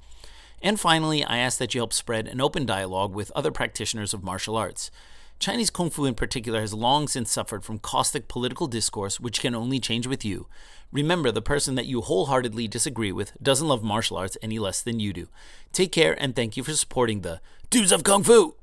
And 0.61 0.80
finally, 0.80 1.24
I 1.24 1.40
ask 1.40 1.58
that 1.58 1.74
you 1.74 1.80
help 1.80 1.93
spread 1.93 2.27
an 2.27 2.40
open 2.40 2.64
dialogue 2.64 3.16
with 3.16 3.32
other 3.32 3.50
practitioners 3.50 4.14
of 4.14 4.24
martial 4.24 4.56
arts. 4.56 4.92
Chinese 5.40 5.72
Kung 5.72 5.90
Fu 5.90 6.06
in 6.06 6.14
particular 6.14 6.61
has 6.61 6.76
long 6.76 7.08
since 7.08 7.32
suffered 7.32 7.64
from 7.64 7.80
caustic 7.80 8.27
political 8.27 8.67
discourse, 8.67 9.19
which 9.19 9.42
can 9.42 9.56
only 9.56 9.80
change 9.80 10.06
with 10.06 10.24
you. 10.24 10.45
Remember, 10.92 11.32
the 11.32 11.42
person 11.42 11.74
that 11.74 11.88
you 11.88 12.01
wholeheartedly 12.01 12.67
disagree 12.67 13.11
with 13.11 13.32
doesn't 13.42 13.67
love 13.67 13.82
martial 13.82 14.17
arts 14.17 14.38
any 14.43 14.59
less 14.59 14.80
than 14.80 15.00
you 15.00 15.11
do. 15.11 15.27
Take 15.74 15.92
care 15.92 16.14
and 16.22 16.35
thank 16.35 16.56
you 16.56 16.61
for 16.61 16.74
supporting 16.74 17.22
the 17.22 17.42
Dudes 17.72 17.92
of 17.92 18.03
Kung 18.03 18.22
Fu! 18.22 18.58